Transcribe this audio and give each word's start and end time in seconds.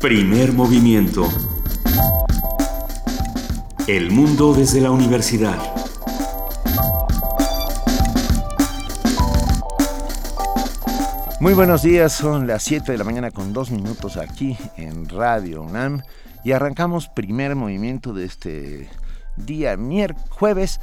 Primer 0.00 0.54
movimiento. 0.54 1.28
El 3.86 4.10
mundo 4.10 4.54
desde 4.54 4.80
la 4.80 4.90
universidad. 4.90 5.58
Muy 11.38 11.52
buenos 11.52 11.82
días, 11.82 12.14
son 12.14 12.46
las 12.46 12.62
7 12.62 12.92
de 12.92 12.96
la 12.96 13.04
mañana 13.04 13.30
con 13.30 13.52
dos 13.52 13.70
minutos 13.70 14.16
aquí 14.16 14.56
en 14.78 15.06
Radio 15.06 15.60
UNAM 15.60 16.00
y 16.44 16.52
arrancamos 16.52 17.08
primer 17.08 17.54
movimiento 17.54 18.14
de 18.14 18.24
este 18.24 18.88
día 19.36 19.76
miércoles, 19.76 20.30
jueves 20.30 20.80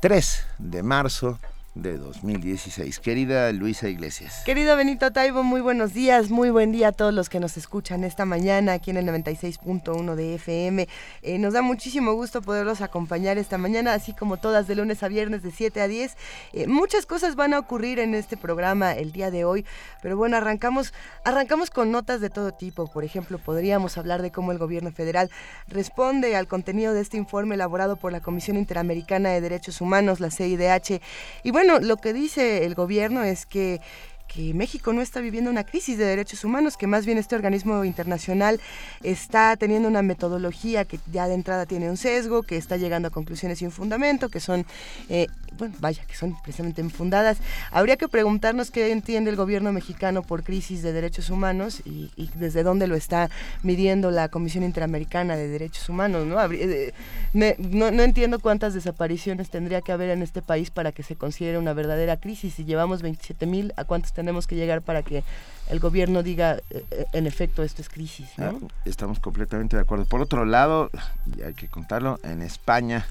3 0.00 0.44
de 0.58 0.82
marzo 0.82 1.38
de 1.74 1.98
2016. 1.98 3.00
Querida 3.00 3.50
Luisa 3.52 3.88
Iglesias. 3.88 4.42
Querido 4.44 4.76
Benito 4.76 5.12
Taibo, 5.12 5.42
muy 5.42 5.60
buenos 5.60 5.92
días, 5.92 6.30
muy 6.30 6.50
buen 6.50 6.70
día 6.70 6.88
a 6.88 6.92
todos 6.92 7.12
los 7.12 7.28
que 7.28 7.40
nos 7.40 7.56
escuchan 7.56 8.04
esta 8.04 8.24
mañana 8.24 8.74
aquí 8.74 8.90
en 8.90 8.96
el 8.98 9.06
96.1 9.06 10.14
de 10.14 10.34
FM. 10.36 10.88
Eh, 11.22 11.38
nos 11.38 11.52
da 11.54 11.62
muchísimo 11.62 12.12
gusto 12.14 12.42
poderlos 12.42 12.80
acompañar 12.80 13.38
esta 13.38 13.58
mañana, 13.58 13.92
así 13.92 14.12
como 14.12 14.36
todas 14.36 14.68
de 14.68 14.76
lunes 14.76 15.02
a 15.02 15.08
viernes 15.08 15.42
de 15.42 15.50
7 15.50 15.80
a 15.80 15.88
10. 15.88 16.16
Eh, 16.52 16.66
muchas 16.68 17.06
cosas 17.06 17.34
van 17.34 17.54
a 17.54 17.58
ocurrir 17.58 17.98
en 17.98 18.14
este 18.14 18.36
programa 18.36 18.92
el 18.92 19.10
día 19.10 19.32
de 19.32 19.44
hoy, 19.44 19.66
pero 20.00 20.16
bueno, 20.16 20.36
arrancamos, 20.36 20.94
arrancamos 21.24 21.70
con 21.70 21.90
notas 21.90 22.20
de 22.20 22.30
todo 22.30 22.52
tipo. 22.52 22.86
Por 22.86 23.02
ejemplo, 23.02 23.38
podríamos 23.38 23.98
hablar 23.98 24.22
de 24.22 24.30
cómo 24.30 24.52
el 24.52 24.58
gobierno 24.58 24.92
federal 24.92 25.28
responde 25.66 26.36
al 26.36 26.46
contenido 26.46 26.94
de 26.94 27.00
este 27.00 27.16
informe 27.16 27.56
elaborado 27.56 27.96
por 27.96 28.12
la 28.12 28.20
Comisión 28.20 28.56
Interamericana 28.56 29.30
de 29.30 29.40
Derechos 29.40 29.80
Humanos, 29.80 30.20
la 30.20 30.30
CIDH. 30.30 31.00
Y 31.42 31.50
bueno, 31.50 31.63
bueno, 31.64 31.80
lo 31.86 31.96
que 31.96 32.12
dice 32.12 32.66
el 32.66 32.74
gobierno 32.74 33.22
es 33.24 33.46
que 33.46 33.80
que 34.28 34.54
México 34.54 34.92
no 34.92 35.00
está 35.00 35.20
viviendo 35.20 35.50
una 35.50 35.64
crisis 35.64 35.98
de 35.98 36.04
derechos 36.04 36.44
humanos, 36.44 36.76
que 36.76 36.86
más 36.86 37.06
bien 37.06 37.18
este 37.18 37.36
organismo 37.36 37.84
internacional 37.84 38.60
está 39.02 39.56
teniendo 39.56 39.88
una 39.88 40.02
metodología 40.02 40.84
que 40.84 40.98
ya 41.12 41.28
de 41.28 41.34
entrada 41.34 41.66
tiene 41.66 41.90
un 41.90 41.96
sesgo, 41.96 42.42
que 42.42 42.56
está 42.56 42.76
llegando 42.76 43.08
a 43.08 43.10
conclusiones 43.10 43.58
sin 43.58 43.70
fundamento, 43.70 44.28
que 44.28 44.40
son, 44.40 44.66
eh, 45.08 45.26
bueno, 45.56 45.74
vaya, 45.78 46.04
que 46.04 46.16
son 46.16 46.36
precisamente 46.42 46.80
infundadas. 46.80 47.38
Habría 47.70 47.96
que 47.96 48.08
preguntarnos 48.08 48.70
qué 48.70 48.90
entiende 48.90 49.30
el 49.30 49.36
gobierno 49.36 49.72
mexicano 49.72 50.22
por 50.22 50.42
crisis 50.42 50.82
de 50.82 50.92
derechos 50.92 51.30
humanos 51.30 51.82
y, 51.84 52.10
desde 52.34 52.62
dónde 52.62 52.86
lo 52.86 52.96
está 52.96 53.30
midiendo 53.62 54.10
la 54.10 54.28
Comisión 54.28 54.64
Interamericana 54.64 55.36
de 55.36 55.48
Derechos 55.48 55.88
Humanos, 55.88 56.26
¿no? 56.26 56.42
Eh, 56.52 56.92
no, 57.32 57.90
no 57.90 58.02
entiendo 58.02 58.40
cuántas 58.40 58.74
desapariciones 58.74 59.50
tendría 59.50 59.80
que 59.82 59.92
haber 59.92 60.10
en 60.10 60.22
este 60.22 60.42
país 60.42 60.70
para 60.70 60.92
que 60.92 61.02
se 61.02 61.16
considere 61.16 61.58
una 61.58 61.72
verdadera 61.72 62.16
crisis. 62.16 62.54
Si 62.54 62.64
llevamos 62.64 63.02
27 63.02 63.46
mil, 63.46 63.72
¿a 63.76 63.84
cuántos 63.84 64.12
tenemos? 64.14 64.46
que 64.46 64.56
llegar 64.56 64.82
para 64.82 65.02
que 65.02 65.22
el 65.68 65.80
gobierno 65.80 66.22
diga, 66.22 66.56
eh, 66.70 66.84
eh, 66.90 67.06
en 67.12 67.26
efecto, 67.26 67.62
esto 67.62 67.82
es 67.82 67.88
crisis. 67.88 68.28
Ah, 68.38 68.52
estamos 68.84 69.20
completamente 69.20 69.76
de 69.76 69.82
acuerdo. 69.82 70.04
Por 70.04 70.20
otro 70.20 70.44
lado, 70.44 70.90
y 71.36 71.42
hay 71.42 71.54
que 71.54 71.68
contarlo, 71.68 72.18
en 72.22 72.42
España 72.42 73.06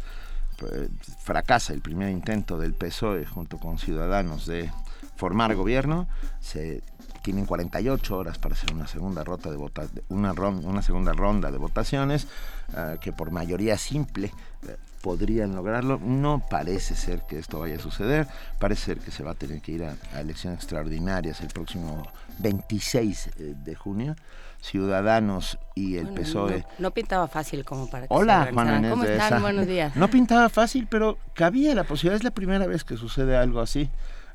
pues, 0.57 0.89
fracasa 1.19 1.73
el 1.73 1.81
primer 1.81 2.09
intento 2.09 2.57
del 2.57 2.73
PSOE 2.73 3.25
junto 3.25 3.57
con 3.57 3.77
Ciudadanos 3.77 4.45
de 4.45 4.71
formar 5.15 5.55
gobierno. 5.55 6.07
Se 6.39 6.83
tienen 7.23 7.45
48 7.45 8.17
horas 8.17 8.37
para 8.37 8.53
hacer 8.53 8.73
una 8.73 8.85
segunda 8.85 9.23
rota 9.23 9.49
de 9.49 9.55
vota 9.55 9.87
una, 10.09 10.33
una 10.33 10.81
segunda 10.81 11.13
ronda 11.13 11.51
de 11.51 11.57
votaciones 11.57 12.27
ah, 12.75 12.95
que 12.99 13.13
por 13.13 13.31
mayoría 13.31 13.77
simple 13.77 14.31
eh, 14.67 14.75
podrían 15.03 15.53
lograrlo. 15.53 15.99
No 15.99 16.41
parece 16.49 16.95
ser 16.95 17.23
que 17.27 17.37
esto 17.37 17.59
vaya 17.59 17.75
a 17.75 17.79
suceder. 17.79 18.25
Parece 18.57 18.85
ser 18.85 18.99
que 18.99 19.11
se 19.11 19.21
va 19.21 19.31
a 19.31 19.35
tener 19.35 19.61
que 19.61 19.73
ir 19.73 19.83
a, 19.83 19.95
elecciones 20.17 20.59
extraordinarias 20.59 21.41
el 21.41 21.49
próximo 21.49 22.07
26 22.39 23.27
eh, 23.27 23.53
de 23.63 23.75
junio. 23.75 24.15
Ciudadanos 24.61 25.59
y 25.75 25.97
el 25.97 26.07
PSOE. 26.07 26.65
No, 26.79 26.91
pintaba 26.91 27.27
fácil 27.27 27.65
como 27.65 27.89
para 27.89 28.07
que 28.07 28.13
Hola, 28.13 28.49
Juan 28.53 28.89
¿Cómo 28.89 29.03
están? 29.03 29.41
Buenos 29.41 29.67
días. 29.67 29.93
No 29.97 30.07
pintaba 30.07 30.47
fácil, 30.47 30.87
pero 30.89 31.17
cabía 31.33 31.75
la 31.75 31.83
posibilidad. 31.83 32.15
Es 32.15 32.23
la 32.23 32.31
primera 32.31 32.65
vez 32.65 32.85
que 32.85 32.95
sucede 32.95 33.35
algo 33.35 33.59
así. 33.59 33.89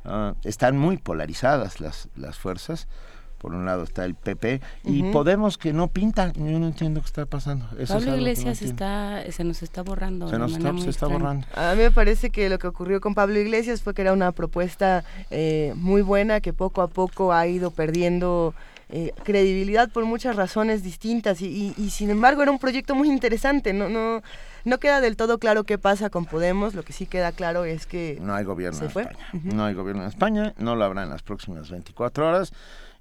Ah, 0.05 0.35
están 0.45 0.77
muy 0.77 0.99
polarizadas 0.99 1.81
las, 1.81 2.09
las 2.15 2.39
fuerzas 2.39 2.89
por 3.39 3.55
un 3.55 3.65
lado 3.65 3.85
está 3.85 4.05
el 4.05 4.15
PP 4.15 4.61
y 4.85 5.03
Podemos 5.13 5.59
que 5.59 5.73
no 5.73 5.89
pinta, 5.89 6.33
yo 6.35 6.59
no 6.59 6.67
entiendo 6.67 7.01
qué 7.01 7.07
está 7.07 7.27
pasando. 7.27 7.67
Pablo 7.89 8.17
Iglesias 8.17 8.63
está, 8.63 9.25
se 9.31 9.43
nos 9.45 9.63
está 9.63 9.83
borrando. 9.83 10.29
Se 10.29 10.39
nos 10.39 10.53
está, 10.87 11.07
borrando. 11.07 11.47
A 11.55 11.75
mí 11.75 11.83
me 11.83 11.91
parece 11.91 12.31
que 12.31 12.49
lo 12.49 12.59
que 12.59 12.67
ocurrió 12.67 13.01
con 13.01 13.15
Pablo 13.15 13.39
Iglesias 13.39 13.83
fue 13.83 13.95
que 13.95 14.03
era 14.03 14.13
una 14.13 14.33
propuesta 14.33 15.05
eh, 15.31 15.73
muy 15.77 16.03
buena 16.03 16.41
que 16.41 16.53
poco 16.53 16.83
a 16.83 16.89
poco 16.89 17.33
ha 17.33 17.47
ido 17.47 17.71
perdiendo 17.71 18.55
eh, 18.91 19.13
credibilidad 19.23 19.91
por 19.91 20.07
muchas 20.07 20.35
razones 20.35 20.83
distintas 20.83 21.43
y, 21.43 21.75
sin 21.91 22.09
embargo 22.09 22.43
era 22.43 22.51
un 22.51 22.59
proyecto 22.59 22.95
muy 22.95 23.09
interesante. 23.09 23.75
No, 23.75 23.89
no, 23.89 24.23
no 24.65 24.79
queda 24.79 25.01
del 25.01 25.17
todo 25.17 25.39
claro 25.39 25.65
qué 25.65 25.77
pasa 25.77 26.09
con 26.09 26.25
Podemos. 26.25 26.75
Lo 26.75 26.83
que 26.83 26.95
sí 26.95 27.07
queda 27.07 27.33
claro 27.33 27.65
es 27.65 27.87
que 27.87 28.19
no 28.21 28.35
hay 28.35 28.45
gobierno 28.45 28.79
en 28.79 28.87
España. 28.87 29.17
No 29.43 29.65
hay 29.65 29.75
gobierno 29.75 30.03
en 30.03 30.09
España. 30.09 30.55
No 30.59 30.75
lo 30.75 30.85
habrá 30.85 31.03
en 31.03 31.11
las 31.11 31.23
próximas 31.23 31.71
24 31.71 32.29
horas 32.29 32.53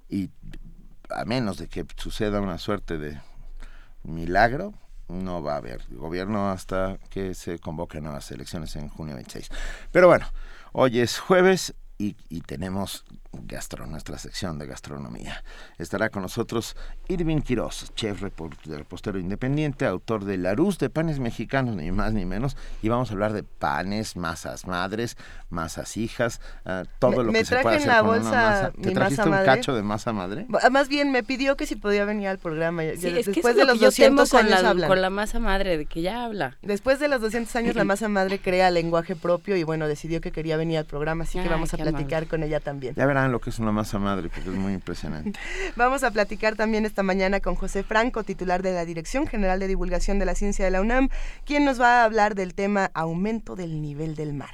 y 0.09 0.29
a 1.09 1.25
menos 1.25 1.57
de 1.57 1.67
que 1.67 1.85
suceda 1.95 2.41
una 2.41 2.57
suerte 2.57 2.97
de 2.97 3.19
milagro, 4.03 4.73
no 5.07 5.41
va 5.41 5.53
a 5.53 5.57
haber 5.57 5.83
gobierno 5.89 6.49
hasta 6.49 6.97
que 7.09 7.33
se 7.33 7.59
convoquen 7.59 8.03
nuevas 8.03 8.29
elecciones 8.31 8.75
en 8.75 8.89
junio 8.89 9.15
26. 9.15 9.49
Pero 9.91 10.07
bueno, 10.07 10.27
hoy 10.73 10.99
es 10.99 11.17
jueves 11.17 11.73
y, 11.97 12.15
y 12.29 12.41
tenemos 12.41 13.05
gastro, 13.45 13.85
nuestra 13.85 14.17
sección 14.17 14.57
de 14.59 14.67
gastronomía. 14.67 15.43
Estará 15.77 16.09
con 16.09 16.21
nosotros 16.21 16.75
Irving 17.07 17.41
Quiroz, 17.41 17.93
chef 17.95 18.21
repostero 18.21 19.19
independiente, 19.19 19.85
autor 19.85 20.25
de 20.25 20.37
Laruz 20.37 20.77
de 20.77 20.89
panes 20.89 21.19
mexicanos, 21.19 21.75
ni 21.75 21.91
más 21.91 22.13
ni 22.13 22.25
menos, 22.25 22.57
y 22.81 22.89
vamos 22.89 23.09
a 23.09 23.13
hablar 23.13 23.33
de 23.33 23.43
panes, 23.43 24.15
masas 24.15 24.65
madres, 24.65 25.17
masas 25.49 25.97
hijas, 25.97 26.41
uh, 26.65 26.83
todo 26.99 27.23
lo 27.23 27.31
que 27.31 27.45
se 27.45 27.57
puede 27.57 27.77
hacer 27.77 27.87
la 27.87 27.99
con 27.99 28.07
bolsa 28.07 28.29
una 28.29 28.41
masa. 28.41 28.71
¿Te 28.71 28.91
trajiste 28.91 29.29
un 29.29 29.31
cacho 29.45 29.75
de 29.75 29.83
masa 29.83 30.13
madre? 30.13 30.45
Más 30.71 30.87
bien 30.87 31.11
me 31.11 31.23
pidió 31.23 31.55
que 31.57 31.65
si 31.65 31.75
podía 31.75 32.05
venir 32.05 32.27
al 32.27 32.39
programa. 32.39 32.83
Sí, 32.97 33.11
después 33.11 33.55
de 33.55 33.65
los 33.65 33.79
200 33.79 34.33
años 34.33 34.61
con 34.61 34.79
la, 34.79 34.87
con 34.87 35.01
la 35.01 35.09
masa 35.09 35.39
madre, 35.39 35.77
de 35.77 35.85
que 35.85 36.01
ya 36.01 36.25
habla. 36.25 36.57
Después 36.61 36.99
de 36.99 37.07
los 37.07 37.21
200 37.21 37.55
años 37.55 37.75
la 37.75 37.83
masa 37.85 38.09
madre 38.09 38.39
crea 38.39 38.71
lenguaje 38.71 39.15
propio 39.15 39.55
y 39.55 39.63
bueno, 39.63 39.87
decidió 39.87 40.21
que 40.21 40.31
quería 40.31 40.57
venir 40.57 40.77
al 40.77 40.85
programa, 40.85 41.23
así 41.23 41.39
que 41.39 41.49
vamos 41.49 41.73
a 41.73 41.77
platicar 41.77 42.27
con 42.27 42.43
ella 42.43 42.59
también. 42.59 42.95
Ya 42.95 43.05
verán 43.05 43.26
lo 43.27 43.39
que 43.39 43.49
es 43.49 43.59
una 43.59 43.71
masa 43.71 43.99
madre, 43.99 44.29
porque 44.29 44.49
es 44.49 44.55
muy 44.55 44.73
impresionante. 44.73 45.39
Vamos 45.75 46.03
a 46.03 46.11
platicar 46.11 46.55
también 46.55 46.85
esta 46.85 47.03
mañana 47.03 47.39
con 47.39 47.55
José 47.55 47.83
Franco, 47.83 48.23
titular 48.23 48.61
de 48.61 48.73
la 48.73 48.85
Dirección 48.85 49.27
General 49.27 49.59
de 49.59 49.67
Divulgación 49.67 50.19
de 50.19 50.25
la 50.25 50.35
Ciencia 50.35 50.65
de 50.65 50.71
la 50.71 50.81
UNAM, 50.81 51.09
quien 51.45 51.65
nos 51.65 51.79
va 51.79 52.01
a 52.01 52.05
hablar 52.05 52.35
del 52.35 52.53
tema 52.53 52.91
aumento 52.93 53.55
del 53.55 53.81
nivel 53.81 54.15
del 54.15 54.33
mar. 54.33 54.51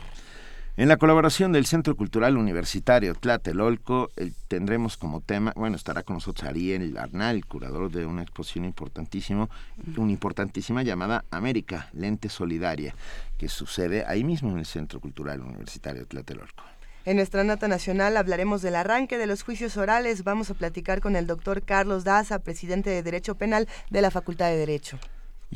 En 0.75 0.88
la 0.88 0.97
colaboración 0.97 1.51
del 1.51 1.67
Centro 1.67 1.95
Cultural 1.95 2.35
Universitario 2.35 3.13
Tlatelolco 3.13 4.09
tendremos 4.47 4.97
como 4.97 5.22
tema, 5.22 5.53
bueno, 5.56 5.75
estará 5.75 6.01
con 6.01 6.16
nosotros 6.16 6.50
Ariel 6.50 6.97
Arnal, 6.97 7.45
curador 7.45 7.91
de 7.91 8.07
una 8.07 8.23
exposición 8.23 8.66
importantísimo, 8.66 9.51
una 9.97 10.12
importantísima 10.12 10.81
llamada 10.81 11.25
América, 11.29 11.89
Lente 11.94 12.28
Solidaria, 12.28 12.95
que 13.38 13.50
sucede 13.50 14.03
ahí 14.07 14.23
mismo 14.23 14.50
en 14.50 14.57
el 14.57 14.66
Centro 14.66 15.00
Cultural 15.00 15.41
Universitario 15.41 16.07
Tlatelolco. 16.07 16.63
En 17.06 17.18
nuestra 17.18 17.44
nota 17.44 17.68
nacional 17.68 18.16
hablaremos 18.16 18.62
del 18.62 18.75
arranque 18.75 19.18
de 19.18 19.25
los 19.25 19.44
juicios 19.44 19.75
orales. 19.75 20.24
Vamos 20.24 20.50
a 20.50 20.53
platicar 20.53 21.02
con 21.02 21.18
el 21.18 21.28
doctor 21.28 21.62
Carlos 21.62 22.06
Daza, 22.06 22.40
presidente 22.40 22.90
de 22.90 23.03
Derecho 23.03 23.36
Penal 23.36 23.68
de 23.90 24.02
la 24.02 24.09
Facultad 24.09 24.47
de 24.47 24.56
Derecho. 24.56 24.97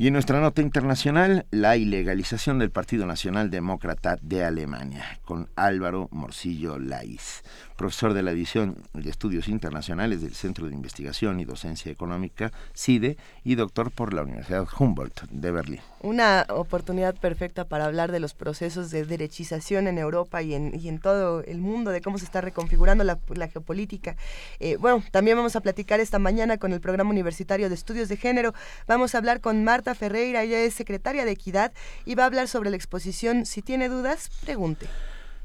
Y 0.00 0.06
en 0.06 0.12
nuestra 0.12 0.38
nota 0.38 0.62
internacional, 0.62 1.44
la 1.50 1.76
ilegalización 1.76 2.60
del 2.60 2.70
Partido 2.70 3.04
Nacional 3.04 3.50
Demócrata 3.50 4.16
de 4.22 4.44
Alemania, 4.44 5.18
con 5.24 5.48
Álvaro 5.56 6.06
Morcillo 6.12 6.78
Laiz 6.78 7.42
profesor 7.78 8.12
de 8.12 8.24
la 8.24 8.32
División 8.32 8.76
de 8.92 9.08
Estudios 9.08 9.46
Internacionales 9.46 10.20
del 10.20 10.34
Centro 10.34 10.66
de 10.66 10.74
Investigación 10.74 11.38
y 11.38 11.44
Docencia 11.44 11.92
Económica, 11.92 12.50
CIDE, 12.76 13.16
y 13.44 13.54
doctor 13.54 13.92
por 13.92 14.12
la 14.12 14.22
Universidad 14.22 14.66
Humboldt 14.78 15.22
de 15.30 15.50
Berlín. 15.52 15.80
Una 16.00 16.44
oportunidad 16.50 17.14
perfecta 17.14 17.66
para 17.66 17.84
hablar 17.84 18.10
de 18.10 18.18
los 18.18 18.34
procesos 18.34 18.90
de 18.90 19.04
derechización 19.04 19.86
en 19.86 19.96
Europa 19.96 20.42
y 20.42 20.54
en, 20.54 20.74
y 20.74 20.88
en 20.88 20.98
todo 20.98 21.42
el 21.44 21.58
mundo, 21.58 21.92
de 21.92 22.00
cómo 22.00 22.18
se 22.18 22.24
está 22.24 22.40
reconfigurando 22.40 23.04
la, 23.04 23.16
geopolítica. 23.48 24.16
Eh, 24.58 24.76
bueno, 24.76 25.02
también 25.12 25.36
vamos 25.36 25.54
a 25.54 25.60
platicar 25.60 26.00
esta 26.00 26.18
mañana 26.18 26.58
con 26.58 26.72
el 26.72 26.80
Programa 26.80 27.10
Universitario 27.10 27.68
de 27.68 27.76
Estudios 27.76 28.08
de 28.08 28.16
Género. 28.16 28.54
Vamos 28.88 29.14
a 29.14 29.18
hablar 29.18 29.40
con 29.40 29.62
Marta 29.62 29.87
Ferreira, 29.94 30.42
ella 30.42 30.60
es 30.60 30.74
secretaria 30.74 31.24
de 31.24 31.32
Equidad 31.32 31.72
y 32.04 32.14
va 32.14 32.24
a 32.24 32.26
hablar 32.26 32.48
sobre 32.48 32.70
la 32.70 32.76
exposición. 32.76 33.46
Si 33.46 33.62
tiene 33.62 33.88
dudas, 33.88 34.30
pregunte. 34.44 34.86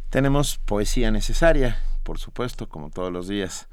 Tenemos 0.10 0.60
poesía 0.60 1.12
necesaria 1.12 1.80
por 2.04 2.19
supuesto, 2.19 2.69
como 2.69 2.90
todos 2.90 3.12
los 3.12 3.28
días. 3.28 3.68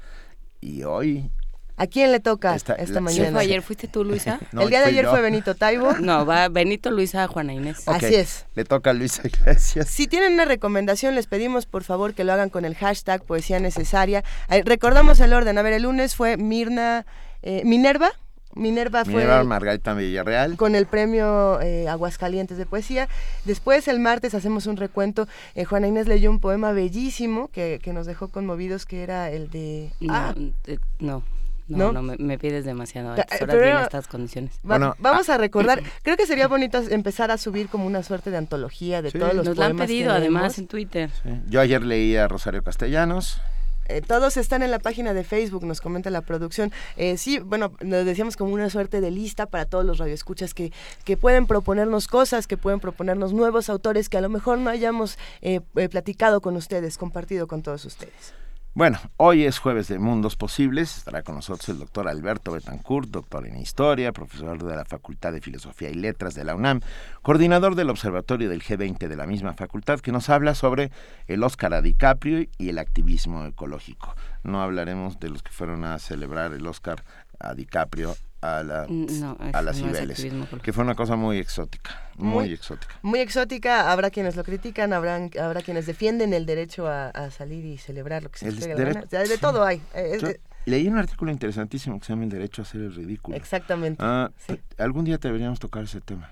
Y 0.61 0.83
hoy 0.83 1.29
¿A 1.77 1.87
quién 1.87 2.11
le 2.11 2.19
toca 2.19 2.55
esta, 2.55 3.01
mañana? 3.01 3.39
ayer 3.39 3.61
fuiste 3.63 3.87
tú, 3.87 4.03
Luisa? 4.03 4.39
el 4.51 4.69
día 4.69 4.81
de 4.81 4.87
ayer 4.87 5.07
fue 5.07 5.21
Benito 5.21 5.55
Taibo. 5.55 5.93
No, 5.99 6.25
va 6.25 6.47
Benito, 6.47 6.91
Luisa, 6.91 7.27
Juana 7.27 7.53
Inés. 7.53 7.87
Así 7.87 8.13
es. 8.13 8.45
Le 8.55 8.65
toca 8.65 8.91
a 8.91 8.93
Luisa 8.93 9.23
Gracias. 9.43 9.87
Si 9.87 10.07
tienen 10.07 10.33
una 10.33 10.45
recomendación, 10.45 11.15
les 11.15 11.27
pedimos 11.27 11.65
por 11.65 11.83
favor 11.83 12.13
que 12.13 12.23
lo 12.23 12.33
hagan 12.33 12.49
con 12.49 12.65
el 12.65 12.75
hashtag 12.75 13.23
Poesía 13.23 13.59
Necesaria. 13.59 14.23
recordamos 14.63 15.19
el 15.21 15.33
orden. 15.33 15.57
A 15.57 15.61
ver, 15.61 15.73
el 15.73 15.83
lunes 15.83 16.15
fue 16.15 16.37
Mirna, 16.37 17.05
eh, 17.41 17.63
Minerva, 17.65 18.11
Minerva 18.55 19.03
fue 19.05 19.13
Minerva 19.15 19.43
Margarita 19.43 19.93
Villarreal. 19.93 20.55
con 20.57 20.75
el 20.75 20.85
premio 20.85 21.59
eh, 21.61 21.87
Aguascalientes 21.87 22.57
de 22.57 22.65
poesía. 22.65 23.07
Después 23.45 23.87
el 23.87 23.99
martes 23.99 24.33
hacemos 24.33 24.65
un 24.67 24.77
recuento. 24.77 25.27
Eh, 25.55 25.65
Juana 25.65 25.87
Inés 25.87 26.07
leyó 26.07 26.29
un 26.29 26.39
poema 26.39 26.71
bellísimo 26.71 27.49
que, 27.49 27.79
que 27.81 27.93
nos 27.93 28.05
dejó 28.05 28.27
conmovidos, 28.29 28.85
que 28.85 29.03
era 29.03 29.29
el 29.31 29.49
de... 29.49 29.91
No, 29.99 30.13
Ah, 30.13 30.35
eh, 30.67 30.77
no. 30.99 31.23
No, 31.67 31.93
no, 31.93 32.01
me, 32.01 32.17
me 32.17 32.37
pides 32.37 32.65
demasiado 32.65 33.13
a 33.13 33.15
Ta- 33.15 33.21
estas 33.21 33.43
horas 33.43 33.55
pero- 33.55 33.67
y 33.67 33.71
en 33.71 33.77
estas 33.83 34.07
condiciones. 34.07 34.51
va- 34.55 34.59
Bueno, 34.77 34.95
vamos 34.99 35.29
a 35.29 35.37
recordar. 35.37 35.81
Creo 36.03 36.17
que 36.17 36.25
sería 36.25 36.49
bonito 36.49 36.79
empezar 36.89 37.31
a 37.31 37.37
subir 37.37 37.69
como 37.69 37.85
una 37.85 38.03
suerte 38.03 38.29
de 38.29 38.35
antología 38.37 39.01
de 39.01 39.11
Sí. 39.11 39.17
todos 39.19 39.33
los 39.33 39.45
Nos 39.45 39.55
lo 39.57 39.63
han 39.63 39.77
pedido 39.77 40.11
además 40.11 40.57
en 40.57 40.67
Twitter. 40.67 41.09
Sí. 41.23 41.29
Yo 41.47 41.61
ayer 41.61 41.81
leí 41.83 42.17
a 42.17 42.27
Rosario 42.27 42.61
Castellanos. 42.61 43.39
Eh, 43.87 44.01
todos 44.01 44.37
están 44.37 44.63
en 44.63 44.71
la 44.71 44.79
página 44.79 45.13
de 45.13 45.23
Facebook, 45.23 45.65
nos 45.65 45.81
comenta 45.81 46.09
la 46.09 46.21
producción. 46.21 46.71
Eh, 46.97 47.17
sí, 47.17 47.39
bueno, 47.39 47.73
nos 47.81 48.05
decíamos 48.05 48.37
como 48.37 48.53
una 48.53 48.69
suerte 48.69 49.01
de 49.01 49.11
lista 49.11 49.45
para 49.45 49.65
todos 49.65 49.85
los 49.85 49.97
radioescuchas 49.97 50.53
que, 50.53 50.71
que 51.03 51.17
pueden 51.17 51.47
proponernos 51.47 52.07
cosas, 52.07 52.47
que 52.47 52.57
pueden 52.57 52.79
proponernos 52.79 53.33
nuevos 53.33 53.69
autores 53.69 54.09
que 54.09 54.17
a 54.17 54.21
lo 54.21 54.29
mejor 54.29 54.59
no 54.59 54.69
hayamos 54.69 55.17
eh, 55.41 55.61
eh, 55.75 55.89
platicado 55.89 56.41
con 56.41 56.55
ustedes, 56.55 56.97
compartido 56.97 57.47
con 57.47 57.61
todos 57.61 57.85
ustedes. 57.85 58.33
Bueno, 58.73 58.99
hoy 59.17 59.43
es 59.43 59.59
jueves 59.59 59.89
de 59.89 59.99
Mundos 59.99 60.37
Posibles. 60.37 60.99
Estará 60.99 61.23
con 61.23 61.35
nosotros 61.35 61.67
el 61.67 61.79
doctor 61.79 62.07
Alberto 62.07 62.53
Betancourt, 62.53 63.09
doctor 63.09 63.45
en 63.45 63.57
Historia, 63.57 64.13
profesor 64.13 64.63
de 64.63 64.73
la 64.77 64.85
Facultad 64.85 65.33
de 65.33 65.41
Filosofía 65.41 65.89
y 65.89 65.95
Letras 65.95 66.35
de 66.35 66.45
la 66.45 66.55
UNAM, 66.55 66.79
coordinador 67.21 67.75
del 67.75 67.89
Observatorio 67.89 68.49
del 68.49 68.63
G20 68.63 69.09
de 69.09 69.15
la 69.17 69.27
misma 69.27 69.51
facultad, 69.55 69.99
que 69.99 70.13
nos 70.13 70.29
habla 70.29 70.55
sobre 70.55 70.89
el 71.27 71.43
Oscar 71.43 71.73
a 71.73 71.81
DiCaprio 71.81 72.47
y 72.57 72.69
el 72.69 72.79
activismo 72.79 73.45
ecológico. 73.45 74.15
No 74.43 74.61
hablaremos 74.61 75.19
de 75.19 75.27
los 75.27 75.43
que 75.43 75.51
fueron 75.51 75.83
a 75.83 75.99
celebrar 75.99 76.53
el 76.53 76.65
Oscar 76.65 77.03
a 77.39 77.53
DiCaprio 77.53 78.15
a, 78.41 78.63
la, 78.63 78.85
No, 78.89 79.37
a 79.53 79.61
las 79.61 79.77
no 79.79 79.87
Cibeles, 79.87 80.25
que 80.63 80.73
fue 80.73 80.83
una 80.83 80.95
cosa 80.95 81.15
muy 81.15 81.37
exótica, 81.37 82.09
muy, 82.17 82.45
Muy- 82.45 82.53
exótica. 82.53 82.95
Muy 83.03 83.19
exótica, 83.19 83.91
habrá 83.91 84.09
quienes 84.09 84.35
lo 84.35 84.43
critican, 84.43 84.93
habrán, 84.93 85.29
habrá 85.39 85.61
quienes 85.61 85.85
defienden 85.85 86.33
el 86.33 86.45
derecho 86.45 86.87
a, 86.87 87.09
a 87.09 87.29
salir 87.31 87.63
y 87.65 87.77
celebrar 87.77 88.23
lo 88.23 88.29
que 88.31 88.39
se 88.39 88.47
El 88.47 88.55
les 88.55 88.67
gana. 88.67 89.03
O 89.05 89.09
sea, 89.09 89.19
de 89.21 89.37
todo 89.37 89.63
hay. 89.63 89.81
eh, 89.93 90.17
Yo 90.19 90.29
leí 90.65 90.87
un 90.87 90.97
artículo 90.97 91.31
interesantísimo 91.31 91.99
que 91.99 92.05
se 92.05 92.13
llama 92.13 92.23
El 92.23 92.29
derecho 92.31 92.61
a 92.61 92.65
hacer 92.65 92.81
el 92.81 92.95
ridículo. 92.95 93.37
exactamente. 93.37 94.01
Ah, 94.03 94.31
sí. 94.47 94.59
algún 94.77 95.05
día 95.05 95.17
deberíamos 95.17 95.59
tocar 95.59 95.83
ese 95.83 96.01
tema. 96.01 96.31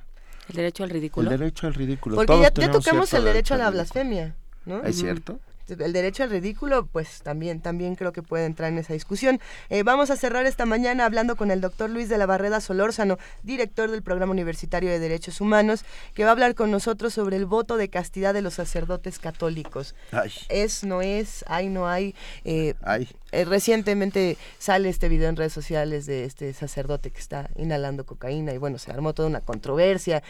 El 0.50 0.56
derecho 0.56 0.84
al 0.84 0.90
ridículo. 0.90 1.30
El 1.30 1.38
derecho 1.38 1.68
al 1.68 1.76
ridículo. 1.76 2.16
Porque 2.16 2.28
Todos 2.28 2.42
ya, 2.42 2.52
ya 2.54 2.72
tocamos 2.72 3.14
el 3.14 3.24
derecho 3.24 3.54
a 3.54 3.58
la 3.58 3.70
blasfemia, 3.70 4.36
¿no? 4.66 4.82
¿Es 4.82 4.98
cierto? 4.98 5.40
El 5.70 5.94
derecho 5.94 6.24
al 6.24 6.30
ridículo, 6.30 6.88
pues 6.88 7.22
también, 7.22 7.62
también 7.62 7.96
creo 7.96 8.12
que 8.12 8.24
puede 8.24 8.46
entrar 8.46 8.72
en 8.72 8.78
esa 8.78 8.94
discusión. 8.94 9.40
Eh, 9.70 9.84
vamos 9.84 10.10
a 10.10 10.16
cerrar 10.16 10.46
esta 10.46 10.66
mañana 10.66 11.06
hablando 11.06 11.36
con 11.36 11.52
el 11.52 11.62
doctor 11.62 11.90
Luis 11.90 12.10
de 12.10 12.18
la 12.18 12.26
Barreda 12.26 12.62
Solórzano, 12.62 13.18
director 13.44 13.92
del 13.92 14.02
Programa 14.02 14.32
Universitario 14.32 14.90
de 14.90 15.00
Derechos 15.00 15.42
Humanos, 15.42 15.84
que 16.14 16.24
va 16.24 16.30
a 16.30 16.34
hablar 16.34 16.56
con 16.56 16.72
nosotros 16.72 17.14
sobre 17.14 17.38
el 17.38 17.46
voto 17.46 17.78
de 17.78 17.90
castidad 17.90 18.34
de 18.34 18.42
los 18.42 18.56
sacerdotes 18.56 19.20
católicos. 19.20 19.96
Ay, 20.12 20.32
Es, 20.50 20.84
no 20.84 21.02
es, 21.02 21.46
hay, 21.48 21.70
no 21.70 21.88
hay. 21.88 22.16
Eh, 22.46 22.74
ay. 22.84 23.08
eh, 23.32 23.46
recientemente 23.46 24.38
sale 24.58 24.90
este 24.90 25.10
video 25.10 25.30
en 25.30 25.36
redes 25.36 25.54
sociales 25.54 26.06
de 26.06 26.26
este 26.26 26.54
sacerdote 26.54 27.12
que 27.12 27.20
está 27.20 27.50
inhalando 27.58 28.06
cocaína 28.06 28.54
y 28.54 28.58
bueno, 28.58 28.78
se 28.78 28.92
armó 28.92 29.14
toda 29.14 29.28
una 29.28 29.42
controversia. 29.42 30.24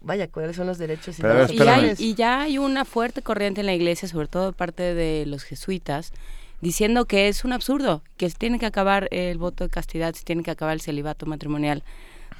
Vaya, 0.00 0.28
¿cuáles 0.28 0.56
son 0.56 0.66
los 0.66 0.78
derechos 0.78 1.18
y 1.18 1.22
Pero 1.22 1.46
Y, 1.52 1.56
hay- 1.68 1.84
y 2.00 2.14
ya 2.14 2.42
hay 2.42 2.58
una 2.58 2.84
fuerte 2.84 3.22
corriente 3.22 3.60
en 3.60 3.66
la 3.66 3.74
iglesia, 3.74 4.08
sobre 4.08 4.26
todo 4.28 4.46
de 4.46 4.52
parte 4.52 4.94
de 4.94 5.24
los 5.26 5.44
jesuitas, 5.44 6.12
diciendo 6.60 7.04
que 7.06 7.28
es 7.28 7.44
un 7.44 7.52
absurdo, 7.52 8.02
que 8.16 8.28
se 8.28 8.36
tiene 8.36 8.58
que 8.58 8.66
acabar 8.66 9.08
el 9.12 9.38
voto 9.38 9.64
de 9.64 9.70
castidad, 9.70 10.14
se 10.14 10.24
tiene 10.24 10.42
que 10.42 10.50
acabar 10.50 10.74
el 10.74 10.80
celibato 10.80 11.24
matrimonial, 11.26 11.82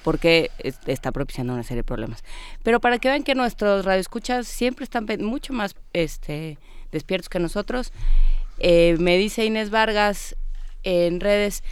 porque 0.02 0.50
es- 0.58 0.78
está 0.86 1.12
propiciando 1.12 1.52
una 1.52 1.62
serie 1.62 1.78
de 1.82 1.84
problemas. 1.84 2.22
Pero 2.62 2.80
para 2.80 2.98
que 2.98 3.08
vean 3.08 3.22
que 3.22 3.34
nuestros 3.34 3.84
radioescuchas 3.84 4.46
siempre 4.48 4.84
están 4.84 5.06
mucho 5.20 5.52
más 5.52 5.74
este, 5.92 6.58
despiertos 6.92 7.28
que 7.28 7.38
nosotros, 7.38 7.92
eh, 8.58 8.96
me 8.98 9.16
dice 9.16 9.44
Inés 9.44 9.70
Vargas 9.70 10.36
en 10.82 11.20
redes, 11.20 11.62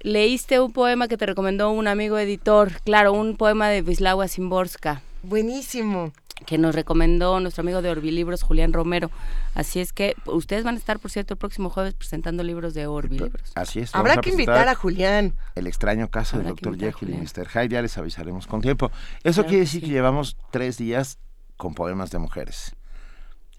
leíste 0.00 0.60
un 0.60 0.72
poema 0.72 1.08
que 1.08 1.16
te 1.16 1.26
recomendó 1.26 1.70
un 1.70 1.86
amigo 1.86 2.18
editor, 2.18 2.72
claro, 2.84 3.12
un 3.12 3.36
poema 3.36 3.68
de 3.68 3.82
Wisława 3.82 4.28
Szymborska 4.28 5.02
Buenísimo. 5.22 6.12
que 6.46 6.56
nos 6.56 6.74
recomendó 6.74 7.38
nuestro 7.40 7.60
amigo 7.60 7.82
de 7.82 7.90
Orbilibros, 7.90 8.42
Julián 8.42 8.72
Romero. 8.72 9.10
Así 9.54 9.78
es 9.80 9.92
que 9.92 10.14
ustedes 10.24 10.64
van 10.64 10.76
a 10.76 10.78
estar, 10.78 10.98
por 10.98 11.10
cierto, 11.10 11.34
el 11.34 11.38
próximo 11.38 11.68
jueves 11.68 11.92
presentando 11.92 12.42
libros 12.42 12.72
de 12.72 12.86
Orbilibros. 12.86 13.52
Así 13.54 13.80
es. 13.80 13.94
Habrá 13.94 14.14
a 14.14 14.16
que 14.22 14.30
invitar 14.30 14.66
a 14.68 14.74
Julián. 14.74 15.34
El 15.54 15.66
extraño 15.66 16.08
caso 16.08 16.38
del 16.38 16.46
a 16.46 16.54
Jekyll 16.54 17.10
y. 17.10 17.18
Mr. 17.18 17.48
Hyde. 17.48 17.68
Ya 17.68 17.82
les 17.82 17.98
avisaremos 17.98 18.46
con 18.46 18.62
tiempo. 18.62 18.90
Eso 19.22 19.42
Claro 19.42 19.48
quiere 19.48 19.60
decir 19.64 19.80
que 19.82 19.88
sí. 19.88 19.92
llevamos 19.92 20.36
tres 20.50 20.78
días 20.78 21.18
con 21.58 21.74
poemas 21.74 22.10
de 22.10 22.18
mujeres. 22.18 22.74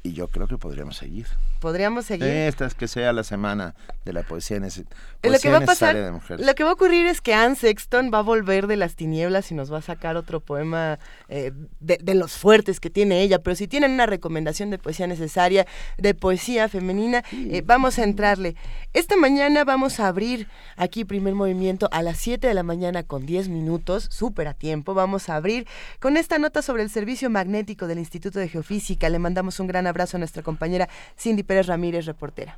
Y 0.02 0.14
yo 0.14 0.30
creo 0.30 0.48
que 0.48 0.58
podríamos 0.58 0.98
seguir. 0.98 1.28
Podríamos 1.62 2.06
seguir. 2.08 2.28
Esta 2.28 2.66
es 2.66 2.74
que 2.74 2.88
sea 2.90 3.14
la 3.14 3.24
semana 3.24 3.76
de 4.04 4.12
la 4.14 4.24
poesía, 4.24 4.58
nece- 4.58 4.82
Eh, 4.82 5.28
lo 5.28 5.30
poesía 5.30 5.40
que 5.40 5.50
va 5.52 5.58
a 5.58 5.60
pasar, 5.62 5.90
necesaria 5.96 6.04
de 6.06 6.12
mujeres. 6.12 6.46
lo 6.46 6.56
que 6.56 6.64
va 6.64 6.72
a 6.72 6.74
ocurrir 6.74 7.06
es 7.08 7.22
que 7.22 7.34
Anne 7.36 7.56
Sexton 7.56 8.10
va 8.14 8.18
a 8.20 8.22
volver 8.24 8.66
de 8.68 8.76
las 8.76 8.96
tinieblas 8.96 9.52
y 9.52 9.54
nos 9.56 9.72
va 9.72 9.78
a 9.78 9.82
sacar 9.82 10.18
otro 10.18 10.40
poema 10.40 10.98
eh, 11.30 11.52
de, 11.80 11.98
de 12.02 12.16
los 12.16 12.34
fuertes 12.34 12.80
que 12.80 12.90
tiene 12.90 13.22
ella. 13.22 13.40
Pero 13.40 13.56
si 13.56 13.68
tienen 13.68 13.92
una 13.92 14.08
recomendación 14.08 14.72
de 14.72 14.80
poesía 14.80 15.06
necesaria, 15.08 15.66
de 15.98 16.14
poesía 16.16 16.68
femenina, 16.68 17.24
eh, 17.32 17.62
vamos 17.66 18.00
a 18.00 18.04
entrarle. 18.04 18.56
Esta 18.94 19.16
mañana 19.16 19.64
vamos 19.64 20.00
a 20.00 20.08
abrir 20.08 20.48
aquí 20.76 21.06
primer 21.06 21.36
movimiento 21.36 21.88
a 21.92 22.02
las 22.02 22.18
7 22.18 22.48
de 22.48 22.54
la 22.56 22.64
mañana 22.64 23.04
con 23.04 23.26
10 23.28 23.50
minutos, 23.50 24.08
súper 24.10 24.48
a 24.48 24.54
tiempo. 24.56 24.96
Vamos 24.96 25.30
a 25.30 25.36
abrir 25.36 25.68
con 26.00 26.18
esta 26.18 26.40
nota 26.40 26.62
sobre 26.64 26.82
el 26.82 26.90
servicio 26.90 27.30
magnético 27.30 27.86
del 27.88 28.00
Instituto 28.00 28.40
de 28.40 28.50
Geofísica. 28.50 29.08
Le 29.10 29.20
mandamos 29.20 29.60
un 29.60 29.68
gran 29.68 29.86
abrazo 29.86 30.18
a 30.18 30.20
nuestra 30.20 30.42
compañera 30.42 30.90
Cindy 31.20 31.44
Pérez 31.52 31.68
Ramírez, 31.68 32.06
reportera. 32.06 32.58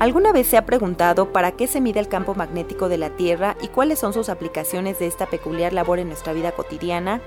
¿Alguna 0.00 0.32
vez 0.32 0.48
se 0.48 0.56
ha 0.56 0.66
preguntado 0.66 1.30
para 1.30 1.52
qué 1.52 1.68
se 1.68 1.80
mide 1.80 2.00
el 2.00 2.08
campo 2.08 2.34
magnético 2.34 2.88
de 2.88 2.98
la 2.98 3.10
Tierra 3.10 3.56
y 3.62 3.68
cuáles 3.68 4.00
son 4.00 4.12
sus 4.12 4.28
aplicaciones 4.28 4.98
de 4.98 5.06
esta 5.06 5.26
peculiar 5.26 5.72
labor 5.72 6.00
en 6.00 6.08
nuestra 6.08 6.32
vida 6.32 6.50
cotidiana? 6.50 7.20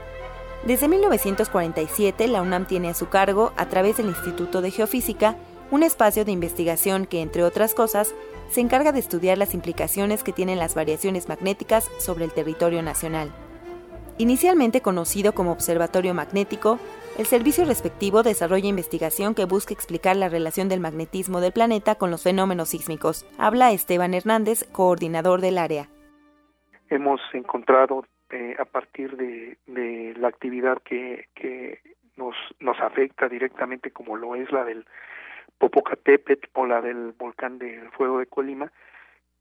Desde 0.66 0.90
1947, 0.90 2.28
la 2.28 2.42
UNAM 2.42 2.66
tiene 2.66 2.90
a 2.90 2.94
su 2.94 3.08
cargo, 3.08 3.54
a 3.56 3.70
través 3.70 3.96
del 3.96 4.08
Instituto 4.08 4.62
de 4.62 4.72
Geofísica, 4.72 5.38
un 5.72 5.82
espacio 5.82 6.26
de 6.26 6.34
investigación 6.34 7.06
que, 7.06 7.22
entre 7.22 7.46
otras 7.46 7.74
cosas, 7.74 8.14
se 8.50 8.62
encarga 8.62 8.92
de 8.92 9.00
estudiar 9.00 9.38
las 9.38 9.54
implicaciones 9.54 10.24
que 10.24 10.34
tienen 10.34 10.60
las 10.60 10.76
variaciones 10.76 11.30
magnéticas 11.30 11.90
sobre 12.00 12.26
el 12.26 12.34
territorio 12.34 12.82
nacional. 12.82 13.32
Inicialmente 14.18 14.82
conocido 14.82 15.34
como 15.34 15.52
Observatorio 15.54 16.14
Magnético, 16.14 16.78
el 17.18 17.26
servicio 17.26 17.66
respectivo 17.66 18.24
desarrolla 18.24 18.68
investigación 18.68 19.34
que 19.34 19.46
busca 19.46 19.74
explicar 19.74 20.16
la 20.16 20.30
relación 20.30 20.68
del 20.70 20.80
magnetismo 20.80 21.42
del 21.42 21.54
planeta 21.54 21.96
con 21.96 22.12
los 22.12 22.24
fenómenos 22.24 22.70
sísmicos. 22.70 23.26
Habla 23.38 23.72
Esteban 23.72 24.14
Hernández, 24.14 24.64
coordinador 24.72 25.42
del 25.42 25.58
área. 25.58 25.88
hemos 26.90 27.22
encontrado 27.34 28.06
eh, 28.30 28.56
a 28.60 28.66
partir 28.66 29.16
de, 29.16 29.58
la 30.18 30.28
actividad 30.28 30.82
que, 30.84 31.28
nos 32.16 32.80
afecta 32.82 33.30
directamente 33.30 33.92
como 33.92 34.18
lo 34.18 34.36
es 34.36 34.52
la 34.52 34.66
del 34.66 34.86
Popocatépetl 35.60 36.48
o 36.54 36.66
la 36.66 36.82
del 36.82 37.14
volcán 37.18 37.60
del 37.60 37.90
fuego 37.92 38.20
de 38.20 38.26
Colima, 38.26 38.72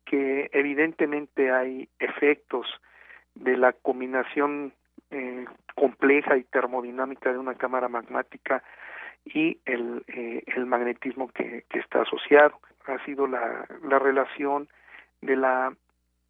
que 0.05 0.51
evidentemente 0.53 1.51
hay 1.51 1.89
efectos 1.99 2.67
de 3.35 3.57
la 3.57 3.73
combinación 3.73 4.73
eh, 5.11 5.47
compleja 5.75 6.37
y 6.37 6.45
termodinámica 6.45 7.33
de 7.33 7.39
una 7.39 7.55
cámara 7.55 7.89
magmática 7.89 8.63
y 9.25 9.59
el, 9.65 10.05
eh, 10.09 10.43
magnetismo 10.67 11.29
que, 11.29 11.65
está 11.71 12.03
asociado. 12.03 12.61
Ha 12.87 13.03
sido 13.05 13.27
la, 13.27 13.67
la 13.85 13.99
relación 13.99 14.69
de 15.21 15.37
la 15.37 15.73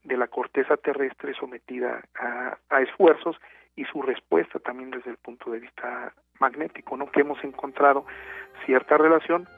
de 0.05 0.17
la 0.17 0.29
corteza 0.29 0.77
terrestre 0.77 1.35
sometida 1.35 2.03
a, 2.15 2.57
a, 2.71 2.81
esfuerzos 2.81 3.37
y 3.77 3.85
su 3.85 4.01
respuesta 4.01 4.59
también 4.59 4.91
desde 4.91 5.11
el 5.11 5.17
punto 5.19 5.51
de 5.51 5.61
vista 5.61 6.15
magnético, 6.41 6.97
¿no? 6.97 7.11
Que 7.11 7.21
hemos 7.21 7.43
encontrado 7.45 8.07
cierta 8.65 8.97
relación. 8.97 9.49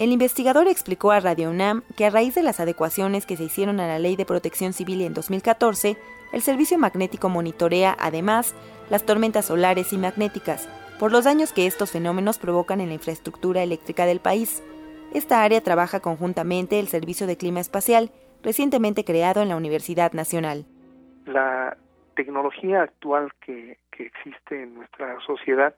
El 0.00 0.10
investigador 0.10 0.66
explicó 0.66 1.12
a 1.12 1.20
Radio 1.20 1.50
UNAM 1.50 1.82
que 1.96 2.04
a 2.04 2.10
raíz 2.10 2.34
de 2.34 2.42
las 2.42 2.58
adecuaciones 2.58 3.26
que 3.26 3.36
se 3.36 3.44
hicieron 3.44 3.78
a 3.78 3.86
la 3.86 4.00
Ley 4.00 4.16
de 4.16 4.26
Protección 4.26 4.72
Civil 4.72 5.02
en 5.02 5.14
2014, 5.14 5.96
el 6.32 6.42
servicio 6.42 6.78
magnético 6.78 7.28
monitorea, 7.28 7.94
además, 8.00 8.56
las 8.90 9.06
tormentas 9.06 9.44
solares 9.44 9.92
y 9.92 9.98
magnéticas, 9.98 10.68
por 10.98 11.12
los 11.12 11.26
daños 11.26 11.52
que 11.52 11.68
estos 11.68 11.92
fenómenos 11.92 12.40
provocan 12.40 12.80
en 12.80 12.88
la 12.88 12.94
infraestructura 12.94 13.62
eléctrica 13.62 14.04
del 14.04 14.18
país. 14.18 14.64
Esta 15.14 15.44
área 15.44 15.60
trabaja 15.60 16.00
conjuntamente 16.00 16.80
el 16.80 16.88
Servicio 16.88 17.28
de 17.28 17.36
Clima 17.36 17.60
Espacial, 17.60 18.10
recientemente 18.42 19.04
creado 19.04 19.42
en 19.42 19.48
la 19.48 19.56
Universidad 19.56 20.12
Nacional. 20.12 20.64
La 21.24 21.76
tecnología 22.16 22.82
actual 22.82 23.32
que, 23.40 23.78
que 23.92 24.06
existe 24.06 24.60
en 24.64 24.74
nuestra 24.74 25.20
sociedad 25.24 25.76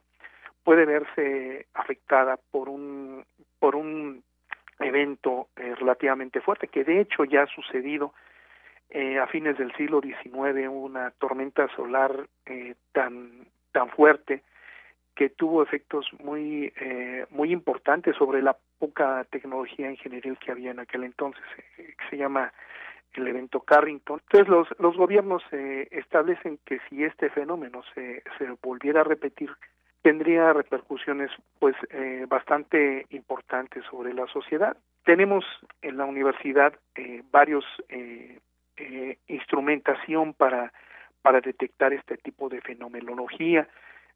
puede 0.64 0.86
verse 0.86 1.66
afectada 1.74 2.38
por 2.50 2.70
un 2.70 3.24
por 3.58 3.76
un 3.76 4.22
evento 4.78 5.48
eh, 5.56 5.74
relativamente 5.74 6.40
fuerte 6.40 6.68
que 6.68 6.84
de 6.84 7.00
hecho 7.00 7.24
ya 7.24 7.42
ha 7.42 7.46
sucedido 7.46 8.12
eh, 8.90 9.18
a 9.18 9.26
fines 9.26 9.56
del 9.56 9.74
siglo 9.74 10.00
XIX 10.00 10.68
una 10.70 11.10
tormenta 11.12 11.66
solar 11.74 12.28
eh, 12.44 12.74
tan 12.92 13.46
tan 13.72 13.88
fuerte 13.90 14.42
que 15.14 15.30
tuvo 15.30 15.62
efectos 15.62 16.06
muy 16.22 16.72
muy 17.30 17.50
importantes 17.50 18.14
sobre 18.16 18.42
la 18.42 18.54
poca 18.78 19.24
tecnología 19.30 19.90
ingenieril 19.90 20.36
que 20.38 20.52
había 20.52 20.72
en 20.72 20.78
aquel 20.80 21.04
entonces 21.04 21.42
que 21.74 21.94
se 22.10 22.18
llama 22.18 22.52
el 23.18 23.28
evento 23.28 23.60
Carrington. 23.60 24.20
Entonces 24.22 24.48
los, 24.48 24.68
los 24.78 24.96
gobiernos 24.96 25.42
eh, 25.52 25.88
establecen 25.90 26.58
que 26.64 26.80
si 26.88 27.04
este 27.04 27.30
fenómeno 27.30 27.82
se, 27.94 28.22
se 28.38 28.50
volviera 28.62 29.00
a 29.00 29.04
repetir, 29.04 29.50
tendría 30.06 30.52
repercusiones 30.52 31.32
pues 31.58 31.74
eh, 31.90 32.26
bastante 32.28 33.06
importantes 33.10 33.82
sobre 33.90 34.14
la 34.14 34.28
sociedad. 34.28 34.76
Tenemos 35.04 35.44
en 35.82 35.96
la 35.96 36.04
universidad 36.04 36.72
eh, 36.94 37.24
varios 37.32 37.64
eh, 37.88 38.38
eh, 38.76 39.18
instrumentación 39.26 40.32
para 40.32 40.72
para 41.22 41.40
detectar 41.40 41.92
este 41.92 42.18
tipo 42.18 42.48
de 42.48 42.60
fenomenología. 42.60 43.66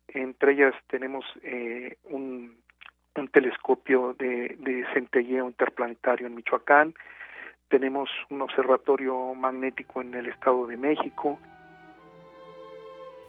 Entre 0.07 0.53
ellas 0.53 0.75
tenemos 0.87 1.25
un, 2.05 2.57
un 3.17 3.29
telescopio 3.29 4.15
de, 4.15 4.57
de 4.61 4.87
centelleo 4.95 5.49
interplanetario 5.49 6.29
en 6.29 6.37
Michoacán, 6.37 6.95
tenemos 7.69 8.09
un 8.29 8.43
observatorio 8.43 9.35
magnético 9.35 10.03
en 10.03 10.15
el 10.15 10.27
Estado 10.29 10.69
de 10.69 10.77
México. 10.77 11.41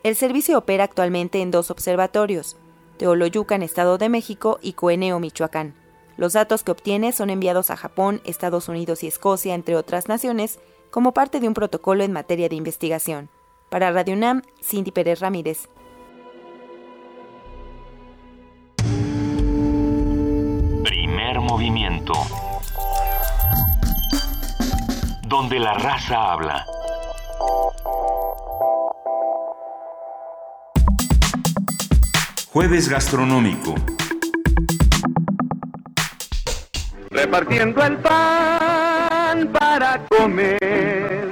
El 0.04 0.16
servicio 0.16 0.58
opera 0.58 0.84
actualmente 0.84 1.42
en 1.42 1.52
dos 1.52 1.70
observatorios, 1.70 2.58
Teoloyucan, 2.98 3.62
Estado 3.62 4.00
de 4.00 4.10
México 4.10 4.58
y 4.60 4.74
Coeneo, 4.74 5.20
Michoacán. 5.20 5.76
Los 6.18 6.34
datos 6.34 6.64
que 6.64 6.72
obtiene 6.72 7.12
son 7.12 7.30
enviados 7.30 7.70
a 7.70 7.78
Japón, 7.78 8.20
Estados 8.26 8.68
Unidos 8.68 9.04
y 9.04 9.08
Escocia, 9.08 9.54
entre 9.54 9.76
otras 9.76 10.08
naciones, 10.08 10.60
como 10.90 11.14
parte 11.14 11.40
de 11.40 11.48
un 11.48 11.54
protocolo 11.54 12.04
en 12.04 12.12
materia 12.12 12.50
de 12.50 12.56
investigación. 12.56 13.30
Para 13.70 13.92
Radio 13.92 14.16
UNAM, 14.16 14.42
Cindy 14.62 14.92
Pérez 14.92 15.20
Ramírez. 15.20 15.70
Primer 20.84 21.40
movimiento 21.42 22.14
donde 25.28 25.60
la 25.60 25.76
raza 25.76 26.34
habla. 26.34 26.66
Jueves 32.54 32.90
gastronómico. 32.90 33.76
Repartiendo 37.10 37.82
el 37.82 37.96
pan 38.00 39.48
para 39.58 40.06
comer. 40.10 41.30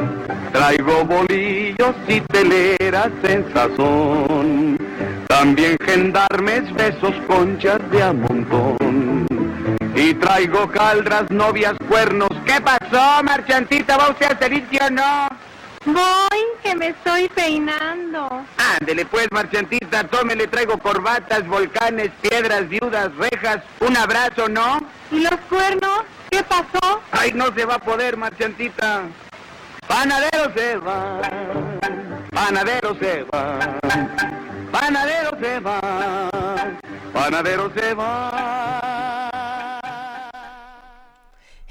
Traigo 0.54 1.04
bolillos 1.04 1.94
y 2.08 2.22
teleras 2.22 3.12
en 3.24 3.54
sazón. 3.54 4.78
También 5.28 5.78
gendarmes, 5.84 6.74
besos, 6.76 7.14
conchas 7.28 7.80
de 7.92 8.02
a 8.02 8.14
montón. 8.14 9.28
Y 9.96 10.14
traigo 10.14 10.72
caldras, 10.72 11.30
novias, 11.32 11.74
cuernos. 11.90 12.30
¿Qué 12.46 12.62
pasó, 12.62 13.22
marchantita? 13.26 13.98
¿Va 13.98 14.12
usted 14.12 14.28
al 14.28 14.40
servicio 14.40 14.80
o 14.88 14.90
no? 14.90 15.49
Voy, 15.94 16.40
que 16.64 16.76
me 16.76 16.88
estoy 16.90 17.28
peinando. 17.30 18.46
Ándele 18.80 19.06
pues, 19.06 19.28
marchantita, 19.32 20.04
tómele, 20.06 20.48
traigo 20.48 20.78
corbatas, 20.78 21.48
volcanes, 21.48 22.12
piedras, 22.22 22.68
viudas, 22.68 23.10
rejas, 23.16 23.64
un 23.80 23.98
abrazo, 23.98 24.48
¿no? 24.50 24.80
¿Y 25.12 25.20
los 25.22 25.40
cuernos? 25.50 26.02
¿Qué 26.30 26.44
pasó? 26.44 27.02
Ay, 27.12 27.32
no 27.34 27.54
se 27.56 27.66
va 27.66 27.76
a 27.76 27.80
poder, 27.80 28.18
marchantita. 28.18 29.04
Panadero 29.88 30.54
se 30.56 30.78
va, 30.78 31.20
panadero 32.32 32.96
se 33.00 33.24
va, 33.24 33.80
panadero 34.72 35.32
se 35.42 35.60
va, 35.60 36.30
panadero 37.12 37.72
se 37.74 37.94
va. 37.96 38.89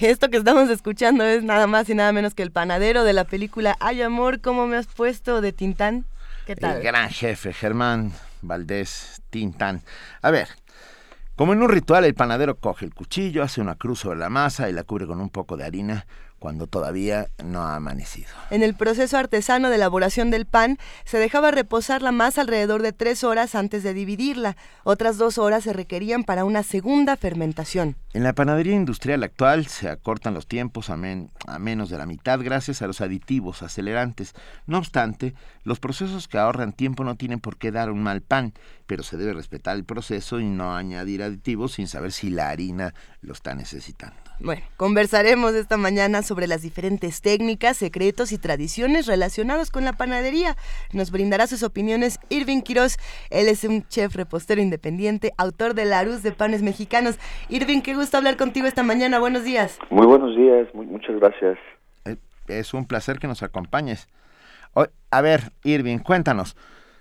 Esto 0.07 0.31
que 0.31 0.37
estamos 0.37 0.71
escuchando 0.71 1.25
es 1.25 1.43
nada 1.43 1.67
más 1.67 1.89
y 1.91 1.95
nada 1.95 2.13
menos 2.13 2.33
que 2.35 2.45
el 2.45 2.53
panadero 2.53 3.03
de 3.03 3.13
la 3.13 3.25
película 3.25 3.77
Ay 3.81 4.01
Amor, 4.01 4.41
¿cómo 4.41 4.69
me 4.69 4.77
has 4.77 4.87
puesto 4.87 5.41
de 5.41 5.53
Tintán? 5.53 6.05
¿Qué 6.47 6.55
tal? 6.55 6.77
El 6.77 6.83
gran 6.85 7.11
jefe, 7.11 7.53
Germán 7.53 8.13
Valdés 8.41 9.21
Tintán. 9.31 9.83
A 10.23 10.31
ver, 10.31 10.49
como 11.35 11.53
en 11.53 11.63
un 11.63 11.69
ritual, 11.69 12.05
el 12.05 12.15
panadero 12.15 12.59
coge 12.59 12.85
el 12.85 12.95
cuchillo, 12.95 13.43
hace 13.43 13.61
una 13.61 13.75
cruz 13.75 13.99
sobre 13.99 14.21
la 14.21 14.29
masa 14.29 14.71
y 14.71 14.73
la 14.73 14.85
cubre 14.85 15.09
con 15.09 15.21
un 15.21 15.31
poco 15.31 15.57
de 15.57 15.65
harina 15.65 16.07
cuando 16.39 16.67
todavía 16.67 17.29
no 17.45 17.63
ha 17.63 17.77
amanecido. 17.77 18.29
En 18.51 18.63
el 18.63 18.75
proceso 18.75 19.17
artesano 19.19 19.69
de 19.69 19.77
elaboración 19.77 20.31
del 20.31 20.47
pan, 20.47 20.79
se 21.05 21.19
dejaba 21.19 21.51
reposar 21.51 22.03
la 22.03 22.13
masa 22.13 22.41
alrededor 22.43 22.83
de 22.83 22.93
tres 22.93 23.25
horas 23.25 23.55
antes 23.55 23.83
de 23.83 23.95
dividirla. 23.95 24.57
Otras 24.85 25.19
dos 25.19 25.39
horas 25.39 25.65
se 25.65 25.73
requerían 25.73 26.25
para 26.25 26.45
una 26.45 26.63
segunda 26.63 27.17
fermentación. 27.17 27.97
En 28.15 28.23
la 28.25 28.33
panadería 28.33 28.75
industrial 28.75 29.23
actual 29.23 29.67
se 29.67 29.89
acortan 29.89 30.35
los 30.35 30.47
tiempos 30.47 30.91
a, 30.91 30.97
men- 30.97 31.31
a 31.47 31.59
menos 31.59 31.91
de 31.91 31.99
la 31.99 32.07
mitad 32.07 32.41
gracias 32.41 32.83
a 32.83 32.87
los 32.87 33.01
aditivos 33.01 33.63
acelerantes. 33.63 34.33
No 34.67 34.79
obstante, 34.79 35.35
los 35.65 35.79
procesos 35.81 36.29
que 36.29 36.39
ahorran 36.39 36.73
tiempo 36.73 37.05
no 37.05 37.17
tienen 37.17 37.41
por 37.41 37.57
qué 37.59 37.71
dar 37.71 37.91
un 37.91 38.03
mal 38.03 38.23
pan, 38.23 38.55
pero 38.87 39.03
se 39.03 39.17
debe 39.17 39.35
respetar 39.35 39.77
el 39.77 39.85
proceso 39.85 40.41
y 40.41 40.47
no 40.47 40.75
añadir 40.75 41.23
aditivos 41.23 41.73
sin 41.73 41.89
saber 41.89 42.13
si 42.13 42.31
la 42.31 42.49
harina 42.49 42.95
lo 43.21 43.33
está 43.35 43.55
necesitando. 43.55 44.17
Bueno, 44.41 44.63
conversaremos 44.77 45.55
esta 45.55 45.77
mañana 45.77 46.23
sobre 46.23 46.47
las 46.47 46.63
diferentes 46.63 47.21
técnicas, 47.23 47.77
secretos 47.77 48.31
y 48.31 48.39
tradiciones 48.39 49.07
relacionados 49.07 49.71
con 49.73 49.85
la 49.85 49.95
panadería. 49.95 50.57
Nos 50.93 51.11
brindará 51.11 51.49
sus 51.49 51.65
opiniones 51.65 52.21
Irving 52.29 52.61
Quiroz. 52.61 52.99
Él 53.31 53.49
es 53.49 53.65
un 53.65 53.87
chef 53.89 54.15
repostero 54.15 54.61
independiente, 54.63 55.33
autor 55.39 55.75
de 55.75 55.87
La 55.87 56.05
Luz 56.05 56.23
de 56.23 56.31
Panes 56.31 56.63
Mexicanos. 56.63 57.19
Irving, 57.49 57.81
qué 57.81 57.95
gusto 57.97 58.17
hablar 58.17 58.37
contigo 58.37 58.69
esta 58.69 58.85
mañana. 58.85 59.19
Buenos 59.19 59.43
días. 59.43 59.77
Muy 59.91 60.07
buenos 60.07 60.37
días, 60.37 60.69
mu- 60.73 60.85
muchas 60.85 61.17
gracias. 61.17 61.59
Eh, 62.05 62.17
Es 62.47 62.73
un 62.75 62.87
placer 62.87 63.19
que 63.19 63.27
nos 63.27 63.43
acompañes. 63.43 64.07
O- 64.75 64.87
a 65.11 65.21
ver, 65.21 65.51
Irving, 65.65 65.99
cuéntanos. 65.99 66.57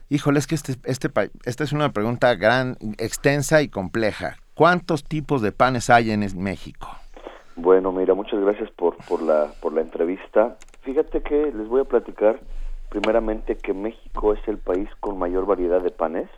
Híjole, 0.09 0.39
es 0.39 0.47
que 0.47 0.55
este, 0.55 0.73
este, 0.85 1.09
pa- 1.09 1.27
esta 1.45 1.63
es 1.63 1.71
una 1.71 1.93
pregunta 1.93 2.33
gran, 2.33 2.77
extensa 2.97 3.61
y 3.61 3.67
compleja. 3.69 4.37
¿Cuántos 4.55 5.03
tipos 5.03 5.43
de 5.43 5.51
panes 5.51 5.91
hay 5.91 6.09
en 6.09 6.25
México? 6.41 6.89
Bueno, 7.59 7.91
mira, 7.91 8.13
muchas 8.13 8.39
gracias 8.39 8.69
por, 8.69 8.97
por, 9.07 9.23
la, 9.23 9.51
por 9.61 9.73
la 9.73 9.81
entrevista. 9.81 10.57
Fíjate 10.81 11.23
que 11.23 11.51
les 11.51 11.67
voy 11.67 11.81
a 11.81 11.85
platicar 11.85 12.39
primeramente 12.89 13.57
que 13.57 13.73
México 13.73 14.31
es 14.33 14.47
el 14.47 14.59
país 14.59 14.87
con 14.99 15.17
mayor 15.17 15.47
variedad 15.47 15.81
de 15.81 15.89
panes. 15.89 16.29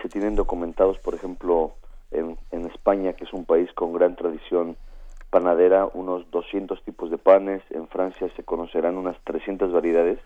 Se 0.00 0.08
tienen 0.08 0.36
documentados, 0.36 1.00
por 1.00 1.14
ejemplo, 1.14 1.72
en, 2.12 2.38
en 2.52 2.66
España, 2.66 3.14
que 3.14 3.24
es 3.24 3.32
un 3.32 3.44
país 3.44 3.72
con 3.72 3.92
gran 3.92 4.14
tradición 4.14 4.76
panadera, 5.30 5.88
unos 5.94 6.30
200 6.30 6.80
tipos 6.84 7.10
de 7.10 7.18
panes. 7.18 7.60
En 7.70 7.88
Francia 7.88 8.30
se 8.36 8.44
conocerán 8.44 8.96
unas 8.96 9.16
300 9.24 9.72
variedades. 9.72 10.20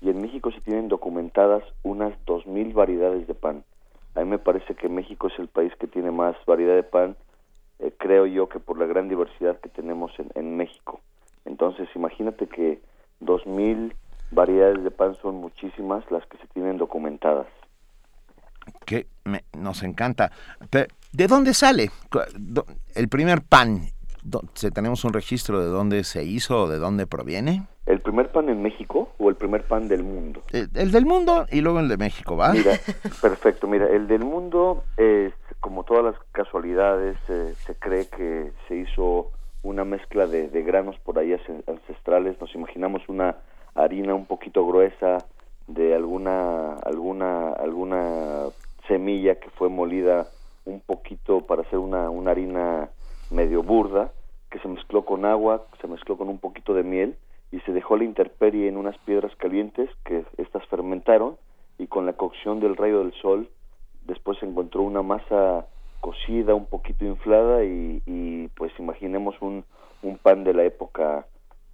Y 0.00 0.08
en 0.08 0.22
México 0.22 0.50
se 0.50 0.62
tienen 0.62 0.88
documentadas 0.88 1.62
unas 1.82 2.14
2.000 2.24 2.72
variedades 2.72 3.26
de 3.26 3.34
pan. 3.34 3.64
A 4.14 4.20
mí 4.20 4.30
me 4.30 4.38
parece 4.38 4.76
que 4.76 4.88
México 4.88 5.26
es 5.26 5.38
el 5.38 5.48
país 5.48 5.74
que 5.78 5.88
tiene 5.88 6.10
más 6.10 6.36
variedad 6.46 6.74
de 6.74 6.84
pan 6.84 7.16
eh, 7.78 7.92
creo 7.98 8.26
yo 8.26 8.48
que 8.48 8.60
por 8.60 8.78
la 8.78 8.86
gran 8.86 9.08
diversidad 9.08 9.58
que 9.60 9.68
tenemos 9.68 10.12
en, 10.18 10.30
en 10.34 10.56
México. 10.56 11.00
Entonces, 11.44 11.88
imagínate 11.94 12.46
que 12.46 12.80
2.000 13.20 13.92
variedades 14.30 14.82
de 14.82 14.90
pan 14.90 15.14
son 15.20 15.36
muchísimas 15.36 16.08
las 16.10 16.24
que 16.26 16.36
se 16.38 16.46
tienen 16.48 16.78
documentadas. 16.78 17.46
Que 18.86 19.06
me- 19.24 19.44
nos 19.56 19.82
encanta. 19.82 20.32
¿De 21.12 21.26
dónde 21.26 21.52
sale 21.54 21.90
el 22.94 23.08
primer 23.08 23.42
pan? 23.42 23.88
Do- 24.22 24.42
¿se- 24.54 24.70
¿Tenemos 24.70 25.04
un 25.04 25.12
registro 25.12 25.60
de 25.60 25.66
dónde 25.66 26.02
se 26.04 26.24
hizo 26.24 26.62
o 26.62 26.68
de 26.68 26.78
dónde 26.78 27.06
proviene? 27.06 27.66
¿El 27.86 28.00
primer 28.00 28.32
pan 28.32 28.48
en 28.48 28.62
México 28.62 29.10
o 29.18 29.28
el 29.28 29.36
primer 29.36 29.64
pan 29.64 29.86
del 29.88 30.02
mundo? 30.02 30.42
El, 30.50 30.70
el 30.74 30.90
del 30.90 31.04
mundo 31.04 31.46
y 31.52 31.60
luego 31.60 31.80
el 31.80 31.88
de 31.88 31.98
México, 31.98 32.34
¿va? 32.36 32.52
Mira, 32.54 32.72
perfecto. 33.20 33.66
Mira, 33.68 33.86
el 33.90 34.08
del 34.08 34.24
mundo, 34.24 34.84
es, 34.96 35.34
como 35.64 35.82
todas 35.84 36.04
las 36.04 36.14
casualidades, 36.32 37.16
se 37.26 37.74
cree 37.78 38.06
que 38.06 38.52
se 38.68 38.76
hizo 38.76 39.30
una 39.62 39.82
mezcla 39.82 40.26
de, 40.26 40.46
granos 40.62 40.94
por 40.98 41.18
ahí 41.18 41.32
ance- 41.32 41.64
ancestrales. 41.66 42.38
Nos 42.38 42.54
imaginamos 42.54 43.00
una 43.08 43.36
harina 43.74 44.14
un 44.14 44.26
poquito 44.26 44.66
gruesa 44.66 45.24
de 45.66 45.94
alguna 45.94 46.74
alguna 46.84 47.48
alguna 47.54 48.48
semilla 48.86 49.36
que 49.36 49.48
fue 49.56 49.70
molida 49.70 50.26
un 50.66 50.80
poquito 50.80 51.40
para 51.46 51.62
hacer 51.62 51.78
una, 51.78 52.10
una 52.10 52.32
harina 52.32 52.90
medio 53.30 53.62
burda 53.62 54.12
que 54.50 54.58
se 54.58 54.68
mezcló 54.68 55.06
con 55.06 55.24
agua, 55.24 55.64
se 55.80 55.88
mezcló 55.88 56.18
con 56.18 56.28
un 56.28 56.36
poquito 56.40 56.74
de 56.74 56.82
miel 56.82 57.16
y 57.52 57.60
se 57.60 57.72
dejó 57.72 57.96
la 57.96 58.04
intemperie 58.04 58.68
en 58.68 58.76
unas 58.76 58.98
piedras 58.98 59.34
calientes 59.36 59.88
que 60.04 60.26
estas 60.36 60.66
fermentaron 60.66 61.38
y 61.78 61.86
con 61.86 62.04
la 62.04 62.12
cocción 62.12 62.60
del 62.60 62.76
rayo 62.76 62.98
del 62.98 63.14
sol 63.14 63.48
después 64.06 64.38
se 64.38 64.46
encontró 64.46 64.82
una 64.82 65.02
masa 65.02 65.66
cocida 66.00 66.54
un 66.54 66.66
poquito 66.66 67.04
inflada 67.04 67.64
y, 67.64 68.02
y 68.06 68.48
pues 68.48 68.72
imaginemos 68.78 69.34
un, 69.40 69.64
pan 70.22 70.44
de 70.44 70.52
la 70.52 70.64
época 70.64 71.26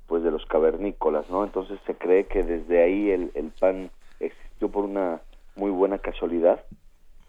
pues 0.07 0.23
de 0.23 0.31
los 0.31 0.47
cavernícolas 0.47 1.29
no 1.31 1.43
entonces 1.43 1.81
se 1.85 1.95
cree 1.97 2.27
que 2.27 2.45
desde 2.45 2.83
ahí 2.83 3.11
el, 3.11 3.53
pan 3.59 3.91
existió 4.21 4.69
por 4.69 4.85
una 4.85 5.21
muy 5.57 5.71
buena 5.71 5.99
casualidad 5.99 6.65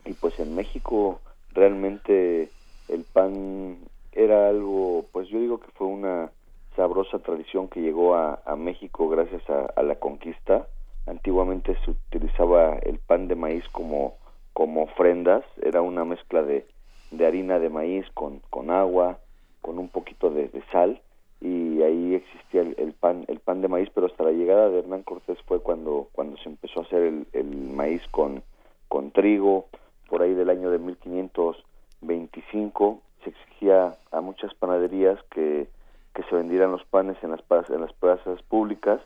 y 0.05 0.13
pues 0.13 0.39
en 0.39 0.55
México 0.55 1.19
realmente 1.53 2.49
el 2.87 3.03
pan 3.03 3.77
era 4.11 4.49
algo 4.49 5.05
pues 5.11 5.27
yo 5.29 5.39
digo 5.39 5.59
que 5.59 5.71
fue 5.71 5.87
una 5.87 6.29
sabrosa 6.75 7.19
tradición 7.19 7.67
que 7.67 7.81
llegó 7.81 8.15
a, 8.15 8.39
México 8.57 9.09
gracias 9.09 9.43
a 9.49 9.81
la 9.83 9.95
conquista. 9.95 10.67
Antiguamente 11.07 11.75
se 11.83 11.91
utilizaba 11.91 12.77
el 12.77 12.99
pan 12.99 13.27
de 13.27 13.35
maíz 13.35 13.67
como 13.69 14.15
como 14.53 14.83
ofrendas 14.83 15.43
era 15.61 15.81
una 15.81 16.05
mezcla 16.05 16.43
de, 16.43 16.65
de 17.11 17.25
harina 17.25 17.59
de 17.59 17.69
maíz 17.69 18.05
con, 18.13 18.39
con 18.49 18.69
agua 18.69 19.19
con 19.61 19.79
un 19.79 19.89
poquito 19.89 20.29
de, 20.29 20.49
sal 20.71 21.01
y 21.39 21.81
ahí 21.81 22.15
existía 22.15 22.61
el, 22.61 22.75
el, 22.77 22.93
pan 22.93 23.25
el 23.27 23.39
pan 23.39 23.61
de 23.61 23.67
maíz 23.67 23.89
pero 23.93 24.07
hasta 24.07 24.23
la 24.23 24.31
llegada 24.31 24.69
de 24.69 24.79
Hernán 24.79 25.03
Cortés 25.03 25.37
fue 25.47 25.59
cuando 25.59 26.07
cuando 26.11 26.37
se 26.37 26.49
empezó 26.49 26.79
a 26.79 26.83
hacer 26.83 27.03
el, 27.03 27.27
el 27.33 27.45
maíz 27.45 28.01
con 28.11 28.43
con 28.91 29.09
trigo. 29.11 29.65
Por 30.09 30.21
ahí 30.21 30.33
del 30.33 30.49
año 30.49 30.69
de 30.69 30.79
1525 30.79 32.99
se 33.23 33.29
exigía 33.29 33.95
a 34.11 34.19
muchas 34.19 34.53
panaderías 34.55 35.17
que, 35.31 35.69
que 36.13 36.23
se 36.23 36.35
vendieran 36.35 36.73
los 36.73 36.83
panes 36.83 37.15
en 37.23 37.31
las 37.31 37.39
en 37.69 37.79
las 37.79 37.93
plazas 37.93 38.41
públicas 38.43 38.99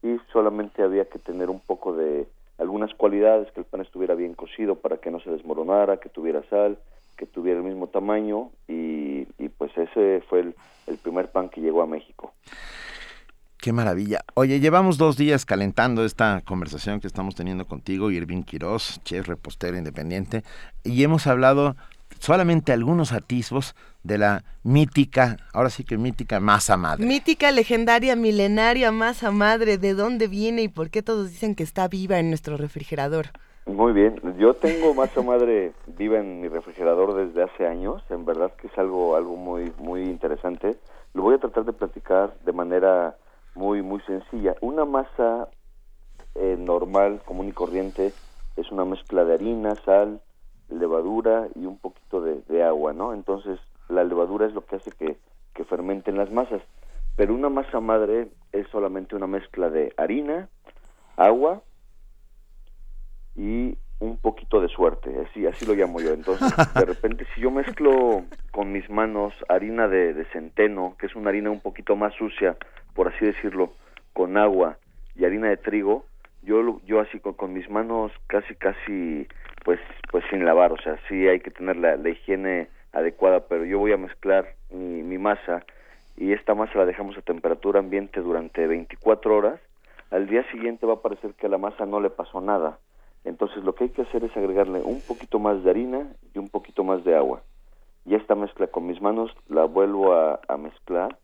y 0.00 0.18
solamente 0.32 0.84
había 0.84 1.06
que 1.06 1.18
tener 1.18 1.50
un 1.50 1.58
poco 1.58 1.96
de 1.96 2.28
algunas 2.58 2.94
cualidades 2.94 3.50
que 3.52 3.60
el 3.60 3.66
pan 3.66 3.80
estuviera 3.80 4.14
bien 4.14 4.34
cocido 4.34 4.76
para 4.76 4.98
que 4.98 5.10
no 5.10 5.20
se 5.20 5.30
desmoronara 5.30 5.98
que 5.98 6.08
tuviera 6.08 6.42
sal 6.48 6.78
que 7.16 7.26
tuviera 7.26 7.60
el 7.60 7.64
mismo 7.64 7.86
tamaño 7.86 8.50
y, 8.66 9.24
pues 9.58 9.70
ese 9.76 10.22
fue 10.28 10.40
el, 10.40 10.98
primer 11.02 11.30
pan 11.30 11.48
que 11.48 11.60
llegó 11.60 11.82
a 11.82 11.86
México. 11.86 12.32
Qué 13.58 13.72
maravilla. 13.72 14.22
Oye, 14.34 14.58
llevamos 14.58 14.98
dos 14.98 15.16
días 15.16 15.46
calentando 15.46 16.04
esta 16.04 16.42
conversación 16.44 17.00
que 17.00 17.06
estamos 17.06 17.36
teniendo 17.36 17.66
contigo, 17.66 18.10
Irving 18.10 18.42
Quiroz, 18.42 19.00
chef 19.04 19.28
repostero 19.28 19.76
independiente, 19.76 20.42
y 20.82 21.04
hemos 21.04 21.28
hablado 21.28 21.76
solamente 22.18 22.72
algunos 22.72 23.12
atisbos 23.12 23.76
de 24.02 24.18
la 24.18 24.44
mítica, 24.62 25.36
ahora 25.52 25.70
sí 25.70 25.84
que 25.84 25.96
mítica 25.98 26.40
masa 26.40 26.76
madre. 26.76 27.06
Mítica, 27.06 27.50
legendaria, 27.50 28.16
milenaria 28.16 28.92
masa 28.92 29.30
madre, 29.30 29.78
¿de 29.78 29.94
dónde 29.94 30.28
viene 30.28 30.62
y 30.62 30.68
por 30.68 30.90
qué 30.90 31.02
todos 31.02 31.30
dicen 31.30 31.54
que 31.54 31.62
está 31.62 31.88
viva 31.88 32.18
en 32.18 32.28
nuestro 32.28 32.56
refrigerador? 32.56 33.26
Muy 33.66 33.92
bien, 33.92 34.20
yo 34.38 34.54
tengo 34.54 34.92
masa 34.92 35.22
madre 35.22 35.72
viva 35.86 36.18
en 36.18 36.40
mi 36.40 36.48
refrigerador 36.48 37.14
desde 37.14 37.44
hace 37.44 37.66
años, 37.66 38.02
en 38.10 38.24
verdad 38.24 38.52
que 38.56 38.66
es 38.66 38.76
algo 38.76 39.14
algo 39.14 39.36
muy 39.36 39.72
muy 39.78 40.02
interesante. 40.02 40.76
Lo 41.14 41.22
voy 41.22 41.36
a 41.36 41.38
tratar 41.38 41.64
de 41.64 41.72
platicar 41.72 42.34
de 42.44 42.52
manera 42.52 43.16
muy 43.54 43.82
muy 43.82 44.00
sencilla. 44.00 44.56
Una 44.60 44.84
masa 44.84 45.48
eh, 46.34 46.56
normal, 46.58 47.20
común 47.24 47.48
y 47.48 47.52
corriente 47.52 48.12
es 48.56 48.72
una 48.72 48.84
mezcla 48.84 49.24
de 49.24 49.34
harina, 49.34 49.76
sal, 49.84 50.20
levadura 50.68 51.46
y 51.54 51.64
un 51.64 51.78
poquito 51.78 52.20
de, 52.20 52.40
de 52.48 52.64
agua, 52.64 52.92
¿no? 52.92 53.14
Entonces 53.14 53.60
la 53.92 54.04
levadura 54.04 54.46
es 54.46 54.54
lo 54.54 54.64
que 54.64 54.76
hace 54.76 54.90
que, 54.92 55.16
que 55.54 55.64
fermenten 55.64 56.16
las 56.16 56.30
masas. 56.30 56.62
Pero 57.16 57.34
una 57.34 57.48
masa 57.48 57.80
madre 57.80 58.28
es 58.52 58.66
solamente 58.68 59.14
una 59.14 59.26
mezcla 59.26 59.70
de 59.70 59.92
harina, 59.96 60.48
agua 61.16 61.62
y 63.36 63.76
un 64.00 64.16
poquito 64.16 64.60
de 64.60 64.68
suerte, 64.68 65.14
así, 65.28 65.46
así 65.46 65.64
lo 65.64 65.74
llamo 65.74 66.00
yo. 66.00 66.12
Entonces, 66.12 66.52
de 66.74 66.84
repente, 66.84 67.26
si 67.34 67.40
yo 67.40 67.50
mezclo 67.50 68.24
con 68.50 68.72
mis 68.72 68.88
manos 68.90 69.32
harina 69.48 69.86
de, 69.88 70.12
de, 70.12 70.24
centeno, 70.26 70.96
que 70.98 71.06
es 71.06 71.14
una 71.14 71.30
harina 71.30 71.50
un 71.50 71.60
poquito 71.60 71.94
más 71.94 72.12
sucia, 72.14 72.56
por 72.94 73.08
así 73.08 73.24
decirlo, 73.24 73.72
con 74.12 74.36
agua 74.36 74.78
y 75.14 75.24
harina 75.24 75.48
de 75.48 75.56
trigo, 75.56 76.04
yo, 76.42 76.80
yo 76.84 77.00
así 77.00 77.20
con, 77.20 77.34
con 77.34 77.52
mis 77.52 77.70
manos 77.70 78.10
casi, 78.26 78.54
casi, 78.56 79.28
pues, 79.64 79.78
pues 80.10 80.24
sin 80.30 80.44
lavar, 80.44 80.72
o 80.72 80.78
sea, 80.78 80.98
sí 81.08 81.28
hay 81.28 81.38
que 81.38 81.52
tener 81.52 81.76
la, 81.76 81.96
la 81.96 82.08
higiene 82.08 82.68
adecuada, 82.92 83.46
pero 83.48 83.64
yo 83.64 83.78
voy 83.78 83.92
a 83.92 83.96
mezclar 83.96 84.54
mi, 84.70 85.18
masa 85.18 85.64
y 86.16 86.32
esta 86.32 86.54
masa 86.54 86.78
la 86.78 86.86
dejamos 86.86 87.16
a 87.16 87.22
temperatura 87.22 87.80
ambiente 87.80 88.20
durante 88.20 88.66
24 88.66 89.36
horas. 89.36 89.60
Al 90.10 90.26
día 90.26 90.44
siguiente 90.50 90.86
va 90.86 90.94
a 90.94 91.02
parecer 91.02 91.34
que 91.34 91.46
a 91.46 91.50
la 91.50 91.58
masa 91.58 91.86
no 91.86 92.00
le 92.00 92.10
pasó 92.10 92.40
nada 92.40 92.78
entonces 93.24 93.62
lo 93.62 93.74
que 93.74 93.84
hay 93.84 93.90
que 93.90 94.02
hacer 94.02 94.24
es 94.24 94.36
agregarle 94.36 94.80
un 94.82 95.00
poquito 95.00 95.38
más 95.38 95.62
de 95.62 95.70
harina 95.70 96.12
y 96.34 96.38
un 96.38 96.48
poquito 96.48 96.84
más 96.84 97.04
de 97.04 97.16
agua. 97.16 97.42
Y 98.04 98.14
esta 98.16 98.34
mezcla 98.34 98.66
con 98.66 98.86
mis 98.86 99.00
manos 99.00 99.30
la 99.48 99.64
vuelvo 99.64 100.12
a, 100.12 100.40
mezclar 100.58 101.16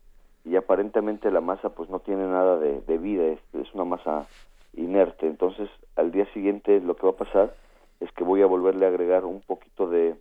y 0.45 0.55
aparentemente 0.55 1.29
la 1.29 1.41
masa 1.41 1.69
pues 1.69 1.89
no 1.89 1.99
tiene 1.99 2.25
nada 2.25 2.57
de, 2.57 2.97
vida, 2.97 3.25
es, 3.25 3.73
una 3.73 3.83
masa 3.83 4.27
inerte. 4.73 5.27
Entonces 5.27 5.69
al 5.95 6.11
día 6.11 6.25
siguiente 6.33 6.79
lo 6.79 6.95
que 6.95 7.05
va 7.05 7.11
a 7.11 7.17
pasar 7.17 7.53
es 7.99 8.11
que 8.13 8.23
voy 8.23 8.41
a 8.41 8.45
volverle 8.45 8.85
a 8.85 8.89
agregar 8.89 9.25
un 9.25 9.41
poquito 9.41 9.89
de 9.89 10.15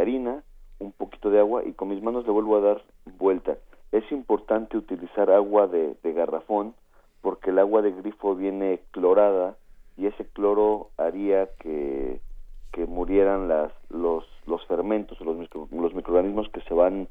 harina, 0.00 0.42
un 0.78 0.92
poquito 0.92 1.30
de 1.30 1.40
agua 1.40 1.64
y 1.64 1.72
con 1.72 1.88
mis 1.88 2.02
manos 2.02 2.24
le 2.26 2.32
vuelvo 2.32 2.56
a 2.56 2.60
dar 2.60 2.82
vuelta. 3.18 3.56
Es 3.92 4.10
importante 4.12 4.76
utilizar 4.76 5.30
agua 5.30 5.66
de, 5.66 5.96
de 6.02 6.12
garrafón 6.12 6.74
porque 7.20 7.50
el 7.50 7.58
agua 7.58 7.82
de 7.82 7.92
grifo 7.92 8.34
viene 8.34 8.80
clorada 8.90 9.56
y 9.96 10.06
ese 10.06 10.24
cloro 10.26 10.90
haría 10.96 11.48
que, 11.58 12.20
que 12.72 12.86
murieran 12.86 13.48
las, 13.48 13.72
los, 13.90 14.24
los 14.46 14.64
fermentos, 14.66 15.20
los, 15.20 15.36
micro, 15.36 15.68
los 15.72 15.94
microorganismos 15.94 16.48
que 16.50 16.60
se 16.62 16.74
van 16.74 17.08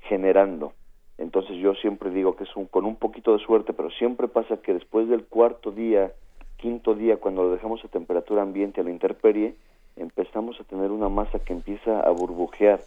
generando. 0.00 0.72
Entonces 1.18 1.56
yo 1.58 1.74
siempre 1.74 2.10
digo 2.10 2.36
que 2.36 2.44
es 2.44 2.56
un, 2.56 2.66
con 2.66 2.86
un 2.86 2.96
poquito 2.96 3.36
de 3.36 3.44
suerte, 3.44 3.72
pero 3.74 3.90
siempre 3.90 4.28
pasa 4.28 4.56
que 4.56 4.72
después 4.72 5.08
del 5.08 5.26
cuarto 5.26 5.70
día, 5.70 6.12
quinto 6.56 6.94
día, 6.94 7.18
cuando 7.18 7.42
lo 7.42 7.52
dejamos 7.52 7.84
a 7.84 7.88
temperatura 7.88 8.42
ambiente 8.42 8.80
a 8.80 8.84
la 8.84 8.90
intemperie, 8.90 9.54
empezamos 9.96 10.60
a 10.60 10.64
tener 10.64 10.90
una 10.90 11.08
masa 11.08 11.38
que 11.38 11.52
empieza 11.52 12.00
a 12.00 12.10
burbujear 12.10 12.80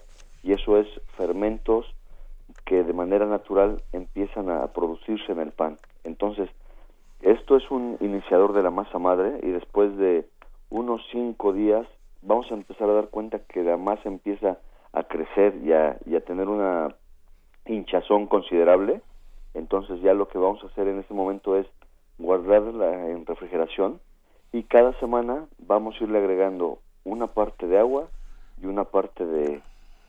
y 0.44 0.54
eso 0.54 0.78
es 0.78 0.88
fermentos 1.18 1.86
que 2.66 2.84
de 2.84 2.94
manera 2.94 3.26
natural 3.26 3.82
empiezan 3.94 4.50
a 4.50 4.68
producirse 4.68 5.32
en 5.32 5.40
el 5.40 5.52
pan. 5.52 5.78
Entonces, 6.04 6.50
esto 7.22 7.58
es 7.58 7.70
un 7.72 7.98
iniciador 8.02 8.54
de 8.54 8.64
la 8.64 8.72
masa 8.72 9.00
madre 9.00 9.40
y 9.44 9.50
después 9.50 9.96
de 9.98 10.28
unos 10.70 11.02
cinco 11.12 11.54
días 11.54 11.88
vamos 12.22 12.52
a 12.52 12.56
empezar 12.56 12.90
a 12.90 12.94
dar 12.94 13.10
cuenta 13.10 13.40
que 13.40 13.64
la 13.64 13.78
masa 13.78 14.10
empieza 14.10 14.58
a 14.94 15.04
crecer 15.04 15.56
y 15.64 15.74
a, 15.74 15.98
y 16.06 16.16
a 16.16 16.22
tener 16.22 16.48
una 16.48 16.96
hinchazón 17.66 18.28
considerable. 18.28 19.02
Entonces 19.54 20.02
ya 20.02 20.14
lo 20.14 20.28
que 20.28 20.38
vamos 20.38 20.64
a 20.64 20.68
hacer 20.68 20.88
en 20.88 21.00
este 21.00 21.14
momento 21.14 21.56
es 21.56 21.68
guardarla 22.18 23.10
en 23.10 23.26
refrigeración 23.26 24.00
y 24.52 24.64
cada 24.64 24.98
semana 25.00 25.46
vamos 25.60 25.96
a 26.00 26.04
irle 26.04 26.18
agregando 26.18 26.80
una 27.06 27.28
parte 27.28 27.68
de 27.68 27.80
agua 27.80 28.08
y 28.62 28.66
una 28.66 28.84
parte 28.84 29.26
de, 29.26 29.62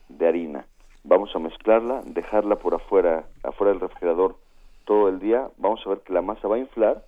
de 0.08 0.26
harina. 0.26 0.66
Vamos 1.04 1.30
a 1.36 1.38
mezclarla, 1.38 2.02
dejarla 2.04 2.56
por 2.56 2.74
afuera, 2.74 3.26
afuera 3.44 3.72
del 3.72 3.80
refrigerador 3.80 4.36
todo 4.84 5.08
el 5.08 5.20
día, 5.20 5.48
vamos 5.58 5.80
a 5.84 5.90
ver 5.90 6.00
que 6.00 6.12
la 6.12 6.22
masa 6.22 6.48
va 6.48 6.56
a 6.56 6.60
inflar 6.60 7.04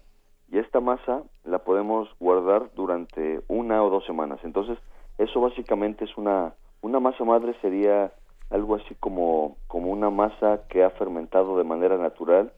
y 0.50 0.58
esta 0.58 0.80
masa 0.80 1.22
la 1.44 1.60
podemos 1.60 2.08
guardar 2.18 2.70
durante 2.74 3.40
una 3.48 3.82
o 3.82 3.90
dos 3.90 4.04
semanas. 4.04 4.40
Entonces, 4.42 4.78
eso 5.16 5.40
básicamente 5.40 6.04
es 6.04 6.16
una, 6.16 6.54
una 6.80 7.00
masa 7.00 7.24
madre 7.24 7.54
sería 7.60 8.12
algo 8.50 8.74
así 8.76 8.94
como, 8.98 9.56
como 9.66 9.90
una 9.90 10.10
masa 10.10 10.62
que 10.68 10.82
ha 10.82 10.90
fermentado 10.90 11.56
de 11.58 11.64
manera 11.64 11.98
natural 11.98 12.52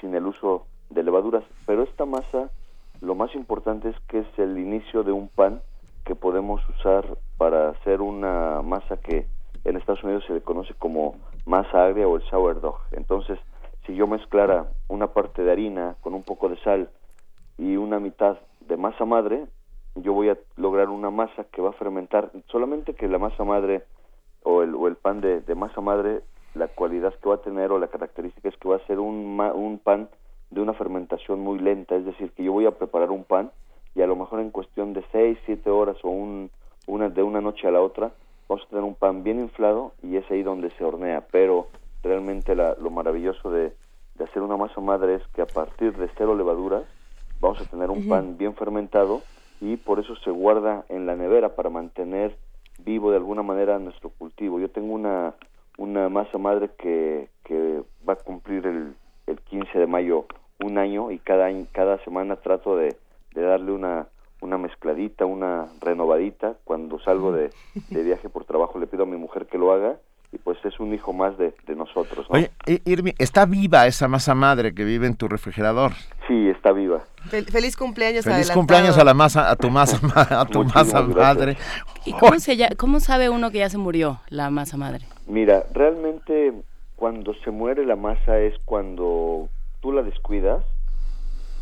sin 0.00 0.14
el 0.14 0.26
uso 0.26 0.66
de 0.90 1.02
levaduras. 1.02 1.44
Pero 1.66 1.82
esta 1.82 2.04
masa, 2.04 2.50
lo 3.00 3.14
más 3.14 3.34
importante 3.34 3.88
es 3.88 3.96
que 4.08 4.20
es 4.20 4.38
el 4.38 4.58
inicio 4.58 5.04
de 5.04 5.12
un 5.12 5.28
pan 5.28 5.60
que 6.06 6.14
podemos 6.14 6.62
usar 6.70 7.18
para 7.36 7.70
hacer 7.70 8.00
una 8.00 8.62
masa 8.62 8.96
que 8.96 9.26
en 9.64 9.76
Estados 9.76 10.04
Unidos 10.04 10.24
se 10.26 10.34
le 10.34 10.40
conoce 10.40 10.72
como 10.74 11.16
masa 11.44 11.84
agria 11.84 12.06
o 12.06 12.16
el 12.16 12.22
sourdough. 12.30 12.78
Entonces, 12.92 13.38
si 13.84 13.94
yo 13.96 14.06
mezclara 14.06 14.68
una 14.88 15.08
parte 15.08 15.42
de 15.42 15.50
harina 15.50 15.96
con 16.00 16.14
un 16.14 16.22
poco 16.22 16.48
de 16.48 16.56
sal 16.58 16.88
y 17.58 17.76
una 17.76 17.98
mitad 17.98 18.38
de 18.60 18.76
masa 18.76 19.04
madre, 19.04 19.46
yo 19.96 20.12
voy 20.12 20.28
a 20.28 20.38
lograr 20.56 20.90
una 20.90 21.10
masa 21.10 21.44
que 21.50 21.60
va 21.60 21.70
a 21.70 21.72
fermentar, 21.72 22.30
solamente 22.52 22.94
que 22.94 23.08
la 23.08 23.18
masa 23.18 23.42
madre 23.42 23.82
o 24.44 24.62
el, 24.62 24.74
o 24.76 24.86
el 24.86 24.94
pan 24.94 25.20
de, 25.20 25.42
masa 25.56 25.80
madre, 25.80 26.22
la 26.54 26.68
cualidad 26.68 27.14
que 27.14 27.28
va 27.28 27.36
a 27.36 27.42
tener 27.42 27.72
o 27.72 27.80
la 27.80 27.88
característica 27.88 28.48
es 28.48 28.56
que 28.58 28.68
va 28.68 28.76
a 28.76 28.86
ser 28.86 29.00
un, 29.00 29.40
un 29.40 29.78
pan 29.82 30.08
de 30.50 30.60
una 30.60 30.74
fermentación 30.74 31.40
muy 31.40 31.58
lenta, 31.58 31.96
es 31.96 32.04
decir, 32.04 32.30
que 32.30 32.44
yo 32.44 32.52
voy 32.52 32.66
a 32.66 32.78
preparar 32.78 33.10
un 33.10 33.24
pan 33.24 33.50
y 33.96 34.02
a 34.02 34.06
lo 34.06 34.14
mejor 34.14 34.40
en 34.40 34.50
cuestión 34.50 34.92
de 34.92 35.02
6, 35.10 35.38
7 35.46 35.70
horas 35.70 35.96
o 36.02 36.10
un, 36.10 36.50
una, 36.86 37.08
de 37.08 37.22
una 37.22 37.40
noche 37.40 37.66
a 37.66 37.70
la 37.70 37.80
otra, 37.80 38.12
vamos 38.46 38.64
a 38.66 38.68
tener 38.68 38.84
un 38.84 38.94
pan 38.94 39.24
bien 39.24 39.40
inflado 39.40 39.92
y 40.02 40.16
es 40.16 40.30
ahí 40.30 40.42
donde 40.42 40.70
se 40.72 40.84
hornea, 40.84 41.26
pero 41.32 41.68
realmente 42.02 42.54
la, 42.54 42.76
lo 42.78 42.90
maravilloso 42.90 43.50
de, 43.50 43.72
de, 44.16 44.24
hacer 44.24 44.42
una 44.42 44.58
masa 44.58 44.80
madre 44.82 45.14
es 45.14 45.22
que 45.34 45.40
a 45.40 45.46
partir 45.46 45.96
de 45.96 46.10
cero 46.18 46.36
levaduras 46.36 46.84
vamos 47.40 47.60
a 47.60 47.64
tener 47.64 47.90
un 47.90 47.98
uh 47.98 48.02
-huh. 48.02 48.08
pan 48.08 48.36
bien 48.36 48.54
fermentado 48.54 49.22
y 49.62 49.78
por 49.78 49.98
eso 49.98 50.14
se 50.16 50.30
guarda 50.30 50.84
en 50.90 51.06
la 51.06 51.16
nevera 51.16 51.56
para 51.56 51.70
mantener 51.70 52.36
vivo 52.84 53.10
de 53.10 53.16
alguna 53.16 53.42
manera 53.42 53.78
nuestro 53.78 54.10
cultivo. 54.10 54.60
Yo 54.60 54.68
tengo 54.68 54.92
una, 54.92 55.34
una 55.78 56.10
masa 56.10 56.36
madre 56.36 56.68
que, 56.78 57.30
que 57.44 57.82
va 58.06 58.12
a 58.12 58.16
cumplir 58.16 58.66
el, 58.66 58.94
el 59.26 59.40
15 59.40 59.78
de 59.78 59.86
mayo 59.86 60.26
un 60.60 60.76
año 60.76 61.10
y 61.10 61.18
cada, 61.18 61.46
año, 61.46 61.66
cada 61.72 61.98
semana 62.04 62.36
trato 62.36 62.76
de, 62.76 62.96
de 63.36 63.42
darle 63.42 63.70
una, 63.70 64.06
una 64.40 64.58
mezcladita, 64.58 65.24
una 65.26 65.66
renovadita. 65.80 66.54
Cuando 66.64 66.98
salgo 66.98 67.30
de, 67.32 67.50
de 67.90 68.02
viaje 68.02 68.28
por 68.28 68.44
trabajo 68.44 68.78
le 68.80 68.86
pido 68.88 69.04
a 69.04 69.06
mi 69.06 69.16
mujer 69.16 69.46
que 69.46 69.58
lo 69.58 69.70
haga 69.72 69.96
y 70.32 70.38
pues 70.38 70.58
es 70.64 70.80
un 70.80 70.92
hijo 70.92 71.12
más 71.12 71.38
de, 71.38 71.54
de 71.68 71.76
nosotros. 71.76 72.26
¿no? 72.28 72.34
Oye, 72.36 72.50
I- 72.66 72.82
Irving, 72.84 73.12
¿está 73.18 73.46
viva 73.46 73.86
esa 73.86 74.08
masa 74.08 74.34
madre 74.34 74.74
que 74.74 74.82
vive 74.84 75.06
en 75.06 75.14
tu 75.14 75.28
refrigerador? 75.28 75.92
Sí, 76.26 76.48
está 76.48 76.72
viva. 76.72 77.04
Fel- 77.30 77.48
feliz 77.48 77.76
cumpleaños 77.76 78.24
Feliz 78.24 78.34
adelantado. 78.50 78.58
cumpleaños 78.58 78.98
a 78.98 79.04
la 79.04 79.14
masa, 79.14 79.48
a 79.50 79.54
tu 79.56 79.70
masa, 79.70 80.00
ma- 80.02 80.40
a 80.40 80.44
tu 80.46 80.58
Muchísimas 80.64 80.86
masa 80.86 81.02
gracias. 81.02 81.16
madre. 81.16 81.56
¿Y 82.04 82.12
cómo, 82.14 82.38
se 82.40 82.56
ya- 82.56 82.70
cómo 82.76 82.98
sabe 83.00 83.28
uno 83.30 83.50
que 83.52 83.58
ya 83.58 83.68
se 83.70 83.78
murió 83.78 84.18
la 84.28 84.50
masa 84.50 84.76
madre? 84.76 85.04
Mira, 85.28 85.62
realmente 85.72 86.52
cuando 86.96 87.34
se 87.44 87.50
muere 87.52 87.84
la 87.86 87.96
masa 87.96 88.38
es 88.40 88.54
cuando 88.64 89.48
tú 89.80 89.92
la 89.92 90.02
descuidas. 90.02 90.64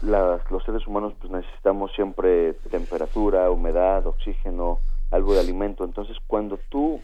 Las, 0.04 0.50
los 0.50 0.62
seres 0.64 0.86
humanos 0.86 1.14
pues 1.20 1.32
necesitamos 1.32 1.92
siempre 1.92 2.54
temperatura, 2.70 3.50
humedad, 3.50 4.06
oxígeno, 4.06 4.78
algo 5.10 5.34
de 5.34 5.40
alimento. 5.40 5.84
Entonces 5.84 6.16
cuando 6.26 6.58
tú 6.68 7.00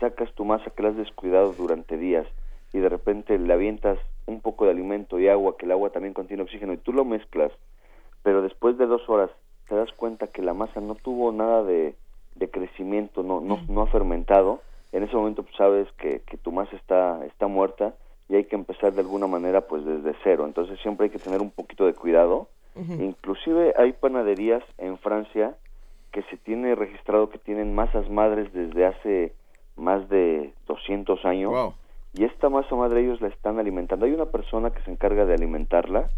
sacas 0.00 0.32
tu 0.34 0.44
masa 0.44 0.70
que 0.70 0.82
la 0.82 0.90
has 0.90 0.96
descuidado 0.96 1.52
durante 1.52 1.96
días 1.96 2.26
y 2.72 2.78
de 2.78 2.88
repente 2.88 3.38
le 3.38 3.52
avientas 3.52 3.98
un 4.26 4.40
poco 4.40 4.64
de 4.64 4.70
alimento 4.70 5.18
y 5.18 5.28
agua, 5.28 5.56
que 5.56 5.66
el 5.66 5.72
agua 5.72 5.90
también 5.90 6.14
contiene 6.14 6.42
oxígeno, 6.42 6.72
y 6.72 6.78
tú 6.78 6.92
lo 6.92 7.04
mezclas, 7.04 7.52
pero 8.22 8.42
después 8.42 8.78
de 8.78 8.86
dos 8.86 9.08
horas 9.08 9.30
te 9.68 9.74
das 9.74 9.92
cuenta 9.92 10.26
que 10.26 10.42
la 10.42 10.54
masa 10.54 10.80
no 10.80 10.94
tuvo 10.94 11.32
nada 11.32 11.62
de, 11.62 11.94
de 12.34 12.50
crecimiento, 12.50 13.22
no, 13.22 13.40
no, 13.40 13.60
no 13.68 13.82
ha 13.82 13.86
fermentado, 13.88 14.60
en 14.92 15.02
ese 15.02 15.16
momento 15.16 15.42
pues, 15.42 15.56
sabes 15.56 15.90
que, 15.98 16.20
que 16.20 16.36
tu 16.36 16.52
masa 16.52 16.76
está, 16.76 17.24
está 17.26 17.46
muerta 17.46 17.94
y 18.32 18.36
hay 18.36 18.44
que 18.44 18.56
empezar 18.56 18.94
de 18.94 19.00
alguna 19.02 19.26
manera 19.26 19.60
pues 19.60 19.84
desde 19.84 20.14
cero. 20.24 20.46
Entonces 20.46 20.80
siempre 20.80 21.04
hay 21.04 21.10
que 21.10 21.18
tener 21.18 21.42
un 21.42 21.50
poquito 21.50 21.84
de 21.84 21.92
cuidado. 21.92 22.48
Inclusive 22.74 23.74
hay 23.76 23.92
panaderías 23.92 24.62
en 24.78 24.96
Francia 24.96 25.54
que 26.12 26.22
se 26.22 26.38
tiene 26.38 26.74
registrado 26.74 27.28
que 27.28 27.36
tienen 27.38 27.74
masas 27.74 28.08
madres 28.08 28.50
desde 28.54 28.86
hace 28.86 29.34
más 29.76 30.08
de 30.08 30.54
200 30.66 31.22
años 31.26 31.50
Wow. 31.52 31.74
y 32.14 32.24
esta 32.24 32.48
masa 32.48 32.74
madre 32.74 33.02
ellos 33.02 33.20
la 33.20 33.28
están 33.28 33.58
alimentando. 33.58 34.06
Hay 34.06 34.12
una 34.12 34.24
persona 34.26 34.70
que 34.70 34.80
se 34.82 34.90
encarga 34.90 35.26
de 35.26 35.34
alimentarla 35.34 36.08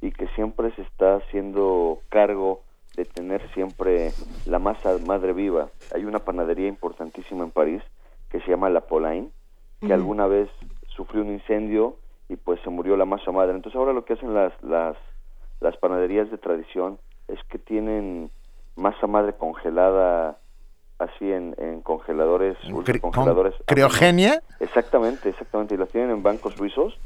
y 0.00 0.10
que 0.10 0.26
siempre 0.34 0.72
se 0.74 0.82
está 0.82 1.16
haciendo 1.16 2.00
cargo 2.08 2.62
de 2.96 3.04
tener 3.04 3.48
siempre 3.54 4.10
la 4.46 4.58
masa 4.58 4.98
madre 5.06 5.32
viva. 5.32 5.68
Hay 5.94 6.04
una 6.04 6.18
panadería 6.18 6.66
importantísima 6.66 7.44
en 7.44 7.52
París 7.52 7.82
que 8.30 8.40
se 8.40 8.50
llama 8.50 8.68
La 8.70 8.80
Polaine, 8.80 9.28
que 9.86 9.92
alguna 9.92 10.26
vez 10.26 10.48
sufrió 11.00 11.22
un 11.22 11.30
incendio 11.32 11.96
y 12.28 12.36
pues 12.36 12.60
se 12.62 12.68
murió 12.68 12.94
la 12.94 13.06
masa 13.06 13.32
madre. 13.32 13.54
Entonces 13.56 13.78
ahora 13.78 13.94
lo 13.94 14.04
que 14.04 14.12
hacen 14.12 14.34
las, 14.34 14.52
las, 14.62 14.98
las 15.60 15.74
panaderías 15.78 16.30
de 16.30 16.36
tradición 16.36 16.98
es 17.26 17.38
que 17.48 17.58
tienen 17.58 18.30
masa 18.76 19.06
madre 19.06 19.32
congelada 19.32 20.38
así 20.98 21.32
en, 21.32 21.54
en 21.58 21.80
congeladores, 21.80 22.58
Cri- 22.64 22.74
ultracongeladores. 22.74 23.54
con 23.56 23.64
¿Criogenia? 23.66 24.42
Exactamente, 24.60 25.30
exactamente. 25.30 25.74
Y 25.74 25.78
las 25.78 25.88
tienen 25.88 26.10
en 26.10 26.22
bancos 26.22 26.52
suizos. 26.54 26.98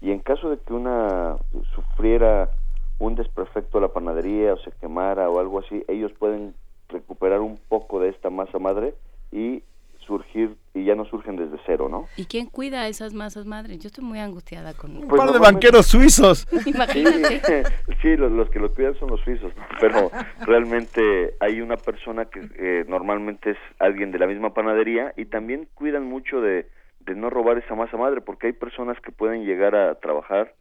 Y 0.00 0.10
en 0.10 0.20
caso 0.20 0.48
de 0.48 0.58
que 0.58 0.72
una 0.72 1.36
sufriera 1.74 2.50
un 2.98 3.14
desperfecto 3.16 3.76
a 3.78 3.80
la 3.82 3.88
panadería 3.88 4.54
o 4.54 4.58
se 4.58 4.70
quemara 4.80 5.28
o 5.28 5.38
algo 5.40 5.58
así, 5.58 5.84
ellos 5.88 6.10
pueden 6.18 6.54
recuperar 6.88 7.40
un 7.40 7.58
poco 7.68 8.00
de 8.00 8.08
esta 8.08 8.30
masa 8.30 8.58
madre 8.58 8.94
y 9.30 9.62
surgir, 10.06 10.56
y 10.74 10.84
ya 10.84 10.94
no 10.94 11.04
surgen 11.04 11.36
desde 11.36 11.56
cero, 11.66 11.88
¿no? 11.88 12.06
¿Y 12.16 12.24
quién 12.26 12.46
cuida 12.46 12.86
esas 12.88 13.12
masas 13.14 13.44
madres? 13.46 13.78
Yo 13.78 13.88
estoy 13.88 14.04
muy 14.04 14.18
angustiada 14.18 14.74
con... 14.74 14.96
Un 14.96 15.08
Pues 15.08 15.18
par 15.18 15.28
de 15.28 15.32
normalmente- 15.34 15.66
banqueros 15.68 15.86
suizos. 15.86 16.46
Imagínate. 16.66 17.62
sí, 18.02 18.16
los, 18.16 18.30
los 18.32 18.48
que 18.50 18.58
lo 18.58 18.72
cuidan 18.72 18.94
son 18.98 19.10
los 19.10 19.20
suizos, 19.20 19.54
¿no? 19.56 19.62
pero 19.80 20.10
realmente 20.46 21.34
hay 21.40 21.60
una 21.60 21.76
persona 21.76 22.26
que 22.26 22.40
eh, 22.58 22.84
normalmente 22.88 23.50
es 23.52 23.58
alguien 23.78 24.12
de 24.12 24.18
la 24.18 24.26
misma 24.26 24.54
panadería 24.54 25.12
y 25.16 25.24
también 25.26 25.68
cuidan 25.74 26.04
mucho 26.04 26.40
de, 26.40 26.68
de 27.00 27.14
no 27.14 27.30
robar 27.30 27.58
esa 27.58 27.74
masa 27.74 27.96
madre, 27.96 28.20
porque 28.20 28.48
hay 28.48 28.52
personas 28.52 28.98
que 29.00 29.12
pueden 29.12 29.44
llegar 29.44 29.74
a 29.74 29.94
trabajar, 29.96 30.54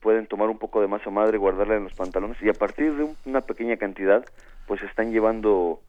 pueden 0.00 0.26
tomar 0.26 0.48
un 0.48 0.58
poco 0.58 0.80
de 0.80 0.88
masa 0.88 1.10
madre, 1.10 1.38
guardarla 1.38 1.76
en 1.76 1.84
los 1.84 1.94
pantalones 1.94 2.36
y 2.42 2.48
a 2.48 2.52
partir 2.54 2.94
de 2.96 3.04
un- 3.04 3.16
una 3.24 3.40
pequeña 3.42 3.76
cantidad, 3.76 4.24
pues 4.66 4.82
están 4.82 5.12
llevando 5.12 5.80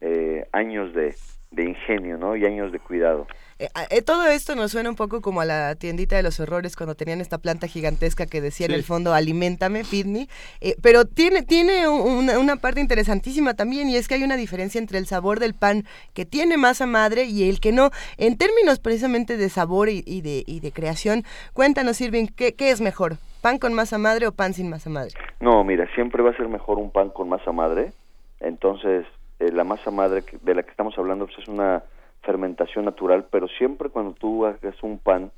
eh, 0.00 0.46
años 0.52 0.92
de, 0.94 1.14
de 1.56 1.64
ingenio, 1.64 2.18
¿no? 2.18 2.36
Y 2.36 2.44
años 2.44 2.70
de 2.70 2.78
cuidado. 2.78 3.26
Eh, 3.58 3.68
eh, 3.90 4.02
todo 4.02 4.26
esto 4.28 4.54
nos 4.54 4.70
suena 4.72 4.90
un 4.90 4.96
poco 4.96 5.22
como 5.22 5.40
a 5.40 5.46
la 5.46 5.74
tiendita 5.74 6.14
de 6.14 6.22
los 6.22 6.38
horrores 6.38 6.76
cuando 6.76 6.94
tenían 6.94 7.22
esta 7.22 7.38
planta 7.38 7.66
gigantesca 7.66 8.26
que 8.26 8.42
decía 8.42 8.66
en 8.66 8.72
el 8.72 8.84
fondo 8.84 9.14
alimentame, 9.14 9.82
feed 9.82 10.04
me", 10.04 10.28
eh, 10.60 10.76
pero 10.82 11.06
tiene, 11.06 11.42
tiene 11.42 11.88
un- 11.88 12.02
una, 12.18 12.38
una 12.38 12.56
parte 12.56 12.80
interesantísima 12.82 13.54
también 13.54 13.88
y 13.88 13.96
es 13.96 14.06
que 14.06 14.14
hay 14.14 14.24
una 14.24 14.36
diferencia 14.36 14.78
entre 14.78 14.98
el 14.98 15.06
sabor 15.06 15.40
del 15.40 15.54
pan 15.54 15.84
que 16.12 16.26
tiene 16.26 16.58
masa 16.58 16.84
madre 16.86 17.24
y 17.24 17.48
el 17.48 17.58
que 17.58 17.72
no. 17.72 17.90
En 18.18 18.36
términos 18.36 18.78
precisamente 18.78 19.38
de 19.38 19.48
sabor 19.48 19.88
y, 19.88 20.04
y 20.06 20.20
de, 20.20 20.44
y 20.46 20.60
de 20.60 20.70
creación, 20.72 21.24
cuéntanos 21.54 21.98
Irving, 22.02 22.26
¿qué, 22.36 22.52
¿qué 22.54 22.70
es 22.70 22.82
mejor? 22.82 23.16
¿Pan 23.40 23.58
con 23.58 23.72
masa 23.72 23.96
madre 23.96 24.26
o 24.26 24.32
pan 24.32 24.52
sin 24.52 24.68
masa 24.68 24.90
madre? 24.90 25.12
No, 25.40 25.64
mira, 25.64 25.88
siempre 25.94 26.22
va 26.22 26.30
a 26.30 26.36
ser 26.36 26.48
mejor 26.48 26.76
un 26.78 26.90
pan 26.90 27.08
con 27.08 27.30
masa 27.30 27.52
madre. 27.52 27.92
Entonces, 28.40 29.06
eh, 29.38 29.50
la 29.52 29.64
masa 29.64 29.90
madre 29.90 30.24
de 30.42 30.54
la 30.54 30.62
que 30.62 30.70
estamos 30.70 30.96
hablando 30.98 31.26
pues, 31.26 31.38
es 31.38 31.48
una 31.48 31.82
fermentación 32.22 32.84
natural, 32.84 33.26
pero 33.30 33.46
siempre 33.48 33.88
cuando 33.90 34.12
tú 34.12 34.46
hagas 34.46 34.82
un 34.82 34.98
pan, 34.98 35.30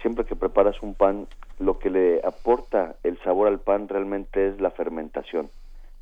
siempre 0.00 0.24
que 0.24 0.36
preparas 0.36 0.80
un 0.82 0.94
pan, 0.94 1.26
lo 1.58 1.78
que 1.78 1.90
le 1.90 2.20
aporta 2.24 2.96
el 3.02 3.18
sabor 3.22 3.48
al 3.48 3.60
pan 3.60 3.88
realmente 3.88 4.48
es 4.48 4.60
la 4.60 4.70
fermentación. 4.70 5.50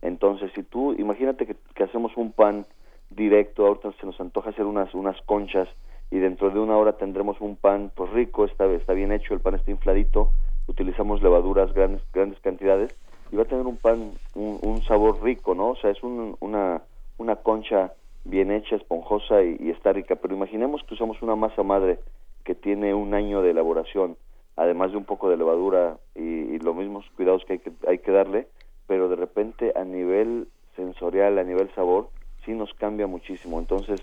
Entonces, 0.03 0.53
si 0.55 0.62
tú, 0.62 0.92
imagínate 0.92 1.46
que, 1.46 1.57
que 1.74 1.83
hacemos 1.85 2.16
un 2.16 2.33
pan 2.33 2.66
directo, 3.11 3.66
ahorita 3.66 3.92
se 4.01 4.07
nos 4.07 4.20
antoja 4.20 4.51
hacer 4.51 4.66
unas, 4.66 4.94
unas 4.94 5.20
conchas 5.22 5.68
y 6.11 6.18
dentro 6.18 6.51
de 6.51 6.61
una 6.61 6.77
hora 6.77 6.92
tendremos 6.92 7.40
un 7.40 7.57
pan 7.57 7.90
pues 7.94 8.11
rico, 8.12 8.44
está, 8.44 8.66
está 8.66 8.92
bien 8.92 9.12
hecho, 9.12 9.35
el 9.35 9.40
pan 9.40 9.55
está 9.57 9.70
infladito, 9.70 10.31
utilizamos 10.68 11.22
levaduras 11.22 11.72
grandes, 11.72 12.03
grandes 12.12 12.38
cantidades 12.40 12.94
y 13.33 13.37
va 13.37 13.42
a 13.42 13.46
tener 13.46 13.66
un 13.66 13.77
pan, 13.77 14.12
un, 14.35 14.59
un 14.62 14.83
sabor 14.85 15.22
rico, 15.22 15.55
¿no? 15.55 15.70
O 15.70 15.77
sea, 15.77 15.90
es 15.90 16.03
un- 16.03 16.37
una, 16.40 16.83
una 17.18 17.37
concha 17.37 17.92
bien 18.24 18.50
hecha, 18.50 18.76
esponjosa 18.76 19.42
y, 19.42 19.70
está 19.70 19.92
rica, 19.92 20.16
pero 20.16 20.35
imaginemos 20.35 20.83
que 20.85 20.94
usamos 20.94 21.20
una 21.22 21.37
masa 21.37 21.62
madre 21.62 21.98
que 22.44 22.54
tiene 22.54 22.94
un 22.94 23.14
año 23.14 23.42
de 23.42 23.50
elaboración, 23.50 24.16
además 24.57 24.92
de 24.92 24.96
un 24.96 25.04
poco 25.04 25.28
de 25.28 25.37
levadura 25.37 25.98
y, 26.14 26.59
los 26.59 26.74
mismos 26.74 27.04
cuidados 27.16 27.44
que 27.44 27.54
hay, 27.54 27.59
que 27.61 27.72
hay 27.87 27.98
que 27.98 28.11
darle, 28.12 28.48
pero 28.87 29.09
de 29.09 29.16
repente 29.16 29.72
a 29.76 29.85
nivel 29.85 30.48
sensorial, 30.74 31.38
a 31.38 31.44
nivel 31.44 31.70
sabor, 31.74 32.09
sí 32.44 32.52
nos 32.52 32.72
cambia 32.74 33.07
muchísimo. 33.07 33.59
Entonces, 33.59 34.00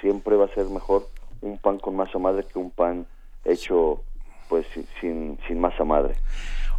siempre 0.00 0.36
va 0.36 0.46
a 0.46 0.54
ser 0.54 0.66
mejor 0.66 1.06
un 1.42 1.58
pan 1.58 1.78
con 1.78 1.96
masa 1.96 2.18
madre 2.18 2.44
que 2.50 2.58
un 2.58 2.70
pan 2.70 3.06
hecho 3.44 4.00
pues 4.48 4.66
si- 4.72 4.86
sin, 5.00 5.38
sin 5.46 5.60
masa 5.60 5.84
madre. 5.84 6.14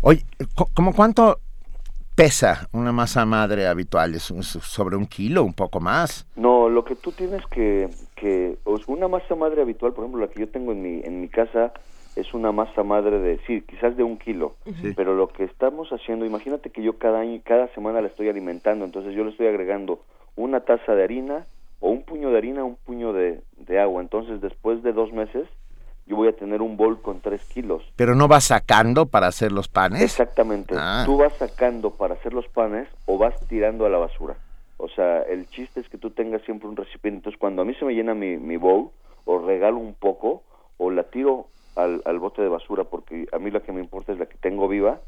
Oye, 0.01 0.23
¿cómo 0.73 0.93
cuánto 0.93 1.39
pesa 2.19 2.67
una 2.73 2.91
masa 2.91 3.25
madre 3.25 3.65
habitual? 3.65 4.13
¿Es 4.13 4.29
un- 4.29 4.43
sobre 4.43 4.97
un 4.97 5.05
kilo, 5.05 5.41
un 5.45 5.53
poco 5.53 5.79
más? 5.79 6.27
No, 6.35 6.67
lo 6.67 6.83
que 6.83 6.97
tú 6.97 7.13
tienes 7.13 7.45
que, 7.45 7.87
que 8.17 8.57
una 8.87 9.07
masa 9.07 9.35
madre 9.35 9.61
habitual, 9.61 9.93
por 9.93 10.03
ejemplo, 10.03 10.25
la 10.25 10.29
que 10.29 10.41
yo 10.41 10.49
tengo 10.49 10.73
en 10.73 10.81
mi, 10.81 10.99
en 11.05 11.21
mi 11.21 11.29
casa, 11.29 11.71
es 12.17 12.33
una 12.33 12.51
masa 12.51 12.83
madre 12.83 13.19
de, 13.19 13.39
sí, 13.47 13.61
quizás 13.61 13.95
de 13.95 14.03
un 14.03 14.17
kilo, 14.17 14.55
Sí. 14.81 14.91
pero 14.97 15.15
lo 15.15 15.29
que 15.29 15.45
estamos 15.45 15.87
haciendo, 15.93 16.25
imagínate 16.25 16.71
que 16.71 16.83
yo 16.83 16.97
cada 16.97 17.21
año, 17.21 17.39
cada 17.45 17.69
semana 17.73 18.01
la 18.01 18.07
estoy 18.09 18.27
alimentando, 18.27 18.83
entonces 18.83 19.15
yo 19.15 19.23
le 19.23 19.29
estoy 19.31 19.47
agregando 19.47 20.01
una 20.35 20.59
taza 20.59 20.95
de 20.95 21.03
harina 21.05 21.45
o 21.79 21.89
un 21.89 22.03
puño 22.03 22.31
de 22.31 22.37
harina, 22.37 22.65
un 22.65 22.75
puño 22.75 23.13
de, 23.13 23.39
de 23.65 23.79
agua, 23.79 24.01
entonces 24.01 24.41
después 24.41 24.83
de 24.83 24.91
dos 24.91 25.13
meses 25.13 25.47
yo 26.09 26.15
voy 26.15 26.27
a 26.27 26.35
tener 26.35 26.63
un 26.63 26.75
bol 26.75 27.01
con 27.01 27.21
tres 27.21 27.45
kilos. 27.45 27.83
Pero 27.95 28.15
no 28.15 28.27
vas 28.27 28.45
sacando 28.45 29.05
para 29.05 29.27
hacer 29.27 29.51
los 29.51 29.67
panes. 29.67 30.01
Exactamente. 30.01 30.73
Ah. 30.75 31.03
Tú 31.05 31.17
vas 31.17 31.33
sacando 31.33 31.91
para 31.91 32.15
hacer 32.15 32.33
los 32.33 32.47
panes 32.47 32.87
o 33.05 33.19
vas 33.19 33.39
tirando 33.47 33.85
a 33.85 33.89
la 33.89 33.99
basura. 33.99 34.35
O 34.77 34.89
sea, 34.89 35.21
el 35.21 35.47
chiste 35.49 35.79
es 35.79 35.87
que 35.87 35.99
tú 35.99 36.09
tengas 36.09 36.41
siempre 36.41 36.67
un 36.67 36.75
recipiente. 36.75 37.17
Entonces, 37.17 37.39
cuando 37.39 37.61
a 37.61 37.65
mí 37.65 37.75
se 37.75 37.85
me 37.85 37.93
llena 37.93 38.15
mi, 38.15 38.37
mi 38.37 38.57
bowl, 38.57 38.89
o 39.25 39.37
regalo 39.37 39.77
un 39.77 39.93
poco, 39.93 40.41
o 40.77 40.89
la 40.89 41.03
tiro 41.03 41.45
al, 41.75 42.01
al 42.05 42.17
bote 42.17 42.41
de 42.41 42.49
basura, 42.49 42.85
porque 42.85 43.27
a 43.31 43.37
mí 43.37 43.51
la 43.51 43.59
que 43.59 43.71
me 43.71 43.79
importa 43.79 44.11
es 44.11 44.17
la 44.17 44.25
que 44.25 44.37
tengo 44.37 44.67
viva, 44.67 44.99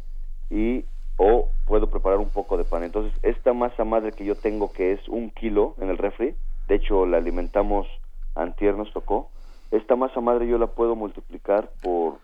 y 0.52 0.86
o 1.18 1.50
puedo 1.66 1.88
preparar 1.88 2.20
un 2.20 2.30
poco 2.30 2.58
de 2.58 2.64
pan. 2.64 2.84
Entonces, 2.84 3.12
esta 3.24 3.54
masa 3.54 3.86
madre 3.86 4.12
que 4.12 4.24
yo 4.24 4.36
tengo, 4.36 4.72
que 4.72 4.92
es 4.92 5.08
un 5.08 5.32
kilo 5.32 5.74
en 5.82 5.90
el 5.90 5.98
refri, 5.98 6.36
de 6.68 6.76
hecho 6.76 7.08
la 7.08 7.18
alimentamos 7.18 7.88
antier, 8.36 8.76
nos 8.76 8.94
tocó, 8.94 9.30
esta 9.71 9.95
masa 9.95 10.21
madre 10.21 10.47
yo 10.47 10.57
la 10.57 10.67
puedo 10.67 10.95
multiplicar 10.95 11.71
por 11.81 12.19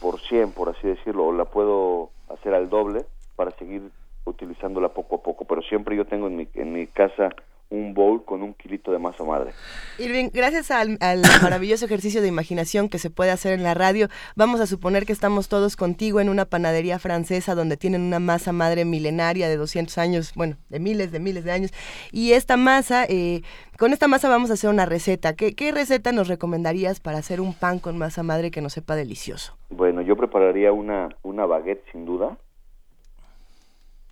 por 0.00 0.20
100, 0.20 0.52
por 0.52 0.68
así 0.68 0.86
decirlo, 0.86 1.26
o 1.26 1.32
la 1.32 1.46
puedo 1.46 2.10
hacer 2.28 2.52
al 2.52 2.68
doble 2.68 3.06
para 3.36 3.52
seguir 3.52 3.90
utilizándola 4.26 4.90
poco 4.90 5.16
a 5.16 5.22
poco, 5.22 5.46
pero 5.46 5.62
siempre 5.62 5.96
yo 5.96 6.04
tengo 6.04 6.26
en 6.26 6.36
mi, 6.36 6.48
en 6.54 6.72
mi 6.74 6.86
casa 6.88 7.34
un 7.70 7.94
bowl 7.94 8.24
con 8.24 8.42
un 8.42 8.54
kilito 8.54 8.92
de 8.92 8.98
masa 8.98 9.24
madre. 9.24 9.52
Irving, 9.98 10.30
gracias 10.32 10.70
al, 10.70 10.98
maravilloso 11.42 11.84
ejercicio 11.84 12.22
de 12.22 12.28
imaginación 12.28 12.88
que 12.88 12.98
se 12.98 13.10
puede 13.10 13.30
hacer 13.30 13.52
en 13.52 13.62
la 13.62 13.74
radio, 13.74 14.08
vamos 14.36 14.60
a 14.60 14.66
suponer 14.66 15.06
que 15.06 15.12
estamos 15.12 15.48
todos 15.48 15.76
contigo 15.76 16.20
en 16.20 16.28
una 16.28 16.44
panadería 16.44 16.98
francesa 16.98 17.54
donde 17.54 17.76
tienen 17.76 18.02
una 18.02 18.20
masa 18.20 18.52
madre 18.52 18.84
milenaria 18.84 19.48
de 19.48 19.56
200 19.56 19.96
años, 19.98 20.32
bueno, 20.34 20.56
de 20.68 20.78
miles, 20.78 21.12
de 21.12 21.20
miles 21.20 21.44
de 21.44 21.52
años, 21.52 21.70
y 22.12 22.32
esta 22.32 22.56
masa, 22.56 23.04
eh, 23.08 23.42
con 23.78 23.92
esta 23.92 24.08
masa 24.08 24.28
vamos 24.28 24.50
a 24.50 24.54
hacer 24.54 24.70
una 24.70 24.86
receta. 24.86 25.34
¿Qué, 25.34 25.54
¿Qué 25.54 25.72
receta 25.72 26.12
nos 26.12 26.28
recomendarías 26.28 27.00
para 27.00 27.18
hacer 27.18 27.40
un 27.40 27.54
pan 27.54 27.78
con 27.78 27.98
masa 27.98 28.22
madre 28.22 28.50
que 28.50 28.60
nos 28.60 28.74
sepa 28.74 28.96
delicioso? 28.96 29.56
Bueno, 29.70 30.02
yo 30.02 30.16
prepararía 30.16 30.72
una, 30.72 31.08
una 31.22 31.46
baguette 31.46 31.84
sin 31.90 32.04
duda 32.04 32.38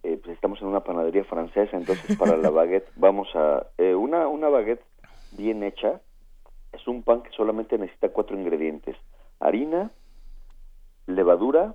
eh, 0.02 0.18
pues 0.22 0.34
estamos 0.34 0.60
en 0.60 0.68
una 0.68 0.80
panadería 0.80 1.24
francesa, 1.24 1.76
entonces 1.76 2.16
para 2.16 2.36
la 2.36 2.50
baguette 2.50 2.88
vamos 2.96 3.28
a... 3.34 3.66
Eh, 3.78 3.94
una, 3.94 4.28
una 4.28 4.48
baguette 4.48 4.84
bien 5.32 5.62
hecha 5.62 6.00
es 6.72 6.86
un 6.88 7.02
pan 7.02 7.22
que 7.22 7.30
solamente 7.30 7.78
necesita 7.78 8.08
cuatro 8.08 8.36
ingredientes. 8.36 8.96
Harina, 9.40 9.90
levadura, 11.06 11.74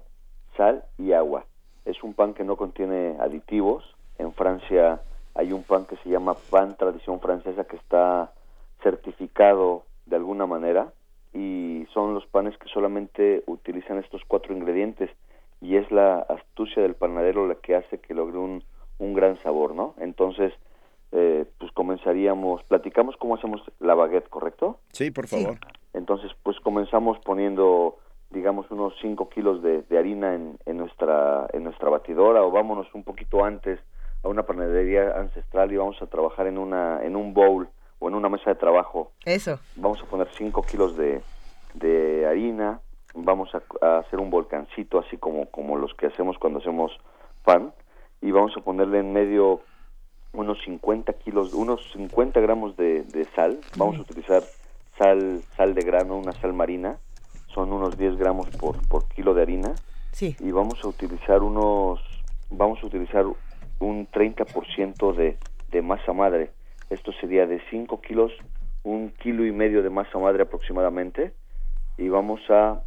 sal 0.56 0.84
y 0.98 1.13
agua. 1.13 1.46
Es 1.86 2.04
un 2.04 2.13
pan 2.13 2.34
que 2.34 2.44
no 2.44 2.58
contiene 2.58 3.16
aditivos. 3.20 3.84
En 4.18 4.34
Francia 4.34 5.02
hay 5.36 5.54
un 5.54 5.63
pan 5.63 5.86
que 5.86 5.98
se 5.98 6.10
llama 6.10 6.36
pan 6.50 6.76
tradición 6.78 7.20
francesa 7.20 7.66
que 7.66 7.76
está 7.76 8.34
certificado 8.82 9.84
de 10.06 10.16
alguna 10.16 10.48
manera 10.48 10.92
y 11.34 11.86
son 11.94 12.13
los 12.13 12.26
panes 12.26 12.58
que 12.58 12.70
solamente 12.70 13.44
utilizan 13.46 14.00
estos 14.00 14.24
cuatro 14.28 14.54
ingredientes 14.54 15.12
y 15.62 15.78
es 15.78 15.89
la 15.91 16.20
astucia 16.20 16.82
del 16.82 16.96
panadero 16.96 17.48
la 17.48 17.56
que 17.56 17.76
hace 17.76 18.00
que 18.00 18.13
logre 18.13 18.38
un, 18.38 18.63
un 19.00 19.13
gran 19.13 19.41
sabor, 19.43 19.76
¿no? 19.76 19.96
Entonces, 20.00 20.54
eh, 21.12 21.46
pues 21.58 21.72
comenzaríamos, 21.72 22.63
platicamos 22.63 23.15
cómo 23.17 23.36
hacemos 23.36 23.62
la 23.80 23.96
baguette, 23.96 24.30
¿correcto? 24.30 24.80
Sí, 24.91 25.12
por 25.12 25.28
favor. 25.28 25.58
Entonces, 25.93 26.32
pues 26.43 26.60
comenzamos 26.60 27.17
poniendo, 27.20 27.98
digamos, 28.30 28.70
unos 28.72 28.93
5 29.02 29.30
kilos 29.30 29.62
de, 29.62 29.84
harina 29.98 30.36
en, 30.36 30.58
en, 30.65 30.78
nuestra, 30.78 31.48
en 31.54 31.63
nuestra 31.63 31.89
batidora 31.89 32.43
o 32.43 32.52
vámonos 32.52 32.88
un 32.93 33.04
poquito 33.04 33.43
antes 33.43 33.80
a 34.24 34.28
una 34.28 34.43
panadería 34.43 35.17
ancestral 35.17 35.72
y 35.72 35.78
vamos 35.78 36.02
a 36.02 36.08
trabajar 36.08 36.48
en, 36.48 36.58
una, 36.58 37.04
en 37.04 37.15
un 37.15 37.34
bowl 37.34 37.70
o 38.00 38.10
en 38.10 38.15
una 38.15 38.30
mesa 38.30 38.52
de 38.52 38.56
trabajo. 38.56 39.12
Eso. 39.26 39.60
Vamos 39.76 40.02
a 40.02 40.06
poner 40.06 40.28
5 40.38 40.62
kilos 40.63 40.98
de, 40.98 41.22
de 41.74 42.26
harina, 42.28 42.82
vamos 43.13 43.50
a, 43.54 44.00
hacer 44.00 44.20
un 44.20 44.30
volcancito 44.30 45.00
así 45.00 45.17
como, 45.17 45.46
como 45.48 45.78
los 45.78 45.93
que 45.93 46.08
hacemos 46.08 46.38
cuando 46.38 46.60
hacemos 46.60 46.91
pan 47.43 47.74
y 48.22 48.32
vamos 48.32 48.56
a 48.58 48.62
ponerle 48.62 49.00
en 49.00 49.13
medio 49.13 49.62
unos 50.34 50.58
50 50.63 51.13
kilos, 51.13 51.54
unos 51.54 51.82
50 51.93 52.39
gramos 52.41 52.76
de, 52.78 53.28
sal, 53.36 53.60
vamos 53.78 53.98
a 53.98 54.02
utilizar 54.02 54.43
sal, 54.98 55.41
sal 55.56 55.74
de 55.74 55.82
grano, 55.82 56.17
una 56.17 56.34
sal 56.34 56.54
marina, 56.54 56.98
son 57.48 57.72
unos 57.72 57.98
10 57.98 58.17
gramos 58.17 58.50
por, 58.50 58.86
por 58.88 59.08
kilo 59.10 59.34
de 59.34 59.41
harina. 59.41 59.76
Sí. 60.12 60.36
y 60.39 60.50
vamos 60.52 60.84
a 60.84 60.88
utilizar 60.88 61.43
unos, 61.43 62.02
vamos 62.50 62.80
a 62.82 62.88
utilizar 62.88 63.26
un 63.80 64.08
30% 64.08 65.15
de, 65.15 65.38
de 65.70 65.82
masa 65.84 66.12
madre, 66.12 66.50
esto 66.89 67.12
sería 67.20 67.46
de 67.46 67.62
5 67.70 68.02
kilos, 68.02 68.32
un 68.84 69.10
kilo 69.10 69.46
y 69.46 69.52
medio 69.52 69.84
de 69.84 69.89
masa 69.89 70.17
madre 70.17 70.43
aproximadamente. 70.43 71.34
Y 71.98 72.10
vamos 72.10 72.39
a 72.50 72.82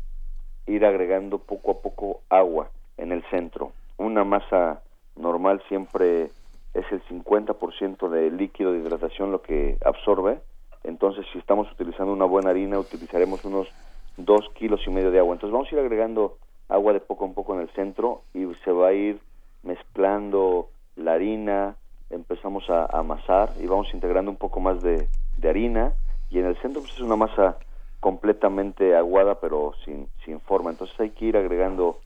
ir 0.71 0.85
agregando 0.85 1.39
poco 1.39 1.73
a 1.73 1.81
poco 1.81 2.21
agua 2.29 2.71
en 2.97 3.13
el 3.13 3.23
centro. 3.31 3.73
Una 3.99 4.25
masa 4.25 4.83
normal 5.17 5.63
siempre 5.69 6.31
es 6.75 6.85
el 6.91 7.03
50% 7.05 8.09
de 8.09 8.31
líquido 8.31 8.73
de 8.73 8.79
hidratación 8.79 9.33
lo 9.33 9.43
que 9.43 9.77
absorbe. 9.85 10.41
Entonces, 10.85 11.27
si 11.33 11.39
estamos 11.39 11.71
utilizando 11.73 12.13
una 12.13 12.25
buena 12.25 12.51
harina, 12.51 12.79
utilizaremos 12.79 13.45
unos 13.45 13.69
2 14.17 14.51
kilos 14.55 14.81
y 14.87 14.91
medio 14.91 15.11
de 15.11 15.19
agua. 15.19 15.35
Entonces, 15.35 15.53
vamos 15.53 15.71
a 15.71 15.75
ir 15.75 15.81
agregando 15.81 16.39
agua 16.69 16.93
de 16.93 17.01
poco 17.01 17.27
a 17.27 17.33
poco 17.33 17.55
en 17.55 17.61
el 17.61 17.71
centro 17.71 18.23
y 18.33 18.47
se 18.65 18.71
va 18.71 18.89
a 18.89 18.93
ir 18.93 19.19
mezclando 19.63 20.69
la 20.97 21.15
harina, 21.15 21.77
empezamos 22.09 22.69
a, 22.71 22.87
amasar 22.87 23.51
y 23.61 23.67
vamos 23.67 23.93
integrando 23.93 24.31
un 24.31 24.37
poco 24.37 24.61
más 24.61 24.81
de, 24.83 25.09
de 25.39 25.49
harina 25.49 25.93
y 26.31 26.39
en 26.39 26.47
el 26.47 26.57
centro 26.59 26.81
pues 26.81 26.95
es 26.95 27.01
una 27.01 27.17
masa 27.17 27.57
completamente 28.01 28.97
aguada 28.97 29.37
pero 29.41 29.73
sin, 29.85 30.09
sin 30.25 30.41
forma. 30.41 30.71
Entonces 30.71 30.99
hay 30.99 31.11
que 31.11 31.27
ir 31.27 31.37
agregando 31.37 31.99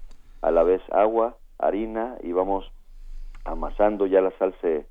a 0.42 0.50
la 0.50 0.62
vez 0.62 0.82
agua, 0.92 1.36
harina 1.58 2.16
y 2.22 2.32
vamos 2.32 2.70
amasando, 3.44 4.06
ya 4.06 4.20
la 4.20 4.32
sal 4.32 4.54
se, 4.60 4.86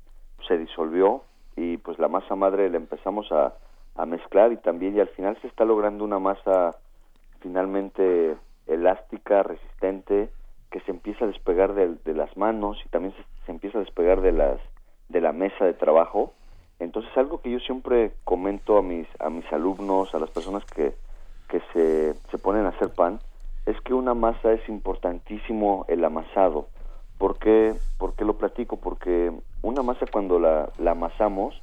se 0.48 0.58
disolvió 0.58 1.22
y 1.56 1.76
pues 1.76 1.98
la 1.98 2.08
masa 2.08 2.34
madre 2.34 2.68
la 2.70 2.78
empezamos 2.78 3.30
a, 3.30 3.54
a 3.94 4.06
mezclar 4.06 4.52
y 4.52 4.56
también 4.56 4.96
y 4.96 5.00
al 5.00 5.08
final 5.08 5.38
se 5.40 5.46
está 5.46 5.64
logrando 5.64 6.04
una 6.04 6.18
masa 6.18 6.76
finalmente 7.40 8.36
elástica, 8.66 9.42
resistente, 9.42 10.30
que 10.70 10.80
se 10.80 10.90
empieza 10.90 11.24
a 11.24 11.28
despegar 11.28 11.74
de, 11.74 11.94
de 12.04 12.14
las 12.14 12.36
manos 12.36 12.78
y 12.84 12.88
también 12.88 13.14
se, 13.14 13.22
se, 13.44 13.52
empieza 13.52 13.78
a 13.78 13.82
despegar 13.82 14.20
de 14.20 14.32
las 14.32 14.60
de 15.08 15.20
la 15.20 15.32
mesa 15.32 15.64
de 15.64 15.74
trabajo 15.74 16.32
entonces 16.78 17.10
algo 17.16 17.40
que 17.40 17.50
yo 17.50 17.60
siempre 17.60 18.12
comento 18.24 18.78
a 18.78 18.82
mis 18.82 19.06
a 19.20 19.30
mis 19.30 19.50
alumnos, 19.52 20.14
a 20.14 20.18
las 20.18 20.30
personas 20.30 20.64
que, 20.64 20.94
que 21.48 21.60
se, 21.72 22.14
se 22.30 22.38
ponen 22.38 22.66
a 22.66 22.70
hacer 22.70 22.90
pan, 22.90 23.20
es 23.66 23.80
que 23.82 23.94
una 23.94 24.14
masa 24.14 24.52
es 24.52 24.68
importantísimo 24.68 25.84
el 25.88 26.04
amasado. 26.04 26.68
¿Por 27.18 27.38
qué, 27.38 27.74
¿Por 27.98 28.14
qué 28.14 28.24
lo 28.24 28.36
platico? 28.36 28.76
Porque 28.76 29.32
una 29.62 29.82
masa 29.82 30.06
cuando 30.10 30.38
la, 30.38 30.68
la 30.78 30.92
amasamos 30.92 31.60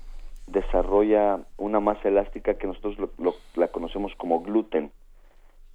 desarrolla 0.47 1.39
una 1.57 1.79
masa 1.79 2.07
elástica 2.07 2.55
que 2.55 2.67
nosotros 2.67 2.97
lo, 3.17 3.35
la 3.55 3.67
conocemos 3.67 4.13
como 4.15 4.41
gluten. 4.41 4.91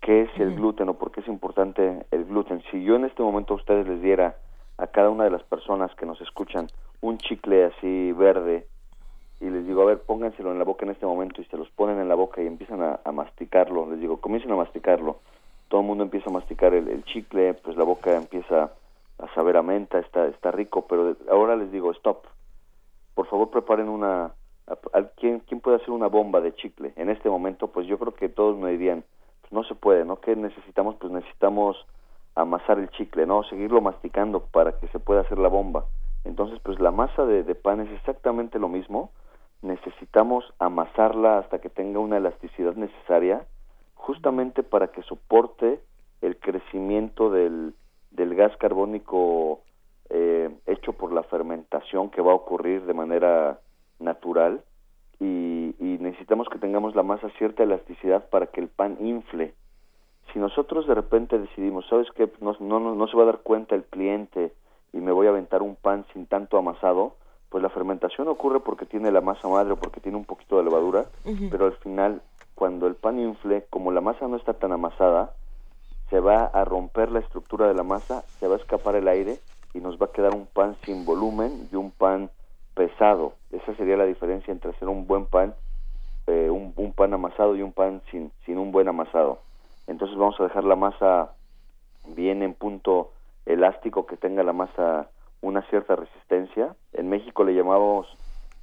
¿Qué 0.01 0.23
es 0.23 0.31
el 0.39 0.55
gluten 0.55 0.89
o 0.89 0.95
por 0.95 1.11
qué 1.11 1.21
es 1.21 1.29
importante 1.29 2.07
el 2.11 2.25
gluten? 2.27 2.63
Si 2.71 2.83
yo 2.85 2.97
en 2.97 3.05
este 3.05 3.23
momento 3.23 3.55
a 3.55 3.57
ustedes 3.57 3.87
les 3.89 4.01
diera 4.03 4.37
a 4.79 4.87
cada 4.87 5.11
una 5.11 5.25
de 5.25 5.31
las 5.31 5.43
personas 5.43 5.95
que 5.95 6.07
nos 6.07 6.21
escuchan 6.21 6.69
un 7.01 7.19
chicle 7.19 7.65
así 7.65 8.13
verde 8.13 8.67
y 9.41 9.51
les 9.51 9.67
digo, 9.67 9.83
a 9.83 9.87
ver, 9.87 10.01
pónganselo 10.01 10.51
en 10.51 10.59
la 10.59 10.65
boca 10.65 10.85
en 10.85 10.93
este 10.93 11.05
momento 11.05 11.43
y 11.43 11.45
se 11.45 11.57
los 11.57 11.69
ponen 11.71 11.99
en 11.99 12.09
la 12.09 12.15
boca 12.15 12.43
y 12.43 12.47
empiezan 12.47 12.81
a, 12.83 13.13
masticarlo, 13.13 13.91
les 13.91 14.01
digo, 14.01 14.19
comiencen 14.19 14.51
a 14.53 14.57
masticarlo, 14.57 15.19
todo 15.69 15.83
el 15.83 15.87
mundo 15.87 16.05
empieza 16.05 16.31
a 16.31 16.33
masticar 16.33 16.73
el, 16.73 17.05
chicle, 17.05 17.55
pues 17.55 17.77
la 17.77 17.85
boca 17.85 18.17
empieza 18.17 18.73
a 19.19 19.35
saber 19.35 19.57
a 19.57 19.63
menta, 19.63 19.99
está, 19.99 20.27
está 20.27 20.51
rico, 20.51 20.87
pero 20.87 21.17
ahora 21.31 21.57
les 21.57 21.71
digo, 21.71 21.91
stop, 21.93 22.25
por 23.15 23.27
favor 23.27 23.51
preparen 23.51 23.89
una, 23.89 24.33
¿quién, 25.17 25.41
¿quién 25.41 25.61
puede 25.61 25.77
hacer 25.77 25.91
una 25.91 26.07
bomba 26.07 26.41
de 26.41 26.55
chicle? 26.55 26.93
En 26.97 27.11
este 27.11 27.29
momento, 27.29 27.69
pues 27.69 27.87
yo 27.87 27.99
creo 27.99 28.15
que 28.15 28.29
todos 28.29 28.57
me 28.57 28.71
dirían, 28.71 29.05
pues 29.43 29.53
no 29.53 29.65
se 29.65 29.75
puede, 29.75 30.05
¿no? 30.05 30.21
¿Qué 30.21 30.35
necesitamos? 30.35 30.97
Pues 30.97 31.13
necesitamos 31.13 31.77
amasar 32.35 32.79
el 32.79 32.91
chicle, 32.91 33.27
¿no? 33.27 33.43
Seguirlo 33.45 33.81
masticando 33.81 34.41
para 34.41 34.79
que 34.79 34.89
se 34.89 34.99
pueda 34.99 35.23
hacer 35.23 35.39
la 35.39 35.49
bomba. 35.49 35.85
Entonces, 36.25 36.59
pues 36.63 36.81
la 36.81 36.91
masa 36.91 37.25
de 37.25 37.55
pan 37.55 37.81
es 37.81 37.91
exactamente 37.93 38.59
lo 38.59 38.69
mismo, 38.69 39.11
necesitamos 39.63 40.45
amasarla 40.59 41.39
hasta 41.39 41.61
que 41.61 41.71
tenga 41.71 41.99
una 41.99 42.19
elasticidad 42.19 42.75
necesaria, 42.75 43.47
justamente 43.95 44.63
para 44.63 44.89
que 44.89 45.03
soporte 45.03 45.81
el 46.21 46.39
crecimiento 46.39 47.31
del, 47.31 47.75
del 48.11 48.35
gas 48.35 48.57
carbónico 48.57 49.61
eh, 50.11 50.51
hecho 50.67 50.93
por 50.93 51.13
la 51.13 51.25
fermentación 51.25 52.11
que 52.11 52.23
va 52.23 52.33
a 52.33 52.37
ocurrir 52.37 52.85
de 52.87 52.95
manera 52.95 53.61
natural 53.99 54.63
y, 55.19 55.75
y, 55.79 55.99
necesitamos 55.99 56.49
que 56.49 56.59
tengamos 56.59 56.95
la 56.95 57.03
masa 57.03 57.29
cierta 57.39 57.63
elasticidad 57.63 58.29
para 58.29 58.47
que 58.49 58.61
el 58.61 58.69
pan 58.69 58.99
infle. 59.01 59.55
Si 60.33 60.39
nosotros 60.39 60.87
de 60.87 60.95
repente 60.95 61.39
decidimos, 61.39 61.87
¿sabes 61.89 62.09
qué? 62.15 62.31
No, 62.41 62.55
no, 62.61 62.95
no 62.95 63.07
se 63.09 63.17
va 63.17 63.23
a 63.23 63.27
dar 63.27 63.39
cuenta 63.39 63.75
el 63.75 63.85
cliente 63.85 64.53
y 64.93 64.99
me 64.99 65.13
voy 65.13 65.27
a 65.27 65.31
aventar 65.31 65.63
un 65.63 65.75
pan 65.77 66.05
sin 66.13 66.27
tanto 66.27 66.59
amasado, 66.59 67.17
pues 67.51 67.63
la 67.63 67.71
fermentación 67.71 68.29
ocurre 68.29 68.61
porque 68.61 68.87
tiene 68.87 69.11
la 69.11 69.21
masa 69.21 69.49
madre 69.49 69.73
o 69.73 69.77
porque 69.77 70.01
tiene 70.01 70.19
un 70.19 70.25
poquito 70.25 70.59
de 70.59 70.65
levadura, 70.65 71.07
pero 71.51 71.67
al 71.67 71.77
final 71.77 72.23
cuando 72.55 72.87
el 72.87 72.95
pan 72.95 73.21
infle, 73.21 73.67
como 73.71 73.93
la 73.93 74.01
masa 74.01 74.27
no 74.27 74.37
está 74.37 74.55
tan 74.55 74.73
amasada, 74.73 75.33
se 76.11 76.21
va 76.21 76.47
a 76.47 76.65
romper 76.65 77.11
la 77.11 77.21
estructura 77.21 77.69
de 77.69 77.75
la 77.75 77.83
masa, 77.83 78.25
se 78.41 78.49
va 78.49 78.55
a 78.55 78.59
escapar 78.59 78.97
el 78.97 79.09
aire 79.09 79.39
y 79.75 79.81
nos 79.81 80.01
va 80.01 80.07
a 80.07 80.13
quedar 80.13 80.35
un 80.35 80.47
pan 80.47 80.77
sin 80.85 81.05
volumen 81.05 81.69
y 81.71 81.77
un 81.77 81.91
pan 81.91 82.31
pesado. 82.75 83.35
Esa 83.53 83.75
sería 83.77 83.97
la 83.97 84.07
diferencia 84.07 84.53
entre 84.53 84.71
hacer 84.71 84.89
un 84.89 85.07
buen 85.07 85.27
pan, 85.27 85.55
eh, 86.27 86.49
un, 86.51 86.73
un, 86.77 86.93
pan 86.93 87.13
amasado 87.13 87.57
y 87.57 87.63
un 87.63 87.73
pan 87.73 88.01
sin, 88.11 88.33
sin 88.47 88.59
un 88.59 88.73
buen 88.73 88.89
amasado. 88.89 89.41
Entonces 89.87 90.17
vamos 90.17 90.41
a 90.41 90.45
dejar 90.45 90.65
la 90.65 90.77
masa 90.77 91.33
bien 92.07 92.43
en 92.43 92.55
punto 92.55 93.13
elástico, 93.45 94.07
que 94.07 94.17
tenga 94.17 94.43
la 94.43 94.53
masa 94.53 95.11
una 95.41 95.63
cierta 95.63 95.97
resistencia. 95.97 96.75
En 96.93 97.09
México 97.09 97.45
le 97.45 97.55
llamamos 97.55 98.07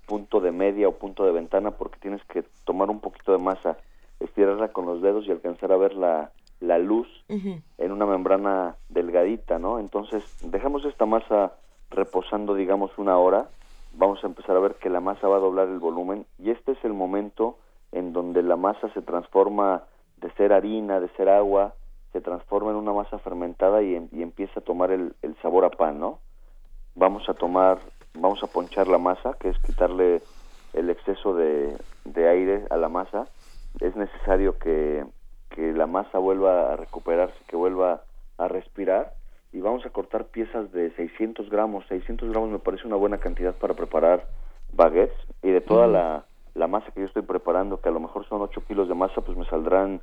punto 0.05 0.39
de 0.39 0.51
media 0.51 0.87
o 0.87 0.93
punto 0.93 1.25
de 1.25 1.31
ventana 1.31 1.71
porque 1.71 1.99
tienes 1.99 2.23
que 2.25 2.43
tomar 2.65 2.89
un 2.89 2.99
poquito 2.99 3.31
de 3.31 3.37
masa, 3.37 3.77
estirarla 4.19 4.69
con 4.69 4.85
los 4.85 5.01
dedos 5.01 5.25
y 5.27 5.31
alcanzar 5.31 5.71
a 5.71 5.77
ver 5.77 5.93
la, 5.93 6.31
la 6.59 6.77
luz 6.77 7.07
en 7.27 7.91
una 7.91 8.05
membrana 8.05 8.75
delgadita, 8.89 9.59
¿no? 9.59 9.79
Entonces 9.79 10.23
dejamos 10.43 10.85
esta 10.85 11.05
masa 11.05 11.53
reposando, 11.89 12.55
digamos, 12.55 12.97
una 12.97 13.17
hora, 13.17 13.49
vamos 13.93 14.23
a 14.23 14.27
empezar 14.27 14.55
a 14.55 14.59
ver 14.59 14.75
que 14.75 14.89
la 14.89 14.99
masa 14.99 15.27
va 15.27 15.37
a 15.37 15.41
doblar 15.41 15.67
el 15.67 15.79
volumen 15.79 16.25
y 16.39 16.49
este 16.49 16.71
es 16.73 16.83
el 16.83 16.93
momento 16.93 17.57
en 17.91 18.13
donde 18.13 18.41
la 18.43 18.55
masa 18.55 18.89
se 18.93 19.01
transforma 19.01 19.83
de 20.17 20.31
ser 20.31 20.53
harina, 20.53 20.99
de 20.99 21.09
ser 21.09 21.29
agua, 21.29 21.73
se 22.11 22.21
transforma 22.21 22.71
en 22.71 22.77
una 22.77 22.93
masa 22.93 23.19
fermentada 23.19 23.81
y, 23.83 24.09
y 24.11 24.21
empieza 24.21 24.59
a 24.59 24.63
tomar 24.63 24.91
el, 24.91 25.13
el, 25.21 25.35
sabor 25.41 25.65
a 25.65 25.69
pan, 25.69 25.99
¿no? 25.99 26.19
Vamos 26.95 27.27
a 27.27 27.33
tomar, 27.33 27.79
vamos 28.13 28.43
a 28.43 28.47
ponchar 28.47 28.87
la 28.87 28.97
masa, 28.97 29.33
que 29.39 29.49
es 29.49 29.57
quitarle 29.59 30.21
el 30.73 30.89
exceso 30.89 31.35
de, 31.35 31.75
de 32.05 32.29
aire 32.29 32.65
a 32.69 32.77
la 32.77 32.89
masa. 32.89 33.27
Es 33.79 33.95
necesario 33.95 34.57
que, 34.59 35.03
que 35.49 35.73
la 35.73 35.87
masa 35.87 36.19
vuelva 36.19 36.73
a 36.73 36.75
recuperarse, 36.75 37.37
que 37.47 37.55
vuelva 37.55 38.01
a 38.37 38.47
respirar 38.47 39.13
y 39.51 39.61
vamos 39.61 39.85
a 39.85 39.91
cortar 39.91 40.25
piezas 40.25 40.71
de 40.71 40.91
600 40.95 41.49
gramos. 41.49 41.85
600 41.87 42.29
gramos 42.29 42.49
me 42.49 42.59
parece 42.59 42.87
una 42.87 42.95
buena 42.95 43.19
cantidad 43.19 43.53
para 43.55 43.75
preparar 43.75 44.27
baguettes 44.73 45.17
y 45.43 45.51
de 45.51 45.61
toda 45.61 45.87
la, 45.87 46.25
la, 46.55 46.67
masa 46.67 46.91
que 46.91 47.01
yo 47.01 47.05
estoy 47.05 47.21
preparando, 47.21 47.79
que 47.79 47.89
a 47.89 47.91
lo 47.91 47.99
mejor 47.99 48.27
son 48.27 48.41
8 48.41 48.63
kilos 48.67 48.87
de 48.87 48.95
masa, 48.95 49.21
pues 49.21 49.37
me 49.37 49.45
saldrán 49.45 50.01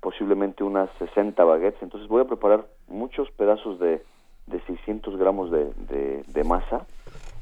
posiblemente 0.00 0.64
unas 0.64 0.90
60 0.98 1.42
baguettes. 1.44 1.82
Entonces 1.82 2.08
voy 2.08 2.22
a 2.22 2.26
preparar 2.26 2.66
muchos 2.88 3.30
pedazos 3.32 3.78
de, 3.78 4.02
de 4.46 4.60
600 4.60 5.16
gramos 5.16 5.50
de, 5.50 5.72
de, 5.88 6.22
de, 6.26 6.44
masa 6.44 6.86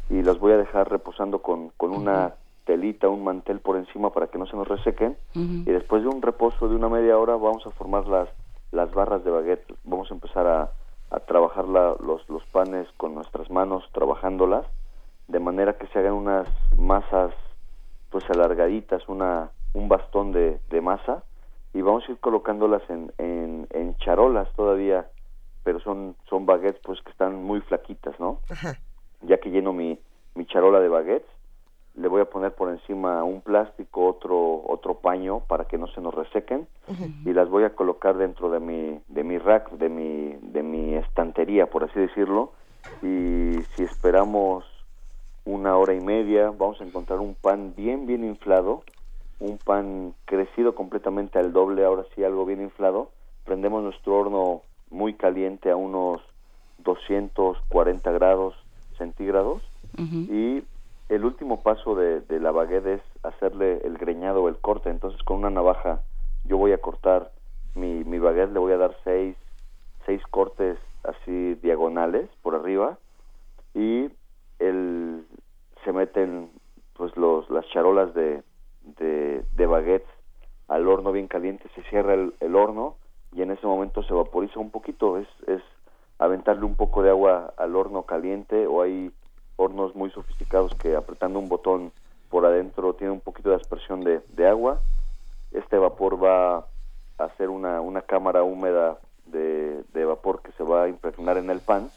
y 0.08 0.22
las 0.22 0.38
voy 0.38 0.52
a 0.52 0.56
dejar 0.56 0.90
reposando 0.90 1.40
con, 1.40 1.70
con 1.76 1.92
una 1.92 2.34
telita, 2.64 3.08
un 3.08 3.24
mantel 3.24 3.60
por 3.60 3.76
encima 3.76 4.10
para 4.10 4.28
que 4.28 4.38
no 4.38 4.46
se 4.46 4.56
nos 4.56 4.66
resequen. 4.66 5.16
Uh 5.34 5.38
-huh. 5.38 5.68
Y 5.68 5.70
después 5.72 6.02
de 6.02 6.08
un 6.08 6.22
reposo 6.22 6.68
de 6.68 6.76
una 6.76 6.88
media 6.88 7.18
hora 7.18 7.36
vamos 7.36 7.66
a 7.66 7.70
formar 7.70 8.06
las, 8.06 8.28
las 8.72 8.90
barras 8.92 9.22
de 9.24 9.30
baguette. 9.30 9.74
Vamos 9.84 10.10
a 10.10 10.14
empezar 10.14 10.46
a, 10.46 10.70
a 11.10 11.20
trabajar 11.20 11.68
la, 11.68 11.94
los, 12.04 12.28
los 12.28 12.44
panes 12.46 12.88
con 12.96 13.14
nuestras 13.14 13.50
manos, 13.50 13.84
trabajándolas, 13.92 14.66
de 15.28 15.40
manera 15.40 15.74
que 15.74 15.86
se 15.88 15.98
hagan 15.98 16.14
unas 16.14 16.48
masas 16.78 17.32
pues 18.10 18.28
alargaditas, 18.30 19.08
una, 19.08 19.50
un 19.72 19.88
bastón 19.88 20.32
de, 20.32 20.60
de 20.70 20.80
masa, 20.80 21.24
y 21.72 21.82
vamos 21.82 22.04
a 22.08 22.12
ir 22.12 22.18
colocándolas 22.18 22.82
en, 22.88 23.12
en, 23.18 23.66
en, 23.70 23.96
charolas 23.96 24.48
todavía, 24.54 25.08
pero 25.64 25.80
son, 25.80 26.14
son 26.28 26.46
baguettes 26.46 26.80
pues 26.84 27.00
que 27.02 27.10
están 27.10 27.42
muy 27.42 27.60
flaquitas, 27.62 28.18
¿no? 28.20 28.38
Ajá. 28.50 28.74
Ya 29.22 29.38
que 29.38 29.50
lleno 29.50 29.72
mi, 29.72 29.98
mi 30.34 30.46
charola 30.46 30.78
de 30.80 30.88
baguettes, 30.88 31.28
le 31.96 32.08
voy 32.08 32.20
a 32.20 32.24
poner 32.24 32.52
por 32.52 32.70
encima 32.70 33.22
un 33.24 33.40
plástico, 33.40 34.06
otro 34.08 34.62
otro 34.66 34.94
paño 34.94 35.40
para 35.46 35.66
que 35.66 35.78
no 35.78 35.86
se 35.88 36.00
nos 36.00 36.12
resequen 36.14 36.66
uh 36.88 36.92
-huh. 36.92 37.26
y 37.28 37.32
las 37.32 37.48
voy 37.48 37.64
a 37.64 37.74
colocar 37.74 38.16
dentro 38.16 38.50
de 38.50 38.60
mi 38.60 39.00
de 39.08 39.22
mi 39.24 39.38
rack, 39.38 39.70
de 39.72 39.88
mi 39.88 40.36
de 40.42 40.62
mi 40.62 40.94
estantería, 40.94 41.66
por 41.66 41.84
así 41.84 41.98
decirlo. 41.98 42.52
Y 43.00 43.62
si 43.74 43.84
esperamos 43.84 44.64
una 45.44 45.76
hora 45.76 45.94
y 45.94 46.00
media, 46.00 46.50
vamos 46.50 46.80
a 46.80 46.84
encontrar 46.84 47.20
un 47.20 47.34
pan 47.34 47.74
bien 47.76 48.06
bien 48.06 48.24
inflado, 48.24 48.82
un 49.38 49.58
pan 49.58 50.14
crecido 50.24 50.74
completamente 50.74 51.38
al 51.38 51.52
doble, 51.52 51.84
ahora 51.84 52.04
sí 52.14 52.24
algo 52.24 52.44
bien 52.44 52.60
inflado. 52.60 53.10
Prendemos 53.44 53.82
nuestro 53.82 54.16
horno 54.18 54.62
muy 54.94 55.14
caliente 55.14 55.70
a 55.70 55.76
unos 55.76 56.22
240 56.78 58.10
grados 58.12 58.54
centígrados 58.96 59.62
uh 59.98 60.02
-huh. 60.02 60.30
y 60.30 60.64
el 61.08 61.24
último 61.24 61.62
paso 61.62 61.94
de, 61.94 62.20
de, 62.22 62.40
la 62.40 62.50
baguette 62.50 62.86
es 62.86 63.02
hacerle 63.22 63.82
el 63.84 63.98
greñado 63.98 64.42
o 64.42 64.48
el 64.48 64.56
corte. 64.56 64.88
Entonces, 64.88 65.22
con 65.22 65.38
una 65.38 65.50
navaja, 65.50 66.00
yo 66.44 66.56
voy 66.56 66.72
a 66.72 66.78
cortar 66.78 67.30
mi, 67.74 68.04
mi 68.04 68.18
baguette, 68.18 68.52
le 68.52 68.58
voy 68.58 68.72
a 68.72 68.78
dar 68.78 68.96
seis, 69.04 69.36
seis 70.06 70.22
cortes 70.30 70.78
así 71.02 71.54
diagonales 71.56 72.30
por 72.42 72.54
arriba 72.54 72.98
y 73.74 74.08
el, 74.58 75.26
se 75.84 75.92
meten 75.92 76.50
pues 76.96 77.14
los, 77.16 77.50
las 77.50 77.66
charolas 77.68 78.14
de, 78.14 78.42
de, 78.98 79.44
de 79.56 79.66
baguettes 79.66 80.08
al 80.68 80.88
horno 80.88 81.12
bien 81.12 81.28
caliente, 81.28 81.68
se 81.74 81.82
cierra 81.90 82.14
el, 82.14 82.34
el, 82.40 82.54
horno 82.56 82.96
y 83.34 83.42
en 83.42 83.50
ese 83.50 83.66
momento 83.66 84.02
se 84.04 84.14
vaporiza 84.14 84.60
un 84.60 84.70
poquito, 84.70 85.18
es, 85.18 85.28
es 85.46 85.62
aventarle 86.18 86.64
un 86.64 86.76
poco 86.76 87.02
de 87.02 87.10
agua 87.10 87.52
al 87.56 87.74
horno 87.74 88.02
caliente 88.02 88.66
o 88.66 88.82
hay 88.82 89.10
hornos 89.56 89.94
muy 89.94 90.10
sofisticados 90.10 90.74
que 90.76 90.94
apretando 90.94 91.38
un 91.38 91.48
botón 91.48 91.92
por 92.30 92.46
adentro 92.46 92.94
tiene 92.94 93.12
un 93.12 93.20
poquito 93.20 93.50
de 93.50 93.56
aspersión 93.56 94.02
de, 94.02 94.20
de 94.28 94.48
agua. 94.48 94.80
Este 95.52 95.78
vapor 95.78 96.22
va 96.22 96.58
a 96.58 96.64
hacer 97.18 97.48
una, 97.48 97.80
una 97.80 98.02
cámara 98.02 98.42
húmeda 98.42 98.98
de, 99.26 99.82
de, 99.92 100.04
vapor 100.04 100.42
que 100.42 100.52
se 100.52 100.62
va 100.62 100.84
a 100.84 100.88
impregnar 100.88 101.36
en 101.36 101.50
el 101.50 101.60
pan 101.60 101.90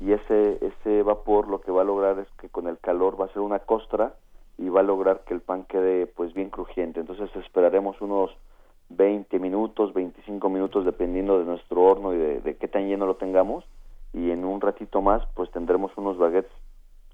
y 0.00 0.12
ese, 0.12 0.58
ese 0.60 1.02
vapor 1.02 1.48
lo 1.48 1.60
que 1.60 1.72
va 1.72 1.82
a 1.82 1.84
lograr 1.84 2.18
es 2.18 2.28
que 2.38 2.48
con 2.48 2.68
el 2.68 2.78
calor 2.78 3.20
va 3.20 3.26
a 3.26 3.32
ser 3.32 3.42
una 3.42 3.60
costra 3.60 4.14
y 4.58 4.68
va 4.68 4.80
a 4.80 4.84
lograr 4.84 5.20
que 5.20 5.34
el 5.34 5.40
pan 5.40 5.64
quede 5.64 6.06
pues 6.06 6.32
bien 6.34 6.50
crujiente. 6.50 7.00
Entonces 7.00 7.34
esperaremos 7.36 8.00
unos 8.00 8.30
20 8.88 9.38
minutos, 9.38 9.92
25 9.94 10.48
minutos 10.48 10.84
dependiendo 10.84 11.38
de 11.38 11.44
nuestro 11.44 11.82
horno 11.82 12.14
y 12.14 12.18
de, 12.18 12.40
de 12.40 12.56
qué 12.56 12.68
tan 12.68 12.88
lleno 12.88 13.06
lo 13.06 13.16
tengamos 13.16 13.64
y 14.12 14.30
en 14.30 14.44
un 14.44 14.60
ratito 14.60 15.02
más 15.02 15.22
pues 15.34 15.50
tendremos 15.50 15.92
unos 15.96 16.18
baguettes 16.18 16.52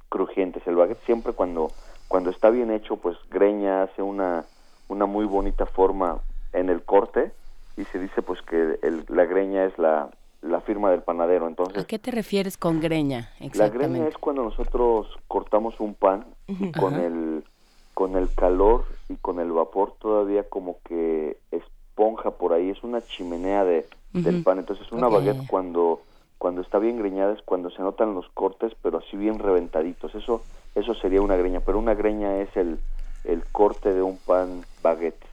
crujientes. 0.09 0.67
El 0.67 0.77
baguette 0.77 1.05
siempre 1.05 1.33
cuando 1.33 1.71
cuando 2.09 2.29
está 2.29 2.51
bien 2.51 2.71
hecho, 2.71 2.97
pues 2.97 3.17
greña, 3.31 3.85
hace 3.85 4.03
una 4.03 4.45
una 4.89 5.07
muy 5.07 5.25
bonita 5.25 5.65
forma 5.67 6.21
en 6.53 6.69
el 6.69 6.83
corte 6.83 7.33
y 7.77 7.85
se 7.87 7.99
dice 7.99 8.21
pues 8.23 8.43
que 8.43 8.79
el, 8.83 9.05
la 9.09 9.25
greña 9.25 9.65
es 9.65 9.79
la, 9.79 10.11
la 10.43 10.61
firma 10.61 10.91
del 10.91 11.03
panadero. 11.03 11.49
Entonces, 11.49 11.83
¿A 11.83 11.87
qué 11.87 11.99
te 11.99 12.11
refieres 12.11 12.59
con 12.59 12.81
greña? 12.81 13.31
La 13.55 13.69
greña 13.69 14.07
es 14.07 14.19
cuando 14.19 14.43
nosotros 14.43 15.09
cortamos 15.29 15.81
un 15.81 15.95
pan 15.95 16.27
y 16.47 16.71
con 16.73 16.95
el 16.95 17.45
con 17.95 18.17
el 18.17 18.33
calor 18.35 18.85
y 19.09 19.17
con 19.17 19.41
el 19.41 19.53
vapor 19.53 19.95
todavía 20.01 20.49
como 20.49 20.79
que 20.85 21.39
esponja 21.51 22.33
por 22.33 22.53
ahí, 22.53 22.71
es 22.71 22.83
una 22.83 23.03
chimenea 23.03 23.65
de, 23.65 23.87
uh 24.15 24.19
-huh. 24.19 24.23
del 24.23 24.43
pan. 24.43 24.59
Entonces 24.59 24.91
una 24.93 25.09
okay. 25.09 25.19
baguette 25.19 25.47
cuando 25.49 26.01
cuando 26.39 26.61
está 26.61 26.81
bien 26.81 26.99
greñada 26.99 27.35
es 27.35 27.43
cuando 27.43 27.71
se 27.71 27.83
notan 27.83 28.15
los 28.15 28.29
cortes, 28.31 28.73
pero 28.83 28.99
así 28.99 29.17
bien 29.17 29.39
reventaditos. 29.39 30.13
Eso 30.15 30.43
eso 30.75 30.95
sería 30.95 31.21
una 31.21 31.37
greña, 31.37 31.61
pero 31.61 31.79
una 31.79 31.95
greña 31.95 32.39
es 32.41 32.57
el, 32.57 32.79
el 33.25 33.45
corte 33.53 33.93
de 33.93 34.03
un 34.03 34.19
pan 34.19 34.65
baguette. 34.83 35.25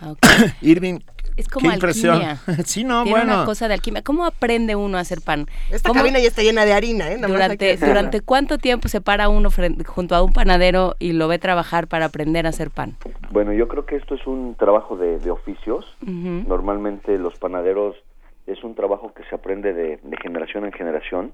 Okay. 0.00 0.52
Irving, 0.62 1.00
es 1.36 1.48
como 1.48 1.68
qué 1.68 1.74
impresión. 1.74 2.20
sí, 2.64 2.84
no, 2.84 3.02
Tiene 3.04 3.18
bueno. 3.18 3.34
una 3.34 3.44
cosa 3.44 3.68
de 3.68 3.74
alquimia. 3.74 4.02
¿Cómo 4.02 4.24
aprende 4.24 4.76
uno 4.76 4.98
a 4.98 5.00
hacer 5.00 5.20
pan? 5.20 5.46
Esta 5.70 5.88
¿Cómo? 5.88 6.00
cabina 6.00 6.18
ya 6.18 6.28
está 6.28 6.42
llena 6.42 6.64
de 6.64 6.72
harina, 6.72 7.10
¿eh? 7.10 7.18
durante, 7.18 7.76
durante 7.76 8.20
cuánto 8.20 8.58
tiempo 8.58 8.88
se 8.88 9.00
para 9.00 9.28
uno 9.28 9.50
frente, 9.50 9.84
junto 9.84 10.14
a 10.14 10.22
un 10.22 10.32
panadero 10.32 10.96
y 10.98 11.12
lo 11.12 11.28
ve 11.28 11.38
trabajar 11.38 11.86
para 11.86 12.06
aprender 12.06 12.46
a 12.46 12.50
hacer 12.50 12.70
pan? 12.70 12.96
Bueno, 13.30 13.52
yo 13.52 13.68
creo 13.68 13.86
que 13.86 13.96
esto 13.96 14.14
es 14.14 14.26
un 14.26 14.54
trabajo 14.54 14.96
de, 14.96 15.18
de 15.18 15.30
oficios. 15.30 15.84
Uh 16.02 16.10
-huh. 16.10 16.46
Normalmente 16.46 17.18
los 17.18 17.38
panaderos 17.38 17.96
es 18.46 18.62
un 18.64 18.74
trabajo 18.74 19.12
que 19.12 19.24
se 19.24 19.34
aprende 19.34 19.72
de, 19.72 19.98
de 20.02 20.16
generación 20.22 20.64
en 20.64 20.72
generación. 20.72 21.32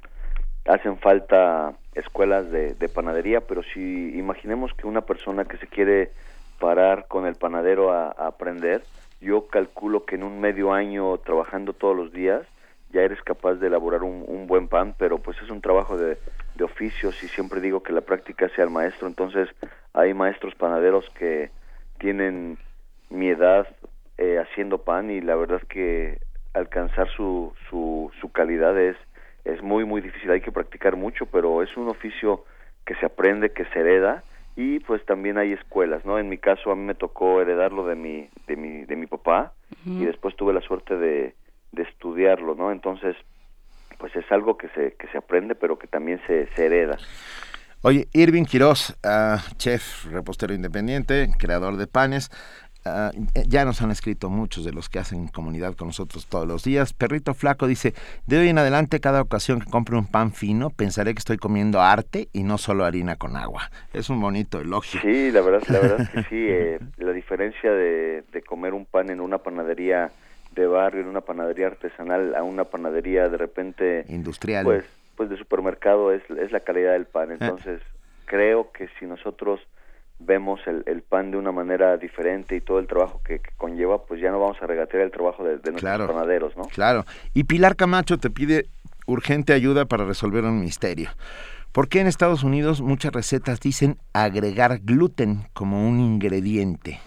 Hacen 0.64 0.98
falta 0.98 1.74
escuelas 1.94 2.50
de, 2.50 2.74
de, 2.74 2.88
panadería, 2.88 3.40
pero 3.40 3.62
si 3.62 4.16
imaginemos 4.16 4.72
que 4.74 4.86
una 4.86 5.02
persona 5.02 5.44
que 5.44 5.58
se 5.58 5.66
quiere 5.66 6.12
parar 6.58 7.06
con 7.08 7.26
el 7.26 7.34
panadero 7.34 7.92
a, 7.92 8.06
a, 8.16 8.28
aprender, 8.28 8.82
yo 9.22 9.46
calculo 9.46 10.04
que 10.04 10.16
en 10.16 10.24
un 10.24 10.40
medio 10.40 10.72
año 10.72 11.16
trabajando 11.18 11.72
todos 11.72 11.96
los 11.96 12.12
días 12.12 12.42
ya 12.90 13.02
eres 13.02 13.22
capaz 13.22 13.54
de 13.54 13.68
elaborar 13.68 14.02
un, 14.02 14.46
buen 14.46 14.68
pan, 14.68 14.94
pero 14.98 15.16
pues 15.16 15.40
es 15.40 15.48
un 15.48 15.62
trabajo 15.62 15.96
de, 15.96 16.18
de, 16.56 16.64
oficios 16.64 17.22
y 17.22 17.28
siempre 17.28 17.62
digo 17.62 17.82
que 17.82 17.92
la 17.92 18.02
práctica 18.02 18.50
sea 18.50 18.64
el 18.64 18.70
maestro, 18.70 19.08
entonces 19.08 19.48
hay 19.94 20.12
maestros 20.12 20.54
panaderos 20.56 21.08
que 21.18 21.50
tienen 21.98 22.58
mi 23.08 23.28
edad 23.28 23.66
eh, 24.18 24.38
haciendo 24.38 24.78
pan 24.78 25.10
y 25.10 25.22
la 25.22 25.36
verdad 25.36 25.62
que 25.62 26.18
alcanzar 26.52 27.08
su, 27.08 27.54
su, 27.70 28.10
su 28.20 28.30
calidad 28.30 28.78
es, 28.78 28.96
es 29.44 29.62
muy, 29.62 29.84
muy 29.84 30.00
difícil. 30.00 30.30
Hay 30.30 30.40
que 30.40 30.52
practicar 30.52 30.96
mucho, 30.96 31.26
pero 31.26 31.62
es 31.62 31.74
un 31.76 31.88
oficio 31.88 32.44
que 32.84 32.94
se 32.96 33.06
aprende, 33.06 33.52
que 33.52 33.64
se 33.66 33.80
hereda 33.80 34.22
y 34.56 34.80
pues 34.80 35.04
también 35.06 35.38
hay 35.38 35.52
escuelas, 35.52 36.04
¿no? 36.04 36.18
En 36.18 36.28
mi 36.28 36.38
caso 36.38 36.70
a 36.70 36.76
mí 36.76 36.82
me 36.82 36.94
tocó 36.94 37.40
heredarlo 37.40 37.86
de 37.86 37.94
mi, 37.94 38.28
de 38.46 38.56
mi, 38.56 38.84
de 38.84 38.96
mi 38.96 39.06
papá 39.06 39.52
uh 39.70 39.88
-huh. 39.88 40.02
y 40.02 40.04
después 40.04 40.36
tuve 40.36 40.52
la 40.52 40.60
suerte 40.60 40.96
de, 40.96 41.34
de 41.72 41.82
estudiarlo, 41.82 42.54
¿no? 42.54 42.70
Entonces, 42.70 43.16
pues 43.98 44.14
es 44.16 44.30
algo 44.30 44.56
que 44.56 44.68
se, 44.70 44.94
que 44.94 45.06
se 45.08 45.18
aprende, 45.18 45.54
pero 45.54 45.78
que 45.78 45.86
también 45.86 46.20
se, 46.26 46.46
se 46.54 46.66
hereda. 46.66 46.98
Oye, 47.82 48.06
Irving 48.12 48.44
Quiroz, 48.44 48.90
uh, 49.04 49.38
chef, 49.56 50.06
repostero 50.06 50.54
independiente, 50.54 51.30
creador 51.38 51.76
de 51.76 51.86
panes, 51.86 52.30
Uh, 52.84 53.10
ya 53.46 53.64
nos 53.64 53.80
han 53.80 53.92
escrito 53.92 54.28
muchos 54.28 54.64
de 54.64 54.72
los 54.72 54.88
que 54.88 54.98
hacen 54.98 55.28
comunidad 55.28 55.74
con 55.74 55.88
nosotros 55.88 56.26
todos 56.26 56.48
los 56.48 56.64
días. 56.64 56.92
Perrito 56.92 57.32
Flaco 57.32 57.68
dice, 57.68 57.94
de 58.26 58.40
hoy 58.40 58.48
en 58.48 58.58
adelante, 58.58 58.98
cada 58.98 59.20
ocasión 59.20 59.60
que 59.60 59.70
compre 59.70 59.96
un 59.96 60.06
pan 60.06 60.32
fino, 60.32 60.70
pensaré 60.70 61.14
que 61.14 61.20
estoy 61.20 61.36
comiendo 61.36 61.80
arte 61.80 62.28
y 62.32 62.42
no 62.42 62.58
solo 62.58 62.84
harina 62.84 63.16
con 63.16 63.36
agua. 63.36 63.70
Es 63.92 64.10
un 64.10 64.20
bonito 64.20 64.60
elogio. 64.60 65.00
Sí, 65.00 65.30
la 65.30 65.42
verdad, 65.42 65.62
la 65.68 65.78
verdad 65.78 66.00
es 66.00 66.10
que 66.10 66.22
sí. 66.24 66.42
Eh, 66.52 66.78
la 66.98 67.12
diferencia 67.12 67.70
de, 67.70 68.24
de, 68.30 68.42
comer 68.42 68.74
un 68.74 68.84
pan 68.84 69.10
en 69.10 69.20
una 69.20 69.38
panadería 69.38 70.10
de 70.54 70.66
barrio, 70.66 71.00
en 71.00 71.08
una 71.08 71.22
panadería 71.22 71.68
artesanal, 71.68 72.34
a 72.34 72.42
una 72.42 72.64
panadería 72.64 73.28
de 73.28 73.38
repente... 73.38 74.04
Industrial. 74.08 74.64
Pues, 74.64 74.84
pues 75.16 75.30
de 75.30 75.36
supermercado 75.36 76.12
es, 76.12 76.22
es 76.30 76.52
la 76.52 76.60
calidad 76.60 76.92
del 76.92 77.06
pan. 77.06 77.30
Entonces, 77.30 77.80
creo 78.26 78.70
que 78.72 78.88
si 78.98 79.06
nosotros 79.06 79.60
vemos 80.18 80.60
el, 80.66 80.82
el, 80.86 81.02
pan 81.02 81.30
de 81.30 81.36
una 81.36 81.52
manera 81.52 81.96
diferente 81.96 82.56
y 82.56 82.60
todo 82.60 82.78
el 82.78 82.86
trabajo 82.86 83.20
que, 83.24 83.40
conlleva, 83.56 84.04
pues 84.04 84.20
ya 84.20 84.30
no 84.30 84.40
vamos 84.40 84.56
a 84.62 84.66
regatear 84.66 85.02
el 85.02 85.10
trabajo 85.10 85.44
de, 85.44 85.58
nuestros 85.70 86.06
panaderos, 86.08 86.56
¿no? 86.56 86.64
Claro. 86.64 87.04
Y 87.34 87.44
Pilar 87.44 87.76
Camacho 87.76 88.18
te 88.18 88.30
pide 88.30 88.66
urgente 89.06 89.52
ayuda 89.52 89.84
para 89.84 90.04
resolver 90.04 90.44
un 90.44 90.60
misterio. 90.60 91.10
¿Por 91.72 91.88
qué 91.88 92.00
en 92.00 92.06
Estados 92.06 92.44
Unidos 92.44 92.82
muchas 92.82 93.12
recetas 93.12 93.60
dicen 93.60 93.96
agregar 94.12 94.80
gluten 94.82 95.46
como 95.54 95.88
un 95.88 96.00
ingrediente? 96.00 97.00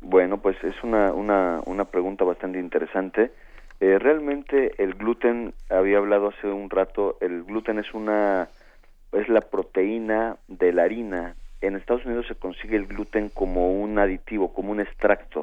Bueno, 0.00 0.38
pues 0.38 0.56
es 0.64 0.74
una, 0.82 1.12
una, 1.12 1.60
una 1.64 1.84
pregunta 1.84 2.24
bastante 2.24 2.58
interesante. 2.58 3.32
Eh, 3.80 3.98
realmente 3.98 4.82
el 4.82 4.94
gluten, 4.94 5.54
había 5.70 5.98
hablado 5.98 6.28
hace 6.28 6.48
un 6.48 6.70
rato, 6.70 7.16
el 7.20 7.44
gluten 7.44 7.78
es 7.78 7.94
una 7.94 8.48
es 9.14 9.28
la 9.28 9.40
proteína 9.40 10.36
de 10.48 10.72
la 10.72 10.82
harina. 10.82 11.36
En 11.66 11.76
Estados 11.76 12.04
Unidos 12.04 12.26
se 12.26 12.34
consigue 12.34 12.76
el 12.76 12.86
gluten 12.86 13.28
como 13.28 13.72
un 13.72 13.98
aditivo, 13.98 14.52
como 14.52 14.72
un 14.72 14.80
extracto. 14.80 15.42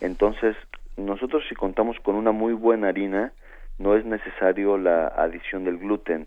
Entonces, 0.00 0.56
nosotros 0.96 1.44
si 1.48 1.54
contamos 1.54 1.98
con 2.00 2.14
una 2.14 2.32
muy 2.32 2.52
buena 2.52 2.88
harina, 2.88 3.32
no 3.78 3.96
es 3.96 4.04
necesario 4.04 4.76
la 4.76 5.06
adición 5.06 5.64
del 5.64 5.78
gluten 5.78 6.26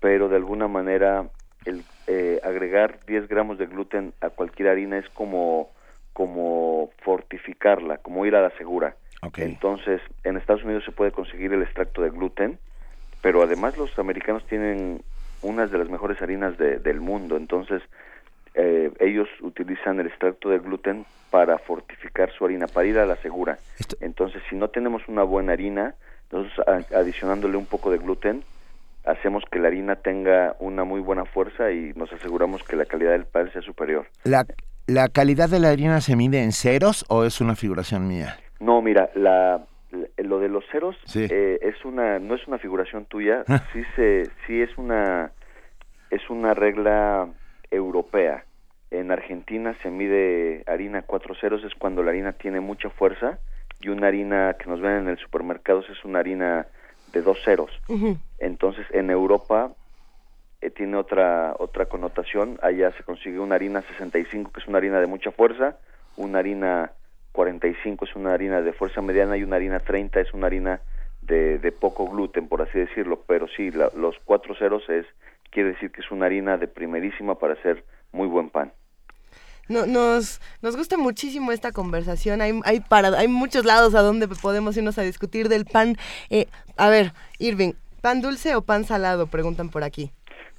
pero 0.00 0.28
de 0.28 0.36
alguna 0.36 0.68
manera 0.68 1.26
el 1.64 1.82
eh, 2.06 2.40
agregar 2.44 3.00
10 3.06 3.28
gramos 3.28 3.58
de 3.58 3.66
gluten 3.66 4.12
a 4.20 4.30
cualquier 4.30 4.68
harina 4.68 4.98
es 4.98 5.08
como 5.10 5.70
como 6.12 6.90
fortificarla, 7.02 7.98
como 7.98 8.26
ir 8.26 8.34
a 8.34 8.42
la 8.42 8.50
segura. 8.58 8.96
Entonces, 9.36 10.00
en 10.24 10.36
Estados 10.36 10.64
Unidos 10.64 10.82
se 10.84 10.90
puede 10.90 11.12
conseguir 11.12 11.52
el 11.52 11.62
extracto 11.62 12.02
de 12.02 12.10
gluten, 12.10 12.58
pero 13.22 13.40
además 13.40 13.76
los 13.76 13.96
americanos 14.00 14.44
tienen 14.48 15.02
unas 15.42 15.70
de 15.70 15.78
las 15.78 15.88
mejores 15.88 16.20
harinas 16.20 16.58
del 16.58 17.00
mundo, 17.00 17.36
entonces 17.36 17.82
eh, 18.60 18.90
ellos 18.98 19.28
utilizan 19.40 20.00
el 20.00 20.08
extracto 20.08 20.50
de 20.50 20.58
gluten 20.58 21.06
para 21.30 21.58
fortificar 21.58 22.32
su 22.32 22.44
harina, 22.44 22.66
para 22.66 22.88
ir 22.88 22.98
a 22.98 23.06
la 23.06 23.14
segura. 23.16 23.58
Entonces, 24.00 24.42
si 24.50 24.56
no 24.56 24.68
tenemos 24.68 25.06
una 25.06 25.22
buena 25.22 25.52
harina, 25.52 25.94
entonces 26.24 26.52
adicionándole 26.94 27.56
un 27.56 27.66
poco 27.66 27.92
de 27.92 27.98
gluten, 27.98 28.42
hacemos 29.04 29.44
que 29.50 29.60
la 29.60 29.68
harina 29.68 29.94
tenga 29.96 30.56
una 30.58 30.82
muy 30.82 31.00
buena 31.00 31.24
fuerza 31.24 31.70
y 31.70 31.92
nos 31.94 32.12
aseguramos 32.12 32.64
que 32.64 32.74
la 32.74 32.84
calidad 32.84 33.12
del 33.12 33.26
pan 33.26 33.52
sea 33.52 33.62
superior. 33.62 34.08
¿La, 34.24 34.44
la 34.88 35.08
calidad 35.08 35.48
de 35.48 35.60
la 35.60 35.70
harina 35.70 36.00
se 36.00 36.16
mide 36.16 36.42
en 36.42 36.50
ceros 36.50 37.04
o 37.08 37.24
es 37.24 37.40
una 37.40 37.54
figuración 37.54 38.08
mía? 38.08 38.38
No, 38.58 38.82
mira, 38.82 39.10
la, 39.14 39.64
lo 40.16 40.40
de 40.40 40.48
los 40.48 40.64
ceros 40.72 40.96
eh, 41.14 41.60
es 41.62 41.84
una 41.84 42.18
no 42.18 42.34
es 42.34 42.46
una 42.48 42.58
figuración 42.58 43.04
tuya, 43.04 43.44
sí 43.72 43.82
se 43.94 44.24
sí 44.46 44.60
es 44.60 44.76
una 44.76 45.30
es 46.10 46.28
una 46.28 46.54
regla 46.54 47.28
europea. 47.70 48.44
En 48.90 49.10
Argentina 49.10 49.76
se 49.82 49.90
mide 49.90 50.64
harina 50.66 51.02
cuatro 51.02 51.34
ceros 51.34 51.62
es 51.64 51.74
cuando 51.74 52.02
la 52.02 52.10
harina 52.10 52.32
tiene 52.32 52.60
mucha 52.60 52.88
fuerza 52.88 53.38
y 53.80 53.90
una 53.90 54.06
harina 54.06 54.56
que 54.58 54.68
nos 54.68 54.80
ven 54.80 55.02
en 55.02 55.08
el 55.08 55.18
supermercado 55.18 55.80
es 55.80 56.04
una 56.04 56.20
harina 56.20 56.66
de 57.12 57.22
dos 57.22 57.38
ceros. 57.44 57.70
Entonces, 58.38 58.86
en 58.90 59.10
Europa 59.10 59.72
eh, 60.60 60.70
tiene 60.70 60.96
otra 60.96 61.54
otra 61.58 61.86
connotación. 61.86 62.58
Allá 62.62 62.92
se 62.92 63.04
consigue 63.04 63.38
una 63.38 63.56
harina 63.56 63.82
65, 63.82 64.52
que 64.52 64.60
es 64.60 64.66
una 64.66 64.78
harina 64.78 65.00
de 65.00 65.06
mucha 65.06 65.30
fuerza, 65.32 65.76
una 66.16 66.38
harina 66.38 66.92
45 67.32 68.06
es 68.06 68.16
una 68.16 68.32
harina 68.32 68.62
de 68.62 68.72
fuerza 68.72 69.02
mediana 69.02 69.36
y 69.36 69.44
una 69.44 69.56
harina 69.56 69.80
30 69.80 70.20
es 70.20 70.32
una 70.32 70.46
harina 70.46 70.80
de, 71.20 71.58
de 71.58 71.72
poco 71.72 72.08
gluten, 72.08 72.48
por 72.48 72.62
así 72.62 72.78
decirlo. 72.78 73.22
Pero 73.26 73.46
sí, 73.48 73.70
los 73.70 74.18
cuatro 74.24 74.54
ceros 74.54 74.88
es 74.88 75.06
quiere 75.50 75.70
decir 75.70 75.90
que 75.90 76.00
es 76.00 76.10
una 76.10 76.26
harina 76.26 76.56
de 76.56 76.68
primerísima 76.68 77.38
para 77.38 77.52
hacer 77.52 77.84
muy 78.12 78.26
buen 78.26 78.48
pan 78.50 78.72
nos, 79.68 80.40
nos 80.62 80.76
gusta 80.76 80.96
muchísimo 80.96 81.52
esta 81.52 81.72
conversación. 81.72 82.40
Hay, 82.40 82.58
hay, 82.64 82.80
para, 82.80 83.08
hay 83.18 83.28
muchos 83.28 83.64
lados 83.64 83.94
a 83.94 84.02
donde 84.02 84.28
podemos 84.28 84.76
irnos 84.76 84.98
a 84.98 85.02
discutir 85.02 85.48
del 85.48 85.64
pan. 85.64 85.96
Eh, 86.30 86.46
a 86.76 86.88
ver, 86.88 87.12
Irving, 87.38 87.72
¿pan 88.00 88.20
dulce 88.20 88.56
o 88.56 88.62
pan 88.62 88.84
salado? 88.84 89.26
Preguntan 89.26 89.68
por 89.68 89.84
aquí. 89.84 90.10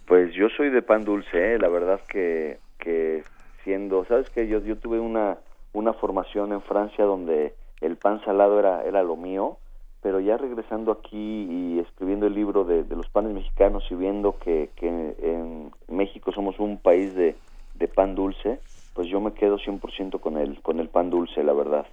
Pues 0.07 0.33
yo 0.33 0.49
soy 0.49 0.69
de 0.69 0.81
pan 0.81 1.05
dulce, 1.05 1.55
¿eh? 1.55 1.59
la 1.59 1.69
verdad 1.69 1.99
que, 2.07 2.59
que 2.79 3.23
siendo, 3.63 4.05
¿sabes 4.05 4.29
que 4.29 4.47
Yo, 4.47 4.59
yo 4.59 4.77
tuve 4.77 4.99
una, 4.99 5.37
una 5.73 5.93
formación 5.93 6.51
en 6.51 6.61
Francia 6.61 7.05
donde 7.05 7.53
el 7.81 7.95
pan 7.95 8.23
salado 8.25 8.59
era, 8.59 8.83
era 8.83 9.03
lo 9.03 9.15
mío, 9.15 9.57
pero 10.01 10.19
ya 10.19 10.37
regresando 10.37 10.91
aquí 10.91 11.47
y 11.49 11.79
escribiendo 11.79 12.25
el 12.25 12.33
libro 12.33 12.63
de, 12.63 12.83
de 12.83 12.95
los 12.95 13.09
panes 13.09 13.33
mexicanos 13.33 13.83
y 13.89 13.95
viendo 13.95 14.37
que, 14.39 14.69
que 14.75 14.87
en 14.87 15.71
México 15.87 16.31
somos 16.31 16.57
un 16.59 16.77
país 16.77 17.13
de, 17.15 17.35
de 17.79 17.87
pan 17.87 18.15
dulce, 18.15 18.59
pues 18.99 19.07
yo 19.07 19.21
me 19.21 19.31
quedo 19.31 19.57
100% 19.57 20.19
con 20.19 20.37
el, 20.37 20.61
con 20.61 20.81
el 20.81 20.89
pan 20.89 21.09
dulce, 21.09 21.41
la 21.41 21.53
verdad. 21.53 21.85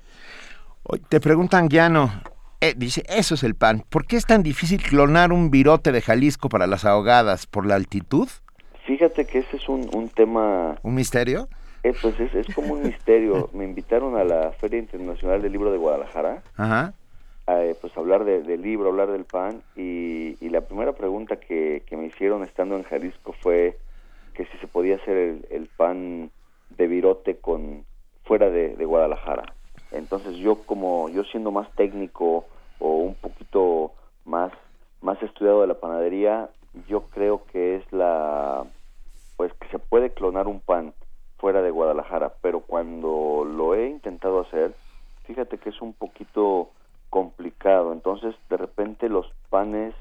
Te 1.08 1.20
preguntan, 1.20 1.68
Llano, 1.68 2.10
eh, 2.60 2.74
dice, 2.76 3.04
eso 3.08 3.36
es 3.36 3.44
el 3.44 3.54
pan. 3.54 3.84
¿Por 3.88 4.08
qué 4.08 4.16
es 4.16 4.26
tan 4.26 4.42
difícil 4.42 4.82
clonar 4.82 5.30
un 5.30 5.52
virote 5.52 5.92
de 5.92 6.02
Jalisco 6.02 6.48
para 6.48 6.66
las 6.66 6.84
ahogadas? 6.84 7.46
¿Por 7.46 7.64
la 7.64 7.76
altitud? 7.76 8.28
Fíjate 8.86 9.24
que 9.24 9.38
ese 9.38 9.56
es 9.56 9.68
un, 9.68 9.88
un 9.94 10.08
tema... 10.08 10.80
¿Un 10.82 10.96
misterio? 10.96 11.48
Eh, 11.84 11.94
pues 12.02 12.18
es, 12.18 12.34
es, 12.34 12.52
como 12.52 12.72
un 12.72 12.82
misterio. 12.82 13.50
me 13.54 13.62
invitaron 13.62 14.16
a 14.16 14.24
la 14.24 14.50
Feria 14.50 14.80
Internacional 14.80 15.40
del 15.40 15.52
Libro 15.52 15.70
de 15.70 15.78
Guadalajara. 15.78 16.42
Ajá. 16.56 16.92
A, 17.46 17.62
eh, 17.62 17.76
pues 17.80 17.96
hablar 17.96 18.24
del 18.24 18.62
libro, 18.62 18.88
hablar 18.88 19.12
del 19.12 19.26
pan. 19.26 19.62
Y, 19.76 20.44
y 20.44 20.48
la 20.48 20.62
primera 20.62 20.92
pregunta 20.94 21.36
que, 21.36 21.84
que, 21.86 21.96
me 21.96 22.06
hicieron 22.06 22.42
estando 22.42 22.74
en 22.74 22.82
Jalisco 22.82 23.32
fue 23.32 23.78
que 24.34 24.44
si 24.46 24.58
se 24.58 24.66
podía 24.66 24.96
hacer 24.96 25.16
el, 25.16 25.46
el 25.50 25.68
pan 25.68 26.32
de 26.76 26.86
virote 26.86 27.36
con 27.36 27.84
fuera 28.24 28.50
de, 28.50 28.84
Guadalajara. 28.84 29.54
Entonces 29.92 30.36
yo 30.36 30.56
como 30.66 31.08
yo 31.08 31.24
siendo 31.24 31.50
más 31.50 31.70
técnico 31.76 32.44
o 32.78 32.88
un 32.96 33.14
poquito 33.14 33.92
más 34.24 34.52
más 35.00 35.22
estudiado 35.22 35.60
de 35.60 35.68
la 35.68 35.74
panadería, 35.74 36.50
yo 36.88 37.02
creo 37.02 37.44
que 37.52 37.76
es 37.76 37.92
la 37.92 38.64
pues 39.36 39.52
que 39.54 39.68
se 39.68 39.78
puede 39.78 40.10
clonar 40.10 40.48
un 40.48 40.60
pan 40.60 40.94
fuera 41.38 41.62
de 41.62 41.70
Guadalajara, 41.70 42.32
pero 42.40 42.60
cuando 42.60 43.44
lo 43.44 43.74
he 43.74 43.88
intentado 43.88 44.40
hacer, 44.40 44.74
fíjate 45.24 45.58
que 45.58 45.68
es 45.68 45.80
un 45.82 45.92
poquito 45.92 46.70
complicado. 47.10 47.92
Entonces, 47.92 48.34
de 48.48 48.56
repente 48.56 49.08
los 49.08 49.30
panes 49.50 49.94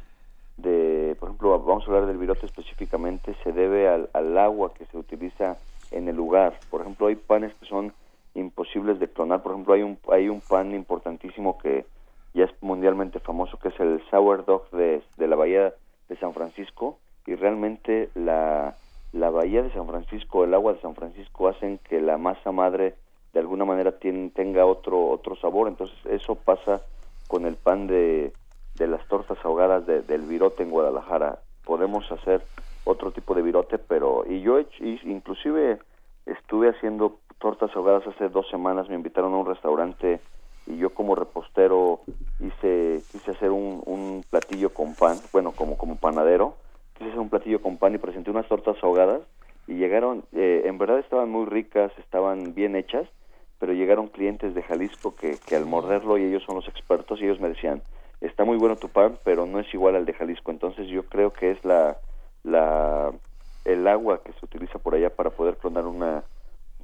de, 0.57 1.15
por 1.19 1.29
ejemplo, 1.29 1.59
vamos 1.59 1.83
a 1.83 1.87
hablar 1.87 2.05
del 2.05 2.17
virote 2.17 2.45
específicamente, 2.45 3.35
se 3.43 3.51
debe 3.51 3.89
al, 3.89 4.09
al 4.13 4.37
agua 4.37 4.73
que 4.73 4.85
se 4.85 4.97
utiliza 4.97 5.57
en 5.91 6.07
el 6.07 6.15
lugar. 6.15 6.59
Por 6.69 6.81
ejemplo, 6.81 7.07
hay 7.07 7.15
panes 7.15 7.53
que 7.55 7.65
son 7.65 7.93
imposibles 8.33 8.99
de 8.99 9.07
clonar. 9.07 9.41
Por 9.41 9.53
ejemplo, 9.53 9.73
hay 9.73 9.83
un, 9.83 9.97
hay 10.11 10.29
un 10.29 10.41
pan 10.41 10.73
importantísimo 10.73 11.57
que 11.57 11.85
ya 12.33 12.45
es 12.45 12.51
mundialmente 12.61 13.19
famoso, 13.19 13.57
que 13.57 13.69
es 13.69 13.79
el 13.79 14.01
sourdough 14.09 14.69
de, 14.71 15.01
de 15.17 15.27
la 15.27 15.35
bahía 15.35 15.73
de 16.09 16.15
San 16.17 16.33
Francisco. 16.33 16.97
Y 17.25 17.35
realmente 17.35 18.09
la, 18.13 18.75
la 19.13 19.29
bahía 19.29 19.63
de 19.63 19.71
San 19.71 19.87
Francisco, 19.87 20.43
el 20.43 20.53
agua 20.53 20.73
de 20.73 20.81
San 20.81 20.95
Francisco 20.95 21.47
hacen 21.47 21.79
que 21.79 22.01
la 22.01 22.17
masa 22.17 22.51
madre 22.51 22.95
de 23.33 23.39
alguna 23.39 23.65
manera 23.65 23.93
tenga 23.99 24.65
otro, 24.65 25.07
otro 25.09 25.35
sabor. 25.35 25.67
Entonces 25.67 25.97
eso 26.05 26.35
pasa 26.35 26.81
con 27.27 27.45
el 27.45 27.55
pan 27.55 27.87
de, 27.87 28.31
de 28.75 28.87
las 28.87 29.05
tortas 29.07 29.37
ahogadas 29.43 29.85
del 29.85 30.21
virote 30.21 30.63
en 30.63 30.69
Guadalajara. 30.69 31.39
Podemos 31.65 32.09
hacer 32.11 32.43
otro 32.85 33.11
tipo 33.11 33.33
de 33.33 33.41
virote, 33.41 33.77
pero 33.77 34.23
y 34.27 34.41
yo 34.41 34.59
inclusive 35.03 35.79
estuve 36.25 36.69
haciendo 36.69 37.19
tortas 37.39 37.75
ahogadas 37.75 38.07
hace 38.07 38.29
dos 38.29 38.47
semanas, 38.49 38.87
me 38.87 38.95
invitaron 38.95 39.33
a 39.33 39.37
un 39.37 39.45
restaurante 39.45 40.21
y 40.67 40.77
yo 40.77 40.91
como 40.91 41.15
repostero 41.15 41.99
hice 42.39 43.03
quise 43.11 43.31
hacer 43.31 43.51
un, 43.51 43.83
un 43.85 44.23
platillo 44.29 44.73
con 44.73 44.95
pan, 44.95 45.19
bueno 45.33 45.51
como 45.51 45.77
como 45.77 45.97
panadero, 45.97 46.55
quise 46.93 47.09
hacer 47.09 47.19
un 47.19 47.29
platillo 47.29 47.61
con 47.61 47.77
pan 47.77 47.95
y 47.95 47.97
presenté 47.97 48.31
unas 48.31 48.47
tortas 48.47 48.77
ahogadas 48.81 49.21
y 49.67 49.73
llegaron, 49.75 50.23
eh, 50.33 50.63
en 50.65 50.77
verdad 50.77 50.99
estaban 50.99 51.29
muy 51.29 51.45
ricas, 51.45 51.91
estaban 51.97 52.53
bien 52.53 52.75
hechas, 52.75 53.07
pero 53.59 53.73
llegaron 53.73 54.07
clientes 54.07 54.53
de 54.53 54.61
Jalisco 54.61 55.15
que, 55.15 55.39
que 55.45 55.55
al 55.55 55.65
morderlo 55.65 56.17
y 56.17 56.23
ellos 56.23 56.43
son 56.43 56.55
los 56.55 56.67
expertos 56.67 57.19
y 57.19 57.25
ellos 57.25 57.39
me 57.39 57.49
decían, 57.49 57.81
está 58.21 58.43
muy 58.45 58.57
bueno 58.57 58.75
tu 58.75 58.89
pan, 58.89 59.17
pero 59.23 59.45
no 59.45 59.59
es 59.59 59.73
igual 59.73 59.95
al 59.95 60.05
de 60.05 60.13
Jalisco, 60.13 60.51
entonces 60.51 60.87
yo 60.87 61.03
creo 61.05 61.33
que 61.33 61.51
es 61.51 61.65
la 61.65 61.97
la 62.45 63.11
el 63.65 63.87
agua 63.87 64.21
que 64.23 64.31
se 64.33 64.45
utiliza 64.45 64.77
por 64.79 64.93
allá 64.95 65.09
para 65.09 65.31
poder 65.31 65.57
clonar 65.57 65.85
una 65.85 66.23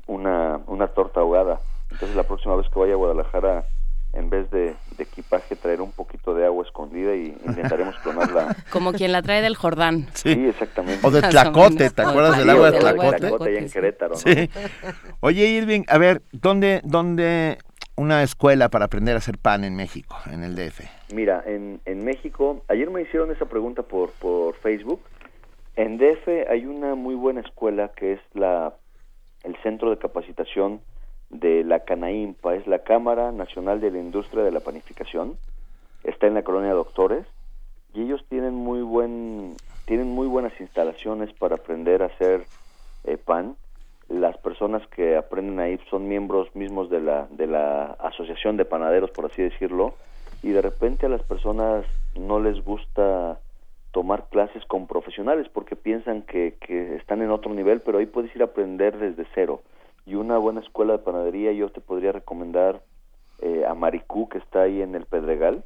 una, 0.08 0.60
una 0.68 0.88
torta 0.88 1.20
ahogada. 1.20 1.60
Entonces 1.92 2.16
la 2.16 2.24
próxima 2.24 2.56
vez 2.56 2.68
que 2.70 2.80
vaya 2.80 2.94
a 2.94 2.98
Guadalajara, 2.98 3.66
en 4.14 4.30
vez 4.30 4.50
de, 4.52 4.76
equipaje, 4.98 5.56
traer 5.56 5.82
un 5.82 5.92
poquito 5.92 6.34
de 6.36 6.46
agua 6.46 6.66
escondida 6.66 7.16
y 7.16 7.36
intentaremos 7.46 7.96
clonarla. 8.00 8.56
Como 8.72 8.94
quien 8.94 9.12
la 9.12 9.22
trae 9.22 9.42
del 9.42 9.56
Jordán. 9.56 10.08
Sí, 10.14 10.30
exactamente. 10.30 11.06
O 11.06 11.12
de 11.12 11.22
Tlacote, 11.22 11.90
¿te 11.90 12.02
acuerdas 12.02 12.38
del 12.38 12.50
agua 12.50 12.72
de 12.72 12.80
Tlacote? 12.80 13.18
Tlacote 13.18 13.58
en 13.58 13.70
Querétaro. 13.70 14.16
Sí. 14.16 14.50
Oye, 15.22 15.48
Irving, 15.48 15.84
a 15.88 15.98
ver, 15.98 16.22
¿dónde, 16.32 16.82
¿dónde 16.84 17.58
una 17.96 18.22
escuela 18.24 18.70
para 18.70 18.86
aprender 18.86 19.16
a 19.16 19.18
hacer 19.20 19.38
pan 19.38 19.64
en 19.64 19.76
México, 19.76 20.16
en 20.32 20.44
el 20.44 20.56
DF? 20.56 20.82
Mira, 21.14 21.44
en, 21.46 21.82
en 21.86 22.04
México, 22.04 22.64
ayer 22.68 22.90
me 22.90 23.02
hicieron 23.02 23.32
esa 23.32 23.46
pregunta 23.46 23.82
por, 23.84 24.12
por 24.12 24.56
Facebook 24.56 25.02
En 25.76 25.98
DF 25.98 26.50
hay 26.50 26.66
una 26.66 26.96
muy 26.96 27.16
buena 27.16 27.42
escuela 27.42 27.92
que 27.96 28.14
es 28.14 28.20
la 28.34 28.74
el 29.44 29.56
Centro 29.64 29.90
de 29.90 29.98
Capacitación 29.98 30.82
de 31.30 31.64
la 31.64 31.80
CANAIMPA, 31.80 32.56
es 32.56 32.68
la 32.68 32.80
Cámara 32.80 33.32
Nacional 33.32 33.80
de 33.80 33.90
la 33.90 34.00
Industria 34.00 34.44
de 34.44 34.52
la 34.52 34.60
Panificación. 34.60 35.38
Está 36.04 36.28
en 36.28 36.34
la 36.34 36.44
colonia 36.44 36.74
Doctores 36.74 37.26
y 37.94 38.02
ellos 38.02 38.24
tienen 38.30 38.54
muy 38.54 38.82
buen 38.82 39.56
tienen 39.86 40.10
muy 40.10 40.28
buenas 40.28 40.54
instalaciones 40.60 41.34
para 41.34 41.56
aprender 41.56 42.04
a 42.04 42.08
hacer 42.08 42.46
eh, 43.06 43.18
pan. 43.18 43.56
Las 44.10 44.38
personas 44.38 44.86
que 44.88 45.16
aprenden 45.16 45.60
ahí 45.60 45.80
son 45.90 46.08
miembros 46.08 46.54
mismos 46.56 46.90
de 46.90 47.00
la 47.00 47.28
de 47.32 47.48
la 47.48 47.96
Asociación 48.00 48.58
de 48.58 48.66
Panaderos, 48.66 49.12
por 49.12 49.26
así 49.26 49.42
decirlo, 49.42 49.96
y 50.44 50.50
de 50.50 50.62
repente 50.62 51.06
a 51.06 51.10
las 51.10 51.24
personas 51.24 51.86
no 52.16 52.40
les 52.40 52.64
gusta 52.64 53.40
tomar 53.92 54.30
clases 54.30 54.66
con 54.66 54.88
profesionales 54.88 55.48
porque 55.54 55.76
piensan 55.76 56.22
que, 56.24 56.56
que 56.60 56.96
están 56.96 57.22
en 57.22 57.32
otro 57.32 57.54
nivel, 57.54 57.82
pero 57.82 57.98
ahí 57.98 58.06
puedes 58.06 58.34
ir 58.36 58.42
a 58.42 58.46
aprender 58.46 58.98
desde 58.98 59.26
cero. 59.36 59.62
Y 60.06 60.16
una 60.16 60.38
buena 60.38 60.62
escuela 60.62 60.94
de 60.94 61.00
panadería, 61.00 61.52
yo 61.52 61.70
te 61.70 61.82
podría 61.82 62.12
recomendar 62.12 62.82
eh, 63.42 63.66
a 63.68 63.74
Maricú, 63.74 64.30
que 64.30 64.38
está 64.38 64.64
ahí 64.64 64.82
en 64.82 64.96
el 64.96 65.06
Pedregal, 65.06 65.64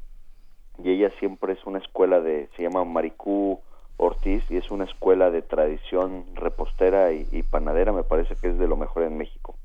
y 0.83 0.91
ella 0.91 1.11
siempre 1.19 1.53
es 1.53 1.65
una 1.65 1.79
escuela 1.79 2.19
de, 2.19 2.49
se 2.55 2.63
llama 2.63 2.83
Maricú 2.83 3.59
Ortiz, 3.97 4.43
y 4.49 4.57
es 4.57 4.71
una 4.71 4.85
escuela 4.85 5.31
de 5.31 5.41
tradición 5.41 6.25
repostera 6.33 7.13
y, 7.13 7.27
y 7.31 7.43
panadera, 7.43 7.93
me 7.93 8.03
parece 8.03 8.35
que 8.35 8.49
es 8.49 8.57
de 8.57 8.67
lo 8.67 8.75
mejor 8.75 9.03
en 9.03 9.17
México. 9.17 9.55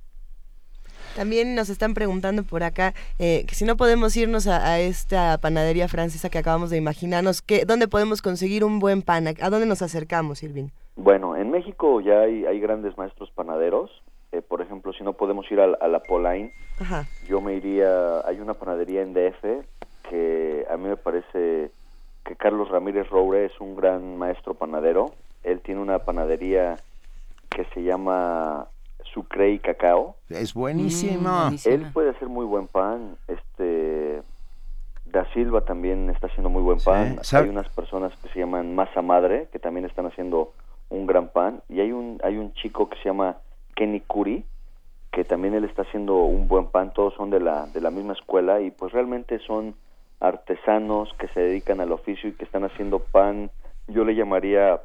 También 1.16 1.54
nos 1.54 1.68
están 1.68 1.94
preguntando 1.94 2.42
por 2.44 2.62
acá 2.62 2.94
eh, 3.18 3.44
que 3.46 3.54
si 3.54 3.64
no 3.64 3.76
podemos 3.76 4.16
irnos 4.16 4.46
a, 4.46 4.64
a 4.64 4.78
esta 4.80 5.38
panadería 5.38 5.88
francesa 5.88 6.30
que 6.30 6.38
acabamos 6.38 6.70
de 6.70 6.76
imaginarnos, 6.76 7.42
que, 7.42 7.64
¿dónde 7.64 7.88
podemos 7.88 8.22
conseguir 8.22 8.64
un 8.64 8.78
buen 8.78 9.02
pan? 9.02 9.26
¿A 9.28 9.50
dónde 9.50 9.66
nos 9.66 9.82
acercamos, 9.82 10.42
Irving? 10.42 10.68
Bueno, 10.96 11.36
en 11.36 11.50
México 11.50 12.00
ya 12.00 12.20
hay, 12.20 12.44
hay 12.46 12.60
grandes 12.60 12.96
maestros 12.96 13.30
panaderos. 13.30 13.90
Eh, 14.32 14.42
por 14.42 14.60
ejemplo, 14.62 14.92
si 14.92 15.02
no 15.02 15.14
podemos 15.14 15.50
ir 15.50 15.60
a, 15.60 15.64
a 15.80 15.88
la 15.88 16.00
Polain, 16.00 16.52
Ajá. 16.78 17.06
yo 17.28 17.40
me 17.40 17.54
iría, 17.54 18.20
hay 18.26 18.38
una 18.38 18.54
panadería 18.54 19.02
en 19.02 19.12
DF 19.12 19.64
que 20.08 20.66
a 20.70 20.76
mí 20.76 20.88
me 20.88 20.96
parece 20.96 21.70
que 22.24 22.36
Carlos 22.36 22.68
Ramírez 22.68 23.08
Roure 23.08 23.46
es 23.46 23.60
un 23.60 23.74
gran 23.74 24.16
maestro 24.18 24.54
panadero. 24.54 25.12
Él 25.42 25.60
tiene 25.60 25.80
una 25.80 26.00
panadería 26.00 26.76
que 27.48 27.64
se 27.74 27.82
llama 27.82 28.68
Sucre 29.12 29.52
y 29.52 29.58
Cacao. 29.58 30.16
Es 30.28 30.54
buenísimo. 30.54 31.30
Mm, 31.30 31.42
buenísimo. 31.42 31.74
Él 31.74 31.92
puede 31.92 32.10
hacer 32.10 32.28
muy 32.28 32.46
buen 32.46 32.66
pan. 32.66 33.16
Este 33.28 34.22
Da 35.06 35.26
Silva 35.32 35.62
también 35.62 36.08
está 36.10 36.28
haciendo 36.28 36.50
muy 36.50 36.62
buen 36.62 36.78
pan. 36.80 37.18
Hay 37.32 37.48
unas 37.48 37.68
personas 37.70 38.12
que 38.22 38.28
se 38.28 38.38
llaman 38.38 38.74
Masa 38.74 39.02
Madre 39.02 39.48
que 39.52 39.58
también 39.58 39.86
están 39.86 40.06
haciendo 40.06 40.52
un 40.88 41.06
gran 41.06 41.28
pan 41.28 41.62
y 41.68 41.80
hay 41.80 41.92
un 41.92 42.20
hay 42.22 42.36
un 42.36 42.52
chico 42.54 42.88
que 42.88 42.96
se 42.98 43.04
llama 43.04 43.38
Kenny 43.74 44.00
Curi 44.00 44.44
que 45.12 45.24
también 45.24 45.54
él 45.54 45.64
está 45.64 45.82
haciendo 45.82 46.16
un 46.18 46.46
buen 46.46 46.66
pan. 46.66 46.92
Todos 46.92 47.14
son 47.14 47.30
de 47.30 47.40
la 47.40 47.66
de 47.66 47.80
la 47.80 47.90
misma 47.90 48.12
escuela 48.12 48.60
y 48.60 48.70
pues 48.70 48.92
realmente 48.92 49.38
son 49.40 49.74
artesanos 50.20 51.12
que 51.18 51.28
se 51.28 51.40
dedican 51.40 51.80
al 51.80 51.92
oficio 51.92 52.28
y 52.28 52.32
que 52.34 52.44
están 52.44 52.64
haciendo 52.64 53.00
pan. 53.00 53.50
Yo 53.88 54.04
le 54.04 54.14
llamaría 54.14 54.80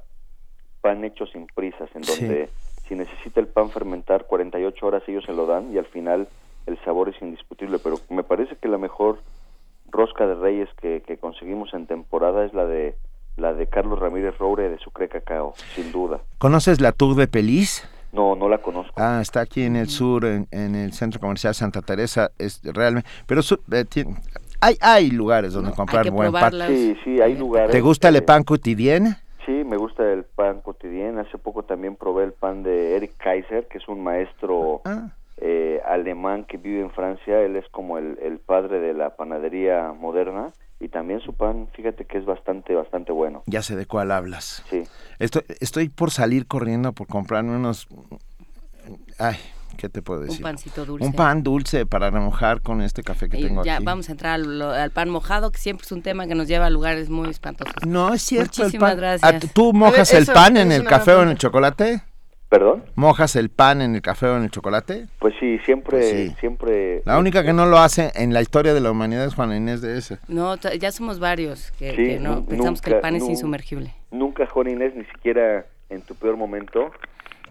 pan 0.82 1.03
hecho 1.03 1.26
sin 1.28 1.45
prisas, 1.47 1.89
en 1.95 2.03
Sí. 2.03 2.45
Si 2.88 2.95
necesita 2.95 3.39
el 3.39 3.47
pan 3.47 3.69
fermentar 3.71 4.25
48 4.25 4.86
horas 4.86 5.03
ellos 5.07 5.23
se 5.25 5.33
lo 5.33 5.45
dan 5.45 5.73
y 5.73 5.77
al 5.77 5.86
final 5.86 6.27
el 6.65 6.77
sabor 6.83 7.09
es 7.09 7.21
indiscutible, 7.21 7.79
pero 7.79 7.99
me 8.09 8.23
parece 8.23 8.55
que 8.55 8.67
la 8.67 8.77
mejor 8.77 9.19
rosca 9.91 10.25
de 10.27 10.36
reyes 10.36 10.69
que, 10.81 11.01
que 11.05 11.17
conseguimos 11.17 11.73
en 11.73 11.86
temporada 11.88 12.45
es 12.45 12.53
la 12.53 12.65
de 12.65 12.95
la 13.38 13.53
de 13.53 13.67
Carlos 13.67 13.99
Ramírez 13.99 14.38
Roure 14.38 14.69
de 14.69 14.77
Sucre 14.79 15.09
Cacao, 15.09 15.53
sin 15.75 15.91
duda. 15.91 16.21
¿Conoces 16.38 16.79
la 16.79 16.93
Tour 16.93 17.15
de 17.15 17.27
Pelis? 17.27 17.86
No, 18.13 18.33
no 18.33 18.47
la 18.47 18.59
conozco. 18.59 18.93
Ah, 18.95 19.19
está 19.21 19.41
aquí 19.41 19.63
en 19.63 19.75
el 19.75 19.89
sur, 19.89 20.23
en, 20.23 20.47
en 20.51 20.73
el 20.73 20.93
centro 20.93 21.19
comercial 21.19 21.53
Santa 21.53 21.81
Teresa, 21.81 22.31
es 22.39 22.61
realmente, 22.63 23.09
pero 23.27 23.41
su- 23.41 23.59
eh, 23.71 23.83
hay 24.61 24.77
hay 24.79 25.11
lugares 25.11 25.51
donde 25.51 25.67
No, 25.67 25.73
hay 25.73 25.75
comprar 25.75 26.03
que 26.03 26.09
buen 26.11 26.31
pan. 26.31 26.51
Sí, 26.67 26.95
sí, 27.03 27.19
hay 27.21 27.36
lugares. 27.36 27.71
¿Te 27.71 27.81
gusta 27.81 28.07
el 28.07 28.23
pan 28.23 28.43
quotidien? 28.43 29.17
Sí, 29.46 29.64
me 29.64 29.78
gusta 29.78 30.04
el 30.12 30.24
pan 30.24 30.62
cotidiano. 30.62 31.22
Hace 31.22 31.38
poco 31.38 31.64
también 31.64 31.96
probé 31.96 32.24
el 32.24 32.34
pan 32.34 32.64
de 32.64 32.96
Eric 32.96 33.16
Kaiser, 33.18 33.68
que 33.68 33.78
es 33.78 33.88
un 33.88 34.04
maestro 34.04 34.82
Ah, 34.86 35.10
eh, 35.38 35.82
alemán 35.86 36.46
que 36.46 36.58
vive 36.58 36.82
en 36.82 36.91
Francia. 36.91 37.41
Él 37.41 37.56
es 37.56 37.68
como 37.70 37.98
el, 37.98 38.18
el 38.22 38.39
padre 38.39 38.80
de 38.80 38.93
la 38.93 39.16
panadería 39.16 39.93
moderna. 39.93 40.52
Y 40.80 40.89
también 40.89 41.22
su 41.22 41.34
pan, 41.34 41.70
fíjate 41.74 42.06
que 42.06 42.18
es 42.18 42.26
bastante, 42.26 42.76
bastante 42.76 43.12
bueno. 43.14 43.43
ya 43.46 43.62
sé 43.62 43.76
de 43.78 43.86
cuál 43.86 44.12
hablas. 44.12 44.64
Sí. 44.70 44.84
Estoy, 45.20 45.43
estoy 45.62 45.88
por 45.89 46.12
salir 46.12 46.48
corriendo 46.48 46.91
por 46.91 47.08
comprarme 47.08 47.56
unos... 47.56 47.88
Ay, 49.18 49.38
¿qué 49.76 49.89
te 49.89 50.01
puedo 50.01 50.21
Un 50.21 50.28
decir? 50.28 50.41
pancito 50.41 50.86
dulce. 50.86 51.05
Un 51.05 51.13
pan 51.13 51.43
dulce 51.43 51.86
para 51.86 52.09
remojar 52.09 52.61
con 52.61 52.82
este 52.82 53.03
café 53.03 53.30
que 53.30 53.39
Y 53.39 53.43
tengo 53.43 53.63
ya 53.63 53.76
aquí. 53.76 53.86
vamos 53.86 54.09
a 54.09 54.11
entrar 54.13 54.34
al, 54.34 54.61
al 54.61 54.91
pan 54.91 55.09
mojado, 55.09 55.51
que 55.51 55.57
siempre 55.59 55.86
es 55.86 55.91
un 55.91 56.01
tema 56.01 56.28
que 56.28 56.36
nos 56.36 56.47
lleva 56.47 56.65
a 56.65 56.69
lugares 56.69 57.09
muy 57.09 57.30
espantosos. 57.30 57.73
No, 57.86 58.13
es 58.13 58.21
cierto. 58.21 58.61
el 58.61 58.65
Muchísimas 58.67 58.91
pan- 58.91 58.97
gracias. 58.97 59.43
Ah, 59.43 59.47
¿Tú 59.53 59.73
mojas 59.73 60.11
ver, 60.11 60.21
el 60.21 60.28
pan 60.28 60.57
en 60.57 60.71
el 60.71 60.84
café 60.86 61.13
o 61.13 61.23
en 61.23 61.30
el 61.30 61.38
chocolate? 61.38 62.01
¿Perdón? 62.47 62.86
¿Mojas 62.93 63.36
el 63.36 63.49
pan 63.49 63.82
en 63.82 63.95
el 63.95 64.01
café 64.01 64.28
o 64.28 64.38
en 64.38 64.43
el 64.43 64.51
chocolate? 64.51 65.07
Pues 65.19 65.34
sí, 65.39 65.57
siempre, 65.65 65.97
Pues 65.97 66.09
sí. 66.11 66.36
siempre... 66.39 67.01
La 67.03 67.17
única 67.17 67.43
que 67.43 67.51
no 67.53 67.65
lo 67.65 67.80
hace 67.80 68.11
en 68.15 68.34
la 68.34 68.41
historia 68.41 68.73
de 68.73 68.82
la 68.82 68.91
humanidad 68.91 69.26
es 69.26 69.34
Juana 69.34 69.57
Inés 69.57 69.82
de 69.82 69.97
ese. 69.97 70.19
No, 70.28 70.55
ya 70.55 70.91
somos 70.91 71.19
varios 71.19 71.71
que, 71.71 71.89
Sí, 71.91 71.95
que 72.05 72.19
no 72.19 72.45
pensamos 72.45 72.82
que 72.82 72.91
nunca- 72.91 72.97
el 72.97 73.01
pan 73.01 73.15
es 73.15 73.23
insumergible. 73.28 73.95
Nunca, 74.11 74.45
Juan 74.45 74.69
Inés, 74.69 74.93
ni 74.95 75.03
siquiera 75.05 75.65
en 75.89 76.01
tu 76.03 76.13
peor 76.15 76.38
momento. 76.38 76.91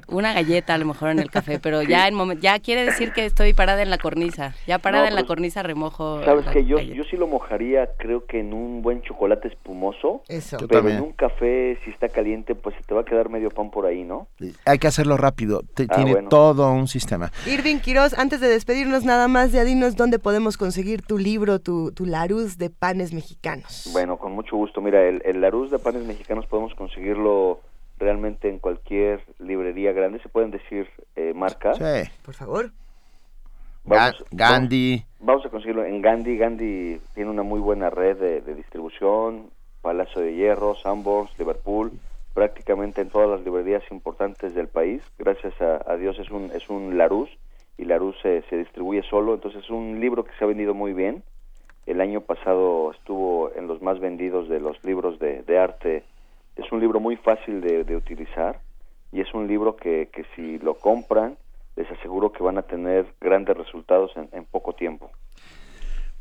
Una 0.09 0.33
galleta 0.33 0.75
a 0.75 0.79
lo 0.79 0.87
mejor 0.87 1.11
en 1.11 1.19
el 1.19 1.31
café, 1.31 1.59
pero 1.63 1.83
ya 1.83 2.07
en 2.09 2.15
momen- 2.15 2.41
ya 2.41 2.59
quiere 2.61 2.85
decir 2.85 3.13
que 3.13 3.25
estoy 3.25 3.53
parada 3.55 3.83
en 3.83 3.91
la 3.91 3.99
cornisa. 3.99 4.55
Ya 4.67 4.79
parada 4.79 5.05
No, 5.05 5.09
en 5.09 5.15
la 5.15 5.21
pues, 5.23 5.29
cornisa 5.29 5.63
remojo. 5.63 6.23
Sabes 6.25 6.47
que 6.47 6.65
yo, 6.65 6.77
galleta. 6.77 6.95
yo 6.97 7.05
sí 7.05 7.17
lo 7.17 7.27
mojaría, 7.27 7.89
creo 7.99 8.27
que 8.27 8.41
en 8.41 8.53
un 8.53 8.83
buen 8.83 9.03
chocolate 9.03 9.49
espumoso. 9.49 10.23
Eso. 10.29 10.57
Pero 10.59 10.69
también. 10.69 10.99
en 10.99 11.03
un 11.05 11.13
café, 11.13 11.79
si 11.85 11.91
está 11.91 12.09
caliente, 12.09 12.55
pues 12.55 12.75
se 12.77 12.83
te 12.83 12.95
va 12.95 13.03
a 13.03 13.05
quedar 13.05 13.29
medio 13.29 13.51
pan 13.51 13.71
por 13.71 13.87
ahí, 13.87 14.05
¿no? 14.05 14.29
Hay 14.65 14.79
que 14.79 14.87
hacerlo 14.87 15.17
rápido. 15.17 15.63
Te- 15.75 15.87
Ah, 15.89 15.97
tiene 15.97 16.13
bueno. 16.13 16.29
todo 16.29 16.73
un 16.73 16.89
sistema. 16.89 17.31
Irving 17.47 17.79
Quiroz, 17.79 18.15
antes 18.19 18.41
de 18.41 18.49
despedirnos 18.49 19.05
nada 19.05 19.29
más, 19.29 19.53
ya 19.53 19.65
dinos 19.65 19.97
dónde 19.97 20.19
podemos 20.19 20.57
conseguir 20.57 21.03
tu 21.03 21.19
libro, 21.19 21.59
tu, 21.59 21.93
tu 21.93 22.07
Laruz 22.07 22.59
de 22.59 22.71
panes 22.71 23.13
mexicanos. 23.13 23.89
Bueno, 23.93 24.17
con 24.17 24.33
mucho 24.33 24.57
gusto. 24.57 24.81
Mira, 24.81 25.03
el, 25.07 25.23
el 25.25 25.41
Laruz 25.41 25.71
de 25.71 25.79
panes 25.79 26.05
mexicanos 26.05 26.47
podemos 26.47 26.75
conseguirlo 26.75 27.61
realmente 28.05 28.49
en 28.49 28.59
cualquier 28.59 29.21
librería 29.39 29.93
grande. 29.93 30.21
Se 30.21 30.29
pueden 30.29 30.51
decir 30.51 30.89
eh, 31.17 31.33
marcas. 31.35 31.79
Sí. 31.79 32.11
Por 32.25 32.35
favor. 32.35 32.71
Vamos- 33.85 34.25
Ga- 34.31 34.37
Gandhi. 34.51 35.05
Vamos 35.21 35.45
a 35.45 35.49
conseguirlo 35.51 35.85
en 35.85 36.01
Gandhi. 36.01 36.37
Gandhi 36.39 37.01
tiene 37.15 37.31
una 37.31 37.43
muy 37.43 37.61
buena 37.61 37.91
red 37.91 38.17
de, 38.19 38.41
de 38.41 38.55
distribución. 38.55 39.51
Palacio 39.83 40.23
de 40.23 40.35
Hierro, 40.35 40.75
Sanborns, 40.77 41.39
Liverpool, 41.39 41.93
prácticamente 42.33 43.03
en 43.03 43.11
todas 43.11 43.29
las 43.29 43.43
librerías 43.45 43.83
importantes 43.91 44.55
del 44.55 44.69
país. 44.69 45.03
Gracias 45.19 45.61
a, 45.61 45.83
a 45.91 45.97
Dios 45.99 46.19
es 46.19 46.31
un, 46.31 46.51
es 46.55 46.71
un 46.71 46.97
Larus 46.97 47.29
y 47.77 47.85
Larus 47.85 48.17
se, 48.23 48.41
se 48.49 48.57
distribuye 48.57 49.03
solo. 49.03 49.35
Entonces 49.35 49.63
es 49.65 49.71
un 49.71 50.01
libro 50.01 50.25
que 50.25 50.33
se 50.39 50.45
ha 50.45 50.47
vendido 50.49 50.73
muy 50.73 50.95
bien. 50.95 51.23
El 51.85 52.01
año 52.01 52.23
pasado 52.23 52.93
estuvo 52.93 53.51
en 53.55 53.67
los 53.67 53.83
más 53.83 54.01
vendidos 54.01 54.49
de 54.49 54.59
los 54.61 54.83
libros 54.85 55.19
de, 55.19 55.43
de 55.43 55.59
arte. 55.59 56.05
Es 56.57 56.71
un 56.73 56.81
libro 56.81 57.01
muy 57.01 57.17
fácil 57.17 57.61
de, 57.61 57.85
de 57.85 57.97
utilizar 57.97 58.61
y 59.13 59.21
es 59.21 59.33
un 59.35 59.47
libro 59.47 59.77
que, 59.77 60.09
que 60.13 60.25
si 60.37 60.59
lo 60.59 60.75
compran 60.75 61.37
les 61.77 61.91
aseguro 61.91 62.31
que 62.31 62.43
van 62.43 62.57
a 62.59 62.63
tener 62.63 63.07
grandes 63.21 63.57
resultados 63.57 64.13
en, 64.17 64.29
en 64.33 64.45
poco 64.45 64.75
tiempo. 64.75 65.11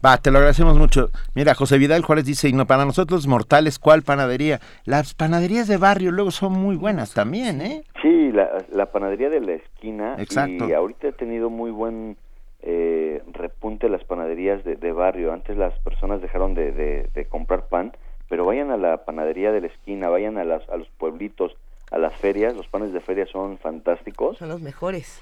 Va, 0.03 0.17
te 0.17 0.31
lo 0.31 0.39
agradecemos 0.39 0.77
mucho. 0.77 1.11
Mira, 1.35 1.53
José 1.53 1.77
Vidal 1.77 2.01
Juárez 2.01 2.25
dice, 2.25 2.49
y 2.49 2.53
no, 2.53 2.65
para 2.65 2.83
nosotros 2.85 3.25
mortales, 3.27 3.79
¿cuál 3.79 4.01
panadería? 4.01 4.59
Las 4.83 5.13
panaderías 5.13 5.67
de 5.67 5.77
barrio 5.77 6.11
luego 6.11 6.31
son 6.31 6.53
muy 6.53 6.75
buenas 6.75 7.13
también, 7.13 7.61
¿eh? 7.61 7.83
Sí, 8.01 8.31
la, 8.33 8.49
la 8.73 8.87
panadería 8.87 9.29
de 9.29 9.39
la 9.39 9.53
esquina. 9.53 10.15
Exacto. 10.17 10.67
Y 10.67 10.73
ahorita 10.73 11.07
he 11.07 11.13
tenido 11.13 11.49
muy 11.49 11.71
buen 11.71 12.17
eh, 12.63 13.21
repunte 13.31 13.87
las 13.87 14.03
panaderías 14.03 14.63
de, 14.65 14.75
de 14.75 14.91
barrio. 14.91 15.31
Antes 15.31 15.55
las 15.55 15.77
personas 15.79 16.21
dejaron 16.21 16.53
de, 16.53 16.71
de- 16.73 17.09
de 17.13 17.25
comprar 17.25 17.67
pan, 17.67 17.93
pero 18.29 18.45
vayan 18.45 18.71
a 18.71 18.77
la 18.77 19.05
panadería 19.05 19.51
de 19.51 19.61
la 19.61 19.67
esquina, 19.67 20.09
vayan 20.09 20.37
a, 20.37 20.43
las, 20.43 20.67
a 20.69 20.77
los 20.77 20.87
pueblitos, 20.97 21.55
a 21.91 21.97
las 21.97 22.13
ferias. 22.15 22.55
Los 22.55 22.67
panes 22.67 22.93
de 22.93 22.99
feria 23.01 23.25
son 23.27 23.57
fantásticos 23.59 24.37
Son 24.37 24.49
los 24.49 24.61
mejores. 24.61 25.21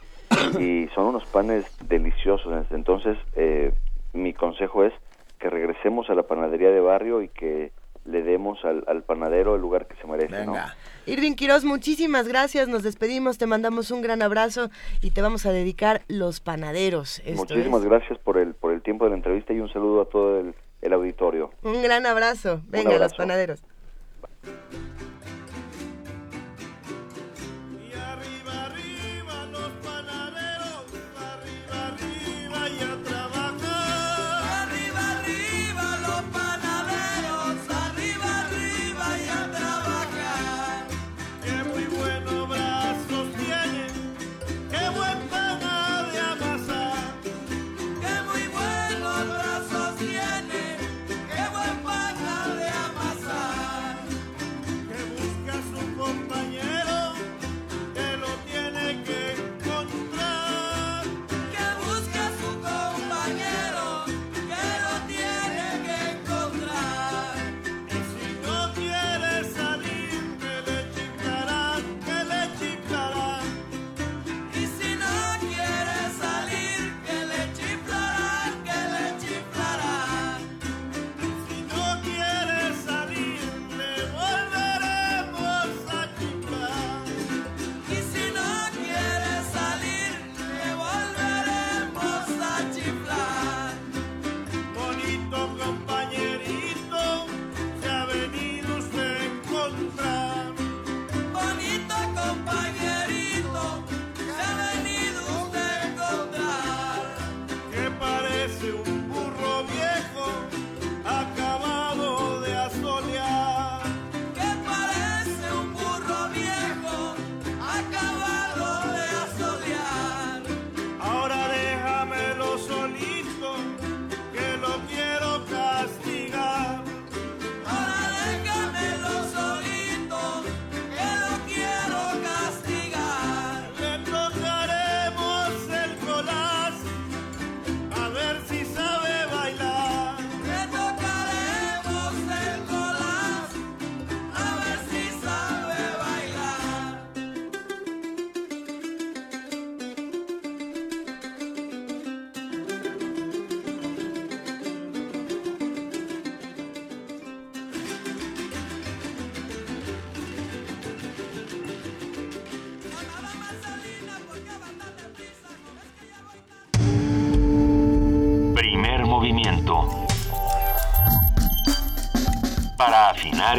y 0.60 0.88
son 0.96 1.08
unos 1.08 1.26
panes 1.26 1.66
deliciosos. 1.88 2.66
Entonces, 2.72 3.18
eh, 3.36 3.74
mi 4.14 4.34
consejo 4.34 4.84
es 4.84 4.94
que 5.40 5.50
regresemos 5.50 6.10
a 6.10 6.14
la 6.16 6.24
panadería 6.24 6.70
de 6.70 6.80
barrio 6.80 7.22
y 7.22 7.28
que 7.30 7.72
le 8.06 8.24
demos 8.24 8.64
al, 8.66 8.84
al 8.88 9.04
panadero 9.04 9.56
el 9.56 9.62
lugar 9.62 9.86
que 9.88 9.96
se 9.98 10.08
merece. 10.08 10.32
¿no? 10.46 10.54
Venga. 10.54 10.76
Irving 11.06 11.34
Quiroz, 11.34 11.64
muchísimas 11.66 12.28
gracias. 12.28 12.68
Nos 12.68 12.82
despedimos, 12.84 13.38
te 13.38 13.46
mandamos 13.46 13.92
un 13.92 14.02
gran 14.02 14.22
abrazo 14.22 14.70
y 15.02 15.12
te 15.12 15.22
vamos 15.22 15.46
a 15.46 15.52
dedicar 15.52 16.02
Los 16.08 16.40
Panaderos. 16.40 17.20
Esto 17.20 17.36
Muchísimas 17.42 17.82
es. 17.82 17.90
gracias 17.90 18.18
por 18.20 18.38
el, 18.38 18.54
por 18.56 18.72
el 18.72 18.82
tiempo 18.82 19.04
de 19.06 19.12
la 19.12 19.18
entrevista 19.18 19.54
y 19.54 19.60
un 19.60 19.72
saludo 19.72 20.02
a 20.02 20.06
todo 20.06 20.40
el, 20.40 20.56
el 20.82 20.94
auditorio. 20.94 21.52
Un 21.64 21.82
gran 21.82 22.06
abrazo. 22.06 22.62
Venga, 22.68 22.92
abrazo. 22.92 23.04
Los 23.04 23.14
Panaderos. 23.18 23.64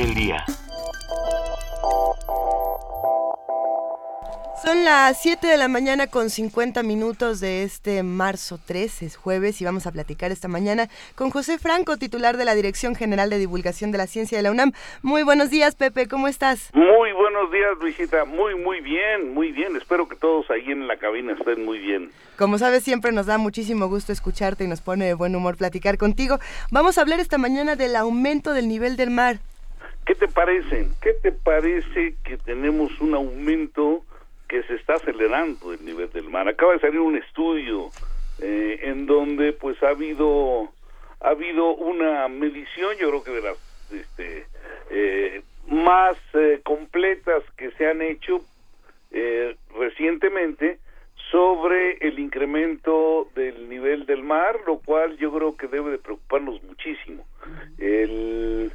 El 0.01 0.15
día. 0.15 0.45
Son 4.65 4.85
las 4.85 5.21
7 5.21 5.47
de 5.47 5.57
la 5.57 5.67
mañana 5.67 6.07
con 6.07 6.31
50 6.31 6.83
minutos 6.85 7.41
de 7.41 7.65
este 7.65 8.03
marzo 8.05 8.61
3, 8.65 9.03
es 9.03 9.17
jueves, 9.17 9.61
y 9.61 9.65
vamos 9.65 9.87
a 9.87 9.93
platicar 9.93 10.31
esta 10.31 10.47
mañana 10.47 10.89
con 11.17 11.31
José 11.31 11.59
Franco, 11.59 11.97
titular 11.97 12.37
de 12.37 12.45
la 12.45 12.55
Dirección 12.55 12.95
General 12.95 13.29
de 13.29 13.39
Divulgación 13.39 13.91
de 13.91 13.99
la 13.99 14.07
Ciencia 14.07 14.39
de 14.39 14.43
la 14.43 14.53
UNAM. 14.53 14.73
Muy 15.03 15.25
buenos 15.25 15.51
días, 15.51 15.75
Pepe, 15.75 16.07
¿cómo 16.07 16.29
estás? 16.29 16.71
Muy 16.75 17.13
buenos 17.13 17.51
días, 17.51 17.73
Luisita. 17.81 18.25
Muy, 18.25 18.55
muy 18.55 18.81
bien, 18.81 19.35
muy 19.35 19.51
bien. 19.51 19.77
Espero 19.77 20.09
que 20.09 20.17
todos 20.17 20.49
ahí 20.51 20.71
en 20.71 20.87
la 20.87 20.97
cabina 20.97 21.33
estén 21.33 21.65
muy 21.65 21.79
bien. 21.79 22.13
Como 22.39 22.57
sabes, 22.57 22.85
siempre 22.85 23.11
nos 23.11 23.27
da 23.27 23.37
muchísimo 23.39 23.89
gusto 23.89 24.13
escucharte 24.13 24.65
y 24.65 24.69
nos 24.69 24.81
pone 24.81 25.07
de 25.07 25.15
buen 25.15 25.35
humor 25.35 25.57
platicar 25.57 25.99
contigo. 25.99 26.39
Vamos 26.71 26.97
a 26.97 27.01
hablar 27.01 27.19
esta 27.19 27.37
mañana 27.37 27.75
del 27.75 27.97
aumento 27.97 28.53
del 28.53 28.69
nivel 28.69 28.97
del 28.97 29.11
mar. 29.11 29.41
¿Qué 30.05 30.15
te 30.15 30.29
parece? 30.29 30.89
¿Qué 31.01 31.13
te 31.15 31.33
parece 31.33 32.15
que 32.25 32.37
tenemos 32.37 33.01
un 33.01 33.15
aumento 33.15 34.05
que 34.53 34.63
se 34.65 34.75
está 34.75 34.97
acelerando 34.97 35.73
el 35.73 35.83
nivel 35.83 36.13
del 36.13 36.29
mar. 36.29 36.47
Acaba 36.47 36.75
de 36.75 36.81
salir 36.81 37.01
un 37.01 37.17
estudio 37.17 37.89
eh, 38.39 38.81
en 38.83 39.07
donde 39.07 39.55
pues 39.55 39.83
ha 39.83 39.89
habido 39.89 40.69
ha 41.23 41.31
habido 41.31 41.75
una 41.75 42.29
medición, 42.29 42.95
yo 43.01 43.09
creo 43.09 43.25
que 43.25 43.31
de 43.31 43.41
las 43.41 43.57
este, 43.91 44.47
eh, 44.91 45.43
más 45.69 46.19
eh, 46.35 46.61
completas 46.63 47.43
que 47.57 47.71
se 47.73 47.87
han 47.87 48.03
hecho 48.03 48.45
recientemente 49.75 50.79
sobre 51.31 51.99
el 52.01 52.19
incremento 52.19 53.29
del 53.35 53.69
nivel 53.71 54.05
del 54.05 54.23
mar, 54.23 54.61
lo 54.67 54.79
cual 54.79 55.17
yo 55.17 55.33
creo 55.33 55.57
que 55.57 55.67
debe 55.67 55.93
de 55.93 55.99
preocuparnos 55.99 56.63
muchísimo. 56.63 57.27
El 57.79 58.73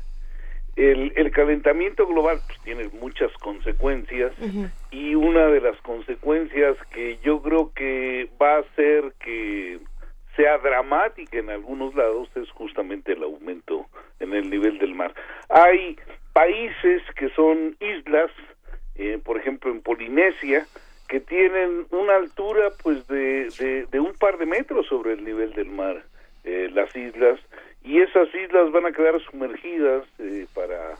el, 0.77 1.31
calentamiento 1.31 2.05
global 2.07 2.39
pues, 2.45 2.59
tiene 2.61 2.89
muchas 2.99 3.31
consecuencias 3.39 4.31
y 4.91 5.15
una 5.15 5.47
de 5.47 5.59
las 5.59 5.79
consecuencias 5.81 6.77
que 6.91 7.17
yo 7.23 7.41
creo 7.41 7.71
que 7.73 8.29
va 8.39 8.57
a 8.57 8.59
hacer 8.59 9.13
que 9.19 9.79
sea 10.35 10.59
dramática 10.59 11.39
en 11.39 11.49
algunos 11.49 11.95
lados 11.95 12.29
es 12.35 12.49
justamente 12.51 13.13
el 13.13 13.23
aumento 13.23 13.87
en 14.19 14.33
el 14.33 14.49
nivel 14.51 14.77
del 14.77 14.93
mar. 14.93 15.13
Hay 15.49 15.97
países 16.33 17.01
que 17.15 17.29
son 17.29 17.75
islas, 17.79 18.29
eh, 18.95 19.19
por 19.23 19.37
ejemplo 19.37 19.71
en 19.71 19.81
Polinesia, 19.81 20.67
que 21.07 21.19
tienen 21.19 21.87
una 21.89 22.17
altura 22.17 22.69
pues 22.83 23.07
de, 23.07 23.85
de, 23.89 23.99
un 23.99 24.13
par 24.13 24.37
de 24.37 24.45
metros 24.45 24.85
sobre 24.87 25.13
el 25.13 25.23
nivel 25.23 25.53
del 25.53 25.69
mar, 25.71 26.03
eh, 26.43 26.69
las 26.71 26.95
islas, 26.95 27.39
y 27.87 28.01
esas 28.01 28.27
islas 28.35 28.71
van 28.71 28.85
a 28.85 28.91
quedar 28.91 29.19
sumergidas 29.21 30.03
eh, 30.19 30.45
para 30.53 30.95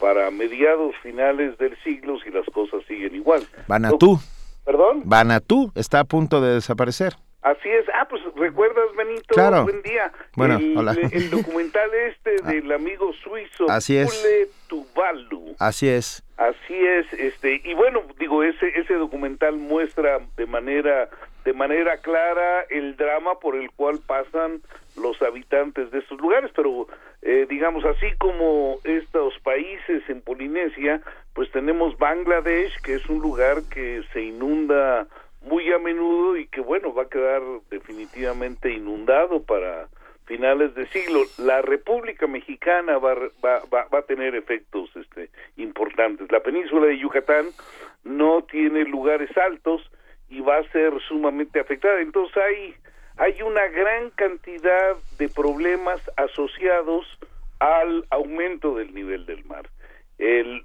para 0.00 0.32
mediados 0.32 0.96
finales 1.00 1.56
del 1.58 1.76
siglo 1.84 2.18
si 2.24 2.30
las 2.30 2.44
cosas 2.46 2.82
siguen 2.88 3.14
igual. 3.14 3.46
Vanatú. 3.68 4.18
¿Perdón? 4.64 5.02
Vanatú 5.04 5.70
está 5.76 6.00
a 6.00 6.04
punto 6.04 6.40
de 6.40 6.54
desaparecer. 6.54 7.12
Así 7.42 7.68
es. 7.68 7.86
Ah, 7.94 8.06
pues 8.08 8.20
recuerdas, 8.34 8.84
Benito. 8.96 9.34
Claro. 9.34 9.62
Buen 9.62 9.82
día. 9.82 10.12
Bueno, 10.36 10.56
el, 10.56 10.76
hola. 10.76 10.96
el 11.12 11.30
documental 11.30 11.88
este 12.08 12.36
ah. 12.44 12.50
del 12.50 12.72
amigo 12.72 13.12
suizo. 13.12 13.70
Así 13.70 13.96
es. 13.96 14.50
Tuvalu. 14.66 15.54
Así 15.60 15.88
es. 15.88 16.24
Así 16.36 16.74
es. 16.74 17.12
Este 17.12 17.60
y 17.64 17.74
bueno, 17.74 18.02
digo 18.18 18.42
ese 18.42 18.68
ese 18.80 18.94
documental 18.94 19.56
muestra 19.56 20.18
de 20.36 20.46
manera 20.46 21.10
de 21.44 21.52
manera 21.52 21.98
clara 21.98 22.62
el 22.70 22.96
drama 22.96 23.38
por 23.40 23.56
el 23.56 23.70
cual 23.72 24.00
pasan 24.04 24.62
los 24.96 25.20
habitantes 25.22 25.90
de 25.90 25.98
estos 26.00 26.20
lugares, 26.20 26.50
pero 26.54 26.86
eh, 27.22 27.46
digamos 27.48 27.84
así 27.84 28.06
como 28.18 28.78
estos 28.84 29.38
países 29.40 30.02
en 30.08 30.20
Polinesia, 30.20 31.00
pues 31.34 31.50
tenemos 31.50 31.96
Bangladesh, 31.98 32.80
que 32.82 32.94
es 32.94 33.06
un 33.06 33.20
lugar 33.20 33.62
que 33.70 34.02
se 34.12 34.22
inunda 34.22 35.06
muy 35.42 35.72
a 35.72 35.78
menudo 35.78 36.36
y 36.36 36.46
que 36.46 36.60
bueno, 36.60 36.94
va 36.94 37.04
a 37.04 37.08
quedar 37.08 37.42
definitivamente 37.70 38.70
inundado 38.70 39.42
para 39.42 39.88
finales 40.26 40.74
de 40.74 40.86
siglo. 40.88 41.22
La 41.38 41.62
República 41.62 42.26
Mexicana 42.26 42.98
va, 42.98 43.14
va, 43.44 43.62
va, 43.72 43.86
va 43.92 43.98
a 43.98 44.02
tener 44.02 44.34
efectos 44.34 44.90
este, 44.94 45.30
importantes. 45.56 46.30
La 46.30 46.40
península 46.40 46.86
de 46.86 46.98
Yucatán 46.98 47.46
no 48.04 48.42
tiene 48.42 48.84
lugares 48.84 49.36
altos 49.36 49.82
y 50.28 50.40
va 50.40 50.58
a 50.58 50.70
ser 50.70 50.92
sumamente 51.08 51.60
afectada. 51.60 52.00
Entonces 52.00 52.36
hay 52.36 52.74
hay 53.16 53.42
una 53.42 53.66
gran 53.68 54.10
cantidad 54.10 54.96
de 55.18 55.28
problemas 55.28 56.00
asociados 56.16 57.06
al 57.58 58.04
aumento 58.10 58.74
del 58.74 58.94
nivel 58.94 59.26
del 59.26 59.44
mar. 59.44 59.68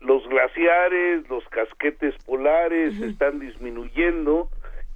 los 0.01 0.27
glaciares, 0.27 1.27
los 1.29 1.47
casquetes 1.49 2.15
polares 2.25 2.99
están 3.01 3.39
disminuyendo 3.39 4.49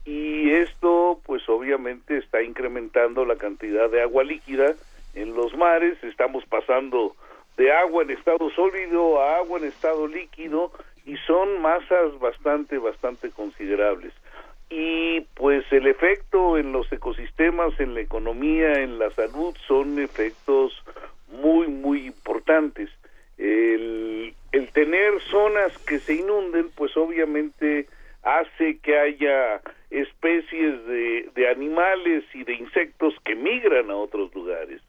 y 0.05 0.51
esto 0.51 1.19
pues 1.25 1.47
obviamente 1.49 2.17
está 2.17 2.41
incrementando 2.41 3.25
la 3.25 3.35
cantidad 3.35 3.89
de 3.89 4.01
agua 4.01 4.23
líquida 4.23 4.75
en 5.13 5.33
los 5.35 5.55
mares, 5.55 6.01
estamos 6.03 6.45
pasando 6.45 7.15
de 7.57 7.71
agua 7.71 8.03
en 8.03 8.11
estado 8.11 8.49
sólido 8.51 9.21
a 9.21 9.37
agua 9.37 9.59
en 9.59 9.65
estado 9.65 10.07
líquido 10.07 10.71
y 11.05 11.17
son 11.27 11.61
masas 11.61 12.17
bastante, 12.19 12.77
bastante 12.77 13.29
considerables 13.31 14.13
y 14.71 15.19
pues 15.35 15.65
el 15.71 15.85
efecto 15.85 16.57
en 16.57 16.71
los 16.71 16.89
ecosistemas, 16.93 17.77
en 17.79 17.93
la 17.93 17.99
economía, 17.99 18.81
en 18.81 18.99
la 18.99 19.11
salud 19.11 19.53
son 19.67 19.99
efectos 19.99 20.71
muy, 21.29 21.67
muy 21.67 22.07
importantes. 22.07 22.89
El, 23.37 24.33
tener 24.73 25.19
zonas 25.29 25.77
que 25.79 25.99
se 25.99 26.13
inunden, 26.13 26.69
pues 26.73 26.95
obviamente 26.95 27.87
hace 28.23 28.77
que 28.77 28.97
haya 28.97 29.59
especies 29.89 30.85
de, 30.85 31.29
de 31.35 31.49
animales 31.49 32.23
y 32.33 32.45
de 32.45 32.53
insectos 32.53 33.13
que 33.25 33.35
migran 33.35 33.91
a 33.91 33.97
otros 33.97 34.33
lugares. 34.33 34.81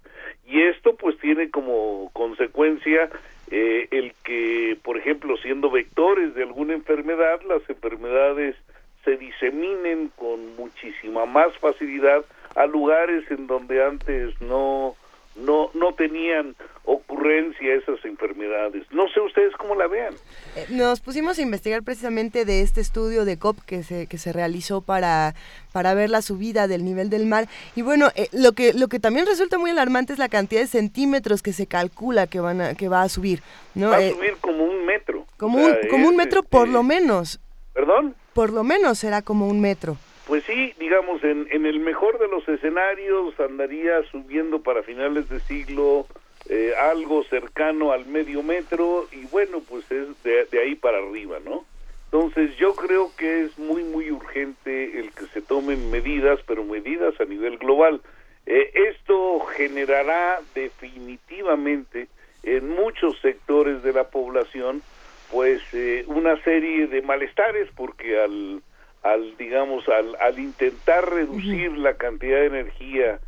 Y 0.46 0.62
esto 0.62 0.94
pues 0.94 1.18
tiene 1.18 1.50
como 1.50 2.10
consecuencia 2.12 3.10
eh, 3.50 3.88
el 3.90 4.14
que, 4.22 4.78
por 4.84 4.96
ejemplo, 4.96 5.36
siendo 5.38 5.68
vectores 5.68 6.34
de 6.36 6.44
alguna 6.44 6.74
enfermedad, 6.74 7.40
las 7.42 7.68
enfermedades 7.68 8.54
se 9.04 9.16
diseminen 9.16 10.12
con 10.16 10.56
muchísima 10.56 11.26
más 11.26 11.56
facilidad 11.58 12.24
a 12.54 12.66
lugares 12.66 13.30
en 13.30 13.46
donde 13.46 13.84
antes 13.84 14.40
no 14.40 14.96
no 15.34 15.70
no 15.74 15.94
tenían 15.94 16.54
ocurrencia 16.84 17.74
esas 17.74 18.04
enfermedades. 18.04 18.84
No 18.90 19.08
sé 19.08 19.20
ustedes 19.20 19.54
cómo 19.56 19.74
la 19.74 19.86
vean. 19.86 20.14
Eh, 20.56 20.66
nos 20.70 21.00
pusimos 21.00 21.38
a 21.38 21.42
investigar 21.42 21.82
precisamente 21.82 22.44
de 22.44 22.62
este 22.62 22.80
estudio 22.80 23.24
de 23.24 23.38
COP 23.38 23.58
que 23.64 23.82
se, 23.82 24.06
que 24.06 24.18
se 24.18 24.32
realizó 24.32 24.80
para, 24.80 25.34
para 25.72 25.94
ver 25.94 26.10
la 26.10 26.22
subida 26.22 26.66
del 26.66 26.84
nivel 26.84 27.08
del 27.08 27.26
mar. 27.26 27.46
Y 27.76 27.82
bueno, 27.82 28.08
eh, 28.16 28.28
lo, 28.32 28.52
que, 28.52 28.72
lo 28.74 28.88
que 28.88 28.98
también 28.98 29.26
resulta 29.26 29.58
muy 29.58 29.70
alarmante 29.70 30.12
es 30.12 30.18
la 30.18 30.28
cantidad 30.28 30.60
de 30.60 30.66
centímetros 30.66 31.42
que 31.42 31.52
se 31.52 31.66
calcula 31.66 32.26
que, 32.26 32.40
van 32.40 32.60
a, 32.60 32.74
que 32.74 32.88
va 32.88 33.02
a 33.02 33.08
subir. 33.08 33.42
¿no? 33.74 33.90
Va 33.90 33.96
a 33.96 34.02
eh, 34.02 34.10
subir 34.10 34.36
como 34.40 34.64
un 34.64 34.84
metro. 34.84 35.24
Como, 35.36 35.58
un, 35.58 35.76
como 35.88 36.08
un 36.08 36.16
metro 36.16 36.42
por 36.42 36.68
lo 36.68 36.82
menos. 36.82 37.40
¿Perdón? 37.72 38.16
Por 38.34 38.52
lo 38.52 38.64
menos 38.64 38.98
será 38.98 39.22
como 39.22 39.48
un 39.48 39.60
metro. 39.60 39.96
Pues 40.26 40.44
sí, 40.44 40.72
digamos, 40.78 41.22
en, 41.24 41.48
en 41.50 41.66
el 41.66 41.80
mejor 41.80 42.18
de 42.18 42.28
los 42.28 42.48
escenarios 42.48 43.38
andaría 43.40 44.02
subiendo 44.10 44.62
para 44.62 44.82
finales 44.82 45.28
de 45.28 45.40
siglo 45.40 46.06
eh, 46.48 46.74
algo 46.76 47.22
cercano 47.24 47.92
al 47.92 48.04
medio 48.06 48.42
metro 48.42 49.06
y 49.12 49.26
bueno, 49.26 49.62
pues 49.68 49.88
es 49.92 50.08
de, 50.24 50.60
ahí 50.60 50.74
para 50.74 50.98
arriba, 50.98 51.38
¿no? 51.44 51.64
Entonces 52.06 52.56
yo 52.56 52.74
creo 52.74 53.12
que 53.16 53.44
es 53.44 53.56
muy, 53.58 53.84
muy 53.84 54.10
urgente 54.10 54.98
el 54.98 55.12
que 55.12 55.26
se 55.26 55.40
tomen 55.40 55.90
medidas, 55.90 56.40
pero 56.46 56.64
medidas 56.64 57.14
a 57.20 57.24
nivel 57.24 57.58
global. 57.58 58.00
Eh, 58.46 58.72
esto 58.90 59.38
generará 59.56 60.40
definitivamente 60.54 62.08
en 62.42 62.68
muchos 62.70 63.18
sectores 63.20 63.84
de 63.84 63.92
la 63.92 64.08
población 64.10 64.82
pues 65.32 65.62
eh, 65.72 66.04
una 66.08 66.36
serie 66.44 66.86
de 66.88 67.00
malestares 67.00 67.66
porque 67.74 68.20
al, 68.20 68.62
al 69.02 69.34
digamos 69.38 69.88
al, 69.88 70.14
al 70.20 70.38
intentar 70.38 71.10
reducir 71.10 71.72
la 71.72 71.94
cantidad 71.94 72.40
de 72.40 72.46
energía 72.46 73.18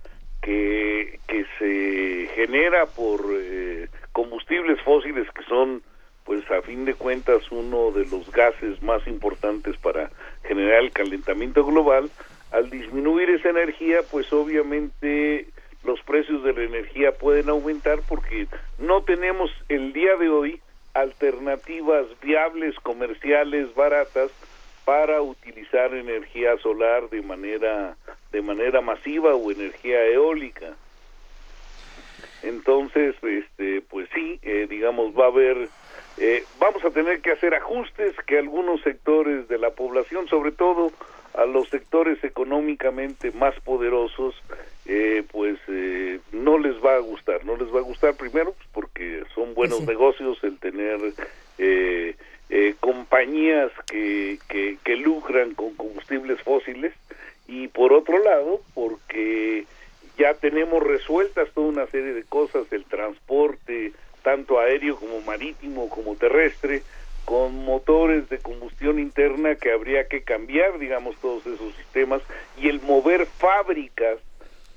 que, 0.43 1.19
que 1.27 1.47
se 1.59 2.29
genera 2.35 2.85
por 2.85 3.25
eh, 3.33 3.89
combustibles 4.13 4.79
fósiles 4.83 5.27
que 5.31 5.43
son 5.45 5.83
pues 6.25 6.49
a 6.51 6.61
fin 6.61 6.85
de 6.85 6.93
cuentas 6.93 7.51
uno 7.51 7.91
de 7.91 8.05
los 8.05 8.31
gases 8.31 8.83
más 8.83 9.07
importantes 9.07 9.75
para 9.79 10.11
generar 10.47 10.85
el 10.85 10.93
calentamiento 10.93 11.65
global 11.65 12.11
al 12.53 12.69
disminuir 12.69 13.31
esa 13.31 13.49
energía 13.49 14.01
pues 14.11 14.31
obviamente 14.31 15.49
los 15.85 16.01
precios 16.03 16.45
de 16.45 16.53
la 16.53 16.65
energía 16.65 17.13
pueden 17.13 17.49
aumentar 17.49 18.01
porque 18.07 18.47
no 18.79 19.03
tenemos 19.05 19.51
el 19.71 19.95
día 19.95 20.17
de 20.17 20.29
hoy 20.29 20.61
alternativas 20.95 22.07
viables, 22.23 22.77
comerciales, 22.81 23.75
baratas 23.75 24.31
para 24.85 25.21
utilizar 25.23 25.95
energía 25.95 26.57
solar 26.59 27.09
de 27.11 27.23
manera 27.23 27.97
de 28.33 28.43
manera 28.43 28.81
masiva 28.81 29.35
o 29.35 29.51
energía 29.53 30.05
eólica. 30.07 30.75
Entonces, 32.43 33.15
este, 33.23 33.81
pues 33.83 34.09
sí, 34.15 34.39
eh, 34.43 34.67
digamos, 34.69 35.17
va 35.19 35.27
a 35.27 35.29
haber, 35.29 35.69
eh, 36.19 36.45
vamos 36.59 36.85
a 36.85 36.91
tener 36.91 37.21
que 37.21 37.31
hacer 37.31 37.55
ajustes 37.55 38.15
que 38.27 38.39
algunos 38.39 38.83
sectores 38.83 39.49
de 39.49 39.59
la 39.59 39.71
población, 39.71 40.29
sobre 40.29 40.53
todo 40.53 40.93
a 41.35 41.47
los 41.47 41.69
sectores 41.69 42.23
económicamente 42.23 43.31
más 43.33 43.59
poderosos, 43.61 44.35
eh, 44.87 45.23
pues 45.31 45.59
eh, 45.69 46.21
no 46.33 46.59
les 46.59 46.75
va 46.85 46.97
a 46.97 47.01
gustar, 47.01 47.45
no 47.45 47.57
les 47.57 47.73
va 47.75 47.79
a 47.79 47.83
gustar 47.83 48.15
primero 48.15 48.53
pues, 48.53 48.69
porque 48.73 49.23
son 49.35 49.55
buenos 49.55 49.79
Sí. 49.81 49.87
negocios 49.87 50.39
el 50.45 50.59
tener 50.59 50.99
eh, 51.59 52.15
eh, 52.51 52.75
compañías 52.81 53.71
que, 53.87 54.39
que, 54.49 54.77
que 54.85 54.97
lucran 54.97 55.55
con 55.55 55.75
combustibles 55.75 56.41
fósiles 56.43 56.93
y 57.49 57.69
por 57.69 57.93
otro 57.93 58.19
lado 58.23 58.61
porque 58.75 59.65
ya 60.19 60.35
tenemos 60.35 60.83
resueltas 60.83 61.49
toda 61.55 61.69
una 61.69 61.87
serie 61.87 62.13
de 62.13 62.23
cosas, 62.25 62.71
el 62.73 62.85
transporte 62.85 63.93
tanto 64.23 64.59
aéreo 64.61 64.97
como 64.97 65.21
marítimo 65.23 65.89
como 65.89 66.15
terrestre, 66.17 66.83
con 67.25 67.65
motores 67.65 68.29
de 68.29 68.39
combustión 68.39 68.99
interna 68.99 69.55
que 69.57 69.71
habría 69.73 70.09
que 70.09 70.23
cambiar, 70.23 70.79
digamos, 70.79 71.17
todos 71.17 71.47
esos 71.47 71.75
sistemas 71.75 72.23
y 72.61 72.69
el 72.69 72.81
mover 72.83 73.27
fábricas 73.27 74.19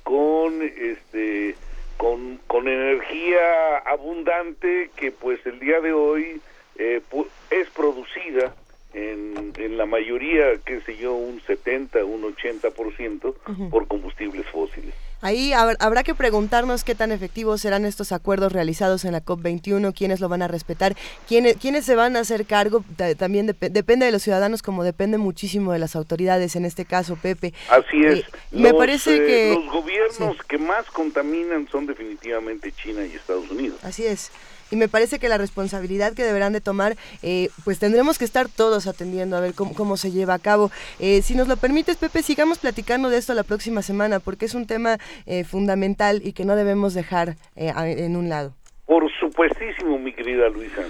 con 0.08 0.62
este 0.62 1.58
con, 1.98 2.38
con 2.48 2.66
energía 2.70 3.80
abundante 3.80 4.92
que 4.96 5.12
pues 5.12 5.46
el 5.46 5.60
día 5.60 5.82
de 5.82 5.92
hoy 5.92 6.42
eh, 6.78 7.02
es 7.50 7.70
producida 7.72 8.54
en, 8.94 9.54
en 9.58 9.78
la 9.78 9.86
mayoría, 9.86 10.60
qué 10.66 10.80
sé 10.86 10.96
yo, 10.96 11.14
un 11.14 11.42
70, 11.42 12.06
un 12.06 12.24
80% 12.24 13.36
Ujú. 13.50 13.70
por 13.70 13.88
combustibles 13.90 14.46
fósiles. 14.48 14.96
Ahí 15.22 15.52
hab- 15.52 15.78
habrá 15.80 16.04
que 16.04 16.14
preguntarnos 16.14 16.84
qué 16.84 16.94
tan 16.96 17.12
efectivos 17.12 17.62
serán 17.62 17.86
estos 17.86 18.12
acuerdos 18.12 18.52
realizados 18.52 19.04
en 19.06 19.14
la 19.14 19.24
COP21, 19.24 19.94
quiénes 19.94 20.20
lo 20.20 20.30
van 20.30 20.42
a 20.44 20.48
respetar, 20.48 20.96
quiénes, 21.28 21.58
quiénes 21.58 21.86
se 21.86 21.96
van 21.96 22.16
a 22.16 22.20
hacer 22.20 22.46
cargo, 22.46 22.84
Ta- 22.96 23.16
también 23.16 23.48
dep- 23.48 23.72
depende 23.72 24.06
de 24.06 24.12
los 24.12 24.22
ciudadanos 24.22 24.62
como 24.62 24.84
depende 24.84 25.18
muchísimo 25.18 25.72
de 25.74 25.80
las 25.80 25.96
autoridades, 25.96 26.56
en 26.56 26.66
este 26.66 26.86
caso 26.86 27.16
Pepe. 27.16 27.54
Así 27.70 28.06
es. 28.06 28.20
Eh, 28.20 28.26
me 28.52 28.70
Los, 28.70 28.78
parece 28.78 29.16
eh, 29.18 29.26
que... 29.26 29.54
los 29.56 29.72
gobiernos 29.74 30.38
que 30.48 30.58
más 30.58 30.86
contaminan 30.92 31.68
son 31.72 31.88
definitivamente 31.88 32.72
China 32.72 33.06
y 33.06 33.16
Estados 33.16 33.50
Unidos. 33.50 33.80
Así 33.84 34.06
es. 34.06 34.32
Y 34.72 34.76
me 34.76 34.88
parece 34.88 35.20
que 35.20 35.30
la 35.30 35.38
responsabilidad 35.38 36.14
que 36.14 36.24
deberán 36.24 36.54
de 36.54 36.62
tomar, 36.62 36.96
eh, 37.24 37.50
pues 37.64 37.80
tendremos 37.80 38.18
que 38.18 38.26
estar 38.26 38.50
todos 38.50 38.88
atendiendo 38.88 39.38
a 39.38 39.40
ver 39.40 39.54
cómo, 39.54 39.74
cómo 39.74 39.98
se 39.98 40.12
lleva 40.12 40.34
a 40.34 40.40
cabo. 40.40 40.72
Eh, 41.00 41.22
si 41.22 41.36
nos 41.36 41.48
lo 41.48 41.58
permites, 41.58 41.98
Pepe, 41.98 42.22
sigamos 42.24 42.60
platicando 42.60 43.10
de 43.10 43.18
esto 43.18 43.34
la 43.34 43.44
próxima 43.44 43.82
semana, 43.82 44.20
porque 44.20 44.46
es 44.46 44.54
un 44.54 44.68
tema 44.68 44.98
eh, 45.26 45.44
fundamental 45.44 46.22
y 46.24 46.34
que 46.34 46.46
no 46.46 46.56
debemos 46.56 46.94
dejar 46.94 47.36
eh, 47.56 47.74
en 47.76 48.16
un 48.16 48.30
lado. 48.30 48.54
Por 48.86 49.12
supuestísimo, 49.20 49.98
mi 50.00 50.14
querida 50.14 50.50
Luisa. 50.50 50.84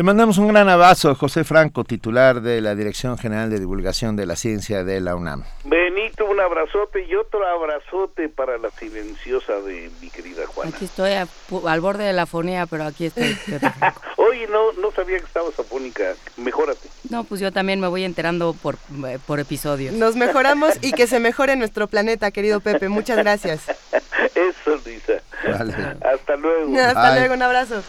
Te 0.00 0.04
mandamos 0.04 0.38
un 0.38 0.48
gran 0.48 0.66
abrazo, 0.70 1.14
José 1.14 1.44
Franco, 1.44 1.84
titular 1.84 2.40
de 2.40 2.62
la 2.62 2.74
Dirección 2.74 3.18
General 3.18 3.50
de 3.50 3.60
Divulgación 3.60 4.16
de 4.16 4.24
la 4.24 4.34
Ciencia 4.34 4.82
de 4.82 4.98
la 4.98 5.14
UNAM. 5.14 5.44
Benito, 5.64 6.24
un 6.24 6.40
abrazote 6.40 7.04
y 7.04 7.14
otro 7.16 7.46
abrazote 7.46 8.30
para 8.30 8.56
la 8.56 8.70
silenciosa 8.70 9.60
de 9.60 9.90
mi 10.00 10.08
querida 10.08 10.46
Juana. 10.46 10.72
Aquí 10.74 10.86
estoy 10.86 11.10
a- 11.10 11.28
al 11.66 11.80
borde 11.82 12.04
de 12.04 12.14
la 12.14 12.24
fonía, 12.24 12.64
pero 12.64 12.84
aquí 12.84 13.04
estoy. 13.04 13.36
Oye, 14.16 14.46
no, 14.50 14.72
no 14.80 14.90
sabía 14.92 15.18
que 15.18 15.26
estabas 15.26 15.58
afónica. 15.60 16.14
Mejórate. 16.38 16.88
No, 17.10 17.24
pues 17.24 17.42
yo 17.42 17.52
también 17.52 17.78
me 17.78 17.88
voy 17.88 18.04
enterando 18.04 18.54
por, 18.54 18.76
eh, 19.06 19.18
por 19.26 19.38
episodios. 19.38 19.92
Nos 19.92 20.16
mejoramos 20.16 20.78
y 20.80 20.92
que 20.92 21.06
se 21.08 21.20
mejore 21.20 21.56
nuestro 21.56 21.88
planeta, 21.88 22.30
querido 22.30 22.60
Pepe. 22.60 22.88
Muchas 22.88 23.18
gracias. 23.18 23.64
Eso, 24.34 24.80
Luisa. 24.82 25.20
Vale. 25.46 25.74
Hasta 26.10 26.36
luego. 26.36 26.74
Hasta 26.78 27.10
Bye. 27.10 27.18
luego, 27.20 27.34
un 27.34 27.42
abrazo. 27.42 27.82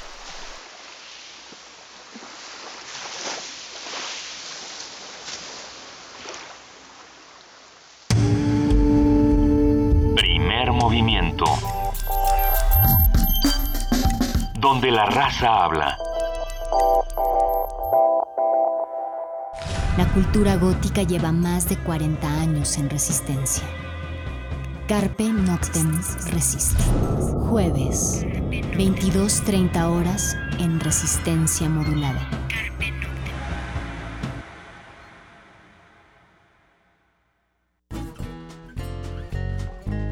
Primer 10.52 10.74
movimiento. 10.74 11.46
Donde 14.60 14.92
la 14.92 15.06
raza 15.06 15.64
habla. 15.64 15.98
La 19.98 20.06
cultura 20.14 20.58
gótica 20.58 21.04
lleva 21.04 21.32
más 21.32 21.70
de 21.70 21.78
40 21.78 22.28
años 22.28 22.78
en 22.78 22.90
resistencia. 22.90 23.64
Carpe 24.90 25.24
Noctem 25.24 25.90
Resiste. 26.34 26.84
Jueves, 27.50 28.26
22.30 28.26 29.86
horas 29.86 30.36
en 30.60 30.82
resistencia 30.82 31.70
modulada. 31.70 32.28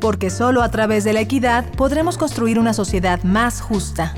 Porque 0.00 0.30
solo 0.30 0.62
a 0.62 0.70
través 0.70 1.04
de 1.04 1.12
la 1.12 1.20
equidad 1.20 1.64
podremos 1.76 2.18
construir 2.18 2.58
una 2.58 2.74
sociedad 2.74 3.22
más 3.22 3.60
justa. 3.60 4.14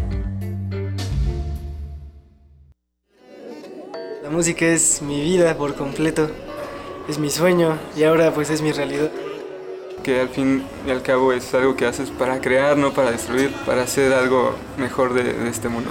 La 4.22 4.30
música 4.30 4.66
es 4.66 5.00
mi 5.00 5.22
vida 5.22 5.56
por 5.56 5.74
completo, 5.74 6.30
es 7.08 7.18
mi 7.18 7.30
sueño 7.30 7.78
y 7.96 8.04
ahora 8.04 8.32
pues 8.32 8.50
es 8.50 8.60
mi 8.60 8.72
realidad. 8.72 9.10
Que 10.02 10.20
al 10.20 10.28
fin 10.28 10.64
y 10.86 10.90
al 10.90 11.02
cabo 11.02 11.32
es 11.32 11.54
algo 11.54 11.76
que 11.76 11.86
haces 11.86 12.10
para 12.10 12.40
crear, 12.40 12.76
no 12.76 12.92
para 12.92 13.10
destruir, 13.10 13.52
para 13.64 13.82
hacer 13.82 14.12
algo 14.12 14.54
mejor 14.76 15.14
de, 15.14 15.32
de 15.32 15.48
este 15.48 15.68
mundo. 15.68 15.90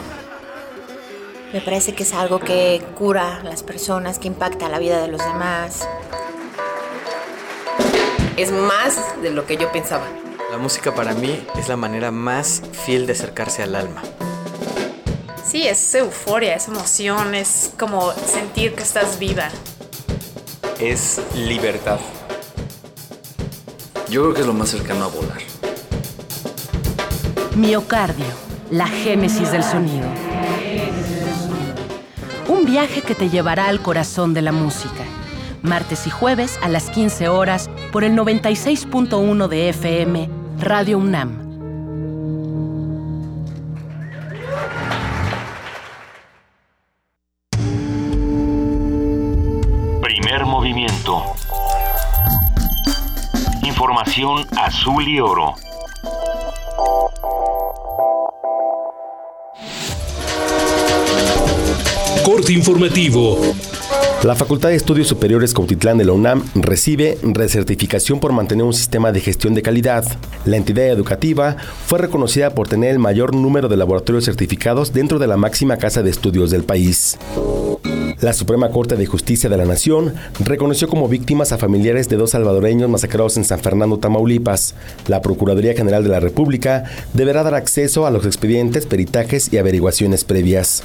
Me 1.54 1.62
parece 1.62 1.96
que 1.96 2.04
es 2.04 2.14
algo 2.14 2.40
que 2.40 2.84
cura 2.98 3.38
a 3.38 3.44
las 3.44 3.64
personas, 3.64 4.20
que 4.20 4.28
impacta 4.28 4.68
la 4.70 4.80
vida 4.80 5.02
de 5.02 5.08
los 5.08 5.24
demás. 5.24 5.88
Es 8.38 8.52
más 8.52 9.20
de 9.24 9.32
lo 9.32 9.48
que 9.48 9.58
yo 9.58 9.72
pensaba. 9.72 10.06
La 10.52 10.60
música 10.60 10.94
para 10.94 11.16
mí 11.16 11.44
es 11.58 11.70
la 11.70 11.76
manera 11.76 12.12
más 12.12 12.62
fiel 12.72 13.08
de 13.08 13.14
acercarse 13.14 13.64
al 13.64 13.74
alma. 13.74 14.04
Sí, 15.44 15.68
es 15.68 15.96
euforia, 15.96 16.54
es 16.54 16.68
emoción, 16.68 17.34
es 17.34 17.72
como 17.80 18.14
sentir 18.14 18.76
que 18.76 18.84
estás 18.84 19.18
viva. 19.18 19.50
Es 20.80 21.20
libertad. 21.36 22.00
Yo 24.08 24.22
creo 24.22 24.34
que 24.36 24.42
es 24.42 24.48
lo 24.48 24.54
más 24.54 24.70
cercano 24.70 25.06
a 25.06 25.08
volar. 25.08 25.40
Miocardio, 27.56 28.26
la 28.70 28.86
génesis 28.86 29.52
del 29.52 29.64
sonido. 29.64 30.08
Un 32.48 32.66
viaje 32.66 33.02
que 33.02 33.16
te 33.16 33.32
llevará 33.32 33.68
al 33.68 33.82
corazón 33.82 34.36
de 34.36 34.44
la 34.44 34.52
música. 34.52 35.04
Martes 35.64 36.08
y 36.08 36.10
jueves 36.10 36.60
a 36.62 36.70
las 36.70 36.90
15 36.90 37.28
horas 37.28 37.70
por 37.92 38.04
el 38.04 38.14
96.1 38.14 39.48
de 39.48 39.70
FM, 39.70 40.30
Radio 40.60 40.98
UNAM. 40.98 41.48
Primer 50.02 50.46
movimiento. 50.46 51.24
Información 53.64 54.46
azul 54.58 55.08
y 55.08 55.20
oro. 55.20 55.56
Corte 62.24 62.52
informativo. 62.52 63.40
La 64.24 64.36
Facultad 64.36 64.70
de 64.70 64.76
Estudios 64.76 65.08
Superiores 65.08 65.54
Cautitlán 65.54 66.00
de 66.00 66.06
la 66.06 66.12
UNAM 66.12 66.44
recibe 66.56 67.20
recertificación 67.22 68.20
por 68.20 68.34
mantener 68.34 68.66
un 68.66 68.74
sistema 68.74 69.12
de 69.12 69.22
gestión 69.22 69.54
de 69.54 69.62
calidad. 69.62 70.06
La 70.44 70.58
entidad 70.58 70.88
educativa 70.88 71.56
fue 71.86 72.00
reconocida 72.00 72.50
por 72.50 72.68
tener 72.68 72.90
el 72.90 73.00
mayor 73.00 73.36
número 73.36 73.68
de 73.68 73.78
laboratorios 73.78 74.26
certificados 74.26 74.92
dentro 74.92 75.20
de 75.20 75.28
la 75.28 75.38
máxima 75.38 75.78
casa 75.78 76.02
de 76.02 76.10
estudios 76.10 76.50
del 76.50 76.64
país. 76.64 77.18
La 78.20 78.34
Suprema 78.34 78.70
Corte 78.70 78.96
de 78.96 79.06
Justicia 79.06 79.50
de 79.50 79.58
la 79.58 79.66
Nación 79.66 80.16
reconoció 80.40 80.88
como 80.88 81.08
víctimas 81.08 81.52
a 81.52 81.60
familiares 81.60 82.10
de 82.10 82.18
dos 82.18 82.32
salvadoreños 82.32 82.90
masacrados 82.90 83.38
en 83.38 83.46
San 83.46 83.60
Fernando, 83.60 84.00
Tamaulipas. 84.00 84.74
La 85.08 85.22
Procuraduría 85.22 85.76
General 85.76 86.04
de 86.04 86.10
la 86.10 86.20
República 86.20 86.86
deberá 87.14 87.44
dar 87.44 87.54
acceso 87.54 88.08
a 88.08 88.12
los 88.12 88.26
expedientes, 88.26 88.88
peritajes 88.88 89.54
y 89.54 89.60
averiguaciones 89.60 90.24
previas. 90.24 90.82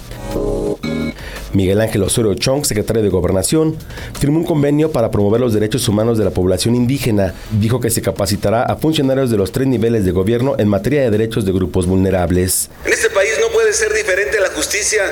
Miguel 1.53 1.81
Ángel 1.81 2.03
Osorio 2.03 2.35
Chong, 2.35 2.65
secretario 2.65 3.03
de 3.03 3.11
Gobernación, 3.11 3.77
firmó 4.19 4.39
un 4.39 4.47
convenio 4.47 4.91
para 4.91 5.11
promover 5.11 5.41
los 5.41 5.53
derechos 5.53 5.87
humanos 5.87 6.17
de 6.17 6.25
la 6.25 6.31
población 6.31 6.75
indígena. 6.75 7.35
Dijo 7.51 7.81
que 7.81 7.91
se 7.91 8.01
capacitará 8.01 8.63
a 8.63 8.77
funcionarios 8.77 9.31
de 9.31 9.37
los 9.37 9.53
tres 9.53 9.67
niveles 9.67 10.05
de 10.05 10.13
gobierno 10.13 10.55
en 10.59 10.69
materia 10.69 11.03
de 11.03 11.11
derechos 11.11 11.45
de 11.45 11.53
grupos 11.53 11.87
vulnerables. 11.87 12.71
En 12.87 12.93
este 12.93 13.11
país 13.11 13.33
no 13.41 13.49
puede 13.49 13.73
ser 13.75 13.93
diferente 13.93 14.41
la 14.41 14.49
justicia 14.51 15.03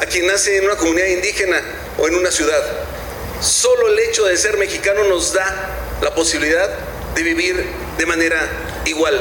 a 0.00 0.06
quien 0.06 0.26
nace 0.26 0.58
en 0.58 0.64
una 0.64 0.76
comunidad 0.76 1.08
indígena 1.08 1.56
o 1.98 2.06
en 2.06 2.14
una 2.14 2.30
ciudad. 2.30 2.62
Solo 3.40 3.88
el 3.88 3.98
hecho 3.98 4.24
de 4.26 4.36
ser 4.36 4.56
mexicano 4.58 5.04
nos 5.08 5.32
da 5.32 5.98
la 6.02 6.14
posibilidad 6.14 6.68
de 7.14 7.22
vivir 7.22 7.64
de 7.98 8.06
manera 8.06 8.38
igual, 8.86 9.18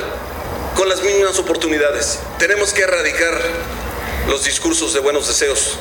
con 0.76 0.88
las 0.88 1.04
mismas 1.04 1.38
oportunidades. 1.40 2.20
Tenemos 2.38 2.74
que 2.74 2.82
erradicar 2.82 3.40
los 4.30 4.46
discursos 4.46 4.94
de 4.94 5.00
buenos 5.00 5.28
deseos 5.28 5.78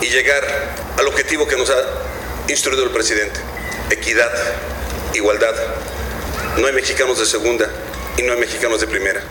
y 0.00 0.06
llegar 0.06 0.42
al 0.98 1.06
objetivo 1.06 1.46
que 1.46 1.56
nos 1.56 1.70
ha 1.70 1.76
instruido 2.48 2.84
el 2.84 2.90
presidente. 2.90 3.40
Equidad, 3.90 4.30
igualdad. 5.14 5.54
No 6.58 6.66
hay 6.66 6.72
mexicanos 6.72 7.18
de 7.18 7.26
segunda 7.26 7.66
y 8.18 8.22
no 8.22 8.32
hay 8.32 8.40
mexicanos 8.40 8.80
de 8.80 8.86
primera. 8.86 9.22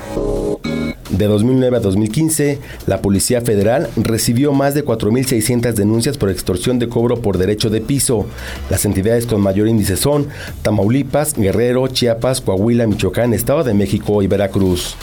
De 1.10 1.28
2009 1.28 1.78
a 1.78 1.80
2015, 1.80 2.60
la 2.88 3.02
Policía 3.02 3.40
Federal 3.40 3.90
recibió 3.96 4.52
más 4.52 4.74
de 4.74 4.84
4.600 4.84 5.74
denuncias 5.74 6.18
por 6.18 6.30
extorsión 6.30 6.78
de 6.78 6.90
cobro 6.90 7.22
por 7.22 7.38
derecho 7.38 7.70
de 7.70 7.80
piso. 7.80 8.26
Las 8.70 8.84
entidades 8.84 9.26
con 9.26 9.40
mayor 9.40 9.70
índice 9.70 9.96
son 9.96 10.28
Tamaulipas, 10.62 11.36
Guerrero, 11.36 11.88
Chiapas, 11.88 12.42
Coahuila, 12.42 12.86
Michoacán, 12.88 13.34
Estado 13.34 13.64
de 13.64 13.74
México 13.74 14.22
y 14.24 14.28
Veracruz. 14.28 14.98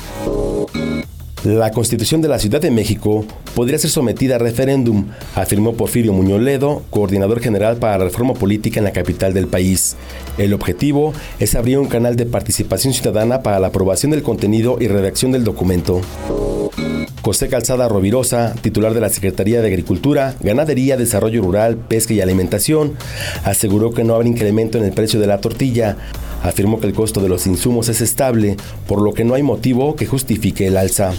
La 1.45 1.73
Constitución 1.73 2.21
de 2.21 2.29
la 2.29 2.39
Ciudad 2.39 2.61
de 2.61 2.71
México 2.71 3.25
podría 3.57 3.77
ser 3.77 3.91
sometida 3.91 4.37
a 4.37 4.39
referéndum, 4.39 5.09
afirmó 5.35 5.75
Porfirio 5.75 6.13
Muñoz 6.13 6.41
Ledo, 6.41 6.85
coordinador 6.91 7.41
general 7.41 7.79
para 7.79 7.99
la 7.99 8.05
reforma 8.05 8.35
política 8.35 8.79
en 8.79 8.85
la 8.85 8.93
capital 8.93 9.35
del 9.35 9.49
país. 9.49 9.97
El 10.39 10.55
objetivo 10.55 11.13
es 11.41 11.57
abrir 11.57 11.79
un 11.79 11.89
canal 11.89 12.15
de 12.15 12.27
participación 12.27 12.95
ciudadana 12.95 13.43
para 13.43 13.59
la 13.59 13.69
aprobación 13.69 14.13
del 14.13 14.23
contenido 14.23 14.77
y 14.79 14.87
redacción 14.87 15.33
del 15.33 15.43
documento. 15.43 16.01
José 17.23 17.49
Calzada 17.49 17.89
Rovirosa, 17.89 18.53
titular 18.61 18.95
de 18.95 19.01
la 19.01 19.09
Secretaría 19.09 19.63
de 19.63 19.69
Agricultura, 19.69 20.35
Ganadería, 20.41 20.97
Desarrollo 20.97 21.41
Rural, 21.41 21.77
Pesca 21.77 22.13
y 22.13 22.21
Alimentación, 22.21 22.95
aseguró 23.45 23.93
que 23.93 24.03
no 24.03 24.17
habrá 24.17 24.27
incremento 24.27 24.77
en 24.77 24.85
el 24.85 24.93
precio 24.93 25.21
de 25.21 25.29
la 25.29 25.41
tortilla. 25.41 25.97
Afirmó 26.43 26.81
que 26.81 26.89
el 26.89 26.95
costo 26.95 27.21
de 27.21 27.29
los 27.29 27.47
insumos 27.47 27.89
es 27.89 28.01
estable, 28.01 28.57
por 28.89 29.01
lo 29.01 29.15
que 29.15 29.25
no 29.25 29.35
hay 29.35 29.45
motivo 29.45 29.95
que 29.95 30.07
justifique 30.07 30.67
el 30.67 30.77
alza. 30.77 31.13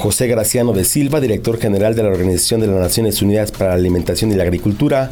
José 0.00 0.28
Graciano 0.28 0.72
de 0.72 0.86
Silva, 0.86 1.20
director 1.20 1.58
general 1.58 1.94
de 1.94 2.02
la 2.02 2.08
Organización 2.08 2.62
de 2.62 2.68
las 2.68 2.80
Naciones 2.80 3.20
Unidas 3.20 3.52
para 3.52 3.72
la 3.72 3.76
Alimentación 3.76 4.32
y 4.32 4.34
la 4.34 4.44
Agricultura, 4.44 5.10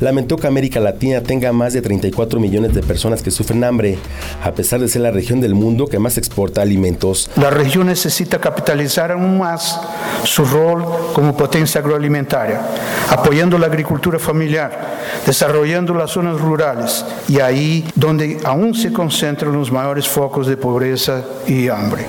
lamentó 0.00 0.38
que 0.38 0.46
América 0.46 0.80
Latina 0.80 1.20
tenga 1.20 1.52
más 1.52 1.74
de 1.74 1.82
34 1.82 2.40
millones 2.40 2.72
de 2.72 2.82
personas 2.82 3.22
que 3.22 3.30
sufren 3.30 3.62
hambre, 3.64 3.98
a 4.42 4.52
pesar 4.52 4.80
de 4.80 4.88
ser 4.88 5.02
la 5.02 5.10
región 5.10 5.42
del 5.42 5.54
mundo 5.54 5.88
que 5.88 5.98
más 5.98 6.16
exporta 6.16 6.62
alimentos. 6.62 7.30
La 7.36 7.50
región 7.50 7.88
necesita 7.88 8.40
capitalizar 8.40 9.12
aún 9.12 9.36
más 9.36 9.78
su 10.24 10.46
rol 10.46 10.86
como 11.12 11.36
potencia 11.36 11.82
agroalimentaria, 11.82 12.62
apoyando 13.10 13.58
la 13.58 13.66
agricultura 13.66 14.18
familiar, 14.18 14.96
desarrollando 15.26 15.92
las 15.92 16.12
zonas 16.12 16.40
rurales 16.40 17.04
y 17.28 17.40
ahí 17.40 17.84
donde 17.94 18.38
aún 18.44 18.74
se 18.74 18.90
concentran 18.90 19.52
los 19.52 19.70
mayores 19.70 20.08
focos 20.08 20.46
de 20.46 20.56
pobreza 20.56 21.22
y 21.46 21.68
hambre. 21.68 22.06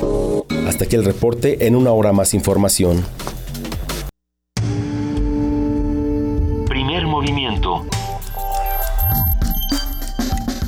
Hasta 0.71 0.85
aquí 0.85 0.95
el 0.95 1.03
reporte, 1.03 1.67
en 1.67 1.75
una 1.75 1.91
hora 1.91 2.13
más 2.13 2.33
información. 2.33 3.05
Primer 6.65 7.05
movimiento. 7.07 7.85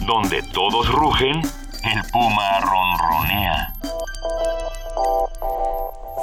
Donde 0.06 0.44
todos 0.52 0.92
rugen, 0.92 1.38
el 1.40 2.12
puma 2.12 2.60
ronronea. 2.60 3.74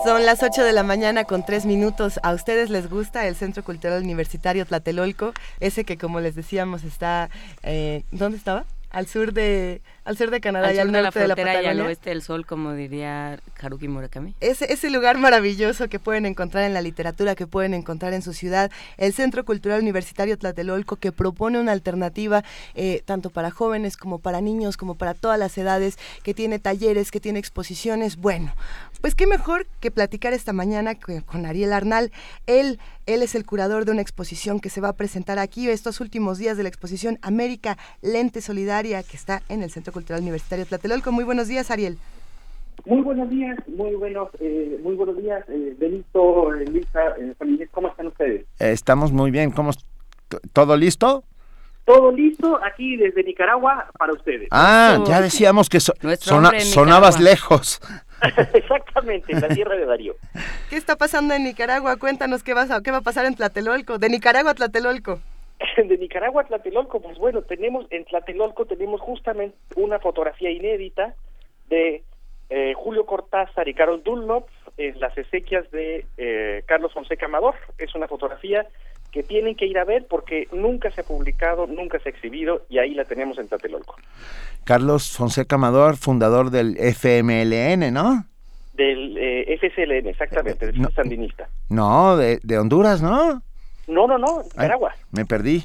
Son 0.04 0.26
las 0.26 0.42
8 0.42 0.62
de 0.62 0.74
la 0.74 0.82
mañana 0.82 1.24
con 1.24 1.46
3 1.46 1.64
minutos. 1.64 2.20
¿A 2.22 2.34
ustedes 2.34 2.68
les 2.68 2.90
gusta 2.90 3.26
el 3.28 3.34
Centro 3.34 3.64
Cultural 3.64 4.02
Universitario 4.02 4.66
Tlatelolco? 4.66 5.32
Ese 5.58 5.84
que, 5.84 5.96
como 5.96 6.20
les 6.20 6.34
decíamos, 6.34 6.84
está... 6.84 7.30
Eh, 7.62 8.02
¿Dónde 8.10 8.36
estaba? 8.36 8.66
Al 8.90 9.06
sur 9.06 9.32
de, 9.32 9.82
al 10.04 10.16
sur 10.16 10.30
de 10.30 10.40
Canadá 10.40 10.68
al 10.68 10.74
y 10.74 10.78
al 10.78 10.90
de 10.90 11.02
norte 11.02 11.20
de 11.20 11.28
la 11.28 11.36
frontera 11.36 11.62
y 11.62 11.66
al 11.66 11.80
oeste 11.80 12.10
del 12.10 12.22
sol, 12.22 12.44
como 12.44 12.72
diría 12.72 13.38
Haruki 13.60 13.86
Murakami. 13.86 14.34
Ese, 14.40 14.72
ese 14.72 14.90
lugar 14.90 15.16
maravilloso 15.16 15.88
que 15.88 16.00
pueden 16.00 16.26
encontrar 16.26 16.64
en 16.64 16.74
la 16.74 16.82
literatura, 16.82 17.34
que 17.36 17.46
pueden 17.46 17.74
encontrar 17.74 18.12
en 18.14 18.22
su 18.22 18.32
ciudad, 18.32 18.70
el 18.96 19.12
Centro 19.12 19.44
Cultural 19.44 19.80
Universitario 19.80 20.36
Tlatelolco, 20.36 20.96
que 20.96 21.12
propone 21.12 21.60
una 21.60 21.72
alternativa 21.72 22.42
eh, 22.74 23.02
tanto 23.04 23.30
para 23.30 23.50
jóvenes 23.50 23.96
como 23.96 24.18
para 24.18 24.40
niños, 24.40 24.76
como 24.76 24.96
para 24.96 25.14
todas 25.14 25.38
las 25.38 25.56
edades, 25.56 25.96
que 26.22 26.34
tiene 26.34 26.58
talleres, 26.58 27.10
que 27.10 27.20
tiene 27.20 27.38
exposiciones. 27.38 28.16
Bueno, 28.16 28.52
pues 29.00 29.14
qué 29.14 29.26
mejor 29.26 29.66
que 29.80 29.90
platicar 29.90 30.32
esta 30.32 30.52
mañana 30.52 30.94
con, 30.94 31.46
Ariel 31.46 31.72
Arnal. 31.72 32.12
Él, 32.46 32.78
él 33.06 33.22
es 33.22 33.34
el 33.34 33.44
curador 33.46 33.84
de 33.84 33.92
una 33.92 34.02
exposición 34.02 34.60
que 34.60 34.70
se 34.70 34.80
va 34.80 34.90
a 34.90 34.96
presentar 34.96 35.38
aquí 35.38 35.68
estos 35.68 36.00
últimos 36.00 36.38
días 36.38 36.56
de 36.56 36.62
la 36.62 36.68
exposición 36.68 37.18
América 37.22 37.78
Lente 38.02 38.40
Solidaria, 38.40 39.02
que 39.02 39.16
está 39.16 39.42
en 39.48 39.62
el 39.62 39.70
Centro 39.70 39.92
Cultural 39.92 40.22
Universitario 40.22 40.66
Tlatelolco. 40.66 41.12
Muy 41.12 41.24
buenos 41.24 41.48
días, 41.48 41.70
Ariel. 41.70 41.98
Muy 42.86 43.02
buenos 43.02 43.28
días, 43.28 43.58
muy 43.68 43.94
buenos, 43.94 44.28
eh, 44.40 44.80
muy 44.82 44.94
buenos 44.94 45.16
días, 45.18 45.44
eh, 45.48 45.76
Benito, 45.78 46.54
eh, 46.54 46.64
Luisa, 46.66 47.08
eh, 47.18 47.68
¿cómo 47.72 47.88
están 47.88 48.06
ustedes? 48.06 48.46
Eh, 48.58 48.72
estamos 48.72 49.12
muy 49.12 49.30
bien. 49.30 49.50
¿Cómo 49.50 49.70
¿Todo 50.52 50.76
listo? 50.76 51.24
Todo 51.84 52.12
listo 52.12 52.58
aquí 52.64 52.96
desde 52.96 53.24
Nicaragua 53.24 53.90
para 53.98 54.12
ustedes. 54.12 54.48
Ah, 54.50 55.02
ya 55.06 55.20
decíamos 55.20 55.68
que 55.68 55.80
so- 55.80 55.94
sonabas 56.60 57.20
lejos. 57.20 57.80
Exactamente, 58.54 59.32
la 59.40 59.48
tierra 59.48 59.76
de 59.76 59.86
Darío. 59.86 60.14
¿Qué 60.68 60.76
está 60.76 60.96
pasando 60.96 61.34
en 61.34 61.44
Nicaragua? 61.44 61.96
Cuéntanos 61.96 62.42
qué, 62.42 62.54
vas 62.54 62.70
a- 62.70 62.82
qué 62.82 62.90
va 62.90 62.98
a 62.98 63.02
pasar 63.02 63.26
en 63.26 63.34
Tlatelolco. 63.34 63.98
De 63.98 64.08
Nicaragua 64.08 64.52
a 64.52 64.54
Tlatelolco. 64.54 65.20
De 65.76 65.98
Nicaragua 65.98 66.42
a 66.42 66.46
Tlatelolco, 66.46 67.00
pues 67.00 67.18
bueno, 67.18 67.42
tenemos 67.42 67.86
en 67.90 68.04
Tlatelolco 68.04 68.66
tenemos 68.66 69.00
justamente 69.00 69.56
una 69.76 69.98
fotografía 69.98 70.50
inédita 70.50 71.14
de 71.68 72.02
eh, 72.50 72.72
Julio 72.74 73.06
Cortázar 73.06 73.68
y 73.68 73.74
Carol 73.74 74.02
Dunlop 74.02 74.48
en 74.76 74.98
las 75.00 75.16
exequias 75.18 75.70
de 75.70 76.06
eh, 76.16 76.62
Carlos 76.66 76.92
Fonseca 76.92 77.26
Amador. 77.26 77.54
Es 77.78 77.94
una 77.94 78.08
fotografía 78.08 78.66
que 79.10 79.22
tienen 79.22 79.56
que 79.56 79.66
ir 79.66 79.78
a 79.78 79.84
ver 79.84 80.06
porque 80.08 80.48
nunca 80.52 80.90
se 80.90 81.00
ha 81.00 81.04
publicado, 81.04 81.66
nunca 81.66 81.98
se 81.98 82.08
ha 82.08 82.12
exhibido 82.12 82.64
y 82.68 82.78
ahí 82.78 82.94
la 82.94 83.04
tenemos 83.04 83.38
en 83.38 83.48
Tlatelolco. 83.48 83.96
Carlos 84.64 85.16
Fonseca 85.16 85.56
Amador, 85.56 85.96
fundador 85.96 86.50
del 86.50 86.76
FMLN, 86.78 87.92
¿no? 87.92 88.24
Del 88.74 89.16
eh, 89.18 89.58
FSLN, 89.60 90.08
exactamente, 90.08 90.66
del 90.66 90.88
Sandinista. 90.94 91.48
No, 91.68 92.16
de, 92.16 92.40
de 92.42 92.58
Honduras, 92.58 93.02
¿no? 93.02 93.42
No, 93.88 94.06
no, 94.06 94.18
no, 94.18 94.38
Ay, 94.38 94.48
Nicaragua. 94.52 94.94
me 95.10 95.26
perdí. 95.26 95.64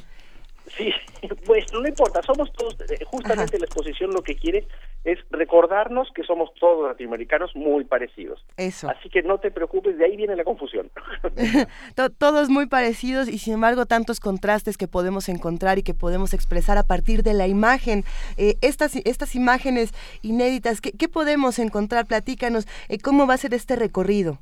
Sí, 0.76 0.90
pues 1.46 1.72
no 1.72 1.86
importa, 1.86 2.20
somos 2.22 2.52
todos, 2.52 2.74
eh, 2.90 3.04
justamente 3.04 3.58
la 3.58 3.66
exposición 3.66 4.10
lo 4.12 4.22
que 4.22 4.34
quiere 4.34 4.66
es 5.06 5.18
recordarnos 5.30 6.08
que 6.14 6.24
somos 6.24 6.52
todos 6.60 6.88
latinoamericanos 6.88 7.54
muy 7.56 7.84
parecidos. 7.84 8.44
Eso. 8.56 8.88
Así 8.90 9.08
que 9.08 9.22
no 9.22 9.38
te 9.38 9.50
preocupes, 9.50 9.96
de 9.96 10.04
ahí 10.04 10.16
viene 10.16 10.36
la 10.36 10.44
confusión. 10.44 10.90
To- 11.94 12.10
Todos 12.10 12.48
muy 12.50 12.66
parecidos 12.66 13.28
y 13.28 13.38
sin 13.38 13.54
embargo 13.54 13.86
tantos 13.86 14.20
contrastes 14.20 14.76
que 14.76 14.88
podemos 14.88 15.28
encontrar 15.28 15.78
y 15.78 15.82
que 15.82 15.94
podemos 15.94 16.34
expresar 16.34 16.76
a 16.76 16.82
partir 16.82 17.22
de 17.22 17.34
la 17.34 17.46
imagen. 17.46 18.02
Eh, 18.36 18.56
estas, 18.62 18.96
estas 18.96 19.34
imágenes 19.34 19.92
inéditas, 20.22 20.80
¿qué, 20.80 20.92
qué 20.92 21.08
podemos 21.08 21.58
encontrar? 21.58 22.06
Platícanos, 22.06 22.66
eh, 22.88 22.98
¿cómo 22.98 23.26
va 23.26 23.34
a 23.34 23.38
ser 23.38 23.54
este 23.54 23.76
recorrido? 23.76 24.38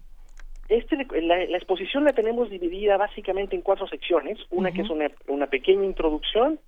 Este, 0.70 0.96
la, 1.20 1.44
la 1.44 1.56
exposición 1.58 2.04
la 2.04 2.14
tenemos 2.14 2.48
dividida 2.48 2.96
básicamente 2.96 3.54
en 3.54 3.60
cuatro 3.60 3.86
secciones. 3.86 4.38
Una 4.50 4.72
que 4.72 4.80
es 4.80 4.88
una, 4.88 5.10
una 5.28 5.46
pequeña 5.46 5.84
introducción 5.84 6.58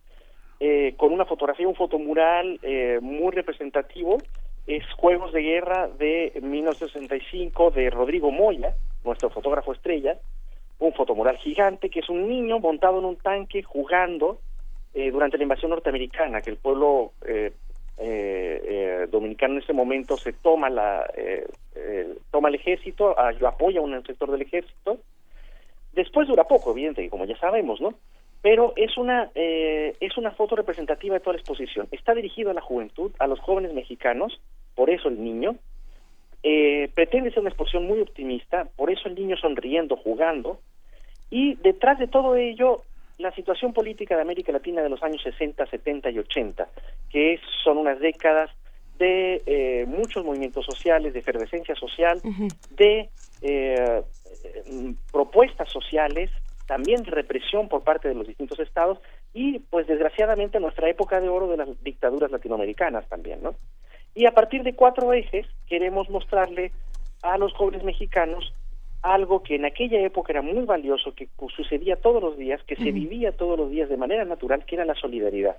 eh, 0.61 0.95
con 0.97 1.13
una 1.13 1.25
fotografía, 1.25 1.69
un 1.69 1.75
fotomural 1.75 2.59
eh, 2.63 2.99
muy 3.03 3.33
representativo. 3.33 4.19
Es 4.67 4.85
Juegos 4.95 5.33
de 5.33 5.43
Guerra 5.43 5.89
de 5.89 6.33
1965 6.43 7.71
de 7.71 7.91
Rodrigo 7.91 8.31
Moya, 8.33 8.75
nuestro 9.05 9.31
fotógrafo 9.31 9.73
estrella. 9.73 10.19
Un 10.79 10.93
fotomural 10.93 11.37
gigante 11.39 11.89
que 11.89 12.01
es 12.01 12.09
un 12.09 12.29
niño 12.29 12.59
montado 12.59 12.99
en 12.99 13.05
un 13.07 13.17
tanque 13.17 13.63
jugando 13.63 14.41
eh, 14.93 15.11
durante 15.11 15.37
la 15.39 15.45
invasión 15.45 15.71
norteamericana, 15.71 16.41
que 16.43 16.51
el 16.51 16.57
pueblo 16.57 17.13
eh, 17.27 17.53
eh, 17.99 18.63
eh, 18.65 19.07
dominicano 19.11 19.55
en 19.55 19.63
ese 19.63 19.73
momento 19.73 20.17
se 20.17 20.33
toma 20.35 20.69
la 20.69 21.07
toma 22.31 22.49
el 22.49 22.55
ejército, 22.57 23.19
a- 23.19 23.33
apoya 23.49 23.81
un 23.81 24.03
sector 24.05 24.31
del 24.31 24.43
ejército. 24.43 24.99
Después 25.93 26.29
dura 26.29 26.45
poco, 26.45 26.73
evidente, 26.73 27.09
como 27.09 27.25
ya 27.25 27.37
sabemos, 27.39 27.81
¿no? 27.81 27.95
Pero 28.47 28.75
es 28.77 28.97
una 28.97 29.29
eh, 29.35 29.97
es 29.99 30.17
una 30.17 30.31
foto 30.31 30.55
representativa 30.55 31.15
de 31.15 31.21
toda 31.21 31.33
la 31.33 31.41
exposición. 31.41 31.89
Está 31.91 32.15
dirigido 32.15 32.53
a 32.53 32.55
la 32.55 32.61
juventud, 32.61 33.11
a 33.19 33.27
los 33.27 33.41
jóvenes 33.41 33.73
mexicanos, 33.73 34.41
por 34.77 34.89
eso 34.89 35.09
el 35.09 35.21
niño. 35.21 35.57
Eh, 36.45 36.89
pretende 36.95 37.31
ser 37.31 37.41
una 37.41 37.49
exposición 37.49 37.89
muy 37.89 38.01
optimista, 38.01 38.69
por 38.77 38.89
eso 38.93 39.09
el 39.09 39.17
niño 39.17 39.37
sonriendo, 39.37 39.97
jugando. 39.97 40.61
Y 41.29 41.57
detrás 41.57 41.99
de 41.99 42.07
todo 42.07 42.37
ello, 42.37 42.83
la 43.19 43.33
situación 43.33 43.73
política 43.73 44.15
de 44.15 44.23
América 44.23 44.53
Latina 44.53 44.81
de 44.81 44.91
los 44.91 45.03
años 45.03 45.21
60, 45.25 45.67
70 45.67 46.11
y 46.11 46.21
80, 46.21 46.69
que 47.11 47.41
son 47.65 47.79
unas 47.79 47.99
décadas 47.99 48.53
de 48.97 49.43
eh, 49.45 49.87
muchos 49.89 50.25
movimientos 50.25 50.65
sociales, 50.65 51.15
de 51.15 51.19
efervescencia 51.19 51.75
social, 51.75 52.23
de 52.71 53.09
eh, 53.43 54.03
propuestas 55.11 55.69
sociales, 55.69 56.31
también 56.67 57.05
represión 57.05 57.69
por 57.69 57.85
parte 57.85 58.09
de 58.09 58.15
los 58.15 58.27
distintos 58.27 58.59
estados 58.61 58.99
y, 59.33 59.61
pues, 59.71 59.87
desgraciadamente, 59.87 60.61
nuestra 60.61 60.89
época 60.89 61.21
de 61.21 61.29
oro 61.29 61.49
de 61.49 61.57
las 61.57 61.83
dictaduras 61.83 62.31
latinoamericanas 62.31 63.09
también, 63.09 63.43
¿no? 63.43 63.55
Y 64.15 64.27
a 64.27 64.33
partir 64.33 64.63
de 64.63 64.75
cuatro 64.75 65.13
ejes 65.13 65.47
queremos 65.69 66.09
mostrarle 66.09 66.73
a 67.23 67.39
los 67.39 67.53
jóvenes 67.53 67.85
mexicanos 67.85 68.53
algo 69.03 69.43
que 69.43 69.55
en 69.55 69.65
aquella 69.65 70.01
época 70.01 70.33
era 70.33 70.43
muy 70.43 70.65
valioso, 70.65 71.15
que 71.15 71.29
pues, 71.37 71.55
sucedía 71.55 71.97
todos 71.97 72.23
los 72.23 72.37
días, 72.37 72.63
que 72.65 72.77
se 72.77 72.93
vivía 72.93 73.33
todos 73.33 73.59
los 73.59 73.71
días 73.71 73.89
de 73.89 73.97
manera 73.97 74.25
natural, 74.25 74.65
que 74.65 74.75
era 74.75 74.85
la 74.85 74.95
solidaridad. 74.95 75.57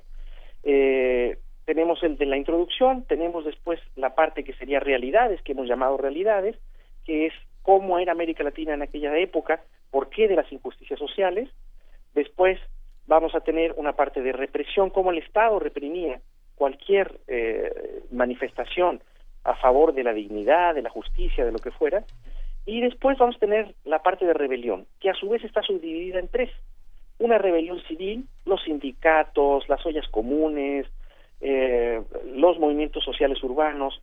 Eh, 0.63 1.37
tenemos 1.65 2.01
el 2.03 2.17
de 2.17 2.25
la 2.25 2.37
introducción, 2.37 3.03
tenemos 3.03 3.45
después 3.45 3.79
la 3.95 4.15
parte 4.15 4.43
que 4.43 4.53
sería 4.53 4.79
realidades, 4.79 5.41
que 5.41 5.51
hemos 5.51 5.67
llamado 5.67 5.97
realidades, 5.97 6.57
que 7.05 7.27
es 7.27 7.33
cómo 7.61 7.99
era 7.99 8.11
América 8.11 8.43
Latina 8.43 8.73
en 8.73 8.81
aquella 8.81 9.17
época, 9.17 9.61
por 9.91 10.09
qué 10.09 10.27
de 10.27 10.35
las 10.35 10.51
injusticias 10.51 10.99
sociales. 10.99 11.49
Después 12.13 12.59
vamos 13.05 13.33
a 13.35 13.41
tener 13.41 13.73
una 13.77 13.93
parte 13.93 14.21
de 14.21 14.33
represión, 14.33 14.89
cómo 14.89 15.11
el 15.11 15.19
Estado 15.19 15.59
reprimía 15.59 16.19
cualquier 16.55 17.19
eh, 17.27 18.03
manifestación 18.11 19.01
a 19.43 19.55
favor 19.55 19.93
de 19.93 20.03
la 20.03 20.13
dignidad, 20.13 20.75
de 20.75 20.81
la 20.81 20.89
justicia, 20.89 21.45
de 21.45 21.51
lo 21.51 21.59
que 21.59 21.71
fuera. 21.71 22.03
Y 22.65 22.81
después 22.81 23.17
vamos 23.17 23.37
a 23.37 23.39
tener 23.39 23.75
la 23.85 24.03
parte 24.03 24.25
de 24.25 24.33
rebelión, 24.33 24.87
que 24.99 25.09
a 25.09 25.13
su 25.13 25.29
vez 25.29 25.43
está 25.43 25.61
subdividida 25.61 26.19
en 26.19 26.27
tres. 26.27 26.51
Una 27.17 27.37
rebelión 27.37 27.81
civil, 27.83 28.25
los 28.45 28.61
sindicatos, 28.63 29.67
las 29.69 29.83
ollas 29.85 30.07
comunes, 30.09 30.85
eh, 31.39 32.01
los 32.35 32.59
movimientos 32.59 33.05
sociales 33.05 33.41
urbanos. 33.41 34.01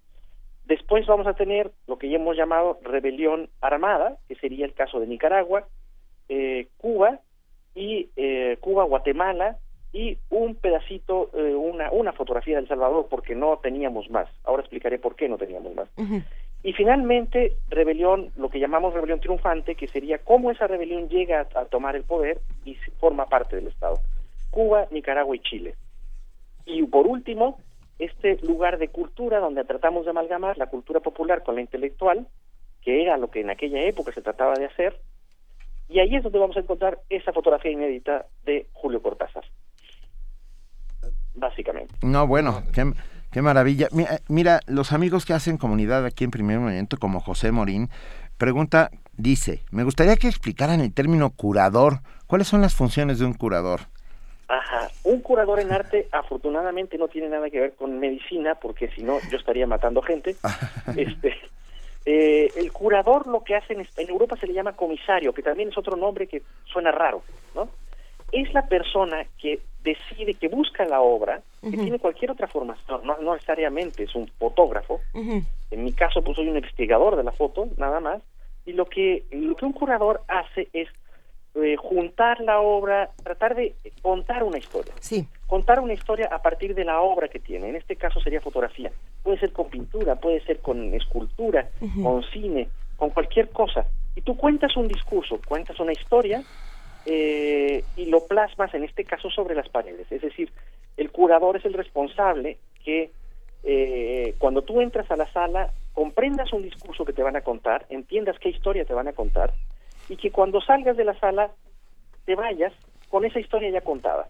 Después 0.67 1.07
vamos 1.07 1.27
a 1.27 1.35
tener 1.35 1.71
lo 1.87 1.99
que 1.99 2.09
ya 2.09 2.17
hemos 2.17 2.37
llamado 2.37 2.79
rebelión 2.83 3.51
armada, 3.61 4.17
que 4.29 4.35
sería 4.37 4.65
el 4.65 4.73
caso 4.73 4.99
de 4.99 5.07
Nicaragua, 5.07 5.69
eh, 6.29 6.69
Cuba 6.79 7.21
y 7.75 8.09
eh, 8.17 8.57
Cuba, 8.61 8.85
Guatemala 8.85 9.59
y 9.93 10.19
un 10.31 10.55
pedacito, 10.55 11.31
eh, 11.35 11.55
una, 11.55 11.91
una 11.93 12.13
fotografía 12.13 12.57
de 12.57 12.63
El 12.63 12.69
Salvador, 12.69 13.07
porque 13.11 13.35
no 13.35 13.59
teníamos 13.63 14.11
más. 14.11 14.29
Ahora 14.45 14.63
explicaré 14.63 14.99
por 14.99 15.17
qué 15.17 15.29
no 15.29 15.37
teníamos 15.37 15.75
más. 15.75 15.89
Y 16.63 16.73
finalmente, 16.73 17.59
rebelión, 17.69 18.31
lo 18.37 18.49
que 18.49 18.59
llamamos 18.59 18.95
rebelión 18.95 19.21
triunfante, 19.21 19.75
que 19.75 19.87
sería 19.87 20.19
cómo 20.19 20.51
esa 20.51 20.67
rebelión 20.67 21.11
llega 21.11 21.47
a, 21.55 21.61
a 21.61 21.65
tomar 21.67 21.95
el 21.95 22.05
poder 22.05 22.41
y 22.65 22.75
forma 22.99 23.27
parte 23.27 23.57
del 23.57 23.69
Estado. 23.69 24.01
Cuba, 24.51 24.87
Nicaragua 24.91 25.37
y 25.37 25.41
Chile. 25.41 25.75
Y 26.65 26.83
por 26.85 27.07
último, 27.07 27.59
este 27.99 28.39
lugar 28.43 28.79
de 28.79 28.89
cultura 28.89 29.39
donde 29.39 29.65
tratamos 29.65 30.05
de 30.05 30.11
amalgamar 30.11 30.59
la 30.59 30.67
cultura 30.67 31.01
popular 31.01 31.43
con 31.43 31.55
la 31.55 31.61
intelectual, 31.61 32.27
que 32.83 33.03
era 33.03 33.17
lo 33.17 33.31
que 33.31 33.41
en 33.41 33.51
aquella 33.51 33.83
época 33.83 34.13
se 34.13 34.23
trataba 34.23 34.55
de 34.55 34.67
hacer, 34.67 35.01
y 35.89 36.01
ahí 36.01 36.17
es 36.17 36.23
donde 36.23 36.39
vamos 36.39 36.57
a 36.57 36.61
encontrar 36.61 36.99
esa 37.09 37.33
fotografía 37.33 37.71
inédita 37.71 38.27
de 38.45 38.69
Julio 38.73 39.03
Cortázar. 39.03 39.45
Básicamente. 41.35 41.95
No, 42.03 42.27
bueno, 42.27 42.63
qué, 42.73 42.93
qué 43.31 43.43
maravilla. 43.43 43.89
Mira, 43.93 44.21
mira, 44.29 44.61
los 44.67 44.93
amigos 44.93 45.27
que 45.27 45.35
hacen 45.35 45.59
comunidad 45.59 46.05
aquí 46.05 46.25
en 46.25 46.31
Primer 46.31 46.59
Movimiento, 46.59 46.97
como 46.97 47.21
José 47.21 47.53
Morín, 47.53 47.91
pregunta, 48.39 48.91
dice, 49.17 49.63
me 49.71 49.85
gustaría 49.85 50.17
que 50.17 50.29
explicaran 50.29 50.81
el 50.81 50.95
término 50.95 51.31
curador. 51.31 52.01
¿Cuáles 52.27 52.49
son 52.49 52.63
las 52.63 52.75
funciones 52.75 53.19
de 53.19 53.27
un 53.27 53.35
curador? 53.35 53.83
Ajá. 54.49 54.91
Un 55.05 55.21
curador 55.21 55.61
en 55.61 55.73
arte 55.73 56.09
afortunadamente 56.13 56.99
no 56.99 57.09
tiene 57.09 57.29
nada 57.29 57.49
que 57.49 57.61
ver 57.61 57.75
con 57.75 57.99
medicina, 57.99 58.55
porque 58.55 58.89
si 58.89 59.03
no 59.03 59.19
yo 59.31 59.39
estaría 59.39 59.67
matando 59.67 60.03
gente. 60.03 60.37
este, 60.97 61.35
eh, 62.07 62.51
el 62.57 62.71
curador 62.73 63.27
lo 63.27 63.43
que 63.43 63.55
hacen, 63.55 63.87
en 63.97 64.09
Europa 64.09 64.37
se 64.37 64.47
le 64.47 64.53
llama 64.53 64.77
comisario, 64.77 65.33
que 65.33 65.43
también 65.43 65.71
es 65.71 65.79
otro 65.79 65.97
nombre 65.97 66.27
que 66.27 66.43
suena 66.65 66.93
raro, 66.93 67.23
¿no? 67.55 67.69
Es 68.33 68.53
la 68.53 68.67
persona 68.67 69.25
que 69.41 69.61
decide, 69.83 70.35
que 70.35 70.49
busca 70.49 70.85
la 70.85 71.01
obra, 71.01 71.43
que 71.63 71.77
tiene 71.77 71.99
cualquier 71.99 72.31
otra 72.31 72.49
formación, 72.49 73.07
no, 73.07 73.19
no 73.19 73.35
necesariamente 73.35 74.05
es 74.05 74.15
un 74.15 74.27
fotógrafo, 74.39 75.01
en 75.15 75.85
mi 75.85 75.93
caso 75.93 76.23
pues 76.23 76.37
soy 76.37 76.49
un 76.49 76.57
investigador 76.57 77.17
de 77.17 77.23
la 77.23 77.33
foto, 77.33 77.69
nada 77.77 78.01
más, 78.01 78.23
y 78.67 78.73
lo 78.73 78.87
que, 78.87 79.25
lo 79.31 79.55
que 79.55 79.67
un 79.67 79.73
curador 79.73 80.23
hace 80.27 80.69
es 80.73 80.89
eh, 81.57 81.77
juntar 81.77 82.41
la 82.41 82.61
obra, 82.61 83.11
tratar 83.23 83.55
de 83.55 83.75
contar 84.03 84.43
una 84.43 84.59
historia. 84.59 84.93
Sí. 85.01 85.27
Contar 85.47 85.79
una 85.79 85.93
historia 85.93 86.29
a 86.33 86.43
partir 86.43 86.75
de 86.75 86.85
la 86.85 87.01
obra 87.01 87.29
que 87.29 87.39
tiene. 87.39 87.69
En 87.69 87.77
este 87.77 87.95
caso 87.95 88.21
sería 88.21 88.41
fotografía. 88.41 88.91
Puede 89.23 89.39
ser 89.39 89.53
con 89.53 89.69
pintura, 89.69 90.17
puede 90.17 90.45
ser 90.45 90.59
con 90.59 90.93
escultura, 90.95 91.69
con 92.03 92.25
cine, 92.25 92.69
con 92.97 93.11
cualquier 93.11 93.51
cosa. 93.51 93.87
Y 94.17 94.23
tú 94.23 94.37
cuentas 94.37 94.77
un 94.77 94.89
discurso, 94.89 95.41
cuentas 95.47 95.79
una 95.79 95.93
historia 95.93 96.43
eh, 97.07 97.85
y 97.97 98.07
lo 98.07 98.27
plasmas, 98.27 98.75
en 98.75 98.85
este 98.85 99.05
caso, 99.05 99.31
sobre 99.31 99.55
las 99.55 99.69
paredes. 99.69 100.11
Es 100.11 100.23
decir, 100.23 100.51
el 100.97 101.11
curador 101.11 101.57
es 101.57 101.65
el 101.65 101.75
responsable 101.75 102.59
que 102.85 103.11
eh, 103.63 104.35
cuando 104.39 104.63
tú 104.63 104.81
entras 104.81 105.11
a 105.11 105.17
la 105.17 105.31
sala 105.33 105.71
comprendas 105.93 106.53
un 106.53 106.63
discurso 106.63 107.05
que 107.05 107.13
te 107.13 107.23
van 107.23 107.37
a 107.37 107.43
contar, 107.43 107.87
entiendas 107.89 108.39
qué 108.39 108.49
historia 108.49 108.85
te 108.85 108.95
van 108.95 109.09
a 109.09 109.13
contar 109.13 109.55
y 110.09 110.17
que 110.17 110.31
cuando 110.31 110.61
salgas 110.61 110.97
de 110.97 111.05
la 111.05 111.19
sala 111.19 111.51
te 112.25 112.35
vayas 112.35 112.73
con 113.09 113.25
esa 113.25 113.41
historia 113.41 113.71
ya 113.71 113.81
contada. 113.81 114.29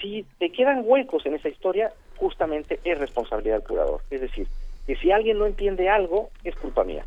Si 0.00 0.26
te 0.38 0.50
quedan 0.50 0.82
huecos 0.84 1.24
en 1.26 1.34
esa 1.34 1.48
historia, 1.48 1.92
justamente 2.16 2.80
es 2.84 2.98
responsabilidad 2.98 3.56
del 3.56 3.66
curador. 3.66 4.00
Es 4.10 4.20
decir, 4.20 4.48
que 4.86 4.96
si 4.96 5.10
alguien 5.10 5.38
no 5.38 5.46
entiende 5.46 5.88
algo, 5.88 6.30
es 6.42 6.54
culpa 6.56 6.84
mía. 6.84 7.04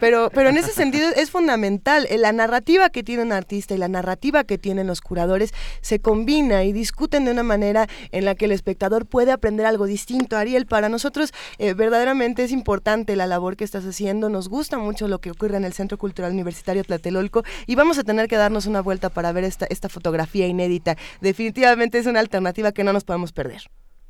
Pero, 0.00 0.30
pero 0.32 0.50
en 0.50 0.56
ese 0.56 0.70
sentido 0.70 1.08
es 1.16 1.30
fundamental. 1.30 2.06
eh, 2.08 2.18
La 2.18 2.32
narrativa 2.32 2.90
que 2.90 3.02
tiene 3.02 3.22
un 3.22 3.32
artista 3.32 3.74
y 3.74 3.78
la 3.78 3.88
narrativa 3.88 4.44
que 4.44 4.58
tienen 4.58 4.86
los 4.86 5.00
curadores 5.00 5.52
se 5.80 6.00
combina 6.00 6.64
y 6.64 6.72
discuten 6.72 7.24
de 7.24 7.32
una 7.32 7.42
manera 7.42 7.86
en 8.12 8.24
la 8.24 8.34
que 8.34 8.44
el 8.44 8.52
espectador 8.52 9.06
puede 9.06 9.32
aprender 9.32 9.66
algo 9.66 9.86
distinto. 9.86 10.36
Ariel, 10.36 10.66
para 10.66 10.88
nosotros 10.88 11.32
eh, 11.58 11.74
verdaderamente 11.74 12.44
es 12.44 12.52
importante 12.52 13.16
la 13.16 13.26
labor 13.26 13.56
que 13.56 13.64
estás 13.64 13.84
haciendo. 13.84 14.28
Nos 14.28 14.48
gusta 14.48 14.78
mucho 14.78 15.08
lo 15.08 15.18
que 15.18 15.30
ocurre 15.30 15.56
en 15.56 15.64
el 15.64 15.72
Centro 15.72 15.98
Cultural 15.98 16.32
Universitario 16.32 16.84
Tlatelolco 16.84 17.42
y 17.66 17.74
vamos 17.74 17.98
a 17.98 18.04
tener 18.04 18.28
que 18.28 18.36
darnos 18.36 18.66
una 18.66 18.80
vuelta 18.80 19.08
para 19.08 19.32
ver 19.32 19.44
esta, 19.44 19.66
esta 19.68 19.88
fotografía 19.88 20.46
inédita. 20.46 20.96
Definitivamente 21.20 21.98
es 21.98 22.06
una 22.06 22.20
alternativa 22.20 22.72
que 22.72 22.84
no 22.84 22.92
nos 22.92 23.04
podemos 23.04 23.32
perder. 23.32 23.62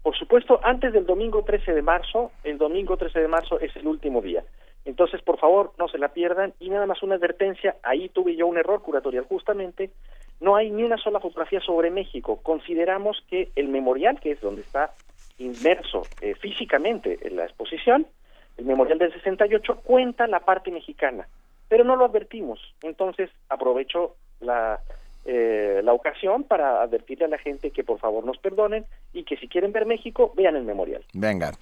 Por 0.03 0.17
supuesto, 0.19 0.59
antes 0.65 0.93
del 0.93 1.07
domingo 1.07 1.45
13 1.45 1.73
de 1.73 1.83
marzo, 1.83 2.33
el 2.43 2.59
domingo 2.59 2.97
13 2.97 3.21
de 3.21 3.29
marzo 3.29 3.61
es 3.61 3.75
el 3.77 3.87
último 3.87 4.21
día. 4.21 4.43
Entonces, 4.85 5.23
por 5.23 5.39
favor, 5.39 5.73
no 5.79 5.89
se 5.89 5.99
la 5.99 6.09
pierdan. 6.09 6.55
Y 6.59 6.71
nada 6.71 6.87
más 6.87 7.03
una 7.03 7.15
advertencia, 7.15 7.77
ahí 7.83 8.09
tuve 8.09 8.37
yo 8.37 8.47
un 8.47 8.59
error 8.59 8.83
curatorial 8.83 9.25
justamente. 9.25 9.91
No 10.41 10.57
hay 10.57 10.71
ni 10.71 10.83
una 10.83 10.99
sola 10.99 11.21
fotografía 11.21 11.61
sobre 11.61 11.91
México. 11.91 12.41
Consideramos 12.43 13.25
que 13.29 13.51
el 13.55 13.69
memorial, 13.69 14.19
que 14.21 14.33
es 14.33 14.41
donde 14.41 14.63
está 14.63 14.93
inmerso 15.39 16.03
eh, 16.21 16.35
físicamente 16.35 17.19
en 17.23 17.37
la 17.37 17.45
exposición, 17.45 18.07
el 18.57 18.65
memorial 18.65 18.99
del 18.99 19.13
68 19.13 19.81
cuenta 19.83 20.27
la 20.27 20.41
parte 20.41 20.71
mexicana, 20.71 21.27
pero 21.69 21.85
no 21.85 21.97
lo 21.97 22.05
advertimos. 22.05 22.61
Entonces 22.83 23.31
aprovecho 23.49 24.17
la, 24.41 24.81
eh, 25.25 25.81
la 25.85 25.93
ocasión 25.93 26.43
para 26.45 26.83
advertirle 26.83 27.27
a 27.27 27.29
la 27.29 27.39
gente 27.39 27.71
que 27.71 27.85
por 27.85 27.99
favor 28.01 28.25
nos 28.25 28.39
perdonen 28.39 28.87
y 29.13 29.25
que 29.25 29.37
si 29.37 29.47
quieren 29.49 29.73
ver 29.73 29.87
México, 29.87 30.33
vean 30.37 30.57
el 30.57 30.65
memorial. 30.65 31.05
Venga. 31.15 31.53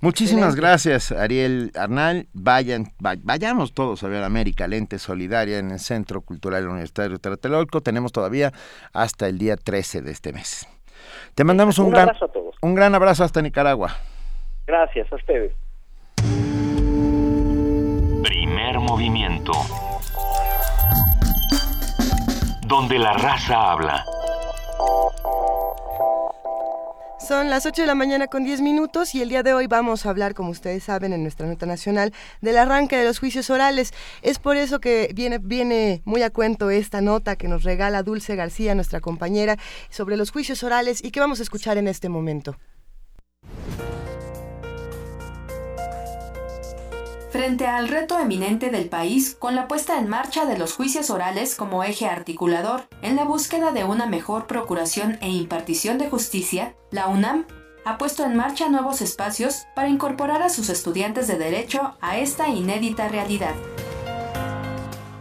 Muchísimas 0.00 0.54
gracias, 0.56 1.12
Ariel 1.12 1.70
Arnal. 1.74 2.26
Vayan, 2.32 2.86
vayamos 2.98 3.74
todos 3.74 4.02
a 4.04 4.08
ver 4.08 4.22
América 4.22 4.66
Lente 4.68 4.98
Solidaria 4.98 5.58
en 5.58 5.70
el 5.70 5.80
Centro 5.80 6.22
Cultural 6.22 6.66
Universitario 6.66 7.18
Tlatelolco. 7.18 7.80
Tenemos 7.82 8.12
todavía 8.12 8.52
hasta 8.92 9.28
el 9.28 9.38
día 9.38 9.56
13 9.56 10.00
de 10.02 10.10
este 10.10 10.32
mes. 10.32 10.66
Te 11.34 11.44
mandamos 11.44 11.78
un, 11.78 11.86
Un 11.86 11.90
gran 11.92 12.08
abrazo 12.08 12.24
a 12.24 12.28
todos. 12.32 12.54
un 12.62 12.74
gran 12.74 12.94
abrazo 12.94 13.24
hasta 13.24 13.42
Nicaragua. 13.42 13.90
Gracias 14.66 15.12
a 15.12 15.16
ustedes. 15.16 15.52
Primer 18.22 18.78
movimiento. 18.80 19.52
Donde 22.74 22.98
la 22.98 23.12
raza 23.12 23.70
habla. 23.70 24.04
Son 27.20 27.48
las 27.48 27.66
8 27.66 27.82
de 27.82 27.86
la 27.86 27.94
mañana 27.94 28.26
con 28.26 28.42
10 28.42 28.62
minutos 28.62 29.14
y 29.14 29.22
el 29.22 29.28
día 29.28 29.44
de 29.44 29.54
hoy 29.54 29.68
vamos 29.68 30.04
a 30.04 30.10
hablar, 30.10 30.34
como 30.34 30.50
ustedes 30.50 30.82
saben, 30.82 31.12
en 31.12 31.22
nuestra 31.22 31.46
nota 31.46 31.66
nacional, 31.66 32.12
del 32.40 32.58
arranque 32.58 32.96
de 32.96 33.04
los 33.04 33.20
juicios 33.20 33.48
orales. 33.48 33.94
Es 34.22 34.40
por 34.40 34.56
eso 34.56 34.80
que 34.80 35.12
viene, 35.14 35.38
viene 35.38 36.02
muy 36.04 36.22
a 36.22 36.30
cuento 36.30 36.68
esta 36.70 37.00
nota 37.00 37.36
que 37.36 37.46
nos 37.46 37.62
regala 37.62 38.02
Dulce 38.02 38.34
García, 38.34 38.74
nuestra 38.74 39.00
compañera, 39.00 39.56
sobre 39.88 40.16
los 40.16 40.32
juicios 40.32 40.64
orales 40.64 40.98
y 41.04 41.12
que 41.12 41.20
vamos 41.20 41.38
a 41.38 41.44
escuchar 41.44 41.78
en 41.78 41.86
este 41.86 42.08
momento. 42.08 42.56
Frente 47.34 47.66
al 47.66 47.88
reto 47.88 48.16
eminente 48.20 48.70
del 48.70 48.88
país 48.88 49.34
con 49.36 49.56
la 49.56 49.66
puesta 49.66 49.98
en 49.98 50.06
marcha 50.06 50.46
de 50.46 50.56
los 50.56 50.74
juicios 50.74 51.10
orales 51.10 51.56
como 51.56 51.82
eje 51.82 52.06
articulador 52.06 52.84
en 53.02 53.16
la 53.16 53.24
búsqueda 53.24 53.72
de 53.72 53.82
una 53.82 54.06
mejor 54.06 54.46
procuración 54.46 55.18
e 55.20 55.30
impartición 55.30 55.98
de 55.98 56.08
justicia, 56.08 56.76
la 56.92 57.08
UNAM 57.08 57.44
ha 57.84 57.98
puesto 57.98 58.24
en 58.24 58.36
marcha 58.36 58.68
nuevos 58.68 59.00
espacios 59.00 59.64
para 59.74 59.88
incorporar 59.88 60.42
a 60.42 60.48
sus 60.48 60.68
estudiantes 60.68 61.26
de 61.26 61.36
derecho 61.36 61.96
a 62.00 62.18
esta 62.18 62.46
inédita 62.50 63.08
realidad. 63.08 63.56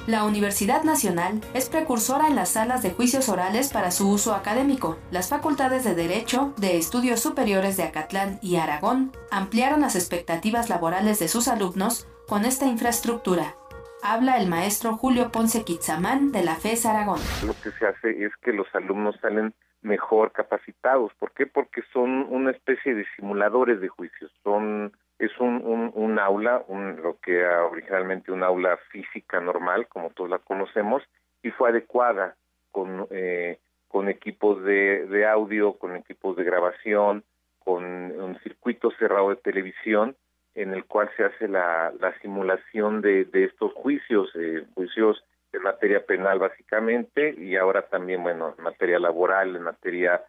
La 0.05 0.25
Universidad 0.25 0.83
Nacional 0.83 1.39
es 1.53 1.69
precursora 1.69 2.27
en 2.27 2.35
las 2.35 2.49
salas 2.49 2.83
de 2.83 2.91
juicios 2.91 3.29
orales 3.29 3.71
para 3.71 3.89
su 3.89 4.09
uso 4.09 4.35
académico. 4.35 4.99
Las 5.11 5.29
facultades 5.29 5.85
de 5.85 5.95
Derecho, 5.95 6.53
de 6.57 6.75
Estudios 6.77 7.21
Superiores 7.21 7.77
de 7.77 7.83
Acatlán 7.83 8.37
y 8.41 8.57
Aragón 8.57 9.13
ampliaron 9.31 9.79
las 9.79 9.95
expectativas 9.95 10.69
laborales 10.69 11.19
de 11.19 11.29
sus 11.29 11.47
alumnos 11.47 12.05
con 12.27 12.43
esta 12.43 12.65
infraestructura. 12.65 13.55
Habla 14.03 14.39
el 14.39 14.49
maestro 14.49 14.97
Julio 14.97 15.31
Ponce 15.31 15.63
Quizamán 15.63 16.33
de 16.33 16.43
la 16.43 16.55
FES 16.55 16.85
Aragón. 16.85 17.21
Lo 17.47 17.53
que 17.63 17.71
se 17.71 17.87
hace 17.87 18.25
es 18.25 18.33
que 18.43 18.51
los 18.51 18.67
alumnos 18.75 19.15
salen 19.21 19.53
mejor 19.83 20.33
capacitados. 20.33 21.13
¿Por 21.17 21.31
qué? 21.31 21.47
Porque 21.47 21.81
son 21.93 22.27
una 22.29 22.51
especie 22.51 22.93
de 22.93 23.05
simuladores 23.15 23.79
de 23.79 23.87
juicios. 23.87 24.29
Son 24.43 24.91
es 25.25 25.39
un, 25.39 25.91
un, 25.93 26.19
aula, 26.19 26.63
un, 26.67 27.01
lo 27.01 27.19
que 27.19 27.39
era 27.39 27.65
originalmente 27.65 28.31
un 28.31 28.43
aula 28.43 28.77
física 28.91 29.39
normal, 29.39 29.87
como 29.87 30.09
todos 30.09 30.29
la 30.29 30.39
conocemos, 30.39 31.03
y 31.41 31.51
fue 31.51 31.69
adecuada 31.69 32.35
con, 32.71 33.07
eh, 33.11 33.59
con 33.87 34.09
equipos 34.09 34.63
de, 34.63 35.05
de 35.07 35.25
audio, 35.25 35.73
con 35.73 35.95
equipos 35.95 36.35
de 36.35 36.43
grabación, 36.43 37.23
con 37.59 37.83
un 37.83 38.39
circuito 38.39 38.91
cerrado 38.99 39.29
de 39.29 39.37
televisión, 39.37 40.15
en 40.55 40.73
el 40.73 40.85
cual 40.85 41.09
se 41.17 41.23
hace 41.23 41.47
la, 41.47 41.93
la 41.99 42.17
simulación 42.19 43.01
de, 43.01 43.25
de 43.25 43.45
estos 43.45 43.73
juicios, 43.73 44.29
eh, 44.35 44.65
juicios 44.73 45.23
en 45.51 45.63
materia 45.63 46.05
penal 46.05 46.39
básicamente, 46.39 47.33
y 47.37 47.55
ahora 47.55 47.83
también, 47.83 48.23
bueno, 48.23 48.53
en 48.57 48.63
materia 48.63 48.99
laboral, 48.99 49.55
en 49.55 49.63
materia 49.63 50.23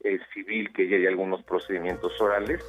eh, 0.00 0.18
civil, 0.32 0.72
que 0.72 0.88
ya 0.88 0.96
hay 0.96 1.06
algunos 1.06 1.42
procedimientos 1.42 2.20
orales. 2.20 2.62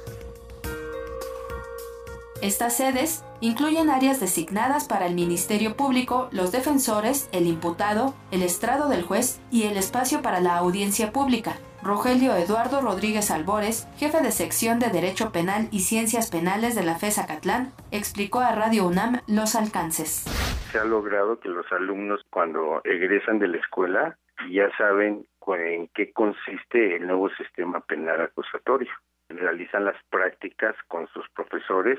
Estas 2.40 2.76
sedes 2.76 3.24
incluyen 3.40 3.90
áreas 3.90 4.20
designadas 4.20 4.86
para 4.86 5.06
el 5.06 5.14
Ministerio 5.14 5.74
Público, 5.74 6.28
los 6.30 6.52
defensores, 6.52 7.28
el 7.32 7.48
imputado, 7.48 8.14
el 8.30 8.42
estrado 8.42 8.88
del 8.88 9.02
juez 9.02 9.40
y 9.50 9.64
el 9.64 9.76
espacio 9.76 10.22
para 10.22 10.38
la 10.38 10.56
audiencia 10.56 11.10
pública. 11.10 11.56
Rogelio 11.82 12.36
Eduardo 12.36 12.80
Rodríguez 12.80 13.32
Albores, 13.32 13.88
jefe 13.96 14.22
de 14.22 14.30
sección 14.30 14.78
de 14.78 14.90
Derecho 14.90 15.32
Penal 15.32 15.68
y 15.72 15.80
Ciencias 15.80 16.30
Penales 16.30 16.76
de 16.76 16.84
la 16.84 16.94
FES 16.94 17.18
Acatlán, 17.18 17.72
explicó 17.90 18.38
a 18.38 18.54
Radio 18.54 18.86
UNAM 18.86 19.20
los 19.26 19.56
alcances. 19.56 20.24
Se 20.70 20.78
ha 20.78 20.84
logrado 20.84 21.40
que 21.40 21.48
los 21.48 21.66
alumnos 21.72 22.20
cuando 22.30 22.80
egresan 22.84 23.40
de 23.40 23.48
la 23.48 23.58
escuela 23.58 24.16
ya 24.48 24.70
saben 24.76 25.26
en 25.56 25.88
qué 25.88 26.12
consiste 26.12 26.96
el 26.96 27.06
nuevo 27.06 27.30
sistema 27.30 27.80
penal 27.80 28.20
acusatorio. 28.20 28.92
Realizan 29.28 29.86
las 29.86 29.96
prácticas 30.10 30.76
con 30.88 31.08
sus 31.08 31.28
profesores 31.30 31.98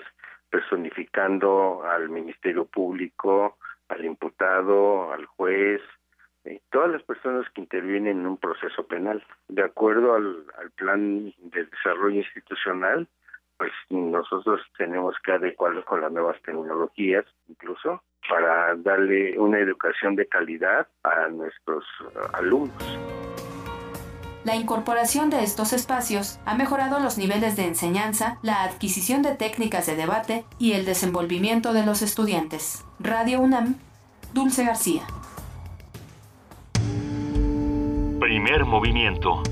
personificando 0.49 1.83
al 1.83 2.09
Ministerio 2.09 2.65
Público, 2.65 3.57
al 3.87 4.05
imputado, 4.05 5.11
al 5.11 5.25
juez, 5.25 5.81
y 6.45 6.59
todas 6.71 6.91
las 6.91 7.03
personas 7.03 7.49
que 7.51 7.61
intervienen 7.61 8.19
en 8.19 8.25
un 8.25 8.37
proceso 8.37 8.87
penal. 8.87 9.23
De 9.47 9.63
acuerdo 9.63 10.15
al, 10.15 10.45
al 10.57 10.71
plan 10.71 11.33
de 11.37 11.65
desarrollo 11.65 12.17
institucional, 12.17 13.07
pues 13.57 13.71
nosotros 13.89 14.61
tenemos 14.77 15.15
que 15.23 15.33
adecuarlo 15.33 15.83
con 15.83 16.01
las 16.01 16.11
nuevas 16.11 16.41
tecnologías, 16.43 17.25
incluso 17.49 18.01
para 18.29 18.75
darle 18.75 19.37
una 19.37 19.59
educación 19.59 20.15
de 20.15 20.27
calidad 20.27 20.87
a 21.03 21.27
nuestros 21.27 21.83
uh, 22.01 22.37
alumnos. 22.37 23.18
La 24.45 24.55
incorporación 24.55 25.29
de 25.29 25.43
estos 25.43 25.73
espacios 25.73 26.39
ha 26.45 26.55
mejorado 26.55 26.99
los 26.99 27.17
niveles 27.17 27.57
de 27.57 27.65
enseñanza, 27.65 28.37
la 28.41 28.63
adquisición 28.63 29.21
de 29.21 29.35
técnicas 29.35 29.85
de 29.85 29.97
debate 29.97 30.45
y 30.57 30.71
el 30.73 30.85
desenvolvimiento 30.85 31.73
de 31.73 31.85
los 31.85 32.01
estudiantes. 32.01 32.85
Radio 32.99 33.41
UNAM, 33.41 33.75
Dulce 34.33 34.63
García. 34.63 35.03
Primer 38.19 38.63
movimiento. 38.63 39.43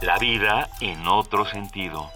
La 0.00 0.18
vida 0.18 0.70
en 0.80 1.06
otro 1.06 1.44
sentido. 1.44 2.10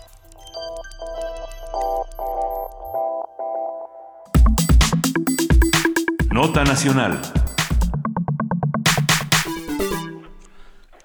Nota 6.30 6.64
Nacional. 6.64 7.20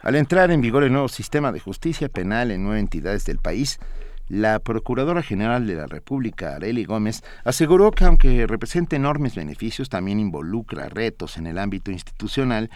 Al 0.04 0.16
entrar 0.16 0.52
en 0.52 0.60
vigor 0.60 0.84
el 0.84 0.92
nuevo 0.92 1.08
sistema 1.08 1.54
de 1.54 1.62
justicia 1.62 2.10
penal 2.10 2.52
en 2.52 2.62
nueve 2.62 2.82
entidades 2.82 3.24
del 3.24 3.38
país, 3.38 3.80
la 4.28 4.60
Procuradora 4.60 5.24
General 5.24 5.66
de 5.66 5.76
la 5.76 5.88
República, 5.88 6.56
Arely 6.56 6.84
Gómez, 6.84 7.24
aseguró 7.46 7.90
que 7.92 8.04
aunque 8.04 8.46
representa 8.46 8.98
enormes 8.98 9.34
beneficios, 9.34 9.88
también 9.88 10.20
involucra 10.20 10.90
retos 10.90 11.38
en 11.38 11.48
el 11.48 11.58
ámbito 11.58 11.90
institucional 11.90 12.70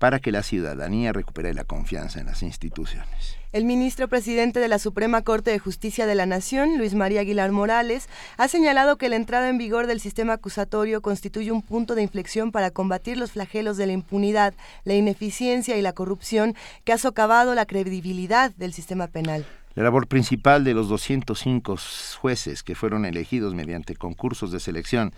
para 0.00 0.18
que 0.18 0.32
la 0.32 0.42
ciudadanía 0.42 1.12
recupere 1.12 1.54
la 1.54 1.62
confianza 1.62 2.18
en 2.18 2.26
las 2.26 2.42
instituciones. 2.42 3.41
El 3.52 3.66
ministro 3.66 4.08
presidente 4.08 4.60
de 4.60 4.68
la 4.68 4.78
Suprema 4.78 5.20
Corte 5.20 5.50
de 5.50 5.58
Justicia 5.58 6.06
de 6.06 6.14
la 6.14 6.24
Nación, 6.24 6.78
Luis 6.78 6.94
María 6.94 7.20
Aguilar 7.20 7.52
Morales, 7.52 8.08
ha 8.38 8.48
señalado 8.48 8.96
que 8.96 9.10
la 9.10 9.16
entrada 9.16 9.50
en 9.50 9.58
vigor 9.58 9.86
del 9.86 10.00
sistema 10.00 10.32
acusatorio 10.32 11.02
constituye 11.02 11.52
un 11.52 11.60
punto 11.60 11.94
de 11.94 12.00
inflexión 12.00 12.50
para 12.50 12.70
combatir 12.70 13.18
los 13.18 13.32
flagelos 13.32 13.76
de 13.76 13.84
la 13.84 13.92
impunidad, 13.92 14.54
la 14.84 14.94
ineficiencia 14.94 15.76
y 15.76 15.82
la 15.82 15.92
corrupción 15.92 16.54
que 16.84 16.94
ha 16.94 16.98
socavado 16.98 17.54
la 17.54 17.66
credibilidad 17.66 18.52
del 18.54 18.72
sistema 18.72 19.06
penal. 19.06 19.44
La 19.74 19.82
labor 19.82 20.06
principal 20.06 20.64
de 20.64 20.72
los 20.72 20.88
205 20.88 21.76
jueces 22.20 22.62
que 22.62 22.74
fueron 22.74 23.04
elegidos 23.04 23.54
mediante 23.54 23.96
concursos 23.96 24.50
de 24.50 24.60
selección 24.60 25.12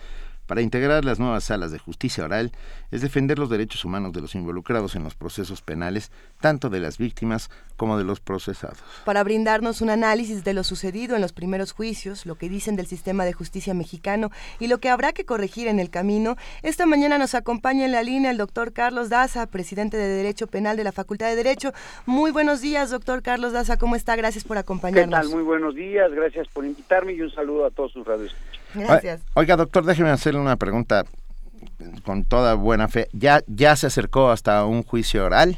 para 0.45 0.61
integrar 0.61 1.05
las 1.05 1.19
nuevas 1.19 1.43
salas 1.43 1.71
de 1.71 1.79
justicia 1.79 2.23
oral 2.23 2.51
es 2.91 3.01
defender 3.01 3.39
los 3.39 3.49
derechos 3.49 3.83
humanos 3.83 4.13
de 4.13 4.21
los 4.21 4.35
involucrados 4.35 4.95
en 4.95 5.03
los 5.03 5.15
procesos 5.15 5.61
penales, 5.61 6.11
tanto 6.39 6.69
de 6.69 6.79
las 6.79 6.97
víctimas 6.97 7.49
como 7.77 7.97
de 7.97 8.03
los 8.03 8.19
procesados. 8.19 8.77
Para 9.03 9.23
brindarnos 9.23 9.81
un 9.81 9.89
análisis 9.89 10.43
de 10.43 10.53
lo 10.53 10.63
sucedido 10.63 11.15
en 11.15 11.21
los 11.21 11.33
primeros 11.33 11.71
juicios, 11.71 12.25
lo 12.25 12.35
que 12.35 12.49
dicen 12.49 12.75
del 12.75 12.85
sistema 12.85 13.25
de 13.25 13.33
justicia 13.33 13.73
mexicano 13.73 14.31
y 14.59 14.67
lo 14.67 14.77
que 14.77 14.89
habrá 14.89 15.13
que 15.13 15.25
corregir 15.25 15.67
en 15.67 15.79
el 15.79 15.89
camino, 15.89 16.35
esta 16.63 16.85
mañana 16.85 17.17
nos 17.17 17.35
acompaña 17.35 17.85
en 17.85 17.91
la 17.91 18.03
línea 18.03 18.31
el 18.31 18.37
doctor 18.37 18.71
Carlos 18.71 19.09
Daza, 19.09 19.47
presidente 19.47 19.97
de 19.97 20.07
Derecho 20.07 20.47
Penal 20.47 20.77
de 20.77 20.83
la 20.83 20.91
Facultad 20.91 21.27
de 21.27 21.35
Derecho. 21.35 21.73
Muy 22.05 22.31
buenos 22.31 22.61
días, 22.61 22.91
doctor 22.91 23.21
Carlos 23.21 23.53
Daza, 23.53 23.77
¿cómo 23.77 23.95
está? 23.95 24.15
Gracias 24.15 24.43
por 24.43 24.57
acompañarnos. 24.57 25.19
¿Qué 25.19 25.27
tal? 25.27 25.35
Muy 25.35 25.43
buenos 25.43 25.75
días, 25.75 26.11
gracias 26.11 26.47
por 26.47 26.65
invitarme 26.65 27.13
y 27.13 27.21
un 27.21 27.31
saludo 27.31 27.65
a 27.65 27.71
todos 27.71 27.91
sus 27.91 28.05
radios. 28.05 28.35
Gracias. 28.75 29.25
Oiga, 29.33 29.55
doctor, 29.55 29.85
déjeme 29.85 30.09
hacerle 30.09 30.39
una 30.39 30.57
pregunta 30.57 31.03
con 32.03 32.23
toda 32.23 32.55
buena 32.55 32.87
fe. 32.87 33.07
¿Ya, 33.13 33.41
ya 33.47 33.75
se 33.75 33.87
acercó 33.87 34.29
hasta 34.29 34.65
un 34.65 34.83
juicio 34.83 35.25
oral? 35.25 35.57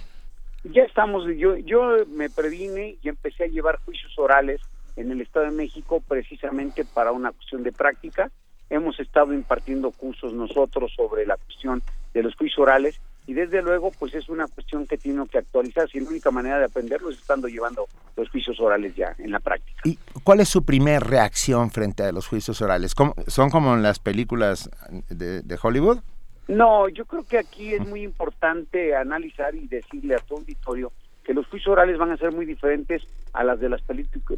Ya 0.64 0.84
estamos, 0.84 1.24
yo, 1.38 1.56
yo 1.58 2.06
me 2.08 2.30
previne 2.30 2.98
y 3.02 3.10
empecé 3.10 3.46
a 3.46 3.48
llevar 3.48 3.80
juicios 3.86 4.18
orales 4.18 4.62
en 4.96 5.12
el 5.12 5.22
Estado 5.22 5.46
de 5.46 5.52
México 5.52 6.02
precisamente 6.08 6.84
para 6.86 7.12
una 7.12 7.32
cuestión 7.32 7.64
de 7.64 7.72
práctica. 7.72 8.32
Hemos 8.70 9.00
estado 9.00 9.34
impartiendo 9.34 9.92
cursos 9.92 10.34
nosotros 10.34 10.92
sobre 10.96 11.26
la 11.26 11.38
cuestión 11.38 11.82
de 12.14 12.24
los 12.24 12.36
juicios 12.36 12.60
orales 12.60 13.00
y 13.28 13.34
desde 13.34 13.62
luego 13.62 13.92
pues 14.00 14.16
es 14.16 14.28
una 14.30 14.48
cuestión 14.48 14.88
que 14.88 14.98
tiene 14.98 15.28
que 15.28 15.38
actualizarse 15.38 15.98
y 15.98 16.02
la 16.02 16.10
única 16.10 16.32
manera 16.32 16.58
de 16.60 16.66
aprenderlo 16.66 17.10
es 17.12 17.18
estando 17.18 17.48
llevando 17.48 17.86
los 18.16 18.30
juicios 18.30 18.60
orales 18.60 18.96
ya 18.96 19.14
en 19.20 19.32
la 19.32 19.40
práctica. 19.40 19.82
¿Y 19.84 20.00
cuál 20.24 20.40
es 20.40 20.50
su 20.50 20.64
primer 20.64 21.04
reacción 21.04 21.70
frente 21.70 22.04
a 22.04 22.12
los 22.12 22.26
juicios 22.28 22.62
orales? 22.62 22.96
¿Cómo- 22.96 23.14
¿Son 23.28 23.50
como 23.50 23.76
en 23.76 23.84
las 23.84 24.00
películas 24.00 24.70
de, 25.10 25.42
de 25.42 25.60
Hollywood? 25.62 26.00
No, 26.48 26.88
yo 26.88 27.06
creo 27.06 27.24
que 27.28 27.38
aquí 27.38 27.74
es 27.74 27.86
muy 27.86 28.02
importante 28.04 28.96
analizar 28.96 29.54
y 29.54 29.68
decirle 29.68 30.16
a 30.16 30.20
tu 30.20 30.38
auditorio 30.38 30.94
que 31.26 31.34
los 31.34 31.46
juicios 31.48 31.74
orales 31.74 31.98
van 31.98 32.12
a 32.12 32.18
ser 32.18 32.32
muy 32.32 32.46
diferentes 32.46 33.06
a 33.34 33.44
las 33.44 33.60
de 33.60 33.68
las 33.68 33.82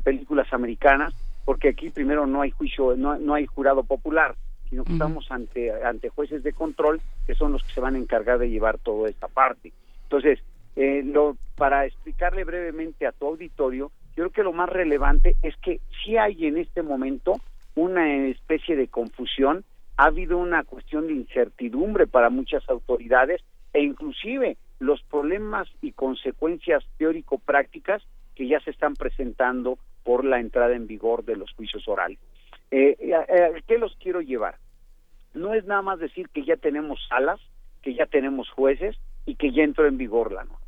películas 0.04 0.52
americanas, 0.52 1.14
porque 1.46 1.70
aquí 1.70 1.92
primero 1.92 2.26
no 2.26 2.42
hay 2.42 2.50
juicio, 2.50 2.96
no, 2.98 3.18
no 3.20 3.36
hay 3.36 3.46
jurado 3.46 3.84
popular, 3.84 4.36
sino 4.70 4.84
que 4.84 4.94
estamos 4.94 5.32
ante, 5.32 5.72
ante 5.84 6.10
jueces 6.10 6.44
de 6.44 6.54
control 6.54 7.02
que 7.26 7.36
son 7.36 7.52
los 7.52 7.64
que 7.64 7.74
se 7.74 7.82
van 7.82 7.96
a 7.96 8.00
encargar 8.00 8.40
de 8.40 8.50
llevar 8.50 8.78
toda 8.78 9.10
esta 9.10 9.28
parte. 9.28 9.74
Entonces, 10.04 10.40
eh, 10.76 11.02
lo, 11.04 11.38
para 11.56 11.86
explicarle 11.86 12.44
brevemente 12.44 13.06
a 13.06 13.12
tu 13.12 13.28
auditorio, 13.28 13.92
yo 14.16 14.24
creo 14.24 14.30
que 14.32 14.44
lo 14.44 14.54
más 14.54 14.70
relevante 14.70 15.36
es 15.42 15.56
que 15.58 15.80
sí 16.04 16.18
hay 16.18 16.46
en 16.46 16.58
este 16.58 16.84
momento 16.84 17.40
una 17.76 18.28
especie 18.28 18.76
de 18.76 18.88
confusión, 18.88 19.64
ha 19.98 20.06
habido 20.06 20.38
una 20.38 20.64
cuestión 20.64 21.08
de 21.08 21.14
incertidumbre 21.14 22.08
para 22.08 22.30
muchas 22.30 22.68
autoridades 22.70 23.42
e 23.74 23.82
inclusive 23.82 24.58
los 24.80 25.02
problemas 25.04 25.68
y 25.82 25.92
consecuencias 25.92 26.84
teórico-prácticas 26.98 28.02
que 28.36 28.48
ya 28.48 28.60
se 28.62 28.72
están 28.72 28.94
presentando 28.96 29.78
por 30.04 30.24
la 30.24 30.40
entrada 30.40 30.76
en 30.76 30.88
vigor 30.88 31.26
de 31.26 31.36
los 31.36 31.52
juicios 31.52 31.88
orales. 31.88 32.18
Eh, 32.72 32.96
eh, 33.00 33.14
¿A 33.16 33.62
qué 33.68 33.78
los 33.78 33.96
quiero 33.98 34.22
llevar? 34.22 34.56
No 35.34 35.54
es 35.54 35.66
nada 35.66 35.82
más 35.82 36.00
decir 36.00 36.30
que 36.30 36.44
ya 36.44 36.58
tenemos 36.58 37.00
salas, 37.08 37.40
que 37.82 37.94
ya 37.94 38.06
tenemos 38.06 38.50
jueces 38.50 38.98
y 39.26 39.36
que 39.36 39.52
ya 39.52 39.64
entró 39.64 39.88
en 39.88 39.98
vigor 39.98 40.32
la 40.32 40.44
norma. 40.44 40.60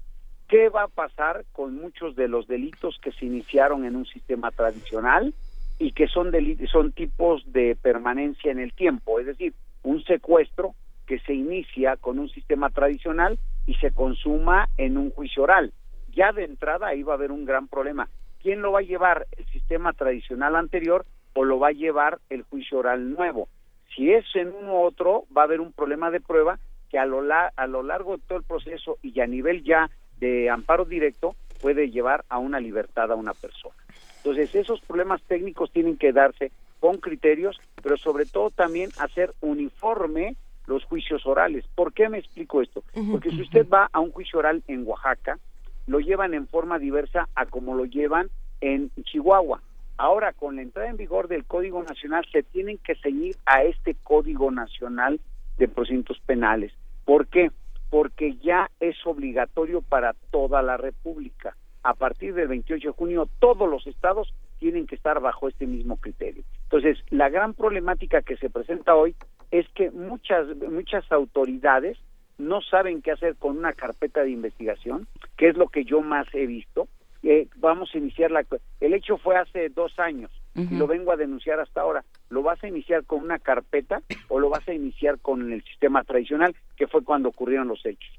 ¿Qué 0.48 0.70
va 0.70 0.84
a 0.84 0.88
pasar 0.88 1.46
con 1.54 1.76
muchos 1.76 2.16
de 2.16 2.28
los 2.28 2.48
delitos 2.48 3.00
que 3.02 3.12
se 3.14 3.26
iniciaron 3.26 3.86
en 3.86 3.96
un 3.96 4.06
sistema 4.06 4.52
tradicional 4.52 5.34
y 5.80 5.94
que 5.94 6.08
son, 6.08 6.32
son 6.72 6.92
tipos 6.92 7.44
de 7.52 7.78
permanencia 7.82 8.52
en 8.52 8.60
el 8.60 8.74
tiempo? 8.74 9.20
Es 9.20 9.28
decir, 9.28 9.54
un 9.84 10.04
secuestro 10.04 10.76
que 11.08 11.20
se 11.20 11.34
inicia 11.34 11.96
con 11.98 12.20
un 12.20 12.30
sistema 12.30 12.70
tradicional 12.70 13.40
y 13.66 13.76
se 13.76 13.92
consuma 13.92 14.68
en 14.78 14.98
un 14.98 15.12
juicio 15.12 15.44
oral. 15.44 15.74
Ya 16.14 16.34
de 16.34 16.44
entrada 16.44 16.88
ahí 16.88 17.04
va 17.04 17.14
a 17.14 17.16
haber 17.16 17.32
un 17.32 17.46
gran 17.46 17.68
problema. 17.68 18.10
¿Quién 18.42 18.62
lo 18.62 18.74
va 18.74 18.80
a 18.80 18.84
llevar? 18.84 19.28
¿El 19.38 19.46
sistema 19.48 19.94
tradicional 19.94 20.56
anterior 20.56 21.06
o 21.34 21.44
lo 21.46 21.60
va 21.60 21.70
a 21.70 21.74
llevar 21.74 22.20
el 22.30 22.44
juicio 22.44 22.80
oral 22.80 23.12
nuevo? 23.14 23.48
Si 23.96 24.12
es 24.12 24.26
en 24.36 24.54
uno 24.54 24.74
u 24.76 24.84
otro, 24.84 25.26
va 25.36 25.42
a 25.42 25.46
haber 25.46 25.60
un 25.62 25.74
problema 25.74 26.12
de 26.12 26.22
prueba 26.22 26.60
que 26.90 26.98
a 27.00 27.06
lo, 27.06 27.22
la- 27.22 27.52
a 27.56 27.68
lo 27.68 27.84
largo 27.84 28.18
de 28.18 28.24
todo 28.28 28.38
el 28.38 28.44
proceso 28.46 28.98
y 29.02 29.20
a 29.22 29.28
nivel 29.28 29.64
ya 29.64 29.90
de 30.20 30.50
amparo 30.50 30.86
directo 30.86 31.36
puede 31.60 31.90
llevar 31.90 32.24
a 32.30 32.38
una 32.38 32.60
libertad 32.60 33.12
a 33.12 33.16
una 33.16 33.34
persona. 33.34 33.76
Entonces, 34.18 34.54
esos 34.54 34.82
problemas 34.82 35.22
técnicos 35.24 35.72
tienen 35.72 35.98
que 35.98 36.12
darse 36.12 36.52
con 36.80 36.98
criterios, 36.98 37.60
pero 37.82 37.98
sobre 37.98 38.26
todo 38.26 38.50
también 38.52 38.92
hacer 38.98 39.34
uniforme 39.42 40.36
los 40.68 40.84
juicios 40.86 41.26
orales. 41.26 41.66
¿Por 41.76 41.94
qué 41.94 42.08
me 42.10 42.18
explico 42.20 42.62
esto? 42.62 42.84
Porque 43.12 43.30
si 43.32 43.42
usted 43.42 43.68
va 43.68 43.90
a 43.92 44.00
un 44.00 44.12
juicio 44.12 44.40
oral 44.40 44.64
en 44.68 44.86
Oaxaca, 44.86 45.40
lo 45.88 46.00
llevan 46.00 46.34
en 46.34 46.48
forma 46.48 46.78
diversa 46.80 47.28
a 47.36 47.46
como 47.46 47.76
lo 47.76 47.86
llevan 47.86 48.30
en 48.62 48.92
Chihuahua. 49.04 49.62
Ahora, 50.02 50.34
con 50.34 50.56
la 50.56 50.64
entrada 50.64 50.90
en 50.90 50.98
vigor 50.98 51.28
del 51.28 51.46
Código 51.46 51.84
Nacional, 51.84 52.26
se 52.32 52.42
tienen 52.42 52.80
que 52.80 52.96
ceñir 52.96 53.36
a 53.46 53.62
este 53.62 53.94
Código 53.94 54.50
Nacional 54.50 55.20
de 55.60 55.68
Procedimientos 55.68 56.20
Penales. 56.26 56.74
¿Por 57.06 57.28
qué? 57.28 57.52
Porque 57.92 58.34
ya 58.38 58.72
es 58.80 58.96
obligatorio 59.06 59.84
para 59.84 60.16
toda 60.32 60.64
la 60.64 60.76
República. 60.76 61.56
A 61.84 61.94
partir 61.94 62.34
del 62.34 62.48
28 62.48 62.88
de 62.88 62.94
junio, 62.96 63.30
todos 63.38 63.70
los 63.70 63.86
estados 63.86 64.34
tienen 64.58 64.88
que 64.88 64.96
estar 64.96 65.20
bajo 65.20 65.48
este 65.48 65.68
mismo 65.68 65.98
criterio. 65.98 66.44
Entonces, 66.64 66.98
la 67.12 67.30
gran 67.30 67.54
problemática 67.54 68.24
que 68.24 68.38
se 68.38 68.50
presenta 68.50 68.96
hoy 68.96 69.16
es 69.52 69.70
que 69.76 69.92
muchas, 69.92 70.48
muchas 70.68 71.12
autoridades 71.12 72.00
no 72.40 72.62
saben 72.64 73.04
qué 73.04 73.12
hacer 73.12 73.36
con 73.36 73.56
una 73.56 73.74
carpeta 73.74 74.24
de 74.24 74.32
investigación, 74.32 75.08
que 75.38 75.50
es 75.50 75.58
lo 75.58 75.68
que 75.68 75.86
yo 75.86 76.02
más 76.02 76.26
he 76.34 76.48
visto. 76.48 76.88
Eh, 77.24 77.48
vamos 77.58 77.90
a 77.94 77.98
iniciar 77.98 78.32
la... 78.32 78.46
El 78.80 78.94
hecho 78.94 79.18
fue 79.18 79.38
hace 79.38 79.70
dos 79.70 79.98
años 80.00 80.32
y 80.56 80.76
lo 80.76 80.88
vengo 80.88 81.12
a 81.12 81.18
denunciar 81.18 81.60
hasta 81.60 81.82
ahora. 81.82 82.04
¿Lo 82.30 82.44
vas 82.44 82.62
a 82.64 82.68
iniciar 82.68 83.06
con 83.06 83.22
una 83.22 83.40
carpeta 83.40 84.02
o 84.28 84.40
lo 84.40 84.50
vas 84.50 84.68
a 84.68 84.74
iniciar 84.74 85.20
con 85.20 85.54
el 85.54 85.64
sistema 85.64 86.04
tradicional, 86.04 86.56
que 86.76 86.88
fue 86.88 87.04
cuando 87.04 87.30
ocurrieron 87.30 87.68
los 87.68 87.86
hechos? 87.86 88.12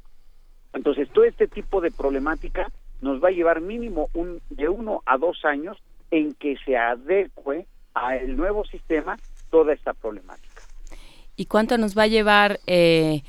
Entonces, 0.73 1.09
todo 1.11 1.25
este 1.25 1.49
tipo 1.49 1.81
de 1.81 1.91
problemática 1.91 2.71
nos 3.03 3.23
va 3.23 3.29
a 3.29 3.33
llevar 3.33 3.61
mínimo 3.61 4.09
un, 4.15 4.41
de 4.51 4.69
uno 4.69 5.03
a 5.05 5.19
dos 5.19 5.45
años 5.45 5.77
en 6.11 6.33
que 6.35 6.57
se 6.65 6.77
adecue 6.77 7.67
al 7.95 8.37
nuevo 8.37 8.65
sistema 8.65 9.19
toda 9.51 9.75
esta 9.75 9.93
problemática. 9.93 10.63
¿Y 11.37 11.47
cuánto 11.47 11.77
nos 11.77 11.97
va 11.97 12.05
a 12.05 12.07
llevar 12.07 12.61
eh, 12.67 13.23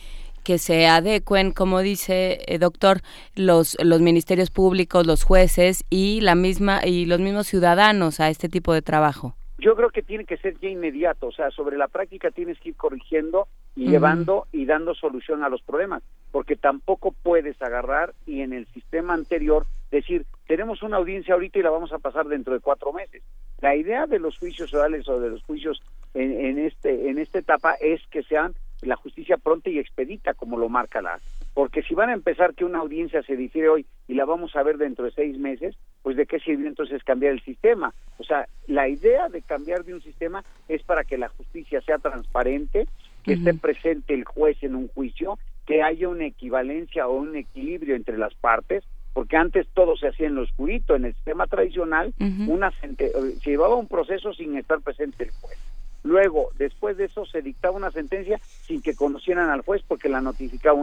que 0.43 0.57
se 0.57 0.87
adecuen, 0.87 1.51
como 1.51 1.79
dice 1.79 2.39
eh, 2.47 2.59
doctor, 2.59 3.01
los 3.35 3.77
los 3.83 4.01
ministerios 4.01 4.51
públicos, 4.51 5.07
los 5.07 5.23
jueces 5.23 5.83
y 5.89 6.21
la 6.21 6.35
misma 6.35 6.81
y 6.85 7.05
los 7.05 7.19
mismos 7.19 7.47
ciudadanos 7.47 8.19
a 8.19 8.29
este 8.29 8.49
tipo 8.49 8.73
de 8.73 8.81
trabajo? 8.81 9.35
Yo 9.57 9.75
creo 9.75 9.91
que 9.91 10.03
tiene 10.03 10.25
que 10.25 10.35
ser 10.37 10.59
ya 10.59 10.67
inmediato, 10.67 11.27
o 11.27 11.31
sea, 11.31 11.49
sobre 11.51 11.77
la 11.77 11.87
práctica 11.87 12.31
tienes 12.31 12.59
que 12.59 12.69
ir 12.69 12.75
corrigiendo 12.75 13.47
y 13.75 13.87
llevando 13.87 14.45
y 14.51 14.65
dando 14.65 14.93
solución 14.93 15.43
a 15.43 15.49
los 15.49 15.61
problemas, 15.61 16.03
porque 16.31 16.55
tampoco 16.55 17.13
puedes 17.23 17.59
agarrar 17.61 18.13
y 18.25 18.41
en 18.41 18.51
el 18.51 18.67
sistema 18.67 19.13
anterior 19.13 19.65
decir, 19.89 20.25
tenemos 20.47 20.83
una 20.83 20.97
audiencia 20.97 21.33
ahorita 21.33 21.59
y 21.59 21.61
la 21.61 21.69
vamos 21.69 21.93
a 21.93 21.99
pasar 21.99 22.27
dentro 22.27 22.53
de 22.53 22.59
cuatro 22.59 22.91
meses. 22.91 23.23
La 23.61 23.75
idea 23.75 24.05
de 24.05 24.19
los 24.19 24.37
juicios 24.37 24.73
orales 24.73 25.07
o 25.07 25.19
de 25.19 25.29
los 25.29 25.43
juicios 25.43 25.81
en, 26.13 26.37
en 26.45 26.59
este 26.59 27.09
en 27.09 27.17
esta 27.17 27.39
etapa 27.39 27.75
es 27.75 28.01
que 28.11 28.23
sean 28.23 28.53
la 28.85 28.95
justicia 28.95 29.37
pronta 29.37 29.69
y 29.69 29.79
expedita, 29.79 30.33
como 30.33 30.57
lo 30.57 30.69
marca 30.69 31.01
la 31.01 31.19
porque 31.53 31.83
si 31.83 31.93
van 31.93 32.09
a 32.09 32.13
empezar 32.13 32.55
que 32.55 32.65
una 32.65 32.79
audiencia 32.79 33.21
se 33.23 33.35
difiere 33.35 33.69
hoy 33.69 33.85
y 34.07 34.15
la 34.15 34.25
vamos 34.25 34.55
a 34.55 34.63
ver 34.63 34.77
dentro 34.77 35.05
de 35.05 35.11
seis 35.11 35.37
meses, 35.37 35.75
pues 36.01 36.17
de 36.17 36.25
qué 36.25 36.39
sirve 36.39 36.67
entonces 36.67 37.03
cambiar 37.03 37.33
el 37.33 37.41
sistema. 37.41 37.93
O 38.17 38.23
sea, 38.23 38.47
la 38.67 38.87
idea 38.87 39.29
de 39.29 39.41
cambiar 39.41 39.83
de 39.83 39.93
un 39.93 40.01
sistema 40.01 40.43
es 40.67 40.81
para 40.83 41.03
que 41.03 41.17
la 41.17 41.29
justicia 41.29 41.81
sea 41.81 41.99
transparente, 41.99 42.87
que 43.23 43.33
esté 43.33 43.53
presente 43.53 44.13
el 44.13 44.25
juez 44.25 44.57
en 44.63 44.75
un 44.75 44.87
juicio, 44.87 45.37
que 45.65 45.83
haya 45.83 46.09
una 46.09 46.25
equivalencia 46.25 47.07
o 47.07 47.13
un 47.13 47.35
equilibrio 47.35 47.95
entre 47.95 48.17
las 48.17 48.33
partes, 48.33 48.83
porque 49.13 49.37
antes 49.37 49.67
todo 49.73 49.95
se 49.95 50.07
hacía 50.07 50.27
en 50.27 50.35
lo 50.35 50.41
oscurito, 50.41 50.95
en 50.95 51.05
el 51.05 51.13
sistema 51.13 51.45
tradicional, 51.45 52.13
una 52.47 52.73
eh, 52.81 53.11
se 53.41 53.49
llevaba 53.51 53.75
un 53.75 53.87
proceso 53.87 54.33
sin 54.33 54.57
estar 54.57 54.81
presente 54.81 55.25
el 55.25 55.31
juez. 55.31 55.57
Luego, 56.03 56.49
después 56.57 56.97
de 56.97 57.05
eso, 57.05 57.25
se 57.25 57.41
dictaba 57.41 57.77
una 57.77 57.91
sentencia 57.91 58.39
sin 58.61 58.81
que 58.81 58.95
conocieran 58.95 59.49
al 59.49 59.61
juez 59.61 59.81
porque 59.87 60.09
la 60.09 60.21
notificaba 60.21 60.77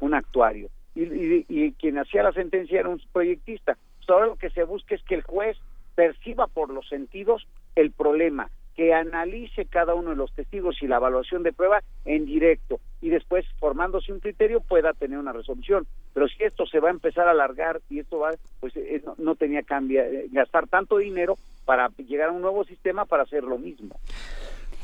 un 0.00 0.14
actuario. 0.14 0.68
Y, 0.94 1.72
quien 1.72 1.98
hacía 1.98 2.22
la 2.22 2.32
sentencia 2.32 2.80
era 2.80 2.88
un 2.88 3.00
proyectista. 3.12 3.76
Pues 3.98 4.10
ahora 4.10 4.26
lo 4.26 4.36
que 4.36 4.50
se 4.50 4.64
busca 4.64 4.94
es 4.94 5.02
que 5.04 5.14
el 5.14 5.22
juez 5.22 5.56
perciba 5.94 6.46
por 6.46 6.70
los 6.70 6.88
sentidos 6.88 7.46
el 7.76 7.92
problema, 7.92 8.50
que 8.74 8.94
analice 8.94 9.64
cada 9.64 9.94
uno 9.94 10.10
de 10.10 10.16
los 10.16 10.32
testigos 10.32 10.82
y 10.82 10.86
la 10.86 10.96
evaluación 10.96 11.42
de 11.42 11.52
prueba 11.52 11.82
en 12.04 12.26
directo 12.26 12.80
y 13.00 13.10
después 13.10 13.44
formándose 13.58 14.12
un 14.12 14.20
criterio 14.20 14.60
pueda 14.60 14.92
tener 14.92 15.18
una 15.18 15.32
resolución. 15.32 15.86
Pero 16.14 16.28
si 16.28 16.42
esto 16.42 16.66
se 16.66 16.80
va 16.80 16.88
a 16.88 16.92
empezar 16.92 17.28
a 17.28 17.32
alargar 17.32 17.80
y 17.90 18.00
esto 18.00 18.18
va, 18.18 18.32
pues 18.60 18.76
eh, 18.76 19.02
no, 19.04 19.14
no 19.18 19.34
tenía 19.34 19.62
cambia, 19.62 20.06
eh, 20.06 20.26
gastar 20.30 20.68
tanto 20.68 20.98
dinero 20.98 21.36
para 21.64 21.88
llegar 21.96 22.28
a 22.28 22.32
un 22.32 22.42
nuevo 22.42 22.64
sistema 22.64 23.04
para 23.04 23.24
hacer 23.24 23.44
lo 23.44 23.58
mismo. 23.58 23.98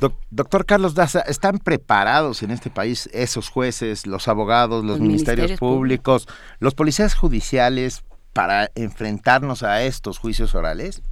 Doc- 0.08 0.20
doctor 0.30 0.66
Carlos 0.66 0.94
Daza, 0.94 1.20
¿están 1.20 1.58
preparados 1.58 2.42
en 2.42 2.50
este 2.50 2.68
país 2.70 3.08
esos 3.12 3.48
jueces, 3.48 4.06
los 4.06 4.28
abogados, 4.28 4.84
los, 4.84 4.98
Los 4.98 5.00
ministerios, 5.00 5.48
ministerios 5.48 5.58
públicos, 5.60 6.28
los 6.60 6.74
policías 6.74 7.14
judiciales 7.14 8.04
para 8.34 8.70
enfrentarnos 8.74 9.62
a 9.62 9.82
estos 9.82 10.18
juicios 10.18 10.54
orales? 10.54 11.02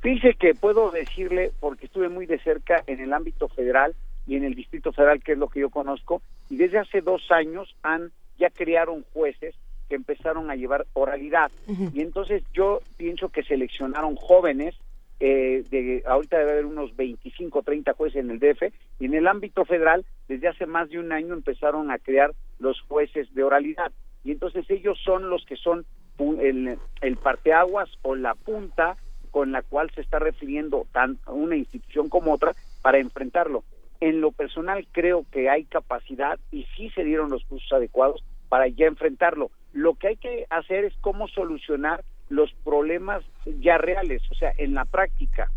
Fíjese 0.00 0.34
que 0.34 0.54
puedo 0.54 0.90
decirle, 0.90 1.50
porque 1.60 1.86
estuve 1.86 2.08
muy 2.08 2.24
de 2.26 2.38
cerca 2.38 2.82
en 2.86 3.00
el 3.00 3.12
ámbito 3.12 3.48
federal 3.48 3.94
y 4.26 4.36
en 4.36 4.44
el 4.44 4.54
Distrito 4.54 4.92
Federal, 4.92 5.22
que 5.22 5.32
es 5.32 5.38
lo 5.38 5.48
que 5.48 5.60
yo 5.60 5.70
conozco, 5.70 6.22
y 6.48 6.56
desde 6.56 6.78
hace 6.78 7.00
dos 7.00 7.22
años 7.30 7.74
han 7.82 8.12
ya 8.38 8.50
crearon 8.50 9.04
jueces 9.12 9.54
que 9.88 9.96
empezaron 9.96 10.50
a 10.50 10.54
llevar 10.54 10.86
oralidad. 10.92 11.50
Y 11.92 12.00
entonces 12.00 12.42
yo 12.54 12.80
pienso 12.96 13.30
que 13.30 13.42
seleccionaron 13.42 14.16
jóvenes, 14.16 14.74
eh, 15.20 15.64
de 15.70 16.02
ahorita 16.06 16.38
debe 16.38 16.52
haber 16.52 16.66
unos 16.66 16.94
25, 16.96 17.62
30 17.62 17.92
jueces 17.94 18.20
en 18.20 18.30
el 18.30 18.38
DF, 18.38 18.72
y 19.00 19.06
en 19.06 19.14
el 19.14 19.26
ámbito 19.26 19.64
federal, 19.64 20.04
desde 20.28 20.48
hace 20.48 20.66
más 20.66 20.88
de 20.90 20.98
un 20.98 21.12
año 21.12 21.34
empezaron 21.34 21.90
a 21.90 21.98
crear 21.98 22.32
los 22.58 22.80
jueces 22.82 23.32
de 23.34 23.42
oralidad. 23.42 23.92
Y 24.24 24.32
entonces 24.32 24.68
ellos 24.70 24.98
son 25.04 25.30
los 25.30 25.44
que 25.44 25.56
son 25.56 25.86
el, 26.18 26.78
el 27.00 27.16
parteaguas 27.16 27.88
o 28.02 28.14
la 28.14 28.34
punta 28.34 28.96
con 29.30 29.52
la 29.52 29.62
cual 29.62 29.90
se 29.94 30.00
está 30.00 30.18
refiriendo 30.18 30.86
tan 30.92 31.18
una 31.26 31.56
institución 31.56 32.08
como 32.08 32.32
otra 32.32 32.54
para 32.82 32.98
enfrentarlo. 32.98 33.62
En 34.00 34.20
lo 34.20 34.32
personal 34.32 34.86
creo 34.92 35.26
que 35.30 35.48
hay 35.48 35.64
capacidad 35.64 36.38
y 36.50 36.64
sí 36.76 36.90
se 36.90 37.04
dieron 37.04 37.30
los 37.30 37.44
cursos 37.44 37.72
adecuados 37.72 38.24
para 38.48 38.68
ya 38.68 38.86
enfrentarlo. 38.86 39.50
Lo 39.72 39.94
que 39.94 40.08
hay 40.08 40.16
que 40.16 40.46
hacer 40.50 40.84
es 40.84 40.94
cómo 41.00 41.28
solucionar 41.28 42.04
los 42.28 42.52
problemas 42.64 43.24
ya 43.60 43.78
reales, 43.78 44.22
o 44.30 44.34
sea, 44.34 44.52
en 44.58 44.74
la 44.74 44.84
práctica. 44.84 45.50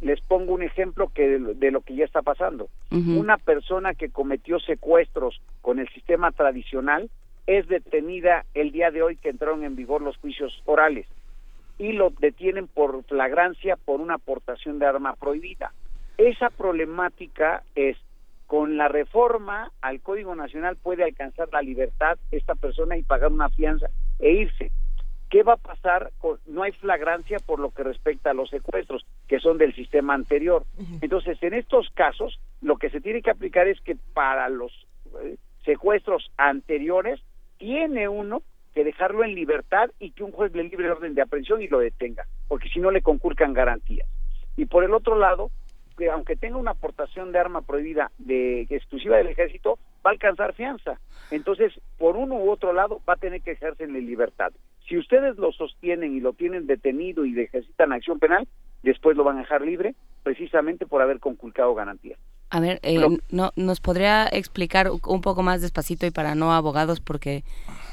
Les 0.00 0.20
pongo 0.20 0.52
un 0.54 0.62
ejemplo 0.62 1.08
que 1.14 1.26
de, 1.28 1.38
lo- 1.38 1.54
de 1.54 1.70
lo 1.70 1.80
que 1.80 1.94
ya 1.94 2.04
está 2.04 2.22
pasando. 2.22 2.68
Una 3.18 3.38
persona 3.38 3.94
que 3.94 4.10
cometió 4.10 4.58
secuestros 4.60 5.40
con 5.62 5.78
el 5.78 5.88
sistema 5.90 6.30
tradicional 6.32 7.10
es 7.46 7.66
detenida 7.68 8.44
el 8.54 8.70
día 8.72 8.90
de 8.90 9.02
hoy 9.02 9.16
que 9.16 9.28
entraron 9.30 9.64
en 9.64 9.76
vigor 9.76 10.02
los 10.02 10.16
juicios 10.18 10.62
orales 10.66 11.06
y 11.78 11.92
lo 11.92 12.10
detienen 12.18 12.68
por 12.68 13.02
flagrancia 13.04 13.76
por 13.76 14.00
una 14.00 14.14
aportación 14.14 14.78
de 14.78 14.86
arma 14.86 15.14
prohibida. 15.16 15.72
Esa 16.18 16.50
problemática 16.50 17.62
es 17.74 17.96
con 18.46 18.76
la 18.76 18.88
reforma 18.88 19.72
al 19.80 20.00
Código 20.00 20.34
Nacional 20.34 20.76
puede 20.76 21.02
alcanzar 21.02 21.48
la 21.52 21.62
libertad 21.62 22.18
esta 22.30 22.54
persona 22.54 22.96
y 22.96 23.02
pagar 23.02 23.32
una 23.32 23.48
fianza 23.48 23.88
e 24.18 24.30
irse. 24.32 24.70
¿Qué 25.34 25.42
va 25.42 25.54
a 25.54 25.56
pasar? 25.56 26.12
con- 26.18 26.38
no 26.46 26.62
hay 26.62 26.70
flagrancia 26.70 27.38
por 27.44 27.58
lo 27.58 27.72
que 27.72 27.82
respecta 27.82 28.30
a 28.30 28.34
los 28.34 28.48
secuestros, 28.50 29.04
que 29.26 29.40
son 29.40 29.58
del 29.58 29.74
sistema 29.74 30.14
anterior. 30.14 30.62
Entonces, 31.00 31.42
en 31.42 31.54
estos 31.54 31.90
casos, 31.90 32.38
lo 32.62 32.76
que 32.76 32.88
se 32.88 33.00
tiene 33.00 33.20
que 33.20 33.30
aplicar 33.30 33.66
es 33.66 33.80
que 33.80 33.96
para 34.12 34.48
los 34.48 34.70
eh, 35.24 35.34
secuestros 35.64 36.30
anteriores, 36.36 37.20
tiene 37.58 38.06
uno 38.08 38.42
que 38.74 38.84
dejarlo 38.84 39.24
en 39.24 39.34
libertad 39.34 39.90
y 39.98 40.12
que 40.12 40.22
un 40.22 40.30
juez 40.30 40.54
le 40.54 40.62
libre 40.62 40.88
orden 40.88 41.16
de 41.16 41.22
aprehensión 41.22 41.62
y 41.62 41.66
lo 41.66 41.80
detenga, 41.80 42.26
porque 42.46 42.68
si 42.68 42.78
no 42.78 42.92
le 42.92 43.02
conculcan 43.02 43.54
garantías. 43.54 44.06
Y 44.56 44.66
por 44.66 44.84
el 44.84 44.94
otro 44.94 45.18
lado, 45.18 45.50
que 45.98 46.10
aunque 46.10 46.36
tenga 46.36 46.58
una 46.58 46.70
aportación 46.72 47.32
de 47.32 47.40
arma 47.40 47.62
prohibida 47.62 48.12
de 48.18 48.68
exclusiva 48.70 49.16
del 49.16 49.26
ejército, 49.26 49.80
va 50.04 50.10
a 50.10 50.12
alcanzar 50.12 50.54
fianza. 50.54 50.98
Entonces, 51.30 51.72
por 51.98 52.16
uno 52.16 52.36
u 52.36 52.50
otro 52.50 52.72
lado, 52.72 53.00
va 53.08 53.14
a 53.14 53.18
tener 53.18 53.42
que 53.42 53.52
ejercer 53.52 53.88
en 53.88 54.06
libertad. 54.06 54.52
Si 54.88 54.98
ustedes 54.98 55.36
lo 55.38 55.52
sostienen 55.52 56.14
y 56.16 56.20
lo 56.20 56.32
tienen 56.34 56.66
detenido 56.66 57.24
y 57.24 57.38
ejercitan 57.40 57.92
acción 57.92 58.18
penal, 58.18 58.46
después 58.82 59.16
lo 59.16 59.24
van 59.24 59.38
a 59.38 59.40
dejar 59.40 59.62
libre, 59.62 59.94
precisamente 60.22 60.86
por 60.86 61.00
haber 61.00 61.20
conculcado 61.20 61.74
garantías. 61.74 62.18
A 62.50 62.60
ver, 62.60 62.78
eh, 62.82 62.98
no, 63.30 63.50
¿nos 63.56 63.80
podría 63.80 64.28
explicar 64.28 64.88
un 64.90 65.20
poco 65.22 65.42
más 65.42 65.62
despacito 65.62 66.06
y 66.06 66.10
para 66.10 66.34
no 66.34 66.52
abogados? 66.52 67.00
Porque, 67.00 67.42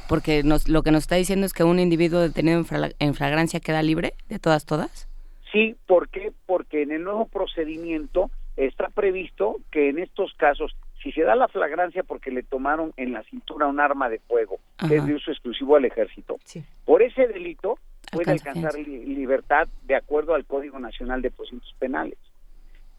porque 0.08 0.44
nos, 0.44 0.68
lo 0.68 0.84
que 0.84 0.92
nos 0.92 1.04
está 1.04 1.16
diciendo 1.16 1.46
es 1.46 1.54
que 1.54 1.64
un 1.64 1.80
individuo 1.80 2.20
detenido 2.20 2.64
en 3.00 3.14
flagrancia 3.16 3.60
queda 3.60 3.82
libre 3.82 4.14
de 4.30 4.38
todas, 4.38 4.66
todas. 4.66 5.08
Sí, 5.52 5.76
¿por 5.88 6.10
qué? 6.10 6.32
Porque 6.46 6.84
en 6.84 6.92
el 6.92 7.04
nuevo 7.04 7.26
procedimiento 7.26 8.30
está 8.56 8.90
previsto 8.90 9.58
que 9.72 9.90
en 9.90 10.00
estos 10.00 10.34
casos, 10.36 10.76
si 11.02 11.11
se 11.11 11.22
da 11.23 11.36
la 11.36 11.48
flagrancia 11.48 12.03
porque 12.03 12.32
le 12.32 12.44
tomaron 12.44 12.94
en 12.98 13.14
la 13.14 13.23
cintura 13.23 13.68
un 13.68 13.80
arma 13.80 14.10
de 14.10 14.19
fuego, 14.19 14.60
que 14.88 14.95
es 14.98 15.06
de 15.06 15.15
uso 15.15 15.32
exclusivo 15.32 15.76
al 15.76 15.86
ejército, 15.86 16.38
por 16.86 17.02
ese 17.02 17.28
delito 17.28 17.78
puede 18.11 18.32
Alcanza 18.32 18.60
alcanzar 18.60 18.80
li- 18.88 19.06
libertad 19.15 19.68
de 19.84 19.95
acuerdo 19.95 20.34
al 20.36 20.45
Código 20.45 20.80
Nacional 20.80 21.22
de 21.22 21.32
Procedimientos 21.32 21.76
Penales. 21.80 22.18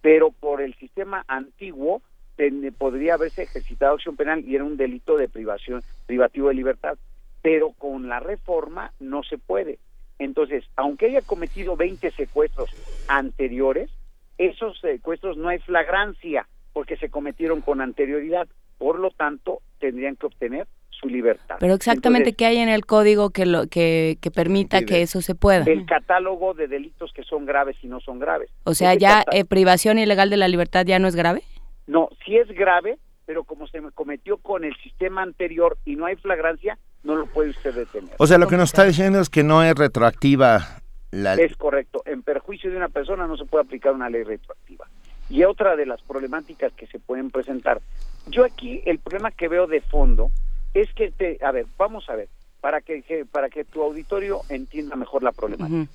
Pero 0.00 0.30
por 0.32 0.60
el 0.62 0.74
sistema 0.74 1.24
antiguo 1.28 2.02
ten- 2.36 2.74
podría 2.76 3.14
haberse 3.14 3.42
ejercitado 3.42 3.94
acción 3.94 4.16
penal 4.16 4.42
y 4.46 4.54
era 4.54 4.64
un 4.64 4.76
delito 4.76 5.16
de 5.16 5.28
privación 5.28 5.82
privativo 6.06 6.48
de 6.48 6.54
libertad. 6.54 6.96
Pero 7.42 7.70
con 7.72 8.08
la 8.08 8.20
reforma 8.20 8.92
no 9.00 9.22
se 9.22 9.38
puede. 9.38 9.78
Entonces, 10.18 10.64
aunque 10.76 11.06
haya 11.06 11.20
cometido 11.22 11.76
20 11.76 12.10
secuestros 12.12 12.70
anteriores, 13.08 13.90
esos 14.38 14.78
secuestros 14.80 15.36
no 15.36 15.48
hay 15.48 15.58
flagrancia 15.58 16.46
porque 16.72 16.96
se 16.96 17.10
cometieron 17.10 17.60
con 17.60 17.80
anterioridad. 17.80 18.48
Por 18.78 18.98
lo 18.98 19.10
tanto, 19.10 19.60
tendrían 19.78 20.16
que 20.16 20.26
obtener 20.26 20.66
su 20.90 21.08
libertad. 21.08 21.56
Pero 21.60 21.74
exactamente 21.74 22.30
Entonces, 22.30 22.36
qué 22.38 22.46
hay 22.46 22.58
en 22.58 22.68
el 22.68 22.86
código 22.86 23.30
que 23.30 23.46
lo 23.46 23.66
que, 23.66 24.18
que 24.20 24.30
permita 24.30 24.82
que 24.82 25.02
eso 25.02 25.20
se 25.20 25.34
pueda. 25.34 25.64
el 25.64 25.86
catálogo 25.86 26.54
de 26.54 26.68
delitos 26.68 27.12
que 27.12 27.24
son 27.24 27.44
graves 27.44 27.76
y 27.82 27.88
no 27.88 28.00
son 28.00 28.18
graves. 28.18 28.50
O 28.64 28.74
sea, 28.74 28.94
ya 28.94 29.24
eh, 29.32 29.44
privación 29.44 29.98
ilegal 29.98 30.30
de 30.30 30.36
la 30.36 30.48
libertad 30.48 30.86
ya 30.86 30.98
no 30.98 31.08
es 31.08 31.16
grave. 31.16 31.42
No, 31.86 32.08
sí 32.24 32.36
es 32.36 32.48
grave, 32.48 32.98
pero 33.26 33.44
como 33.44 33.66
se 33.66 33.80
me 33.80 33.90
cometió 33.90 34.38
con 34.38 34.64
el 34.64 34.74
sistema 34.76 35.22
anterior 35.22 35.76
y 35.84 35.96
no 35.96 36.06
hay 36.06 36.16
flagrancia, 36.16 36.78
no 37.02 37.16
lo 37.16 37.26
puede 37.26 37.50
usted 37.50 37.74
detener. 37.74 38.14
O 38.18 38.26
sea, 38.26 38.38
lo 38.38 38.46
que 38.46 38.56
nos 38.56 38.70
está 38.70 38.84
diciendo 38.84 39.20
es 39.20 39.28
que 39.28 39.42
no 39.42 39.62
es 39.64 39.74
retroactiva 39.74 40.82
la... 41.10 41.34
Es 41.34 41.56
correcto. 41.56 42.02
En 42.06 42.22
perjuicio 42.22 42.70
de 42.70 42.76
una 42.76 42.88
persona 42.88 43.26
no 43.26 43.36
se 43.36 43.44
puede 43.44 43.64
aplicar 43.64 43.92
una 43.92 44.08
ley 44.08 44.22
retroactiva. 44.22 44.86
Y 45.32 45.44
otra 45.44 45.76
de 45.76 45.86
las 45.86 46.02
problemáticas 46.02 46.74
que 46.74 46.86
se 46.88 46.98
pueden 46.98 47.30
presentar. 47.30 47.80
Yo 48.28 48.44
aquí 48.44 48.82
el 48.84 48.98
problema 48.98 49.30
que 49.30 49.48
veo 49.48 49.66
de 49.66 49.80
fondo 49.80 50.30
es 50.74 50.92
que, 50.92 51.10
te, 51.10 51.38
a 51.42 51.50
ver, 51.52 51.64
vamos 51.78 52.06
a 52.10 52.16
ver, 52.16 52.28
para 52.60 52.82
que, 52.82 53.24
para 53.32 53.48
que 53.48 53.64
tu 53.64 53.82
auditorio 53.82 54.42
entienda 54.50 54.94
mejor 54.94 55.22
la 55.22 55.32
problemática. 55.32 55.90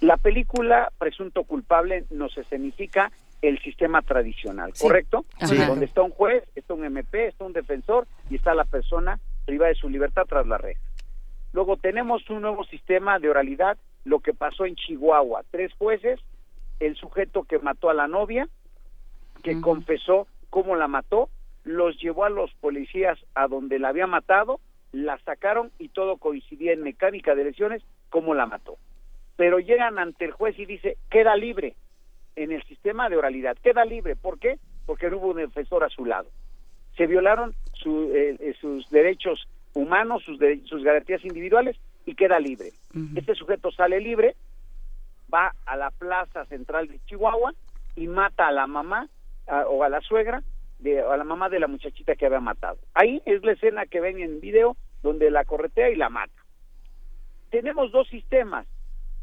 La 0.00 0.18
película 0.18 0.92
Presunto 0.98 1.44
Culpable 1.44 2.04
nos 2.10 2.36
escenifica 2.36 3.10
el 3.40 3.58
sistema 3.62 4.02
tradicional, 4.02 4.72
Sí. 4.74 4.86
¿correcto? 4.86 5.24
Sí. 5.46 5.56
Donde 5.56 5.86
está 5.86 6.02
un 6.02 6.10
juez, 6.10 6.44
está 6.54 6.74
un 6.74 6.84
MP, 6.84 7.28
está 7.28 7.46
un 7.46 7.54
defensor 7.54 8.06
y 8.28 8.36
está 8.36 8.54
la 8.54 8.64
persona 8.66 9.18
privada 9.46 9.70
de 9.70 9.74
su 9.74 9.88
libertad 9.88 10.24
tras 10.28 10.46
la 10.46 10.58
reja. 10.58 10.82
Luego 11.54 11.78
tenemos 11.78 12.28
un 12.28 12.42
nuevo 12.42 12.62
sistema 12.64 13.18
de 13.18 13.30
oralidad, 13.30 13.78
lo 14.04 14.20
que 14.20 14.34
pasó 14.34 14.66
en 14.66 14.76
Chihuahua. 14.76 15.44
Tres 15.50 15.72
jueces, 15.78 16.20
el 16.78 16.94
sujeto 16.94 17.44
que 17.44 17.58
mató 17.58 17.88
a 17.88 17.94
la 17.94 18.06
novia, 18.06 18.46
que 19.42 19.60
confesó 19.60 20.26
cómo 20.50 20.76
la 20.76 20.88
mató, 20.88 21.28
los 21.64 21.98
llevó 22.00 22.24
a 22.24 22.30
los 22.30 22.52
policías 22.54 23.18
a 23.34 23.46
donde 23.48 23.78
la 23.78 23.88
había 23.88 24.06
matado, 24.06 24.60
la 24.92 25.18
sacaron 25.18 25.70
y 25.78 25.88
todo 25.88 26.16
coincidía 26.16 26.72
en 26.72 26.82
mecánica 26.82 27.34
de 27.34 27.44
lesiones 27.44 27.82
cómo 28.10 28.34
la 28.34 28.46
mató. 28.46 28.76
Pero 29.36 29.58
llegan 29.58 29.98
ante 29.98 30.24
el 30.26 30.32
juez 30.32 30.58
y 30.58 30.66
dice, 30.66 30.96
queda 31.10 31.36
libre 31.36 31.74
en 32.36 32.52
el 32.52 32.62
sistema 32.64 33.08
de 33.08 33.16
oralidad, 33.16 33.56
queda 33.62 33.84
libre. 33.84 34.16
¿Por 34.16 34.38
qué? 34.38 34.58
Porque 34.86 35.08
no 35.10 35.18
hubo 35.18 35.28
un 35.28 35.36
defensor 35.38 35.84
a 35.84 35.88
su 35.88 36.04
lado. 36.04 36.28
Se 36.96 37.06
violaron 37.06 37.54
su- 37.72 38.10
eh, 38.14 38.36
eh, 38.40 38.54
sus 38.60 38.88
derechos 38.90 39.46
humanos, 39.74 40.22
sus, 40.24 40.38
sus 40.66 40.84
garantías 40.84 41.24
individuales 41.24 41.76
y 42.04 42.14
queda 42.14 42.38
libre. 42.38 42.70
Este 43.16 43.34
sujeto 43.34 43.70
sale 43.72 44.00
libre, 44.00 44.34
va 45.32 45.54
a 45.64 45.76
la 45.76 45.90
plaza 45.90 46.44
central 46.46 46.88
de 46.88 46.98
Chihuahua 47.06 47.54
y 47.96 48.06
mata 48.08 48.48
a 48.48 48.52
la 48.52 48.66
mamá 48.66 49.08
o 49.68 49.84
a 49.84 49.88
la 49.88 50.00
suegra 50.00 50.42
de 50.78 51.00
a 51.00 51.16
la 51.16 51.24
mamá 51.24 51.48
de 51.48 51.60
la 51.60 51.68
muchachita 51.68 52.16
que 52.16 52.26
había 52.26 52.40
matado. 52.40 52.78
Ahí 52.94 53.22
es 53.24 53.42
la 53.44 53.52
escena 53.52 53.86
que 53.86 54.00
ven 54.00 54.20
en 54.20 54.40
video 54.40 54.76
donde 55.02 55.30
la 55.30 55.44
corretea 55.44 55.90
y 55.90 55.96
la 55.96 56.08
mata. 56.08 56.32
Tenemos 57.50 57.92
dos 57.92 58.08
sistemas. 58.08 58.66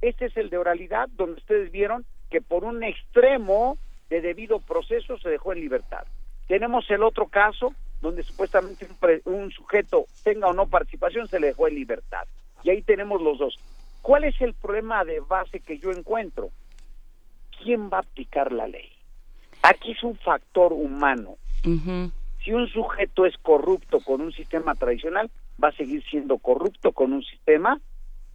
Este 0.02 0.28
es 0.28 0.38
el 0.38 0.50
de 0.50 0.58
oralidad, 0.58 1.10
donde 1.10 1.40
ustedes 1.40 1.72
vieron 1.72 2.06
que 2.30 2.42
por 2.42 2.64
un 2.64 2.84
extremo 2.84 3.78
de 4.10 4.22
debido 4.22 4.60
proceso 4.60 5.18
se 5.18 5.30
dejó 5.30 5.52
en 5.52 5.62
libertad. 5.62 6.06
Tenemos 6.48 6.90
el 6.90 7.04
otro 7.04 7.28
caso, 7.28 7.74
donde 8.02 8.24
supuestamente 8.24 8.88
un, 9.26 9.34
un 9.34 9.52
sujeto 9.52 10.06
tenga 10.24 10.48
o 10.48 10.54
no 10.54 10.68
participación, 10.68 11.28
se 11.28 11.40
le 11.40 11.48
dejó 11.48 11.68
en 11.68 11.76
libertad. 11.76 12.26
Y 12.64 12.70
ahí 12.70 12.82
tenemos 12.82 13.22
los 13.22 13.40
dos. 13.40 13.60
¿Cuál 14.02 14.24
es 14.24 14.40
el 14.42 14.54
problema 14.54 15.04
de 15.04 15.20
base 15.20 15.60
que 15.60 15.78
yo 15.78 15.92
encuentro? 15.92 16.50
¿Quién 17.62 17.90
va 17.90 17.98
a 17.98 18.02
aplicar 18.02 18.52
la 18.52 18.68
ley? 18.68 18.90
Aquí 19.64 19.92
es 19.92 20.04
un 20.04 20.16
factor 20.18 20.74
humano. 20.74 21.38
Si 22.44 22.54
un 22.54 22.68
sujeto 22.70 23.26
es 23.26 23.36
corrupto 23.42 24.00
con 24.00 24.22
un 24.22 24.32
sistema 24.32 24.74
tradicional, 24.76 25.30
va 25.62 25.70
a 25.70 25.72
seguir 25.74 26.04
siendo 26.10 26.38
corrupto 26.38 26.94
con 26.94 27.12
un 27.12 27.22
sistema 27.24 27.80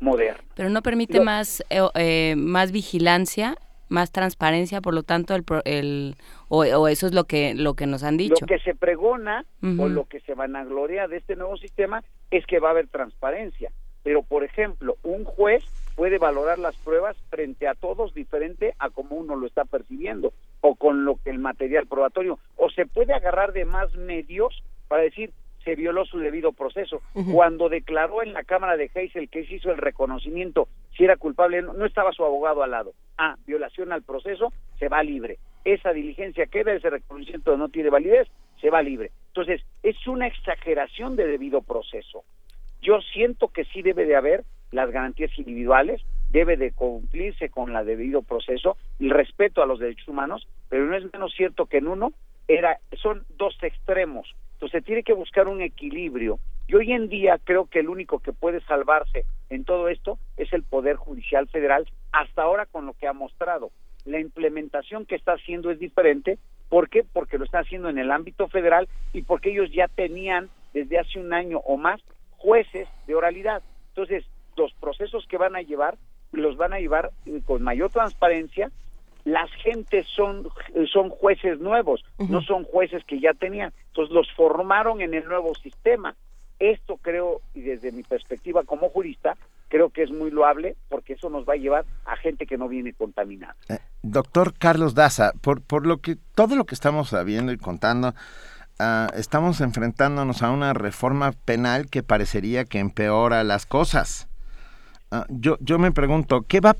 moderno. 0.01 0.45
Pero 0.55 0.69
no 0.69 0.83
permite 0.83 1.21
más 1.21 1.65
eh, 1.71 1.81
eh, 1.95 2.35
más 2.37 2.71
vigilancia, 2.71 3.57
más 3.89 4.13
transparencia, 4.13 4.83
por 4.83 4.93
lo 4.95 5.03
tanto 5.03 5.35
el, 5.35 5.45
el 5.65 6.17
o, 6.49 6.59
o 6.59 6.89
eso 6.89 7.07
es 7.07 7.15
lo 7.15 7.25
que 7.25 7.55
lo 7.55 7.75
que 7.75 7.87
nos 7.87 8.03
han 8.03 8.19
dicho. 8.19 8.37
Lo 8.43 8.47
que 8.47 8.59
se 8.59 8.75
pregona 8.75 9.47
o 9.63 9.89
lo 9.89 10.05
que 10.05 10.21
se 10.21 10.35
vanagloria 10.35 11.09
de 11.09 11.17
este 11.17 11.37
nuevo 11.37 11.57
sistema 11.57 12.05
es 12.31 12.45
que 12.47 12.59
va 12.59 12.69
a 12.69 12.73
haber 12.73 12.89
transparencia. 12.89 13.73
Pero, 14.03 14.23
por 14.23 14.45
ejemplo, 14.45 14.99
un 15.03 15.25
juez 15.25 15.65
puede 15.97 16.19
valorar 16.19 16.59
las 16.59 16.77
pruebas 16.77 17.17
frente 17.31 17.67
a 17.67 17.75
todos 17.75 18.13
diferente 18.13 18.75
a 18.79 18.91
como 18.91 19.17
uno 19.17 19.35
lo 19.35 19.47
está 19.47 19.65
percibiendo 19.65 20.35
o 20.67 20.77
con 20.77 21.05
lo 21.05 21.17
que 21.23 21.29
el 21.29 21.39
material 21.39 21.87
probatorio 21.87 22.39
o 22.57 22.71
se 22.71 22.87
puede 22.87 23.13
agarrar 23.13 23.53
de 23.53 23.67
más 23.67 23.95
medios 23.97 24.65
para 24.89 25.03
decir 25.03 25.31
se 25.63 25.75
violó 25.75 26.07
su 26.07 26.19
debido 26.19 26.53
proceso. 26.53 27.03
Cuando 27.33 27.69
declaró 27.69 28.23
en 28.23 28.33
la 28.33 28.45
Cámara 28.45 28.77
de 28.77 28.91
Heysel 28.95 29.29
que 29.29 29.45
se 29.45 29.57
hizo 29.57 29.71
el 29.71 29.79
reconocimiento 29.79 30.69
si 30.97 31.05
era 31.05 31.17
culpable, 31.17 31.61
no, 31.61 31.75
no 31.75 31.85
estaba 31.85 32.13
su 32.13 32.25
abogado 32.25 32.63
al 32.63 32.71
lado. 32.71 32.95
Ah, 33.19 33.37
violación 33.47 33.93
al 33.93 34.03
proceso, 34.03 34.53
se 34.79 34.89
va 34.89 35.03
libre. 35.03 35.39
Esa 35.65 35.93
diligencia 35.93 36.47
queda, 36.47 36.73
ese 36.73 36.89
reconocimiento 36.89 37.57
no 37.57 37.69
tiene 37.69 37.91
validez, 37.91 38.29
se 38.61 38.71
va 38.71 38.81
libre. 38.81 39.11
Entonces, 39.29 39.63
es 39.83 40.07
una 40.07 40.27
exageración 40.27 41.17
de 41.17 41.27
debido 41.27 41.61
proceso. 41.63 42.25
Yo 42.81 43.01
siento 43.01 43.49
que 43.49 43.65
sí 43.67 43.83
debe 43.83 44.07
de 44.07 44.17
haber 44.17 44.45
las 44.71 44.91
garantías 44.91 45.37
individuales, 45.39 46.03
debe 46.35 46.57
de 46.57 46.73
cumplirse 46.73 47.49
con 47.49 47.73
la 47.73 47.85
debido 47.85 48.21
proceso, 48.23 48.77
el 48.99 49.11
respeto 49.11 49.63
a 49.63 49.67
los 49.67 49.79
derechos 49.79 50.09
humanos, 50.09 50.49
pero 50.69 50.85
no 50.85 50.97
es 50.97 51.05
menos 51.13 51.33
cierto 51.33 51.67
que 51.67 51.79
en 51.79 51.87
uno 51.87 52.13
era 52.49 52.81
son 53.01 53.25
dos 53.39 53.57
extremos. 53.63 54.35
Entonces 54.55 54.85
tiene 54.85 55.05
que 55.05 55.13
buscar 55.13 55.47
un 55.47 55.63
equilibrio. 55.63 56.41
Y 56.67 56.75
hoy 56.75 56.91
en 56.93 57.09
día 57.09 57.39
creo 57.45 57.67
que 57.67 57.79
el 57.79 57.89
único 57.89 58.19
que 58.19 58.33
puede 58.33 58.61
salvarse 58.63 59.27
en 59.49 59.65
todo 59.65 59.89
esto 59.89 60.19
es 60.37 60.53
el 60.53 60.65
Poder 60.65 60.97
Judicial 60.97 61.47
Federal, 61.47 61.87
hasta 62.11 62.43
ahora 62.43 62.67
con 62.67 62.85
lo 62.85 62.95
que 62.95 63.07
ha 63.07 63.13
mostrado. 63.13 63.71
La 64.05 64.19
implementación 64.19 65.07
que 65.07 65.15
está 65.15 65.35
haciendo 65.35 65.71
es 65.71 65.79
diferente. 65.79 66.39
¿Por 66.69 66.89
qué? 66.89 67.05
Porque 67.05 67.39
lo 67.39 67.45
está 67.45 67.61
haciendo 67.61 67.89
en 67.89 67.99
el 67.99 68.11
ámbito 68.11 68.49
federal 68.49 68.89
y 69.13 69.23
porque 69.23 69.53
ellos 69.53 69.71
ya 69.73 69.87
tenían 69.87 70.51
desde 70.73 70.99
hace 70.99 71.21
un 71.21 71.33
año 71.33 71.59
o 71.59 71.77
más 71.77 72.01
jueces 72.39 72.89
de 73.07 73.15
oralidad. 73.15 73.63
Entonces, 73.91 74.25
los 74.57 74.73
procesos 74.75 75.27
que 75.29 75.37
van 75.37 75.55
a 75.55 75.63
llevar 75.63 75.97
los 76.41 76.57
van 76.57 76.73
a 76.73 76.79
llevar 76.79 77.11
con 77.47 77.63
mayor 77.63 77.91
transparencia. 77.91 78.71
Las 79.25 79.51
gentes 79.53 80.07
son, 80.15 80.49
son 80.93 81.09
jueces 81.09 81.59
nuevos, 81.59 82.05
no 82.19 82.43
son 82.43 82.65
jueces 82.65 83.03
que 83.05 83.21
ya 83.21 83.33
tenían. 83.33 83.73
Entonces 83.89 84.15
los 84.15 84.31
formaron 84.33 85.01
en 85.01 85.15
el 85.15 85.25
nuevo 85.27 85.55
sistema. 85.55 86.15
Esto 86.59 86.99
creo, 86.99 87.41
y 87.55 87.63
desde 87.63 87.91
mi 87.91 88.03
perspectiva 88.03 88.63
como 88.65 88.91
jurista, 88.91 89.37
creo 89.69 89.91
que 89.91 90.03
es 90.03 90.11
muy 90.11 90.31
loable 90.31 90.77
porque 90.89 91.15
eso 91.15 91.31
nos 91.31 91.49
va 91.49 91.55
a 91.55 91.57
llevar 91.57 91.85
a 92.05 92.17
gente 92.17 92.47
que 92.47 92.57
no 92.57 92.69
viene 92.69 92.93
contaminada. 92.93 93.57
Eh, 93.69 93.79
doctor 94.03 94.55
Carlos 94.57 94.95
Daza, 94.95 95.33
por, 95.41 95.63
por 95.63 95.87
lo 95.87 95.99
que 95.99 96.17
todo 96.35 96.55
lo 96.55 96.65
que 96.65 96.75
estamos 96.75 97.09
sabiendo 97.09 97.51
y 97.51 97.57
contando, 97.57 98.15
ah, 98.79 99.09
estamos 99.17 99.61
enfrentándonos 99.61 100.43
a 100.43 100.51
una 100.51 100.75
reforma 100.75 101.33
penal 101.33 101.89
que 101.91 102.03
parecería 102.03 102.65
que 102.65 102.79
empeora 102.79 103.43
las 103.43 103.67
cosas. 103.67 104.29
Ah, 105.15 105.27
yo, 105.29 105.57
yo 105.61 105.79
me 105.79 105.93
pregunto, 105.93 106.45
¿qué 106.49 106.59
va? 106.59 106.75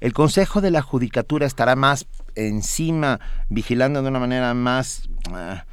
¿El 0.00 0.14
Consejo 0.14 0.62
de 0.62 0.70
la 0.70 0.80
Judicatura 0.80 1.44
estará 1.44 1.76
más 1.76 2.08
encima, 2.34 3.20
vigilando 3.50 4.00
de 4.00 4.08
una 4.08 4.18
manera 4.18 4.54
más, 4.54 5.06
ah, 5.30 5.66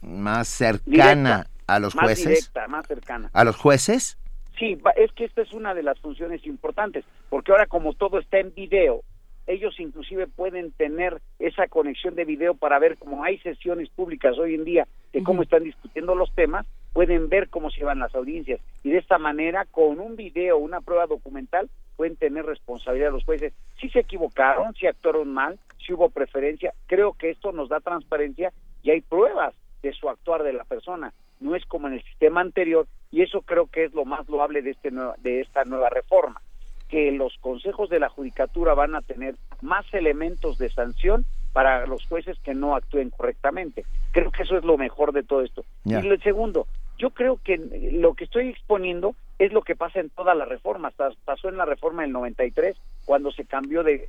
más 0.00 0.48
cercana 0.48 1.48
a 1.66 1.78
los 1.78 1.94
más 1.94 2.04
jueces? 2.06 2.28
Directa, 2.28 2.66
más 2.66 2.86
cercana. 2.86 3.28
¿A 3.34 3.44
los 3.44 3.56
jueces? 3.56 4.16
Sí, 4.58 4.78
es 4.96 5.12
que 5.12 5.26
esta 5.26 5.42
es 5.42 5.52
una 5.52 5.74
de 5.74 5.82
las 5.82 5.98
funciones 5.98 6.46
importantes, 6.46 7.04
porque 7.28 7.52
ahora 7.52 7.66
como 7.66 7.92
todo 7.92 8.18
está 8.20 8.38
en 8.38 8.54
video, 8.54 9.02
ellos 9.46 9.78
inclusive 9.78 10.28
pueden 10.28 10.72
tener 10.72 11.20
esa 11.38 11.68
conexión 11.68 12.14
de 12.14 12.24
video 12.24 12.54
para 12.54 12.78
ver 12.78 12.96
cómo 12.96 13.22
hay 13.22 13.38
sesiones 13.40 13.90
públicas 13.90 14.38
hoy 14.38 14.54
en 14.54 14.64
día 14.64 14.88
de 15.12 15.22
cómo 15.22 15.42
están 15.42 15.64
discutiendo 15.64 16.14
los 16.14 16.34
temas, 16.34 16.64
pueden 16.92 17.28
ver 17.28 17.48
cómo 17.48 17.70
se 17.70 17.84
van 17.84 17.98
las 18.00 18.14
audiencias 18.14 18.60
y 18.82 18.90
de 18.90 18.98
esta 18.98 19.18
manera 19.18 19.64
con 19.66 20.00
un 20.00 20.16
video, 20.16 20.58
una 20.58 20.80
prueba 20.80 21.06
documental, 21.06 21.68
pueden 21.96 22.16
tener 22.16 22.44
responsabilidad 22.46 23.12
los 23.12 23.24
jueces. 23.24 23.52
Si 23.80 23.88
se 23.90 24.00
equivocaron, 24.00 24.74
si 24.74 24.86
actuaron 24.86 25.32
mal, 25.32 25.58
si 25.84 25.92
hubo 25.92 26.08
preferencia, 26.10 26.72
creo 26.86 27.12
que 27.12 27.30
esto 27.30 27.52
nos 27.52 27.68
da 27.68 27.80
transparencia 27.80 28.52
y 28.82 28.90
hay 28.90 29.00
pruebas 29.02 29.54
de 29.82 29.92
su 29.92 30.08
actuar 30.08 30.42
de 30.42 30.52
la 30.52 30.64
persona. 30.64 31.12
No 31.40 31.54
es 31.56 31.64
como 31.66 31.88
en 31.88 31.94
el 31.94 32.02
sistema 32.02 32.40
anterior 32.40 32.86
y 33.10 33.22
eso 33.22 33.42
creo 33.42 33.66
que 33.66 33.84
es 33.84 33.94
lo 33.94 34.04
más 34.04 34.28
loable 34.28 34.62
de, 34.62 34.70
este 34.70 34.90
nueva- 34.90 35.14
de 35.18 35.40
esta 35.40 35.64
nueva 35.64 35.88
reforma 35.90 36.40
que 36.88 37.12
los 37.12 37.36
consejos 37.38 37.88
de 37.88 38.00
la 38.00 38.08
judicatura 38.08 38.74
van 38.74 38.96
a 38.96 39.00
tener 39.02 39.36
más 39.62 39.86
elementos 39.94 40.58
de 40.58 40.70
sanción 40.70 41.24
para 41.52 41.86
los 41.86 42.04
jueces 42.06 42.36
que 42.40 42.52
no 42.54 42.74
actúen 42.74 43.10
correctamente. 43.10 43.84
Creo 44.12 44.30
que 44.32 44.42
eso 44.42 44.56
es 44.56 44.64
lo 44.64 44.76
mejor 44.76 45.12
de 45.12 45.22
todo 45.22 45.42
esto. 45.42 45.64
Y 45.84 46.08
lo 46.08 46.16
segundo, 46.18 46.66
yo 47.00 47.10
creo 47.10 47.38
que 47.42 47.56
lo 47.92 48.14
que 48.14 48.24
estoy 48.24 48.48
exponiendo 48.48 49.14
es 49.38 49.52
lo 49.52 49.62
que 49.62 49.74
pasa 49.74 50.00
en 50.00 50.10
todas 50.10 50.36
las 50.36 50.46
reformas. 50.48 50.94
Pas- 50.96 51.16
Pasó 51.24 51.48
en 51.48 51.56
la 51.56 51.64
reforma 51.64 52.02
del 52.02 52.12
93 52.12 52.76
cuando 53.06 53.32
se 53.32 53.44
cambió 53.46 53.82
de, 53.82 54.04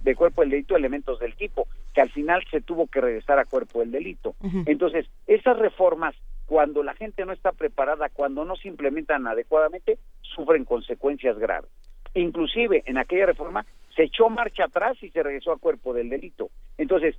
de 0.00 0.14
cuerpo 0.14 0.42
del 0.42 0.50
delito 0.50 0.74
a 0.74 0.78
elementos 0.78 1.18
del 1.18 1.34
tipo, 1.34 1.66
que 1.92 2.00
al 2.00 2.10
final 2.10 2.44
se 2.50 2.60
tuvo 2.60 2.86
que 2.86 3.00
regresar 3.00 3.38
a 3.38 3.44
cuerpo 3.44 3.80
del 3.80 3.90
delito. 3.90 4.34
Entonces, 4.66 5.06
esas 5.26 5.58
reformas, 5.58 6.14
cuando 6.46 6.82
la 6.84 6.94
gente 6.94 7.24
no 7.26 7.32
está 7.32 7.50
preparada, 7.52 8.08
cuando 8.10 8.44
no 8.44 8.54
se 8.54 8.68
implementan 8.68 9.26
adecuadamente, 9.26 9.98
sufren 10.22 10.64
consecuencias 10.64 11.36
graves. 11.38 11.70
Inclusive 12.14 12.82
en 12.86 12.98
aquella 12.98 13.26
reforma 13.26 13.66
se 13.94 14.04
echó 14.04 14.28
marcha 14.30 14.64
atrás 14.64 14.96
y 15.02 15.10
se 15.10 15.22
regresó 15.22 15.52
a 15.52 15.58
cuerpo 15.58 15.92
del 15.92 16.08
delito. 16.08 16.48
Entonces, 16.78 17.16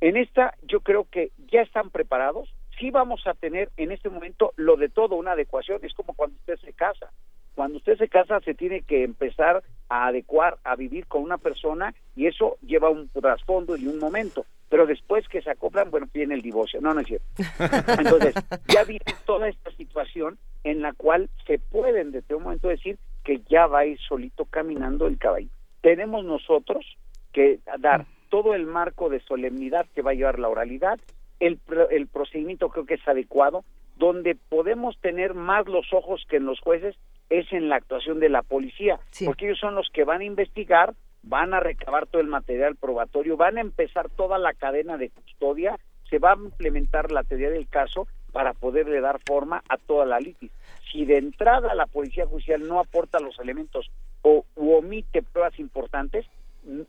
en 0.00 0.16
esta 0.16 0.54
yo 0.62 0.80
creo 0.80 1.06
que 1.10 1.30
ya 1.50 1.62
están 1.62 1.90
preparados. 1.90 2.48
Sí 2.78 2.90
vamos 2.90 3.26
a 3.26 3.34
tener 3.34 3.70
en 3.76 3.92
este 3.92 4.08
momento 4.08 4.52
lo 4.56 4.76
de 4.76 4.88
todo, 4.88 5.16
una 5.16 5.32
adecuación. 5.32 5.80
Es 5.82 5.94
como 5.94 6.14
cuando 6.14 6.36
usted 6.36 6.56
se 6.58 6.72
casa. 6.72 7.10
Cuando 7.54 7.78
usted 7.78 7.98
se 7.98 8.08
casa 8.08 8.38
se 8.40 8.54
tiene 8.54 8.82
que 8.82 9.02
empezar 9.02 9.64
a 9.88 10.06
adecuar, 10.06 10.58
a 10.62 10.76
vivir 10.76 11.06
con 11.06 11.22
una 11.22 11.38
persona 11.38 11.92
y 12.14 12.26
eso 12.26 12.56
lleva 12.62 12.88
un 12.88 13.08
trasfondo 13.08 13.76
y 13.76 13.88
un 13.88 13.98
momento. 13.98 14.46
Pero 14.68 14.86
después 14.86 15.26
que 15.28 15.42
se 15.42 15.50
acoplan, 15.50 15.90
bueno, 15.90 16.06
viene 16.12 16.34
el 16.34 16.42
divorcio. 16.42 16.80
No, 16.80 16.94
no 16.94 17.00
es 17.00 17.08
cierto. 17.08 17.26
Entonces, 17.98 18.34
ya 18.68 18.84
viene 18.84 19.04
toda 19.24 19.48
esta 19.48 19.70
situación 19.72 20.38
en 20.62 20.82
la 20.82 20.92
cual 20.92 21.30
se 21.46 21.58
pueden 21.58 22.12
desde 22.12 22.34
un 22.34 22.44
momento 22.44 22.68
decir 22.68 22.98
que 23.24 23.40
ya 23.48 23.66
va 23.66 23.80
a 23.80 23.86
ir 23.86 23.98
solito 23.98 24.44
caminando 24.44 25.06
el 25.06 25.18
caballo. 25.18 25.48
Tenemos 25.80 26.24
nosotros 26.24 26.84
que 27.32 27.60
dar 27.78 28.06
todo 28.28 28.54
el 28.54 28.66
marco 28.66 29.08
de 29.08 29.20
solemnidad 29.20 29.86
que 29.94 30.02
va 30.02 30.12
a 30.12 30.14
llevar 30.14 30.38
la 30.38 30.48
oralidad, 30.48 30.98
el, 31.40 31.60
el 31.90 32.06
procedimiento 32.06 32.68
creo 32.68 32.86
que 32.86 32.94
es 32.94 33.08
adecuado, 33.08 33.64
donde 33.96 34.36
podemos 34.36 34.98
tener 35.00 35.34
más 35.34 35.66
los 35.66 35.92
ojos 35.92 36.24
que 36.28 36.36
en 36.36 36.46
los 36.46 36.60
jueces 36.60 36.96
es 37.30 37.52
en 37.52 37.68
la 37.68 37.76
actuación 37.76 38.20
de 38.20 38.28
la 38.28 38.42
policía, 38.42 38.98
porque 39.24 39.46
ellos 39.46 39.58
son 39.58 39.74
los 39.74 39.88
que 39.92 40.04
van 40.04 40.20
a 40.20 40.24
investigar, 40.24 40.94
van 41.22 41.52
a 41.52 41.60
recabar 41.60 42.06
todo 42.06 42.22
el 42.22 42.28
material 42.28 42.76
probatorio, 42.76 43.36
van 43.36 43.58
a 43.58 43.60
empezar 43.60 44.08
toda 44.08 44.38
la 44.38 44.54
cadena 44.54 44.96
de 44.96 45.10
custodia, 45.10 45.78
se 46.08 46.18
va 46.18 46.32
a 46.32 46.36
implementar 46.36 47.12
la 47.12 47.24
teoría 47.24 47.50
del 47.50 47.68
caso 47.68 48.08
para 48.32 48.54
poderle 48.54 49.00
dar 49.00 49.20
forma 49.26 49.62
a 49.68 49.76
toda 49.76 50.06
la 50.06 50.20
litis. 50.20 50.50
Si 50.90 51.04
de 51.04 51.18
entrada 51.18 51.74
la 51.74 51.86
policía 51.86 52.26
judicial 52.26 52.66
no 52.66 52.80
aporta 52.80 53.20
los 53.20 53.38
elementos 53.38 53.90
o 54.22 54.44
u 54.56 54.72
omite 54.72 55.22
pruebas 55.22 55.58
importantes, 55.58 56.26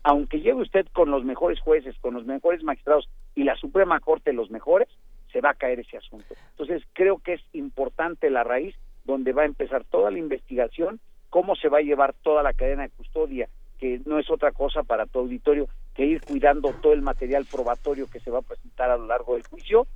aunque 0.02 0.38
llegue 0.38 0.54
usted 0.54 0.86
con 0.92 1.10
los 1.10 1.24
mejores 1.24 1.60
jueces, 1.60 1.96
con 2.00 2.14
los 2.14 2.24
mejores 2.26 2.62
magistrados 2.62 3.08
y 3.34 3.44
la 3.44 3.56
Suprema 3.56 4.00
Corte 4.00 4.32
los 4.32 4.50
mejores, 4.50 4.88
se 5.32 5.40
va 5.40 5.50
a 5.50 5.54
caer 5.54 5.80
ese 5.80 5.96
asunto. 5.96 6.34
Entonces, 6.50 6.82
creo 6.92 7.18
que 7.18 7.34
es 7.34 7.40
importante 7.52 8.30
la 8.30 8.44
raíz 8.44 8.74
donde 9.04 9.32
va 9.32 9.42
a 9.42 9.46
empezar 9.46 9.84
toda 9.84 10.10
la 10.10 10.18
investigación, 10.18 11.00
cómo 11.30 11.54
se 11.56 11.68
va 11.68 11.78
a 11.78 11.82
llevar 11.82 12.14
toda 12.22 12.42
la 12.42 12.52
cadena 12.52 12.82
de 12.82 12.90
custodia, 12.90 13.48
que 13.78 14.00
no 14.04 14.18
es 14.18 14.30
otra 14.30 14.52
cosa 14.52 14.82
para 14.82 15.06
tu 15.06 15.20
auditorio 15.20 15.68
que 15.94 16.04
ir 16.04 16.20
cuidando 16.20 16.72
todo 16.82 16.92
el 16.92 17.02
material 17.02 17.46
probatorio 17.50 18.06
que 18.10 18.20
se 18.20 18.30
va 18.30 18.40
a 18.40 18.42
presentar 18.42 18.90
a 18.90 18.96
lo 18.96 19.06
largo 19.06 19.34
del 19.34 19.46
juicio 19.46 19.86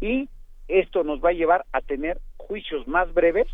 y 0.00 0.28
esto 0.68 1.04
nos 1.04 1.22
va 1.22 1.30
a 1.30 1.34
llevar 1.34 1.64
a 1.72 1.80
tener 1.80 2.20
juicios 2.36 2.86
más 2.86 3.12
breves, 3.12 3.48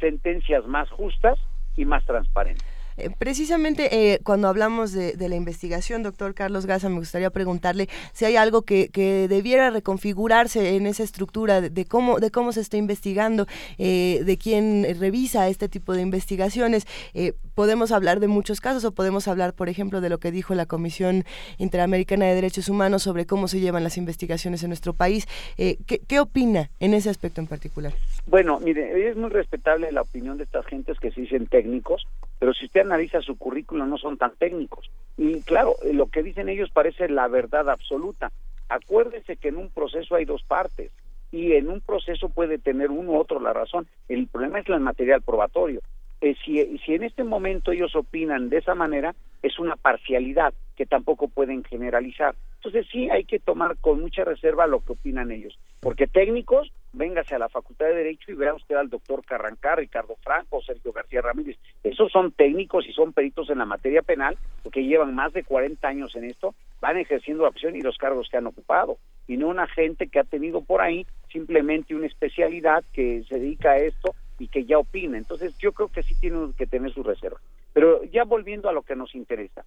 sentencias 0.00 0.66
más 0.66 0.90
justas 0.90 1.38
y 1.76 1.84
más 1.84 2.04
transparentes. 2.04 2.66
Eh, 2.98 3.10
Precisamente 3.18 4.12
eh, 4.12 4.20
cuando 4.24 4.48
hablamos 4.48 4.92
de, 4.92 5.12
de 5.12 5.28
la 5.28 5.36
investigación, 5.36 6.02
doctor 6.02 6.34
Carlos 6.34 6.66
Gaza, 6.66 6.88
me 6.88 6.98
gustaría 6.98 7.30
preguntarle 7.30 7.88
si 8.12 8.24
hay 8.24 8.36
algo 8.36 8.62
que, 8.62 8.88
debiera 9.28 9.70
reconfigurarse 9.70 10.76
en 10.76 10.86
esa 10.86 11.02
estructura 11.02 11.60
de, 11.60 11.70
de 11.70 11.84
cómo 11.84 12.18
de 12.18 12.30
cómo 12.30 12.52
se 12.52 12.60
está 12.60 12.76
investigando, 12.76 13.46
eh, 13.78 14.22
de 14.24 14.36
quién 14.36 14.86
revisa 14.98 15.48
este 15.48 15.68
tipo 15.68 15.92
de 15.94 16.02
investigaciones. 16.02 16.86
Eh, 17.14 17.32
podemos 17.54 17.92
hablar 17.92 18.20
de 18.20 18.28
muchos 18.28 18.60
casos 18.60 18.84
o 18.84 18.92
podemos 18.92 19.28
hablar, 19.28 19.52
por 19.52 19.68
ejemplo, 19.68 20.00
de 20.00 20.08
lo 20.08 20.18
que 20.18 20.30
dijo 20.30 20.54
la 20.54 20.66
Comisión 20.66 21.24
Interamericana 21.58 22.26
de 22.26 22.34
Derechos 22.34 22.68
Humanos 22.68 23.02
sobre 23.02 23.26
cómo 23.26 23.48
se 23.48 23.60
llevan 23.60 23.84
las 23.84 23.96
investigaciones 23.96 24.62
en 24.62 24.70
nuestro 24.70 24.92
país. 24.92 25.26
Eh, 25.56 25.78
¿qué, 25.86 26.00
¿Qué 26.00 26.20
opina 26.20 26.70
en 26.80 26.94
ese 26.94 27.10
aspecto 27.10 27.40
en 27.40 27.46
particular? 27.46 27.92
Bueno, 28.26 28.60
mire, 28.60 29.08
es 29.08 29.16
muy 29.16 29.30
respetable 29.30 29.90
la 29.92 30.02
opinión 30.02 30.38
de 30.38 30.44
estas 30.44 30.66
gentes 30.66 30.98
que 31.00 31.10
se 31.10 31.22
dicen 31.22 31.46
técnicos, 31.46 32.06
pero 32.38 32.54
si 32.54 32.66
usted 32.66 32.82
analiza 32.82 33.20
su 33.20 33.36
currículum 33.36 33.88
no 33.88 33.98
son 33.98 34.16
tan 34.16 34.32
técnicos. 34.36 34.90
Y 35.16 35.42
claro, 35.42 35.76
lo 35.92 36.06
que 36.06 36.22
dicen 36.22 36.48
ellos 36.48 36.70
parece 36.72 37.08
la 37.08 37.28
verdad 37.28 37.68
absoluta. 37.68 38.30
Acuérdese 38.68 39.36
que 39.36 39.48
en 39.48 39.56
un 39.56 39.70
proceso 39.70 40.14
hay 40.14 40.24
dos 40.24 40.42
partes 40.42 40.92
y 41.30 41.52
en 41.52 41.68
un 41.68 41.80
proceso 41.80 42.28
puede 42.28 42.58
tener 42.58 42.90
uno 42.90 43.12
u 43.12 43.16
otro 43.16 43.40
la 43.40 43.52
razón. 43.52 43.86
El 44.08 44.28
problema 44.28 44.60
es 44.60 44.68
el 44.68 44.80
material 44.80 45.22
probatorio. 45.22 45.80
Eh, 46.20 46.34
si, 46.44 46.78
si 46.78 46.94
en 46.94 47.04
este 47.04 47.24
momento 47.24 47.72
ellos 47.72 47.94
opinan 47.94 48.48
de 48.48 48.58
esa 48.58 48.74
manera, 48.74 49.14
es 49.42 49.58
una 49.58 49.76
parcialidad 49.76 50.52
que 50.76 50.86
tampoco 50.86 51.28
pueden 51.28 51.64
generalizar. 51.64 52.34
Entonces 52.56 52.86
sí 52.90 53.08
hay 53.10 53.24
que 53.24 53.38
tomar 53.38 53.76
con 53.78 54.00
mucha 54.00 54.24
reserva 54.24 54.66
lo 54.66 54.80
que 54.80 54.92
opinan 54.92 55.30
ellos, 55.30 55.58
porque 55.80 56.08
técnicos, 56.08 56.72
véngase 56.92 57.36
a 57.36 57.38
la 57.38 57.48
Facultad 57.48 57.86
de 57.86 57.94
Derecho 57.94 58.32
y 58.32 58.34
vea 58.34 58.54
usted 58.54 58.74
al 58.74 58.90
doctor 58.90 59.24
Carrancar, 59.24 59.78
Ricardo 59.78 60.16
Franco, 60.22 60.60
Sergio 60.62 60.92
García 60.92 61.20
Ramírez. 61.20 61.56
Esos 61.84 62.10
son 62.10 62.32
técnicos 62.32 62.86
y 62.88 62.92
son 62.92 63.12
peritos 63.12 63.48
en 63.50 63.58
la 63.58 63.64
materia 63.64 64.02
penal, 64.02 64.36
porque 64.62 64.84
llevan 64.84 65.14
más 65.14 65.32
de 65.32 65.44
40 65.44 65.86
años 65.86 66.16
en 66.16 66.24
esto, 66.24 66.54
van 66.80 66.96
ejerciendo 66.96 67.44
la 67.44 67.50
opción 67.50 67.76
y 67.76 67.80
los 67.80 67.96
cargos 67.96 68.28
que 68.28 68.38
han 68.38 68.46
ocupado, 68.46 68.98
y 69.28 69.36
no 69.36 69.48
una 69.48 69.68
gente 69.68 70.08
que 70.08 70.18
ha 70.18 70.24
tenido 70.24 70.62
por 70.62 70.80
ahí 70.80 71.06
simplemente 71.30 71.94
una 71.94 72.06
especialidad 72.06 72.82
que 72.92 73.22
se 73.28 73.38
dedica 73.38 73.72
a 73.72 73.78
esto 73.78 74.14
y 74.38 74.48
que 74.48 74.64
ya 74.64 74.78
opina. 74.78 75.18
Entonces 75.18 75.56
yo 75.58 75.72
creo 75.72 75.88
que 75.88 76.02
sí 76.02 76.14
tiene 76.20 76.52
que 76.56 76.66
tener 76.66 76.92
su 76.92 77.02
reserva. 77.02 77.40
Pero 77.72 78.04
ya 78.04 78.24
volviendo 78.24 78.68
a 78.68 78.72
lo 78.72 78.82
que 78.82 78.96
nos 78.96 79.14
interesa, 79.14 79.64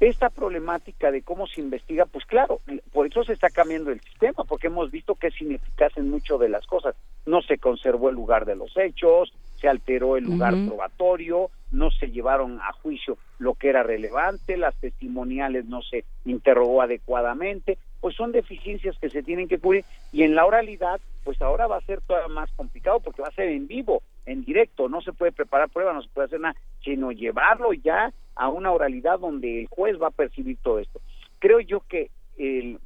esta 0.00 0.30
problemática 0.30 1.12
de 1.12 1.22
cómo 1.22 1.46
se 1.46 1.60
investiga, 1.60 2.06
pues 2.06 2.24
claro, 2.26 2.60
por 2.92 3.06
eso 3.06 3.22
se 3.22 3.34
está 3.34 3.50
cambiando 3.50 3.90
el 3.90 4.00
sistema, 4.00 4.44
porque 4.44 4.66
hemos 4.66 4.90
visto 4.90 5.14
que 5.14 5.28
es 5.28 5.40
ineficaz 5.40 5.96
en 5.96 6.10
mucho 6.10 6.38
de 6.38 6.48
las 6.48 6.66
cosas. 6.66 6.96
No 7.24 7.40
se 7.42 7.58
conservó 7.58 8.08
el 8.08 8.16
lugar 8.16 8.44
de 8.44 8.56
los 8.56 8.76
hechos, 8.76 9.32
se 9.62 9.68
alteró 9.68 10.16
el 10.16 10.24
lugar 10.24 10.54
probatorio, 10.66 11.50
no 11.70 11.92
se 11.92 12.10
llevaron 12.10 12.60
a 12.60 12.72
juicio 12.72 13.16
lo 13.38 13.54
que 13.54 13.68
era 13.68 13.84
relevante, 13.84 14.56
las 14.56 14.74
testimoniales 14.74 15.66
no 15.66 15.82
se 15.82 16.04
interrogó 16.24 16.82
adecuadamente, 16.82 17.78
pues 18.00 18.16
son 18.16 18.32
deficiencias 18.32 18.98
que 18.98 19.08
se 19.08 19.22
tienen 19.22 19.46
que 19.46 19.60
cubrir 19.60 19.84
y 20.12 20.24
en 20.24 20.34
la 20.34 20.44
oralidad, 20.44 21.00
pues 21.22 21.40
ahora 21.40 21.68
va 21.68 21.76
a 21.76 21.82
ser 21.82 22.00
todavía 22.00 22.34
más 22.34 22.50
complicado 22.56 22.98
porque 22.98 23.22
va 23.22 23.28
a 23.28 23.34
ser 23.34 23.50
en 23.50 23.68
vivo, 23.68 24.02
en 24.26 24.44
directo, 24.44 24.88
no 24.88 25.00
se 25.00 25.12
puede 25.12 25.30
preparar 25.30 25.70
prueba, 25.70 25.92
no 25.92 26.02
se 26.02 26.08
puede 26.08 26.26
hacer 26.26 26.40
nada, 26.40 26.56
sino 26.82 27.12
llevarlo 27.12 27.72
ya 27.72 28.12
a 28.34 28.48
una 28.48 28.72
oralidad 28.72 29.20
donde 29.20 29.60
el 29.60 29.68
juez 29.68 29.96
va 30.02 30.08
a 30.08 30.10
percibir 30.10 30.58
todo 30.60 30.80
esto. 30.80 31.00
Creo 31.38 31.60
yo 31.60 31.80
que 31.88 32.10
el, 32.36 32.80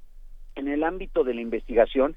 en 0.54 0.68
el 0.68 0.84
ámbito 0.84 1.24
de 1.24 1.32
la 1.32 1.40
investigación 1.40 2.14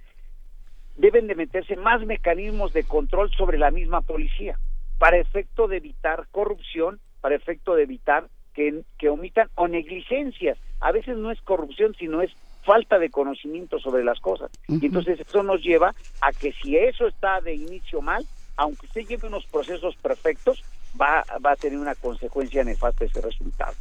deben 1.00 1.28
de 1.28 1.36
meterse 1.36 1.76
más 1.78 2.06
mecanismos 2.06 2.74
de 2.74 2.84
control 2.84 3.32
sobre 3.32 3.58
la 3.58 3.72
misma 3.72 4.02
policía 4.02 4.60
para 4.98 5.18
efecto 5.18 5.68
de 5.68 5.78
evitar 5.78 6.28
corrupción, 6.32 7.00
para 7.22 7.36
efecto 7.36 7.74
de 7.74 7.84
evitar 7.84 8.28
que, 8.54 8.84
que 8.98 9.10
omitan 9.10 9.50
o 9.56 9.68
negligencias. 9.68 10.58
A 10.82 10.92
veces 10.92 11.18
no 11.18 11.32
es 11.32 11.42
corrupción, 11.42 11.96
sino 11.98 12.22
es 12.22 12.32
falta 12.64 13.00
de 13.00 13.10
conocimiento 13.10 13.80
sobre 13.80 14.04
las 14.04 14.20
cosas. 14.20 14.52
Y 14.68 14.86
entonces 14.86 15.22
eso 15.22 15.42
nos 15.42 15.64
lleva 15.64 15.96
a 16.22 16.32
que 16.34 16.52
si 16.62 16.76
eso 16.76 17.08
está 17.08 17.40
de 17.40 17.56
inicio 17.56 18.02
mal, 18.02 18.26
aunque 18.58 18.86
usted 18.86 19.08
lleve 19.08 19.28
unos 19.28 19.46
procesos 19.46 19.96
perfectos, 19.96 20.62
va, 21.00 21.24
va 21.44 21.54
a 21.54 21.56
tener 21.56 21.80
una 21.80 21.96
consecuencia 21.96 22.64
nefasta 22.66 23.06
ese 23.06 23.22
resultado. 23.22 23.74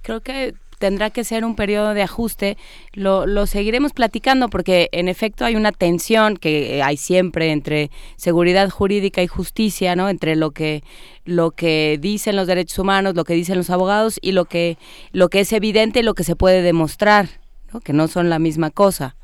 creo 0.00 0.20
que 0.20 0.54
tendrá 0.80 1.10
que 1.10 1.22
ser 1.24 1.44
un 1.44 1.54
periodo 1.54 1.94
de 1.94 2.02
ajuste. 2.02 2.56
Lo, 2.94 3.26
lo 3.26 3.46
seguiremos 3.46 3.92
platicando 3.92 4.48
porque 4.48 4.88
en 4.92 5.08
efecto 5.08 5.44
hay 5.44 5.54
una 5.54 5.70
tensión 5.70 6.36
que 6.36 6.82
hay 6.82 6.96
siempre 6.96 7.52
entre 7.52 7.90
seguridad 8.16 8.70
jurídica 8.70 9.22
y 9.22 9.28
justicia, 9.28 9.94
¿no? 9.94 10.08
Entre 10.08 10.34
lo 10.34 10.50
que 10.50 10.82
lo 11.24 11.52
que 11.52 11.98
dicen 12.00 12.34
los 12.34 12.46
derechos 12.46 12.78
humanos, 12.78 13.14
lo 13.14 13.24
que 13.24 13.34
dicen 13.34 13.58
los 13.58 13.70
abogados 13.70 14.18
y 14.22 14.32
lo 14.32 14.46
que 14.46 14.78
lo 15.12 15.28
que 15.28 15.40
es 15.40 15.52
evidente 15.52 16.00
y 16.00 16.02
lo 16.02 16.14
que 16.14 16.24
se 16.24 16.34
puede 16.34 16.62
demostrar, 16.62 17.26
¿no? 17.72 17.80
Que 17.80 17.92
no 17.92 18.08
son 18.08 18.30
la 18.30 18.38
misma 18.38 18.70
cosa. 18.70 19.14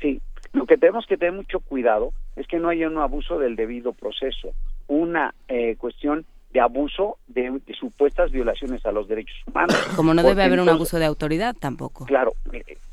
Sí, 0.00 0.22
lo 0.52 0.66
que 0.66 0.78
tenemos 0.78 1.04
que 1.06 1.16
tener 1.16 1.34
mucho 1.34 1.58
cuidado 1.60 2.12
es 2.36 2.46
que 2.46 2.58
no 2.58 2.68
haya 2.68 2.86
un 2.86 2.98
abuso 2.98 3.38
del 3.40 3.56
debido 3.56 3.92
proceso, 3.92 4.52
una 4.86 5.34
eh, 5.48 5.74
cuestión 5.76 6.24
de 6.52 6.60
abuso 6.60 7.18
de, 7.28 7.50
de 7.64 7.74
supuestas 7.74 8.30
violaciones 8.30 8.84
a 8.84 8.92
los 8.92 9.08
derechos 9.08 9.36
humanos. 9.46 9.74
Como 9.96 10.12
no 10.14 10.22
Porque 10.22 10.30
debe 10.34 10.42
haber 10.44 10.58
un 10.60 10.64
entonces- 10.68 10.76
abuso 10.94 10.98
de 10.98 11.04
autoridad 11.06 11.56
tampoco. 11.58 12.04
Claro, 12.06 12.32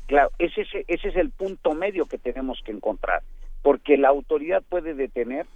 claro, 0.06 0.30
ese 0.38 0.62
es, 0.62 0.68
ese 0.88 1.08
es 1.08 1.16
el 1.16 1.30
punto 1.30 1.74
medio 1.74 2.06
que 2.06 2.18
tenemos 2.18 2.60
que 2.64 2.72
encontrar, 2.72 3.22
porque 3.62 3.96
la 3.96 4.08
autoridad 4.08 4.62
puede 4.68 4.94
detener 4.94 5.46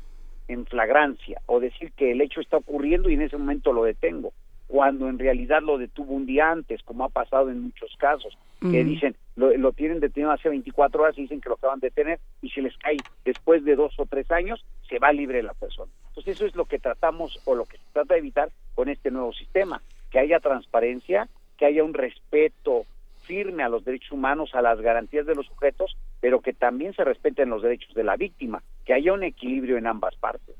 en 0.48 0.66
flagrancia 0.66 1.40
o 1.46 1.58
decir 1.60 1.92
que 1.92 2.12
el 2.12 2.20
hecho 2.20 2.40
está 2.40 2.58
ocurriendo 2.58 3.08
y 3.08 3.14
en 3.14 3.22
ese 3.22 3.38
momento 3.38 3.72
lo 3.72 3.84
detengo, 3.84 4.32
cuando 4.66 5.08
en 5.08 5.18
realidad 5.18 5.62
lo 5.62 5.78
detuvo 5.78 6.12
un 6.14 6.26
día 6.26 6.50
antes, 6.50 6.82
como 6.82 7.04
ha 7.04 7.08
pasado 7.08 7.50
en 7.50 7.62
muchos 7.62 7.90
casos, 7.98 8.36
que 8.60 8.82
dicen, 8.82 9.14
lo, 9.36 9.54
lo 9.58 9.72
tienen 9.72 10.00
detenido 10.00 10.30
hace 10.30 10.48
24 10.48 11.02
horas 11.02 11.18
y 11.18 11.22
dicen 11.22 11.38
que 11.42 11.50
lo 11.50 11.56
acaban 11.56 11.80
de 11.80 11.88
detener 11.88 12.18
y 12.40 12.48
se 12.48 12.62
les 12.62 12.74
cae 12.78 12.96
después 13.22 13.62
de 13.62 13.76
dos 13.76 13.92
o 13.98 14.06
tres 14.06 14.30
años, 14.30 14.64
se 14.88 14.98
va 14.98 15.12
libre 15.12 15.42
la 15.42 15.52
persona. 15.52 15.92
Entonces 16.14 16.36
eso 16.36 16.46
es 16.46 16.54
lo 16.54 16.66
que 16.66 16.78
tratamos 16.78 17.40
o 17.44 17.56
lo 17.56 17.64
que 17.64 17.76
se 17.76 17.84
trata 17.92 18.14
de 18.14 18.20
evitar 18.20 18.50
con 18.76 18.88
este 18.88 19.10
nuevo 19.10 19.32
sistema, 19.32 19.82
que 20.10 20.20
haya 20.20 20.38
transparencia, 20.38 21.28
que 21.58 21.66
haya 21.66 21.82
un 21.82 21.92
respeto 21.92 22.86
firme 23.22 23.64
a 23.64 23.68
los 23.68 23.84
derechos 23.84 24.12
humanos, 24.12 24.54
a 24.54 24.62
las 24.62 24.80
garantías 24.80 25.26
de 25.26 25.34
los 25.34 25.46
sujetos, 25.46 25.96
pero 26.20 26.40
que 26.40 26.52
también 26.52 26.94
se 26.94 27.02
respeten 27.02 27.50
los 27.50 27.62
derechos 27.62 27.94
de 27.94 28.04
la 28.04 28.16
víctima, 28.16 28.62
que 28.84 28.94
haya 28.94 29.12
un 29.12 29.24
equilibrio 29.24 29.76
en 29.76 29.88
ambas 29.88 30.14
partes. 30.16 30.54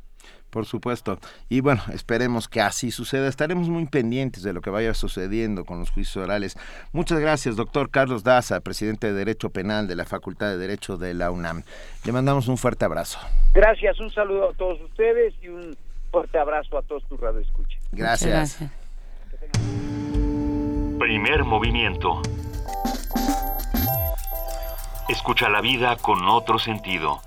Por 0.50 0.66
supuesto. 0.66 1.18
Y 1.48 1.60
bueno, 1.60 1.82
esperemos 1.92 2.48
que 2.48 2.60
así 2.60 2.92
suceda. 2.92 3.26
Estaremos 3.26 3.68
muy 3.68 3.86
pendientes 3.86 4.44
de 4.44 4.52
lo 4.52 4.60
que 4.60 4.70
vaya 4.70 4.94
sucediendo 4.94 5.64
con 5.64 5.80
los 5.80 5.90
juicios 5.90 6.24
orales. 6.24 6.56
Muchas 6.92 7.18
gracias, 7.18 7.56
doctor 7.56 7.90
Carlos 7.90 8.22
Daza, 8.22 8.60
presidente 8.60 9.08
de 9.08 9.14
Derecho 9.14 9.50
Penal 9.50 9.88
de 9.88 9.96
la 9.96 10.04
Facultad 10.04 10.50
de 10.50 10.58
Derecho 10.58 10.96
de 10.96 11.12
la 11.14 11.32
UNAM. 11.32 11.64
Le 12.04 12.12
mandamos 12.12 12.46
un 12.46 12.56
fuerte 12.56 12.84
abrazo. 12.84 13.18
Gracias, 13.52 13.98
un 13.98 14.10
saludo 14.10 14.50
a 14.50 14.52
todos 14.52 14.80
ustedes 14.80 15.34
y 15.42 15.48
un 15.48 15.76
fuerte 16.12 16.38
abrazo 16.38 16.78
a 16.78 16.82
todos 16.82 17.02
tus 17.08 17.18
radioescuchas. 17.18 17.82
Gracias. 17.90 18.58
Primer 21.00 21.42
movimiento. 21.42 22.22
Escucha 25.08 25.48
la 25.48 25.60
vida 25.60 25.96
con 25.96 26.26
otro 26.28 26.58
sentido. 26.58 27.20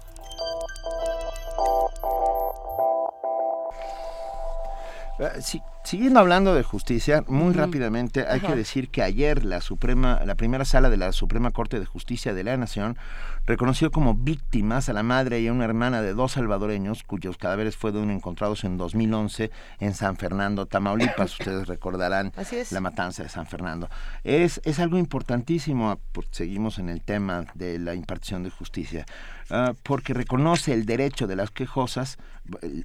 Sí, 5.41 5.61
siguiendo 5.88 6.19
hablando 6.19 6.53
de 6.53 6.64
justicia, 6.64 7.23
muy 7.27 7.53
rápidamente 7.53 8.26
hay 8.27 8.39
Ajá. 8.39 8.47
que 8.47 8.55
decir 8.55 8.89
que 8.89 9.01
ayer 9.03 9.45
la 9.45 9.61
Suprema, 9.61 10.19
la 10.26 10.35
primera 10.35 10.65
sala 10.65 10.89
de 10.89 10.97
la 10.97 11.14
Suprema 11.14 11.51
Corte 11.51 11.80
de 11.80 11.85
Justicia 11.85 12.34
de 12.34 12.43
la 12.43 12.57
Nación 12.57 12.97
reconoció 13.45 13.89
como 13.89 14.14
víctimas 14.14 14.89
a 14.89 14.93
la 14.93 15.03
madre 15.03 15.39
y 15.39 15.47
a 15.47 15.53
una 15.53 15.64
hermana 15.64 16.01
de 16.01 16.14
dos 16.14 16.34
salvadoreños 16.34 17.03
cuyos 17.03 17.38
cadáveres 17.38 17.77
fueron 17.77 18.11
encontrados 18.11 18.65
en 18.65 18.77
2011 18.77 19.49
en 19.80 19.93
San 19.93 20.18
Fernando, 20.18 20.65
Tamaulipas. 20.65 21.31
Ustedes 21.39 21.68
recordarán 21.68 22.34
la 22.72 22.81
matanza 22.81 23.23
de 23.23 23.30
San 23.30 23.47
Fernando. 23.47 23.88
Es, 24.26 24.59
es 24.65 24.80
algo 24.80 24.97
importantísimo, 24.97 25.97
porque 26.11 26.31
seguimos 26.34 26.80
en 26.80 26.89
el 26.89 27.01
tema 27.01 27.45
de 27.53 27.80
la 27.80 27.95
impartición 27.95 28.43
de 28.43 28.49
justicia, 28.49 29.05
ah, 29.49 29.73
porque 29.84 30.14
reconoce 30.14 30.73
el 30.73 30.85
derecho 30.85 31.27
de 31.27 31.38
las 31.38 31.49
quejosas, 31.51 32.18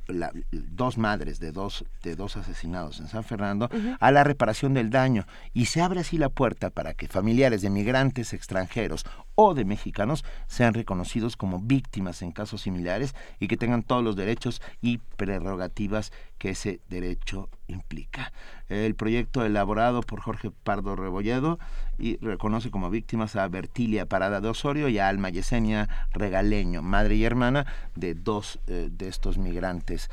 la- 0.07 0.31
dos 0.53 0.99
madres 0.99 1.41
de 1.41 1.51
dos, 1.51 1.85
de 2.05 2.15
dos 2.15 2.37
asesinados 2.37 2.91
en 3.01 3.09
San 3.09 3.24
Fernando, 3.24 3.69
a 4.01 4.10
la 4.10 4.24
reparación 4.24 4.74
del 4.74 4.90
daño 4.90 5.27
y 5.52 5.66
se 5.66 5.81
abre 5.81 6.01
así 6.01 6.19
la 6.19 6.28
puerta 6.28 6.70
para 6.70 6.94
que 6.94 7.09
familiares 7.09 7.62
de 7.62 7.70
migrantes 7.70 8.32
extranjeros 8.32 9.05
o 9.35 9.55
de 9.55 9.64
mexicanos 9.64 10.24
sean 10.47 10.74
reconocidos 10.74 11.36
como 11.36 11.60
víctimas 11.60 12.23
en 12.23 12.32
casos 12.32 12.62
similares 12.62 13.14
y 13.40 13.48
que 13.48 13.56
tengan 13.56 13.82
todos 13.82 14.05
los 14.05 14.16
derechos 14.16 14.60
y 14.81 14.98
prerrogativas 15.16 16.12
que 16.39 16.51
ese 16.51 16.81
derecho 16.89 17.48
implica. 17.69 18.32
El 18.69 18.94
proyecto 18.94 19.44
elaborado 19.44 20.02
por 20.02 20.20
Jorge 20.20 20.51
Pardo 20.51 20.97
Rebolledo 20.97 21.59
y 21.98 22.16
reconoce 22.16 22.70
como 22.70 22.90
víctimas 22.90 23.36
a 23.36 23.47
Bertilia 23.48 24.06
Parada 24.06 24.40
de 24.40 24.48
Osorio 24.48 24.89
y 24.89 24.98
a 24.98 25.09
Alma 25.09 25.31
Yesenia 25.31 25.89
Regaleño, 26.12 26.82
madre 26.82 27.14
y 27.16 27.24
hermana 27.24 27.66
de 27.94 28.14
dos 28.14 28.59
eh, 28.66 28.89
de 28.90 29.09
estos 29.09 29.39
migrantes 29.39 30.10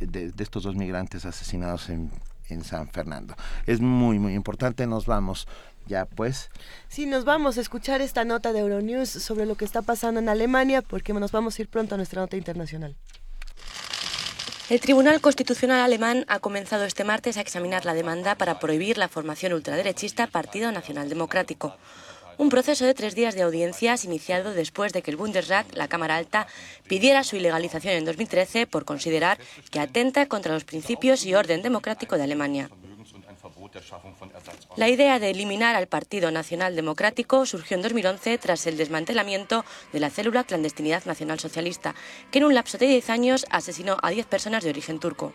de, 0.00 0.32
de 0.32 0.42
estos 0.42 0.62
dos 0.62 0.74
migrantes 0.74 1.24
asesinados 1.24 1.88
en, 1.88 2.10
en 2.48 2.64
San 2.64 2.88
Fernando. 2.88 3.34
Es 3.66 3.80
muy, 3.80 4.18
muy 4.18 4.34
importante. 4.34 4.86
Nos 4.86 5.06
vamos 5.06 5.46
ya 5.86 6.04
pues. 6.04 6.50
Sí, 6.88 7.06
nos 7.06 7.24
vamos 7.24 7.58
a 7.58 7.60
escuchar 7.60 8.00
esta 8.00 8.24
nota 8.24 8.52
de 8.52 8.60
Euronews 8.60 9.08
sobre 9.08 9.46
lo 9.46 9.56
que 9.56 9.64
está 9.64 9.82
pasando 9.82 10.20
en 10.20 10.28
Alemania 10.28 10.82
porque 10.82 11.12
nos 11.12 11.32
vamos 11.32 11.58
a 11.58 11.62
ir 11.62 11.68
pronto 11.68 11.94
a 11.94 11.98
nuestra 11.98 12.20
nota 12.20 12.36
internacional. 12.36 12.96
El 14.70 14.80
Tribunal 14.80 15.20
Constitucional 15.20 15.80
alemán 15.80 16.24
ha 16.28 16.38
comenzado 16.38 16.84
este 16.84 17.04
martes 17.04 17.36
a 17.36 17.40
examinar 17.40 17.84
la 17.84 17.94
demanda 17.94 18.36
para 18.36 18.58
prohibir 18.58 18.96
la 18.96 19.08
formación 19.08 19.52
ultraderechista 19.52 20.28
Partido 20.28 20.72
Nacional 20.72 21.08
Democrático. 21.08 21.76
Un 22.42 22.48
proceso 22.48 22.84
de 22.84 22.92
tres 22.92 23.14
días 23.14 23.36
de 23.36 23.42
audiencias 23.42 24.04
iniciado 24.04 24.52
después 24.52 24.92
de 24.92 25.00
que 25.00 25.12
el 25.12 25.16
Bundesrat, 25.16 25.64
la 25.76 25.86
Cámara 25.86 26.16
Alta, 26.16 26.48
pidiera 26.88 27.22
su 27.22 27.36
ilegalización 27.36 27.94
en 27.94 28.04
2013 28.04 28.66
por 28.66 28.84
considerar 28.84 29.38
que 29.70 29.78
atenta 29.78 30.26
contra 30.26 30.52
los 30.52 30.64
principios 30.64 31.24
y 31.24 31.36
orden 31.36 31.62
democrático 31.62 32.16
de 32.16 32.24
Alemania. 32.24 32.68
La 34.74 34.88
idea 34.88 35.20
de 35.20 35.30
eliminar 35.30 35.76
al 35.76 35.86
Partido 35.86 36.32
Nacional 36.32 36.74
Democrático 36.74 37.46
surgió 37.46 37.76
en 37.76 37.82
2011 37.84 38.38
tras 38.38 38.66
el 38.66 38.76
desmantelamiento 38.76 39.64
de 39.92 40.00
la 40.00 40.10
célula 40.10 40.42
Clandestinidad 40.42 41.04
Nacional 41.04 41.38
Socialista, 41.38 41.94
que 42.32 42.38
en 42.40 42.46
un 42.46 42.54
lapso 42.54 42.76
de 42.76 42.88
10 42.88 43.08
años 43.10 43.46
asesinó 43.50 43.98
a 44.02 44.10
10 44.10 44.26
personas 44.26 44.64
de 44.64 44.70
origen 44.70 44.98
turco. 44.98 45.32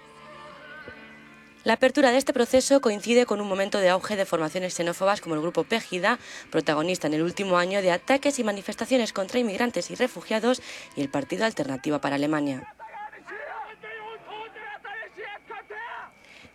La 1.67 1.73
apertura 1.73 2.11
de 2.11 2.17
este 2.17 2.31
proceso 2.31 2.79
coincide 2.79 3.25
con 3.25 3.41
un 3.41 3.47
momento 3.49 3.79
de 3.79 3.89
auge 3.89 4.15
de 4.15 4.23
formaciones 4.23 4.73
xenófobas 4.73 5.19
como 5.19 5.35
el 5.35 5.41
grupo 5.41 5.65
Pegida, 5.65 6.17
protagonista 6.49 7.07
en 7.07 7.13
el 7.13 7.21
último 7.21 7.57
año 7.57 7.81
de 7.81 7.91
ataques 7.91 8.39
y 8.39 8.45
manifestaciones 8.45 9.11
contra 9.11 9.41
inmigrantes 9.41 9.91
y 9.91 9.95
refugiados, 9.95 10.61
y 10.95 11.01
el 11.01 11.09
Partido 11.09 11.43
Alternativa 11.43 11.99
para 11.99 12.15
Alemania. 12.15 12.73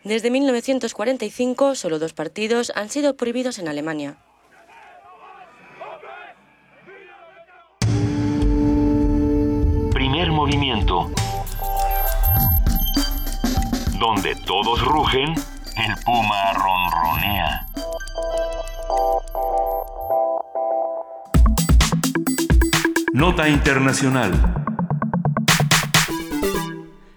Desde 0.02 0.30
1945, 0.30 1.74
solo 1.74 1.98
dos 1.98 2.14
partidos 2.14 2.72
han 2.74 2.88
sido 2.88 3.14
prohibidos 3.14 3.58
en 3.58 3.68
Alemania. 3.68 4.16
Primer 9.92 10.32
movimiento. 10.32 11.10
Donde 14.02 14.34
todos 14.34 14.84
rugen, 14.84 15.32
el 15.76 16.04
puma 16.04 16.52
ronronea. 16.54 17.66
Nota 23.12 23.48
Internacional. 23.48 24.61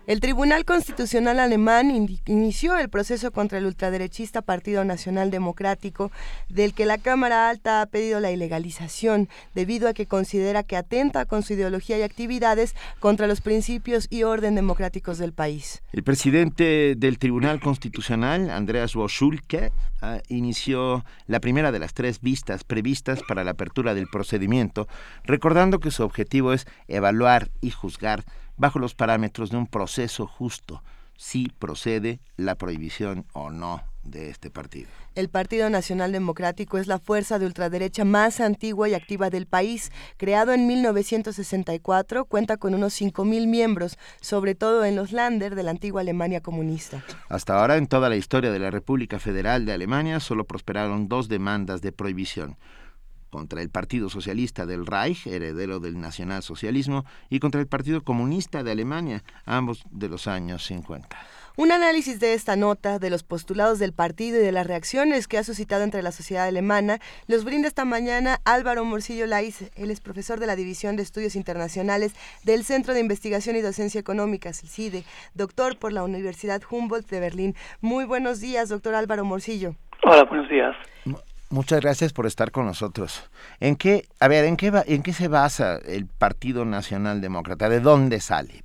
El 0.07 0.19
Tribunal 0.19 0.65
Constitucional 0.65 1.39
alemán 1.39 1.89
inició 2.27 2.77
el 2.77 2.89
proceso 2.89 3.31
contra 3.31 3.57
el 3.57 3.65
ultraderechista 3.65 4.43
Partido 4.43 4.85
Nacional 4.85 5.31
Democrático, 5.31 6.11
del 6.47 6.75
que 6.75 6.85
la 6.85 6.99
Cámara 6.99 7.49
Alta 7.49 7.81
ha 7.81 7.87
pedido 7.87 8.19
la 8.19 8.29
ilegalización, 8.29 9.29
debido 9.55 9.89
a 9.89 9.95
que 9.95 10.05
considera 10.05 10.61
que 10.61 10.77
atenta 10.77 11.25
con 11.25 11.41
su 11.41 11.53
ideología 11.53 11.97
y 11.97 12.03
actividades 12.03 12.75
contra 12.99 13.25
los 13.25 13.41
principios 13.41 14.05
y 14.11 14.21
orden 14.21 14.53
democráticos 14.53 15.17
del 15.17 15.33
país. 15.33 15.81
El 15.91 16.03
presidente 16.03 16.93
del 16.95 17.17
Tribunal 17.17 17.59
Constitucional, 17.59 18.51
Andreas 18.51 18.95
Woschulke, 18.95 19.71
ah, 20.03 20.19
inició 20.27 21.03
la 21.25 21.39
primera 21.39 21.71
de 21.71 21.79
las 21.79 21.95
tres 21.95 22.21
vistas 22.21 22.63
previstas 22.63 23.21
para 23.27 23.43
la 23.43 23.51
apertura 23.51 23.95
del 23.95 24.05
procedimiento, 24.05 24.87
recordando 25.23 25.79
que 25.79 25.89
su 25.89 26.03
objetivo 26.03 26.53
es 26.53 26.67
evaluar 26.87 27.49
y 27.59 27.71
juzgar 27.71 28.23
bajo 28.57 28.79
los 28.79 28.95
parámetros 28.95 29.49
de 29.49 29.57
un 29.57 29.67
proceso 29.67 30.27
justo, 30.27 30.83
si 31.17 31.47
procede 31.47 32.19
la 32.37 32.55
prohibición 32.55 33.25
o 33.33 33.49
no 33.49 33.81
de 34.03 34.29
este 34.29 34.49
partido. 34.49 34.89
El 35.15 35.29
Partido 35.29 35.69
Nacional 35.69 36.11
Democrático 36.11 36.77
es 36.77 36.87
la 36.87 36.99
fuerza 36.99 37.39
de 37.39 37.45
ultraderecha 37.45 38.05
más 38.05 38.39
antigua 38.39 38.87
y 38.89 38.93
activa 38.93 39.29
del 39.29 39.47
país. 39.47 39.91
Creado 40.17 40.51
en 40.51 40.67
1964, 40.67 42.25
cuenta 42.25 42.57
con 42.57 42.75
unos 42.75 42.99
5.000 43.01 43.47
miembros, 43.47 43.97
sobre 44.21 44.55
todo 44.55 44.85
en 44.85 44.95
los 44.95 45.11
Länder 45.11 45.55
de 45.55 45.63
la 45.63 45.71
antigua 45.71 46.01
Alemania 46.01 46.41
comunista. 46.41 47.03
Hasta 47.29 47.59
ahora, 47.59 47.77
en 47.77 47.87
toda 47.87 48.09
la 48.09 48.17
historia 48.17 48.51
de 48.51 48.59
la 48.59 48.71
República 48.71 49.19
Federal 49.19 49.65
de 49.65 49.73
Alemania, 49.73 50.19
solo 50.19 50.45
prosperaron 50.45 51.07
dos 51.07 51.27
demandas 51.29 51.81
de 51.81 51.91
prohibición 51.91 52.57
contra 53.35 53.61
el 53.61 53.69
Partido 53.69 54.07
Socialista 54.07 54.65
del 54.65 54.85
Reich, 54.85 55.27
heredero 55.27 55.81
del 55.81 55.99
nacionalsocialismo, 55.99 57.03
y 57.29 57.39
contra 57.39 57.59
el 57.59 57.67
Partido 57.67 58.01
Comunista 58.01 58.63
de 58.63 58.71
Alemania, 58.71 59.23
ambos 59.45 59.83
de 59.91 60.07
los 60.07 60.27
años 60.27 60.63
50. 60.63 61.09
Un 61.57 61.73
análisis 61.73 62.21
de 62.21 62.33
esta 62.33 62.55
nota, 62.55 62.97
de 62.97 63.09
los 63.09 63.23
postulados 63.23 63.77
del 63.77 63.91
partido 63.91 64.37
y 64.37 64.41
de 64.41 64.53
las 64.53 64.65
reacciones 64.65 65.27
que 65.27 65.37
ha 65.37 65.43
suscitado 65.43 65.83
entre 65.83 66.01
la 66.01 66.13
sociedad 66.13 66.47
alemana, 66.47 66.99
los 67.27 67.43
brinda 67.43 67.67
esta 67.67 67.83
mañana 67.83 68.39
Álvaro 68.45 68.85
Morcillo 68.85 69.27
Laiz. 69.27 69.69
Él 69.75 69.91
es 69.91 69.99
profesor 69.99 70.39
de 70.39 70.47
la 70.47 70.55
División 70.55 70.95
de 70.95 71.03
Estudios 71.03 71.35
Internacionales 71.35 72.15
del 72.45 72.63
Centro 72.63 72.93
de 72.93 73.01
Investigación 73.01 73.57
y 73.57 73.61
Docencia 73.61 73.99
Económicas, 73.99 74.63
el 74.63 74.69
CIDE, 74.69 75.03
doctor 75.33 75.77
por 75.77 75.91
la 75.91 76.03
Universidad 76.03 76.61
Humboldt 76.69 77.09
de 77.09 77.19
Berlín. 77.19 77.55
Muy 77.81 78.05
buenos 78.05 78.39
días, 78.39 78.69
doctor 78.69 78.95
Álvaro 78.95 79.25
Morcillo. 79.25 79.75
Hola, 80.03 80.23
buenos 80.23 80.47
días. 80.49 80.73
Muchas 81.49 81.81
gracias 81.81 82.11
por 82.11 82.25
estar 82.25 82.51
con 82.51 82.65
nosotros. 82.65 83.29
¿En 83.59 83.75
qué, 83.75 84.03
a 84.19 84.27
ver, 84.27 84.45
en 84.45 84.57
qué, 84.57 84.71
en 84.87 85.03
qué 85.03 85.13
se 85.13 85.27
basa 85.27 85.77
el 85.85 86.07
Partido 86.07 86.65
Nacional 86.65 87.21
Demócrata? 87.21 87.69
¿De 87.69 87.79
dónde 87.79 88.19
sale? 88.19 88.63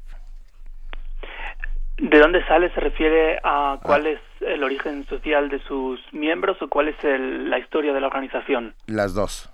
¿De 1.98 2.18
dónde 2.18 2.44
sale 2.46 2.72
se 2.72 2.80
refiere 2.80 3.38
a 3.44 3.78
cuál 3.82 4.06
es 4.06 4.20
el 4.40 4.64
origen 4.64 5.06
social 5.06 5.50
de 5.50 5.60
sus 5.64 6.00
miembros 6.12 6.60
o 6.62 6.68
cuál 6.68 6.88
es 6.88 6.96
la 7.02 7.58
historia 7.58 7.92
de 7.92 8.00
la 8.00 8.06
organización? 8.06 8.74
Las 8.86 9.12
dos. 9.12 9.50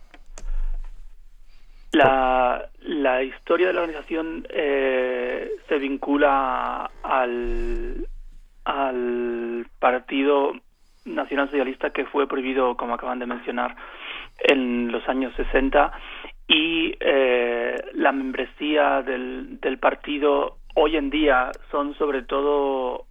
La, 1.91 2.69
la 2.83 3.23
historia 3.25 3.67
de 3.67 3.73
la 3.73 3.81
organización 3.81 4.47
eh, 4.51 5.51
se 5.69 5.79
vincula 5.79 6.91
al, 7.03 8.07
al 8.65 9.67
partido 9.81 10.53
nacional 11.07 11.49
socialista 11.49 11.91
que 11.91 12.05
fue 12.05 12.29
prohibido, 12.29 12.77
como 12.77 12.95
acaban 12.95 13.19
de 13.19 13.27
mencionar, 13.27 13.77
en 14.39 14.93
los 14.93 15.09
años 15.09 15.33
60 15.37 15.93
y 16.49 16.95
eh, 17.01 17.75
la 17.95 18.13
membresía 18.13 19.03
del, 19.03 19.59
del 19.61 19.79
partido 19.79 20.59
hoy 20.75 20.97
en 20.97 21.11
día 21.11 21.51
son 21.71 21.95
sobre 21.95 22.23
todo 22.23 23.07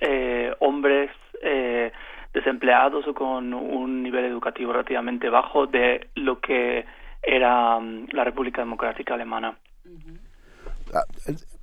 eh, 0.00 0.54
hombres 0.60 1.10
eh, 1.42 1.90
desempleados 2.32 3.06
o 3.08 3.14
con 3.14 3.54
un 3.54 4.02
nivel 4.02 4.26
educativo 4.26 4.72
relativamente 4.72 5.28
bajo 5.30 5.66
de 5.66 6.08
lo 6.14 6.40
que 6.40 6.84
era 7.22 7.80
mm, 7.80 8.08
la 8.12 8.24
República 8.24 8.60
Democrática 8.60 9.14
Alemana 9.14 9.56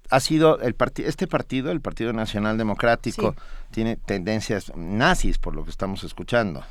ha 0.10 0.20
sido 0.20 0.60
el 0.60 0.76
este 0.98 1.28
partido, 1.28 1.72
el 1.72 1.82
Partido 1.82 2.14
Nacional 2.14 2.58
Democrático, 2.58 3.36
tiene 3.72 3.98
tendencias 3.98 4.76
nazis 4.76 5.38
por 5.38 5.56
lo 5.56 5.64
que 5.64 5.70
estamos 5.70 6.04
escuchando, 6.04 6.64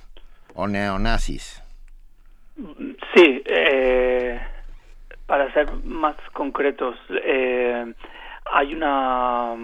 o 0.55 0.67
neonazis. 0.67 1.63
Sí, 3.15 3.43
eh, 3.45 4.41
para 5.27 5.53
ser 5.53 5.73
más 5.85 6.17
concretos, 6.33 6.97
eh, 7.11 7.93
hay 8.53 8.75
una 8.75 9.55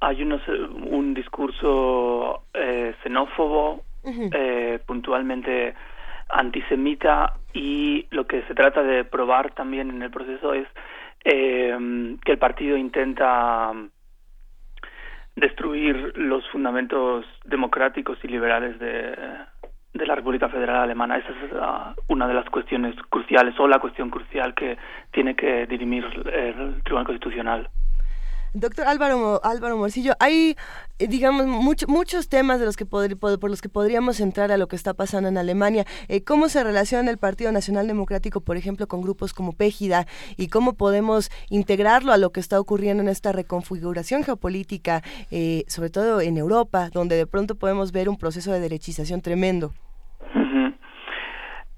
hay 0.00 0.22
unos, 0.22 0.42
un 0.48 1.14
discurso 1.14 2.42
eh, 2.54 2.94
xenófobo, 3.02 3.84
puntualmente 4.84 5.74
antisemita 6.28 7.34
y 7.52 8.06
lo 8.10 8.26
que 8.26 8.42
se 8.42 8.54
trata 8.54 8.82
de 8.82 9.04
probar 9.04 9.52
también 9.54 9.90
en 9.90 10.02
el 10.02 10.10
proceso 10.10 10.54
es 10.54 10.66
eh, 11.24 12.16
que 12.24 12.32
el 12.32 12.38
partido 12.38 12.76
intenta 12.76 13.72
destruir 15.36 16.12
los 16.16 16.48
fundamentos 16.50 17.24
democráticos 17.44 18.18
y 18.22 18.28
liberales 18.28 18.78
de, 18.78 19.16
la 19.94 20.14
República 20.14 20.48
Federal 20.48 20.82
Alemana. 20.82 21.16
Esa 21.16 21.30
es 21.30 21.52
uh, 21.52 22.12
una 22.12 22.26
de 22.26 22.34
las 22.34 22.48
cuestiones 22.50 22.94
cruciales 23.08 23.58
o 23.58 23.68
la 23.68 23.78
cuestión 23.78 24.10
crucial 24.10 24.54
que 24.54 24.76
tiene 25.12 25.36
que 25.36 25.66
dirimir 25.66 26.04
el 26.32 26.82
Tribunal 26.82 27.06
Constitucional. 27.06 27.68
Doctor 28.54 28.86
Álvaro, 28.86 29.40
Álvaro 29.44 29.78
Morcillo, 29.78 30.12
hay, 30.20 30.56
eh, 30.98 31.08
digamos, 31.08 31.46
muchos 31.46 32.28
temas 32.28 32.60
de 32.60 32.66
los 32.66 32.76
que 32.76 32.84
por, 32.84 33.08
los 33.48 33.62
que 33.62 33.70
podríamos 33.70 34.20
entrar 34.20 34.52
a 34.52 34.58
lo 34.58 34.68
que 34.68 34.76
está 34.76 34.92
pasando 34.92 35.30
en 35.30 35.38
Alemania. 35.38 35.86
Eh, 36.08 36.22
¿Cómo 36.22 36.50
se 36.50 36.62
relaciona 36.62 37.10
el 37.10 37.16
Partido 37.16 37.50
Nacional 37.50 37.86
Democrático, 37.86 38.42
por 38.42 38.58
ejemplo, 38.58 38.86
con 38.88 39.00
grupos 39.00 39.32
como 39.32 39.54
Pégida 39.54 40.06
y 40.36 40.48
cómo 40.48 40.74
podemos 40.74 41.30
integrarlo 41.48 42.12
a 42.12 42.18
lo 42.18 42.30
que 42.30 42.40
está 42.40 42.60
ocurriendo 42.60 43.02
en 43.02 43.08
esta 43.08 43.32
reconfiguración 43.32 44.22
geopolítica, 44.22 45.02
eh, 45.30 45.64
sobre 45.66 45.88
todo 45.88 46.20
en 46.20 46.36
Europa, 46.36 46.90
donde 46.92 47.16
de 47.16 47.26
pronto 47.26 47.54
podemos 47.54 47.90
ver 47.90 48.10
un 48.10 48.18
proceso 48.18 48.52
de 48.52 48.60
derechización 48.60 49.22
tremendo? 49.22 49.72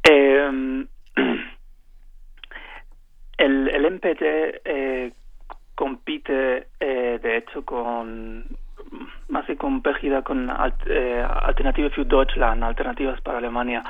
Em, 0.03 0.89
el, 3.39 3.69
el 3.69 3.93
MPT 3.93 5.15
compite 5.75 6.69
eh, 6.81 7.19
de 7.23 7.37
hecho 7.37 7.65
con 7.65 8.45
más 9.29 9.47
que 9.47 9.57
con 9.57 9.83
Pégida 9.83 10.23
con 10.23 10.51
eh, 10.87 11.27
Alternative 11.43 11.91
für 11.91 12.05
Deutschland, 12.05 12.63
Alternativas 12.63 13.21
para 13.21 13.39
Alemania. 13.39 13.83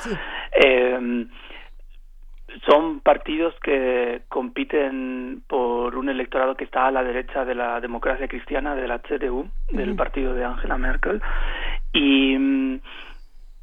Eh, 0.56 1.26
son 2.66 3.00
partidos 3.00 3.54
que 3.60 4.22
compiten 4.28 5.42
por 5.48 5.96
un 5.96 6.08
electorado 6.08 6.54
que 6.54 6.64
está 6.64 6.86
a 6.86 6.90
la 6.92 7.02
derecha 7.02 7.44
de 7.44 7.54
la 7.54 7.80
democracia 7.80 8.28
cristiana, 8.28 8.74
de 8.74 8.86
la 8.86 9.00
CDU, 9.00 9.48
del 9.70 9.96
partido 9.96 10.34
de 10.34 10.44
Angela 10.44 10.78
Merkel. 10.78 11.20
Y 11.92 12.38
mm, 12.38 12.80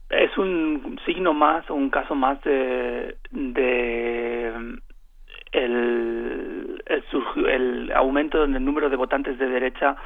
es 0.09 0.37
un 0.37 0.99
signo 1.05 1.33
más, 1.33 1.69
un 1.69 1.89
caso 1.89 2.15
más 2.15 2.41
de, 2.43 3.15
de 3.31 4.81
el, 5.51 6.83
el, 6.85 7.03
el 7.47 7.91
aumento 7.93 8.45
del 8.45 8.63
número 8.63 8.89
de 8.89 8.95
votantes 8.95 9.37
de 9.37 9.47
derecha 9.47 9.97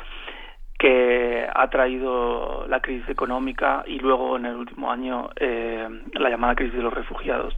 que 0.77 1.47
ha 1.53 1.69
traído 1.69 2.65
la 2.67 2.81
crisis 2.81 3.07
económica 3.07 3.83
y 3.87 3.99
luego 3.99 4.35
en 4.35 4.45
el 4.45 4.55
último 4.55 4.91
año 4.91 5.29
eh, 5.37 5.87
la 6.13 6.29
llamada 6.29 6.55
crisis 6.55 6.75
de 6.75 6.83
los 6.83 6.93
refugiados. 6.93 7.55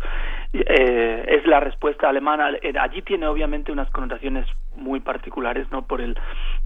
Eh, 0.54 1.26
es 1.28 1.46
la 1.48 1.60
respuesta 1.60 2.10
alemana. 2.10 2.52
Eh, 2.62 2.74
allí 2.80 3.02
tiene 3.02 3.28
obviamente 3.28 3.72
unas 3.72 3.90
connotaciones 3.90 4.46
muy 4.76 5.00
particulares 5.00 5.68
no 5.72 5.88
por 5.88 6.00
el 6.00 6.18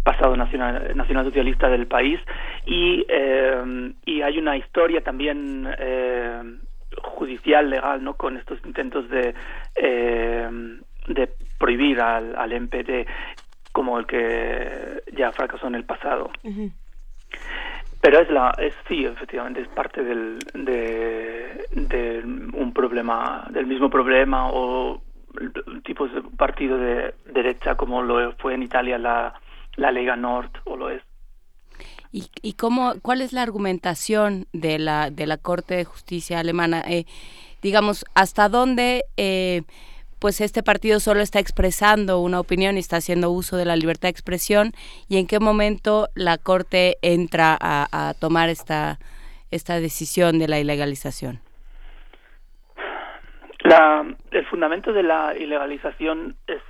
pasado 0.04 0.36
nacional, 0.36 0.92
nacional 0.96 1.26
socialista 1.26 1.70
del 1.70 1.88
país 1.88 2.20
y, 2.66 3.06
eh, 3.08 3.94
y 4.06 4.22
hay 4.22 4.38
una 4.38 4.58
historia 4.58 5.02
también 5.02 5.70
judicial 7.04 7.70
legal 7.70 8.04
no 8.04 8.16
con 8.16 8.36
estos 8.36 8.60
intentos 8.66 9.10
de 9.10 9.34
de 11.08 11.30
prohibir 11.58 12.02
al, 12.02 12.36
al 12.36 12.62
MPD 12.62 13.08
como 13.72 14.00
el 14.00 14.06
que 14.06 15.04
ya 15.14 15.32
fracasó 15.32 15.68
en 15.68 15.76
el 15.76 15.86
pasado. 15.86 16.32
Pero 18.02 18.20
es 18.20 18.30
la, 18.30 18.54
es 18.58 18.74
sí, 18.88 19.06
efectivamente 19.06 19.62
es 19.62 19.68
parte 19.70 20.04
del, 20.04 20.40
de, 20.54 22.22
un 22.54 22.74
problema, 22.74 23.48
del 23.52 23.68
mismo 23.68 23.90
problema 23.90 24.50
o 24.52 25.02
tipos 25.86 26.12
de 26.14 26.22
partido 26.24 26.78
de 26.78 27.14
derecha 27.32 27.76
como 27.76 28.02
lo 28.02 28.34
fue 28.34 28.56
en 28.56 28.64
Italia 28.64 28.98
la, 28.98 29.34
la 29.78 29.92
Lega 29.92 30.16
Nord 30.16 30.52
o 30.66 30.76
lo 30.76 30.90
es. 30.90 31.02
¿Y, 32.12 32.30
y 32.42 32.54
cómo, 32.54 32.96
cuál 33.02 33.22
es 33.22 33.32
la 33.32 33.42
argumentación 33.42 34.48
de 34.52 34.80
la, 34.80 35.12
de 35.12 35.28
la 35.28 35.38
Corte 35.38 35.76
de 35.76 35.86
Justicia 35.86 36.40
alemana? 36.40 36.84
Eh, 36.86 37.06
digamos, 37.62 38.04
¿hasta 38.16 38.50
dónde 38.50 39.06
eh, 39.16 39.62
pues 40.22 40.40
este 40.40 40.62
partido 40.62 41.00
solo 41.00 41.22
está 41.22 41.40
expresando 41.40 42.20
una 42.20 42.40
opinión 42.40 42.78
y 42.78 42.80
está 42.80 42.98
haciendo 42.98 43.32
uso 43.32 43.58
de 43.58 43.66
la 43.66 43.76
libertad 43.76 44.04
de 44.04 44.12
expresión? 44.12 44.72
¿Y 45.10 45.18
en 45.18 45.26
qué 45.26 45.40
momento 45.40 46.10
la 46.14 46.38
Corte 46.38 46.98
entra 47.02 47.58
a, 47.60 48.14
tomar 48.20 48.48
esta, 48.50 49.00
esta 49.50 49.80
decisión 49.80 50.38
de 50.38 50.48
la 50.48 50.60
ilegalización? 50.60 51.40
La, 53.64 54.06
el 54.30 54.46
fundamento 54.46 54.94
de 54.94 55.02
la 55.02 55.36
ilegalización 55.36 56.36
es, 56.46 56.62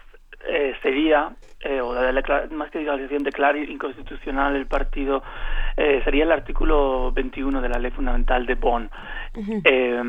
eh, 0.47 0.75
sería, 0.81 1.31
eh, 1.59 1.81
o 1.81 1.93
la 1.93 2.11
de 2.11 2.55
más 2.55 2.71
que 2.71 2.81
ilegalización, 2.81 3.23
declarar 3.23 3.57
inconstitucional 3.57 4.55
el 4.55 4.65
partido, 4.65 5.23
eh, 5.77 6.01
sería 6.03 6.23
el 6.23 6.31
artículo 6.31 7.11
21 7.11 7.61
de 7.61 7.69
la 7.69 7.79
ley 7.79 7.91
fundamental 7.91 8.45
de 8.45 8.55
Bonn, 8.55 8.89
eh, 9.63 10.01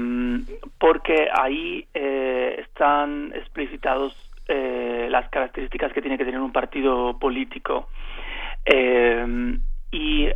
porque 0.79 1.29
ahí 1.33 1.87
eh, 1.95 2.57
están 2.61 3.33
explicitados 3.35 4.15
eh, 4.49 5.09
las 5.11 5.29
características 5.29 5.93
que 5.93 6.01
tiene 6.01 6.19
que 6.19 6.25
tener 6.25 6.41
un 6.41 6.53
partido 6.53 7.19
político. 7.19 7.89
Eh, 8.65 9.59
y 9.91 10.29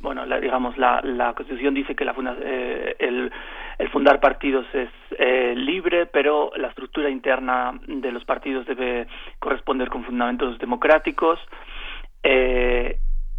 bueno, 0.00 0.26
la, 0.26 0.40
digamos, 0.40 0.76
la, 0.76 1.00
la 1.02 1.34
Constitución 1.34 1.74
dice 1.74 1.94
que 1.94 2.04
la 2.04 2.14
funda, 2.14 2.36
eh, 2.42 2.96
el, 2.98 3.30
fundar 3.90 4.20
partidos 4.20 4.66
es 4.74 4.90
eh, 5.18 5.54
libre, 5.56 6.06
pero 6.06 6.50
la 6.56 6.68
estructura 6.68 7.08
interna 7.10 7.78
de 7.86 8.12
los 8.12 8.24
partidos 8.24 8.66
debe 8.66 9.06
corresponder 9.38 9.88
con 9.88 10.04
fundamentos 10.04 10.58
democráticos. 10.58 11.38
Eh, 12.22 12.98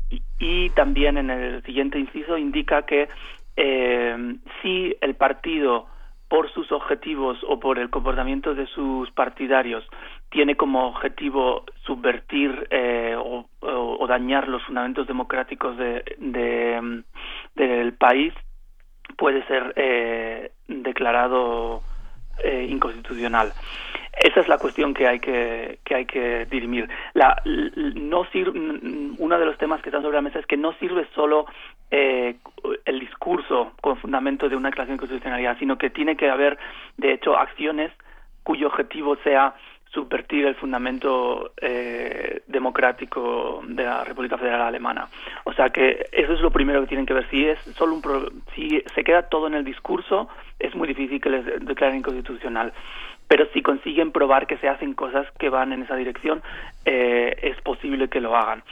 y, 0.09 0.21
y, 0.39 0.69
también 0.69 1.17
en 1.17 1.29
el 1.29 1.63
siguiente 1.63 1.99
inciso 1.99 2.38
indica 2.38 2.84
que 2.84 3.09
eh, 3.57 4.35
si 4.61 4.95
el 5.01 5.15
partido 5.15 5.88
por 6.29 6.51
sus 6.51 6.71
objetivos 6.71 7.38
o 7.47 7.59
por 7.59 7.79
el 7.79 7.89
comportamiento 7.89 8.53
de 8.53 8.67
sus 8.67 9.09
partidarios 9.11 9.85
tiene 10.38 10.55
como 10.55 10.89
objetivo 10.89 11.64
subvertir 11.84 12.68
eh, 12.69 13.15
o, 13.18 14.07
dañar 14.07 14.47
los 14.47 14.61
fundamentos 14.65 15.07
democráticos 15.07 15.76
de, 15.77 16.03
de, 16.19 17.03
del 17.55 17.93
país, 17.93 18.35
puede 19.18 19.43
ser 19.47 19.73
eh, 19.76 20.51
declarado 20.68 21.81
eh, 22.43 22.68
inconstitucional. 22.69 23.51
Esa 24.22 24.41
es 24.41 24.47
la 24.47 24.59
cuestión 24.59 24.93
que 24.93 25.07
hay 25.07 25.19
que, 25.19 25.80
que 25.84 25.95
hay 25.95 26.05
que 26.05 26.45
dirimir. 26.45 26.88
La, 27.15 27.41
no 27.95 28.26
sirve, 28.26 28.51
uno 29.18 29.39
de 29.39 29.45
los 29.45 29.57
temas 29.57 29.81
que 29.81 29.89
están 29.89 30.03
sobre 30.03 30.18
la 30.18 30.22
mesa 30.22 30.38
es 30.38 30.45
que 30.45 30.55
no 30.55 30.73
sirve 30.73 31.07
solo 31.15 31.47
eh, 31.89 32.35
el 32.85 32.99
discurso 32.99 33.73
con 33.81 33.97
fundamento 33.97 34.49
de 34.49 34.55
una 34.55 34.69
declaración 34.69 34.97
de 34.97 34.99
constitucionalidad, 34.99 35.57
sino 35.57 35.80
que 35.80 35.89
tiene 35.89 36.15
que 36.15 36.30
haber, 36.30 36.59
de 36.97 37.14
hecho, 37.14 37.35
acciones 37.35 37.91
cuyo 38.43 38.68
objetivo 38.68 39.18
sea 39.23 39.55
subvertir 39.91 40.45
el 40.45 40.55
fundamento 40.55 41.51
eh, 41.61 42.41
democrático 42.47 43.64
de 43.68 43.84
la 43.84 44.03
República 44.03 44.38
Federal 44.38 44.61
Alemana. 44.61 45.07
O 45.45 45.53
sea 45.53 45.69
que 45.69 46.07
eso 46.11 46.34
es 46.34 46.41
lo 46.41 46.51
primero 46.51 46.81
que 46.81 46.88
tienen 46.88 47.05
que 47.05 47.14
ver. 47.14 47.27
Si 47.30 47.45
es 47.45 47.59
solo 47.76 47.95
un 47.95 48.01
pro, 48.01 48.30
si 48.55 48.84
se 48.93 49.03
queda 49.03 49.23
todo 49.23 49.47
en 49.47 49.53
el 49.53 49.64
discurso, 49.64 50.27
es 50.59 50.76
muy 50.76 50.88
difícil 50.88 51.22
que 51.22 51.30
les 51.30 51.45
declaren 51.65 51.97
inconstitucional. 51.97 52.73
Pero 53.27 53.45
si 53.53 53.61
consiguen 53.61 54.11
probar 54.11 54.47
que 54.47 54.57
se 54.57 54.69
hacen 54.69 54.93
cosas 54.93 55.27
que 55.38 55.49
van 55.49 55.73
en 55.73 55.84
esa 55.84 55.95
dirección, 55.95 56.41
eh, 56.85 57.35
es 57.41 57.59
posible 57.61 58.07
que 58.07 58.22
lo 58.22 58.35
hagan. 58.35 58.64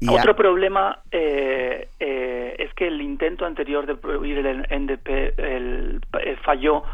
Y 0.00 0.08
Otro 0.08 0.32
a... 0.32 0.36
problema 0.36 0.98
eh, 1.10 1.88
eh, 1.98 2.56
es 2.58 2.72
que 2.74 2.86
el 2.86 3.00
intento 3.00 3.46
anterior 3.46 3.86
de 3.86 3.94
prohibir 3.94 4.44
el 4.46 4.66
NDP 4.70 5.38
el, 5.38 6.00
falló 6.42 6.84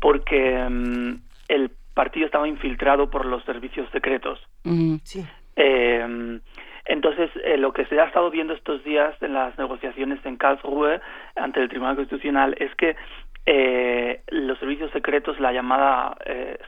porque 0.00 0.54
um, 0.66 1.18
el 1.48 1.70
partido 1.94 2.26
estaba 2.26 2.48
infiltrado 2.48 3.10
por 3.10 3.26
los 3.26 3.44
servicios 3.44 3.88
secretos. 3.90 4.40
Mm, 4.64 4.96
sí. 5.02 5.24
Eh, 5.56 6.40
entonces, 6.84 7.30
eh, 7.44 7.56
lo 7.56 7.72
que 7.72 7.86
se 7.86 8.00
ha 8.00 8.04
estado 8.04 8.30
viendo 8.30 8.54
estos 8.54 8.82
días 8.84 9.14
en 9.22 9.34
las 9.34 9.56
negociaciones 9.56 10.18
en 10.24 10.36
Karlsruhe 10.36 11.00
ante 11.36 11.60
el 11.60 11.68
Tribunal 11.68 11.96
Constitucional 11.96 12.56
es 12.58 12.74
que 12.74 12.96
eh, 13.44 14.22
los 14.28 14.58
servicios 14.58 14.90
secretos, 14.92 15.38
la 15.40 15.52
llamada 15.52 16.16
eh, 16.26 16.58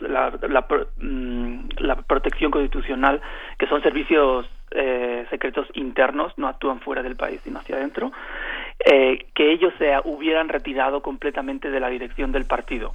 la, 0.00 0.38
la, 0.42 0.66
mm, 0.98 1.68
la, 1.78 1.96
protección 1.96 2.50
constitucional, 2.50 3.20
que 3.58 3.66
son 3.66 3.82
servicios 3.82 4.48
eh, 4.70 5.26
secretos 5.30 5.66
internos, 5.74 6.32
no 6.36 6.46
actúan 6.46 6.80
fuera 6.80 7.02
del 7.02 7.16
país, 7.16 7.40
sino 7.42 7.58
hacia 7.58 7.76
adentro, 7.76 8.12
eh, 8.84 9.26
que 9.34 9.50
ellos 9.52 9.72
se 9.78 9.92
hubieran 10.04 10.48
retirado 10.48 11.02
completamente 11.02 11.70
de 11.70 11.80
la 11.80 11.88
dirección 11.88 12.30
del 12.30 12.46
partido 12.46 12.92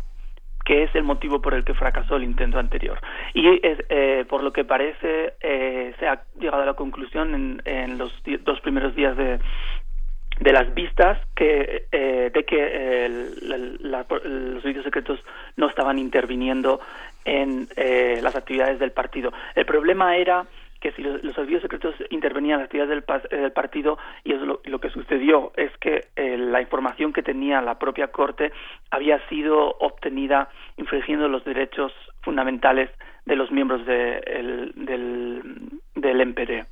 que 0.66 0.84
es 0.84 0.96
el 0.96 1.04
motivo 1.04 1.42
por 1.42 1.54
el 1.54 1.64
que 1.64 1.76
fracasó 1.76 2.18
el 2.18 2.24
intento 2.24 2.60
anterior. 2.60 3.00
Y 3.34 3.48
es, 3.66 3.78
eh, 3.90 4.26
por 4.28 4.44
lo 4.44 4.52
que 4.52 4.66
parece, 4.66 5.36
eh, 5.40 5.94
se 6.00 6.08
ha 6.08 6.24
llegado 6.40 6.64
a 6.64 6.66
la 6.66 6.74
conclusión 6.74 7.36
en, 7.36 7.62
en 7.66 7.98
los 7.98 8.12
dos 8.44 8.60
primeros 8.62 8.96
días 8.96 9.16
de, 9.16 9.40
de 10.40 10.52
las 10.52 10.74
vistas 10.74 11.20
que 11.36 11.86
eh, 11.92 12.32
de 12.34 12.44
que 12.44 13.06
el, 13.06 13.80
la, 13.80 14.06
los 14.24 14.62
servicios 14.62 14.84
secretos 14.84 15.20
no 15.56 15.70
estaban 15.70 16.00
interviniendo 16.00 16.82
en 17.24 17.68
eh, 17.76 18.20
las 18.22 18.36
actividades 18.36 18.80
del 18.80 18.92
partido. 18.92 19.32
El 19.56 19.66
problema 19.66 20.18
era 20.18 20.46
que 20.86 20.92
si 20.92 21.02
los, 21.02 21.20
servicios 21.34 21.64
secretos 21.64 21.96
intervenían 22.12 22.60
en 22.60 22.60
las 22.60 22.66
actividades 22.66 23.04
del, 23.32 23.40
del 23.42 23.52
partido 23.52 23.98
y 24.24 24.34
es 24.34 24.40
lo, 24.42 24.80
que 24.80 24.92
sucedió 24.92 25.52
es 25.58 25.76
que 25.80 26.10
eh, 26.16 26.38
la 26.38 26.62
información 26.62 27.12
que 27.12 27.24
tenía 27.24 27.60
la 27.60 27.80
propia 27.80 28.10
corte 28.10 28.52
había 28.92 29.18
sido 29.28 29.78
obtenida 29.80 30.48
infringiendo 30.78 31.28
los 31.28 31.44
derechos 31.44 31.92
fundamentales 32.22 32.92
de 33.26 33.36
los 33.36 33.52
miembros 33.52 33.84
de, 33.88 34.20
el, 34.28 34.74
del, 34.76 35.42
del 35.96 36.28
MPD. 36.28 36.68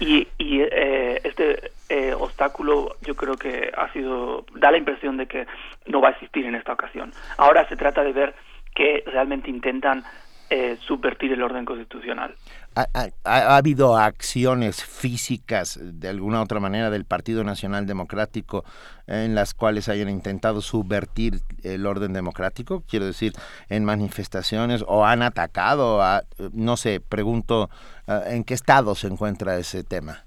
Y, 0.00 0.26
y 0.38 0.60
eh, 0.62 1.20
este 1.22 1.72
eh, 1.90 2.14
obstáculo 2.14 2.96
yo 3.02 3.16
creo 3.16 3.36
que 3.36 3.70
ha 3.76 3.92
sido, 3.92 4.46
da 4.54 4.70
la 4.70 4.78
impresión 4.78 5.18
de 5.18 5.26
que 5.26 5.46
no 5.84 6.00
va 6.00 6.08
a 6.08 6.12
existir 6.12 6.46
en 6.46 6.54
esta 6.54 6.72
ocasión. 6.72 7.12
Ahora 7.36 7.68
se 7.68 7.76
trata 7.76 8.02
de 8.02 8.12
ver 8.12 8.34
que 8.74 9.04
realmente 9.06 9.50
intentan 9.50 10.04
eh, 10.50 10.76
subvertir 10.86 11.32
el 11.32 11.42
orden 11.42 11.64
constitucional. 11.64 12.34
¿Ha, 12.74 12.86
ha, 12.94 13.08
¿Ha, 13.24 13.56
habido 13.56 13.96
acciones 13.96 14.84
físicas 14.84 15.78
de 15.82 16.08
alguna 16.08 16.42
otra 16.42 16.60
manera 16.60 16.90
del 16.90 17.04
Partido 17.04 17.42
Nacional 17.42 17.86
Democrático 17.86 18.64
en 19.06 19.34
las 19.34 19.54
cuales 19.54 19.88
hayan 19.88 20.08
intentado 20.08 20.60
subvertir 20.60 21.40
el 21.64 21.86
orden 21.86 22.12
democrático? 22.12 22.84
Quiero 22.88 23.06
decir, 23.06 23.32
en 23.70 23.84
manifestaciones 23.84 24.84
o 24.86 25.04
han 25.04 25.22
atacado, 25.22 26.02
a, 26.02 26.22
no 26.52 26.76
sé, 26.76 27.00
pregunto, 27.00 27.70
¿en 28.06 28.44
qué 28.44 28.54
estado 28.54 28.94
se 28.94 29.08
encuentra 29.08 29.56
ese 29.56 29.82
tema? 29.82 30.24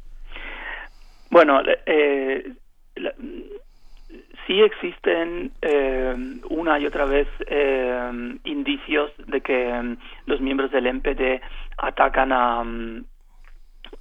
Bueno, 1.29 1.61
eh, 1.85 2.55
la, 2.95 3.13
sí 4.49 4.63
existen 4.63 5.51
eh, 5.61 6.15
una 6.49 6.79
y 6.79 6.87
otra 6.87 7.05
vez 7.05 7.27
eh, 7.45 8.39
indicios 8.45 9.11
de 9.27 9.41
que 9.41 9.67
um, 9.67 9.95
los 10.25 10.41
miembros 10.41 10.71
del 10.71 10.91
MPD 10.91 11.39
atacan 11.77 12.31
a, 12.31 12.61
um, 12.61 13.03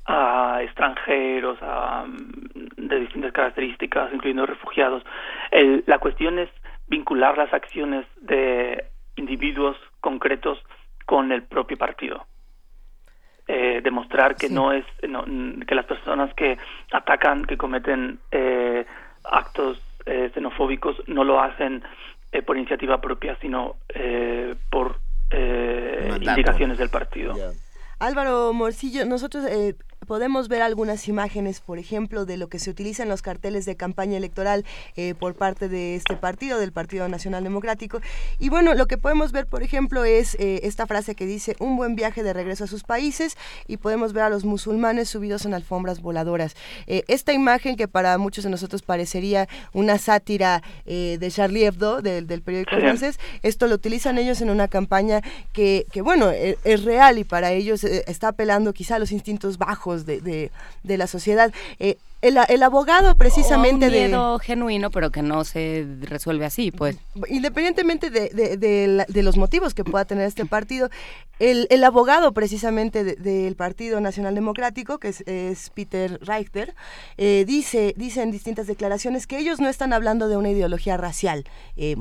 a 0.07 0.62
extranjeros 0.62 1.59
a, 1.61 2.05
um, 2.05 2.16
de 2.79 3.01
distintas 3.01 3.33
características, 3.33 4.11
incluyendo 4.15 4.47
refugiados. 4.47 5.03
El, 5.51 5.85
la 5.87 5.99
cuestión 5.99 6.39
es 6.39 6.49
vincular 6.87 7.37
las 7.37 7.53
acciones 7.53 8.07
de 8.23 8.87
individuos 9.16 9.77
concretos 10.01 10.59
con 11.05 11.31
el 11.31 11.43
propio 11.43 11.77
partido. 11.77 12.25
Eh, 13.47 13.83
demostrar 13.83 14.35
que 14.35 14.49
sí. 14.49 14.55
no 14.55 14.73
es 14.73 14.87
no, 15.07 15.25
que 15.66 15.75
las 15.75 15.85
personas 15.85 16.33
que 16.33 16.57
atacan 16.91 17.45
que 17.45 17.59
cometen 17.59 18.19
eh, 18.31 18.87
actos 19.25 19.83
eh, 20.09 20.30
xenofóbicos 20.35 20.97
no 21.06 21.24
lo 21.24 21.40
hacen 21.40 21.82
eh, 22.32 22.43
por 22.43 22.56
iniciativa 22.56 23.01
propia, 23.01 23.36
sino 23.40 23.76
eh, 23.89 24.55
por 24.70 24.97
indicaciones 26.20 26.78
del 26.78 26.89
partido. 26.89 27.35
Yeah. 27.35 27.52
Álvaro 27.98 28.52
Morcillo, 28.55 29.05
nosotros 29.05 29.44
podemos 30.09 30.48
ver 30.48 30.62
algunas 30.62 31.06
imágenes, 31.06 31.60
por 31.60 31.78
ejemplo, 31.78 32.24
de 32.24 32.39
lo 32.39 32.48
que 32.48 32.59
se 32.59 32.70
utiliza 32.70 33.02
en 33.02 33.10
los 33.10 33.20
carteles 33.20 33.66
de 33.66 33.76
campaña 33.76 34.16
electoral 34.16 34.64
eh, 34.97 35.14
por 35.14 35.35
parte 35.35 35.68
de 35.68 35.97
este 35.97 36.16
partido, 36.16 36.59
del 36.59 36.72
Partido 36.72 37.06
Nacional 37.09 37.44
Democrático. 37.44 38.01
Y 38.39 38.48
bueno, 38.48 38.74
lo 38.74 38.86
que 38.86 38.97
podemos 38.97 39.32
ver, 39.32 39.47
por 39.47 39.62
ejemplo, 39.62 40.05
es 40.05 40.35
eh, 40.36 40.60
esta 40.62 40.86
frase 40.86 41.14
que 41.14 41.26
dice 41.26 41.56
un 41.60 41.76
buen 41.76 41.94
viaje 41.94 42.22
de 42.22 42.32
regreso 42.32 42.64
a 42.64 42.66
sus 42.66 42.85
países 42.85 43.36
y 43.66 43.76
podemos 43.76 44.14
ver 44.14 44.24
a 44.24 44.30
los 44.30 44.47
musulmanes 44.47 45.10
subidos 45.10 45.44
en 45.44 45.52
alfombras 45.52 46.01
voladoras. 46.01 46.56
Eh, 46.86 47.05
esta 47.06 47.35
imagen 47.35 47.76
que 47.76 47.86
para 47.86 48.16
muchos 48.16 48.44
de 48.44 48.51
nosotros 48.51 48.80
parecería 48.80 49.47
una 49.74 49.98
sátira 49.98 50.62
de 50.86 51.30
Charlie 51.30 51.66
Hebdo, 51.66 52.01
del, 52.01 52.26
periódico 52.43 52.76
francés, 52.76 53.20
esto 53.43 53.66
lo 53.66 53.74
utilizan 53.74 54.16
ellos 54.16 54.40
en 54.40 54.48
una 54.48 54.68
campaña 54.68 55.20
que, 55.52 55.86
que 55.93 56.01
bueno, 56.01 56.30
es, 56.30 56.56
es 56.64 56.85
real 56.85 57.18
y 57.18 57.24
para 57.24 57.52
ellos 57.52 57.85
está 57.85 58.28
apelando 58.28 58.72
quizá 58.72 58.97
a 58.97 58.98
los 58.98 59.12
instintos 59.12 59.59
bajos 59.59 59.98
de, 60.07 60.20
de, 60.20 60.51
de 60.83 60.99
la 60.99 61.07
sociedad. 61.07 61.53
Eh, 61.79 61.97
el, 62.20 62.37
el, 62.49 62.62
abogado 62.65 63.15
precisamente 63.15 63.87
un 63.87 63.93
miedo 63.93 64.39
genuino 64.41 64.91
pero 64.91 65.11
que 65.11 65.23
no 65.23 65.45
se 65.45 65.87
resuelve 66.01 66.45
así 66.47 66.73
pues 66.73 66.97
independientemente 67.29 68.11
de, 68.11 68.29
de, 68.31 68.57
de, 69.07 69.23
los 69.23 69.37
motivos 69.37 69.73
que 69.73 69.85
pueda 69.85 70.05
tener 70.05 70.27
este 70.27 70.45
partido 70.45 70.91
el, 71.39 71.69
el 71.70 71.85
abogado 71.85 72.33
precisamente 72.33 73.05
del 73.05 73.55
Partido 73.55 74.01
Nacional 74.01 74.35
Democrático 74.35 74.99
que 74.99 75.15
es, 75.27 75.70
Peter 75.70 76.19
Reichter 76.20 76.75
eh, 77.19 77.45
dice 77.47 77.95
dice 77.97 78.23
en 78.23 78.33
distintas 78.33 78.66
declaraciones 78.66 79.29
que 79.29 79.39
ellos 79.39 79.61
no 79.61 79.69
están 79.69 79.93
hablando 79.93 80.29
de 80.29 80.37
una 80.37 80.51
ideología 80.51 80.97
racial 80.97 81.45
eh, 81.77 81.95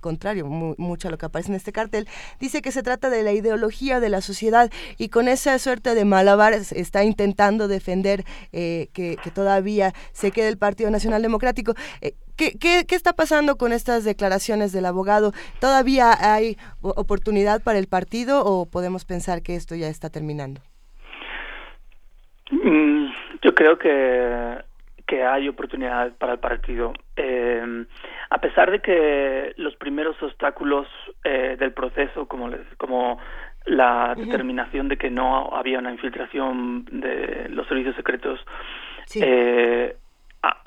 contrario 0.00 0.46
mucho 0.46 1.08
a 1.08 1.10
lo 1.10 1.18
que 1.18 1.26
aparece 1.26 1.50
en 1.50 1.56
este 1.56 1.72
cartel, 1.72 2.08
dice 2.38 2.62
que 2.62 2.72
se 2.72 2.82
trata 2.82 3.10
de 3.10 3.22
la 3.22 3.32
ideología 3.32 4.00
de 4.00 4.08
la 4.08 4.20
sociedad 4.20 4.70
y 4.98 5.08
con 5.08 5.28
esa 5.28 5.58
suerte 5.58 5.94
de 5.94 6.04
malabares 6.04 6.72
está 6.72 7.04
intentando 7.04 7.68
defender 7.68 8.24
eh, 8.52 8.88
que, 8.92 9.16
todavía 9.34 9.92
se 10.12 10.32
quede 10.32 10.48
el 10.48 10.58
Partido 10.58 10.90
Nacional 10.90 11.22
Democrático. 11.22 11.74
Eh, 12.00 12.14
¿Qué, 12.36 12.56
qué, 12.58 12.94
está 12.94 13.12
pasando 13.12 13.56
con 13.56 13.72
estas 13.72 14.04
declaraciones 14.04 14.72
del 14.72 14.86
abogado? 14.86 15.32
¿Todavía 15.60 16.34
hay 16.34 16.56
oportunidad 16.80 17.62
para 17.62 17.78
el 17.78 17.86
partido 17.86 18.42
o 18.44 18.64
podemos 18.64 19.04
pensar 19.04 19.42
que 19.42 19.56
esto 19.56 19.74
ya 19.74 19.88
está 19.88 20.08
terminando? 20.08 20.62
Mm, 22.50 23.08
yo 23.42 23.54
creo 23.54 23.78
que 23.78 24.64
que 25.10 25.24
hay 25.24 25.48
oportunidad 25.48 26.12
para 26.18 26.34
el 26.34 26.38
partido. 26.38 26.92
Eh, 27.16 27.84
a 28.30 28.38
pesar 28.38 28.70
de 28.70 28.80
que 28.80 29.54
los 29.56 29.74
primeros 29.76 30.20
obstáculos 30.22 30.86
eh, 31.24 31.56
del 31.58 31.72
proceso, 31.72 32.26
como, 32.26 32.48
les, 32.48 32.60
como 32.78 33.18
la 33.66 34.14
determinación 34.16 34.88
de 34.88 34.96
que 34.96 35.10
no 35.10 35.54
había 35.54 35.80
una 35.80 35.90
infiltración 35.90 36.84
de 36.84 37.48
los 37.50 37.66
servicios 37.66 37.96
secretos, 37.96 38.40
eh, 39.16 39.96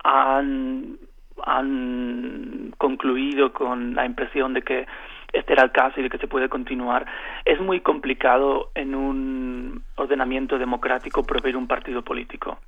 han, 0.04 0.98
han 1.46 2.74
concluido 2.78 3.54
con 3.54 3.96
la 3.96 4.06
impresión 4.06 4.54
de 4.54 4.62
que 4.62 4.86
este 5.32 5.54
era 5.54 5.64
el 5.64 5.72
caso 5.72 6.00
y 6.00 6.04
de 6.04 6.10
que 6.10 6.20
se 6.20 6.28
puede 6.28 6.50
continuar, 6.50 7.06
es 7.46 7.60
muy 7.60 7.80
complicado 7.80 8.72
en 8.76 8.94
un 8.94 9.84
ordenamiento 9.96 10.60
democrático 10.60 11.24
proveer 11.24 11.58
un 11.58 11.68
partido 11.68 12.04
político. 12.04 12.60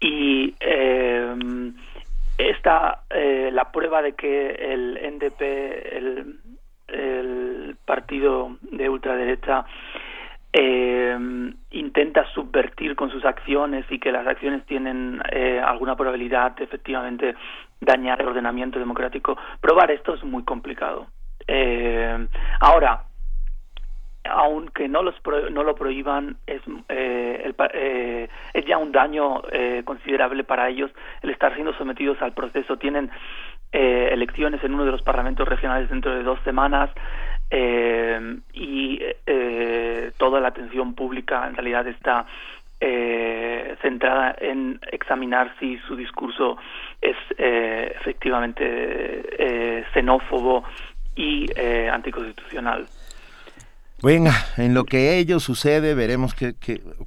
Y 0.00 0.54
eh, 0.58 1.72
esta 2.38 3.02
eh, 3.10 3.50
la 3.52 3.70
prueba 3.72 4.02
de 4.02 4.12
que 4.14 4.50
el 4.50 4.98
NDP 5.16 5.40
el, 5.40 6.40
el 6.88 7.76
partido 7.84 8.56
de 8.62 8.88
ultraderecha 8.88 9.64
eh, 10.52 11.18
intenta 11.70 12.24
subvertir 12.32 12.96
con 12.96 13.10
sus 13.10 13.24
acciones 13.24 13.84
y 13.90 13.98
que 13.98 14.10
las 14.10 14.26
acciones 14.26 14.64
tienen 14.64 15.20
eh, 15.30 15.60
alguna 15.62 15.96
probabilidad 15.96 16.52
de 16.56 16.64
efectivamente 16.64 17.34
dañar 17.80 18.20
el 18.22 18.28
ordenamiento 18.28 18.78
democrático 18.78 19.36
probar 19.60 19.90
esto 19.90 20.14
es 20.14 20.24
muy 20.24 20.44
complicado. 20.44 21.08
Eh, 21.46 22.26
ahora 22.60 23.02
aunque 24.28 24.88
no 24.88 25.02
los 25.02 25.14
no 25.50 25.62
lo 25.62 25.74
prohíban 25.74 26.36
es 26.46 26.60
eh, 26.88 27.52
eh, 27.74 28.28
es 28.52 28.64
ya 28.64 28.78
un 28.78 28.92
daño 28.92 29.42
eh, 29.52 29.82
considerable 29.84 30.44
para 30.44 30.68
ellos 30.68 30.90
el 31.22 31.30
estar 31.30 31.54
siendo 31.54 31.74
sometidos 31.74 32.20
al 32.22 32.32
proceso 32.32 32.76
tienen 32.76 33.10
elecciones 33.72 34.62
en 34.64 34.72
uno 34.72 34.86
de 34.86 34.92
los 34.92 35.02
parlamentos 35.02 35.46
regionales 35.46 35.90
dentro 35.90 36.14
de 36.14 36.22
dos 36.22 36.40
semanas 36.44 36.88
y 37.50 39.00
toda 40.16 40.40
la 40.40 40.48
atención 40.48 40.94
pública 40.94 41.46
en 41.46 41.56
realidad 41.56 41.86
está 41.86 42.24
centrada 43.82 44.34
en 44.40 44.80
examinar 44.90 45.52
si 45.60 45.76
su 45.88 45.94
discurso 45.94 46.56
es 47.02 47.16
efectivamente 47.36 49.84
xenófobo 49.92 50.64
y 51.14 51.46
anticonstitucional. 51.90 52.86
Venga, 54.02 54.34
en 54.58 54.74
lo 54.74 54.84
que 54.84 55.18
ello 55.18 55.40
sucede, 55.40 55.94
veremos 55.94 56.34
qué, 56.34 56.54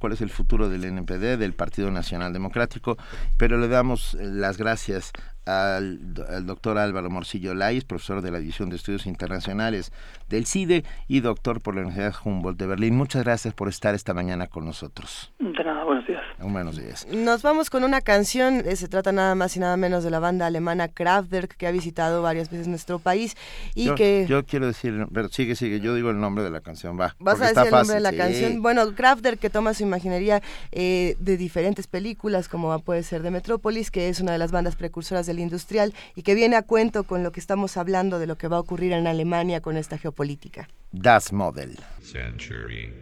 cuál 0.00 0.12
es 0.12 0.20
el 0.20 0.30
futuro 0.30 0.68
del 0.68 0.84
NPD, 0.84 1.38
del 1.38 1.54
Partido 1.54 1.90
Nacional 1.92 2.32
Democrático, 2.32 2.96
pero 3.36 3.58
le 3.58 3.68
damos 3.68 4.14
las 4.14 4.58
gracias 4.58 5.12
al, 5.50 6.14
doctor 6.46 6.78
Álvaro 6.78 7.10
Morcillo 7.10 7.54
Lais, 7.54 7.84
profesor 7.84 8.22
de 8.22 8.30
la 8.30 8.38
División 8.38 8.70
de 8.70 8.76
Estudios 8.76 9.06
Internacionales 9.06 9.92
del 10.28 10.46
CIDE 10.46 10.84
y 11.08 11.20
doctor 11.20 11.60
por 11.60 11.74
la 11.74 11.82
Universidad 11.82 12.14
Humboldt 12.24 12.58
de 12.58 12.66
Berlín. 12.66 12.96
Muchas 12.96 13.24
gracias 13.24 13.52
por 13.52 13.68
estar 13.68 13.94
esta 13.94 14.14
mañana 14.14 14.46
con 14.46 14.64
nosotros. 14.64 15.32
De 15.38 15.64
nada, 15.64 15.84
buenos 15.84 16.06
días. 16.06 16.22
Buenos 16.38 16.76
días. 16.76 17.06
Nos 17.12 17.42
vamos 17.42 17.68
con 17.68 17.84
una 17.84 18.00
canción, 18.00 18.62
eh, 18.64 18.76
se 18.76 18.88
trata 18.88 19.12
nada 19.12 19.34
más 19.34 19.56
y 19.56 19.60
nada 19.60 19.76
menos 19.76 20.04
de 20.04 20.10
la 20.10 20.20
banda 20.20 20.46
alemana 20.46 20.88
Kraftwerk, 20.88 21.56
que 21.56 21.66
ha 21.66 21.72
visitado 21.72 22.22
varias 22.22 22.50
veces 22.50 22.68
nuestro 22.68 22.98
país 22.98 23.36
y 23.74 23.92
que... 23.94 24.26
Yo 24.28 24.44
quiero 24.44 24.66
decir, 24.66 25.06
pero 25.12 25.28
sigue, 25.28 25.56
sigue, 25.56 25.80
yo 25.80 25.94
digo 25.94 26.10
el 26.10 26.20
nombre 26.20 26.44
de 26.44 26.50
la 26.50 26.60
canción, 26.60 26.98
va. 26.98 27.16
Vas 27.18 27.40
a 27.40 27.48
decir 27.48 27.64
el 27.66 27.72
nombre 27.72 27.94
de 27.94 28.00
la 28.00 28.12
canción. 28.12 28.62
Bueno, 28.62 28.94
Kraftwerk 28.94 29.40
que 29.40 29.50
toma 29.50 29.74
su 29.74 29.82
imaginería 29.82 30.42
eh, 30.70 31.16
de 31.18 31.36
diferentes 31.36 31.86
películas, 31.86 32.48
como 32.48 32.78
puede 32.80 33.02
ser 33.02 33.22
de 33.22 33.30
Metrópolis, 33.30 33.90
que 33.90 34.08
es 34.08 34.20
una 34.20 34.32
de 34.32 34.38
las 34.38 34.52
bandas 34.52 34.76
precursoras 34.76 35.26
del 35.26 35.39
industrial 35.40 35.94
y 36.14 36.22
que 36.22 36.34
viene 36.34 36.56
a 36.56 36.62
cuento 36.62 37.04
con 37.04 37.22
lo 37.22 37.32
que 37.32 37.40
estamos 37.40 37.76
hablando 37.76 38.18
de 38.18 38.26
lo 38.26 38.36
que 38.36 38.48
va 38.48 38.56
a 38.56 38.60
ocurrir 38.60 38.92
en 38.92 39.06
Alemania 39.06 39.60
con 39.60 39.76
esta 39.76 39.98
geopolítica. 39.98 40.68
Das 40.92 41.32
Model. 41.32 41.78
century. 42.02 42.92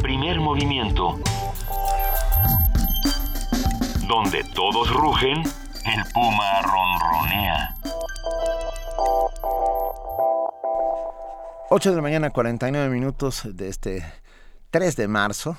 Primer 0.00 0.40
movimiento. 0.40 1.18
Donde 4.08 4.44
todos 4.54 4.90
rugen, 4.90 5.42
el 5.84 6.04
puma 6.12 6.62
ronronea. 6.62 7.74
8 11.70 11.90
de 11.90 11.96
la 11.96 12.02
mañana, 12.02 12.30
49 12.30 12.88
minutos 12.88 13.42
de 13.44 13.68
este 13.68 14.04
3 14.70 14.96
de 14.96 15.08
marzo 15.08 15.56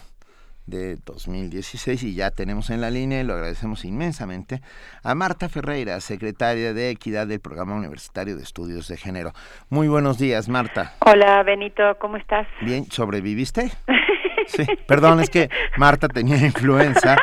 de 0.69 0.97
2016 1.05 2.03
y 2.03 2.13
ya 2.15 2.31
tenemos 2.31 2.69
en 2.69 2.81
la 2.81 2.89
línea, 2.89 3.21
y 3.21 3.23
lo 3.23 3.33
agradecemos 3.33 3.85
inmensamente, 3.85 4.61
a 5.03 5.15
Marta 5.15 5.49
Ferreira, 5.49 5.99
secretaria 6.01 6.73
de 6.73 6.89
Equidad 6.89 7.27
del 7.27 7.39
Programa 7.39 7.75
Universitario 7.75 8.35
de 8.35 8.43
Estudios 8.43 8.87
de 8.87 8.97
Género. 8.97 9.33
Muy 9.69 9.87
buenos 9.87 10.17
días, 10.17 10.49
Marta. 10.49 10.93
Hola, 10.99 11.43
Benito, 11.43 11.83
¿cómo 11.99 12.17
estás? 12.17 12.47
Bien, 12.61 12.85
¿sobreviviste? 12.91 13.71
Sí, 14.47 14.65
perdón, 14.87 15.19
es 15.19 15.29
que 15.29 15.47
Marta 15.77 16.07
tenía 16.07 16.37
influenza, 16.43 17.15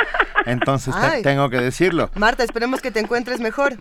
entonces 0.44 0.94
te- 1.00 1.22
tengo 1.22 1.50
que 1.50 1.56
decirlo. 1.56 2.08
Marta, 2.14 2.44
esperemos 2.44 2.80
que 2.80 2.92
te 2.92 3.00
encuentres 3.00 3.40
mejor. 3.40 3.72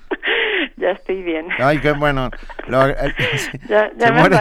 Ya 0.86 0.92
estoy 0.92 1.24
bien. 1.24 1.48
Ay, 1.58 1.80
qué 1.80 1.94
bueno. 1.94 2.30
Lo- 2.68 2.88
Ya, 3.68 3.90
ya 3.98 4.12
me 4.12 4.20
muere- 4.22 4.36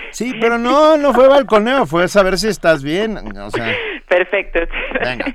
Sí, 0.10 0.32
pero 0.40 0.56
no, 0.56 0.96
no 0.96 1.12
fue 1.12 1.28
balconeo, 1.28 1.84
fue 1.84 2.08
saber 2.08 2.38
si 2.38 2.48
estás 2.48 2.82
bien. 2.82 3.18
O 3.38 3.50
sea, 3.50 3.66
Perfecto. 4.08 4.60
venga. 5.04 5.26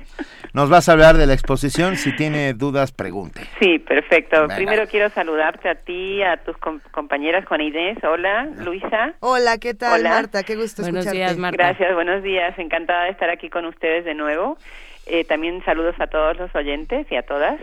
Nos 0.52 0.68
vas 0.68 0.88
a 0.88 0.92
hablar 0.92 1.16
de 1.16 1.28
la 1.28 1.34
exposición. 1.34 1.94
Si 1.94 2.10
tiene 2.16 2.54
dudas, 2.54 2.90
pregunte. 2.90 3.42
Sí, 3.60 3.78
perfecto. 3.78 4.40
Venga. 4.42 4.56
Primero 4.56 4.88
quiero 4.88 5.08
saludarte 5.10 5.68
a 5.68 5.76
ti, 5.76 6.24
a 6.24 6.38
tus 6.38 6.56
com- 6.56 6.80
compañeras 6.90 7.44
Juana 7.46 7.62
Inés. 7.62 7.98
Hola, 8.02 8.48
Luisa. 8.64 9.12
Hola, 9.20 9.58
¿qué 9.58 9.74
tal, 9.74 10.00
Hola. 10.00 10.10
Marta? 10.10 10.42
Qué 10.42 10.56
gusto 10.56 10.82
escucharte. 10.82 11.36
Gracias, 11.52 11.94
buenos 11.94 12.24
días. 12.24 12.58
Encantada 12.58 13.04
de 13.04 13.10
estar 13.10 13.30
aquí 13.30 13.48
con 13.48 13.64
ustedes 13.64 14.04
de 14.04 14.14
nuevo. 14.14 14.58
Eh, 15.06 15.24
también 15.24 15.64
saludos 15.64 15.96
a 15.98 16.06
todos 16.06 16.38
los 16.38 16.54
oyentes 16.54 17.10
y 17.10 17.16
a 17.16 17.22
todas. 17.22 17.60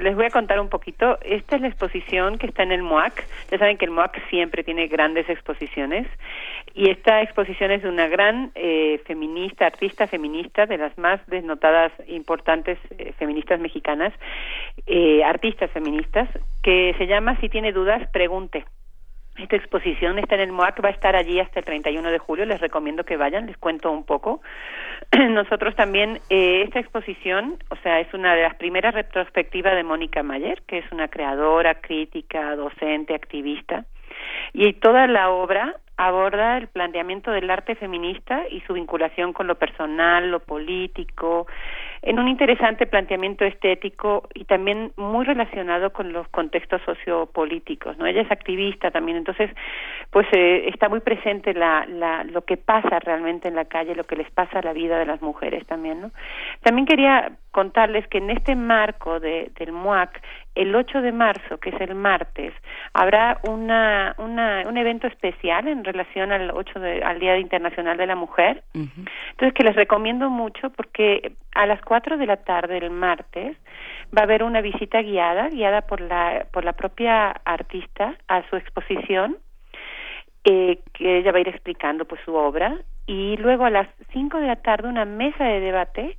Les 0.00 0.14
voy 0.14 0.26
a 0.26 0.30
contar 0.30 0.60
un 0.60 0.68
poquito. 0.68 1.18
Esta 1.22 1.56
es 1.56 1.62
la 1.62 1.68
exposición 1.68 2.38
que 2.38 2.46
está 2.46 2.62
en 2.62 2.72
el 2.72 2.82
MOAC. 2.82 3.24
Ya 3.50 3.58
saben 3.58 3.76
que 3.76 3.86
el 3.86 3.90
MOAC 3.90 4.20
siempre 4.28 4.62
tiene 4.62 4.86
grandes 4.86 5.28
exposiciones. 5.28 6.06
Y 6.74 6.90
esta 6.90 7.22
exposición 7.22 7.70
es 7.70 7.82
de 7.82 7.88
una 7.88 8.08
gran 8.08 8.50
eh, 8.54 9.00
feminista, 9.06 9.66
artista 9.66 10.08
feminista, 10.08 10.66
de 10.66 10.76
las 10.76 10.96
más 10.98 11.24
desnotadas, 11.28 11.92
importantes 12.08 12.78
eh, 12.98 13.12
feministas 13.16 13.60
mexicanas, 13.60 14.12
eh, 14.86 15.22
artistas 15.22 15.70
feministas, 15.70 16.28
que 16.62 16.94
se 16.98 17.06
llama 17.06 17.38
Si 17.40 17.48
tiene 17.48 17.72
dudas, 17.72 18.08
pregunte. 18.10 18.64
Esta 19.38 19.56
exposición 19.56 20.18
está 20.18 20.36
en 20.36 20.42
el 20.42 20.52
MOAC, 20.52 20.84
va 20.84 20.88
a 20.88 20.92
estar 20.92 21.16
allí 21.16 21.40
hasta 21.40 21.60
el 21.60 21.64
31 21.64 22.10
de 22.10 22.18
julio, 22.18 22.44
les 22.44 22.60
recomiendo 22.60 23.04
que 23.04 23.16
vayan, 23.16 23.46
les 23.46 23.56
cuento 23.56 23.90
un 23.90 24.04
poco. 24.04 24.42
Nosotros 25.30 25.74
también, 25.76 26.20
eh, 26.30 26.62
esta 26.62 26.80
exposición, 26.80 27.58
o 27.70 27.76
sea, 27.76 28.00
es 28.00 28.12
una 28.14 28.34
de 28.34 28.42
las 28.42 28.54
primeras 28.56 28.94
retrospectivas 28.94 29.74
de 29.74 29.84
Mónica 29.84 30.22
Mayer, 30.22 30.62
que 30.62 30.78
es 30.78 30.92
una 30.92 31.08
creadora, 31.08 31.76
crítica, 31.76 32.56
docente, 32.56 33.14
activista, 33.14 33.84
y 34.52 34.72
toda 34.74 35.06
la 35.06 35.30
obra 35.30 35.76
aborda 35.96 36.58
el 36.58 36.66
planteamiento 36.68 37.30
del 37.30 37.50
arte 37.50 37.76
feminista 37.76 38.42
y 38.50 38.60
su 38.62 38.72
vinculación 38.72 39.32
con 39.32 39.46
lo 39.46 39.54
personal, 39.54 40.30
lo 40.30 40.40
político, 40.40 41.46
en 42.06 42.18
un 42.18 42.28
interesante 42.28 42.86
planteamiento 42.86 43.46
estético 43.46 44.28
y 44.34 44.44
también 44.44 44.92
muy 44.96 45.24
relacionado 45.24 45.90
con 45.90 46.12
los 46.12 46.28
contextos 46.28 46.82
sociopolíticos, 46.84 47.96
¿no? 47.96 48.04
Ella 48.04 48.20
es 48.20 48.30
activista 48.30 48.90
también, 48.90 49.16
entonces, 49.16 49.50
pues 50.10 50.26
eh, 50.32 50.68
está 50.68 50.90
muy 50.90 51.00
presente 51.00 51.54
la, 51.54 51.86
la, 51.86 52.22
lo 52.24 52.42
que 52.44 52.58
pasa 52.58 52.98
realmente 52.98 53.48
en 53.48 53.54
la 53.54 53.64
calle, 53.64 53.94
lo 53.94 54.04
que 54.04 54.16
les 54.16 54.30
pasa 54.30 54.58
a 54.58 54.62
la 54.62 54.74
vida 54.74 54.98
de 54.98 55.06
las 55.06 55.22
mujeres 55.22 55.66
también, 55.66 56.02
¿no? 56.02 56.10
También 56.62 56.86
quería 56.86 57.32
contarles 57.52 58.06
que 58.08 58.18
en 58.18 58.28
este 58.30 58.54
marco 58.54 59.18
de, 59.18 59.50
del 59.58 59.72
MUAC, 59.72 60.20
el 60.54 60.74
8 60.74 61.02
de 61.02 61.12
marzo, 61.12 61.58
que 61.58 61.70
es 61.70 61.80
el 61.80 61.94
martes, 61.94 62.52
habrá 62.92 63.40
una, 63.48 64.14
una, 64.18 64.62
un 64.66 64.76
evento 64.76 65.06
especial 65.06 65.66
en 65.66 65.84
relación 65.84 66.30
al 66.30 66.50
8 66.50 66.80
de, 66.80 67.02
al 67.02 67.18
Día 67.18 67.38
Internacional 67.38 67.96
de 67.96 68.06
la 68.06 68.14
Mujer. 68.14 68.62
Entonces, 68.72 69.52
que 69.54 69.64
les 69.64 69.74
recomiendo 69.74 70.30
mucho 70.30 70.70
porque 70.70 71.32
a 71.54 71.66
las 71.66 71.80
4 71.82 72.18
de 72.18 72.26
la 72.26 72.36
tarde 72.36 72.78
el 72.78 72.90
martes 72.90 73.56
va 74.16 74.20
a 74.20 74.24
haber 74.24 74.44
una 74.44 74.60
visita 74.60 75.02
guiada, 75.02 75.48
guiada 75.48 75.82
por 75.82 76.00
la, 76.00 76.46
por 76.52 76.64
la 76.64 76.72
propia 76.72 77.30
artista 77.44 78.14
a 78.28 78.48
su 78.48 78.56
exposición, 78.56 79.38
eh, 80.44 80.78
que 80.92 81.18
ella 81.18 81.32
va 81.32 81.38
a 81.38 81.40
ir 81.40 81.48
explicando 81.48 82.04
pues 82.04 82.20
su 82.24 82.34
obra. 82.34 82.76
Y 83.06 83.36
luego 83.38 83.64
a 83.64 83.70
las 83.70 83.88
5 84.12 84.38
de 84.38 84.46
la 84.46 84.56
tarde 84.56 84.88
una 84.88 85.04
mesa 85.04 85.44
de 85.44 85.60
debate 85.60 86.16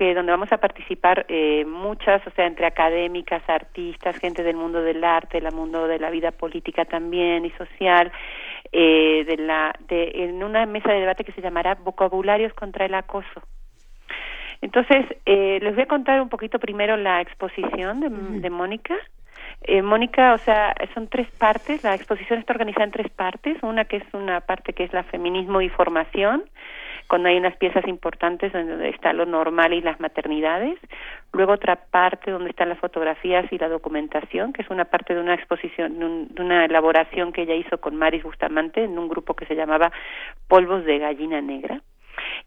que 0.00 0.14
donde 0.14 0.32
vamos 0.32 0.50
a 0.50 0.56
participar 0.56 1.26
eh, 1.28 1.62
muchas, 1.66 2.26
o 2.26 2.30
sea, 2.30 2.46
entre 2.46 2.64
académicas, 2.64 3.42
artistas, 3.46 4.16
gente 4.16 4.42
del 4.42 4.56
mundo 4.56 4.80
del 4.80 5.04
arte, 5.04 5.42
del 5.42 5.52
mundo 5.52 5.86
de 5.86 5.98
la 5.98 6.08
vida 6.08 6.30
política 6.30 6.86
también 6.86 7.44
y 7.44 7.50
social, 7.50 8.10
eh, 8.72 9.24
de 9.26 9.36
la, 9.36 9.74
de, 9.88 10.10
en 10.24 10.42
una 10.42 10.64
mesa 10.64 10.90
de 10.90 11.00
debate 11.00 11.22
que 11.22 11.32
se 11.32 11.42
llamará 11.42 11.74
Vocabularios 11.74 12.54
contra 12.54 12.86
el 12.86 12.94
acoso. 12.94 13.42
Entonces, 14.62 15.04
eh, 15.26 15.58
les 15.60 15.74
voy 15.74 15.82
a 15.82 15.86
contar 15.86 16.22
un 16.22 16.30
poquito 16.30 16.58
primero 16.58 16.96
la 16.96 17.20
exposición 17.20 18.00
de, 18.00 18.08
de 18.40 18.48
Mónica. 18.48 18.94
Eh, 19.64 19.82
Mónica, 19.82 20.32
o 20.32 20.38
sea, 20.38 20.74
son 20.94 21.08
tres 21.08 21.30
partes. 21.32 21.84
La 21.84 21.94
exposición 21.94 22.38
está 22.38 22.54
organizada 22.54 22.86
en 22.86 22.92
tres 22.92 23.10
partes. 23.10 23.62
Una 23.62 23.84
que 23.84 23.98
es 23.98 24.14
una 24.14 24.40
parte 24.40 24.72
que 24.72 24.84
es 24.84 24.94
la 24.94 25.02
feminismo 25.02 25.60
y 25.60 25.68
formación, 25.68 26.44
cuando 27.10 27.28
hay 27.28 27.36
unas 27.38 27.56
piezas 27.56 27.86
importantes 27.88 28.52
donde 28.52 28.88
está 28.88 29.12
lo 29.12 29.26
normal 29.26 29.72
y 29.74 29.80
las 29.80 29.98
maternidades. 29.98 30.78
Luego 31.32 31.52
otra 31.54 31.74
parte 31.90 32.30
donde 32.30 32.50
están 32.50 32.68
las 32.68 32.78
fotografías 32.78 33.52
y 33.52 33.58
la 33.58 33.68
documentación, 33.68 34.52
que 34.52 34.62
es 34.62 34.70
una 34.70 34.84
parte 34.84 35.14
de 35.14 35.20
una 35.20 35.34
exposición, 35.34 35.98
de, 35.98 36.04
un- 36.04 36.28
de 36.28 36.40
una 36.40 36.64
elaboración 36.64 37.32
que 37.32 37.42
ella 37.42 37.54
hizo 37.56 37.78
con 37.78 37.96
Maris 37.96 38.22
Bustamante 38.22 38.84
en 38.84 38.96
un 38.96 39.08
grupo 39.08 39.34
que 39.34 39.44
se 39.46 39.56
llamaba 39.56 39.90
Polvos 40.46 40.84
de 40.84 40.98
Gallina 41.00 41.40
Negra. 41.40 41.82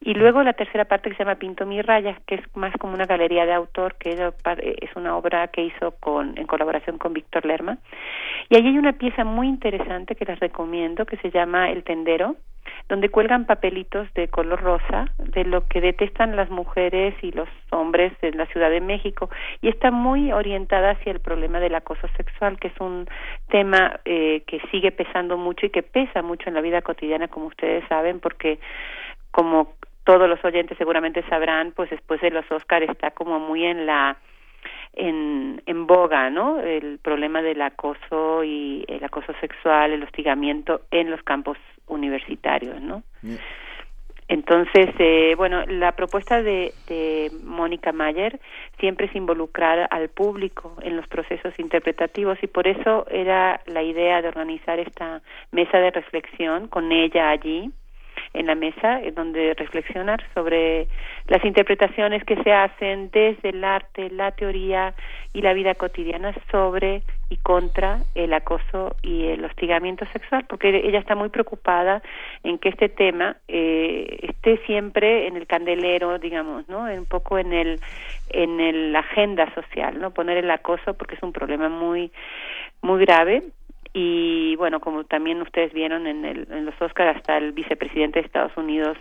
Y 0.02 0.14
luego 0.14 0.44
la 0.44 0.54
tercera 0.54 0.86
parte 0.86 1.10
que 1.10 1.16
se 1.16 1.24
llama 1.24 1.36
Pinto 1.36 1.66
mi 1.66 1.82
raya, 1.82 2.18
que 2.28 2.36
es 2.36 2.56
más 2.56 2.74
como 2.78 2.94
una 2.94 3.06
galería 3.06 3.46
de 3.46 3.54
autor, 3.54 3.96
que 3.96 4.12
eh, 4.12 4.76
es 4.82 4.96
una 4.96 5.16
obra 5.16 5.48
que 5.48 5.64
hizo 5.64 5.92
con, 6.00 6.38
en 6.38 6.48
colaboración 6.48 6.98
con 6.98 7.14
Víctor 7.14 7.46
Lerma. 7.46 7.78
Y 8.50 8.56
ahí 8.56 8.68
hay 8.68 8.78
una 8.78 8.94
pieza 8.94 9.24
muy 9.24 9.48
interesante 9.48 10.16
que 10.16 10.26
les 10.26 10.40
recomiendo, 10.40 11.06
que 11.06 11.18
se 11.18 11.32
llama 11.32 11.72
El 11.72 11.84
Tendero, 11.84 12.36
donde 12.90 13.10
cuelgan 13.10 13.46
papelitos 13.46 14.14
de 14.14 14.28
color 14.28 14.62
rosa 14.62 15.10
de 15.18 15.46
lo 15.46 15.68
que 15.68 15.82
detestan 15.82 16.36
las 16.36 16.50
mujeres 16.50 17.16
y 17.22 17.32
los 17.32 17.48
hombres 17.72 18.14
en 18.22 18.38
la 18.38 18.46
Ciudad 18.48 18.70
de 18.70 18.82
México 18.82 19.30
y 19.62 19.70
está 19.70 19.92
muy 19.92 20.32
orientada 20.32 20.92
hacia 20.92 21.12
el 21.12 21.20
problema 21.20 21.60
del 21.60 21.76
acoso 21.76 22.08
sexual 22.18 22.60
que 22.60 22.68
es 22.68 22.80
un 22.80 23.08
tema 23.50 24.00
eh, 24.06 24.44
que 24.48 24.60
sigue 24.72 24.92
pesando 24.92 25.38
mucho 25.38 25.66
y 25.66 25.70
que 25.70 25.84
pesa 25.84 26.22
mucho 26.22 26.50
en 26.50 26.56
la 26.56 26.62
vida 26.62 26.82
cotidiana 26.82 27.28
como 27.28 27.48
ustedes 27.48 27.88
saben 27.88 28.20
porque 28.20 28.60
como 29.34 29.74
todos 30.06 30.30
los 30.30 30.44
oyentes 30.46 30.78
seguramente 30.78 31.24
sabrán 31.28 31.74
pues 31.76 31.90
después 31.90 32.22
de 32.22 32.30
los 32.30 32.50
Oscar 32.52 32.84
está 32.84 33.12
como 33.12 33.40
muy 33.40 33.66
en 33.66 33.86
la 33.86 34.18
en, 34.94 35.62
en 35.66 35.88
boga, 35.88 36.30
¿no? 36.30 36.60
El 36.60 37.00
problema 37.00 37.42
del 37.42 37.62
acoso 37.62 38.44
y 38.44 38.86
el 38.88 39.04
acoso 39.04 39.34
sexual, 39.42 39.92
el 39.92 40.04
hostigamiento 40.04 40.82
en 40.92 41.10
los 41.10 41.24
campos 41.24 41.58
universitarios, 41.88 42.80
¿no? 42.80 43.02
Entonces, 44.28 44.90
eh, 45.00 45.34
bueno, 45.36 45.66
la 45.66 45.94
propuesta 45.94 46.42
de, 46.44 46.74
de 46.88 47.32
Mónica 47.44 47.92
Mayer 47.92 48.40
siempre 48.80 49.08
es 49.08 49.16
involucrar 49.16 49.88
al 49.90 50.10
público 50.10 50.76
en 50.82 50.96
los 50.96 51.08
procesos 51.08 51.58
interpretativos 51.60 52.38
y 52.42 52.48
por 52.48 52.68
eso 52.68 53.06
era 53.10 53.62
la 53.66 53.82
idea 53.82 54.22
de 54.22 54.28
organizar 54.28 54.80
esta 54.80 55.22
mesa 55.52 55.80
de 55.80 55.92
reflexión 55.92 56.68
con 56.68 56.92
ella 56.92 57.32
allí 57.32 57.72
en 58.34 58.48
la 58.48 58.56
mesa 58.56 59.02
en 59.02 59.16
donde 59.16 59.54
reflexionar 59.54 60.24
sobre 60.34 60.88
las 61.28 61.44
interpretaciones 61.46 62.24
que 62.24 62.42
se 62.44 62.52
hacen 62.52 63.10
desde 63.12 63.50
el 63.50 63.64
arte, 63.64 64.10
la 64.10 64.32
teoría 64.32 64.94
y 65.34 65.42
la 65.42 65.54
vida 65.54 65.76
cotidiana 65.76 66.34
sobre 66.52 67.04
y 67.30 67.38
contra 67.38 68.00
el 68.14 68.34
acoso 68.34 68.96
y 69.02 69.28
el 69.28 69.44
hostigamiento 69.44 70.06
sexual, 70.14 70.46
porque 70.48 70.70
ella 70.70 71.00
está 71.00 71.16
muy 71.16 71.30
preocupada 71.30 72.04
en 72.44 72.60
que 72.60 72.70
este 72.70 72.90
tema 72.90 73.38
eh, 73.48 74.20
esté 74.22 74.58
siempre 74.66 75.28
en 75.28 75.38
el 75.38 75.48
candelero, 75.48 76.20
digamos, 76.20 76.68
¿no? 76.70 76.84
Un 76.84 77.06
poco 77.06 77.38
en 77.38 77.54
el 77.54 77.80
en 78.30 78.92
la 78.92 79.00
agenda 79.00 79.52
social, 79.54 80.00
¿no? 80.00 80.12
Poner 80.12 80.38
el 80.38 80.52
acoso 80.52 80.94
porque 80.94 81.16
es 81.16 81.24
un 81.24 81.34
problema 81.34 81.70
muy 81.70 82.12
muy 82.82 83.04
grave 83.06 83.44
y 83.94 84.56
bueno, 84.56 84.80
como 84.80 85.04
también 85.04 85.42
ustedes 85.42 85.72
vieron 85.74 86.08
en, 86.08 86.26
el, 86.26 86.48
en 86.52 86.66
los 86.66 86.80
Oscars, 86.82 87.18
hasta 87.18 87.38
el 87.38 87.52
vicepresidente 87.52 88.20
de 88.20 88.26
Estados 88.26 88.56
Unidos 88.58 88.98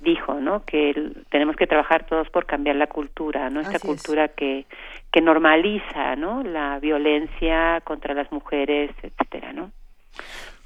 dijo, 0.00 0.34
¿no? 0.34 0.64
Que 0.64 0.90
el- 0.90 1.24
tenemos 1.30 1.56
que 1.56 1.66
trabajar 1.66 2.06
todos 2.06 2.28
por 2.30 2.46
cambiar 2.46 2.76
la 2.76 2.86
cultura, 2.86 3.50
¿no? 3.50 3.60
Esta 3.60 3.76
Así 3.76 3.88
es. 3.90 3.94
cultura 4.02 4.28
que 4.28 4.66
que 5.12 5.20
normaliza, 5.22 6.16
¿no? 6.16 6.42
La 6.42 6.78
violencia 6.80 7.80
contra 7.82 8.12
las 8.14 8.30
mujeres, 8.30 8.90
etcétera, 9.02 9.52
¿no? 9.54 9.70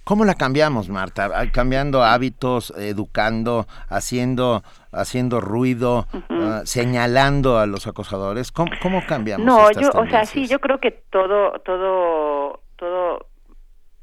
¿Cómo 0.04 0.24
la 0.24 0.34
cambiamos, 0.34 0.88
Marta? 0.88 1.30
Ah, 1.32 1.44
Cambiando 1.52 2.02
hábitos, 2.02 2.72
educando, 2.76 3.66
haciendo, 3.88 4.62
haciendo 4.90 5.40
ruido, 5.40 6.06
ah, 6.28 6.62
señalando 6.64 7.58
a 7.58 7.66
los 7.66 7.86
acosadores. 7.86 8.50
¿Cómo, 8.50 8.72
cómo 8.82 9.00
cambiamos? 9.06 9.46
No, 9.46 9.70
estas 9.70 9.94
yo, 9.94 10.00
o 10.00 10.06
sea, 10.06 10.24
sí, 10.24 10.46
yo 10.48 10.58
creo 10.60 10.78
que 10.80 10.90
todo, 10.90 11.52
todo, 11.60 12.60
todo, 12.76 13.26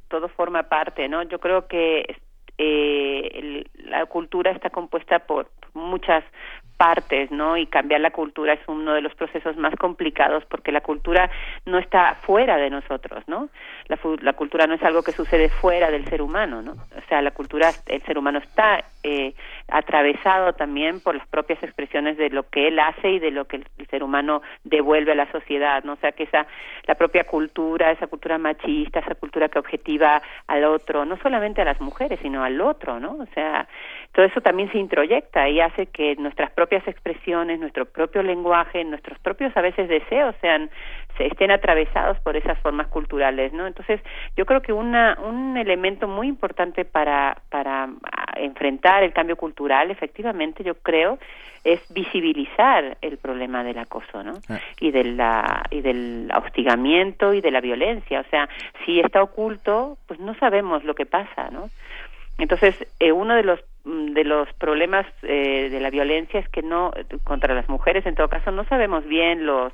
todo 0.10 0.28
forma 0.28 0.64
parte, 0.64 1.08
¿no? 1.08 1.24
Yo 1.24 1.40
creo 1.40 1.68
que 1.68 2.18
eh, 2.58 3.64
la 3.76 4.06
cultura 4.06 4.52
está 4.52 4.70
compuesta 4.70 5.20
por 5.20 5.50
muchas 5.74 6.24
partes, 6.80 7.30
¿no? 7.30 7.58
Y 7.58 7.66
cambiar 7.68 8.02
la 8.02 8.12
cultura 8.12 8.54
es 8.54 8.62
uno 8.68 8.94
de 8.94 9.02
los 9.02 9.14
procesos 9.16 9.58
más 9.58 9.76
complicados 9.76 10.46
porque 10.46 10.72
la 10.72 10.82
cultura 10.82 11.30
no 11.66 11.78
está 11.78 12.16
fuera 12.22 12.58
de 12.58 12.70
nosotros, 12.70 13.24
¿no? 13.28 13.50
La, 13.90 14.00
la 14.22 14.34
cultura 14.34 14.68
no 14.68 14.76
es 14.76 14.84
algo 14.84 15.04
que 15.04 15.12
sucede 15.12 15.50
fuera 15.50 15.92
del 15.92 16.06
ser 16.06 16.22
humano, 16.22 16.62
¿no? 16.62 16.72
O 16.72 17.02
sea, 17.10 17.22
la 17.22 17.32
cultura, 17.32 17.72
el 17.88 18.02
ser 18.04 18.18
humano 18.18 18.40
está 18.40 18.86
eh, 19.04 19.34
atravesado 19.68 20.54
también 20.54 21.00
por 21.00 21.16
las 21.16 21.28
propias 21.28 21.62
expresiones 21.64 22.18
de 22.18 22.30
lo 22.30 22.44
que 22.50 22.68
él 22.68 22.80
hace 22.80 23.12
y 23.12 23.20
de 23.20 23.32
lo 23.32 23.46
que 23.46 23.58
el, 23.58 23.66
ser 23.90 24.04
humano 24.04 24.44
devuelve 24.64 25.14
a 25.14 25.16
la 25.16 25.32
sociedad, 25.32 25.84
¿no? 25.84 25.94
O 25.94 25.96
sea, 25.96 26.12
que 26.12 26.24
esa, 26.24 26.46
la 26.86 26.94
propia 26.94 27.24
cultura, 27.24 27.92
esa 27.92 28.06
cultura 28.06 28.38
machista, 28.38 29.00
esa 29.00 29.16
cultura 29.16 29.50
que 29.50 29.58
objetiva 29.58 30.22
al 30.46 30.64
otro, 30.66 31.06
no 31.06 31.18
solamente 31.18 31.62
a 31.62 31.66
las 31.66 31.82
mujeres, 31.82 32.20
sino 32.22 32.44
al 32.44 32.62
otro, 32.62 33.00
¿no? 33.00 33.14
O 33.14 33.26
sea, 33.34 33.68
todo 34.12 34.26
eso 34.26 34.42
también 34.42 34.72
se 34.72 34.78
introyecta 34.78 35.50
y 35.50 35.60
hace 35.60 35.88
que 35.88 36.16
nuestras 36.18 36.52
propias 36.52 36.88
expresiones, 36.88 37.60
nuestro 37.60 37.86
propio 37.86 38.22
lenguaje, 38.22 38.84
nuestros 38.84 39.18
propios 39.20 39.56
a 39.58 39.62
veces 39.62 39.90
deseos 39.90 40.36
sean 40.42 40.70
se 41.09 41.09
estén 41.20 41.52
atravesados 41.52 42.20
por 42.20 42.36
esas 42.36 42.58
formas 42.60 42.88
culturales, 42.88 43.54
¿no? 43.54 43.68
Entonces, 43.68 44.02
yo 44.36 44.46
creo 44.46 44.62
que 44.62 44.74
una, 44.74 45.18
un 45.22 45.58
elemento 45.58 46.08
muy 46.08 46.28
importante 46.28 46.86
para 46.86 47.38
para 47.50 47.90
enfrentar 48.36 49.04
el 49.04 49.14
cambio 49.14 49.36
cultural, 49.36 49.92
efectivamente, 49.92 50.64
yo 50.64 50.76
creo, 50.76 51.20
es 51.64 51.82
visibilizar 51.94 52.98
el 53.02 53.18
problema 53.18 53.64
del 53.64 53.78
acoso, 53.80 54.24
¿no? 54.24 54.40
Ah. 54.50 54.60
Y 54.80 54.92
de 54.92 55.04
la 55.04 55.64
y 55.70 55.82
del 55.82 56.32
hostigamiento 56.36 57.34
y 57.34 57.42
de 57.42 57.52
la 57.52 57.62
violencia, 57.62 58.22
o 58.22 58.30
sea, 58.30 58.48
si 58.86 59.00
está 59.00 59.22
oculto, 59.22 59.98
pues 60.08 60.20
no 60.20 60.36
sabemos 60.36 60.84
lo 60.84 60.96
que 60.96 61.06
pasa, 61.06 61.50
¿no? 61.52 61.70
Entonces, 62.38 62.76
eh, 63.00 63.12
uno 63.12 63.36
de 63.36 63.44
los 63.44 63.60
mm, 63.84 64.14
de 64.14 64.24
los 64.24 64.52
problemas 64.54 65.06
eh, 65.24 65.70
de 65.70 65.80
la 65.80 65.90
violencia 65.90 66.40
es 66.40 66.48
que 66.50 66.62
no 66.62 66.92
contra 67.24 67.54
las 67.54 67.68
mujeres, 67.68 68.06
en 68.06 68.16
todo 68.16 68.30
caso, 68.30 68.52
no 68.52 68.64
sabemos 68.66 69.06
bien 69.06 69.46
los 69.46 69.74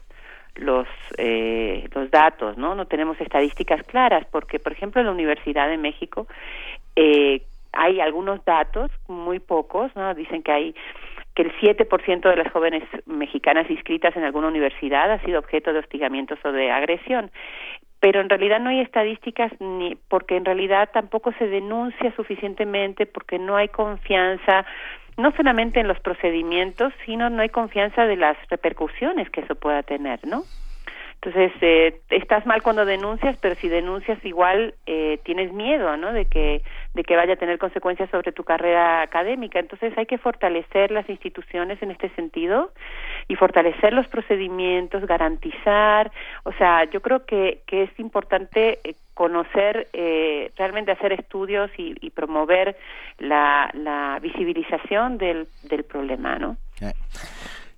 los 0.55 0.87
eh, 1.17 1.87
los 1.93 2.09
datos, 2.11 2.57
¿no? 2.57 2.75
No 2.75 2.85
tenemos 2.85 3.19
estadísticas 3.19 3.83
claras 3.83 4.25
porque, 4.31 4.59
por 4.59 4.71
ejemplo, 4.71 5.01
en 5.01 5.07
la 5.07 5.13
Universidad 5.13 5.67
de 5.67 5.77
México 5.77 6.27
eh, 6.95 7.41
hay 7.73 7.99
algunos 7.99 8.43
datos, 8.45 8.89
muy 9.07 9.39
pocos, 9.39 9.93
¿no? 9.95 10.13
Dicen 10.13 10.43
que 10.43 10.51
hay 10.51 10.75
que 11.33 11.41
el 11.43 11.51
7% 11.57 12.29
de 12.29 12.35
las 12.37 12.51
jóvenes 12.53 12.83
mexicanas 13.05 13.69
inscritas 13.69 14.15
en 14.15 14.23
alguna 14.23 14.47
universidad 14.47 15.11
ha 15.11 15.19
sido 15.25 15.39
objeto 15.39 15.73
de 15.73 15.79
hostigamientos 15.79 16.39
o 16.45 16.51
de 16.53 16.71
agresión 16.71 17.29
pero 18.05 18.21
en 18.21 18.29
realidad 18.29 18.59
no 18.59 18.69
hay 18.69 18.81
estadísticas 18.81 19.51
ni 19.59 19.95
porque 19.95 20.37
en 20.37 20.45
realidad 20.45 20.91
tampoco 20.93 21.31
se 21.39 21.47
denuncia 21.47 22.13
suficientemente 22.15 23.07
porque 23.07 23.39
no 23.39 23.55
hay 23.55 23.69
confianza 23.69 24.63
no 25.17 25.31
solamente 25.33 25.79
en 25.79 25.87
los 25.87 25.99
procedimientos 25.99 26.93
sino 27.05 27.29
no 27.29 27.41
hay 27.41 27.49
confianza 27.49 28.05
de 28.05 28.17
las 28.17 28.37
repercusiones 28.49 29.29
que 29.29 29.41
eso 29.41 29.55
pueda 29.55 29.83
tener 29.83 30.19
no 30.25 30.43
entonces 31.15 31.53
eh, 31.61 32.01
estás 32.09 32.45
mal 32.45 32.61
cuando 32.61 32.85
denuncias 32.85 33.37
pero 33.41 33.55
si 33.55 33.67
denuncias 33.67 34.23
igual 34.23 34.75
eh, 34.85 35.19
tienes 35.23 35.51
miedo 35.53 35.97
no 35.97 36.13
de 36.13 36.25
que 36.25 36.61
de 36.95 37.03
que 37.03 37.15
vaya 37.15 37.33
a 37.33 37.37
tener 37.37 37.57
consecuencias 37.59 38.09
sobre 38.09 38.31
tu 38.31 38.43
carrera 38.43 39.01
académica. 39.01 39.59
Entonces 39.59 39.95
hay 39.97 40.05
que 40.05 40.17
fortalecer 40.17 40.91
las 40.91 41.07
instituciones 41.09 41.81
en 41.81 41.91
este 41.91 42.09
sentido 42.09 42.71
y 43.27 43.35
fortalecer 43.35 43.93
los 43.93 44.07
procedimientos 44.07 45.05
garantizar. 45.05 46.11
O 46.43 46.53
sea 46.53 46.85
yo 46.85 47.01
creo 47.01 47.25
que 47.25 47.61
que 47.67 47.83
es 47.83 47.99
importante 47.99 48.79
eh, 48.83 48.95
conocer 49.15 49.87
eh, 49.93 50.51
realmente 50.55 50.91
hacer 50.91 51.13
estudios 51.13 51.71
y, 51.77 51.95
y 51.99 52.11
promover 52.11 52.77
la, 53.17 53.71
la 53.73 54.19
visibilización 54.21 55.17
del 55.17 55.47
del 55.63 55.83
problema 55.85 56.37
no 56.37 56.57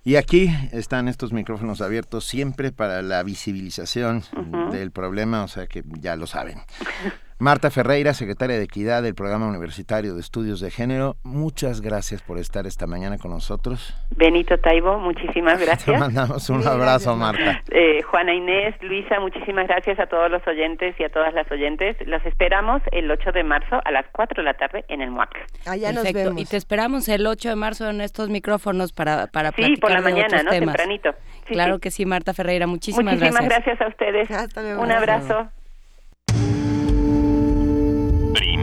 Y 0.04 0.16
aquí 0.16 0.48
están 0.72 1.08
estos 1.08 1.32
micrófonos 1.32 1.80
abiertos 1.80 2.24
siempre 2.24 2.72
para 2.72 3.02
la 3.02 3.22
visibilización 3.22 4.22
del 4.70 4.90
problema, 4.90 5.44
o 5.44 5.48
sea 5.48 5.66
que 5.66 5.82
ya 6.00 6.16
lo 6.16 6.26
saben. 6.26 6.58
Marta 7.40 7.70
Ferreira, 7.70 8.14
secretaria 8.14 8.56
de 8.58 8.64
Equidad 8.64 9.00
del 9.04 9.14
Programa 9.14 9.46
Universitario 9.46 10.14
de 10.14 10.20
Estudios 10.20 10.58
de 10.60 10.72
Género, 10.72 11.14
muchas 11.22 11.80
gracias 11.80 12.20
por 12.20 12.36
estar 12.36 12.66
esta 12.66 12.88
mañana 12.88 13.16
con 13.16 13.30
nosotros. 13.30 13.94
Benito 14.16 14.58
Taibo 14.58 14.98
muchísimas 14.98 15.56
Te 15.60 15.64
gracias 15.64 16.00
mandamos 16.00 16.50
un 16.50 16.66
abrazo, 16.66 17.14
Marta. 17.14 17.62
Eh, 17.70 18.02
Juana 18.02 18.34
Inés, 18.34 18.74
Luisa, 18.82 19.20
muchísimas 19.20 19.68
gracias 19.68 20.00
a 20.00 20.06
todos 20.06 20.28
los 20.28 20.44
oyentes 20.48 20.96
y 20.98 21.04
a 21.04 21.10
todas 21.10 21.32
las 21.32 21.48
oyentes. 21.52 21.96
Los 22.08 22.26
esperamos 22.26 22.82
el 22.90 23.08
8 23.08 23.30
de 23.30 23.44
marzo 23.44 23.80
a 23.84 23.90
las 23.92 24.06
4 24.10 24.42
de 24.42 24.44
la 24.44 24.54
tarde 24.54 24.84
en 24.88 25.00
el 25.00 25.12
MUAC. 25.12 25.30
Allá 25.66 25.92
nos 25.92 26.02
Perfecto. 26.02 26.30
vemos. 26.30 26.42
Y 26.42 26.44
te 26.44 26.56
esperamos 26.56 27.08
el 27.08 27.24
8 27.24 27.50
de 27.50 27.54
marzo 27.56 27.88
en 27.88 28.00
estos 28.00 28.30
micrófonos 28.30 28.92
para, 28.92 29.28
para 29.28 29.52
Sí, 29.52 29.76
por 29.76 29.92
la 29.92 29.98
de 29.98 30.02
mañana, 30.02 30.42
¿no? 30.42 30.50
temas. 30.50 30.74
Tempranito. 30.74 31.12
Sí, 31.46 31.54
claro 31.54 31.74
sí. 31.74 31.80
que 31.82 31.90
sí, 31.92 32.04
Marta 32.04 32.34
Ferreira. 32.34 32.66
Muchísimas, 32.66 33.14
Muchísimas 33.14 33.44
gracias. 33.44 33.78
gracias 33.78 33.80
a 33.80 33.88
ustedes. 33.88 34.76
Un 34.76 34.90
abrazo. 34.90 35.48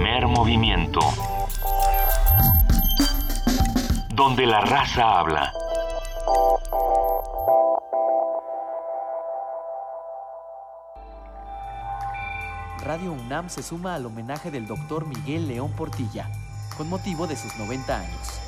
Primer 0.06 0.28
movimiento. 0.28 1.00
Donde 4.14 4.46
la 4.46 4.62
raza 4.62 5.18
habla. 5.20 5.52
Radio 12.84 13.14
UNAM 13.14 13.50
se 13.50 13.64
suma 13.64 13.96
al 13.96 14.06
homenaje 14.06 14.52
del 14.52 14.68
doctor 14.68 15.08
Miguel 15.08 15.48
León 15.48 15.72
Portilla, 15.72 16.30
con 16.78 16.88
motivo 16.88 17.26
de 17.26 17.36
sus 17.36 17.58
90 17.58 17.98
años. 18.00 18.45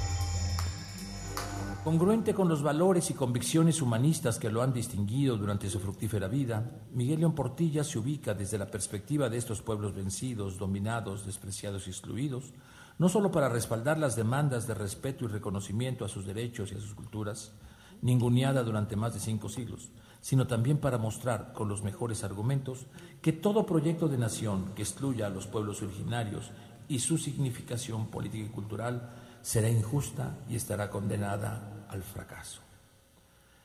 Congruente 1.87 2.33
con 2.33 2.49
los 2.49 2.63
valores 2.63 3.09
y 3.11 3.13
convicciones 3.13 3.81
humanistas 3.81 4.39
que 4.39 4.49
lo 4.49 4.61
han 4.61 4.73
distinguido 4.73 5.37
durante 5.37 5.69
su 5.69 5.79
fructífera 5.79 6.27
vida, 6.27 6.81
Miguel 6.91 7.21
León 7.21 7.33
Portilla 7.33 7.85
se 7.85 7.97
ubica 7.97 8.33
desde 8.33 8.57
la 8.57 8.69
perspectiva 8.69 9.29
de 9.29 9.37
estos 9.37 9.61
pueblos 9.61 9.95
vencidos, 9.95 10.57
dominados, 10.57 11.25
despreciados 11.25 11.87
y 11.87 11.91
excluidos, 11.91 12.51
no 12.97 13.07
solo 13.07 13.31
para 13.31 13.47
respaldar 13.47 13.97
las 13.99 14.17
demandas 14.17 14.67
de 14.67 14.73
respeto 14.73 15.23
y 15.23 15.27
reconocimiento 15.29 16.03
a 16.03 16.09
sus 16.09 16.25
derechos 16.25 16.73
y 16.73 16.75
a 16.75 16.81
sus 16.81 16.93
culturas, 16.93 17.53
ninguneada 18.01 18.63
durante 18.63 18.97
más 18.97 19.13
de 19.13 19.21
cinco 19.21 19.47
siglos, 19.47 19.87
sino 20.19 20.45
también 20.45 20.79
para 20.79 20.97
mostrar 20.97 21.53
con 21.53 21.69
los 21.69 21.83
mejores 21.83 22.25
argumentos 22.25 22.87
que 23.21 23.31
todo 23.31 23.65
proyecto 23.65 24.09
de 24.09 24.17
nación 24.17 24.73
que 24.75 24.81
excluya 24.81 25.27
a 25.27 25.29
los 25.29 25.47
pueblos 25.47 25.81
originarios 25.81 26.51
y 26.89 26.99
su 26.99 27.17
significación 27.17 28.07
política 28.07 28.43
y 28.43 28.49
cultural 28.49 29.09
será 29.41 29.69
injusta 29.69 30.35
y 30.49 30.57
estará 30.57 30.89
condenada 30.89 31.75
al 31.89 32.03
fracaso. 32.03 32.61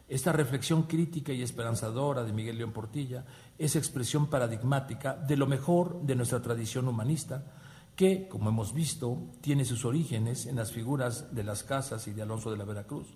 Esta 0.09 0.33
reflexión 0.33 0.83
crítica 0.83 1.33
y 1.33 1.43
esperanzadora 1.43 2.23
de 2.23 2.33
Miguel 2.33 2.59
León 2.59 2.73
Portilla 2.73 3.25
es 3.57 3.77
expresión 3.77 4.29
paradigmática 4.29 5.15
de 5.15 5.37
lo 5.37 5.47
mejor 5.47 6.03
de 6.03 6.17
nuestra 6.17 6.43
tradición 6.43 6.87
humanista, 6.89 7.45
que, 7.97 8.29
como 8.29 8.51
hemos 8.51 8.75
visto, 8.75 9.31
tiene 9.41 9.65
sus 9.65 9.85
orígenes 9.85 10.47
en 10.47 10.57
las 10.57 10.73
figuras 10.73 11.35
de 11.35 11.45
las 11.45 11.63
Casas 11.63 12.07
y 12.09 12.13
de 12.13 12.23
Alonso 12.23 12.51
de 12.51 12.59
la 12.59 12.65
Veracruz, 12.65 13.07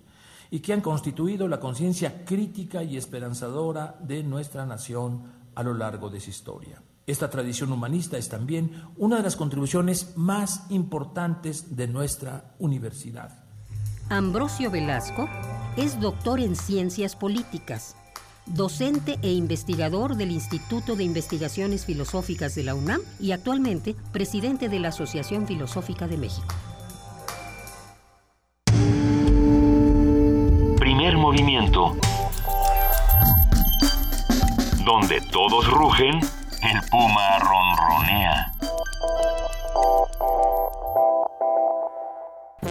y 0.49 0.59
que 0.59 0.73
han 0.73 0.81
constituido 0.81 1.47
la 1.47 1.59
conciencia 1.59 2.25
crítica 2.25 2.83
y 2.83 2.97
esperanzadora 2.97 3.97
de 4.01 4.23
nuestra 4.23 4.65
nación 4.65 5.23
a 5.55 5.63
lo 5.63 5.73
largo 5.73 6.09
de 6.09 6.19
su 6.19 6.29
historia. 6.29 6.81
Esta 7.05 7.29
tradición 7.29 7.71
humanista 7.71 8.17
es 8.17 8.27
también 8.27 8.83
una 8.97 9.17
de 9.17 9.23
las 9.23 9.35
contribuciones 9.35 10.17
más 10.17 10.65
importantes 10.69 11.75
de 11.75 11.87
nuestra 11.87 12.55
universidad. 12.59 13.46
Ambrosio 14.09 14.71
Velasco 14.71 15.27
es 15.75 15.99
doctor 15.99 16.39
en 16.39 16.55
ciencias 16.55 17.17
políticas, 17.17 17.97
docente 18.45 19.19
e 19.21 19.33
investigador 19.33 20.15
del 20.15 20.31
Instituto 20.31 20.95
de 20.95 21.03
Investigaciones 21.03 21.85
Filosóficas 21.85 22.55
de 22.55 22.63
la 22.63 22.73
UNAM 22.73 23.01
y 23.19 23.33
actualmente 23.33 23.97
presidente 24.13 24.69
de 24.69 24.79
la 24.79 24.89
Asociación 24.89 25.45
Filosófica 25.45 26.07
de 26.07 26.17
México. 26.17 26.55
Primer 30.79 31.17
movimiento. 31.17 31.97
Donde 34.85 35.19
todos 35.33 35.69
rugen, 35.69 36.21
el 36.63 36.89
puma 36.89 37.39
ronronea. 37.39 38.56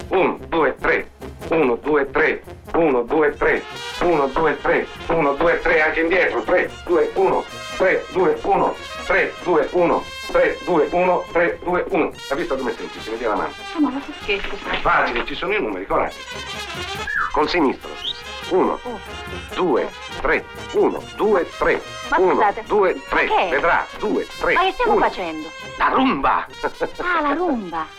Uno, 0.09 0.37
due, 0.49 0.75
tre. 0.75 1.09
Uno, 1.49 1.75
due, 1.75 2.11
tre. 2.11 2.43
Uno, 2.73 3.03
due, 3.03 3.33
tre. 3.35 3.63
Uno, 4.01 4.27
due, 4.27 4.57
tre. 4.61 4.85
Uno, 5.07 5.33
due, 5.33 5.59
tre. 5.61 5.81
Anche 5.81 6.01
indietro. 6.01 6.41
3, 6.41 6.69
2, 6.85 7.11
1. 7.13 7.43
3, 7.77 8.05
2, 8.11 8.39
1. 8.41 8.75
3, 9.05 9.33
2, 9.43 9.69
1. 9.71 10.03
3, 10.31 10.57
2, 10.65 10.87
1. 10.91 11.23
3, 11.31 11.59
2, 11.63 11.85
1. 11.89 12.11
Hai 12.29 12.37
visto 12.37 12.55
come 12.57 12.71
è 12.71 12.75
semplice? 12.75 13.11
Vedi 13.11 13.23
la 13.23 13.35
mano. 13.35 13.53
Ma 13.79 13.89
ma 13.89 14.01
perché? 14.05 14.39
Facile, 14.81 15.25
ci 15.25 15.35
sono 15.35 15.53
i 15.53 15.61
numeri, 15.61 15.85
coraggio. 15.85 16.17
Col 17.31 17.47
sinistro. 17.47 17.89
1, 18.49 18.79
2, 19.55 19.89
3. 20.21 20.45
1, 20.73 21.03
2, 21.15 21.49
3. 21.57 21.81
Ma 22.09 22.17
1, 22.17 22.33
scusate, 22.33 22.63
2, 22.67 23.01
3. 23.09 23.25
che 23.25 23.35
è? 23.35 23.49
Vedrà. 23.49 23.85
2, 23.99 24.27
3. 24.39 24.53
Ma 24.53 24.61
che 24.63 24.71
stiamo 24.73 24.93
1. 24.93 24.99
facendo? 25.01 25.51
La 25.77 25.87
rumba! 25.89 26.47
Ah, 26.97 27.21
la 27.21 27.33
rumba. 27.33 27.96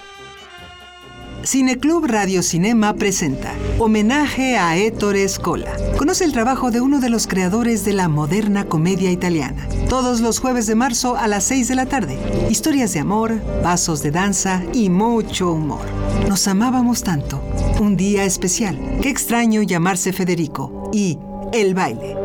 Cineclub 1.45 2.05
Radio 2.05 2.43
Cinema 2.43 2.95
presenta 2.95 3.53
Homenaje 3.79 4.59
a 4.59 4.77
Ettore 4.77 5.27
Scola. 5.29 5.73
Conoce 5.97 6.25
el 6.25 6.33
trabajo 6.33 6.71
de 6.71 6.81
uno 6.81 7.01
de 7.01 7.09
los 7.09 7.27
creadores 7.27 7.85
de 7.85 7.93
la 7.93 8.09
moderna 8.09 8.65
comedia 8.65 9.11
italiana. 9.11 9.67
Todos 9.89 10.21
los 10.21 10.41
jueves 10.41 10.67
de 10.67 10.75
marzo 10.75 11.17
a 11.17 11.29
las 11.29 11.45
6 11.45 11.69
de 11.69 11.75
la 11.77 11.87
tarde. 11.87 12.19
Historias 12.51 12.93
de 12.93 13.01
amor, 13.01 13.41
pasos 13.63 14.03
de 14.03 14.11
danza 14.11 14.63
y 14.75 14.91
mucho 14.91 15.53
humor. 15.53 15.87
Nos 16.29 16.49
amábamos 16.49 17.03
tanto. 17.03 17.41
Un 17.81 17.97
día 17.97 18.25
especial. 18.25 18.79
Qué 19.01 19.09
extraño 19.09 19.63
llamarse 19.63 20.13
Federico. 20.13 20.91
Y 20.93 21.19
El 21.53 21.75
baile. 21.75 22.17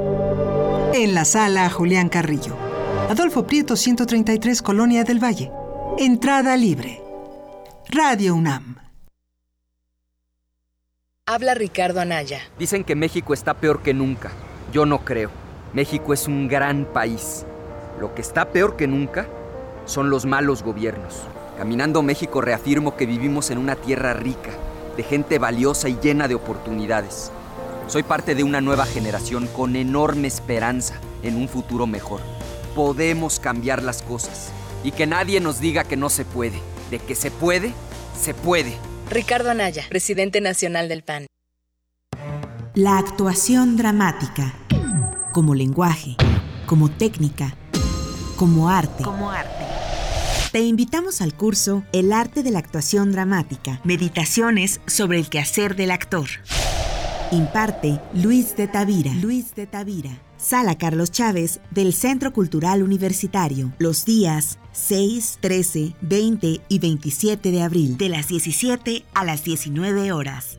En 0.94 1.14
la 1.14 1.24
sala 1.24 1.70
Julián 1.70 2.10
Carrillo. 2.10 2.58
Adolfo 3.10 3.46
Prieto 3.46 3.76
133 3.76 4.62
Colonia 4.62 5.04
del 5.04 5.24
Valle. 5.24 5.52
Entrada 5.98 6.58
libre. 6.58 7.02
Radio 7.90 8.36
UNAM. 8.36 8.83
Habla 11.26 11.54
Ricardo 11.54 12.02
Anaya. 12.02 12.42
Dicen 12.60 12.84
que 12.84 12.98
México 12.98 13.34
está 13.34 13.54
peor 13.54 13.82
que 13.82 13.94
nunca. 13.94 14.30
Yo 14.74 14.86
no 14.86 15.06
creo. 15.06 15.30
México 15.72 16.14
es 16.14 16.28
un 16.28 16.50
gran 16.50 16.84
país. 16.84 17.46
Lo 17.98 18.14
que 18.14 18.22
está 18.22 18.50
peor 18.50 18.76
que 18.76 18.88
nunca 18.88 19.26
son 19.86 20.10
los 20.10 20.26
malos 20.26 20.64
gobiernos. 20.64 21.22
Caminando 21.58 22.04
México 22.04 22.42
reafirmo 22.42 22.98
que 22.98 23.06
vivimos 23.06 23.52
en 23.52 23.58
una 23.58 23.78
tierra 23.78 24.14
rica, 24.14 24.50
de 24.98 25.04
gente 25.04 25.40
valiosa 25.40 25.88
y 25.88 25.98
llena 25.98 26.28
de 26.28 26.36
oportunidades. 26.36 27.32
Soy 27.88 28.04
parte 28.04 28.36
de 28.36 28.44
una 28.44 28.60
nueva 28.60 28.86
generación 28.86 29.48
con 29.48 29.78
enorme 29.78 30.28
esperanza 30.28 30.96
en 31.24 31.38
un 31.38 31.48
futuro 31.48 31.88
mejor. 31.88 32.20
Podemos 32.76 33.40
cambiar 33.40 33.82
las 33.82 34.02
cosas 34.02 34.52
y 34.84 34.92
que 34.92 35.08
nadie 35.08 35.40
nos 35.40 35.62
diga 35.62 35.86
que 35.86 35.96
no 35.96 36.10
se 36.10 36.26
puede. 36.26 36.60
De 36.92 37.00
que 37.00 37.16
se 37.16 37.32
puede, 37.32 37.72
se 38.20 38.34
puede. 38.34 38.76
Ricardo 39.10 39.52
Anaya, 39.52 39.84
presidente 39.90 40.42
nacional 40.42 40.90
del 40.90 41.04
PAN. 41.04 41.28
La 42.74 42.98
actuación 42.98 43.78
dramática, 43.78 44.54
como 45.32 45.54
lenguaje, 45.54 46.16
como 46.66 46.90
técnica, 46.90 47.56
como 48.36 48.70
arte. 48.70 49.04
Como 49.04 49.30
arte. 49.30 49.64
Te 50.52 50.62
invitamos 50.62 51.22
al 51.22 51.36
curso 51.36 51.84
El 51.92 52.14
arte 52.14 52.44
de 52.44 52.52
la 52.52 52.60
actuación 52.60 53.12
dramática, 53.12 53.82
meditaciones 53.84 54.82
sobre 54.88 55.20
el 55.20 55.30
quehacer 55.30 55.76
del 55.76 55.92
actor. 55.92 56.28
Imparte 57.32 58.00
Luis 58.14 58.56
de 58.56 58.68
Tavira. 58.68 59.12
Luis 59.14 59.56
de 59.56 59.68
Tavira. 59.68 60.22
Sala 60.38 60.78
Carlos 60.78 61.10
Chávez 61.12 61.60
del 61.72 61.94
Centro 61.94 62.34
Cultural 62.34 62.84
Universitario, 62.84 63.74
los 63.80 64.06
días 64.06 64.60
6, 64.74 65.38
13, 65.40 65.96
20 66.02 66.62
y 66.68 66.80
27 66.80 67.52
de 67.52 67.62
abril, 67.62 67.98
de 67.98 68.10
las 68.10 68.28
17 68.28 69.06
a 69.14 69.24
las 69.24 69.44
19 69.44 70.12
horas. 70.12 70.58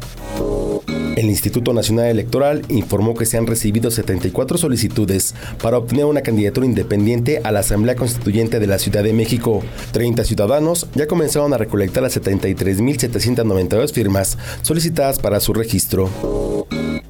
El 1.18 1.26
Instituto 1.30 1.72
Nacional 1.72 2.06
Electoral 2.06 2.64
informó 2.68 3.16
que 3.16 3.26
se 3.26 3.36
han 3.36 3.48
recibido 3.48 3.90
74 3.90 4.56
solicitudes 4.56 5.34
para 5.60 5.76
obtener 5.76 6.04
una 6.04 6.22
candidatura 6.22 6.64
independiente 6.64 7.40
a 7.42 7.50
la 7.50 7.58
Asamblea 7.58 7.96
Constituyente 7.96 8.60
de 8.60 8.68
la 8.68 8.78
Ciudad 8.78 9.02
de 9.02 9.12
México. 9.12 9.64
30 9.90 10.22
ciudadanos 10.22 10.86
ya 10.94 11.08
comenzaron 11.08 11.52
a 11.52 11.58
recolectar 11.58 12.04
las 12.04 12.16
73.792 12.16 13.92
firmas 13.92 14.38
solicitadas 14.62 15.18
para 15.18 15.40
su 15.40 15.52
registro. 15.54 16.08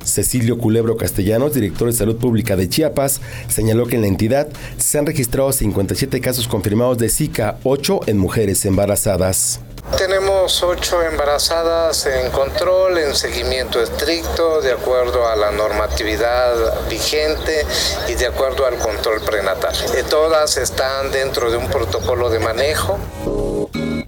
Cecilio 0.03 0.57
Culebro 0.57 0.97
Castellanos, 0.97 1.53
director 1.53 1.89
de 1.89 1.93
Salud 1.93 2.17
Pública 2.17 2.57
de 2.57 2.67
Chiapas, 2.67 3.21
señaló 3.49 3.87
que 3.87 3.97
en 3.97 4.01
la 4.01 4.09
entidad 4.09 4.49
se 4.79 4.97
han 4.97 5.05
registrado 5.05 5.53
57 5.53 6.19
casos 6.23 6.49
confirmados 6.49 6.97
de 6.97 7.11
Zika, 7.11 7.59
8 7.63 8.01
en 8.07 8.17
mujeres 8.17 8.65
embarazadas. 8.65 9.61
Tenemos 9.99 10.38
ocho 10.63 11.03
embarazadas 11.03 12.07
en 12.07 12.31
control, 12.31 12.99
en 12.99 13.15
seguimiento 13.15 13.83
estricto, 13.83 14.61
de 14.63 14.73
acuerdo 14.73 15.27
a 15.27 15.37
la 15.37 15.51
normatividad 15.51 16.89
vigente 16.89 17.67
y 18.09 18.15
de 18.15 18.27
acuerdo 18.27 18.67
al 18.67 18.79
control 18.79 19.21
prenatal. 19.21 19.75
Eh, 19.95 20.05
todas 20.09 20.57
están 20.57 21.11
dentro 21.13 21.51
de 21.51 21.59
un 21.59 21.69
protocolo 21.69 22.31
de 22.31 22.39
manejo. 22.39 22.99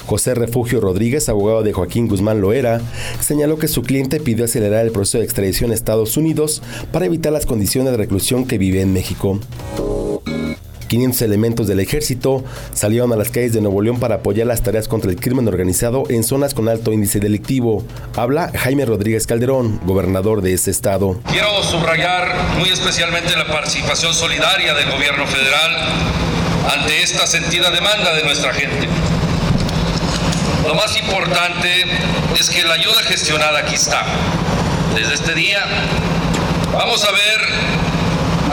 José 0.06 0.34
Refugio 0.34 0.80
Rodríguez, 0.80 1.28
abogado 1.28 1.62
de 1.62 1.72
Joaquín 1.72 2.08
Guzmán 2.08 2.40
Loera, 2.40 2.80
señaló 3.20 3.58
que 3.58 3.68
su 3.68 3.82
cliente 3.82 4.18
pidió 4.18 4.46
acelerar 4.46 4.84
el 4.84 4.92
proceso 4.92 5.18
de 5.18 5.24
extradición 5.24 5.70
a 5.70 5.74
Estados 5.74 6.16
Unidos 6.16 6.62
para 6.90 7.06
evitar 7.06 7.32
las 7.32 7.46
condiciones 7.46 7.92
de 7.92 7.98
reclusión 7.98 8.46
que 8.46 8.58
vive 8.58 8.80
en 8.80 8.92
México. 8.92 9.38
500 10.90 11.22
elementos 11.22 11.68
del 11.68 11.78
ejército 11.78 12.42
salieron 12.74 13.12
a 13.12 13.16
las 13.16 13.30
calles 13.30 13.52
de 13.52 13.60
Nuevo 13.60 13.80
León 13.80 14.00
para 14.00 14.16
apoyar 14.16 14.48
las 14.48 14.64
tareas 14.64 14.88
contra 14.88 15.08
el 15.08 15.20
crimen 15.20 15.46
organizado 15.46 16.02
en 16.10 16.24
zonas 16.24 16.52
con 16.52 16.68
alto 16.68 16.92
índice 16.92 17.20
delictivo. 17.20 17.84
Habla 18.16 18.50
Jaime 18.58 18.84
Rodríguez 18.84 19.24
Calderón, 19.28 19.80
gobernador 19.84 20.42
de 20.42 20.52
ese 20.52 20.72
estado. 20.72 21.20
Quiero 21.30 21.62
subrayar 21.62 22.34
muy 22.58 22.70
especialmente 22.70 23.36
la 23.36 23.46
participación 23.46 24.12
solidaria 24.12 24.74
del 24.74 24.90
gobierno 24.90 25.28
federal 25.28 25.76
ante 26.74 27.02
esta 27.04 27.24
sentida 27.24 27.70
demanda 27.70 28.12
de 28.12 28.24
nuestra 28.24 28.52
gente. 28.52 28.88
Lo 30.66 30.74
más 30.74 30.98
importante 30.98 31.84
es 32.36 32.50
que 32.50 32.64
la 32.64 32.74
ayuda 32.74 33.00
gestionada 33.04 33.60
aquí 33.60 33.76
está. 33.76 34.04
Desde 34.96 35.14
este 35.14 35.34
día 35.34 35.60
vamos 36.72 37.04
a 37.04 37.12
ver 37.12 37.89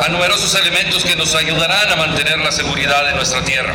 a 0.03 0.09
numerosos 0.09 0.53
elementos 0.55 1.03
que 1.03 1.15
nos 1.15 1.33
ayudarán 1.35 1.91
a 1.91 1.95
mantener 1.95 2.37
la 2.39 2.51
seguridad 2.51 3.05
de 3.05 3.15
nuestra 3.15 3.43
tierra. 3.43 3.73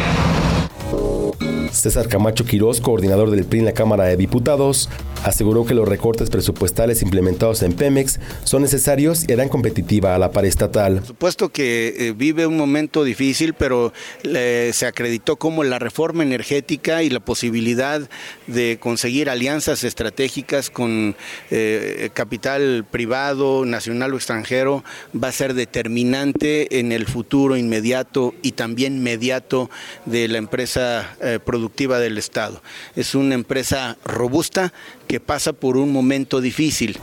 César 1.71 2.09
Camacho 2.09 2.45
Quirós, 2.45 2.81
coordinador 2.81 3.31
del 3.31 3.45
PRI 3.45 3.61
en 3.61 3.65
la 3.65 3.73
Cámara 3.73 4.05
de 4.05 4.17
Diputados, 4.17 4.89
aseguró 5.25 5.65
que 5.65 5.75
los 5.75 5.89
recortes 5.89 6.31
presupuestales 6.31 7.03
implementados 7.03 7.63
en 7.63 7.73
Pemex 7.73 8.21
son 8.45 8.63
necesarios 8.63 9.25
y 9.29 9.33
harán 9.33 9.49
competitiva 9.49 10.15
a 10.15 10.19
la 10.19 10.31
par 10.31 10.45
estatal. 10.45 10.97
Por 10.97 11.07
supuesto 11.07 11.49
que 11.51 11.95
eh, 11.97 12.13
vive 12.17 12.47
un 12.47 12.57
momento 12.57 13.05
difícil, 13.05 13.55
pero 13.55 13.93
se 14.23 14.87
acreditó 14.87 15.37
como 15.37 15.65
la 15.65 15.79
reforma 15.79 16.23
energética 16.23 17.03
y 17.03 17.11
la 17.11 17.21
posibilidad 17.21 18.01
de 18.47 18.79
conseguir 18.81 19.31
alianzas 19.31 19.85
estratégicas 19.85 20.71
con 20.71 21.17
eh, 21.51 22.11
capital 22.15 22.85
privado, 22.91 23.65
nacional 23.65 24.15
o 24.15 24.17
extranjero 24.17 24.85
va 25.13 25.29
a 25.29 25.33
ser 25.33 25.55
determinante 25.55 26.79
en 26.79 26.93
el 26.93 27.07
futuro 27.07 27.57
inmediato 27.57 28.35
y 28.43 28.53
también 28.53 29.03
mediato 29.03 29.71
de 30.07 30.29
la 30.29 30.39
empresa 30.39 31.17
eh, 31.21 31.39
productiva 31.45 31.99
del 31.99 32.19
Estado. 32.19 32.63
Es 32.97 33.15
una 33.15 33.35
empresa 33.35 33.97
robusta 34.05 34.73
que 35.13 35.21
pasa 35.21 35.53
por 35.53 35.77
un 35.77 35.93
momento 35.93 36.41
difícil. 36.41 36.99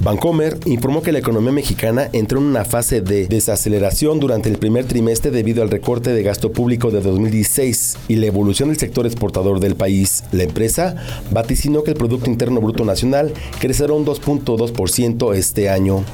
Bancomer 0.00 0.58
informó 0.66 1.02
que 1.02 1.12
la 1.12 1.20
economía 1.20 1.52
mexicana 1.52 2.10
entró 2.12 2.40
en 2.40 2.46
una 2.46 2.64
fase 2.64 3.00
de 3.00 3.28
desaceleración 3.28 4.18
durante 4.18 4.48
el 4.48 4.58
primer 4.58 4.84
trimestre 4.84 5.30
debido 5.30 5.62
al 5.62 5.70
recorte 5.70 6.12
de 6.12 6.24
gasto 6.24 6.50
público 6.50 6.90
de 6.90 7.00
2016 7.00 7.98
y 8.08 8.16
la 8.16 8.26
evolución 8.26 8.70
del 8.70 8.78
sector 8.78 9.06
exportador 9.06 9.60
del 9.60 9.76
país. 9.76 10.24
La 10.32 10.42
empresa 10.42 10.96
vaticinó 11.30 11.84
que 11.84 11.92
el 11.92 11.96
Producto 11.96 12.28
Interno 12.28 12.60
Bruto 12.60 12.84
Nacional 12.84 13.32
crecerá 13.60 13.92
un 13.92 14.04
2.2% 14.04 15.32
este 15.32 15.70
año. 15.70 16.04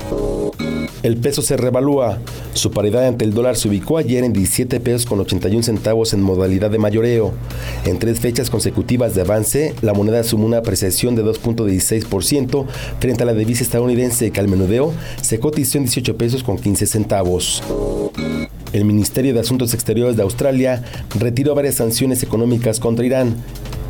El 1.02 1.16
peso 1.16 1.40
se 1.40 1.56
revalúa. 1.56 2.18
Su 2.52 2.72
paridad 2.72 3.06
ante 3.06 3.24
el 3.24 3.32
dólar 3.32 3.56
se 3.56 3.68
ubicó 3.68 3.96
ayer 3.96 4.22
en 4.22 4.34
17 4.34 4.80
pesos 4.80 5.06
con 5.06 5.18
81 5.18 5.62
centavos 5.62 6.12
en 6.12 6.20
modalidad 6.20 6.70
de 6.70 6.78
mayoreo. 6.78 7.32
En 7.86 7.98
tres 7.98 8.20
fechas 8.20 8.50
consecutivas 8.50 9.14
de 9.14 9.22
avance, 9.22 9.74
la 9.80 9.94
moneda 9.94 10.22
sumó 10.24 10.44
una 10.44 10.58
apreciación 10.58 11.16
de 11.16 11.24
2.16% 11.24 12.66
frente 12.98 13.22
a 13.22 13.26
la 13.26 13.32
divisa 13.32 13.62
estadounidense 13.62 14.30
que 14.30 14.40
al 14.40 14.48
menudeo 14.48 14.92
se 15.22 15.40
cotizó 15.40 15.78
en 15.78 15.84
18 15.84 16.18
pesos 16.18 16.42
con 16.42 16.58
15 16.58 16.86
centavos. 16.86 17.62
El 18.74 18.84
Ministerio 18.84 19.32
de 19.32 19.40
Asuntos 19.40 19.72
Exteriores 19.72 20.16
de 20.16 20.22
Australia 20.22 20.84
retiró 21.18 21.54
varias 21.54 21.76
sanciones 21.76 22.22
económicas 22.22 22.78
contra 22.78 23.06
Irán. 23.06 23.36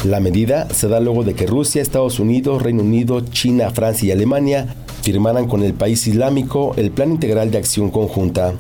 La 0.04 0.20
medida 0.20 0.68
se 0.72 0.88
da 0.88 1.00
luego 1.00 1.24
de 1.24 1.34
que 1.34 1.46
Rusia, 1.46 1.82
Estados 1.82 2.20
Unidos, 2.20 2.62
Reino 2.62 2.82
Unido, 2.82 3.20
China, 3.20 3.70
Francia 3.70 4.08
y 4.08 4.12
Alemania 4.12 4.76
firmaran 5.00 5.48
con 5.48 5.62
el 5.62 5.74
país 5.74 6.06
islámico 6.06 6.74
el 6.76 6.90
Plan 6.90 7.10
Integral 7.12 7.50
de 7.50 7.58
Acción 7.58 7.90
Conjunta. 7.90 8.54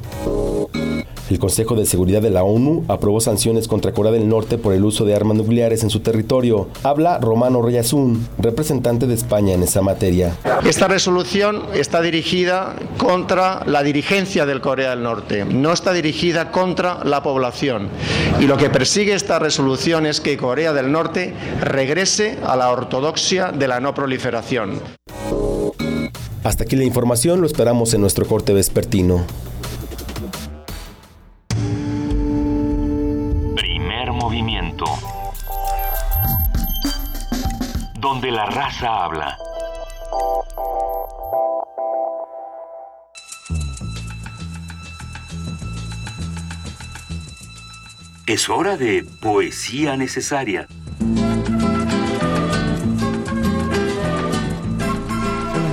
El 1.30 1.38
Consejo 1.38 1.76
de 1.76 1.86
Seguridad 1.86 2.20
de 2.20 2.30
la 2.30 2.42
ONU 2.42 2.84
aprobó 2.88 3.20
sanciones 3.20 3.68
contra 3.68 3.92
Corea 3.92 4.10
del 4.10 4.28
Norte 4.28 4.58
por 4.58 4.74
el 4.74 4.84
uso 4.84 5.04
de 5.04 5.14
armas 5.14 5.36
nucleares 5.36 5.84
en 5.84 5.90
su 5.90 6.00
territorio. 6.00 6.68
Habla 6.82 7.18
Romano 7.18 7.62
Reyazún, 7.62 8.26
representante 8.36 9.06
de 9.06 9.14
España 9.14 9.54
en 9.54 9.62
esa 9.62 9.80
materia. 9.80 10.36
Esta 10.64 10.88
resolución 10.88 11.62
está 11.72 12.02
dirigida 12.02 12.74
contra 12.98 13.64
la 13.64 13.84
dirigencia 13.84 14.44
del 14.44 14.60
Corea 14.60 14.90
del 14.90 15.04
Norte, 15.04 15.44
no 15.44 15.72
está 15.72 15.92
dirigida 15.92 16.50
contra 16.50 17.04
la 17.04 17.22
población. 17.22 17.90
Y 18.40 18.48
lo 18.48 18.56
que 18.56 18.68
persigue 18.68 19.14
esta 19.14 19.38
resolución 19.38 20.06
es 20.06 20.20
que 20.20 20.36
Corea 20.36 20.72
del 20.72 20.90
Norte 20.90 21.32
regrese 21.60 22.38
a 22.44 22.56
la 22.56 22.70
ortodoxia 22.70 23.52
de 23.52 23.68
la 23.68 23.78
no 23.78 23.94
proliferación. 23.94 24.80
Hasta 26.42 26.64
aquí 26.64 26.74
la 26.74 26.84
información, 26.84 27.42
lo 27.42 27.46
esperamos 27.46 27.92
en 27.92 28.00
nuestro 28.00 28.26
corte 28.26 28.54
vespertino. 28.54 29.26
Primer 33.54 34.12
movimiento. 34.12 34.86
Donde 37.98 38.30
la 38.30 38.46
raza 38.46 39.04
habla. 39.04 39.36
Es 48.26 48.48
hora 48.48 48.78
de 48.78 49.04
poesía 49.20 49.96
necesaria. 49.98 50.68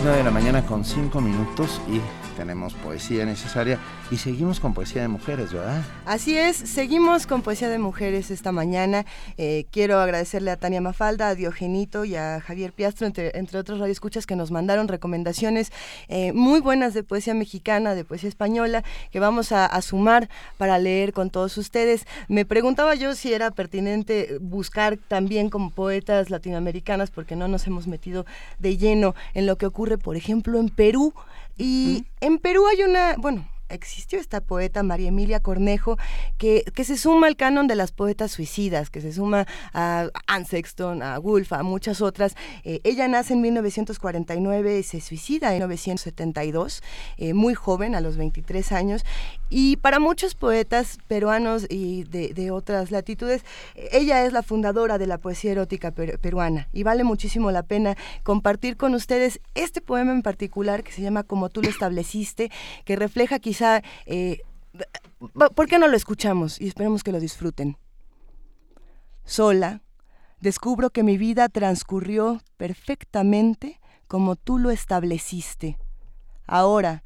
9 0.08 0.20
de 0.20 0.24
la 0.24 0.32
mañana 0.32 0.66
con 0.66 0.86
5 0.86 1.20
minutos 1.20 1.82
y 1.90 2.00
tenemos 2.38 2.76
poesía 2.76 3.26
necesaria 3.26 3.80
y 4.11 4.18
seguimos 4.18 4.59
con 4.59 4.73
poesía 4.73 5.01
de 5.01 5.07
mujeres, 5.07 5.51
¿verdad? 5.51 5.81
Así 6.05 6.38
es, 6.38 6.55
seguimos 6.55 7.26
con 7.26 7.41
Poesía 7.41 7.68
de 7.68 7.80
Mujeres 7.80 8.31
esta 8.31 8.51
mañana. 8.51 9.05
Eh, 9.38 9.65
quiero 9.72 9.99
agradecerle 9.99 10.51
a 10.51 10.55
Tania 10.55 10.80
Mafalda, 10.80 11.30
a 11.30 11.35
Diogenito 11.35 12.05
y 12.05 12.15
a 12.15 12.39
Javier 12.39 12.72
Piastro, 12.72 13.07
entre, 13.07 13.38
entre 13.38 13.57
otros 13.57 13.80
radioescuchas 13.80 14.26
que 14.26 14.35
nos 14.35 14.51
mandaron 14.51 14.88
recomendaciones 14.88 15.72
eh, 16.07 16.31
muy 16.31 16.61
buenas 16.61 16.93
de 16.93 17.03
poesía 17.03 17.34
mexicana, 17.34 17.95
de 17.95 18.05
poesía 18.05 18.30
española, 18.30 18.84
que 19.11 19.19
vamos 19.19 19.51
a, 19.51 19.65
a 19.65 19.81
sumar 19.81 20.30
para 20.57 20.77
leer 20.77 21.14
con 21.14 21.31
todos 21.31 21.57
ustedes. 21.57 22.05
Me 22.27 22.45
preguntaba 22.45 22.95
yo 22.95 23.15
si 23.15 23.34
era 23.34 23.51
pertinente 23.51 24.38
buscar 24.39 24.97
también 25.07 25.49
como 25.49 25.72
poetas 25.72 26.30
latinoamericanas, 26.30 27.09
porque 27.09 27.35
no 27.35 27.47
nos 27.47 27.65
hemos 27.65 27.88
metido 27.88 28.26
de 28.59 28.77
lleno 28.77 29.15
en 29.34 29.47
lo 29.47 29.57
que 29.57 29.65
ocurre, 29.65 29.97
por 29.97 30.15
ejemplo, 30.15 30.59
en 30.59 30.69
Perú. 30.69 31.14
Y 31.58 32.06
en 32.22 32.38
Perú 32.40 32.66
hay 32.68 32.84
una, 32.84 33.16
bueno, 33.18 33.48
existió 33.69 34.19
esta 34.19 34.41
poeta 34.41 34.84
María 34.84 35.10
Emilia 35.10 35.39
Cornejo 35.39 35.98
que, 36.38 36.64
que, 36.73 36.84
se 36.84 36.98
suma 36.98 37.27
al 37.27 37.35
canon 37.35 37.68
de 37.68 37.76
las 37.76 37.91
poetas 37.91 38.31
suicidas, 38.31 38.89
que 38.89 39.02
se 39.02 39.14
suma 39.14 39.48
a 39.73 40.10
Anne 40.27 40.45
Sexton, 40.45 41.02
a 41.02 41.19
Woolf, 41.19 41.53
a 41.53 41.64
muchas 41.64 42.02
otras. 42.02 42.35
Eh, 42.64 42.80
ella 42.84 43.07
nace 43.07 43.34
en 43.34 43.41
1949 43.41 44.80
y 44.80 44.84
se 44.84 45.02
suicida 45.02 45.53
en 45.53 45.60
1972, 45.60 46.84
eh, 47.18 47.34
muy 47.34 47.53
joven, 47.53 47.95
a 47.95 48.02
los 48.02 48.18
23 48.18 48.72
años. 48.72 49.06
Y 49.49 49.77
para 49.77 49.99
muchos 49.99 50.35
poetas 50.35 50.98
peruanos 51.07 51.65
y 51.69 52.03
de, 52.03 52.34
de 52.34 52.52
otras 52.52 52.91
latitudes, 52.91 53.44
ella 53.91 54.26
es 54.26 54.34
la 54.34 54.44
fundadora 54.44 54.98
de 54.98 55.07
la 55.07 55.18
poesía 55.18 55.52
erótica 55.52 55.91
per, 55.91 56.19
peruana 56.19 56.68
y 56.73 56.84
vale 56.84 57.03
muchísimo 57.03 57.52
la 57.52 57.64
pena 57.64 57.95
compartir 58.23 58.77
con 58.77 58.94
ustedes 58.94 59.39
este 59.56 59.81
poema 59.81 60.11
en 60.11 60.22
particular 60.22 60.84
que 60.84 60.91
se 60.91 61.02
llama 61.02 61.23
Como 61.23 61.49
tú 61.49 61.61
lo 61.61 61.69
estableciste, 61.69 62.52
que 62.85 62.95
refleja 62.95 63.39
Eh, 64.06 64.42
¿Por 65.56 65.68
qué 65.68 65.80
no 65.80 65.88
lo 65.88 65.98
escuchamos? 65.98 66.60
Y 66.62 66.68
esperemos 66.68 67.04
que 67.04 67.12
lo 67.12 67.20
disfruten. 67.20 67.78
Sola, 69.26 69.82
descubro 70.40 70.90
que 70.90 71.04
mi 71.04 71.18
vida 71.18 71.50
transcurrió 71.50 72.42
perfectamente 72.58 73.80
como 74.08 74.36
tú 74.36 74.58
lo 74.58 74.72
estableciste. 74.72 75.78
Ahora, 76.46 77.04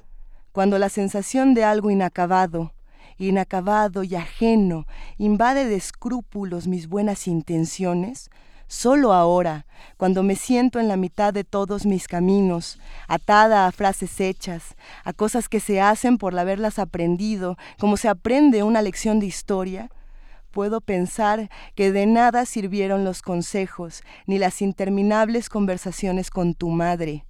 cuando 0.52 0.78
la 0.78 0.90
sensación 0.90 1.54
de 1.54 1.64
algo 1.64 1.90
inacabado, 1.90 2.74
inacabado 3.18 4.04
y 4.04 4.16
ajeno 4.16 4.86
invade 5.18 5.66
de 5.66 5.76
escrúpulos 5.76 6.68
mis 6.68 6.88
buenas 6.88 7.28
intenciones, 7.28 8.30
solo 8.72 9.12
ahora, 9.12 9.66
cuando 9.98 10.24
me 10.24 10.38
siento 10.38 10.80
en 10.80 10.88
la 10.88 10.96
mitad 10.96 11.34
de 11.34 11.44
todos 11.44 11.86
mis 11.86 12.08
caminos, 12.08 12.80
atada 13.10 13.68
a 13.68 13.72
frases 13.74 14.22
hechas, 14.22 14.78
a 15.04 15.12
cosas 15.12 15.50
que 15.50 15.60
se 15.60 15.82
hacen 15.82 16.18
por 16.18 16.40
haberlas 16.40 16.80
aprendido, 16.80 17.58
como 17.78 17.98
se 17.98 18.08
aprende 18.08 18.64
una 18.64 18.82
lección 18.82 19.20
de 19.20 19.26
historia, 19.26 19.92
puedo 20.52 20.80
pensar 20.80 21.50
que 21.76 21.92
de 21.92 22.06
nada 22.06 22.46
sirvieron 22.46 23.04
los 23.04 23.22
consejos 23.22 24.04
ni 24.26 24.40
las 24.40 24.62
interminables 24.62 25.50
conversaciones 25.50 26.30
con 26.30 26.54
tu 26.54 26.70
madre 26.70 27.26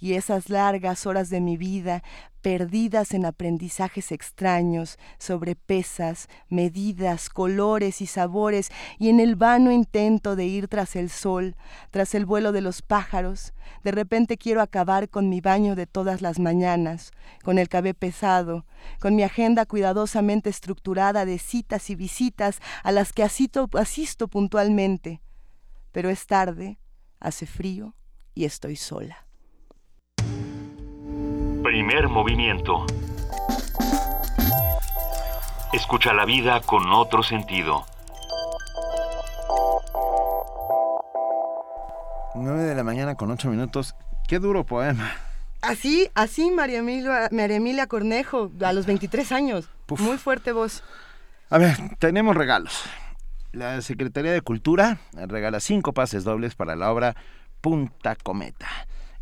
y 0.00 0.14
esas 0.14 0.48
largas 0.48 1.06
horas 1.06 1.30
de 1.30 1.40
mi 1.40 1.56
vida 1.56 2.02
perdidas 2.40 3.12
en 3.12 3.26
aprendizajes 3.26 4.12
extraños 4.12 4.98
sobre 5.18 5.54
pesas, 5.56 6.28
medidas, 6.48 7.28
colores 7.28 8.00
y 8.00 8.06
sabores, 8.06 8.70
y 8.98 9.10
en 9.10 9.20
el 9.20 9.36
vano 9.36 9.70
intento 9.70 10.36
de 10.36 10.46
ir 10.46 10.68
tras 10.68 10.96
el 10.96 11.10
sol, 11.10 11.54
tras 11.90 12.14
el 12.14 12.24
vuelo 12.24 12.52
de 12.52 12.62
los 12.62 12.82
pájaros, 12.82 13.52
de 13.84 13.92
repente 13.92 14.36
quiero 14.36 14.62
acabar 14.62 15.08
con 15.08 15.28
mi 15.28 15.40
baño 15.40 15.76
de 15.76 15.86
todas 15.86 16.22
las 16.22 16.38
mañanas, 16.38 17.12
con 17.44 17.58
el 17.58 17.68
cabé 17.68 17.94
pesado, 17.94 18.66
con 19.00 19.14
mi 19.14 19.22
agenda 19.22 19.66
cuidadosamente 19.66 20.50
estructurada 20.50 21.24
de 21.24 21.38
citas 21.38 21.90
y 21.90 21.94
visitas 21.94 22.58
a 22.82 22.92
las 22.92 23.12
que 23.12 23.22
asisto, 23.22 23.68
asisto 23.74 24.28
puntualmente. 24.28 25.20
Pero 25.92 26.08
es 26.08 26.26
tarde, 26.26 26.78
hace 27.20 27.46
frío 27.46 27.94
y 28.34 28.44
estoy 28.44 28.76
sola. 28.76 29.29
Primer 31.62 32.08
movimiento. 32.08 32.86
Escucha 35.74 36.14
la 36.14 36.24
vida 36.24 36.62
con 36.62 36.90
otro 36.90 37.22
sentido. 37.22 37.84
9 42.34 42.62
de 42.62 42.74
la 42.74 42.82
mañana 42.82 43.14
con 43.14 43.30
8 43.30 43.50
minutos. 43.50 43.94
Qué 44.26 44.38
duro 44.38 44.64
poema. 44.64 45.12
Así, 45.60 46.08
así 46.14 46.50
María 46.50 46.78
Emilia, 46.78 47.28
María 47.30 47.56
Emilia 47.56 47.86
Cornejo, 47.86 48.50
a 48.62 48.72
los 48.72 48.86
23 48.86 49.30
años. 49.32 49.68
Puf. 49.84 50.00
Muy 50.00 50.16
fuerte 50.16 50.52
voz. 50.52 50.82
A 51.50 51.58
ver, 51.58 51.76
tenemos 51.98 52.36
regalos. 52.36 52.84
La 53.52 53.82
Secretaría 53.82 54.32
de 54.32 54.40
Cultura 54.40 54.98
regala 55.12 55.60
cinco 55.60 55.92
pases 55.92 56.24
dobles 56.24 56.54
para 56.54 56.74
la 56.74 56.90
obra 56.90 57.16
Punta 57.60 58.16
Cometa 58.16 58.68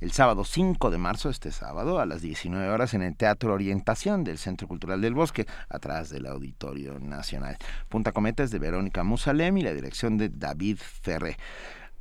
el 0.00 0.12
sábado 0.12 0.44
5 0.44 0.90
de 0.90 0.98
marzo, 0.98 1.28
este 1.28 1.50
sábado, 1.50 1.98
a 1.98 2.06
las 2.06 2.22
19 2.22 2.68
horas, 2.68 2.94
en 2.94 3.02
el 3.02 3.16
Teatro 3.16 3.52
Orientación 3.52 4.24
del 4.24 4.38
Centro 4.38 4.68
Cultural 4.68 5.00
del 5.00 5.14
Bosque, 5.14 5.46
atrás 5.68 6.10
del 6.10 6.26
Auditorio 6.26 6.98
Nacional. 7.00 7.56
Punta 7.88 8.12
Cometa 8.12 8.42
es 8.42 8.50
de 8.50 8.58
Verónica 8.58 9.02
Musalem 9.02 9.56
y 9.58 9.62
la 9.62 9.74
dirección 9.74 10.16
de 10.18 10.28
David 10.28 10.78
Ferré. 10.78 11.36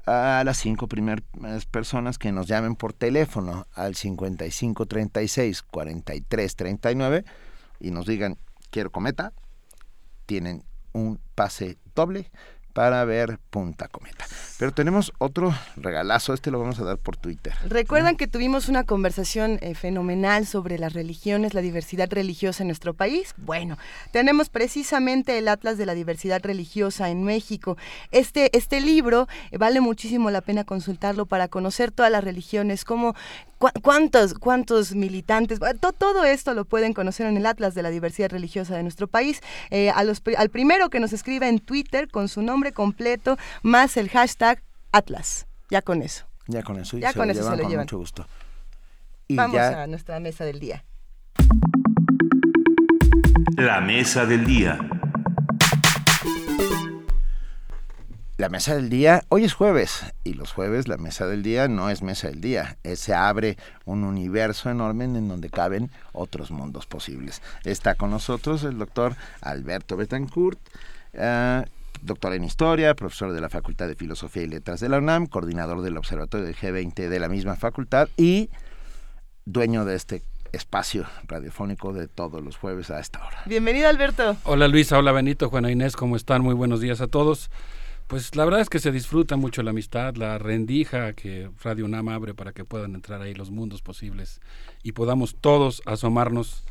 A 0.05 0.43
las 0.45 0.57
cinco 0.57 0.87
primeras 0.87 1.65
personas 1.69 2.17
que 2.17 2.31
nos 2.31 2.47
llamen 2.47 2.75
por 2.75 2.93
teléfono 2.93 3.67
al 3.73 3.95
5536 3.95 5.63
4339 5.63 7.25
y 7.81 7.91
nos 7.91 8.05
digan 8.05 8.37
quiero 8.69 8.89
cometa, 8.89 9.33
tienen 10.25 10.63
un 10.93 11.19
pase 11.35 11.77
doble 11.93 12.31
para 12.77 13.03
ver 13.05 13.39
Punta 13.49 13.87
Cometa. 13.87 14.27
Pero 14.59 14.71
tenemos 14.71 15.11
otro 15.17 15.51
regalazo, 15.77 16.35
este 16.35 16.51
lo 16.51 16.59
vamos 16.59 16.79
a 16.79 16.83
dar 16.83 16.99
por 16.99 17.17
Twitter. 17.17 17.55
Recuerdan 17.67 18.17
que 18.17 18.27
tuvimos 18.27 18.69
una 18.69 18.83
conversación 18.83 19.57
eh, 19.63 19.73
fenomenal 19.73 20.45
sobre 20.45 20.77
las 20.77 20.93
religiones, 20.93 21.55
la 21.55 21.61
diversidad 21.61 22.07
religiosa 22.11 22.61
en 22.61 22.67
nuestro 22.67 22.93
país. 22.93 23.33
Bueno, 23.35 23.79
tenemos 24.11 24.49
precisamente 24.49 25.39
el 25.39 25.47
Atlas 25.47 25.79
de 25.79 25.87
la 25.87 25.95
Diversidad 25.95 26.39
Religiosa 26.43 27.09
en 27.09 27.23
México. 27.23 27.77
Este, 28.11 28.55
este 28.55 28.79
libro 28.79 29.27
eh, 29.49 29.57
vale 29.57 29.81
muchísimo 29.81 30.29
la 30.29 30.41
pena 30.41 30.63
consultarlo 30.63 31.25
para 31.25 31.47
conocer 31.47 31.91
todas 31.91 32.11
las 32.11 32.23
religiones, 32.23 32.85
cómo, 32.85 33.15
¿Cuántos, 33.57 34.35
cuántos 34.35 34.93
militantes? 34.93 35.59
todo 35.97 36.23
esto 36.25 36.53
lo 36.53 36.65
pueden 36.65 36.93
conocer 36.93 37.25
en 37.25 37.37
el 37.37 37.45
Atlas 37.45 37.73
de 37.73 37.81
la 37.81 37.89
Diversidad 37.89 38.29
Religiosa 38.29 38.75
de 38.75 38.83
nuestro 38.83 39.07
país. 39.07 39.41
Eh, 39.71 39.89
a 39.89 40.03
los, 40.03 40.21
al 40.37 40.49
primero 40.49 40.89
que 40.89 40.99
nos 40.99 41.11
escriba 41.11 41.47
en 41.47 41.59
Twitter 41.59 42.07
con 42.07 42.27
su 42.27 42.41
nombre 42.41 42.71
completo 42.71 43.37
más 43.63 43.97
el 43.97 44.09
hashtag 44.09 44.61
Atlas. 44.91 45.47
Ya 45.69 45.81
con 45.81 46.01
eso. 46.01 46.25
Ya 46.47 46.63
con 46.63 46.79
eso. 46.79 46.97
ya 46.97 47.13
con 47.13 47.29
eso 47.29 47.43
se 47.43 47.49
lo 47.49 47.63
con 47.63 47.69
llevan. 47.69 47.85
mucho 47.85 47.97
gusto. 47.97 48.27
Vamos 49.29 49.57
a 49.57 49.87
nuestra 49.87 50.19
mesa 50.19 50.45
del 50.45 50.59
día. 50.59 50.85
La 53.57 53.81
mesa 53.81 54.25
del 54.25 54.45
día. 54.45 54.79
La 58.37 58.49
mesa 58.49 58.75
del 58.75 58.91
día, 58.91 59.23
hoy 59.29 59.45
es 59.45 59.55
jueves 59.55 60.05
y 60.23 60.35
los 60.35 60.51
jueves 60.51 60.87
la 60.87 60.97
mesa 60.97 61.25
del 61.25 61.41
día 61.41 61.67
no 61.67 61.89
es 61.89 62.03
mesa 62.03 62.27
del 62.27 62.39
día, 62.39 62.77
se 62.93 63.15
abre 63.15 63.57
un 63.85 64.03
universo 64.03 64.69
enorme 64.69 65.05
en 65.05 65.27
donde 65.27 65.49
caben 65.49 65.89
otros 66.13 66.51
mundos 66.51 66.85
posibles. 66.85 67.41
Está 67.63 67.95
con 67.95 68.11
nosotros 68.11 68.63
el 68.63 68.77
doctor 68.77 69.15
Alberto 69.41 69.97
Betancourt, 69.97 70.59
eh, 71.13 71.65
doctor 72.03 72.33
en 72.33 72.43
historia, 72.43 72.93
profesor 72.93 73.33
de 73.33 73.41
la 73.41 73.49
Facultad 73.49 73.87
de 73.87 73.95
Filosofía 73.95 74.43
y 74.43 74.47
Letras 74.47 74.81
de 74.81 74.89
la 74.89 74.99
UNAM, 74.99 75.25
coordinador 75.25 75.81
del 75.81 75.97
Observatorio 75.97 76.45
del 76.45 76.55
G20 76.55 77.09
de 77.09 77.19
la 77.19 77.29
misma 77.29 77.55
facultad 77.55 78.07
y 78.17 78.51
dueño 79.45 79.83
de 79.83 79.95
este 79.95 80.21
espacio 80.51 81.07
radiofónico 81.25 81.91
de 81.91 82.07
todos 82.07 82.43
los 82.43 82.55
jueves 82.55 82.91
a 82.91 82.99
esta 82.99 83.17
hora. 83.25 83.41
Bienvenido 83.47 83.89
Alberto. 83.89 84.37
Hola 84.43 84.67
Luisa, 84.67 84.99
hola 84.99 85.11
Benito, 85.11 85.49
Juana 85.49 85.71
Inés, 85.71 85.95
¿cómo 85.95 86.15
están? 86.15 86.43
Muy 86.43 86.53
buenos 86.53 86.81
días 86.81 87.01
a 87.01 87.07
todos. 87.07 87.49
Pues 88.07 88.37
la 88.37 88.45
verdad 88.45 88.61
es 88.61 88.69
que 88.69 88.79
se 88.79 88.93
disfruta 88.93 89.35
mucho 89.35 89.63
la 89.63 89.71
amistad, 89.71 90.15
la 90.15 90.37
rendija 90.37 91.11
que 91.11 91.49
Radio 91.61 91.89
Nam 91.89 92.07
abre 92.07 92.33
para 92.33 92.53
que 92.53 92.63
puedan 92.63 92.95
entrar 92.95 93.21
ahí 93.21 93.33
los 93.33 93.51
mundos 93.51 93.81
posibles 93.81 94.39
y 94.81 94.93
podamos 94.93 95.35
todos 95.35 95.81
asomarnos 95.85 96.63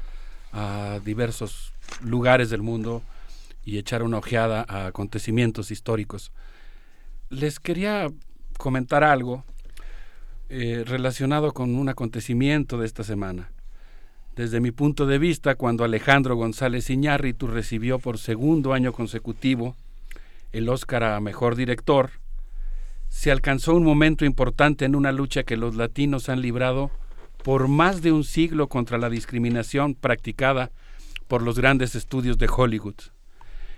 a 0.52 0.98
diversos 1.04 1.74
lugares 2.00 2.48
del 2.48 2.62
mundo 2.62 3.02
y 3.66 3.76
echar 3.76 4.02
una 4.02 4.16
ojeada 4.16 4.64
a 4.66 4.86
acontecimientos 4.86 5.70
históricos. 5.70 6.32
Les 7.28 7.60
quería 7.60 8.08
comentar 8.56 9.04
algo 9.04 9.44
eh, 10.48 10.84
relacionado 10.86 11.52
con 11.52 11.74
un 11.74 11.90
acontecimiento 11.90 12.78
de 12.78 12.86
esta 12.86 13.04
semana. 13.04 13.50
Desde 14.36 14.60
mi 14.60 14.70
punto 14.70 15.04
de 15.04 15.18
vista, 15.18 15.54
cuando 15.54 15.84
Alejandro 15.84 16.34
González 16.34 16.88
Iñárritu 16.88 17.46
recibió 17.46 17.98
por 17.98 18.16
segundo 18.16 18.72
año 18.72 18.94
consecutivo 18.94 19.76
el 20.56 20.68
Oscar 20.68 21.04
a 21.04 21.20
Mejor 21.20 21.54
Director, 21.54 22.10
se 23.08 23.30
alcanzó 23.30 23.74
un 23.74 23.84
momento 23.84 24.24
importante 24.24 24.84
en 24.84 24.94
una 24.94 25.12
lucha 25.12 25.42
que 25.42 25.56
los 25.56 25.76
latinos 25.76 26.28
han 26.28 26.40
librado 26.40 26.90
por 27.44 27.68
más 27.68 28.02
de 28.02 28.10
un 28.10 28.24
siglo 28.24 28.68
contra 28.68 28.98
la 28.98 29.10
discriminación 29.10 29.94
practicada 29.94 30.70
por 31.28 31.42
los 31.42 31.58
grandes 31.58 31.94
estudios 31.94 32.38
de 32.38 32.48
Hollywood. 32.54 32.96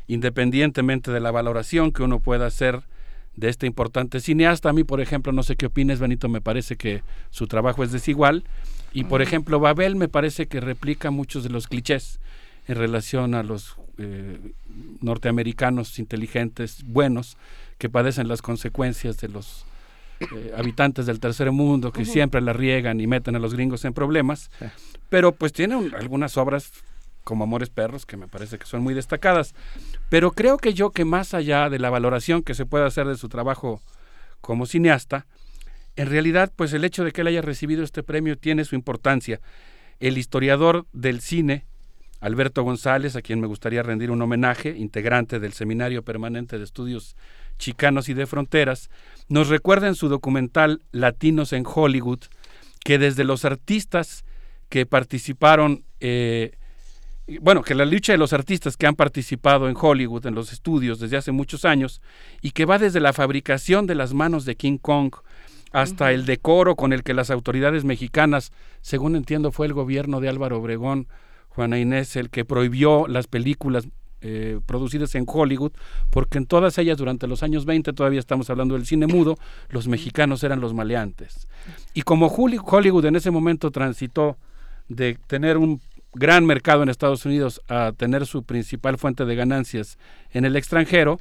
Independientemente 0.06 1.10
de 1.10 1.20
la 1.20 1.30
valoración 1.30 1.92
que 1.92 2.02
uno 2.02 2.20
pueda 2.20 2.46
hacer 2.46 2.82
de 3.36 3.48
este 3.48 3.66
importante 3.66 4.20
cineasta, 4.20 4.70
a 4.70 4.72
mí, 4.72 4.84
por 4.84 5.00
ejemplo, 5.00 5.32
no 5.32 5.42
sé 5.42 5.56
qué 5.56 5.66
opines, 5.66 6.00
Benito, 6.00 6.28
me 6.28 6.40
parece 6.40 6.76
que 6.76 7.02
su 7.30 7.46
trabajo 7.46 7.84
es 7.84 7.92
desigual. 7.92 8.44
Y, 8.92 9.04
por 9.04 9.20
ejemplo, 9.20 9.60
Babel 9.60 9.96
me 9.96 10.08
parece 10.08 10.46
que 10.46 10.60
replica 10.60 11.10
muchos 11.10 11.42
de 11.42 11.50
los 11.50 11.68
clichés 11.68 12.20
en 12.66 12.76
relación 12.76 13.34
a 13.34 13.42
los 13.42 13.76
eh, 13.98 14.38
norteamericanos 15.00 15.98
inteligentes, 15.98 16.84
buenos, 16.84 17.36
que 17.78 17.88
padecen 17.88 18.28
las 18.28 18.42
consecuencias 18.42 19.18
de 19.18 19.28
los 19.28 19.66
eh, 20.20 20.52
habitantes 20.56 21.06
del 21.06 21.20
tercer 21.20 21.52
mundo 21.52 21.92
que 21.92 22.04
siempre 22.04 22.40
la 22.40 22.52
riegan 22.52 23.00
y 23.00 23.06
meten 23.06 23.36
a 23.36 23.38
los 23.38 23.54
gringos 23.54 23.84
en 23.84 23.92
problemas, 23.92 24.50
pero 25.08 25.32
pues 25.32 25.52
tienen 25.52 25.94
algunas 25.94 26.36
obras 26.36 26.72
como 27.22 27.44
Amores 27.44 27.70
Perros 27.70 28.04
que 28.06 28.16
me 28.16 28.26
parece 28.26 28.58
que 28.58 28.66
son 28.66 28.82
muy 28.82 28.94
destacadas, 28.94 29.54
pero 30.08 30.32
creo 30.32 30.56
que 30.56 30.74
yo 30.74 30.90
que 30.90 31.04
más 31.04 31.34
allá 31.34 31.70
de 31.70 31.78
la 31.78 31.90
valoración 31.90 32.42
que 32.42 32.54
se 32.54 32.66
puede 32.66 32.84
hacer 32.84 33.06
de 33.06 33.16
su 33.16 33.28
trabajo 33.28 33.80
como 34.40 34.66
cineasta, 34.66 35.26
en 35.94 36.08
realidad 36.08 36.52
pues 36.56 36.72
el 36.72 36.84
hecho 36.84 37.04
de 37.04 37.12
que 37.12 37.20
él 37.20 37.26
haya 37.26 37.42
recibido 37.42 37.84
este 37.84 38.02
premio 38.02 38.36
tiene 38.36 38.64
su 38.64 38.74
importancia. 38.74 39.40
El 40.00 40.18
historiador 40.18 40.86
del 40.92 41.20
cine, 41.20 41.66
Alberto 42.20 42.62
González, 42.62 43.14
a 43.16 43.22
quien 43.22 43.40
me 43.40 43.46
gustaría 43.46 43.82
rendir 43.82 44.10
un 44.10 44.20
homenaje, 44.20 44.76
integrante 44.76 45.38
del 45.38 45.52
Seminario 45.52 46.02
Permanente 46.02 46.58
de 46.58 46.64
Estudios 46.64 47.16
Chicanos 47.58 48.08
y 48.08 48.14
de 48.14 48.26
Fronteras, 48.26 48.90
nos 49.28 49.48
recuerda 49.48 49.86
en 49.86 49.94
su 49.94 50.08
documental 50.08 50.82
Latinos 50.90 51.52
en 51.52 51.64
Hollywood 51.66 52.20
que 52.84 52.98
desde 52.98 53.24
los 53.24 53.44
artistas 53.44 54.24
que 54.68 54.84
participaron, 54.86 55.84
eh, 56.00 56.52
bueno, 57.40 57.62
que 57.62 57.74
la 57.74 57.84
lucha 57.84 58.12
de 58.12 58.18
los 58.18 58.32
artistas 58.32 58.76
que 58.76 58.86
han 58.86 58.96
participado 58.96 59.68
en 59.68 59.76
Hollywood, 59.78 60.26
en 60.26 60.34
los 60.34 60.52
estudios 60.52 60.98
desde 60.98 61.16
hace 61.16 61.32
muchos 61.32 61.64
años, 61.64 62.00
y 62.42 62.50
que 62.50 62.64
va 62.64 62.78
desde 62.78 63.00
la 63.00 63.12
fabricación 63.12 63.86
de 63.86 63.94
las 63.94 64.12
manos 64.12 64.44
de 64.44 64.56
King 64.56 64.78
Kong 64.78 65.14
hasta 65.70 66.12
el 66.12 66.24
decoro 66.24 66.76
con 66.76 66.92
el 66.92 67.02
que 67.02 67.14
las 67.14 67.30
autoridades 67.30 67.84
mexicanas, 67.84 68.52
según 68.80 69.16
entiendo 69.16 69.52
fue 69.52 69.66
el 69.66 69.74
gobierno 69.74 70.20
de 70.20 70.28
Álvaro 70.28 70.58
Obregón, 70.58 71.08
Juana 71.48 71.78
Inés, 71.78 72.16
el 72.16 72.30
que 72.30 72.44
prohibió 72.44 73.06
las 73.08 73.26
películas 73.26 73.88
eh, 74.20 74.58
producidas 74.66 75.14
en 75.14 75.24
Hollywood, 75.28 75.72
porque 76.10 76.38
en 76.38 76.46
todas 76.46 76.76
ellas 76.78 76.98
durante 76.98 77.28
los 77.28 77.44
años 77.44 77.64
20, 77.64 77.92
todavía 77.92 78.18
estamos 78.18 78.50
hablando 78.50 78.74
del 78.74 78.84
cine 78.84 79.06
mudo, 79.06 79.36
los 79.68 79.86
mexicanos 79.86 80.42
eran 80.42 80.60
los 80.60 80.74
maleantes. 80.74 81.46
Y 81.94 82.02
como 82.02 82.26
Hollywood 82.26 83.04
en 83.04 83.14
ese 83.16 83.30
momento 83.30 83.70
transitó 83.70 84.36
de 84.88 85.18
tener 85.28 85.56
un 85.56 85.80
gran 86.14 86.46
mercado 86.46 86.82
en 86.82 86.88
Estados 86.88 87.24
Unidos 87.26 87.60
a 87.68 87.92
tener 87.96 88.26
su 88.26 88.42
principal 88.42 88.98
fuente 88.98 89.24
de 89.24 89.36
ganancias 89.36 89.98
en 90.32 90.44
el 90.44 90.56
extranjero, 90.56 91.20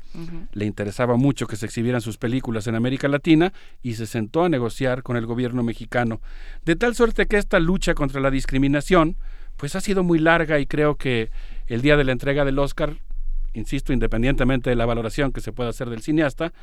le 0.54 0.66
interesaba 0.66 1.18
mucho 1.18 1.46
que 1.46 1.56
se 1.56 1.66
exhibieran 1.66 2.02
sus 2.02 2.18
películas 2.18 2.68
en 2.68 2.76
América 2.76 3.08
Latina 3.08 3.54
y 3.84 3.94
se 3.94 4.08
sentó 4.08 4.44
a 4.44 4.50
negociar 4.50 5.04
con 5.04 5.18
el 5.18 5.26
gobierno 5.26 5.62
mexicano, 5.62 6.22
de 6.66 6.76
tal 6.76 6.96
suerte 6.96 7.28
que 7.28 7.38
esta 7.38 7.60
lucha 7.60 7.94
contra 7.94 8.22
la 8.22 8.32
discriminación, 8.32 9.18
pues 9.58 9.76
ha 9.76 9.82
sido 9.82 10.04
muy 10.04 10.20
larga 10.20 10.60
y 10.60 10.66
creo 10.66 10.96
que 10.96 11.30
el 11.68 11.82
día 11.82 11.98
de 11.98 12.04
la 12.04 12.14
entrega 12.14 12.46
del 12.46 12.60
Oscar, 12.60 12.98
insisto, 13.54 13.92
independientemente 13.92 14.70
de 14.70 14.76
la 14.76 14.86
valoración 14.86 15.32
que 15.32 15.42
se 15.42 15.52
pueda 15.52 15.72
hacer 15.72 15.90
del 15.90 16.02
cineasta, 16.02 16.54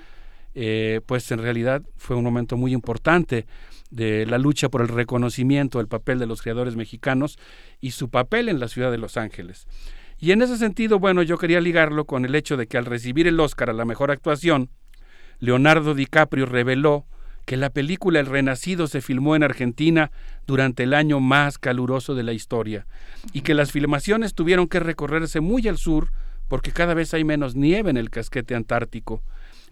eh, 0.54 1.00
pues 1.06 1.30
en 1.32 1.40
realidad 1.40 1.82
fue 1.96 2.16
un 2.16 2.24
momento 2.24 2.56
muy 2.56 2.72
importante 2.72 3.46
de 3.90 4.24
la 4.26 4.38
lucha 4.38 4.68
por 4.68 4.82
el 4.82 4.88
reconocimiento 4.88 5.78
del 5.78 5.88
papel 5.88 6.18
de 6.18 6.26
los 6.26 6.42
creadores 6.42 6.76
mexicanos 6.76 7.38
y 7.80 7.90
su 7.90 8.08
papel 8.08 8.48
en 8.48 8.60
la 8.60 8.68
ciudad 8.68 8.90
de 8.90 8.98
Los 8.98 9.16
Ángeles. 9.16 9.66
Y 10.18 10.30
en 10.30 10.42
ese 10.42 10.56
sentido, 10.56 10.98
bueno, 11.00 11.22
yo 11.22 11.38
quería 11.38 11.60
ligarlo 11.60 12.04
con 12.04 12.24
el 12.24 12.34
hecho 12.34 12.56
de 12.56 12.66
que 12.66 12.78
al 12.78 12.86
recibir 12.86 13.26
el 13.26 13.38
Oscar 13.40 13.70
a 13.70 13.74
la 13.74 13.84
mejor 13.84 14.10
actuación, 14.10 14.70
Leonardo 15.40 15.94
DiCaprio 15.94 16.46
reveló 16.46 17.06
que 17.44 17.56
la 17.56 17.70
película 17.70 18.20
El 18.20 18.26
Renacido 18.26 18.86
se 18.86 19.00
filmó 19.00 19.36
en 19.36 19.42
Argentina 19.42 20.10
durante 20.46 20.84
el 20.84 20.94
año 20.94 21.20
más 21.20 21.58
caluroso 21.58 22.14
de 22.14 22.22
la 22.22 22.32
historia 22.32 22.86
y 23.32 23.42
que 23.42 23.54
las 23.54 23.72
filmaciones 23.72 24.34
tuvieron 24.34 24.66
que 24.68 24.80
recorrerse 24.80 25.40
muy 25.40 25.68
al 25.68 25.78
sur 25.78 26.10
porque 26.48 26.72
cada 26.72 26.94
vez 26.94 27.14
hay 27.14 27.24
menos 27.24 27.54
nieve 27.54 27.90
en 27.90 27.96
el 27.96 28.10
casquete 28.10 28.54
antártico. 28.54 29.22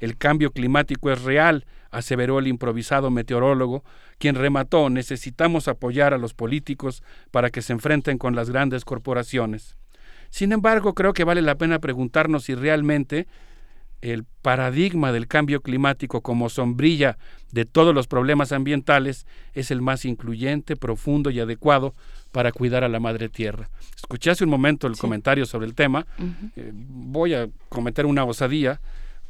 El 0.00 0.16
cambio 0.16 0.50
climático 0.50 1.10
es 1.10 1.22
real, 1.22 1.64
aseveró 1.90 2.38
el 2.38 2.48
improvisado 2.48 3.10
meteorólogo, 3.10 3.84
quien 4.18 4.34
remató 4.34 4.90
necesitamos 4.90 5.68
apoyar 5.68 6.14
a 6.14 6.18
los 6.18 6.34
políticos 6.34 7.02
para 7.30 7.50
que 7.50 7.62
se 7.62 7.72
enfrenten 7.72 8.18
con 8.18 8.34
las 8.34 8.50
grandes 8.50 8.84
corporaciones. 8.84 9.76
Sin 10.30 10.52
embargo, 10.52 10.94
creo 10.94 11.12
que 11.12 11.24
vale 11.24 11.42
la 11.42 11.56
pena 11.56 11.78
preguntarnos 11.78 12.44
si 12.44 12.54
realmente 12.54 13.28
el 14.02 14.24
paradigma 14.42 15.12
del 15.12 15.28
cambio 15.28 15.62
climático 15.62 16.20
como 16.20 16.48
sombrilla 16.48 17.16
de 17.52 17.64
todos 17.64 17.94
los 17.94 18.08
problemas 18.08 18.50
ambientales 18.52 19.26
es 19.54 19.70
el 19.70 19.80
más 19.80 20.04
incluyente, 20.04 20.76
profundo 20.76 21.30
y 21.30 21.38
adecuado 21.38 21.94
para 22.32 22.50
cuidar 22.50 22.82
a 22.82 22.88
la 22.88 22.98
madre 22.98 23.28
tierra. 23.28 23.70
Escuché 23.94 24.30
hace 24.30 24.44
un 24.44 24.50
momento 24.50 24.88
el 24.88 24.96
comentario 24.96 25.46
sobre 25.46 25.66
el 25.66 25.74
tema. 25.74 26.04
Eh, 26.56 26.72
voy 26.74 27.34
a 27.34 27.48
cometer 27.68 28.04
una 28.04 28.24
osadía 28.24 28.80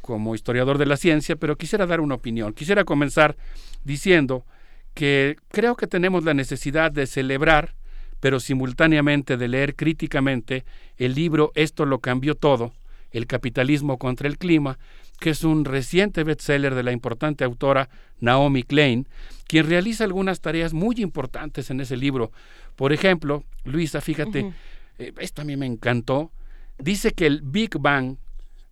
como 0.00 0.34
historiador 0.34 0.78
de 0.78 0.86
la 0.86 0.96
ciencia, 0.96 1.36
pero 1.36 1.56
quisiera 1.56 1.86
dar 1.86 2.00
una 2.00 2.14
opinión. 2.14 2.54
Quisiera 2.54 2.84
comenzar 2.84 3.36
diciendo 3.84 4.46
que 4.94 5.36
creo 5.48 5.76
que 5.76 5.86
tenemos 5.86 6.24
la 6.24 6.34
necesidad 6.34 6.90
de 6.90 7.06
celebrar, 7.06 7.74
pero 8.20 8.40
simultáneamente 8.40 9.36
de 9.36 9.48
leer 9.48 9.76
críticamente 9.76 10.64
el 10.96 11.14
libro 11.14 11.52
Esto 11.54 11.84
lo 11.84 11.98
cambió 11.98 12.34
todo 12.34 12.72
el 13.12 13.26
capitalismo 13.26 13.98
contra 13.98 14.28
el 14.28 14.38
clima, 14.38 14.78
que 15.20 15.30
es 15.30 15.44
un 15.44 15.64
reciente 15.64 16.24
bestseller 16.24 16.74
de 16.74 16.82
la 16.82 16.92
importante 16.92 17.44
autora 17.44 17.88
Naomi 18.20 18.62
Klein, 18.62 19.06
quien 19.46 19.68
realiza 19.68 20.04
algunas 20.04 20.40
tareas 20.40 20.72
muy 20.72 20.96
importantes 20.98 21.70
en 21.70 21.80
ese 21.80 21.96
libro. 21.96 22.32
Por 22.76 22.92
ejemplo, 22.92 23.44
Luisa, 23.64 24.00
fíjate, 24.00 24.52
eh, 24.98 25.12
esto 25.18 25.42
a 25.42 25.44
mí 25.44 25.56
me 25.56 25.66
encantó, 25.66 26.32
dice 26.78 27.12
que 27.12 27.26
el 27.26 27.42
Big 27.42 27.78
Bang 27.78 28.16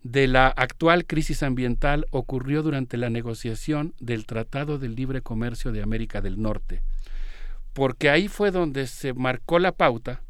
de 0.03 0.27
la 0.27 0.47
actual 0.47 1.05
crisis 1.05 1.43
ambiental 1.43 2.07
ocurrió 2.09 2.63
durante 2.63 2.97
la 2.97 3.09
negociación 3.09 3.93
del 3.99 4.25
Tratado 4.25 4.79
de 4.79 4.89
Libre 4.89 5.21
Comercio 5.21 5.71
de 5.71 5.83
América 5.83 6.21
del 6.21 6.41
Norte. 6.41 6.81
porque 7.73 8.09
ahí 8.09 8.27
fue 8.27 8.51
donde 8.51 8.85
se 8.85 9.13
marcó 9.13 9.57
la 9.57 9.71
pauta 9.71 10.21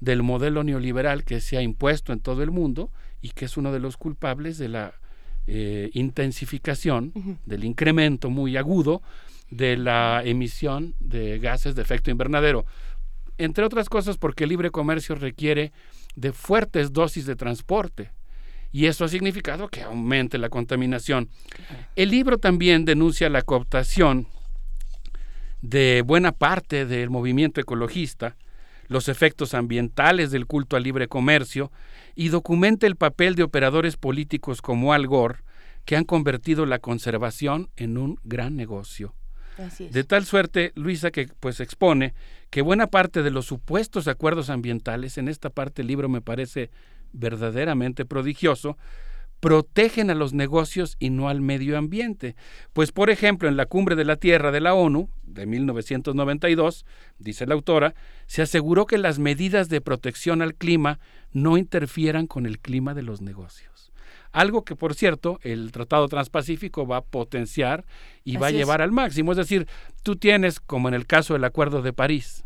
del 0.00 0.24
modelo 0.24 0.64
neoliberal 0.64 1.22
que 1.22 1.40
se 1.40 1.56
ha 1.56 1.62
impuesto 1.62 2.12
en 2.12 2.18
todo 2.18 2.42
el 2.42 2.50
mundo 2.50 2.90
y 3.20 3.30
que 3.30 3.44
es 3.44 3.56
uno 3.56 3.72
de 3.72 3.80
los 3.80 3.96
culpables 3.96 4.58
de 4.58 4.68
la 4.68 4.94
eh, 5.46 5.90
intensificación, 5.94 7.38
del 7.44 7.64
incremento 7.64 8.30
muy 8.30 8.56
agudo 8.56 9.02
de 9.50 9.76
la 9.76 10.22
emisión 10.24 10.94
de 11.00 11.38
gases 11.38 11.74
de 11.74 11.82
efecto 11.82 12.10
invernadero. 12.10 12.66
Entre 13.38 13.64
otras 13.64 13.88
cosas 13.88 14.16
porque 14.16 14.44
el 14.44 14.50
libre 14.50 14.70
comercio 14.70 15.14
requiere 15.14 15.72
de 16.14 16.32
fuertes 16.32 16.92
dosis 16.92 17.26
de 17.26 17.36
transporte 17.36 18.12
y 18.72 18.86
eso 18.86 19.04
ha 19.04 19.08
significado 19.08 19.68
que 19.68 19.82
aumente 19.82 20.38
la 20.38 20.48
contaminación. 20.48 21.28
El 21.96 22.10
libro 22.10 22.38
también 22.38 22.84
denuncia 22.84 23.28
la 23.28 23.42
cooptación 23.42 24.28
de 25.62 26.02
buena 26.06 26.32
parte 26.32 26.86
del 26.86 27.10
movimiento 27.10 27.60
ecologista, 27.60 28.36
los 28.90 29.08
efectos 29.08 29.54
ambientales 29.54 30.32
del 30.32 30.46
culto 30.46 30.76
al 30.76 30.82
libre 30.82 31.06
comercio 31.06 31.70
y 32.16 32.28
documenta 32.28 32.88
el 32.88 32.96
papel 32.96 33.36
de 33.36 33.44
operadores 33.44 33.96
políticos 33.96 34.60
como 34.60 34.92
Al 34.92 35.06
Gore 35.06 35.44
que 35.84 35.94
han 35.94 36.04
convertido 36.04 36.66
la 36.66 36.80
conservación 36.80 37.70
en 37.76 37.96
un 37.96 38.18
gran 38.24 38.56
negocio. 38.56 39.14
De 39.78 40.02
tal 40.02 40.24
suerte, 40.24 40.72
Luisa, 40.74 41.12
que 41.12 41.28
pues 41.38 41.60
expone 41.60 42.14
que 42.50 42.62
buena 42.62 42.88
parte 42.88 43.22
de 43.22 43.30
los 43.30 43.46
supuestos 43.46 44.08
acuerdos 44.08 44.50
ambientales, 44.50 45.18
en 45.18 45.28
esta 45.28 45.50
parte 45.50 45.82
del 45.82 45.86
libro 45.86 46.08
me 46.08 46.20
parece 46.20 46.70
verdaderamente 47.12 48.04
prodigioso, 48.04 48.76
protegen 49.40 50.10
a 50.10 50.14
los 50.14 50.34
negocios 50.34 50.96
y 50.98 51.10
no 51.10 51.28
al 51.28 51.40
medio 51.40 51.78
ambiente. 51.78 52.36
Pues, 52.72 52.92
por 52.92 53.10
ejemplo, 53.10 53.48
en 53.48 53.56
la 53.56 53.66
Cumbre 53.66 53.96
de 53.96 54.04
la 54.04 54.16
Tierra 54.16 54.52
de 54.52 54.60
la 54.60 54.74
ONU, 54.74 55.08
de 55.22 55.46
1992, 55.46 56.84
dice 57.18 57.46
la 57.46 57.54
autora, 57.54 57.94
se 58.26 58.42
aseguró 58.42 58.86
que 58.86 58.98
las 58.98 59.18
medidas 59.18 59.68
de 59.68 59.80
protección 59.80 60.42
al 60.42 60.54
clima 60.54 61.00
no 61.32 61.56
interfieran 61.56 62.26
con 62.26 62.46
el 62.46 62.58
clima 62.58 62.94
de 62.94 63.02
los 63.02 63.22
negocios. 63.22 63.92
Algo 64.32 64.64
que, 64.64 64.76
por 64.76 64.94
cierto, 64.94 65.40
el 65.42 65.72
Tratado 65.72 66.06
Transpacífico 66.06 66.86
va 66.86 66.98
a 66.98 67.04
potenciar 67.04 67.84
y 68.22 68.36
va 68.36 68.48
a 68.48 68.52
llevar 68.52 68.80
al 68.80 68.92
máximo. 68.92 69.32
Es 69.32 69.38
decir, 69.38 69.66
tú 70.04 70.16
tienes, 70.16 70.60
como 70.60 70.88
en 70.88 70.94
el 70.94 71.06
caso 71.06 71.32
del 71.32 71.44
Acuerdo 71.44 71.82
de 71.82 71.92
París, 71.92 72.44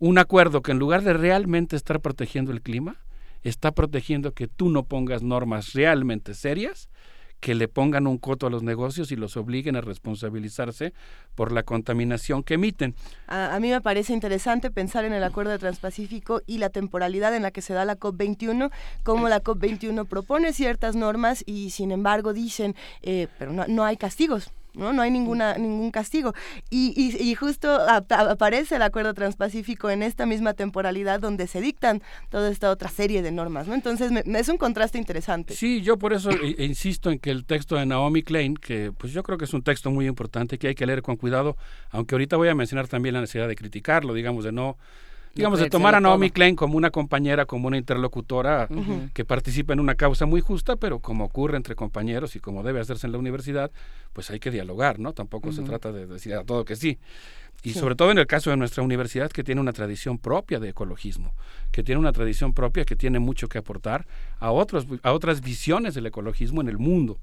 un 0.00 0.18
acuerdo 0.18 0.62
que 0.62 0.72
en 0.72 0.78
lugar 0.78 1.02
de 1.02 1.12
realmente 1.12 1.76
estar 1.76 2.00
protegiendo 2.00 2.52
el 2.52 2.62
clima, 2.62 2.96
está 3.42 3.72
protegiendo 3.72 4.32
que 4.32 4.48
tú 4.48 4.70
no 4.70 4.84
pongas 4.84 5.22
normas 5.22 5.72
realmente 5.72 6.34
serias 6.34 6.88
que 7.40 7.54
le 7.54 7.68
pongan 7.68 8.06
un 8.06 8.18
coto 8.18 8.46
a 8.46 8.50
los 8.50 8.62
negocios 8.62 9.12
y 9.12 9.16
los 9.16 9.36
obliguen 9.36 9.76
a 9.76 9.80
responsabilizarse 9.80 10.92
por 11.34 11.52
la 11.52 11.62
contaminación 11.62 12.42
que 12.42 12.54
emiten. 12.54 12.94
A, 13.28 13.58
mí 13.60 13.70
me 13.70 13.80
parece 13.80 14.12
interesante 14.12 14.70
pensar 14.70 15.04
en 15.04 15.12
el 15.12 15.22
Acuerdo 15.22 15.52
de 15.52 15.58
Transpacífico 15.58 16.42
y 16.46 16.58
la 16.58 16.70
temporalidad 16.70 17.34
en 17.34 17.42
la 17.42 17.50
que 17.50 17.62
se 17.62 17.74
da 17.74 17.84
la 17.84 17.98
COP21, 17.98 18.70
cómo 19.04 19.28
la 19.28 19.42
COP21 19.42 20.06
propone 20.06 20.52
ciertas 20.52 20.96
normas 20.96 21.44
y 21.46 21.70
sin 21.70 21.92
embargo 21.92 22.32
dicen, 22.32 22.74
eh, 23.02 23.28
pero 23.38 23.52
no, 23.52 23.66
no 23.68 23.84
hay 23.84 23.96
castigos, 23.96 24.50
¿no? 24.78 24.92
No 24.92 25.02
hay 25.02 25.10
ninguna, 25.10 25.58
ningún 25.58 25.90
castigo. 25.90 26.34
Y, 26.70 26.94
y, 26.96 27.34
justo 27.34 27.78
aparece 27.88 28.76
el 28.76 28.82
Acuerdo 28.82 29.14
Transpacífico 29.14 29.90
en 29.90 30.02
esta 30.02 30.26
misma 30.26 30.54
temporalidad 30.54 31.20
donde 31.20 31.46
se 31.46 31.60
dictan 31.60 32.02
toda 32.30 32.50
esta 32.50 32.70
otra 32.70 32.88
serie 32.88 33.22
de 33.22 33.32
normas, 33.32 33.66
¿no? 33.66 33.74
Entonces 33.74 34.10
es 34.12 34.48
un 34.48 34.56
contraste 34.56 34.98
interesante. 34.98 35.54
Sí, 35.54 35.82
yo 35.82 35.98
por 35.98 36.12
eso 36.12 36.30
insisto 36.58 37.10
en 37.10 37.18
que 37.18 37.30
el 37.30 37.44
texto 37.44 37.76
de 37.76 37.86
Naomi 37.86 38.22
Klein, 38.22 38.54
que 38.54 38.92
pues 38.96 39.12
yo 39.12 39.22
creo 39.22 39.38
que 39.38 39.44
es 39.44 39.54
un 39.54 39.62
texto 39.62 39.90
muy 39.90 40.06
importante 40.06 40.58
que 40.58 40.68
hay 40.68 40.74
que 40.74 40.86
leer 40.86 41.02
con 41.02 41.16
cuidado, 41.16 41.56
aunque 41.90 42.14
ahorita 42.14 42.36
voy 42.36 42.48
a 42.48 42.54
mencionar 42.54 42.88
también 42.88 43.14
la 43.14 43.20
necesidad 43.20 43.48
de 43.48 43.56
criticarlo, 43.56 44.14
digamos, 44.14 44.44
de 44.44 44.52
no 44.52 44.78
digamos, 45.38 45.60
de 45.60 45.70
tomar 45.70 45.94
a 45.94 46.00
Naomi 46.00 46.30
Klein 46.30 46.56
como 46.56 46.76
una 46.76 46.90
compañera, 46.90 47.46
como 47.46 47.68
una 47.68 47.78
interlocutora 47.78 48.68
que 49.14 49.24
participa 49.24 49.72
en 49.72 49.80
una 49.80 49.94
causa 49.94 50.26
muy 50.26 50.40
justa, 50.40 50.76
pero 50.76 50.98
como 50.98 51.24
ocurre 51.24 51.56
entre 51.56 51.74
compañeros 51.74 52.36
y 52.36 52.40
como 52.40 52.62
debe 52.62 52.80
hacerse 52.80 53.06
en 53.06 53.12
la 53.12 53.18
universidad, 53.18 53.70
pues 54.12 54.30
hay 54.30 54.40
que 54.40 54.50
dialogar, 54.50 54.98
¿no? 54.98 55.12
Tampoco 55.12 55.52
se 55.52 55.62
trata 55.62 55.92
de 55.92 56.06
decir 56.06 56.34
a 56.34 56.44
todo 56.44 56.64
que 56.64 56.76
sí. 56.76 56.98
Y 57.62 57.72
sobre 57.72 57.96
todo 57.96 58.10
en 58.10 58.18
el 58.18 58.26
caso 58.26 58.50
de 58.50 58.56
nuestra 58.56 58.82
universidad, 58.82 59.30
que 59.30 59.42
tiene 59.42 59.60
una 59.60 59.72
tradición 59.72 60.18
propia 60.18 60.60
de 60.60 60.68
ecologismo, 60.68 61.34
que 61.72 61.82
tiene 61.82 61.98
una 61.98 62.12
tradición 62.12 62.52
propia 62.52 62.84
que 62.84 62.94
tiene 62.94 63.18
mucho 63.18 63.48
que 63.48 63.58
aportar 63.58 64.06
a, 64.38 64.52
otros, 64.52 64.86
a 65.02 65.12
otras 65.12 65.40
visiones 65.40 65.94
del 65.94 66.06
ecologismo 66.06 66.60
en 66.60 66.68
el 66.68 66.78
mundo. 66.78 67.18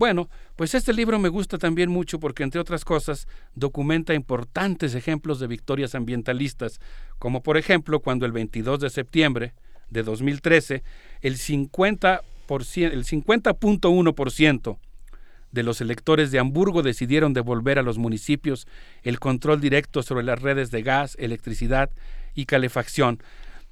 Bueno, 0.00 0.30
pues 0.56 0.74
este 0.74 0.94
libro 0.94 1.18
me 1.18 1.28
gusta 1.28 1.58
también 1.58 1.90
mucho 1.90 2.18
porque, 2.18 2.42
entre 2.42 2.58
otras 2.58 2.86
cosas, 2.86 3.28
documenta 3.54 4.14
importantes 4.14 4.94
ejemplos 4.94 5.40
de 5.40 5.46
victorias 5.46 5.94
ambientalistas, 5.94 6.80
como 7.18 7.42
por 7.42 7.58
ejemplo 7.58 8.00
cuando 8.00 8.24
el 8.24 8.32
22 8.32 8.80
de 8.80 8.88
septiembre 8.88 9.52
de 9.90 10.02
2013 10.02 10.82
el 11.20 11.36
50%, 11.36 12.22
el 12.92 13.04
50.1% 13.04 14.78
de 15.52 15.62
los 15.62 15.82
electores 15.82 16.30
de 16.30 16.38
Hamburgo 16.38 16.82
decidieron 16.82 17.34
devolver 17.34 17.78
a 17.78 17.82
los 17.82 17.98
municipios 17.98 18.66
el 19.02 19.20
control 19.20 19.60
directo 19.60 20.02
sobre 20.02 20.24
las 20.24 20.40
redes 20.40 20.70
de 20.70 20.80
gas, 20.80 21.14
electricidad 21.20 21.90
y 22.34 22.46
calefacción. 22.46 23.22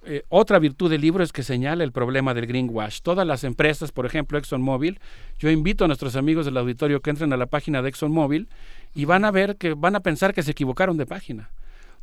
Eh, 0.05 0.23
otra 0.29 0.59
virtud 0.59 0.91
del 0.91 1.01
libro 1.01 1.25
es 1.25 1.33
que 1.33 1.43
señala 1.43 1.85
el 1.85 1.93
problema 1.93 2.33
del 2.33 2.47
greenwash. 2.47 3.01
Todas 3.03 3.27
las 3.27 3.45
empresas, 3.45 3.93
por 3.93 4.07
ejemplo 4.07 4.39
ExxonMobil, 4.39 5.01
yo 5.39 5.51
invito 5.51 5.85
a 5.85 5.89
nuestros 5.89 6.17
amigos 6.17 6.47
del 6.47 6.57
auditorio 6.57 7.01
que 7.01 7.11
entren 7.11 7.33
a 7.33 7.37
la 7.37 7.47
página 7.47 7.83
de 7.83 7.89
ExxonMobil 7.89 8.49
y 8.95 9.05
van 9.05 9.25
a 9.25 9.31
ver 9.31 9.57
que 9.57 9.75
van 9.75 9.97
a 9.97 10.01
pensar 10.01 10.35
que 10.35 10.43
se 10.43 10.53
equivocaron 10.53 10.97
de 10.97 11.07
página. 11.07 11.51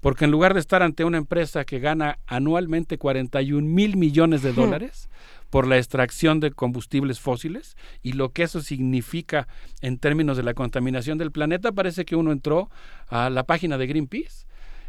Porque 0.01 0.25
en 0.25 0.31
lugar 0.31 0.53
de 0.53 0.59
estar 0.59 0.83
ante 0.83 1.05
una 1.05 1.17
empresa 1.17 1.63
que 1.63 1.79
gana 1.79 2.19
anualmente 2.27 2.97
41 2.97 3.67
mil 3.67 3.97
millones 3.97 4.43
de 4.43 4.53
dólares 4.53 5.09
por 5.49 5.65
la 5.65 5.77
extracción 5.77 6.39
de 6.39 6.51
combustibles 6.51 7.19
fósiles 7.19 7.77
y 8.03 8.13
lo 8.13 8.29
que 8.29 8.43
eso 8.43 8.61
significa 8.61 9.47
en 9.81 9.97
términos 9.97 10.37
de 10.37 10.43
la 10.43 10.53
contaminación 10.53 11.17
del 11.17 11.31
planeta, 11.31 11.71
parece 11.71 12.05
que 12.05 12.15
uno 12.15 12.31
entró 12.31 12.69
a 13.07 13.29
la 13.29 13.43
página 13.45 13.77
de 13.77 13.87
Greenpeace 13.87 14.45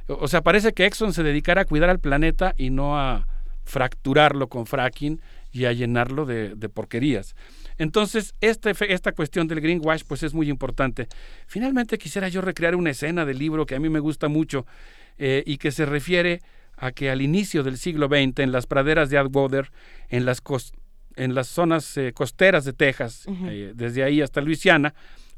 o 0.09 0.29
sea, 0.29 0.43
parece 0.43 0.73
que 0.73 0.87
Exxon 0.87 1.13
se 1.13 1.23
dedicara 1.23 1.63
a 1.63 1.65
cuidar 1.65 1.91
al 1.91 1.99
planeta 1.99 2.55
y 2.57 2.71
no 2.71 2.99
a 2.99 3.27
fracturarlo 3.65 4.49
con 4.49 4.67
fracking 4.67 5.21
y 5.53 5.65
a 5.65 5.73
llenarlo 5.73 6.27
de, 6.27 6.69
porquerías. 6.69 7.35
Entonces, 7.79 8.35
este, 8.41 8.73
esta 8.93 9.13
cuestión 9.13 9.49
del 9.49 9.61
greenwash 9.61 10.03
pues 10.07 10.23
es 10.23 10.35
muy 10.35 10.49
importante. 10.49 11.09
Finalmente 11.47 11.99
quisiera 11.99 12.29
yo 12.29 12.41
recrear 12.41 12.77
una 12.77 12.91
escena 12.91 13.25
del 13.25 13.39
libro 13.39 13.67
que 13.67 13.75
a 13.75 13.81
mí 13.81 13.89
me 13.89 14.01
gusta 14.01 14.29
mucho 14.29 14.67
eh, 15.19 15.43
y 15.47 15.59
que 15.59 15.73
se 15.73 15.85
refiere 15.85 16.41
a 16.77 16.93
que 16.93 17.11
al 17.11 17.23
inicio 17.23 17.63
del 17.63 17.79
siglo 17.79 18.07
XX, 18.07 18.41
en 18.41 18.53
las 18.53 18.67
praderas 18.67 19.11
de 19.11 19.19
Atwater, 19.19 19.73
en 20.09 20.27
las, 20.27 20.43
en 21.17 21.35
las 21.35 21.49
zonas 21.49 21.97
eh, 21.97 22.13
costeras 22.13 22.65
de 22.65 22.73
Texas, 22.73 23.27
eh, 23.27 23.73
desde 23.75 24.05
ahí 24.05 24.21
hasta 24.21 24.41
Luisiana, 24.41 24.95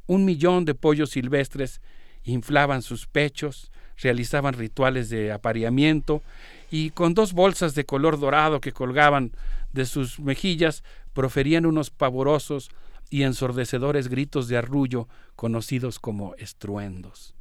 un 0.06 0.24
millón 0.24 0.64
de 0.64 0.74
pollos 0.74 1.10
silvestres 1.10 1.80
inflaban 2.24 2.82
sus 2.82 3.06
pechos, 3.06 3.70
realizaban 4.00 4.54
rituales 4.54 5.08
de 5.10 5.32
apareamiento 5.32 6.22
y 6.70 6.90
con 6.90 7.14
dos 7.14 7.32
bolsas 7.32 7.74
de 7.74 7.84
color 7.84 8.18
dorado 8.18 8.60
que 8.60 8.72
colgaban 8.72 9.32
de 9.72 9.86
sus 9.86 10.20
mejillas 10.20 10.82
proferían 11.12 11.66
unos 11.66 11.90
pavorosos 11.90 12.70
y 13.10 13.22
ensordecedores 13.22 14.08
gritos 14.08 14.48
de 14.48 14.56
arrullo 14.56 15.08
conocidos 15.36 15.98
como 15.98 16.34
estruendos. 16.36 17.34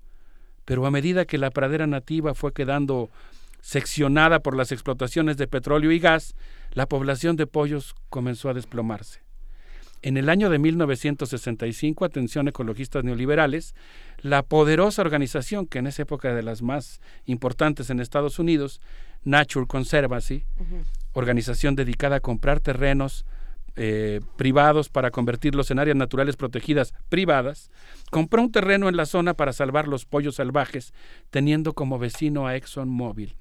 Pero 0.65 0.85
a 0.85 0.91
medida 0.91 1.25
que 1.25 1.38
la 1.38 1.51
pradera 1.51 1.88
nativa 1.88 2.34
fue 2.34 2.53
quedando 2.53 3.09
seccionada 3.61 4.39
por 4.39 4.55
las 4.55 4.71
explotaciones 4.71 5.38
de 5.38 5.47
petróleo 5.47 5.91
y 5.91 5.99
gas, 5.99 6.35
la 6.71 6.88
población 6.88 7.35
de 7.35 7.47
pollos 7.47 7.95
comenzó 8.09 8.49
a 8.49 8.53
desplomarse. 8.53 9.26
En 10.01 10.17
el 10.17 10.29
año 10.29 10.49
de 10.49 10.59
1965, 10.59 12.05
atención 12.05 12.47
ecologistas 12.47 13.03
neoliberales, 13.03 13.73
la 14.21 14.43
poderosa 14.43 15.01
organización, 15.01 15.65
que 15.65 15.79
en 15.79 15.87
esa 15.87 16.03
época 16.03 16.33
de 16.33 16.43
las 16.43 16.61
más 16.61 17.01
importantes 17.25 17.89
en 17.89 17.99
Estados 17.99 18.39
Unidos, 18.39 18.79
Nature 19.23 19.65
Conservancy, 19.67 20.43
organización 21.13 21.75
dedicada 21.75 22.17
a 22.17 22.19
comprar 22.19 22.59
terrenos 22.59 23.25
eh, 23.75 24.21
privados 24.37 24.89
para 24.89 25.11
convertirlos 25.11 25.69
en 25.69 25.79
áreas 25.79 25.97
naturales 25.97 26.35
protegidas 26.35 26.93
privadas, 27.09 27.69
compró 28.09 28.41
un 28.41 28.51
terreno 28.51 28.89
en 28.89 28.97
la 28.97 29.05
zona 29.05 29.33
para 29.33 29.53
salvar 29.53 29.87
los 29.87 30.05
pollos 30.05 30.35
salvajes, 30.35 30.93
teniendo 31.29 31.73
como 31.73 31.99
vecino 31.99 32.47
a 32.47 32.55
ExxonMobil. 32.55 33.35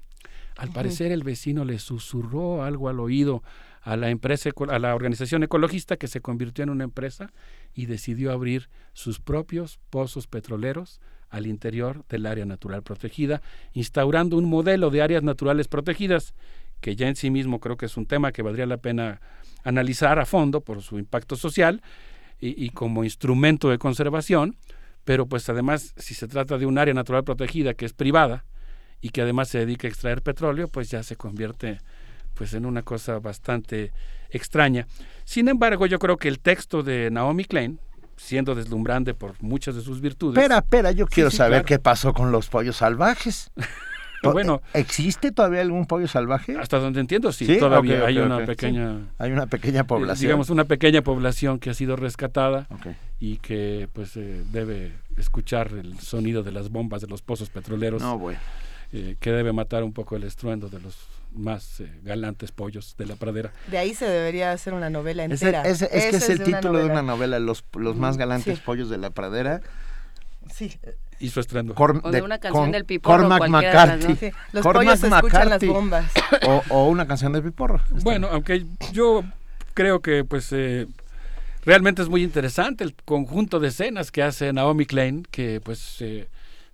Al 0.57 0.69
parecer 0.69 1.11
el 1.11 1.23
vecino 1.23 1.65
le 1.65 1.77
susurró 1.77 2.63
algo 2.63 2.89
al 2.89 2.99
oído 2.99 3.43
a 3.87 3.95
la 3.95 4.09
empresa, 4.09 4.49
a 4.67 4.79
la 4.79 4.93
organización 4.93 5.43
ecologista 5.43 5.95
que 5.95 6.09
se 6.09 6.19
convirtió 6.19 6.61
en 6.61 6.71
una 6.71 6.83
empresa 6.83 7.31
y 7.73 7.85
decidió 7.85 8.33
abrir 8.33 8.69
sus 8.91 9.21
propios 9.21 9.79
pozos 9.89 10.27
petroleros 10.27 10.99
al 11.29 11.47
interior 11.47 12.03
del 12.09 12.25
área 12.25 12.43
natural 12.43 12.83
protegida, 12.83 13.41
instaurando 13.71 14.37
un 14.37 14.43
modelo 14.43 14.89
de 14.89 15.01
áreas 15.01 15.23
naturales 15.23 15.69
protegidas 15.69 16.33
que 16.81 16.97
ya 16.97 17.07
en 17.07 17.15
sí 17.15 17.29
mismo 17.29 17.61
creo 17.61 17.77
que 17.77 17.85
es 17.85 17.95
un 17.95 18.05
tema 18.05 18.33
que 18.33 18.41
valdría 18.41 18.65
la 18.65 18.75
pena 18.75 19.21
analizar 19.63 20.19
a 20.19 20.25
fondo 20.25 20.59
por 20.59 20.81
su 20.81 20.99
impacto 20.99 21.37
social 21.37 21.81
y, 22.41 22.61
y 22.61 22.71
como 22.71 23.05
instrumento 23.05 23.69
de 23.69 23.77
conservación, 23.77 24.57
pero 25.05 25.27
pues 25.27 25.47
además 25.47 25.93
si 25.95 26.13
se 26.13 26.27
trata 26.27 26.57
de 26.57 26.65
un 26.65 26.77
área 26.77 26.93
natural 26.93 27.23
protegida 27.23 27.73
que 27.73 27.85
es 27.85 27.93
privada 27.93 28.43
y 28.99 29.11
que 29.11 29.21
además 29.21 29.47
se 29.47 29.59
dedica 29.59 29.87
a 29.87 29.91
extraer 29.91 30.21
petróleo, 30.21 30.67
pues 30.67 30.89
ya 30.89 31.03
se 31.03 31.15
convierte 31.15 31.79
pues 32.37 32.53
en 32.53 32.65
una 32.65 32.81
cosa 32.83 33.19
bastante 33.19 33.91
extraña. 34.29 34.87
Sin 35.23 35.47
embargo, 35.47 35.85
yo 35.85 35.99
creo 35.99 36.17
que 36.17 36.27
el 36.27 36.39
texto 36.39 36.83
de 36.83 37.09
Naomi 37.11 37.45
Klein, 37.45 37.79
siendo 38.15 38.55
deslumbrante 38.55 39.13
por 39.13 39.41
muchas 39.41 39.75
de 39.75 39.81
sus 39.81 40.01
virtudes. 40.01 40.37
Espera, 40.37 40.59
espera, 40.59 40.91
yo 40.91 41.07
quiero 41.07 41.29
sí, 41.29 41.37
saber 41.37 41.63
claro. 41.63 41.65
qué 41.65 41.79
pasó 41.79 42.13
con 42.13 42.31
los 42.31 42.47
pollos 42.49 42.77
salvajes. 42.77 43.51
Bueno. 44.23 44.61
¿existe 44.73 45.31
todavía 45.31 45.61
algún 45.61 45.85
pollo 45.85 46.07
salvaje? 46.07 46.57
Hasta 46.57 46.79
donde 46.79 46.99
entiendo, 46.99 47.31
sí, 47.31 47.45
Sí, 47.45 47.59
todavía 47.59 48.05
hay 48.05 48.17
una 48.17 48.45
pequeña... 48.45 49.07
Hay 49.19 49.31
una 49.31 49.45
pequeña 49.45 49.81
eh, 49.81 49.85
población. 49.85 50.27
digamos, 50.27 50.49
una 50.49 50.65
pequeña 50.65 51.01
población 51.01 51.59
que 51.59 51.69
ha 51.69 51.73
sido 51.73 51.95
rescatada 51.95 52.67
y 53.19 53.37
que 53.37 53.87
pues 53.93 54.17
eh, 54.17 54.43
debe 54.51 54.93
escuchar 55.17 55.71
el 55.73 55.99
sonido 55.99 56.43
de 56.43 56.51
las 56.51 56.69
bombas 56.69 57.01
de 57.01 57.07
los 57.07 57.21
pozos 57.21 57.49
petroleros. 57.49 58.01
No, 58.01 58.17
bueno. 58.17 58.39
eh, 58.91 59.15
que 59.19 59.31
debe 59.31 59.53
matar 59.53 59.83
un 59.83 59.93
poco 59.93 60.15
el 60.15 60.23
estruendo 60.23 60.67
de 60.67 60.79
los 60.79 60.97
más 61.37 61.79
eh, 61.79 61.91
galantes 62.03 62.51
pollos 62.51 62.95
de 62.97 63.05
la 63.05 63.15
pradera. 63.15 63.51
De 63.69 63.77
ahí 63.77 63.93
se 63.93 64.05
debería 64.07 64.51
hacer 64.51 64.73
una 64.73 64.89
novela 64.89 65.23
entera. 65.23 65.61
ese- 65.63 65.85
es 65.85 65.91
que 65.91 65.97
Ese 66.09 66.17
es 66.17 66.29
el 66.29 66.37
de 66.39 66.45
título 66.45 66.79
de 66.79 66.85
una 66.85 67.01
novela. 67.01 67.39
Los, 67.39 67.63
los 67.77 67.95
más 67.95 68.15
Mm, 68.15 68.19
galantes 68.19 68.57
sí. 68.57 68.63
pollos 68.65 68.89
de 68.89 68.97
la 68.97 69.09
pradera. 69.11 69.61
Sí. 70.53 70.79
Y 71.19 71.29
su 71.29 71.39
estruendo. 71.39 71.73
Cor- 71.73 71.99
O 72.03 72.11
de 72.11 72.21
una 72.21 72.37
canción 72.37 72.65
con- 72.65 72.71
del 72.71 72.85
Piporro, 72.85 73.23
Cormac 73.27 73.41
las 73.41 73.49
McCarthy. 73.49 74.15
Sí, 74.15 74.31
los 74.53 74.63
Cormac 74.63 74.83
pollos 74.85 75.03
escuchan 75.03 75.21
las 75.21 75.61
McCarthy. 75.61 75.67
bombas. 75.67 76.11
O, 76.47 76.63
o 76.69 76.87
una 76.89 77.07
canción 77.07 77.33
de 77.33 77.41
Piporro. 77.41 77.81
Bueno, 78.03 78.27
aunque 78.31 78.65
yo 78.91 79.23
creo 79.73 79.99
que 80.01 80.23
pues 80.23 80.49
eh, 80.53 80.87
realmente 81.65 82.01
es 82.01 82.09
muy 82.09 82.23
interesante 82.23 82.83
el 82.83 82.93
conjunto 83.05 83.59
de 83.59 83.69
escenas 83.69 84.11
que 84.11 84.23
hace 84.23 84.53
Naomi 84.53 84.85
Klein, 84.85 85.23
que 85.29 85.59
pues 85.63 85.97
eh, 86.01 86.27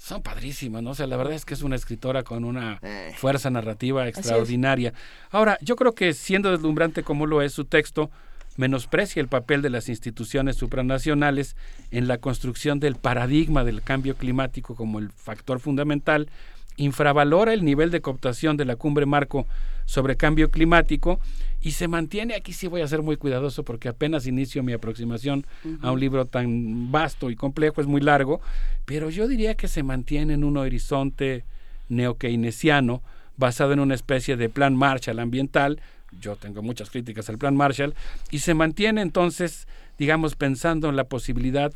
son 0.03 0.21
padrísimas, 0.21 0.83
¿no? 0.83 0.89
O 0.89 0.95
sea, 0.95 1.07
la 1.07 1.15
verdad 1.15 1.33
es 1.33 1.45
que 1.45 1.53
es 1.53 1.61
una 1.61 1.77
escritora 1.77 2.23
con 2.23 2.43
una 2.43 2.81
fuerza 3.15 3.49
narrativa 3.49 4.05
extraordinaria. 4.05 4.93
Ahora, 5.31 5.57
yo 5.61 5.77
creo 5.77 5.95
que 5.95 6.13
siendo 6.13 6.51
deslumbrante 6.51 7.03
como 7.03 7.25
lo 7.25 7.41
es 7.41 7.53
su 7.53 7.63
texto, 7.63 8.11
menosprecia 8.57 9.21
el 9.21 9.29
papel 9.29 9.61
de 9.61 9.69
las 9.69 9.87
instituciones 9.87 10.57
supranacionales 10.57 11.55
en 11.89 12.09
la 12.09 12.17
construcción 12.17 12.81
del 12.81 12.95
paradigma 12.95 13.63
del 13.63 13.81
cambio 13.81 14.15
climático 14.15 14.75
como 14.75 14.99
el 14.99 15.09
factor 15.09 15.61
fundamental, 15.61 16.27
infravalora 16.77 17.53
el 17.53 17.63
nivel 17.63 17.91
de 17.91 18.01
cooptación 18.01 18.57
de 18.57 18.65
la 18.65 18.75
cumbre 18.75 19.05
marco 19.05 19.47
sobre 19.85 20.15
cambio 20.15 20.49
climático 20.49 21.19
y 21.61 21.71
se 21.71 21.87
mantiene, 21.87 22.35
aquí 22.35 22.53
sí 22.53 22.67
voy 22.67 22.81
a 22.81 22.87
ser 22.87 23.01
muy 23.01 23.17
cuidadoso 23.17 23.63
porque 23.63 23.89
apenas 23.89 24.27
inicio 24.27 24.63
mi 24.63 24.73
aproximación 24.73 25.45
a 25.81 25.91
un 25.91 25.99
libro 25.99 26.25
tan 26.25 26.91
vasto 26.91 27.29
y 27.29 27.35
complejo, 27.35 27.81
es 27.81 27.87
muy 27.87 28.01
largo, 28.01 28.41
pero 28.85 29.09
yo 29.09 29.27
diría 29.27 29.55
que 29.55 29.67
se 29.67 29.83
mantiene 29.83 30.33
en 30.33 30.43
un 30.43 30.57
horizonte 30.57 31.45
neokeynesiano 31.89 33.01
basado 33.37 33.73
en 33.73 33.79
una 33.79 33.95
especie 33.95 34.35
de 34.35 34.49
plan 34.49 34.75
Marshall 34.75 35.19
ambiental, 35.19 35.79
yo 36.21 36.35
tengo 36.35 36.61
muchas 36.61 36.89
críticas 36.89 37.29
al 37.29 37.37
plan 37.37 37.55
Marshall, 37.55 37.95
y 38.29 38.39
se 38.39 38.53
mantiene 38.53 39.01
entonces, 39.01 39.67
digamos, 39.97 40.35
pensando 40.35 40.89
en 40.89 40.95
la 40.95 41.05
posibilidad 41.05 41.71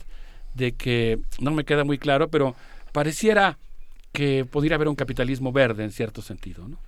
de 0.54 0.74
que, 0.74 1.20
no 1.40 1.52
me 1.52 1.64
queda 1.64 1.84
muy 1.84 1.98
claro, 1.98 2.30
pero 2.30 2.56
pareciera 2.92 3.58
que 4.18 4.46
pudiera 4.46 4.78
haber 4.78 4.88
un 4.88 4.96
capitalismo 4.96 5.52
verde 5.52 5.84
en 5.84 5.92
cierto 5.92 6.24
sentido, 6.24 6.68
¿no? 6.68 6.80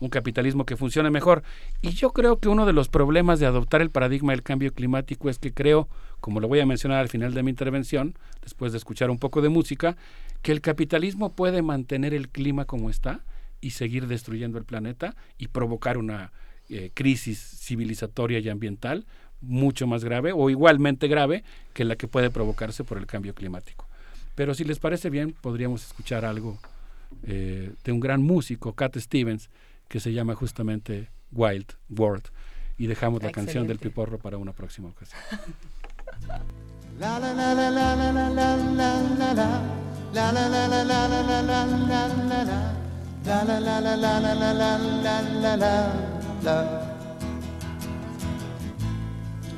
un 0.00 0.08
capitalismo 0.08 0.64
que 0.64 0.74
funcione 0.74 1.10
mejor. 1.10 1.42
Y 1.82 1.90
yo 1.90 2.12
creo 2.12 2.38
que 2.38 2.48
uno 2.48 2.64
de 2.64 2.72
los 2.72 2.88
problemas 2.88 3.38
de 3.40 3.44
adoptar 3.44 3.82
el 3.82 3.90
paradigma 3.90 4.32
del 4.32 4.42
cambio 4.42 4.72
climático 4.72 5.28
es 5.28 5.38
que 5.38 5.52
creo, 5.52 5.86
como 6.20 6.40
lo 6.40 6.48
voy 6.48 6.60
a 6.60 6.64
mencionar 6.64 7.00
al 7.00 7.10
final 7.10 7.34
de 7.34 7.42
mi 7.42 7.50
intervención, 7.50 8.14
después 8.40 8.72
de 8.72 8.78
escuchar 8.78 9.10
un 9.10 9.18
poco 9.18 9.42
de 9.42 9.50
música, 9.50 9.98
que 10.40 10.50
el 10.50 10.62
capitalismo 10.62 11.30
puede 11.30 11.60
mantener 11.60 12.14
el 12.14 12.30
clima 12.30 12.64
como 12.64 12.88
está 12.88 13.20
y 13.60 13.72
seguir 13.72 14.06
destruyendo 14.06 14.56
el 14.56 14.64
planeta 14.64 15.14
y 15.36 15.48
provocar 15.48 15.98
una 15.98 16.32
eh, 16.70 16.90
crisis 16.94 17.38
civilizatoria 17.38 18.38
y 18.38 18.48
ambiental 18.48 19.04
mucho 19.42 19.86
más 19.86 20.06
grave 20.06 20.32
o 20.34 20.48
igualmente 20.48 21.06
grave 21.06 21.44
que 21.74 21.84
la 21.84 21.96
que 21.96 22.08
puede 22.08 22.30
provocarse 22.30 22.82
por 22.82 22.96
el 22.96 23.04
cambio 23.04 23.34
climático. 23.34 23.86
Pero 24.34 24.54
si 24.54 24.64
les 24.64 24.78
parece 24.78 25.10
bien, 25.10 25.34
podríamos 25.38 25.84
escuchar 25.84 26.24
algo 26.24 26.58
de 27.22 27.92
un 27.92 28.00
gran 28.00 28.22
músico, 28.22 28.74
Cat 28.74 28.96
Stevens, 28.96 29.50
que 29.88 30.00
se 30.00 30.12
llama 30.12 30.34
justamente 30.34 31.10
Wild 31.32 31.74
World. 31.88 32.24
Y 32.76 32.86
dejamos 32.86 33.22
la 33.22 33.32
canción 33.32 33.66
del 33.66 33.78
piporro 33.78 34.18
para 34.18 34.38
una 34.38 34.52
próxima 34.52 34.88
ocasión. 34.88 35.20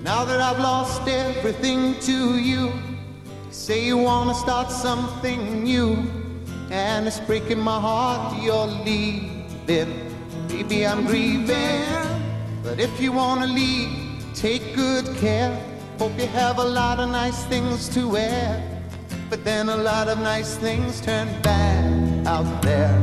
Now 0.03 0.25
that 0.25 0.41
I've 0.41 0.59
lost 0.59 1.07
everything 1.07 1.95
to 2.01 2.39
you, 2.39 2.73
say 3.51 3.87
you 3.87 3.99
wanna 3.99 4.35
start 4.35 4.71
something 4.71 5.63
new. 5.63 6.20
And 6.71 7.07
it's 7.07 7.19
breaking 7.21 7.59
my 7.59 7.81
heart 7.81 8.41
you're 8.43 8.67
leaving. 8.67 10.15
Baby, 10.47 10.87
I'm 10.87 11.05
grieving, 11.05 11.85
but 12.63 12.79
if 12.79 13.01
you 13.01 13.13
wanna 13.13 13.47
leave, 13.47 14.25
take 14.35 14.75
good 14.75 15.07
care. 15.17 15.53
Hope 15.99 16.19
you 16.19 16.27
have 16.29 16.59
a 16.59 16.65
lot 16.65 17.01
of 17.01 17.11
nice 17.11 17.45
things 17.45 17.89
to 17.91 18.09
wear, 18.09 18.63
but 19.29 19.45
then 19.45 19.69
a 19.69 19.77
lot 19.77 20.09
of 20.09 20.19
nice 20.19 20.57
things 20.57 21.01
turn 21.01 21.29
bad 21.43 22.27
out 22.27 22.63
there. 22.63 22.97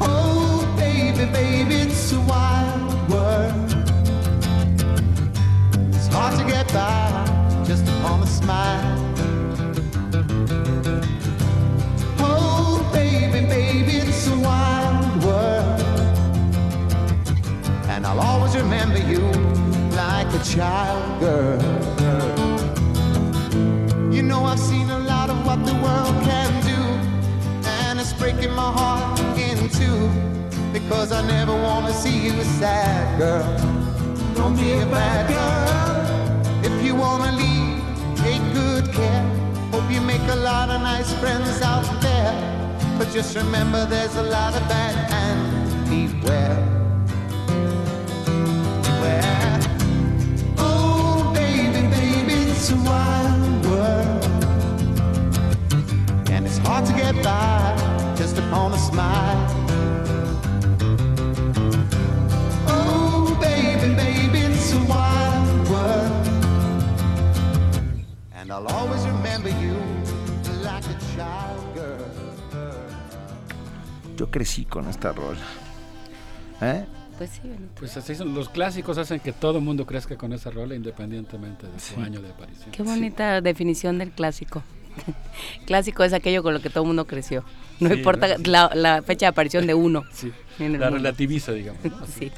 Oh, 0.00 0.72
baby, 0.76 1.24
baby, 1.32 1.74
it's 1.76 2.12
a 2.12 2.20
wild 2.20 3.10
world. 3.10 3.72
It's 5.94 6.08
hard 6.08 6.38
to 6.38 6.44
get 6.44 6.66
by 6.72 7.64
just 7.66 7.88
upon 7.88 8.22
a 8.22 8.26
smile. 8.26 9.11
Baby, 12.92 13.46
baby, 13.46 13.92
it's 13.96 14.28
a 14.28 14.38
wild 14.38 15.24
world. 15.24 15.80
And 17.88 18.06
I'll 18.06 18.20
always 18.20 18.54
remember 18.56 18.98
you 18.98 19.20
like 19.96 20.32
a 20.34 20.42
child 20.44 21.20
girl. 21.20 21.60
You 24.12 24.22
know, 24.22 24.44
I've 24.44 24.58
seen 24.58 24.88
a 24.90 24.98
lot 24.98 25.30
of 25.30 25.44
what 25.46 25.64
the 25.64 25.74
world 25.74 26.16
can 26.24 26.50
do, 26.62 26.80
and 27.82 27.98
it's 27.98 28.12
breaking 28.12 28.52
my 28.52 28.70
heart 28.70 29.18
in 29.38 29.68
two. 29.68 30.10
Because 30.72 31.12
I 31.12 31.26
never 31.26 31.52
want 31.52 31.86
to 31.86 31.92
see 31.92 32.26
you 32.26 32.32
sad 32.60 33.18
girl. 33.18 33.44
Don't 34.34 34.56
be 34.56 34.72
a 34.72 34.86
bad 34.86 35.28
girl. 35.28 36.64
If 36.64 36.84
you 36.84 36.94
want 36.94 37.24
to 37.24 37.32
leave, 37.32 37.82
take 38.16 38.42
good 38.54 38.92
care. 38.92 39.24
Hope 39.70 39.90
you 39.90 40.00
make 40.00 40.22
a 40.30 40.36
lot 40.36 40.70
of 40.70 40.80
nice 40.80 41.12
friends 41.20 41.60
out 41.60 41.84
there. 42.00 42.61
But 42.98 43.10
just 43.12 43.36
remember 43.36 43.86
there's 43.86 44.16
a 44.16 44.22
lot 44.22 44.54
of 44.54 44.68
bad 44.68 44.94
and 45.10 45.40
beware. 45.88 46.56
Beware. 48.82 49.60
Oh, 50.58 51.32
baby, 51.34 51.88
baby, 51.88 52.50
it's 52.50 52.70
a 52.70 52.76
wild 52.76 53.66
world. 53.66 54.24
And 56.30 56.46
it's 56.46 56.58
hard 56.58 56.86
to 56.86 56.92
get 56.92 57.14
by 57.24 58.14
just 58.16 58.38
upon 58.38 58.72
a 58.72 58.78
smile. 58.78 59.61
Yo 74.22 74.30
crecí 74.30 74.64
con 74.64 74.88
esta 74.88 75.10
rola. 75.12 75.40
¿Eh? 76.60 76.84
Pues 77.18 77.30
sí, 77.30 77.40
Benito. 77.42 77.72
Pues 77.76 77.96
así 77.96 78.14
son, 78.14 78.32
los 78.36 78.48
clásicos 78.48 78.96
hacen 78.96 79.18
que 79.18 79.32
todo 79.32 79.58
el 79.58 79.64
mundo 79.64 79.84
crezca 79.84 80.16
con 80.16 80.32
esa 80.32 80.48
rola 80.52 80.76
independientemente 80.76 81.66
de 81.66 81.80
su 81.80 81.96
Sí. 81.96 82.00
año 82.00 82.22
de 82.22 82.30
aparición. 82.30 82.70
Qué 82.70 82.84
bonita 82.84 83.40
definición 83.40 83.98
del 83.98 84.12
clásico. 84.12 84.62
clásico 85.66 86.04
es 86.04 86.12
aquello 86.12 86.44
con 86.44 86.54
lo 86.54 86.60
que 86.62 86.70
todo 86.70 86.84
el 86.84 86.86
mundo 86.86 87.04
creció. 87.04 87.42
No 87.80 87.88
Sí, 87.88 87.96
importa 87.96 88.38
¿no? 88.38 88.44
la, 88.46 88.70
la 88.76 89.02
fecha 89.02 89.26
de 89.26 89.30
aparición 89.30 89.66
de 89.66 89.74
uno. 89.74 90.04
Sí, 90.12 90.30
la 90.60 90.68
mundo. 90.68 90.90
relativiza, 90.90 91.50
digamos. 91.50 91.84
¿no? 91.84 92.06
sí. 92.06 92.30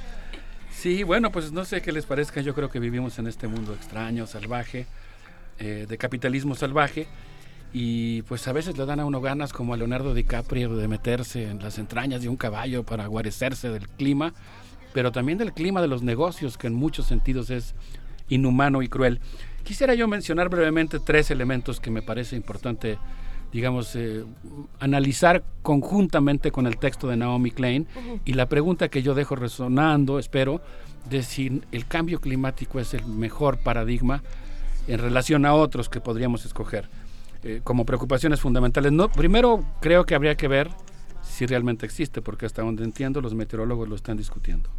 Sí, 0.73 1.03
bueno, 1.03 1.31
pues 1.33 1.53
no 1.53 1.67
sé 1.67 1.83
qué 1.83 1.93
les 1.93 2.07
parezca, 2.07 2.41
yo 2.41 2.55
creo 2.55 2.71
que 2.71 2.79
vivimos 2.79 3.19
en 3.19 3.27
este 3.27 3.47
mundo 3.47 3.75
extraño, 3.75 4.27
salvaje, 4.27 4.87
eh, 5.59 5.85
de 5.87 5.99
capitalismo 5.99 6.55
salvaje, 6.55 7.07
y 7.77 8.23
pues 8.23 8.47
a 8.47 8.53
veces 8.53 8.79
le 8.79 8.87
dan 8.87 9.01
a 9.01 9.05
uno 9.05 9.21
ganas 9.21 9.53
como 9.53 9.75
a 9.75 9.77
Leonardo 9.77 10.15
DiCaprio 10.15 10.77
de 10.77 10.87
meterse 10.87 11.51
en 11.51 11.59
las 11.59 11.77
entrañas 11.79 12.23
de 12.23 12.29
un 12.29 12.37
caballo 12.37 12.85
para 12.85 13.09
guarecerse 13.09 13.69
del 13.69 13.89
clima, 13.89 14.33
pero 14.93 15.11
también 15.11 15.39
del 15.39 15.53
clima 15.53 15.83
de 15.83 15.89
los 15.89 16.05
negocios, 16.05 16.57
que 16.57 16.69
en 16.69 16.75
muchos 16.75 17.07
sentidos 17.07 17.51
es 17.51 17.75
inhumano 18.29 18.81
y 18.81 18.89
cruel. 18.89 19.19
Quisiera 19.65 19.95
yo 19.95 20.07
mencionar 20.07 20.49
brevemente 20.51 21.01
tres 21.01 21.33
elementos 21.33 21.81
que 21.81 21.91
me 21.91 22.01
parece 22.01 22.37
importante, 22.37 22.97
digamos, 23.53 23.97
eh, 23.97 24.25
analizar 24.79 25.43
conjuntamente 25.63 26.53
con 26.53 26.69
el 26.69 26.77
texto 26.77 27.09
de 27.09 27.17
Naomi 27.17 27.51
Klein 27.51 27.89
y 28.25 28.35
la 28.35 28.49
pregunta 28.49 28.89
que 28.89 29.03
yo 29.03 29.15
dejo 29.15 29.35
resonando, 29.35 30.21
espero, 30.21 30.61
de 31.11 31.25
si 31.25 31.61
el 31.73 31.87
cambio 31.87 32.21
climático 32.21 32.79
es 32.79 32.95
el 32.95 33.05
mejor 33.05 33.59
paradigma 33.59 34.23
en 34.87 35.01
relación 35.01 35.45
a 35.45 35.55
otros 35.55 35.89
que 35.89 36.01
podríamos 36.01 36.45
escoger 36.45 36.89
eh, 37.45 37.61
como 37.63 37.85
preocupaciones 37.85 38.41
fundamentales. 38.41 38.91
Primero 39.15 39.63
creo 39.81 40.07
que 40.07 40.15
habría 40.15 40.35
que 40.35 40.49
ver 40.49 40.71
si 41.23 41.45
realmente 41.47 41.85
existe, 41.85 42.23
porque 42.23 42.47
hasta 42.47 42.63
donde 42.63 42.85
entiendo 42.85 43.21
los 43.21 43.35
meteorólogos 43.35 43.89
lo 43.89 43.97
están 43.97 44.17
discutiendo. 44.17 44.71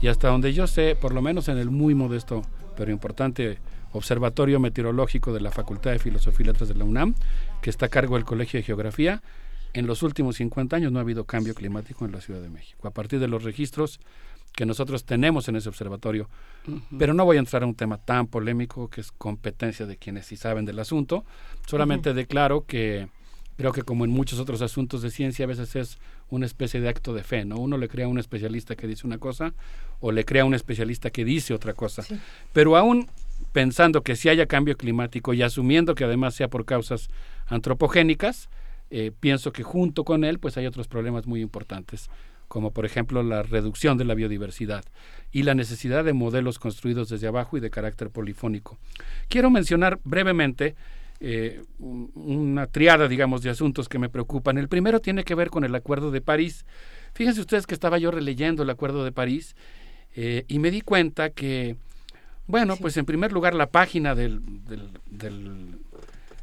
Y 0.00 0.06
hasta 0.06 0.28
donde 0.28 0.52
yo 0.52 0.66
sé, 0.66 0.96
por 1.00 1.12
lo 1.12 1.22
menos 1.22 1.48
en 1.48 1.58
el 1.58 1.70
muy 1.70 1.94
modesto 1.94 2.42
pero 2.76 2.92
importante 2.92 3.58
Observatorio 3.92 4.58
Meteorológico 4.60 5.32
de 5.32 5.40
la 5.40 5.50
Facultad 5.50 5.92
de 5.92 5.98
Filosofía 5.98 6.44
y 6.44 6.46
Letras 6.48 6.68
de 6.68 6.74
la 6.74 6.84
UNAM, 6.84 7.14
que 7.62 7.70
está 7.70 7.86
a 7.86 7.88
cargo 7.88 8.16
del 8.16 8.24
Colegio 8.24 8.58
de 8.58 8.64
Geografía, 8.64 9.22
en 9.72 9.86
los 9.86 10.02
últimos 10.02 10.36
50 10.36 10.76
años 10.76 10.92
no 10.92 10.98
ha 10.98 11.02
habido 11.02 11.24
cambio 11.24 11.54
climático 11.54 12.04
en 12.04 12.12
la 12.12 12.20
Ciudad 12.20 12.40
de 12.40 12.48
México. 12.48 12.86
A 12.86 12.92
partir 12.92 13.18
de 13.18 13.28
los 13.28 13.42
registros 13.42 14.00
que 14.54 14.66
nosotros 14.66 15.04
tenemos 15.04 15.48
en 15.48 15.56
ese 15.56 15.68
observatorio. 15.68 16.28
Pero 16.98 17.12
no 17.12 17.24
voy 17.24 17.36
a 17.36 17.40
entrar 17.40 17.62
a 17.62 17.66
un 17.66 17.74
tema 17.74 17.98
tan 17.98 18.26
polémico 18.26 18.88
que 18.88 19.00
es 19.00 19.10
competencia 19.12 19.84
de 19.86 19.96
quienes 19.96 20.26
sí 20.26 20.36
saben 20.36 20.64
del 20.64 20.78
asunto. 20.78 21.24
Solamente 21.66 22.14
declaro 22.14 22.64
que 22.64 23.08
creo 23.56 23.72
que 23.72 23.82
como 23.82 24.04
en 24.04 24.10
muchos 24.10 24.38
otros 24.38 24.62
asuntos 24.62 25.02
de 25.02 25.10
ciencia 25.10 25.44
a 25.44 25.48
veces 25.48 25.76
es 25.76 25.98
una 26.28 26.46
especie 26.46 26.80
de 26.80 26.88
acto 26.88 27.14
de 27.14 27.22
fe, 27.22 27.44
¿no? 27.44 27.56
Uno 27.56 27.78
le 27.78 27.88
crea 27.88 28.06
a 28.06 28.08
un 28.08 28.18
especialista 28.18 28.76
que 28.76 28.86
dice 28.86 29.06
una 29.06 29.18
cosa 29.18 29.54
o 30.00 30.12
le 30.12 30.24
crea 30.24 30.42
a 30.42 30.46
un 30.46 30.54
especialista 30.54 31.10
que 31.10 31.24
dice 31.24 31.52
otra 31.52 31.74
cosa. 31.74 32.04
Pero 32.52 32.76
aún 32.76 33.08
pensando 33.52 34.02
que 34.02 34.16
si 34.16 34.28
haya 34.28 34.46
cambio 34.46 34.76
climático 34.76 35.34
y 35.34 35.42
asumiendo 35.42 35.94
que 35.94 36.04
además 36.04 36.34
sea 36.34 36.48
por 36.48 36.64
causas 36.64 37.08
antropogénicas, 37.46 38.48
eh, 38.90 39.10
pienso 39.18 39.52
que 39.52 39.64
junto 39.64 40.04
con 40.04 40.24
él 40.24 40.38
pues 40.38 40.56
hay 40.56 40.66
otros 40.66 40.86
problemas 40.86 41.26
muy 41.26 41.40
importantes 41.40 42.08
como 42.54 42.70
por 42.70 42.86
ejemplo 42.86 43.24
la 43.24 43.42
reducción 43.42 43.98
de 43.98 44.04
la 44.04 44.14
biodiversidad 44.14 44.84
y 45.32 45.42
la 45.42 45.56
necesidad 45.56 46.04
de 46.04 46.12
modelos 46.12 46.60
construidos 46.60 47.08
desde 47.08 47.26
abajo 47.26 47.56
y 47.56 47.60
de 47.60 47.68
carácter 47.68 48.10
polifónico. 48.10 48.78
Quiero 49.28 49.50
mencionar 49.50 49.98
brevemente 50.04 50.76
eh, 51.18 51.64
una 51.80 52.68
triada, 52.68 53.08
digamos, 53.08 53.42
de 53.42 53.50
asuntos 53.50 53.88
que 53.88 53.98
me 53.98 54.08
preocupan. 54.08 54.56
El 54.56 54.68
primero 54.68 55.00
tiene 55.00 55.24
que 55.24 55.34
ver 55.34 55.50
con 55.50 55.64
el 55.64 55.74
Acuerdo 55.74 56.12
de 56.12 56.20
París. 56.20 56.64
Fíjense 57.12 57.40
ustedes 57.40 57.66
que 57.66 57.74
estaba 57.74 57.98
yo 57.98 58.12
releyendo 58.12 58.62
el 58.62 58.70
Acuerdo 58.70 59.04
de 59.04 59.10
París 59.10 59.56
eh, 60.14 60.44
y 60.46 60.60
me 60.60 60.70
di 60.70 60.80
cuenta 60.80 61.30
que, 61.30 61.74
bueno, 62.46 62.76
pues 62.76 62.96
en 62.96 63.04
primer 63.04 63.32
lugar 63.32 63.56
la 63.56 63.66
página 63.66 64.14
de 64.14 64.38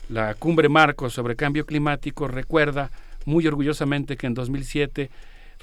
la 0.10 0.34
cumbre 0.34 0.68
marco 0.68 1.10
sobre 1.10 1.38
cambio 1.38 1.66
climático 1.66 2.28
recuerda 2.28 2.92
muy 3.24 3.48
orgullosamente 3.48 4.18
que 4.18 4.28
en 4.28 4.34
2007 4.34 5.10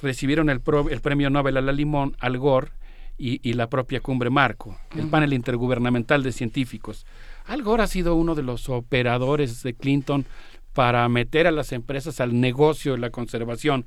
recibieron 0.02 0.50
el, 0.50 0.60
el 0.90 1.00
premio 1.00 1.30
Nobel 1.30 1.56
a 1.56 1.60
la 1.60 1.72
Limón, 1.72 2.16
al 2.20 2.38
Gore 2.38 2.70
y, 3.18 3.52
la 3.54 3.68
propia 3.68 4.00
Cumbre 4.00 4.30
Marco, 4.30 4.78
el 4.96 5.08
panel 5.08 5.32
intergubernamental 5.32 6.22
de 6.22 6.30
científicos. 6.30 7.04
Al 7.46 7.62
Gore 7.62 7.82
ha 7.82 7.88
sido 7.88 8.14
uno 8.14 8.36
de 8.36 8.44
los 8.44 8.68
operadores 8.68 9.62
de 9.64 9.74
Clinton 9.74 10.24
para 10.72 11.08
meter 11.08 11.48
a 11.48 11.50
las 11.50 11.72
empresas 11.72 12.20
al 12.20 12.40
negocio 12.40 12.92
de 12.92 12.98
la 12.98 13.10
conservación. 13.10 13.84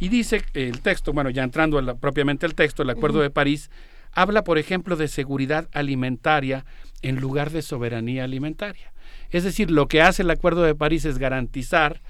Y 0.00 0.08
dice 0.08 0.42
el 0.54 0.80
texto, 0.80 1.12
bueno, 1.12 1.30
ya 1.30 1.44
entrando 1.44 1.78
a 1.78 1.94
propiamente 1.94 2.44
el 2.46 2.56
texto, 2.56 2.82
el 2.82 2.90
Acuerdo 2.90 3.20
de 3.20 3.30
París, 3.30 3.70
habla, 4.10 4.42
por 4.42 4.58
ejemplo, 4.58 4.96
de 4.96 5.06
seguridad 5.06 5.68
alimentaria 5.72 6.64
en 7.02 7.20
lugar 7.20 7.50
de 7.50 7.62
soberanía 7.62 8.24
alimentaria. 8.24 8.92
Es 9.30 9.44
decir, 9.44 9.70
lo 9.70 9.86
que 9.86 10.02
hace 10.02 10.22
el 10.22 10.30
Acuerdo 10.30 10.62
de 10.62 10.74
París 10.74 11.04
es 11.04 11.18
garantizar 11.18 12.00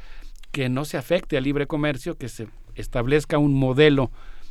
que 0.50 0.70
no 0.70 0.86
se 0.86 0.96
afecte 0.96 1.36
al 1.36 1.44
libre 1.44 1.66
comercio, 1.66 2.16
que 2.16 2.28
se 2.28 2.48
establezca 2.74 3.38
un 3.38 3.54
modelo 3.54 4.10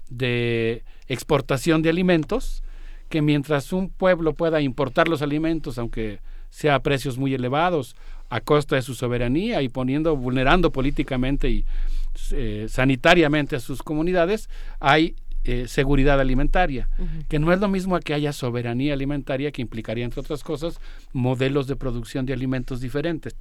de 0.10 0.84
exportación 1.08 1.82
de 1.82 1.90
alimentos, 1.90 2.64
que 3.10 3.22
mientras 3.22 3.74
un 3.74 3.90
pueblo 3.90 4.34
pueda 4.34 4.62
importar 4.62 5.08
los 5.08 5.22
alimentos, 5.22 5.78
aunque 5.78 6.20
sea 6.50 6.76
a 6.76 6.84
precios 6.84 7.18
muy 7.18 7.34
elevados, 7.34 7.96
a 8.30 8.40
costa 8.42 8.76
de 8.76 8.82
su 8.82 8.94
soberanía 8.94 9.62
y 9.62 9.70
poniendo, 9.70 10.16
vulnerando 10.16 10.72
políticamente 10.72 11.50
y 11.50 11.66
eh, 12.32 12.68
sanitariamente 12.70 13.56
a 13.56 13.60
sus 13.60 13.84
comunidades, 13.84 14.50
hay 14.80 15.16
eh, 15.44 15.68
seguridad 15.68 16.20
alimentaria, 16.20 16.88
que 17.28 17.40
no 17.40 17.52
es 17.52 17.60
lo 17.60 17.68
mismo 17.68 17.96
a 17.96 18.00
que 18.00 18.14
haya 18.14 18.32
soberanía 18.32 18.94
alimentaria, 18.94 19.52
que 19.52 19.62
implicaría, 19.62 20.06
entre 20.06 20.22
otras 20.22 20.44
cosas, 20.44 20.80
modelos 21.14 21.68
de 21.68 21.76
producción 21.76 22.26
de 22.26 22.34
alimentos 22.34 22.80
diferentes. 22.80 23.36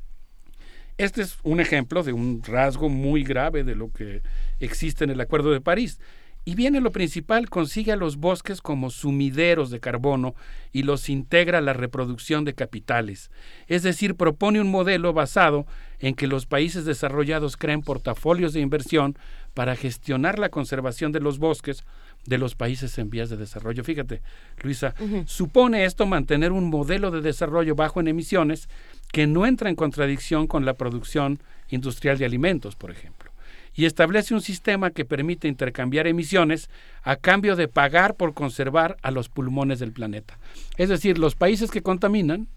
Este 1.01 1.23
es 1.23 1.39
un 1.45 1.61
ejemplo 1.61 2.03
de 2.03 2.13
un 2.13 2.43
rasgo 2.43 2.91
muy 2.91 3.25
grave 3.25 3.65
de 3.65 3.75
lo 3.75 3.91
que 3.91 4.21
existe 4.59 5.03
en 5.03 5.09
el 5.09 5.23
Acuerdo 5.23 5.51
de 5.51 5.63
París. 5.63 5.99
Y 6.45 6.55
viene 6.55 6.83
lo 6.83 6.91
principal, 6.91 7.49
consigue 7.49 7.93
a 7.93 7.97
los 7.97 8.19
bosques 8.19 8.61
como 8.61 8.91
sumideros 8.91 9.71
de 9.71 9.81
carbono 9.81 10.35
y 10.73 10.83
los 10.83 11.09
integra 11.09 11.59
a 11.59 11.63
la 11.63 11.73
reproducción 11.73 12.45
de 12.45 12.53
capitales. 12.53 13.31
Es 13.67 13.83
decir, 13.83 14.15
propone 14.15 14.61
un 14.61 14.71
modelo 14.71 15.15
basado 15.15 15.65
en 16.01 16.15
que 16.15 16.27
los 16.27 16.45
países 16.45 16.85
desarrollados 16.85 17.57
creen 17.57 17.81
portafolios 17.81 18.53
de 18.53 18.61
inversión 18.61 19.17
para 19.55 19.77
gestionar 19.77 20.39
la 20.39 20.51
conservación 20.51 21.13
de 21.13 21.21
los 21.21 21.39
bosques 21.39 21.85
de 22.27 22.37
los 22.37 22.55
países 22.55 22.99
en 22.99 23.09
vías 23.09 23.31
de 23.31 23.39
desarrollo. 23.39 23.85
Fíjate, 23.85 24.21
Luisa, 24.63 24.95
supone 25.25 25.87
esto 25.87 26.05
mantener 26.05 26.53
un 26.53 26.69
modelo 26.69 27.11
de 27.11 27.23
desarrollo 27.23 27.75
bajo 27.75 28.01
en 28.01 28.09
emisiones 28.09 28.69
que 29.13 29.27
no 29.27 29.47
entra 29.47 29.69
en 29.71 29.77
contradicción 29.77 30.47
con 30.47 30.65
la 30.65 30.75
producción 30.75 31.41
industrial 31.69 32.19
de 32.19 32.25
alimentos, 32.25 32.77
por 32.77 32.91
ejemplo, 32.91 33.31
y 33.75 33.85
establece 33.85 34.35
un 34.35 34.41
sistema 34.41 34.91
que 34.91 35.05
permite 35.05 35.49
intercambiar 35.49 36.07
emisiones 36.07 36.69
a 37.03 37.17
cambio 37.17 37.57
de 37.57 37.69
pagar 37.69 38.17
por 38.17 38.35
conservar 38.35 38.97
a 39.03 39.11
los 39.11 39.29
pulmones 39.29 39.79
del 39.79 39.93
planeta. 39.93 40.39
Es 40.77 40.89
decir, 40.89 41.19
los 41.19 41.35
países 41.35 41.71
que 41.71 41.83
contaminan 41.83 42.49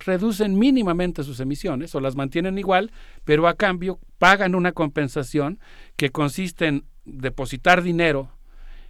reducen 0.00 0.58
mínimamente 0.58 1.24
sus 1.24 1.40
emisiones 1.40 1.94
o 1.94 2.00
las 2.00 2.14
mantienen 2.14 2.58
igual, 2.58 2.92
pero 3.24 3.48
a 3.48 3.54
cambio 3.54 3.98
pagan 4.18 4.54
una 4.54 4.72
compensación 4.72 5.58
que 5.96 6.10
consiste 6.10 6.66
en 6.66 6.84
depositar 7.04 7.82
dinero 7.82 8.30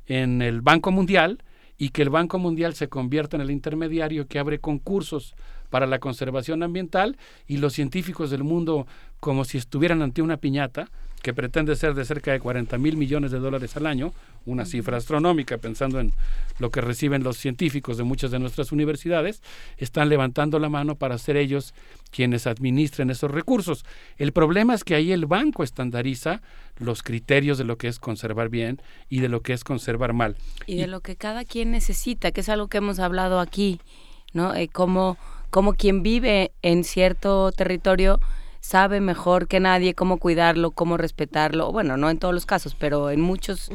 en 0.06 0.42
el 0.42 0.60
Banco 0.60 0.90
Mundial 0.90 1.42
y 1.78 1.90
que 1.90 2.02
el 2.02 2.10
Banco 2.10 2.38
Mundial 2.38 2.74
se 2.74 2.88
convierta 2.88 3.36
en 3.36 3.42
el 3.42 3.50
intermediario 3.50 4.26
que 4.26 4.38
abre 4.38 4.58
concursos 4.58 5.34
para 5.70 5.86
la 5.86 5.98
conservación 5.98 6.62
ambiental 6.62 7.16
y 7.46 7.58
los 7.58 7.72
científicos 7.72 8.30
del 8.30 8.44
mundo 8.44 8.86
como 9.20 9.44
si 9.44 9.58
estuvieran 9.58 10.02
ante 10.02 10.22
una 10.22 10.36
piñata 10.36 10.88
que 11.22 11.34
pretende 11.34 11.74
ser 11.76 11.94
de 11.94 12.04
cerca 12.04 12.32
de 12.32 12.40
40 12.40 12.78
mil 12.78 12.96
millones 12.96 13.30
de 13.30 13.38
dólares 13.38 13.76
al 13.76 13.86
año, 13.86 14.12
una 14.46 14.64
cifra 14.64 14.96
astronómica 14.96 15.58
pensando 15.58 16.00
en 16.00 16.12
lo 16.58 16.70
que 16.70 16.80
reciben 16.80 17.22
los 17.22 17.36
científicos 17.36 17.98
de 17.98 18.04
muchas 18.04 18.30
de 18.30 18.38
nuestras 18.38 18.72
universidades, 18.72 19.42
están 19.76 20.08
levantando 20.08 20.58
la 20.58 20.68
mano 20.68 20.94
para 20.94 21.18
ser 21.18 21.36
ellos 21.36 21.74
quienes 22.10 22.46
administren 22.46 23.10
esos 23.10 23.30
recursos. 23.30 23.84
El 24.16 24.32
problema 24.32 24.74
es 24.74 24.84
que 24.84 24.94
ahí 24.94 25.12
el 25.12 25.26
banco 25.26 25.62
estandariza 25.62 26.40
los 26.78 27.02
criterios 27.02 27.58
de 27.58 27.64
lo 27.64 27.76
que 27.76 27.88
es 27.88 27.98
conservar 27.98 28.48
bien 28.48 28.80
y 29.08 29.20
de 29.20 29.28
lo 29.28 29.42
que 29.42 29.52
es 29.52 29.64
conservar 29.64 30.12
mal. 30.12 30.36
Y 30.66 30.76
de 30.76 30.86
lo 30.86 31.00
que 31.00 31.16
cada 31.16 31.44
quien 31.44 31.72
necesita, 31.72 32.30
que 32.30 32.40
es 32.40 32.48
algo 32.48 32.68
que 32.68 32.78
hemos 32.78 33.00
hablado 33.00 33.40
aquí, 33.40 33.80
¿no? 34.32 34.54
Eh, 34.54 34.68
como 34.68 35.18
como 35.50 35.74
quien 35.74 36.02
vive 36.02 36.52
en 36.62 36.84
cierto 36.84 37.52
territorio 37.52 38.20
sabe 38.60 39.00
mejor 39.00 39.48
que 39.48 39.60
nadie 39.60 39.94
cómo 39.94 40.18
cuidarlo, 40.18 40.72
cómo 40.72 40.96
respetarlo. 40.96 41.72
Bueno, 41.72 41.96
no 41.96 42.10
en 42.10 42.18
todos 42.18 42.34
los 42.34 42.46
casos, 42.46 42.74
pero 42.74 43.10
en 43.10 43.20
muchos, 43.20 43.70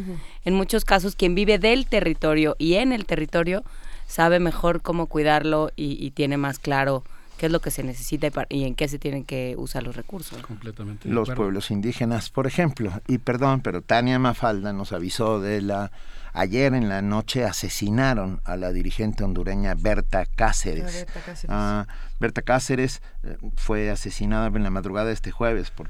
en 0.46 0.54
muchos 0.54 0.86
casos 0.86 1.16
quien 1.16 1.36
vive 1.36 1.58
del 1.58 1.88
territorio 1.88 2.56
y 2.60 2.76
en 2.76 2.92
el 2.92 3.06
territorio 3.06 3.64
sabe 4.06 4.40
mejor 4.40 4.82
cómo 4.82 5.08
cuidarlo 5.08 5.72
y, 5.76 6.12
tiene 6.12 6.38
más 6.38 6.60
claro 6.60 7.04
qué 7.38 7.48
es 7.48 7.52
lo 7.52 7.60
que 7.60 7.72
se 7.72 7.84
necesita 7.84 8.28
y, 8.50 8.66
en 8.66 8.76
qué 8.76 8.88
se 8.88 9.00
tienen 9.00 9.24
que 9.24 9.56
usar 9.58 9.82
los 9.84 9.96
recursos. 9.96 10.40
Completamente. 10.44 11.10
Los 11.10 11.32
pueblos 11.32 11.72
indígenas, 11.72 12.30
por 12.30 12.46
ejemplo. 12.46 12.92
Y 13.08 13.18
perdón, 13.18 13.62
pero 13.62 13.82
Tania 13.82 14.20
Mafalda 14.20 14.74
nos 14.74 14.92
avisó 14.94 15.40
de 15.40 15.62
la 15.62 15.92
Ayer 16.34 16.74
en 16.74 16.90
la 16.90 17.04
noche 17.04 17.46
asesinaron 17.46 18.42
a 18.44 18.58
la 18.58 18.72
dirigente 18.72 19.24
hondureña 19.24 19.76
Berta 19.76 20.26
Cáceres. 20.26 20.94
Berta 20.94 21.20
Cáceres. 21.20 21.46
Ah, 21.50 21.88
Berta 22.24 22.42
Cáceres 22.42 23.02
eh, 23.24 23.36
fue 23.58 23.90
asesinada 23.90 24.48
en 24.48 24.64
la 24.64 24.70
madrugada 24.70 25.08
de 25.08 25.14
este 25.14 25.30
jueves 25.30 25.72
por, 25.72 25.90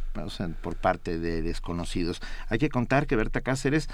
parte 0.78 1.20
de 1.20 1.44
desconocidos. 1.44 2.22
Hay 2.50 2.58
que 2.58 2.70
contar 2.70 3.06
que 3.06 3.16
Berta 3.16 3.42
Cáceres 3.42 3.88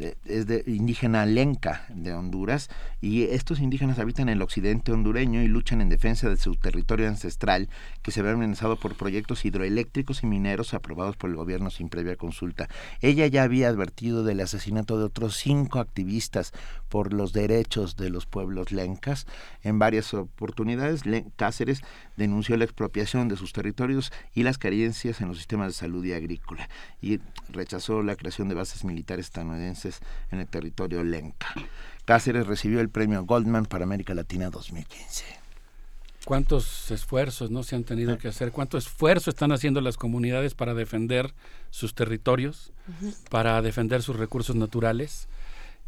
eh, 0.00 0.16
es 0.24 0.48
de 0.48 0.64
indígena 0.66 1.24
lenca 1.24 1.86
de 1.90 2.12
Honduras 2.12 2.68
y 3.00 3.22
estos 3.22 3.60
indígenas 3.60 4.00
habitan 4.00 4.28
en 4.28 4.38
el 4.38 4.42
occidente 4.42 4.90
hondureño 4.90 5.40
y 5.40 5.46
luchan 5.46 5.80
en 5.80 5.88
defensa 5.88 6.28
de 6.28 6.36
su 6.36 6.56
territorio 6.56 7.06
ancestral 7.06 7.68
que 8.02 8.10
se 8.10 8.22
ve 8.22 8.30
amenazado 8.32 8.76
por 8.76 8.96
proyectos 8.96 9.44
hidroeléctricos 9.44 10.24
y 10.24 10.26
mineros 10.26 10.74
aprobados 10.74 11.16
por 11.16 11.30
el 11.30 11.36
gobierno 11.36 11.70
sin 11.70 11.90
previa 11.90 12.16
consulta. 12.16 12.68
Ella 13.02 13.28
ya 13.28 13.44
había 13.44 13.68
advertido 13.68 14.24
del 14.24 14.40
asesinato 14.40 14.98
de 14.98 15.04
otros 15.04 15.36
cinco 15.36 15.78
activistas 15.78 16.52
por 16.88 17.12
los 17.12 17.32
derechos 17.32 17.96
de 17.96 18.10
los 18.10 18.26
pueblos 18.26 18.72
lencas. 18.72 19.28
En 19.62 19.78
varias 19.78 20.12
oportunidades, 20.12 21.02
Cáceres 21.36 21.83
denunció 22.16 22.56
la 22.56 22.64
expropiación 22.64 23.28
de 23.28 23.36
sus 23.36 23.52
territorios 23.52 24.12
y 24.34 24.42
las 24.42 24.58
carencias 24.58 25.20
en 25.20 25.28
los 25.28 25.38
sistemas 25.38 25.68
de 25.68 25.74
salud 25.74 26.04
y 26.04 26.12
agrícola 26.12 26.68
y 27.00 27.20
rechazó 27.48 28.02
la 28.02 28.16
creación 28.16 28.48
de 28.48 28.54
bases 28.54 28.84
militares 28.84 29.26
estadounidenses 29.26 30.00
en 30.30 30.40
el 30.40 30.46
territorio 30.46 31.04
lenca. 31.04 31.48
Cáceres 32.04 32.46
recibió 32.46 32.80
el 32.80 32.90
premio 32.90 33.24
Goldman 33.24 33.66
para 33.66 33.84
América 33.84 34.14
Latina 34.14 34.50
2015 34.50 35.44
cuántos 36.24 36.90
esfuerzos 36.90 37.50
no 37.50 37.62
se 37.62 37.76
han 37.76 37.84
tenido 37.84 38.18
que 38.18 38.28
hacer, 38.28 38.50
cuánto 38.50 38.78
esfuerzo 38.78 39.30
están 39.30 39.52
haciendo 39.52 39.80
las 39.80 39.96
comunidades 39.96 40.54
para 40.54 40.74
defender 40.74 41.34
sus 41.70 41.94
territorios, 41.94 42.72
para 43.30 43.60
defender 43.62 44.02
sus 44.02 44.16
recursos 44.16 44.56
naturales. 44.56 45.28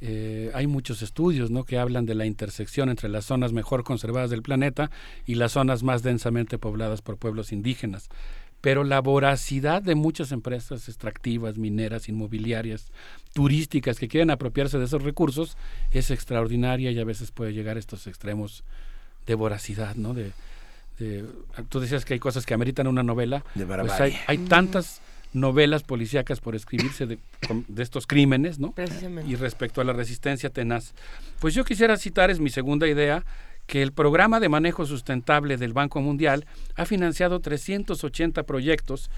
Eh, 0.00 0.50
hay 0.52 0.66
muchos 0.66 1.00
estudios 1.00 1.50
¿no? 1.50 1.64
que 1.64 1.78
hablan 1.78 2.04
de 2.04 2.14
la 2.14 2.26
intersección 2.26 2.90
entre 2.90 3.08
las 3.08 3.24
zonas 3.24 3.52
mejor 3.52 3.82
conservadas 3.82 4.30
del 4.30 4.42
planeta 4.42 4.90
y 5.24 5.36
las 5.36 5.52
zonas 5.52 5.82
más 5.82 6.02
densamente 6.02 6.58
pobladas 6.58 7.00
por 7.00 7.16
pueblos 7.16 7.52
indígenas. 7.52 8.10
Pero 8.60 8.84
la 8.84 9.00
voracidad 9.00 9.80
de 9.80 9.94
muchas 9.94 10.32
empresas 10.32 10.88
extractivas, 10.88 11.56
mineras, 11.56 12.08
inmobiliarias, 12.08 12.90
turísticas 13.32 13.98
que 13.98 14.08
quieren 14.08 14.30
apropiarse 14.30 14.78
de 14.78 14.84
esos 14.86 15.02
recursos 15.02 15.56
es 15.92 16.10
extraordinaria 16.10 16.90
y 16.90 16.98
a 16.98 17.04
veces 17.04 17.30
puede 17.30 17.52
llegar 17.52 17.76
a 17.76 17.80
estos 17.80 18.06
extremos 18.06 18.64
de 19.26 19.34
voracidad, 19.34 19.94
¿no? 19.96 20.14
De, 20.14 20.32
tú 21.68 21.80
decías 21.80 22.04
que 22.04 22.14
hay 22.14 22.20
cosas 22.20 22.46
que 22.46 22.54
ameritan 22.54 22.86
una 22.86 23.02
novela. 23.02 23.44
De 23.54 23.66
pues 23.66 24.00
hay, 24.00 24.16
hay 24.26 24.38
tantas 24.38 25.00
novelas 25.36 25.82
policíacas 25.82 26.40
por 26.40 26.56
escribirse 26.56 27.06
de, 27.06 27.18
estos 27.76 28.06
crímenes, 28.06 28.58
¿no? 28.58 28.72
Precisamente. 28.72 29.30
Y 29.30 29.36
respecto 29.36 29.80
a 29.80 29.84
la 29.84 29.92
resistencia 29.92 30.50
tenaz. 30.50 30.94
Pues 31.38 31.54
yo 31.54 31.64
quisiera 31.64 31.96
citar, 31.96 32.30
es 32.30 32.40
mi 32.40 32.50
segunda 32.50 32.88
idea, 32.88 33.24
que 33.66 33.82
el 33.82 33.92
programa 33.92 34.40
de 34.40 34.48
manejo 34.48 34.86
sustentable 34.86 35.56
del 35.56 35.72
Banco 35.72 36.00
Mundial 36.00 36.46
ha 36.76 36.86
financiado 36.86 37.40
380 37.40 38.44
proyectos 38.44 39.10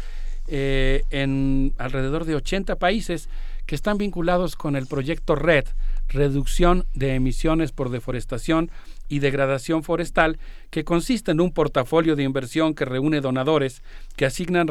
eh, 0.49 1.03
en 1.11 1.75
alrededor 1.79 2.25
de 2.25 2.35
80 2.35 2.77
países 2.77 3.29
que 3.67 3.75
están 3.75 3.99
vinculados 3.99 4.57
con 4.57 4.77
el 4.77 4.87
proyecto 4.87 5.35
RED, 5.35 5.67
Reducción 6.09 6.87
de 6.95 7.15
Emisiones 7.15 7.71
por 7.71 7.91
Deforestación 7.91 8.71
y 9.09 9.21
degradación 9.21 9.83
forestal, 9.83 10.39
que 10.71 10.85
consiste 10.85 11.33
en 11.33 11.41
un 11.41 11.53
portafolio 11.53 12.17
de 12.17 12.25
inversión 12.25 12.75
que 12.75 12.85
reúne 12.85 13.21
donadores 13.21 13.83
que 14.17 14.27
asignan, 14.27 14.69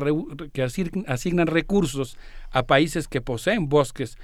que 0.54 0.64
asignan 0.64 1.48
recursos 1.48 2.18
a 2.52 2.64
países 2.64 3.08
que 3.08 3.22
poseen 3.22 3.70
bosques 3.70 4.18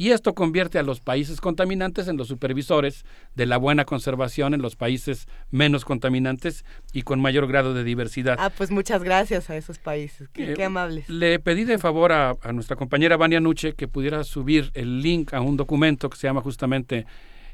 y 0.00 0.12
esto 0.12 0.34
convierte 0.34 0.78
a 0.78 0.82
los 0.82 1.00
países 1.00 1.42
contaminantes 1.42 2.08
en 2.08 2.16
los 2.16 2.26
supervisores 2.28 3.04
de 3.34 3.44
la 3.44 3.58
buena 3.58 3.84
conservación 3.84 4.54
en 4.54 4.62
los 4.62 4.74
países 4.74 5.28
menos 5.50 5.84
contaminantes 5.84 6.64
y 6.94 7.02
con 7.02 7.20
mayor 7.20 7.46
grado 7.46 7.74
de 7.74 7.84
diversidad. 7.84 8.36
Ah, 8.40 8.48
pues 8.48 8.70
muchas 8.70 9.02
gracias 9.04 9.50
a 9.50 9.58
esos 9.58 9.78
países, 9.78 10.30
qué, 10.30 10.54
eh, 10.54 10.64
amables. 10.64 11.06
Le 11.10 11.38
pedí 11.38 11.64
de 11.64 11.76
favor 11.76 12.12
a, 12.12 12.34
a, 12.40 12.52
nuestra 12.54 12.76
compañera 12.76 13.18
Vania 13.18 13.40
Nuche 13.40 13.74
que 13.74 13.88
pudiera 13.88 14.24
subir 14.24 14.70
el 14.72 15.02
link 15.02 15.34
a 15.34 15.42
un 15.42 15.58
documento 15.58 16.08
que 16.08 16.16
se 16.16 16.26
llama 16.26 16.40
justamente 16.40 17.04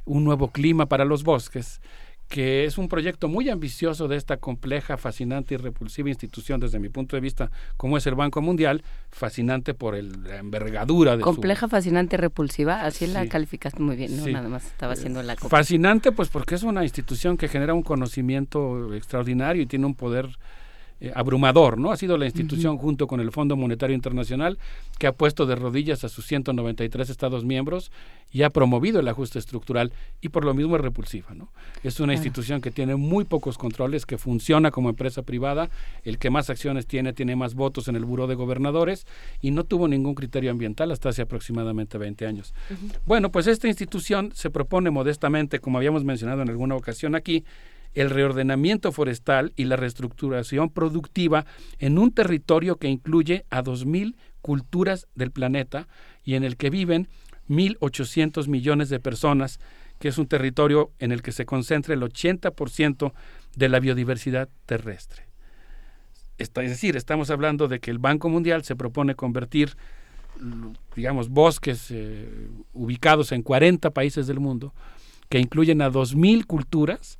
Un 0.04 0.22
nuevo 0.22 0.52
clima 0.52 0.86
para 0.86 1.04
los 1.04 1.24
bosques 1.24 1.80
que 2.28 2.64
es 2.64 2.76
un 2.76 2.88
proyecto 2.88 3.28
muy 3.28 3.48
ambicioso 3.48 4.08
de 4.08 4.16
esta 4.16 4.36
compleja, 4.36 4.96
fascinante 4.96 5.54
y 5.54 5.56
repulsiva 5.58 6.08
institución 6.08 6.60
desde 6.60 6.78
mi 6.78 6.88
punto 6.88 7.16
de 7.16 7.20
vista, 7.20 7.50
como 7.76 7.96
es 7.96 8.06
el 8.06 8.14
Banco 8.14 8.42
Mundial, 8.42 8.82
fascinante 9.10 9.74
por 9.74 9.94
el, 9.94 10.24
la 10.24 10.38
envergadura 10.38 11.16
de 11.16 11.22
Compleja, 11.22 11.68
fascinante, 11.68 12.16
repulsiva, 12.16 12.82
así 12.82 13.06
la 13.06 13.26
calificaste 13.26 13.80
muy 13.80 13.96
bien, 13.96 14.16
¿no? 14.16 14.26
Nada 14.26 14.48
más 14.48 14.66
estaba 14.66 14.94
haciendo 14.94 15.22
la... 15.22 15.36
Fascinante, 15.36 16.12
pues 16.12 16.28
porque 16.28 16.56
es 16.56 16.62
una 16.62 16.82
institución 16.82 17.36
que 17.36 17.48
genera 17.48 17.74
un 17.74 17.82
conocimiento 17.82 18.92
extraordinario 18.94 19.62
y 19.62 19.66
tiene 19.66 19.86
un 19.86 19.94
poder 19.94 20.36
eh, 21.00 21.12
abrumador, 21.14 21.78
¿no? 21.78 21.92
Ha 21.92 21.96
sido 21.96 22.16
la 22.16 22.26
institución 22.26 22.78
junto 22.78 23.06
con 23.06 23.20
el 23.20 23.30
Fondo 23.30 23.56
Monetario 23.56 23.94
Internacional 23.94 24.58
que 24.98 25.06
ha 25.06 25.12
puesto 25.12 25.44
de 25.44 25.54
rodillas 25.54 26.04
a 26.04 26.08
sus 26.08 26.26
193 26.26 27.10
Estados 27.10 27.44
miembros 27.44 27.92
y 28.32 28.42
ha 28.42 28.50
promovido 28.50 29.00
el 29.00 29.08
ajuste 29.08 29.38
estructural 29.38 29.92
y 30.20 30.30
por 30.30 30.44
lo 30.44 30.54
mismo 30.54 30.76
es 30.76 30.82
repulsiva, 30.82 31.34
¿no? 31.34 31.50
Es 31.82 32.00
una 32.00 32.14
institución 32.14 32.60
que 32.60 32.70
tiene 32.70 32.96
muy 32.96 33.24
pocos 33.24 33.58
controles, 33.58 34.06
que 34.06 34.18
funciona 34.18 34.70
como 34.70 34.88
empresa 34.88 35.22
privada, 35.22 35.68
el 36.02 36.18
que 36.18 36.30
más 36.30 36.50
acciones 36.50 36.86
tiene 36.86 37.12
tiene 37.12 37.36
más 37.36 37.54
votos 37.54 37.88
en 37.88 37.96
el 37.96 38.04
Buró 38.04 38.26
de 38.26 38.34
Gobernadores 38.34 39.06
y 39.40 39.50
no 39.50 39.64
tuvo 39.64 39.88
ningún 39.88 40.14
criterio 40.14 40.50
ambiental 40.50 40.90
hasta 40.92 41.10
hace 41.10 41.22
aproximadamente 41.22 41.98
20 41.98 42.26
años. 42.26 42.54
Bueno, 43.04 43.30
pues 43.30 43.46
esta 43.46 43.68
institución 43.68 44.32
se 44.34 44.50
propone 44.50 44.90
modestamente, 44.90 45.60
como 45.60 45.78
habíamos 45.78 46.04
mencionado 46.04 46.42
en 46.42 46.48
alguna 46.48 46.74
ocasión 46.74 47.14
aquí, 47.14 47.44
el 47.96 48.10
reordenamiento 48.10 48.92
forestal 48.92 49.52
y 49.56 49.64
la 49.64 49.76
reestructuración 49.76 50.68
productiva 50.68 51.46
en 51.78 51.98
un 51.98 52.12
territorio 52.12 52.76
que 52.76 52.88
incluye 52.88 53.46
a 53.50 53.64
2.000 53.64 54.14
culturas 54.42 55.08
del 55.14 55.30
planeta 55.32 55.88
y 56.22 56.34
en 56.34 56.44
el 56.44 56.58
que 56.58 56.68
viven 56.68 57.08
1.800 57.48 58.48
millones 58.48 58.90
de 58.90 59.00
personas, 59.00 59.60
que 59.98 60.08
es 60.08 60.18
un 60.18 60.26
territorio 60.26 60.92
en 60.98 61.10
el 61.10 61.22
que 61.22 61.32
se 61.32 61.46
concentra 61.46 61.94
el 61.94 62.02
80% 62.02 63.12
de 63.56 63.68
la 63.70 63.80
biodiversidad 63.80 64.50
terrestre. 64.66 65.22
es 66.36 66.52
decir, 66.52 66.96
estamos 66.96 67.30
hablando 67.30 67.66
de 67.66 67.80
que 67.80 67.90
el 67.90 67.98
Banco 67.98 68.28
Mundial 68.28 68.62
se 68.62 68.76
propone 68.76 69.14
convertir, 69.14 69.74
digamos, 70.94 71.30
bosques 71.30 71.90
eh, 71.90 72.50
ubicados 72.74 73.32
en 73.32 73.42
40 73.42 73.88
países 73.90 74.26
del 74.26 74.38
mundo, 74.38 74.74
que 75.30 75.38
incluyen 75.38 75.80
a 75.80 75.90
2.000 75.90 76.44
culturas, 76.44 77.18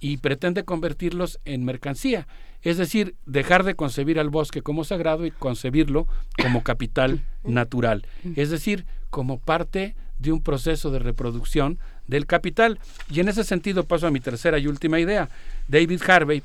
y 0.00 0.18
pretende 0.18 0.64
convertirlos 0.64 1.40
en 1.44 1.64
mercancía, 1.64 2.26
es 2.62 2.76
decir, 2.76 3.14
dejar 3.26 3.64
de 3.64 3.74
concebir 3.74 4.18
al 4.18 4.30
bosque 4.30 4.62
como 4.62 4.84
sagrado 4.84 5.24
y 5.24 5.30
concebirlo 5.30 6.06
como 6.42 6.62
capital 6.62 7.22
natural, 7.44 8.06
es 8.34 8.50
decir, 8.50 8.86
como 9.10 9.38
parte 9.38 9.94
de 10.18 10.32
un 10.32 10.42
proceso 10.42 10.90
de 10.90 10.98
reproducción 10.98 11.78
del 12.06 12.26
capital. 12.26 12.78
Y 13.10 13.20
en 13.20 13.28
ese 13.28 13.44
sentido 13.44 13.84
paso 13.84 14.06
a 14.06 14.10
mi 14.10 14.20
tercera 14.20 14.58
y 14.58 14.66
última 14.66 14.98
idea. 14.98 15.28
David 15.68 16.00
Harvey 16.08 16.42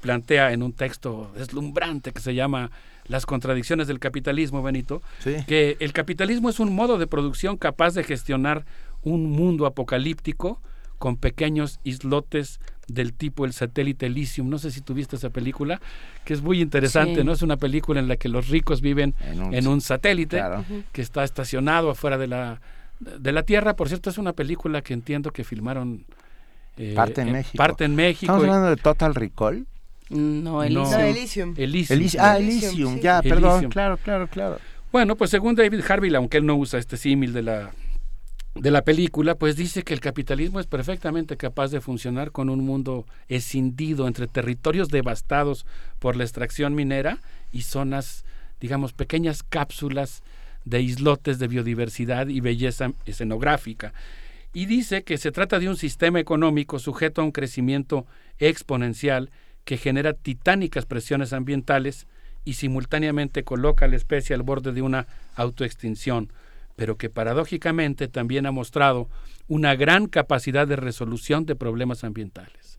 plantea 0.00 0.52
en 0.52 0.62
un 0.62 0.72
texto 0.72 1.30
deslumbrante 1.36 2.12
que 2.12 2.20
se 2.20 2.34
llama 2.34 2.70
Las 3.06 3.24
contradicciones 3.24 3.86
del 3.86 4.00
capitalismo, 4.00 4.62
Benito, 4.62 5.00
que 5.46 5.76
el 5.80 5.92
capitalismo 5.92 6.50
es 6.50 6.60
un 6.60 6.74
modo 6.74 6.98
de 6.98 7.06
producción 7.06 7.56
capaz 7.56 7.94
de 7.94 8.04
gestionar 8.04 8.64
un 9.02 9.30
mundo 9.30 9.64
apocalíptico 9.66 10.60
con 10.98 11.16
pequeños 11.16 11.80
islotes 11.84 12.60
del 12.94 13.12
tipo 13.12 13.44
el 13.44 13.52
satélite 13.52 14.06
Elysium. 14.06 14.48
No 14.48 14.58
sé 14.58 14.70
si 14.70 14.80
tuviste 14.80 15.16
esa 15.16 15.30
película, 15.30 15.80
que 16.24 16.34
es 16.34 16.42
muy 16.42 16.60
interesante, 16.60 17.24
¿no? 17.24 17.32
Es 17.32 17.42
una 17.42 17.56
película 17.56 18.00
en 18.00 18.08
la 18.08 18.16
que 18.16 18.28
los 18.28 18.48
ricos 18.48 18.80
viven 18.80 19.14
en 19.52 19.66
un, 19.66 19.80
satélite 19.80 20.42
que 20.92 21.02
está 21.02 21.24
estacionado 21.24 21.90
afuera 21.90 22.18
de 22.18 22.26
la, 22.26 22.60
de 23.00 23.32
la 23.32 23.42
Tierra. 23.42 23.74
Por 23.74 23.88
cierto, 23.88 24.10
es 24.10 24.18
una 24.18 24.32
película 24.32 24.82
que 24.82 24.94
entiendo 24.94 25.30
que 25.30 25.44
filmaron... 25.44 26.04
Eh, 26.78 26.94
parte 26.96 27.20
en, 27.20 27.32
México. 27.32 27.56
Parte 27.58 27.84
en 27.84 27.94
México. 27.94 28.32
¿Estamos 28.32 28.44
hablando 28.44 28.70
de 28.70 28.76
Total 28.76 29.14
Recall? 29.14 29.66
No, 30.08 30.62
Elysium. 30.62 31.54
Elysium. 31.56 32.16
ah, 32.18 32.38
Elysium, 32.38 33.00
ya, 33.00 33.22
perdón, 33.22 33.68
claro, 33.70 33.96
claro, 33.96 34.26
claro. 34.26 34.58
Bueno, 34.90 35.16
pues 35.16 35.30
según 35.30 35.54
David 35.54 35.80
Harvey, 35.88 36.14
aunque 36.14 36.36
él 36.36 36.44
no 36.44 36.54
usa 36.54 36.78
este 36.78 36.98
símil 36.98 37.32
de 37.32 37.42
la 37.42 37.70
de 38.54 38.70
la 38.70 38.82
película, 38.82 39.34
pues 39.34 39.56
dice 39.56 39.82
que 39.82 39.94
el 39.94 40.00
capitalismo 40.00 40.60
es 40.60 40.66
perfectamente 40.66 41.36
capaz 41.36 41.70
de 41.70 41.80
funcionar 41.80 42.32
con 42.32 42.50
un 42.50 42.64
mundo 42.64 43.06
escindido 43.28 44.06
entre 44.06 44.26
territorios 44.26 44.88
devastados 44.88 45.64
por 45.98 46.16
la 46.16 46.24
extracción 46.24 46.74
minera 46.74 47.18
y 47.50 47.62
zonas, 47.62 48.24
digamos, 48.60 48.92
pequeñas 48.92 49.42
cápsulas 49.42 50.22
de 50.64 50.82
islotes 50.82 51.38
de 51.38 51.48
biodiversidad 51.48 52.28
y 52.28 52.40
belleza 52.40 52.92
escenográfica. 53.06 53.94
Y 54.52 54.66
dice 54.66 55.02
que 55.02 55.16
se 55.16 55.32
trata 55.32 55.58
de 55.58 55.70
un 55.70 55.76
sistema 55.76 56.20
económico 56.20 56.78
sujeto 56.78 57.22
a 57.22 57.24
un 57.24 57.32
crecimiento 57.32 58.06
exponencial 58.38 59.30
que 59.64 59.78
genera 59.78 60.12
titánicas 60.12 60.84
presiones 60.84 61.32
ambientales 61.32 62.06
y 62.44 62.54
simultáneamente 62.54 63.44
coloca 63.44 63.86
a 63.86 63.88
la 63.88 63.96
especie 63.96 64.34
al 64.34 64.42
borde 64.42 64.72
de 64.72 64.82
una 64.82 65.06
autoextinción 65.36 66.30
pero 66.76 66.96
que 66.96 67.10
paradójicamente 67.10 68.08
también 68.08 68.46
ha 68.46 68.52
mostrado 68.52 69.08
una 69.48 69.74
gran 69.74 70.06
capacidad 70.06 70.66
de 70.66 70.76
resolución 70.76 71.46
de 71.46 71.56
problemas 71.56 72.04
ambientales. 72.04 72.78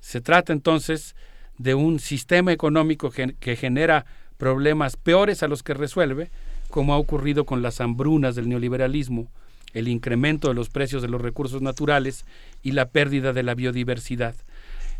Se 0.00 0.20
trata 0.20 0.52
entonces 0.52 1.14
de 1.58 1.74
un 1.74 2.00
sistema 2.00 2.52
económico 2.52 3.10
que 3.10 3.56
genera 3.56 4.06
problemas 4.38 4.96
peores 4.96 5.42
a 5.42 5.48
los 5.48 5.62
que 5.62 5.74
resuelve, 5.74 6.30
como 6.70 6.94
ha 6.94 6.98
ocurrido 6.98 7.44
con 7.44 7.60
las 7.60 7.80
hambrunas 7.80 8.34
del 8.34 8.48
neoliberalismo, 8.48 9.30
el 9.74 9.88
incremento 9.88 10.48
de 10.48 10.54
los 10.54 10.70
precios 10.70 11.02
de 11.02 11.08
los 11.08 11.20
recursos 11.20 11.62
naturales 11.62 12.24
y 12.62 12.72
la 12.72 12.88
pérdida 12.88 13.32
de 13.32 13.42
la 13.42 13.54
biodiversidad. 13.54 14.34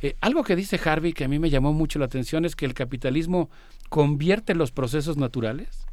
Eh, 0.03 0.17
algo 0.21 0.45
que 0.45 0.57
dice 0.57 0.81
Harvey 0.83 1.13
que 1.13 1.25
a 1.25 1.29
mí 1.29 1.39
me 1.39 1.51
llamó 1.51 1.73
mucho 1.73 1.99
la 1.99 2.07
atención 2.07 2.45
es 2.45 2.57
que 2.57 2.67
el 2.67 2.75
capitalismo 2.75 3.51
convierte 3.89 4.55
los 4.55 4.73
procesos 4.73 5.17
naturales 5.17 5.87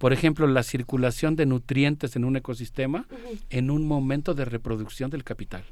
por 0.00 0.14
ejemplo, 0.14 0.46
la 0.46 0.62
circulación 0.62 1.36
de 1.36 1.44
nutrientes 1.44 2.16
en 2.16 2.24
un 2.24 2.34
ecosistema 2.34 3.04
en 3.50 3.70
un 3.70 3.86
momento 3.86 4.32
de 4.32 4.46
reproducción 4.46 5.10
del 5.10 5.24
capital 5.24 5.62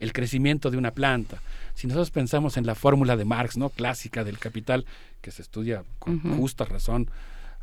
el 0.00 0.12
crecimiento 0.12 0.70
de 0.70 0.76
una 0.76 0.92
planta. 0.92 1.42
Si 1.74 1.86
nosotros 1.86 2.10
pensamos 2.10 2.56
en 2.56 2.66
la 2.66 2.74
fórmula 2.74 3.16
de 3.16 3.24
Marx, 3.24 3.56
¿no? 3.56 3.68
clásica 3.68 4.24
del 4.24 4.38
capital, 4.38 4.84
que 5.20 5.30
se 5.30 5.42
estudia 5.42 5.84
con 5.98 6.20
justa 6.36 6.64
razón, 6.64 7.08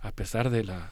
a 0.01 0.11
pesar 0.11 0.49
de 0.49 0.63
la 0.63 0.91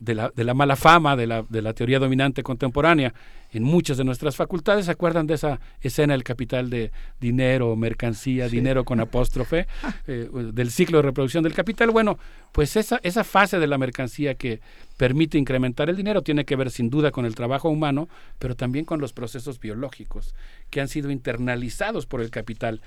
de 0.00 0.14
la, 0.14 0.32
de 0.34 0.44
la 0.44 0.54
mala 0.54 0.76
fama 0.76 1.16
de 1.16 1.26
la, 1.26 1.42
de 1.48 1.62
la 1.62 1.72
teoría 1.72 1.98
dominante 1.98 2.42
contemporánea 2.42 3.14
en 3.52 3.62
muchas 3.62 3.96
de 3.96 4.04
nuestras 4.04 4.36
facultades. 4.36 4.86
¿Se 4.86 4.90
acuerdan 4.90 5.26
de 5.26 5.34
esa 5.34 5.60
escena 5.80 6.12
del 6.12 6.24
capital 6.24 6.68
de 6.68 6.90
dinero, 7.20 7.74
mercancía, 7.76 8.48
dinero 8.48 8.84
con 8.84 9.00
apóstrofe, 9.00 9.66
eh, 10.06 10.28
del 10.52 10.70
ciclo 10.70 10.98
de 10.98 11.02
reproducción 11.02 11.42
del 11.42 11.54
capital? 11.54 11.90
Bueno, 11.90 12.18
pues 12.52 12.76
esa, 12.76 13.00
esa 13.02 13.24
fase 13.24 13.58
de 13.58 13.66
la 13.66 13.78
mercancía 13.78 14.34
que 14.34 14.60
permite 14.96 15.38
incrementar 15.38 15.90
el 15.90 15.96
dinero 15.96 16.22
tiene 16.22 16.44
que 16.44 16.56
ver 16.56 16.70
sin 16.70 16.90
duda 16.90 17.10
con 17.10 17.26
el 17.26 17.34
trabajo 17.34 17.68
humano, 17.68 18.08
pero 18.38 18.56
también 18.56 18.84
con 18.84 19.00
los 19.00 19.12
procesos 19.12 19.60
biológicos 19.60 20.34
que 20.70 20.80
han 20.80 20.88
sido 20.88 21.10
internalizados 21.10 22.06
por 22.06 22.20
el 22.20 22.30
capital. 22.30 22.80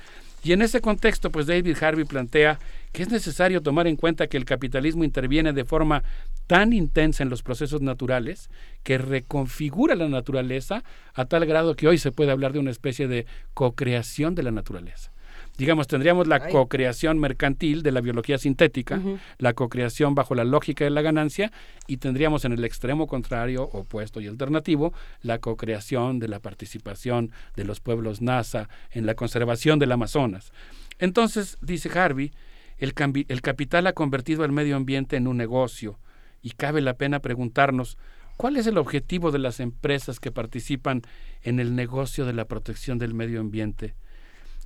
Y 0.44 0.54
en 0.54 0.62
ese 0.62 0.80
contexto, 0.80 1.32
pues 1.32 1.48
David 1.48 1.76
Harvey 1.82 2.06
plantea 2.06 2.60
que 2.92 3.04
es 3.04 3.10
necesario 3.10 3.62
tomar 3.62 3.88
en 3.88 3.96
cuenta 3.96 4.28
que 4.28 4.38
el 4.38 4.46
capitalismo 4.46 5.04
interviene 5.04 5.54
de 5.54 5.66
forma 5.66 6.04
tan 6.50 6.74
intensa 6.74 7.22
en 7.22 7.30
los 7.30 7.44
procesos 7.44 7.84
naturales 7.84 8.50
que 8.82 8.98
reconfigura 8.98 9.94
la 9.94 10.10
naturaleza 10.10 10.84
a 11.14 11.26
tal 11.26 11.45
grado 11.45 11.76
que 11.76 11.88
hoy 11.88 12.00
se 12.00 12.11
puede 12.11 12.32
hablar 12.32 12.53
de 12.53 12.60
una 12.60 12.72
especie 12.72 13.08
de 13.08 13.28
co-creación 13.53 14.34
de 14.34 14.42
la 14.42 14.50
naturaleza. 14.50 15.11
Digamos, 15.60 15.86
tendríamos 15.86 16.26
la 16.26 16.50
co-creación 16.50 17.19
mercantil 17.19 17.84
de 17.84 17.92
la 17.92 18.02
biología 18.02 18.40
sintética, 18.40 19.00
la 19.38 19.53
co-creación 19.53 20.16
bajo 20.16 20.34
la 20.34 20.44
lógica 20.44 20.86
de 20.86 20.90
la 20.90 21.03
ganancia, 21.03 21.52
y 21.86 21.98
tendríamos 21.98 22.45
en 22.45 22.53
el 22.53 22.66
extremo 22.66 23.06
contrario, 23.06 23.69
opuesto 23.72 24.19
y 24.19 24.26
alternativo, 24.26 24.92
la 25.22 25.38
co-creación 25.38 26.18
de 26.18 26.30
la 26.30 26.40
participación 26.40 27.32
de 27.56 27.64
los 27.64 27.80
pueblos 27.80 28.24
NASA 28.24 28.69
en 28.90 29.06
la 29.06 29.14
conservación 29.14 29.78
del 29.78 29.92
Amazonas. 29.92 30.52
Entonces, 30.98 31.60
dice 31.61 31.92
Harvey, 31.94 32.32
el, 32.80 32.95
el 33.28 33.42
capital 33.44 33.86
ha 33.86 33.94
convertido 33.94 34.45
el 34.45 34.52
medio 34.52 34.76
ambiente 34.78 35.16
en 35.16 35.28
un 35.28 35.38
negocio, 35.38 36.00
y 36.42 36.51
cabe 36.51 36.82
la 36.82 36.95
pena 36.95 37.19
preguntarnos, 37.19 37.98
¿Cuál 38.38 38.56
es 38.56 38.68
el 38.68 38.77
objetivo 38.77 39.32
de 39.32 39.40
las 39.40 39.59
empresas 39.59 40.22
que 40.22 40.32
participan 40.32 41.01
en 41.43 41.59
el 41.59 41.76
negocio 41.76 42.26
de 42.26 42.32
la 42.32 42.45
protección 42.45 42.98
del 42.98 43.14
medio 43.14 43.42
ambiente? 43.42 43.95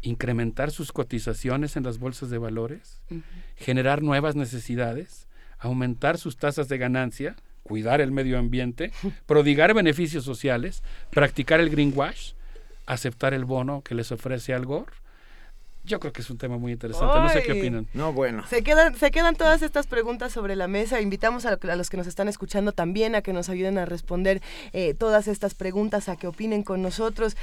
incrementar 0.03 0.71
sus 0.71 0.91
cotizaciones 0.91 1.75
en 1.75 1.83
las 1.83 1.97
bolsas 1.97 2.29
de 2.29 2.37
valores, 2.37 3.01
generar 3.55 4.03
nuevas 4.03 4.35
necesidades, 4.35 5.27
aumentar 5.57 6.17
sus 6.17 6.37
tasas 6.37 6.67
de 6.67 6.77
ganancia, 6.77 7.35
cuidar 7.63 8.01
el 8.01 8.11
medio 8.11 8.37
ambiente, 8.37 8.91
prodigar 9.25 9.73
beneficios 9.73 10.25
sociales, 10.25 10.83
practicar 11.09 11.59
el 11.59 11.69
greenwash, 11.69 12.33
aceptar 12.85 13.33
el 13.33 13.45
bono 13.45 13.81
que 13.81 13.95
les 13.95 14.11
ofrece 14.11 14.53
Al 14.53 14.65
Gore. 14.65 14.91
Yo 15.85 15.99
creo 15.99 16.13
que 16.13 16.21
es 16.21 16.29
un 16.29 16.37
tema 16.37 16.57
muy 16.57 16.71
interesante. 16.71 17.19
No 17.19 17.29
sé 17.29 17.43
qué 17.43 17.51
opinan. 17.53 17.87
No, 17.93 18.13
bueno. 18.13 18.45
Se 18.47 18.63
quedan, 18.63 18.95
se 18.95 19.11
quedan 19.11 19.35
todas 19.35 19.61
estas 19.61 19.87
preguntas 19.87 20.31
sobre 20.31 20.55
la 20.55 20.67
mesa. 20.67 21.01
Invitamos 21.01 21.45
a, 21.45 21.57
los 21.75 21.89
que 21.89 21.97
nos 21.97 22.07
están 22.07 22.27
escuchando 22.27 22.71
también 22.71 23.15
a 23.15 23.21
que 23.21 23.33
nos 23.33 23.49
ayuden 23.49 23.77
a 23.77 23.85
responder 23.85 24.41
eh, 24.71 24.93
todas 24.93 25.27
estas 25.27 25.55
preguntas, 25.55 26.09
a 26.09 26.15
que 26.15 26.27
opinen 26.27 26.63
con 26.63 26.81
nosotros 26.81 27.35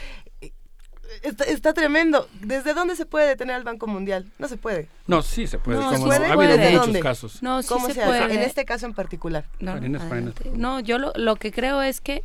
está, 1.22 1.72
tremendo. 1.72 2.28
¿Desde 2.40 2.74
dónde 2.74 2.96
se 2.96 3.06
puede 3.06 3.28
detener 3.28 3.56
al 3.56 3.64
Banco 3.64 3.86
Mundial? 3.86 4.26
No 4.38 4.48
se 4.48 4.56
puede. 4.56 4.88
No, 5.06 5.22
sí 5.22 5.46
se 5.46 5.58
puede. 5.58 5.78
No, 5.78 5.90
¿se 5.90 6.12
Ha 6.12 6.32
habido 6.32 6.86
muchos 6.86 7.02
casos. 7.02 7.42
No, 7.42 7.62
sí 7.62 7.68
¿Cómo 7.68 7.88
se, 7.88 8.00
puede? 8.00 8.34
En 8.34 8.40
este 8.40 8.64
caso 8.64 8.86
en 8.86 8.94
particular. 8.94 9.44
No, 9.60 10.80
yo 10.80 10.98
lo, 10.98 11.12
lo 11.16 11.36
que 11.36 11.52
creo 11.52 11.82
es 11.82 12.00
que 12.00 12.22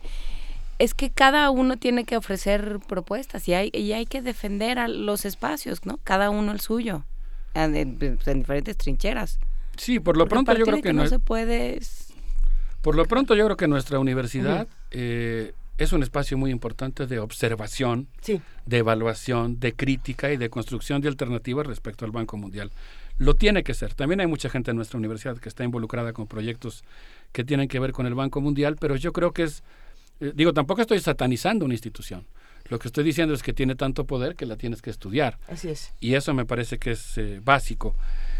es 0.79 0.93
que 0.93 1.09
cada 1.09 1.49
uno 1.49 1.77
tiene 1.77 2.05
que 2.05 2.17
ofrecer 2.17 2.79
propuestas 2.87 3.47
y 3.47 3.53
hay, 3.53 3.69
y 3.73 3.93
hay 3.93 4.05
que 4.05 4.21
defender 4.21 4.79
a 4.79 4.87
los 4.87 5.25
espacios, 5.25 5.85
¿no? 5.85 5.99
Cada 6.03 6.29
uno 6.29 6.51
el 6.51 6.59
suyo, 6.59 7.05
en, 7.53 7.97
diferentes 7.97 8.77
trincheras. 8.77 9.39
Sí, 9.77 9.99
por 9.99 10.17
lo 10.17 10.27
pronto 10.27 10.53
yo 10.53 10.65
creo 10.65 10.81
que, 10.81 10.93
no, 10.93 11.07
se 11.07 11.19
puede... 11.19 11.79
Por 12.81 12.95
lo 12.95 13.05
pronto 13.05 13.35
yo 13.35 13.45
creo 13.45 13.57
que 13.57 13.67
nuestra 13.67 13.99
universidad 13.99 14.67
es 15.77 15.91
un 15.91 16.03
espacio 16.03 16.37
muy 16.37 16.51
importante 16.51 17.05
de 17.05 17.19
observación, 17.19 18.07
de 18.65 18.77
evaluación, 18.77 19.59
de 19.59 19.73
crítica 19.73 20.31
y 20.31 20.37
de 20.37 20.49
construcción 20.49 21.01
de 21.01 21.09
alternativas 21.09 21.67
respecto 21.67 22.05
al 22.05 22.11
Banco 22.11 22.37
Mundial. 22.37 22.71
Lo 23.17 23.33
tiene 23.33 23.63
que 23.63 23.73
ser. 23.73 23.93
También 23.93 24.21
hay 24.21 24.27
mucha 24.27 24.49
gente 24.49 24.71
en 24.71 24.77
nuestra 24.77 24.97
universidad 24.97 25.37
que 25.37 25.49
está 25.49 25.63
involucrada 25.63 26.13
con 26.13 26.27
proyectos 26.27 26.83
que 27.31 27.43
tienen 27.43 27.67
que 27.67 27.79
ver 27.79 27.91
con 27.91 28.05
el 28.05 28.15
Banco 28.15 28.39
Mundial, 28.39 28.77
pero 28.79 28.95
yo 28.95 29.11
creo 29.11 29.31
que 29.31 29.43
es, 29.43 29.63
eh, 30.19 30.31
digo, 30.35 30.53
tampoco 30.53 30.81
estoy 30.81 30.99
satanizando 30.99 31.65
una 31.65 31.73
institución. 31.73 32.25
Lo 32.67 32.79
que 32.79 32.87
estoy 32.87 33.03
diciendo 33.03 33.33
es 33.35 33.43
que 33.43 33.53
tiene 33.53 33.75
tanto 33.75 34.05
poder 34.05 34.35
que 34.35 34.47
la 34.47 34.55
tienes 34.55 34.81
que 34.81 34.89
estudiar. 34.89 35.37
Así 35.47 35.69
es. 35.69 35.93
Y 35.99 36.15
eso 36.15 36.33
me 36.33 36.45
parece 36.45 36.79
que 36.79 36.91
es 36.91 37.17
eh, 37.17 37.39
básico 37.43 37.95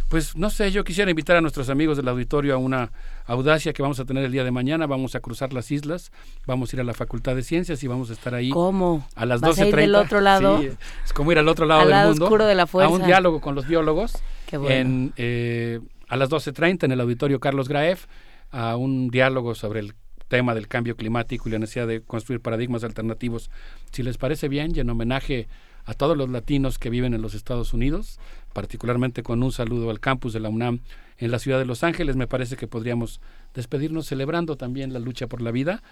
pues 0.10 0.36
no 0.36 0.50
sé, 0.50 0.72
yo 0.72 0.84
quisiera 0.84 1.10
invitar 1.10 1.36
a 1.36 1.42
nuestros 1.42 1.70
amigos 1.70 1.98
del 1.98 2.08
auditorio 2.08 2.54
a 2.54 2.58
una 2.58 2.92
audacia 3.26 3.74
que 3.74 3.82
vamos 3.82 4.00
a 4.00 4.06
tener 4.06 4.24
el 4.24 4.32
día 4.32 4.44
de 4.44 4.52
mañana. 4.52 4.86
Vamos 4.86 5.16
a 5.16 5.20
cruzar 5.20 5.52
las 5.52 5.72
islas, 5.72 6.12
vamos 6.45 6.72
a 6.72 6.76
ir 6.76 6.82
a 6.82 6.84
la 6.84 6.94
Facultad 6.94 7.36
de 7.36 7.42
Ciencias 7.42 7.84
y 7.84 7.88
vamos 7.88 8.12
a 8.12 8.14
estar 8.14 8.36
ahí. 8.36 8.50
¿Cómo? 8.50 9.08
A 9.16 9.26
las 9.26 9.42
12.30. 9.42 9.76
del 9.76 9.95
otro 9.95 10.22
lado? 10.22 10.62
Sí, 10.62 10.70
es 11.04 11.14
como 11.14 11.32
ir 11.32 11.40
al 11.40 11.48
otro 11.48 11.66
lado 11.66 11.88
del 11.88 12.08
mundo. 12.08 12.26
oscuro 12.26 12.45
de 12.45 12.56
la 12.56 12.68
fuerza. 12.68 12.94
A 12.94 12.95
un 12.95 13.04
diálogo 13.04 13.42
con 13.42 13.56
los 13.56 13.68
biólogos. 13.68 14.14
Qué 14.45 14.58
bueno. 14.58 14.76
en, 14.76 15.14
eh, 15.18 15.80
a 16.08 16.18
las 16.18 16.30
12.30 16.30 16.84
en 16.84 16.92
el 16.92 17.02
auditorio 17.02 17.40
Carlos 17.40 17.68
Graef, 17.68 18.06
a 18.52 18.76
un 18.76 19.10
diálogo 19.10 19.56
sobre 19.56 19.80
el 19.80 19.95
tema 20.28 20.56
del 20.56 20.68
cambio 20.68 20.95
climático 20.95 21.48
y 21.48 21.52
la 21.52 21.60
necesidad 21.60 21.88
de 21.88 22.02
construir 22.02 22.42
paradigmas 22.42 22.84
alternativos. 22.84 23.50
Si 23.92 24.04
les 24.04 24.18
parece 24.18 24.48
bien, 24.48 24.72
y 24.76 24.80
en 24.80 24.90
homenaje 24.90 25.48
a 25.86 25.94
todos 25.94 26.18
los 26.18 26.30
latinos 26.30 26.80
que 26.80 26.90
viven 26.90 27.14
en 27.14 27.22
los 27.22 27.34
Estados 27.34 27.74
Unidos, 27.74 28.20
particularmente 28.54 29.24
con 29.24 29.44
un 29.44 29.52
saludo 29.52 29.90
al 29.90 30.00
campus 30.00 30.34
de 30.34 30.40
la 30.40 30.50
UNAM 30.50 30.80
en 31.18 31.32
la 31.32 31.40
ciudad 31.40 31.60
de 31.60 31.66
Los 31.66 31.84
Ángeles. 31.84 32.16
Me 32.16 32.28
parece 32.28 32.58
que 32.58 32.68
podríamos 32.68 33.22
despedirnos 33.54 34.08
celebrando 34.08 34.58
también 34.58 34.94
la 34.94 35.00
lucha 35.00 35.28
por 35.28 35.42
la 35.42 35.52
vida, 35.52 35.84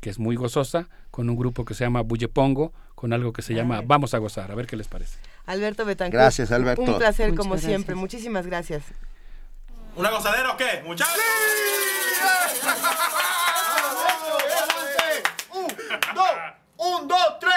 que 0.00 0.10
es 0.10 0.18
muy 0.18 0.36
gozosa, 0.36 0.88
con 1.10 1.28
un 1.28 1.36
grupo 1.36 1.64
que 1.64 1.74
se 1.74 1.84
llama 1.84 2.02
Bullepongo, 2.02 2.72
con 2.94 3.12
algo 3.12 3.32
que 3.32 3.42
se 3.42 3.54
llama 3.54 3.82
Vamos 3.84 4.14
a 4.14 4.18
gozar. 4.18 4.50
A 4.52 4.54
ver 4.54 4.66
qué 4.66 4.76
les 4.76 4.86
parece. 4.86 5.18
Alberto 5.46 5.84
Betancourt. 5.84 6.14
Gracias, 6.14 6.52
Alberto. 6.52 6.82
Un 6.82 6.98
placer 6.98 7.34
como 7.34 7.58
siempre. 7.58 7.94
Muchísimas 7.94 8.46
gracias. 8.46 8.84
¿Una 9.96 10.10
gozadera 10.10 10.52
o 10.52 10.56
qué, 10.56 10.82
muchachos? 10.84 11.14
Un, 15.52 15.68
dos, 16.14 16.26
un, 16.84 17.08
dos, 17.08 17.38
tres, 17.40 17.54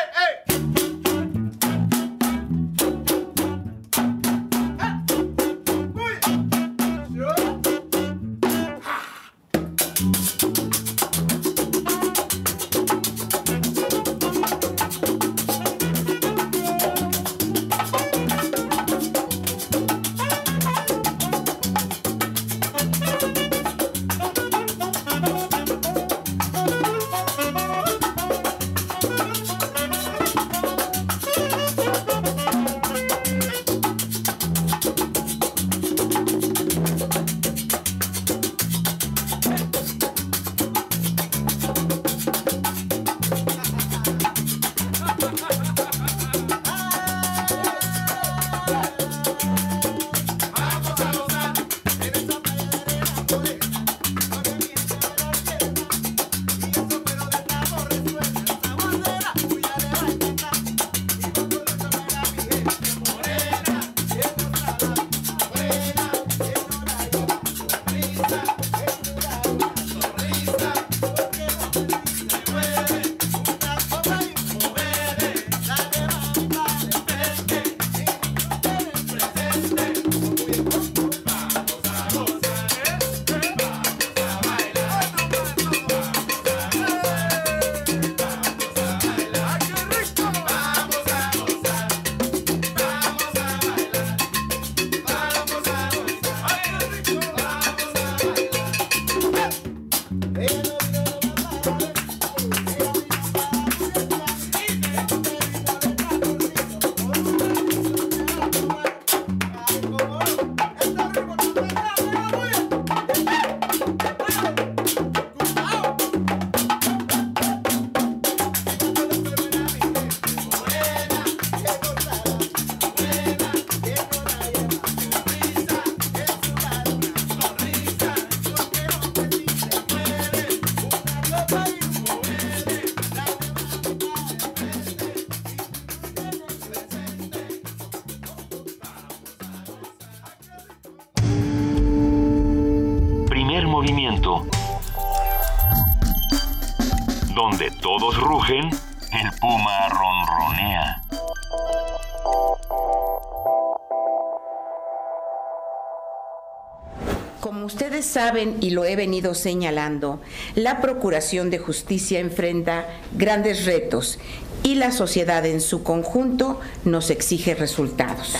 saben 158.17 158.57
y 158.61 158.71
lo 158.71 158.83
he 158.83 158.95
venido 158.95 159.35
señalando, 159.35 160.19
la 160.55 160.81
Procuración 160.81 161.51
de 161.51 161.59
Justicia 161.59 162.19
enfrenta 162.19 162.87
grandes 163.15 163.65
retos 163.65 164.17
y 164.63 164.73
la 164.73 164.91
sociedad 164.91 165.45
en 165.45 165.61
su 165.61 165.83
conjunto 165.83 166.59
nos 166.83 167.11
exige 167.11 167.53
resultados. 167.53 168.35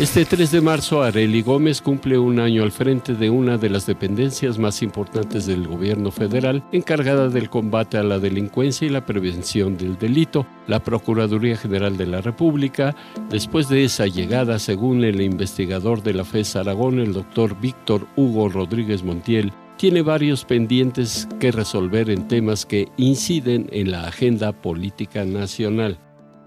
Este 0.00 0.24
3 0.24 0.50
de 0.50 0.60
marzo, 0.62 1.02
Areli 1.02 1.42
Gómez 1.42 1.82
cumple 1.82 2.16
un 2.16 2.40
año 2.40 2.62
al 2.62 2.72
frente 2.72 3.14
de 3.14 3.28
una 3.28 3.58
de 3.58 3.68
las 3.68 3.84
dependencias 3.84 4.58
más 4.58 4.80
importantes 4.80 5.44
del 5.44 5.68
gobierno 5.68 6.10
federal, 6.10 6.64
encargada 6.72 7.28
del 7.28 7.50
combate 7.50 7.98
a 7.98 8.02
la 8.02 8.18
delincuencia 8.18 8.86
y 8.86 8.88
la 8.88 9.04
prevención 9.04 9.76
del 9.76 9.98
delito, 9.98 10.46
la 10.68 10.82
Procuraduría 10.82 11.54
General 11.54 11.98
de 11.98 12.06
la 12.06 12.22
República. 12.22 12.96
Después 13.28 13.68
de 13.68 13.84
esa 13.84 14.06
llegada, 14.06 14.58
según 14.58 15.04
el 15.04 15.20
investigador 15.20 16.02
de 16.02 16.14
la 16.14 16.24
FES 16.24 16.56
Aragón, 16.56 16.98
el 16.98 17.12
doctor 17.12 17.60
Víctor 17.60 18.06
Hugo 18.16 18.48
Rodríguez 18.48 19.04
Montiel, 19.04 19.52
tiene 19.76 20.00
varios 20.00 20.46
pendientes 20.46 21.28
que 21.40 21.52
resolver 21.52 22.08
en 22.08 22.26
temas 22.26 22.64
que 22.64 22.88
inciden 22.96 23.68
en 23.70 23.90
la 23.90 24.06
agenda 24.06 24.52
política 24.52 25.26
nacional. 25.26 25.98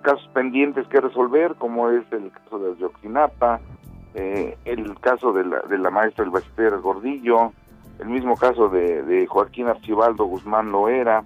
Casos 0.04 0.30
pendientes 0.34 0.86
que 0.88 1.00
resolver, 1.00 1.56
como 1.56 1.90
es 1.90 2.04
el 2.12 2.30
caso 2.32 2.60
de 2.60 2.78
Yoxinapa, 2.78 3.62
eh, 4.16 4.58
el 4.66 5.00
caso 5.00 5.32
de 5.32 5.46
la, 5.46 5.62
de 5.62 5.78
la 5.78 5.90
maestra 5.90 6.26
Gordillo, 6.26 7.54
el 8.00 8.10
mismo 8.10 8.36
caso 8.36 8.68
de, 8.68 9.26
Joaquín 9.28 9.70
Archibaldo 9.70 10.26
Guzmán 10.26 10.74
Loera, 10.74 11.24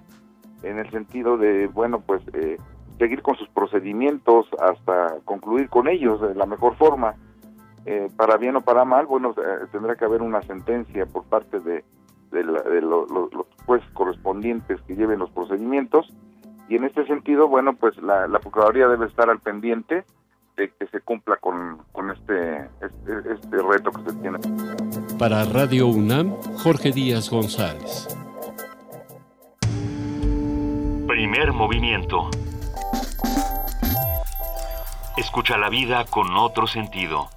en 0.62 0.78
el 0.78 0.88
sentido 0.90 1.36
de, 1.36 1.66
bueno, 1.66 2.00
pues 2.00 2.22
eh, 2.32 2.56
seguir 2.98 3.20
con 3.20 3.34
sus 3.34 3.48
procedimientos 3.48 4.46
hasta 4.60 5.16
concluir 5.24 5.68
con 5.68 5.88
ellos 5.88 6.20
de 6.20 6.34
la 6.36 6.46
mejor 6.46 6.76
forma. 6.76 7.16
Eh, 7.84 8.08
para 8.16 8.36
bien 8.36 8.54
o 8.54 8.60
para 8.60 8.84
mal, 8.84 9.06
bueno, 9.06 9.34
tendrá 9.72 9.96
que 9.96 10.04
haber 10.04 10.22
una 10.22 10.42
sentencia 10.42 11.04
por 11.06 11.24
parte 11.24 11.58
de, 11.58 11.84
de, 12.30 12.44
los 12.44 13.08
jueces 13.66 13.90
correspondientes 13.92 14.80
que 14.82 14.94
lleven 14.94 15.18
los 15.18 15.30
procedimientos 15.30 16.12
y 16.68 16.76
en 16.76 16.84
este 16.84 17.06
sentido, 17.06 17.48
bueno, 17.48 17.74
pues 17.74 17.96
la, 17.98 18.26
Procuraduría 18.40 18.88
debe 18.88 19.06
estar 19.06 19.30
al 19.30 19.40
pendiente 19.40 20.04
de 20.56 20.70
que 20.70 20.86
se 20.88 21.00
cumpla 21.00 21.36
con, 21.36 21.78
con 21.92 22.10
este, 22.10 22.68
este, 22.80 23.32
este 23.32 23.56
reto 23.62 23.90
que 23.92 24.10
se 24.10 24.16
tiene. 24.18 24.38
Para 25.18 25.44
Radio 25.44 25.86
UNAM, 25.86 26.34
Jorge 26.62 26.92
Díaz 26.92 27.30
González. 27.30 28.08
Primer 31.06 31.52
movimiento. 31.52 32.28
Escucha 35.16 35.56
la 35.56 35.70
vida 35.70 36.04
con 36.04 36.36
otro 36.36 36.66
sentido. 36.66 37.30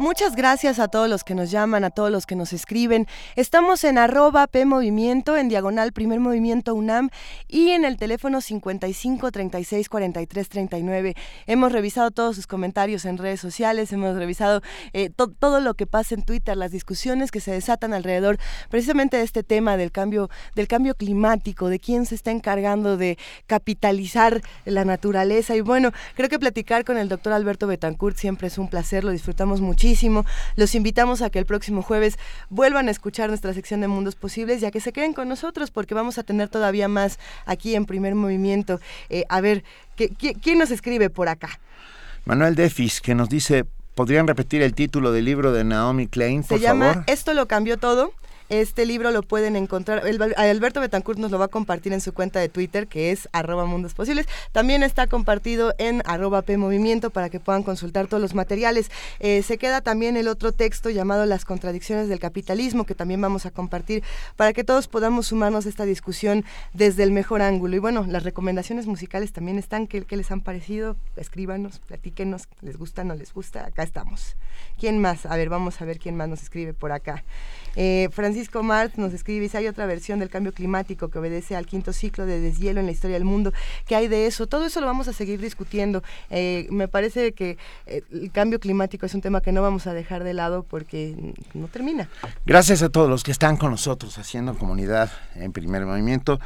Muchas 0.00 0.34
gracias 0.34 0.80
a 0.80 0.88
todos 0.88 1.08
los 1.08 1.22
que 1.22 1.36
nos 1.36 1.52
llaman, 1.52 1.84
a 1.84 1.90
todos 1.90 2.10
los 2.10 2.26
que 2.26 2.34
nos 2.34 2.52
escriben. 2.52 3.06
Estamos 3.36 3.84
en 3.84 3.96
arroba 3.96 4.48
P 4.48 4.64
Movimiento, 4.64 5.36
en 5.36 5.48
diagonal 5.48 5.92
Primer 5.92 6.18
Movimiento 6.18 6.74
UNAM 6.74 7.10
y 7.46 7.70
en 7.70 7.84
el 7.84 7.96
teléfono 7.96 8.40
55 8.40 9.30
36 9.30 9.88
43 9.88 10.48
39. 10.48 11.14
Hemos 11.46 11.70
revisado 11.70 12.10
todos 12.10 12.34
sus 12.34 12.48
comentarios 12.48 13.04
en 13.04 13.18
redes 13.18 13.38
sociales, 13.38 13.92
hemos 13.92 14.16
revisado 14.16 14.62
eh, 14.94 15.10
todo 15.10 15.60
lo 15.60 15.74
que 15.74 15.86
pasa 15.86 16.16
en 16.16 16.22
Twitter, 16.22 16.56
las 16.56 16.72
discusiones 16.72 17.30
que 17.30 17.38
se 17.38 17.52
desatan 17.52 17.94
alrededor 17.94 18.38
precisamente 18.70 19.16
de 19.16 19.22
este 19.22 19.44
tema 19.44 19.76
del 19.76 19.92
cambio, 19.92 20.28
del 20.56 20.66
cambio 20.66 20.96
climático, 20.96 21.68
de 21.68 21.78
quién 21.78 22.04
se 22.04 22.16
está 22.16 22.32
encargando 22.32 22.96
de 22.96 23.16
capitalizar 23.46 24.42
la 24.64 24.84
naturaleza. 24.84 25.54
Y 25.54 25.60
bueno, 25.60 25.92
creo 26.16 26.28
que 26.28 26.40
platicar 26.40 26.84
con 26.84 26.98
el 26.98 27.08
doctor 27.08 27.32
Alberto 27.32 27.68
Betancourt 27.68 28.16
siempre 28.16 28.48
es 28.48 28.58
un 28.58 28.68
placer, 28.68 29.04
lo 29.04 29.12
disfrutamos 29.12 29.60
mucho 29.84 30.24
los 30.56 30.74
invitamos 30.74 31.22
a 31.22 31.30
que 31.30 31.38
el 31.38 31.46
próximo 31.46 31.82
jueves 31.82 32.18
vuelvan 32.48 32.88
a 32.88 32.90
escuchar 32.90 33.28
nuestra 33.28 33.52
sección 33.52 33.80
de 33.80 33.88
Mundos 33.88 34.14
Posibles, 34.14 34.60
ya 34.60 34.70
que 34.70 34.80
se 34.80 34.92
queden 34.92 35.12
con 35.12 35.28
nosotros 35.28 35.70
porque 35.70 35.94
vamos 35.94 36.18
a 36.18 36.22
tener 36.22 36.48
todavía 36.48 36.88
más 36.88 37.18
aquí 37.46 37.74
en 37.74 37.84
primer 37.84 38.14
movimiento. 38.14 38.80
Eh, 39.10 39.24
a 39.28 39.40
ver, 39.40 39.64
quién 39.96 40.58
nos 40.58 40.70
escribe 40.70 41.10
por 41.10 41.28
acá? 41.28 41.60
Manuel 42.24 42.54
Defis, 42.54 43.00
que 43.00 43.14
nos 43.14 43.28
dice, 43.28 43.66
¿podrían 43.94 44.26
repetir 44.26 44.62
el 44.62 44.74
título 44.74 45.12
del 45.12 45.26
libro 45.26 45.52
de 45.52 45.64
Naomi 45.64 46.06
Klein, 46.06 46.42
por 46.42 46.58
Se 46.58 46.64
llama 46.64 47.04
Esto 47.06 47.34
lo 47.34 47.46
cambió 47.46 47.76
todo. 47.76 48.12
Este 48.60 48.86
libro 48.86 49.10
lo 49.10 49.24
pueden 49.24 49.56
encontrar, 49.56 50.04
Alberto 50.36 50.80
Betancourt 50.80 51.18
nos 51.18 51.32
lo 51.32 51.40
va 51.40 51.46
a 51.46 51.48
compartir 51.48 51.92
en 51.92 52.00
su 52.00 52.14
cuenta 52.14 52.38
de 52.38 52.48
Twitter, 52.48 52.86
que 52.86 53.10
es 53.10 53.28
arroba 53.32 53.66
mundos 53.66 53.94
posibles. 53.94 54.28
También 54.52 54.84
está 54.84 55.08
compartido 55.08 55.74
en 55.78 56.02
arroba 56.04 56.42
P 56.42 56.56
Movimiento 56.56 57.10
para 57.10 57.30
que 57.30 57.40
puedan 57.40 57.64
consultar 57.64 58.06
todos 58.06 58.20
los 58.20 58.34
materiales. 58.34 58.92
Eh, 59.18 59.42
se 59.42 59.58
queda 59.58 59.80
también 59.80 60.16
el 60.16 60.28
otro 60.28 60.52
texto 60.52 60.88
llamado 60.88 61.26
Las 61.26 61.44
contradicciones 61.44 62.08
del 62.08 62.20
capitalismo, 62.20 62.86
que 62.86 62.94
también 62.94 63.20
vamos 63.20 63.44
a 63.44 63.50
compartir 63.50 64.04
para 64.36 64.52
que 64.52 64.62
todos 64.62 64.86
podamos 64.86 65.26
sumarnos 65.26 65.66
a 65.66 65.68
esta 65.68 65.84
discusión 65.84 66.44
desde 66.74 67.02
el 67.02 67.10
mejor 67.10 67.42
ángulo. 67.42 67.74
Y 67.74 67.80
bueno, 67.80 68.06
las 68.08 68.22
recomendaciones 68.22 68.86
musicales 68.86 69.32
también 69.32 69.58
están. 69.58 69.88
¿Qué, 69.88 70.04
qué 70.04 70.16
les 70.16 70.30
han 70.30 70.42
parecido? 70.42 70.94
Escríbanos, 71.16 71.80
platíquenos, 71.80 72.46
les 72.62 72.76
gusta, 72.76 73.02
no 73.02 73.16
les 73.16 73.34
gusta. 73.34 73.66
Acá 73.66 73.82
estamos. 73.82 74.36
¿Quién 74.78 75.00
más? 75.00 75.26
A 75.26 75.36
ver, 75.36 75.48
vamos 75.48 75.82
a 75.82 75.84
ver 75.84 75.98
quién 75.98 76.16
más 76.16 76.28
nos 76.28 76.40
escribe 76.40 76.72
por 76.72 76.92
acá. 76.92 77.24
Eh, 77.76 78.08
Francisco 78.12 78.62
Mart 78.62 78.96
nos 78.96 79.12
escribe, 79.12 79.48
si 79.48 79.56
hay 79.56 79.66
otra 79.66 79.86
versión 79.86 80.18
del 80.18 80.30
cambio 80.30 80.52
climático 80.52 81.08
que 81.08 81.18
obedece 81.18 81.56
al 81.56 81.66
quinto 81.66 81.92
ciclo 81.92 82.26
de 82.26 82.40
deshielo 82.40 82.80
en 82.80 82.86
la 82.86 82.92
historia 82.92 83.14
del 83.14 83.24
mundo. 83.24 83.52
¿Qué 83.86 83.96
hay 83.96 84.08
de 84.08 84.26
eso? 84.26 84.46
Todo 84.46 84.66
eso 84.66 84.80
lo 84.80 84.86
vamos 84.86 85.08
a 85.08 85.12
seguir 85.12 85.40
discutiendo. 85.40 86.02
Eh, 86.30 86.66
me 86.70 86.88
parece 86.88 87.32
que 87.32 87.58
eh, 87.86 88.02
el 88.12 88.30
cambio 88.30 88.60
climático 88.60 89.06
es 89.06 89.14
un 89.14 89.20
tema 89.20 89.40
que 89.40 89.52
no 89.52 89.62
vamos 89.62 89.86
a 89.86 89.94
dejar 89.94 90.24
de 90.24 90.34
lado 90.34 90.62
porque 90.62 91.34
no 91.54 91.68
termina. 91.68 92.08
Gracias 92.46 92.82
a 92.82 92.88
todos 92.88 93.08
los 93.08 93.22
que 93.22 93.32
están 93.32 93.56
con 93.56 93.70
nosotros 93.70 94.18
haciendo 94.18 94.54
comunidad 94.54 95.10
en 95.34 95.52
primer 95.52 95.86
movimiento. 95.86 96.40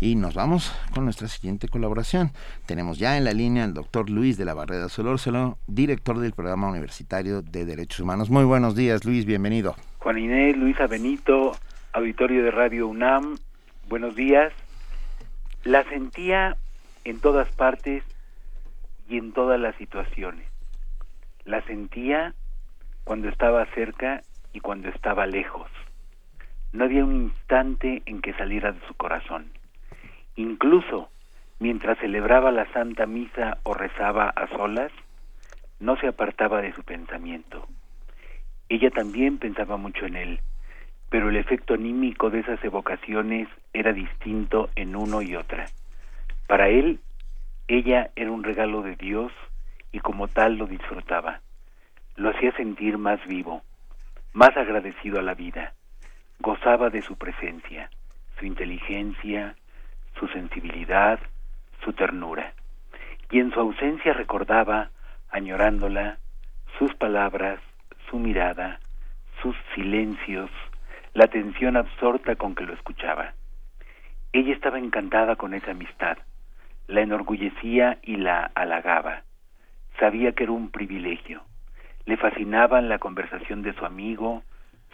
Y 0.00 0.16
nos 0.16 0.34
vamos 0.34 0.72
con 0.92 1.04
nuestra 1.04 1.28
siguiente 1.28 1.68
colaboración. 1.68 2.32
Tenemos 2.66 2.98
ya 2.98 3.16
en 3.16 3.22
la 3.22 3.32
línea 3.32 3.62
al 3.62 3.72
doctor 3.72 4.10
Luis 4.10 4.36
de 4.36 4.44
la 4.44 4.52
Barrera 4.52 4.88
Solórzano, 4.88 5.58
director 5.68 6.18
del 6.18 6.32
Programa 6.32 6.68
Universitario 6.68 7.40
de 7.40 7.64
Derechos 7.64 8.00
Humanos. 8.00 8.28
Muy 8.28 8.42
buenos 8.42 8.74
días, 8.74 9.04
Luis, 9.04 9.24
bienvenido. 9.24 9.76
Juan 10.02 10.18
Inés, 10.18 10.56
Luisa 10.56 10.88
Benito, 10.88 11.52
auditorio 11.92 12.42
de 12.42 12.50
Radio 12.50 12.88
UNAM, 12.88 13.36
buenos 13.88 14.16
días. 14.16 14.52
La 15.62 15.84
sentía 15.84 16.56
en 17.04 17.20
todas 17.20 17.48
partes 17.54 18.02
y 19.08 19.16
en 19.16 19.32
todas 19.32 19.60
las 19.60 19.76
situaciones. 19.76 20.48
La 21.44 21.62
sentía 21.66 22.34
cuando 23.04 23.28
estaba 23.28 23.64
cerca 23.76 24.22
y 24.52 24.58
cuando 24.58 24.88
estaba 24.88 25.24
lejos. 25.26 25.70
No 26.72 26.82
había 26.82 27.04
un 27.04 27.14
instante 27.14 28.02
en 28.04 28.22
que 28.22 28.32
saliera 28.32 28.72
de 28.72 28.84
su 28.88 28.94
corazón. 28.94 29.52
Incluso 30.34 31.10
mientras 31.60 31.96
celebraba 32.00 32.50
la 32.50 32.66
Santa 32.72 33.06
Misa 33.06 33.58
o 33.62 33.72
rezaba 33.72 34.30
a 34.30 34.48
solas, 34.48 34.90
no 35.78 35.96
se 35.96 36.08
apartaba 36.08 36.60
de 36.60 36.72
su 36.72 36.82
pensamiento. 36.82 37.68
Ella 38.72 38.90
también 38.90 39.36
pensaba 39.36 39.76
mucho 39.76 40.06
en 40.06 40.16
él, 40.16 40.40
pero 41.10 41.28
el 41.28 41.36
efecto 41.36 41.74
anímico 41.74 42.30
de 42.30 42.40
esas 42.40 42.64
evocaciones 42.64 43.46
era 43.74 43.92
distinto 43.92 44.70
en 44.76 44.96
uno 44.96 45.20
y 45.20 45.36
otra. 45.36 45.66
Para 46.46 46.70
él, 46.70 46.98
ella 47.68 48.08
era 48.16 48.30
un 48.30 48.42
regalo 48.42 48.80
de 48.80 48.96
Dios 48.96 49.30
y 49.92 50.00
como 50.00 50.26
tal 50.26 50.56
lo 50.56 50.66
disfrutaba. 50.66 51.40
Lo 52.16 52.30
hacía 52.30 52.50
sentir 52.52 52.96
más 52.96 53.22
vivo, 53.26 53.60
más 54.32 54.56
agradecido 54.56 55.18
a 55.18 55.22
la 55.22 55.34
vida. 55.34 55.74
Gozaba 56.38 56.88
de 56.88 57.02
su 57.02 57.16
presencia, 57.16 57.90
su 58.38 58.46
inteligencia, 58.46 59.54
su 60.18 60.28
sensibilidad, 60.28 61.20
su 61.84 61.92
ternura. 61.92 62.54
Y 63.30 63.38
en 63.38 63.50
su 63.52 63.60
ausencia 63.60 64.14
recordaba, 64.14 64.88
añorándola, 65.28 66.16
sus 66.78 66.94
palabras, 66.94 67.60
su 68.12 68.18
mirada, 68.18 68.78
sus 69.40 69.56
silencios, 69.74 70.50
la 71.14 71.24
atención 71.24 71.78
absorta 71.78 72.36
con 72.36 72.54
que 72.54 72.66
lo 72.66 72.74
escuchaba. 72.74 73.32
Ella 74.34 74.52
estaba 74.52 74.78
encantada 74.78 75.36
con 75.36 75.54
esa 75.54 75.70
amistad, 75.70 76.18
la 76.88 77.00
enorgullecía 77.00 77.98
y 78.02 78.16
la 78.16 78.50
halagaba. 78.54 79.22
Sabía 79.98 80.32
que 80.32 80.42
era 80.42 80.52
un 80.52 80.70
privilegio. 80.70 81.40
Le 82.04 82.18
fascinaban 82.18 82.90
la 82.90 82.98
conversación 82.98 83.62
de 83.62 83.72
su 83.72 83.86
amigo, 83.86 84.42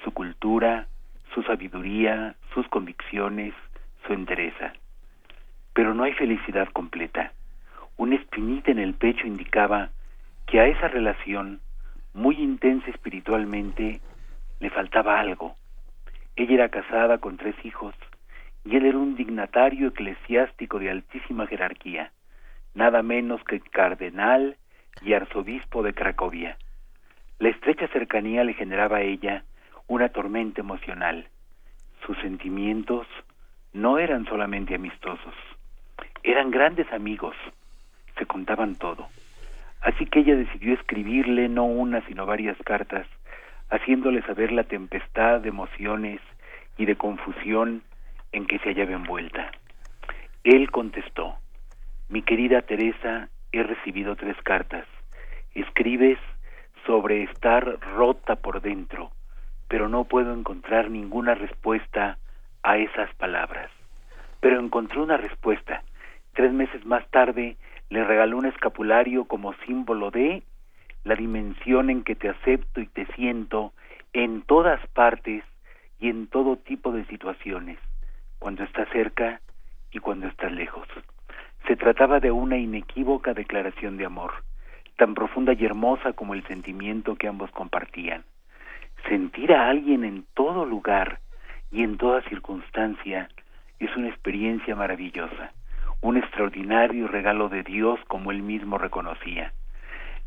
su 0.04 0.12
cultura, 0.12 0.86
su 1.34 1.42
sabiduría, 1.42 2.36
sus 2.54 2.68
convicciones, 2.68 3.52
su 4.06 4.12
entereza. 4.12 4.74
Pero 5.72 5.92
no 5.92 6.04
hay 6.04 6.12
felicidad 6.12 6.68
completa. 6.68 7.32
Una 7.96 8.14
espinita 8.14 8.70
en 8.70 8.78
el 8.78 8.94
pecho 8.94 9.26
indicaba 9.26 9.90
que 10.46 10.60
a 10.60 10.68
esa 10.68 10.86
relación 10.86 11.60
muy 12.14 12.36
intensa 12.36 12.90
espiritualmente, 12.90 14.00
le 14.60 14.70
faltaba 14.70 15.20
algo. 15.20 15.54
Ella 16.36 16.54
era 16.54 16.68
casada 16.68 17.18
con 17.18 17.36
tres 17.36 17.54
hijos 17.64 17.94
y 18.64 18.76
él 18.76 18.86
era 18.86 18.98
un 18.98 19.16
dignatario 19.16 19.88
eclesiástico 19.88 20.78
de 20.78 20.90
altísima 20.90 21.46
jerarquía, 21.46 22.12
nada 22.74 23.02
menos 23.02 23.42
que 23.44 23.60
cardenal 23.60 24.56
y 25.02 25.14
arzobispo 25.14 25.82
de 25.82 25.94
Cracovia. 25.94 26.56
La 27.38 27.48
estrecha 27.50 27.88
cercanía 27.88 28.44
le 28.44 28.54
generaba 28.54 28.98
a 28.98 29.02
ella 29.02 29.44
una 29.86 30.08
tormenta 30.08 30.60
emocional. 30.60 31.28
Sus 32.04 32.18
sentimientos 32.18 33.06
no 33.72 33.98
eran 33.98 34.24
solamente 34.26 34.74
amistosos, 34.74 35.34
eran 36.22 36.50
grandes 36.50 36.90
amigos, 36.92 37.36
se 38.18 38.26
contaban 38.26 38.74
todo. 38.74 39.08
Así 39.80 40.06
que 40.06 40.20
ella 40.20 40.36
decidió 40.36 40.74
escribirle 40.74 41.48
no 41.48 41.64
una 41.64 42.04
sino 42.06 42.26
varias 42.26 42.56
cartas, 42.64 43.06
haciéndole 43.70 44.22
saber 44.22 44.52
la 44.52 44.64
tempestad 44.64 45.40
de 45.40 45.50
emociones 45.50 46.20
y 46.76 46.86
de 46.86 46.96
confusión 46.96 47.82
en 48.32 48.46
que 48.46 48.58
se 48.58 48.70
hallaba 48.70 48.92
envuelta. 48.92 49.50
Él 50.44 50.70
contestó, 50.70 51.36
mi 52.08 52.22
querida 52.22 52.62
Teresa, 52.62 53.28
he 53.52 53.62
recibido 53.62 54.16
tres 54.16 54.36
cartas. 54.42 54.86
Escribes 55.54 56.18
sobre 56.86 57.24
estar 57.24 57.78
rota 57.94 58.36
por 58.36 58.62
dentro, 58.62 59.10
pero 59.68 59.88
no 59.88 60.04
puedo 60.04 60.32
encontrar 60.32 60.90
ninguna 60.90 61.34
respuesta 61.34 62.18
a 62.62 62.78
esas 62.78 63.14
palabras. 63.16 63.70
Pero 64.40 64.60
encontré 64.60 65.00
una 65.00 65.16
respuesta. 65.16 65.82
Tres 66.32 66.52
meses 66.52 66.84
más 66.86 67.06
tarde 67.10 67.56
le 67.90 68.04
regaló 68.04 68.38
un 68.38 68.46
escapulario 68.46 69.24
como 69.24 69.54
símbolo 69.66 70.10
de 70.10 70.42
la 71.04 71.14
dimensión 71.14 71.90
en 71.90 72.04
que 72.04 72.14
te 72.14 72.28
acepto 72.28 72.80
y 72.80 72.86
te 72.86 73.06
siento 73.14 73.72
en 74.12 74.42
todas 74.42 74.84
partes 74.88 75.44
y 75.98 76.08
en 76.08 76.26
todo 76.26 76.56
tipo 76.56 76.92
de 76.92 77.04
situaciones, 77.06 77.78
cuando 78.38 78.64
estás 78.64 78.88
cerca 78.90 79.40
y 79.90 79.98
cuando 79.98 80.26
estás 80.26 80.52
lejos. 80.52 80.86
Se 81.66 81.76
trataba 81.76 82.20
de 82.20 82.30
una 82.30 82.56
inequívoca 82.56 83.34
declaración 83.34 83.96
de 83.96 84.06
amor, 84.06 84.32
tan 84.96 85.14
profunda 85.14 85.52
y 85.54 85.64
hermosa 85.64 86.12
como 86.12 86.34
el 86.34 86.46
sentimiento 86.46 87.16
que 87.16 87.28
ambos 87.28 87.50
compartían. 87.52 88.24
Sentir 89.08 89.52
a 89.52 89.68
alguien 89.68 90.04
en 90.04 90.24
todo 90.34 90.64
lugar 90.64 91.20
y 91.70 91.82
en 91.82 91.96
toda 91.96 92.22
circunstancia 92.22 93.28
es 93.78 93.94
una 93.96 94.08
experiencia 94.08 94.74
maravillosa, 94.74 95.52
un 96.00 96.16
extraordinario 96.16 97.08
regalo 97.08 97.48
de 97.48 97.62
Dios 97.62 97.98
como 98.06 98.30
él 98.30 98.42
mismo 98.42 98.78
reconocía. 98.78 99.52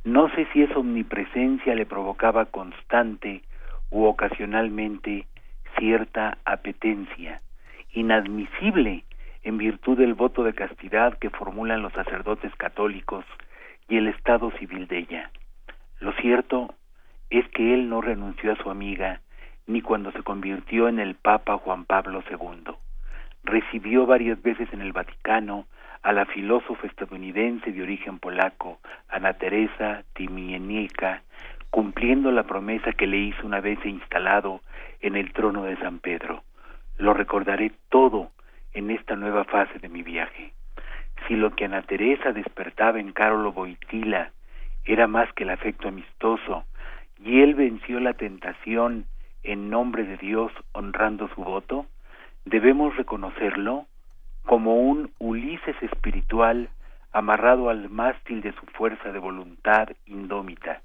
No 0.03 0.29
sé 0.29 0.47
si 0.51 0.63
esa 0.63 0.79
omnipresencia 0.79 1.75
le 1.75 1.85
provocaba 1.85 2.45
constante 2.45 3.43
u 3.89 4.05
ocasionalmente 4.05 5.27
cierta 5.77 6.37
apetencia, 6.45 7.39
inadmisible 7.93 9.03
en 9.43 9.57
virtud 9.57 9.97
del 9.97 10.13
voto 10.13 10.43
de 10.43 10.53
castidad 10.53 11.17
que 11.17 11.29
formulan 11.29 11.81
los 11.81 11.93
sacerdotes 11.93 12.53
católicos 12.55 13.25
y 13.87 13.97
el 13.97 14.07
estado 14.07 14.51
civil 14.51 14.87
de 14.87 14.99
ella. 14.99 15.31
Lo 15.99 16.13
cierto 16.13 16.73
es 17.29 17.47
que 17.49 17.73
él 17.73 17.89
no 17.89 18.01
renunció 18.01 18.51
a 18.51 18.55
su 18.55 18.69
amiga 18.69 19.21
ni 19.67 19.81
cuando 19.81 20.11
se 20.11 20.23
convirtió 20.23 20.87
en 20.87 20.99
el 20.99 21.15
Papa 21.15 21.57
Juan 21.57 21.85
Pablo 21.85 22.23
II. 22.29 22.73
Recibió 23.43 24.05
varias 24.05 24.41
veces 24.41 24.71
en 24.71 24.81
el 24.81 24.93
Vaticano 24.93 25.65
a 26.03 26.13
la 26.13 26.25
filósofa 26.25 26.87
estadounidense 26.87 27.71
de 27.71 27.83
origen 27.83 28.19
polaco, 28.19 28.79
Ana 29.09 29.33
Teresa 29.33 30.03
Timienieka, 30.13 31.21
cumpliendo 31.69 32.31
la 32.31 32.43
promesa 32.43 32.91
que 32.91 33.07
le 33.07 33.17
hizo 33.17 33.45
una 33.45 33.61
vez 33.61 33.83
instalado 33.85 34.61
en 34.99 35.15
el 35.15 35.31
trono 35.33 35.63
de 35.63 35.77
San 35.77 35.99
Pedro. 35.99 36.43
Lo 36.97 37.13
recordaré 37.13 37.71
todo 37.89 38.31
en 38.73 38.91
esta 38.91 39.15
nueva 39.15 39.43
fase 39.43 39.79
de 39.79 39.89
mi 39.89 40.03
viaje. 40.03 40.53
Si 41.27 41.35
lo 41.35 41.51
que 41.51 41.65
Ana 41.65 41.81
Teresa 41.83 42.31
despertaba 42.31 42.99
en 42.99 43.11
Carolo 43.11 43.51
Boitila 43.51 44.31
era 44.85 45.07
más 45.07 45.31
que 45.33 45.43
el 45.43 45.51
afecto 45.51 45.87
amistoso, 45.87 46.65
y 47.23 47.41
él 47.41 47.53
venció 47.53 47.99
la 47.99 48.13
tentación 48.13 49.05
en 49.43 49.69
nombre 49.69 50.03
de 50.03 50.17
Dios 50.17 50.51
honrando 50.71 51.29
su 51.35 51.43
voto, 51.43 51.85
debemos 52.45 52.95
reconocerlo 52.95 53.85
como 54.45 54.75
un 54.75 55.11
Ulises 55.19 55.75
espiritual 55.81 56.69
amarrado 57.13 57.69
al 57.69 57.89
mástil 57.89 58.41
de 58.41 58.53
su 58.53 58.65
fuerza 58.67 59.11
de 59.11 59.19
voluntad 59.19 59.89
indómita, 60.05 60.81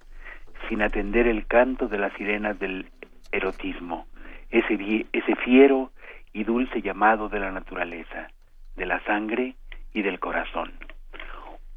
sin 0.69 0.83
atender 0.83 1.27
el 1.27 1.47
canto 1.47 1.89
de 1.89 1.99
las 1.99 2.13
sirenas 2.15 2.59
del 2.59 2.87
erotismo, 3.33 4.07
ese, 4.51 5.07
ese 5.13 5.37
fiero 5.37 5.91
y 6.33 6.45
dulce 6.45 6.83
llamado 6.83 7.29
de 7.29 7.41
la 7.41 7.53
naturaleza, 7.53 8.29
de 8.77 8.87
la 8.87 9.01
sangre 9.05 9.55
y 9.95 10.03
del 10.03 10.19
corazón. 10.19 10.73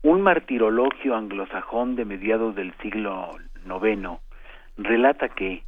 Un 0.02 0.22
martirologio 0.22 1.16
anglosajón 1.16 1.96
de 1.96 2.06
mediados 2.06 2.56
del 2.56 2.74
siglo 2.82 3.38
IX 3.66 4.20
relata 4.78 5.30
que, 5.30 5.64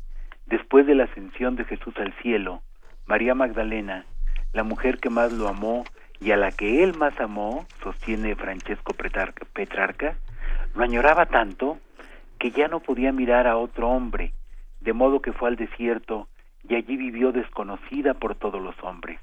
después 0.46 0.88
de 0.88 0.96
la 0.96 1.04
ascensión 1.06 1.56
de 1.56 1.66
Jesús 1.66 1.94
al 1.98 2.14
cielo, 2.22 2.62
María 3.12 3.36
Magdalena, 3.36 4.06
la 4.54 4.64
mujer 4.64 5.00
que 5.00 5.10
más 5.10 5.34
lo 5.34 5.50
amó 5.50 5.84
y 6.22 6.32
a 6.32 6.38
la 6.38 6.50
que 6.50 6.82
él 6.82 6.98
más 6.98 7.20
amó, 7.20 7.68
sostiene 7.84 8.38
Francesco 8.38 8.94
Petrarca, 8.94 10.16
lo 10.74 10.82
añoraba 10.82 11.26
tanto 11.26 11.78
que 12.40 12.52
ya 12.52 12.70
no 12.70 12.80
podía 12.80 13.12
mirar 13.12 13.48
a 13.48 13.58
otro 13.58 13.90
hombre, 13.90 14.32
de 14.80 14.94
modo 14.94 15.22
que 15.22 15.34
fue 15.34 15.50
al 15.50 15.58
desierto 15.58 16.30
y 16.64 16.76
allí 16.76 16.96
vivió 16.96 17.34
desconocida 17.34 18.14
por 18.14 18.36
todos 18.36 18.62
los 18.62 18.82
hombres. 18.82 19.20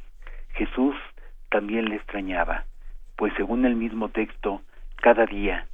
Jesús 0.50 0.94
también 1.48 1.88
le 1.88 1.96
extrañaba, 1.96 2.66
pues 3.16 3.32
según 3.38 3.64
el 3.64 3.74
mismo 3.74 4.10
texto, 4.10 4.60
cada 4.96 5.24
día, 5.24 5.66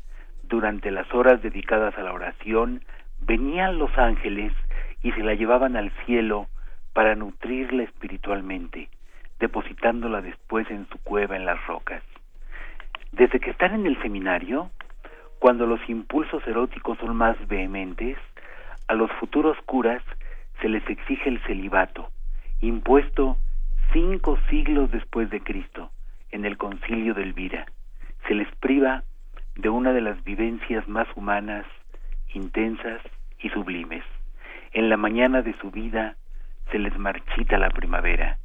durante 0.45 0.93
las 0.93 1.13
horas 1.13 1.43
dedicadas 1.43 1.99
a 1.99 2.03
la 2.05 2.13
oración, 2.13 2.85
venían 3.23 3.77
los 3.77 3.91
ángeles 3.99 4.53
y 5.03 5.11
se 5.11 5.25
la 5.25 5.35
llevaban 5.35 5.75
al 5.75 5.91
cielo 6.07 6.47
para 6.95 7.15
nutrirla 7.15 7.83
espiritualmente, 7.83 8.89
depositándola 9.41 10.23
después 10.23 10.71
en 10.71 10.89
su 10.89 10.99
cueva 10.99 11.37
en 11.37 11.45
las 11.45 11.65
rocas. 11.67 12.03
Desde 13.13 13.41
que 13.41 13.51
están 13.51 13.75
en 13.75 13.87
el 13.87 14.01
seminario, 14.01 14.71
cuando 15.39 15.67
los 15.67 15.81
impulsos 15.89 16.47
eróticos 16.47 16.97
son 16.99 17.17
más 17.17 17.37
vehementes, 17.49 18.17
a 18.89 18.95
los 18.95 19.11
futuros 19.13 19.59
curas 19.67 20.03
se 20.61 20.69
les 20.69 20.89
exige 20.89 21.29
el 21.29 21.41
celibato, 21.43 22.11
impuesto 22.61 23.37
cinco 23.93 24.39
siglos 24.49 24.91
después 24.91 25.29
de 25.31 25.41
Cristo, 25.41 25.91
en 26.31 26.45
el 26.45 26.57
concilio 26.57 27.15
de 27.15 27.23
Elvira. 27.23 27.67
Se 28.27 28.35
les 28.35 28.49
priva 28.57 29.03
de 29.57 29.69
una 29.69 29.93
de 29.93 30.01
las 30.01 30.23
vivencias 30.25 30.89
más 30.89 31.07
humanas, 31.17 31.67
intensas 32.33 33.01
y 33.39 33.51
sublimes. 33.51 34.05
En 34.73 34.89
la 34.89 34.97
mañana 34.97 35.43
de 35.43 35.55
su 35.59 35.71
vida 35.71 36.17
se 36.71 36.79
les 36.79 36.97
marchita 36.99 37.59
la 37.59 37.71
primavera. 37.71 38.39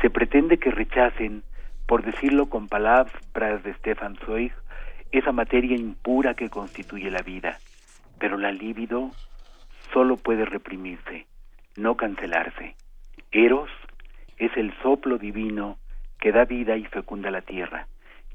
Se 0.00 0.10
pretende 0.10 0.58
que 0.58 0.70
rechacen, 0.70 1.42
por 1.86 2.04
decirlo 2.04 2.46
con 2.46 2.68
palabras 2.68 3.62
de 3.62 3.74
Stefan 3.74 4.16
Zweig, 4.24 4.52
esa 5.12 5.32
materia 5.32 5.76
impura 5.76 6.34
que 6.34 6.50
constituye 6.50 7.10
la 7.10 7.22
vida. 7.22 7.58
Pero 8.18 8.36
la 8.36 8.52
libido 8.52 9.10
solo 9.92 10.16
puede 10.16 10.44
reprimirse, 10.44 11.26
no 11.76 11.96
cancelarse. 11.96 12.74
Eros 13.30 13.70
es 14.38 14.54
el 14.56 14.72
soplo 14.82 15.18
divino 15.18 15.78
que 16.20 16.32
da 16.32 16.44
vida 16.44 16.76
y 16.76 16.84
fecunda 16.84 17.30
la 17.30 17.42
tierra, 17.42 17.86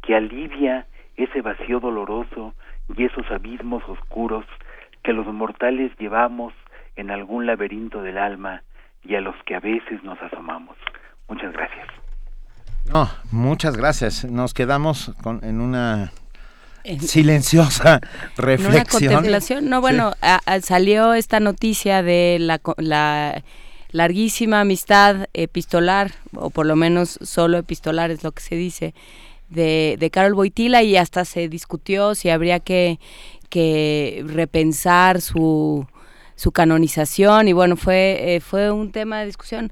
que 0.01 0.15
alivia 0.15 0.85
ese 1.15 1.41
vacío 1.41 1.79
doloroso 1.79 2.53
y 2.95 3.05
esos 3.05 3.29
abismos 3.31 3.83
oscuros 3.87 4.45
que 5.03 5.13
los 5.13 5.27
mortales 5.27 5.91
llevamos 5.97 6.53
en 6.95 7.11
algún 7.11 7.45
laberinto 7.45 8.01
del 8.01 8.17
alma 8.17 8.63
y 9.03 9.15
a 9.15 9.21
los 9.21 9.35
que 9.45 9.55
a 9.55 9.59
veces 9.59 10.03
nos 10.03 10.21
asomamos. 10.21 10.77
Muchas 11.27 11.53
gracias. 11.53 11.87
No, 12.91 13.09
muchas 13.31 13.77
gracias. 13.77 14.25
Nos 14.25 14.53
quedamos 14.53 15.11
con, 15.21 15.43
en 15.43 15.61
una 15.61 16.11
silenciosa 16.99 18.01
reflexión. 18.37 18.73
Una 18.73 18.85
contemplación. 18.85 19.69
No, 19.69 19.81
bueno, 19.81 20.13
salió 20.61 21.13
esta 21.13 21.39
noticia 21.39 22.03
de 22.03 22.37
la, 22.39 22.59
la 22.77 23.43
larguísima 23.91 24.61
amistad 24.61 25.27
epistolar, 25.33 26.11
o 26.33 26.49
por 26.49 26.65
lo 26.65 26.75
menos 26.75 27.19
solo 27.21 27.57
epistolar 27.57 28.11
es 28.11 28.23
lo 28.23 28.31
que 28.31 28.41
se 28.41 28.55
dice, 28.55 28.93
de, 29.49 29.97
de 29.99 30.09
Carol 30.09 30.33
Boitila 30.33 30.81
y 30.81 30.95
hasta 30.95 31.25
se 31.25 31.49
discutió 31.49 32.15
si 32.15 32.29
habría 32.29 32.59
que, 32.59 32.99
que 33.49 34.23
repensar 34.25 35.21
su, 35.21 35.85
su 36.41 36.51
canonización 36.51 37.47
y 37.47 37.53
bueno, 37.53 37.75
fue, 37.75 38.35
eh, 38.35 38.39
fue 38.39 38.71
un 38.71 38.91
tema 38.91 39.19
de 39.19 39.27
discusión 39.27 39.71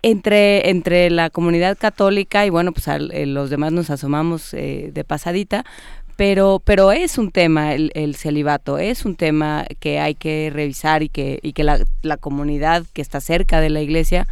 entre, 0.00 0.70
entre 0.70 1.10
la 1.10 1.28
comunidad 1.28 1.76
católica 1.76 2.46
y 2.46 2.50
bueno, 2.50 2.70
pues 2.70 2.86
eh, 2.86 3.26
los 3.26 3.50
demás 3.50 3.72
nos 3.72 3.90
asomamos 3.90 4.54
eh, 4.54 4.90
de 4.92 5.02
pasadita, 5.02 5.64
pero, 6.16 6.62
pero 6.64 6.92
es 6.92 7.18
un 7.18 7.32
tema 7.32 7.74
el, 7.74 7.90
el, 7.94 8.14
celibato, 8.14 8.78
es 8.78 9.04
un 9.04 9.16
tema 9.16 9.64
que 9.80 9.98
hay 9.98 10.14
que 10.14 10.52
revisar 10.54 11.02
y 11.02 11.08
que, 11.08 11.40
y 11.42 11.52
que 11.52 11.64
la, 11.64 11.80
la 12.02 12.16
comunidad 12.16 12.84
que 12.92 13.02
está 13.02 13.20
cerca 13.20 13.60
de 13.60 13.70
la 13.70 13.80
iglesia 13.80 14.28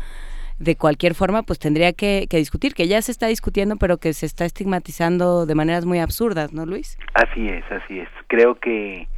de 0.60 0.76
cualquier 0.76 1.16
forma, 1.16 1.42
pues 1.42 1.58
tendría 1.58 1.92
que, 1.92 2.28
que, 2.30 2.36
discutir, 2.36 2.74
que 2.74 2.86
ya 2.86 3.02
se 3.02 3.10
está 3.10 3.26
discutiendo, 3.26 3.74
pero 3.76 3.98
que 3.98 4.12
se 4.12 4.26
está 4.26 4.44
estigmatizando 4.44 5.46
de 5.46 5.54
maneras 5.56 5.84
muy 5.84 5.98
absurdas, 5.98 6.52
¿no, 6.52 6.64
Luis? 6.64 6.96
Así 7.14 7.48
es, 7.48 7.64
así 7.72 7.98
es. 7.98 8.08
Creo 8.28 8.54
que 8.54 9.08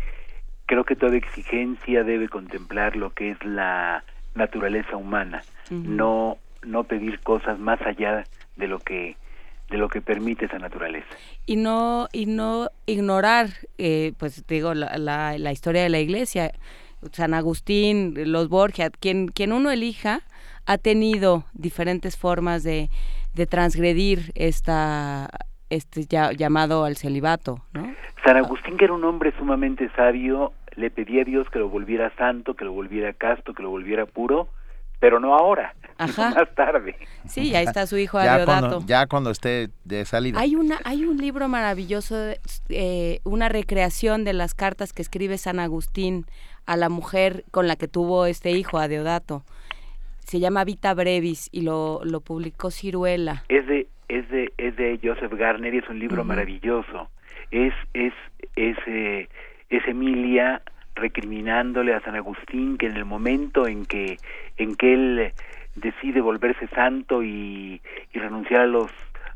creo 0.73 0.85
que 0.85 0.97
toda 0.97 1.19
exigencia 1.19 2.03
debe 2.03 2.31
contemplar 2.31 2.97
lo 2.97 3.11
que 3.11 3.33
es 3.33 3.45
la 3.45 4.05
naturaleza 4.35 4.97
humana, 4.97 5.43
uh 5.71 5.75
-huh. 5.75 5.85
no 5.85 6.39
no 6.63 6.85
pedir 6.85 7.21
cosas 7.21 7.59
más 7.59 7.79
allá 7.83 8.25
de 8.57 8.69
lo 8.69 8.79
que 8.79 9.17
de 9.69 9.77
lo 9.77 9.91
que 9.91 10.01
permite 10.01 10.47
esa 10.47 10.59
naturaleza. 10.59 11.15
Y 11.45 11.57
no 11.57 12.09
y 12.11 12.25
no 12.25 12.71
ignorar 12.87 13.49
eh, 13.77 14.15
pues 14.19 14.47
digo 14.47 14.73
la, 14.73 14.97
la, 14.97 15.37
la, 15.37 15.53
historia 15.53 15.83
de 15.83 15.91
la 15.91 16.01
iglesia. 16.01 16.53
San 17.11 17.35
Agustín 17.35 18.15
los 18.33 18.49
Borgia 18.49 18.89
quien 18.89 19.29
quien 19.29 19.53
uno 19.53 19.71
elija 19.71 20.23
ha 20.65 20.79
tenido 20.79 21.45
diferentes 21.53 22.17
formas 22.17 22.63
de, 22.63 22.89
de 23.35 23.47
transgredir 23.47 24.33
esta 24.37 25.29
este 25.69 26.07
ya, 26.07 26.33
llamado 26.33 26.85
al 26.85 26.97
celibato 26.97 27.59
no 27.75 27.93
San 28.25 28.37
Agustín 28.37 28.77
que 28.77 28.85
era 28.85 28.95
un 28.95 29.05
hombre 29.05 29.33
sumamente 29.37 29.91
sabio 29.97 30.53
le 30.77 30.91
pedía 30.91 31.23
a 31.23 31.25
Dios 31.25 31.49
que 31.51 31.59
lo 31.59 31.69
volviera 31.69 32.15
santo 32.17 32.55
que 32.55 32.65
lo 32.65 32.73
volviera 32.73 33.13
casto 33.13 33.55
que 33.55 33.63
lo 33.63 33.71
volviera 33.71 34.07
puro 34.07 34.49
pero 35.03 35.19
no 35.19 35.35
ahora, 35.35 35.75
Ajá. 35.99 36.31
más 36.31 36.55
tarde. 36.55 36.95
Sí, 37.27 37.57
ahí 37.57 37.65
está 37.65 37.89
su 37.89 37.99
hijo 37.99 38.23
ya. 38.23 38.45
Cuando, 38.45 38.87
ya 38.87 39.09
cuando 39.09 39.31
esté 39.33 39.71
de 39.85 40.05
salida. 40.05 40.39
Hay 40.39 40.55
una, 40.55 40.79
hay 40.85 41.07
un 41.07 41.17
libro 41.17 41.49
maravilloso, 41.49 42.15
eh, 42.69 43.19
una 43.25 43.49
recreación 43.49 44.23
de 44.23 44.33
las 44.33 44.55
cartas 44.55 44.93
que 44.93 45.03
escribe 45.03 45.39
San 45.39 45.59
Agustín 45.59 46.25
a 46.67 46.77
la 46.77 46.89
mujer 46.89 47.45
con 47.51 47.67
la 47.67 47.75
que 47.75 47.89
tuvo 47.89 48.27
este 48.27 48.53
hijo, 48.53 48.79
Adeodato. 48.79 49.43
Se 50.21 50.39
llama 50.39 50.63
Vita 50.63 50.95
Brevis 50.95 51.49
y 51.51 51.63
lo, 51.63 52.03
lo 52.05 52.21
publicó 52.21 52.71
Ciruela. 52.71 53.43
Es 53.49 53.67
de, 53.67 53.89
es 54.09 54.29
de, 54.29 54.53
es 54.57 54.77
de 54.77 55.01
Joseph 55.03 55.33
Garner 55.35 55.75
y 55.75 55.79
es 55.79 55.89
un 55.89 55.99
libro 55.99 56.23
uh 56.23 56.25
-huh. 56.25 56.29
maravilloso. 56.29 57.11
Es, 57.51 57.75
es, 57.93 58.15
es, 58.55 58.77
eh, 58.87 59.29
es 59.77 59.89
Emilia 59.89 60.63
recriminándole 60.95 61.95
a 61.95 62.01
San 62.01 62.15
Agustín 62.15 62.77
que 62.77 62.87
en 62.87 62.97
el 62.97 63.05
momento 63.05 63.67
en 63.67 63.87
que 63.87 64.19
en 64.59 64.77
que 64.77 64.93
él 64.93 65.33
decide 65.75 66.21
volverse 66.21 66.69
santo 66.69 67.23
y, 67.23 67.81
y 68.13 68.19
renunciar 68.19 68.63
a 68.63 68.67
los 68.67 68.91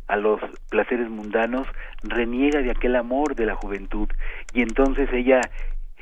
a 0.07 0.17
los 0.17 0.41
placeres 0.69 1.09
mundanos 1.09 1.67
reniega 2.03 2.61
de 2.61 2.71
aquel 2.71 2.97
amor 2.97 3.35
de 3.35 3.47
la 3.47 3.55
juventud 3.55 4.09
y 4.53 4.61
entonces 4.61 5.09
ella 5.13 5.41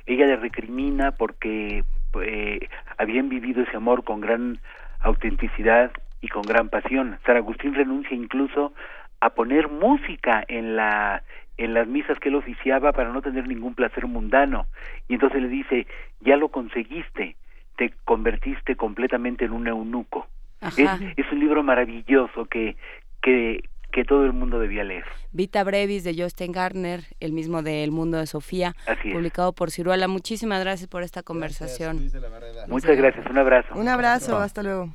ella 0.06 0.26
le 0.26 0.36
recrimina 0.36 1.12
porque 1.12 1.84
eh, 2.20 2.68
habían 2.98 3.28
vivido 3.28 3.62
ese 3.62 3.76
amor 3.76 4.04
con 4.04 4.20
gran 4.20 4.58
autenticidad 5.00 5.92
y 6.20 6.28
con 6.28 6.42
gran 6.42 6.68
pasión. 6.68 7.18
San 7.24 7.36
Agustín 7.36 7.74
renuncia 7.74 8.16
incluso 8.16 8.72
a 9.20 9.30
poner 9.30 9.68
música 9.68 10.44
en 10.48 10.76
la 10.76 11.22
en 11.56 11.74
las 11.74 11.86
misas 11.86 12.18
que 12.18 12.28
él 12.28 12.34
oficiaba 12.34 12.92
para 12.92 13.12
no 13.12 13.22
tener 13.22 13.46
ningún 13.46 13.74
placer 13.74 14.06
mundano. 14.06 14.66
Y 15.08 15.14
entonces 15.14 15.42
le 15.42 15.48
dice, 15.48 15.86
ya 16.20 16.36
lo 16.36 16.48
conseguiste, 16.48 17.36
te 17.76 17.92
convertiste 18.04 18.76
completamente 18.76 19.44
en 19.44 19.52
un 19.52 19.66
eunuco. 19.66 20.26
Es, 20.60 20.78
es, 21.16 21.30
un 21.30 21.40
libro 21.40 21.62
maravilloso 21.62 22.46
que, 22.46 22.76
que, 23.20 23.62
que 23.92 24.04
todo 24.04 24.24
el 24.24 24.32
mundo 24.32 24.58
debía 24.58 24.82
leer. 24.82 25.04
Vita 25.30 25.62
Brevis 25.62 26.04
de 26.04 26.14
Jostein 26.16 26.52
Gartner, 26.52 27.02
el 27.20 27.32
mismo 27.32 27.62
de 27.62 27.84
El 27.84 27.90
Mundo 27.90 28.16
de 28.18 28.26
Sofía, 28.26 28.74
publicado 29.12 29.52
por 29.52 29.70
Ciruela. 29.70 30.08
Muchísimas 30.08 30.60
gracias 30.60 30.88
por 30.88 31.02
esta 31.02 31.22
conversación. 31.22 31.98
Gracias, 31.98 32.68
Muchas 32.68 32.96
gracias, 32.96 33.26
un 33.30 33.38
abrazo. 33.38 33.74
Un 33.74 33.88
abrazo, 33.88 34.38
hasta 34.38 34.62
luego. 34.62 34.88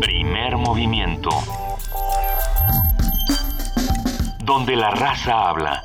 Primer 0.00 0.56
movimiento 0.56 1.30
donde 4.44 4.76
la 4.76 4.90
raza 4.90 5.48
habla. 5.48 5.82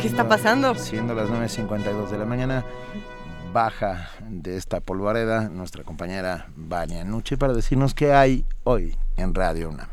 ¿Qué 0.00 0.06
está 0.06 0.26
pasando? 0.26 0.74
Siendo 0.74 1.14
las 1.14 1.28
9.52 1.28 2.08
de 2.08 2.18
la 2.18 2.24
mañana, 2.24 2.64
baja 3.52 4.08
de 4.26 4.56
esta 4.56 4.80
polvareda 4.80 5.50
nuestra 5.50 5.84
compañera 5.84 6.46
Vania 6.56 7.04
Nuche 7.04 7.36
para 7.36 7.52
decirnos 7.52 7.92
qué 7.92 8.14
hay 8.14 8.46
hoy 8.64 8.96
en 9.18 9.34
Radio 9.34 9.68
UNAM. 9.68 9.88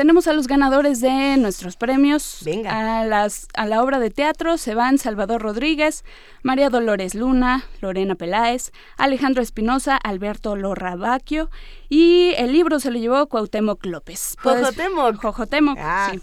Tenemos 0.00 0.26
a 0.28 0.32
los 0.32 0.46
ganadores 0.46 1.02
de 1.02 1.36
nuestros 1.36 1.76
premios. 1.76 2.38
Venga. 2.42 3.00
A, 3.00 3.04
las, 3.04 3.48
a 3.52 3.66
la 3.66 3.82
obra 3.82 3.98
de 3.98 4.08
teatro 4.08 4.56
se 4.56 4.74
van 4.74 4.96
Salvador 4.96 5.42
Rodríguez, 5.42 6.06
María 6.42 6.70
Dolores 6.70 7.14
Luna, 7.14 7.66
Lorena 7.82 8.14
Peláez, 8.14 8.72
Alejandro 8.96 9.42
Espinosa, 9.42 9.98
Alberto 9.98 10.56
Lorrabaquio 10.56 11.50
y 11.90 12.32
el 12.38 12.52
libro 12.52 12.80
se 12.80 12.90
lo 12.90 12.98
llevó 12.98 13.26
Cuauhtémoc 13.26 13.84
López. 13.84 14.36
Jojotemoc. 14.38 15.16
Jojotemoc, 15.16 15.76
ah, 15.78 16.12
sí. 16.12 16.20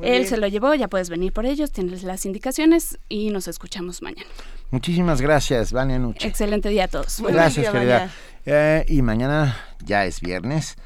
Él 0.00 0.28
se 0.28 0.36
lo 0.36 0.46
llevó, 0.46 0.72
ya 0.76 0.86
puedes 0.86 1.10
venir 1.10 1.32
por 1.32 1.46
ellos, 1.46 1.72
tienes 1.72 2.04
las 2.04 2.24
indicaciones 2.26 3.00
y 3.08 3.30
nos 3.30 3.48
escuchamos 3.48 4.02
mañana. 4.02 4.30
Muchísimas 4.70 5.20
gracias, 5.20 5.72
Vania 5.72 5.98
Nuche. 5.98 6.28
Excelente 6.28 6.68
día 6.68 6.84
a 6.84 6.88
todos. 6.88 7.20
gracias, 7.20 7.72
querida. 7.72 8.08
Eh, 8.46 8.84
y 8.86 9.02
mañana 9.02 9.58
ya 9.84 10.04
es 10.04 10.20
viernes. 10.20 10.76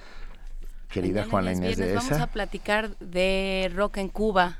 Querida 0.94 1.22
Mañana 1.22 1.30
Juana 1.30 1.52
Inés 1.52 1.76
viernes, 1.76 1.88
de 1.88 1.94
Vamos 1.96 2.12
esa. 2.12 2.22
a 2.22 2.26
platicar 2.28 2.96
de 2.98 3.70
rock 3.74 3.96
en 3.98 4.08
Cuba. 4.08 4.58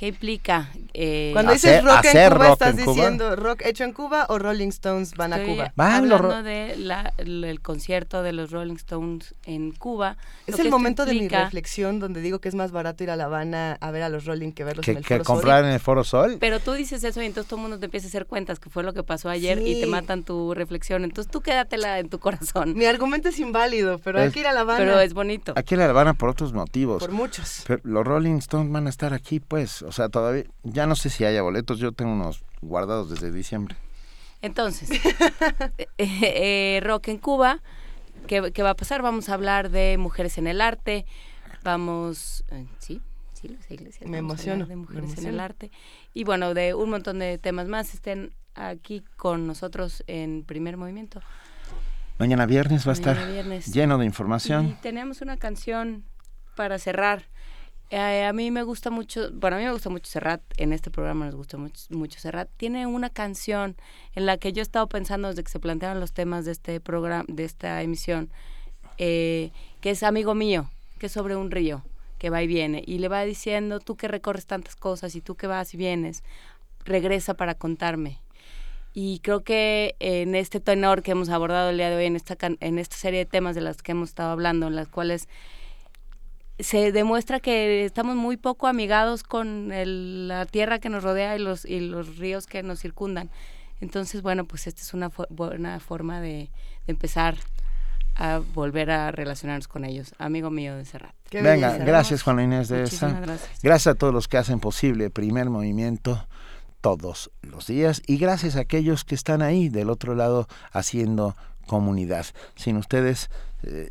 ¿Qué 0.00 0.06
implica? 0.08 0.70
eh, 0.94 1.28
Cuando 1.34 1.52
Hacer- 1.52 1.82
dices 1.82 1.84
rock 1.84 2.04
en 2.06 2.08
hacer 2.08 2.32
Cuba, 2.32 2.44
rock 2.46 2.52
¿estás 2.54 2.78
en 2.78 2.84
Cuba. 2.86 2.94
diciendo 2.94 3.36
rock 3.36 3.62
hecho 3.66 3.84
en 3.84 3.92
Cuba 3.92 4.24
o 4.30 4.38
Rolling 4.38 4.68
Stones 4.68 5.12
van 5.14 5.34
a 5.34 5.44
Cuba? 5.44 5.72
Van 5.76 5.92
hablando 5.92 6.28
ro- 6.30 6.42
de 6.42 6.74
la- 6.78 7.12
el, 7.18 7.60
concierto 7.60 8.22
de 8.22 8.32
los 8.32 8.50
Rolling 8.50 8.76
Stones 8.76 9.34
en 9.44 9.72
Cuba. 9.72 10.16
Es 10.46 10.56
que 10.56 10.62
el 10.62 10.70
momento 10.70 11.04
de 11.04 11.12
mi 11.12 11.28
reflexión 11.28 12.00
donde 12.00 12.22
digo 12.22 12.38
que 12.38 12.48
es 12.48 12.54
más 12.54 12.72
barato 12.72 13.04
ir 13.04 13.10
a 13.10 13.16
La 13.16 13.24
Habana 13.26 13.76
a 13.78 13.90
ver 13.90 14.02
a 14.02 14.08
los 14.08 14.24
Rolling 14.24 14.52
que 14.52 14.64
verlos 14.64 14.86
que, 14.86 14.92
en 14.92 14.96
el 14.96 15.04
que 15.04 15.16
Foro 15.18 15.24
Sol. 15.24 15.34
comprar 15.36 15.64
en 15.66 15.70
el 15.72 15.80
Foro 15.80 16.02
Sol. 16.02 16.36
Pero 16.40 16.60
tú 16.60 16.72
dices 16.72 17.04
eso 17.04 17.20
y 17.22 17.26
entonces 17.26 17.46
todo 17.50 17.56
el 17.58 17.62
mundo 17.64 17.78
te 17.78 17.84
empieza 17.84 18.06
a 18.06 18.08
hacer 18.08 18.24
cuentas 18.24 18.58
que 18.58 18.70
fue 18.70 18.82
lo 18.82 18.94
que 18.94 19.02
pasó 19.02 19.28
ayer 19.28 19.60
y 19.60 19.80
te 19.82 19.86
matan 19.86 20.22
tu 20.24 20.54
reflexión. 20.54 21.04
Entonces 21.04 21.30
tú 21.30 21.42
quédatela 21.42 21.98
en 21.98 22.08
tu 22.08 22.18
corazón. 22.18 22.74
Mi 22.74 22.86
argumento 22.86 23.28
es 23.28 23.38
inválido, 23.38 23.98
pero 23.98 24.18
hay 24.18 24.28
Es- 24.28 24.32
que 24.32 24.40
ir 24.40 24.46
a 24.46 24.54
La 24.54 24.60
Habana. 24.60 24.78
Pero 24.78 24.98
es 24.98 25.12
bonito. 25.12 25.52
Aquí 25.56 25.74
en 25.74 25.80
La 25.80 25.90
Habana 25.90 26.14
por 26.14 26.30
otros 26.30 26.54
motivos. 26.54 27.00
Por 27.00 27.12
muchos. 27.12 27.64
Pero 27.66 27.82
los 27.84 28.06
Rolling 28.06 28.38
Stones 28.38 28.72
van 28.72 28.86
a 28.86 28.90
estar 28.90 29.12
aquí, 29.12 29.40
pues. 29.40 29.84
O 29.90 29.92
sea, 29.92 30.08
todavía. 30.08 30.44
Ya 30.62 30.86
no 30.86 30.94
sé 30.94 31.10
si 31.10 31.24
haya 31.24 31.42
boletos. 31.42 31.80
Yo 31.80 31.90
tengo 31.90 32.12
unos 32.12 32.44
guardados 32.62 33.10
desde 33.10 33.32
diciembre. 33.32 33.74
Entonces, 34.40 34.88
eh, 35.78 35.86
eh, 35.98 36.80
rock 36.84 37.08
en 37.08 37.18
Cuba, 37.18 37.60
¿qué, 38.28 38.52
qué 38.54 38.62
va 38.62 38.70
a 38.70 38.76
pasar? 38.76 39.02
Vamos 39.02 39.28
a 39.28 39.34
hablar 39.34 39.70
de 39.70 39.98
mujeres 39.98 40.38
en 40.38 40.46
el 40.46 40.60
arte, 40.60 41.04
vamos, 41.64 42.44
eh, 42.50 42.66
sí, 42.78 43.02
sí, 43.34 43.48
Luisa 43.48 43.74
Iglesias, 43.74 44.08
Me 44.08 44.18
emociono, 44.18 44.64
de 44.64 44.76
mujeres 44.76 45.18
en 45.18 45.26
el 45.26 45.40
arte 45.40 45.70
y 46.14 46.24
bueno, 46.24 46.54
de 46.54 46.72
un 46.74 46.88
montón 46.88 47.18
de 47.18 47.36
temas 47.36 47.66
más, 47.68 47.92
estén 47.92 48.32
aquí 48.54 49.02
con 49.16 49.46
nosotros 49.46 50.04
en 50.06 50.44
Primer 50.44 50.76
Movimiento. 50.76 51.20
Mañana 52.18 52.46
viernes 52.46 52.86
va 52.86 52.92
a 52.92 52.94
estar 52.94 53.32
viernes. 53.32 53.66
lleno 53.74 53.98
de 53.98 54.04
Y 54.04 54.06
información. 54.06 54.78
tenemos 54.80 55.20
una 55.20 55.36
canción 55.36 56.04
para 56.54 56.78
cerrar. 56.78 57.24
Eh, 57.90 58.24
a 58.24 58.32
mí 58.32 58.52
me 58.52 58.62
gusta 58.62 58.88
mucho, 58.90 59.32
bueno, 59.32 59.56
a 59.56 59.58
mí 59.58 59.64
me 59.64 59.72
gusta 59.72 59.90
mucho 59.90 60.08
Serrat, 60.08 60.40
en 60.58 60.72
este 60.72 60.92
programa 60.92 61.26
nos 61.26 61.34
gusta 61.34 61.56
mucho, 61.56 61.82
mucho 61.90 62.20
Serrat. 62.20 62.48
Tiene 62.56 62.86
una 62.86 63.10
canción 63.10 63.76
en 64.14 64.26
la 64.26 64.38
que 64.38 64.52
yo 64.52 64.60
he 64.60 64.62
estado 64.62 64.88
pensando 64.88 65.26
desde 65.28 65.42
que 65.42 65.50
se 65.50 65.58
plantearon 65.58 65.98
los 65.98 66.12
temas 66.12 66.44
de 66.44 66.52
este 66.52 66.78
programa, 66.78 67.24
de 67.26 67.44
esta 67.44 67.82
emisión, 67.82 68.30
eh, 68.98 69.50
que 69.80 69.90
es 69.90 70.04
Amigo 70.04 70.36
Mío, 70.36 70.70
que 71.00 71.06
es 71.06 71.12
sobre 71.12 71.34
un 71.34 71.50
río 71.50 71.82
que 72.18 72.30
va 72.30 72.42
y 72.44 72.46
viene, 72.46 72.84
y 72.86 72.98
le 72.98 73.08
va 73.08 73.24
diciendo, 73.24 73.80
tú 73.80 73.96
que 73.96 74.06
recorres 74.06 74.46
tantas 74.46 74.76
cosas 74.76 75.16
y 75.16 75.20
tú 75.20 75.34
que 75.34 75.48
vas 75.48 75.74
y 75.74 75.76
vienes, 75.76 76.22
regresa 76.84 77.34
para 77.34 77.56
contarme. 77.56 78.18
Y 78.94 79.18
creo 79.20 79.42
que 79.42 79.96
en 79.98 80.36
este 80.36 80.60
tenor 80.60 81.02
que 81.02 81.12
hemos 81.12 81.28
abordado 81.28 81.70
el 81.70 81.76
día 81.76 81.90
de 81.90 81.96
hoy, 81.96 82.04
en 82.06 82.16
esta, 82.16 82.36
en 82.40 82.78
esta 82.78 82.96
serie 82.96 83.20
de 83.20 83.26
temas 83.26 83.56
de 83.56 83.62
las 83.62 83.82
que 83.82 83.92
hemos 83.92 84.10
estado 84.10 84.30
hablando, 84.30 84.68
en 84.68 84.76
las 84.76 84.86
cuales 84.86 85.28
se 86.62 86.92
demuestra 86.92 87.40
que 87.40 87.84
estamos 87.84 88.16
muy 88.16 88.36
poco 88.36 88.66
amigados 88.66 89.22
con 89.22 89.72
el- 89.72 90.28
la 90.28 90.46
tierra 90.46 90.78
que 90.78 90.88
nos 90.88 91.02
rodea 91.02 91.36
y 91.36 91.38
los, 91.38 91.64
y 91.64 91.80
los 91.80 92.16
ríos 92.18 92.46
que 92.46 92.62
nos 92.62 92.80
circundan. 92.80 93.30
Entonces, 93.80 94.22
bueno, 94.22 94.44
pues 94.44 94.66
esta 94.66 94.82
es 94.82 94.92
una 94.94 95.10
fo- 95.10 95.26
buena 95.30 95.80
forma 95.80 96.20
de, 96.20 96.50
de 96.86 96.92
empezar 96.92 97.36
a 98.16 98.40
volver 98.54 98.90
a 98.90 99.10
relacionarnos 99.12 99.68
con 99.68 99.84
ellos. 99.84 100.14
Amigo 100.18 100.50
mío 100.50 100.76
de 100.76 100.84
Serrat. 100.84 101.14
Venga, 101.32 101.78
gracias 101.78 102.22
Juana 102.22 102.42
Inés 102.42 102.68
de 102.68 102.80
Muchísimas 102.82 103.12
esa. 103.14 103.20
gracias. 103.20 103.62
Gracias 103.62 103.94
a 103.94 103.98
todos 103.98 104.12
los 104.12 104.28
que 104.28 104.36
hacen 104.36 104.60
posible 104.60 105.08
Primer 105.10 105.48
Movimiento 105.48 106.26
todos 106.82 107.30
los 107.42 107.66
días 107.66 108.02
y 108.06 108.16
gracias 108.18 108.56
a 108.56 108.60
aquellos 108.60 109.04
que 109.04 109.14
están 109.14 109.42
ahí 109.42 109.68
del 109.68 109.88
otro 109.90 110.14
lado 110.14 110.48
haciendo 110.72 111.36
comunidad. 111.66 112.26
Sin 112.56 112.76
ustedes 112.76 113.30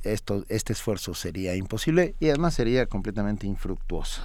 esto, 0.04 0.46
este 0.50 0.74
esfuerzo 0.74 1.14
sería 1.14 1.56
imposible 1.56 2.16
y 2.20 2.30
además 2.30 2.54
sería 2.54 2.86
completamente 2.86 3.48
infructuoso, 3.48 4.24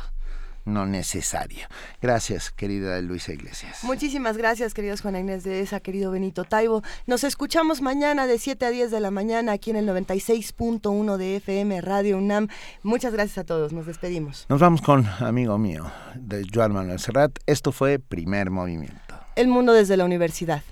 no 0.65 0.87
necesario. 0.87 1.67
Gracias, 2.01 2.51
querida 2.51 3.01
Luisa 3.01 3.33
Iglesias. 3.33 3.85
Muchísimas 3.85 4.37
gracias, 4.37 4.73
queridos 4.75 5.03
Juana 5.03 5.21
Inés 5.21 5.45
de 5.45 5.61
esa, 5.61 5.81
querido 5.81 6.11
Benito 6.11 6.45
Taibo. 6.45 6.83
Nos 7.07 7.25
escuchamos 7.25 7.83
mañana 7.83 8.27
de 8.27 8.39
7 8.39 8.65
a 8.65 8.71
10 8.71 8.91
de 8.91 9.01
la 9.01 9.11
mañana 9.11 9.53
aquí 9.53 9.71
en 9.71 9.77
el 9.77 9.89
96.1 9.89 11.17
de 11.17 11.37
FM 11.37 11.81
Radio 11.81 12.19
UNAM. 12.19 12.49
Muchas 12.83 13.13
gracias 13.13 13.39
a 13.39 13.45
todos, 13.45 13.73
nos 13.73 13.87
despedimos. 13.87 14.47
Nos 14.49 14.61
vamos 14.61 14.81
con 14.81 15.07
amigo 15.21 15.59
mío 15.59 15.91
de 16.15 16.47
Joan 16.53 16.73
Manuel 16.73 16.99
Serrat. 16.99 17.39
Esto 17.47 17.73
fue 17.73 17.99
Primer 17.99 18.51
Movimiento. 18.51 19.15
El 19.37 19.49
mundo 19.49 19.73
desde 19.73 19.97
la 19.97 20.05
universidad. 20.05 20.63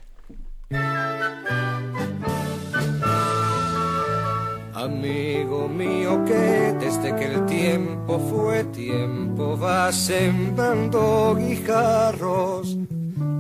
Amigo 4.83 5.69
mío 5.69 6.25
que 6.25 6.75
desde 6.81 7.15
que 7.15 7.27
el 7.27 7.47
tiempo 7.47 8.19
fue 8.19 8.65
tiempo 8.65 9.57
va 9.57 9.93
sembrando 9.93 11.37
guijarros 11.37 12.77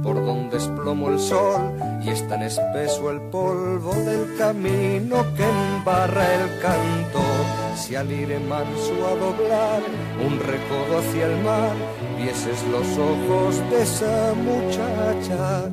por 0.02 0.16
donde 0.24 0.56
es 0.56 0.66
plomo 0.68 1.08
el 1.10 1.18
sol 1.18 1.72
y 2.02 2.10
es 2.10 2.26
tan 2.28 2.42
espeso 2.42 3.10
el 3.10 3.20
polvo 3.20 3.94
del 3.94 4.36
camino 4.36 5.24
que 5.36 5.44
embarra 5.48 6.34
el 6.34 6.60
canto. 6.60 7.20
Si 7.76 7.94
al 7.96 8.10
ir 8.10 8.38
manso 8.40 8.94
a 9.06 9.14
doblar 9.14 9.82
un 10.26 10.38
recodo 10.38 10.98
hacia 10.98 11.26
el 11.26 11.42
mar, 11.42 11.72
vieses 12.18 12.62
los 12.70 12.86
ojos 12.98 13.70
de 13.70 13.82
esa 13.82 14.34
muchacha 14.34 15.70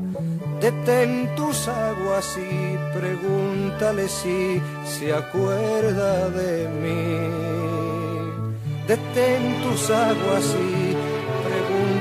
Detén 0.62 1.34
tus 1.38 1.70
aguas 1.70 2.38
y 2.38 2.78
pregúntale 2.98 4.10
si 4.10 4.62
se 4.84 5.14
acuerda 5.14 6.30
de 6.32 6.68
mí. 6.68 7.30
Detén 8.86 9.62
tus 9.62 9.90
aguas 9.90 10.56
y 10.60 10.98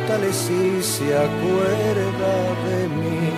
pregúntale 0.08 0.32
si 0.32 0.82
se 0.82 1.14
acuerda 1.16 2.34
de 2.66 2.88
mí. 2.88 3.30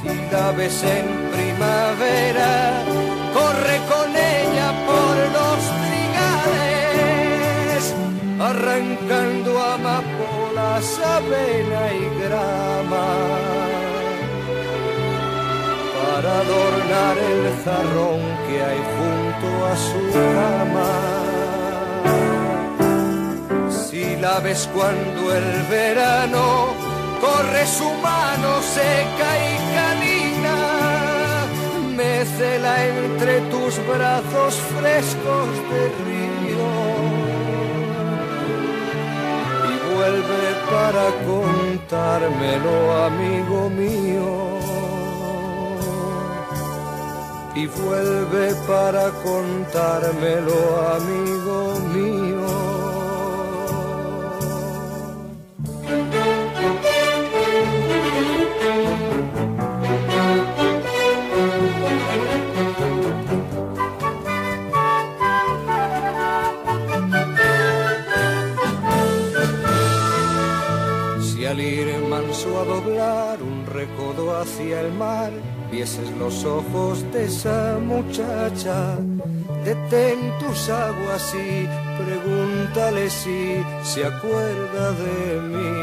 Si 0.00 0.08
la 0.32 0.50
ves 0.52 0.82
en 0.82 1.06
primavera, 1.32 2.82
corre 3.32 3.78
con 3.92 4.10
ella 4.16 4.68
por 4.88 5.16
los 5.36 5.60
trigales, 5.84 7.82
arrancando 8.40 9.50
amapolas, 9.62 10.86
avena 10.98 11.82
y 11.92 12.04
grama, 12.22 13.08
para 15.96 16.30
adornar 16.40 17.16
el 17.18 17.42
jarrón 17.64 18.22
que 18.46 18.54
hay 18.62 18.80
junto 18.96 19.48
a 19.66 19.74
su 19.76 20.00
cama. 20.12 21.23
Si 24.24 24.30
la 24.30 24.40
ves 24.40 24.66
cuando 24.72 25.34
el 25.34 25.62
verano 25.68 26.72
corre 27.20 27.66
su 27.66 27.90
mano 28.02 28.62
seca 28.62 29.28
y 29.50 29.54
canina, 29.76 30.56
mécela 31.94 32.86
entre 32.86 33.40
tus 33.52 33.72
brazos 33.86 34.54
frescos 34.78 35.48
de 35.70 35.82
río 36.06 36.68
y 39.70 39.74
vuelve 39.92 40.44
para 40.72 41.06
contármelo, 41.30 42.74
amigo 43.04 43.68
mío. 43.68 44.30
Y 47.54 47.66
vuelve 47.66 48.54
para 48.66 49.10
contármelo, 49.22 50.58
amigo 50.96 51.78
mío. 51.92 52.33
Recodo 73.84 74.36
hacia 74.36 74.80
el 74.80 74.92
mar, 74.92 75.30
vieses 75.70 76.10
los 76.18 76.44
ojos 76.44 77.04
de 77.12 77.24
esa 77.24 77.78
muchacha, 77.78 78.96
detén 79.64 80.18
tus 80.40 80.68
aguas 80.70 81.34
y 81.34 81.68
pregúntale 82.02 83.10
si 83.10 83.62
se 83.82 84.06
acuerda 84.06 84.92
de 84.92 85.40
mí. 85.52 85.74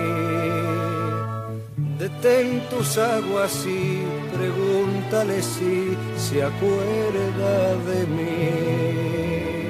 Detén 2.00 2.48
tus 2.72 2.98
aguas 2.98 3.66
y 3.68 4.04
pregúntale 4.36 5.42
si 5.42 5.96
se 6.18 6.44
acuerda 6.44 7.76
de 7.90 8.00
mí. 8.16 9.61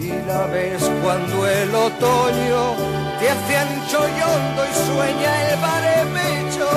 Si 0.00 0.08
la 0.08 0.46
ves 0.46 0.82
cuando 1.02 1.46
el 1.46 1.74
otoño 1.74 2.74
te 3.18 3.28
hace 3.28 3.56
ancho 3.58 3.98
y 3.98 4.22
hondo 4.22 4.64
y 4.64 4.74
sueña 4.86 5.30
el 5.50 5.56
baremecho, 5.60 6.68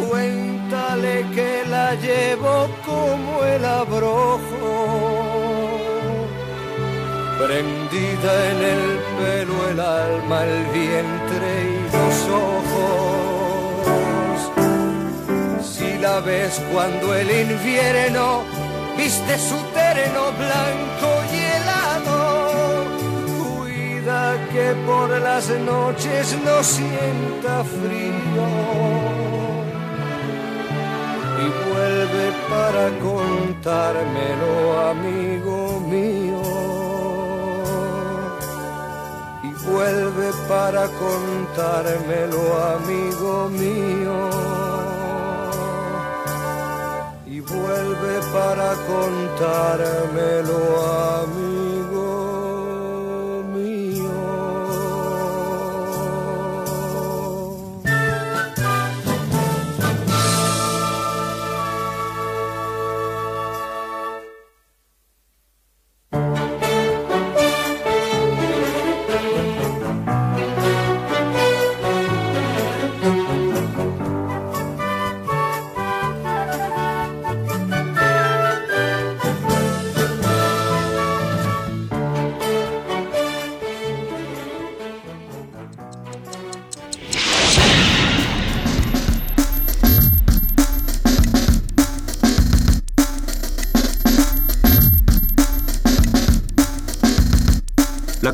cuéntale 0.00 1.14
que 1.32 1.50
la 1.70 1.94
llevo 1.94 2.68
como 2.84 3.44
el 3.44 3.64
abrojo 3.64 5.18
prendida 7.38 8.32
en 8.50 8.58
el 8.74 8.84
pelo, 9.18 9.54
el 9.70 9.78
alma, 9.78 10.44
el 10.44 10.64
vientre 10.72 11.50
y 11.70 11.78
los 11.94 12.16
ojos. 12.50 13.58
Si 15.62 15.88
la 15.98 16.18
ves 16.18 16.60
cuando 16.72 17.14
el 17.14 17.30
invierno 17.30 18.42
viste 18.96 19.38
su 19.38 19.56
terreno 19.72 20.32
blanco 20.32 21.08
y 21.32 21.47
que 24.52 24.74
por 24.86 25.10
las 25.20 25.48
noches 25.50 26.36
no 26.44 26.62
sienta 26.62 27.64
frío 27.64 28.88
y 31.44 31.46
vuelve 31.70 32.32
para 32.50 32.84
contármelo, 32.98 34.52
amigo 34.90 35.80
mío. 35.80 36.42
Y 39.42 39.50
vuelve 39.70 40.32
para 40.48 40.84
contármelo, 41.04 42.40
amigo 42.76 43.48
mío. 43.50 44.30
Y 47.26 47.40
vuelve 47.40 48.20
para 48.32 48.74
contármelo, 48.92 50.58
amigo 51.22 51.36
mío. 51.36 51.57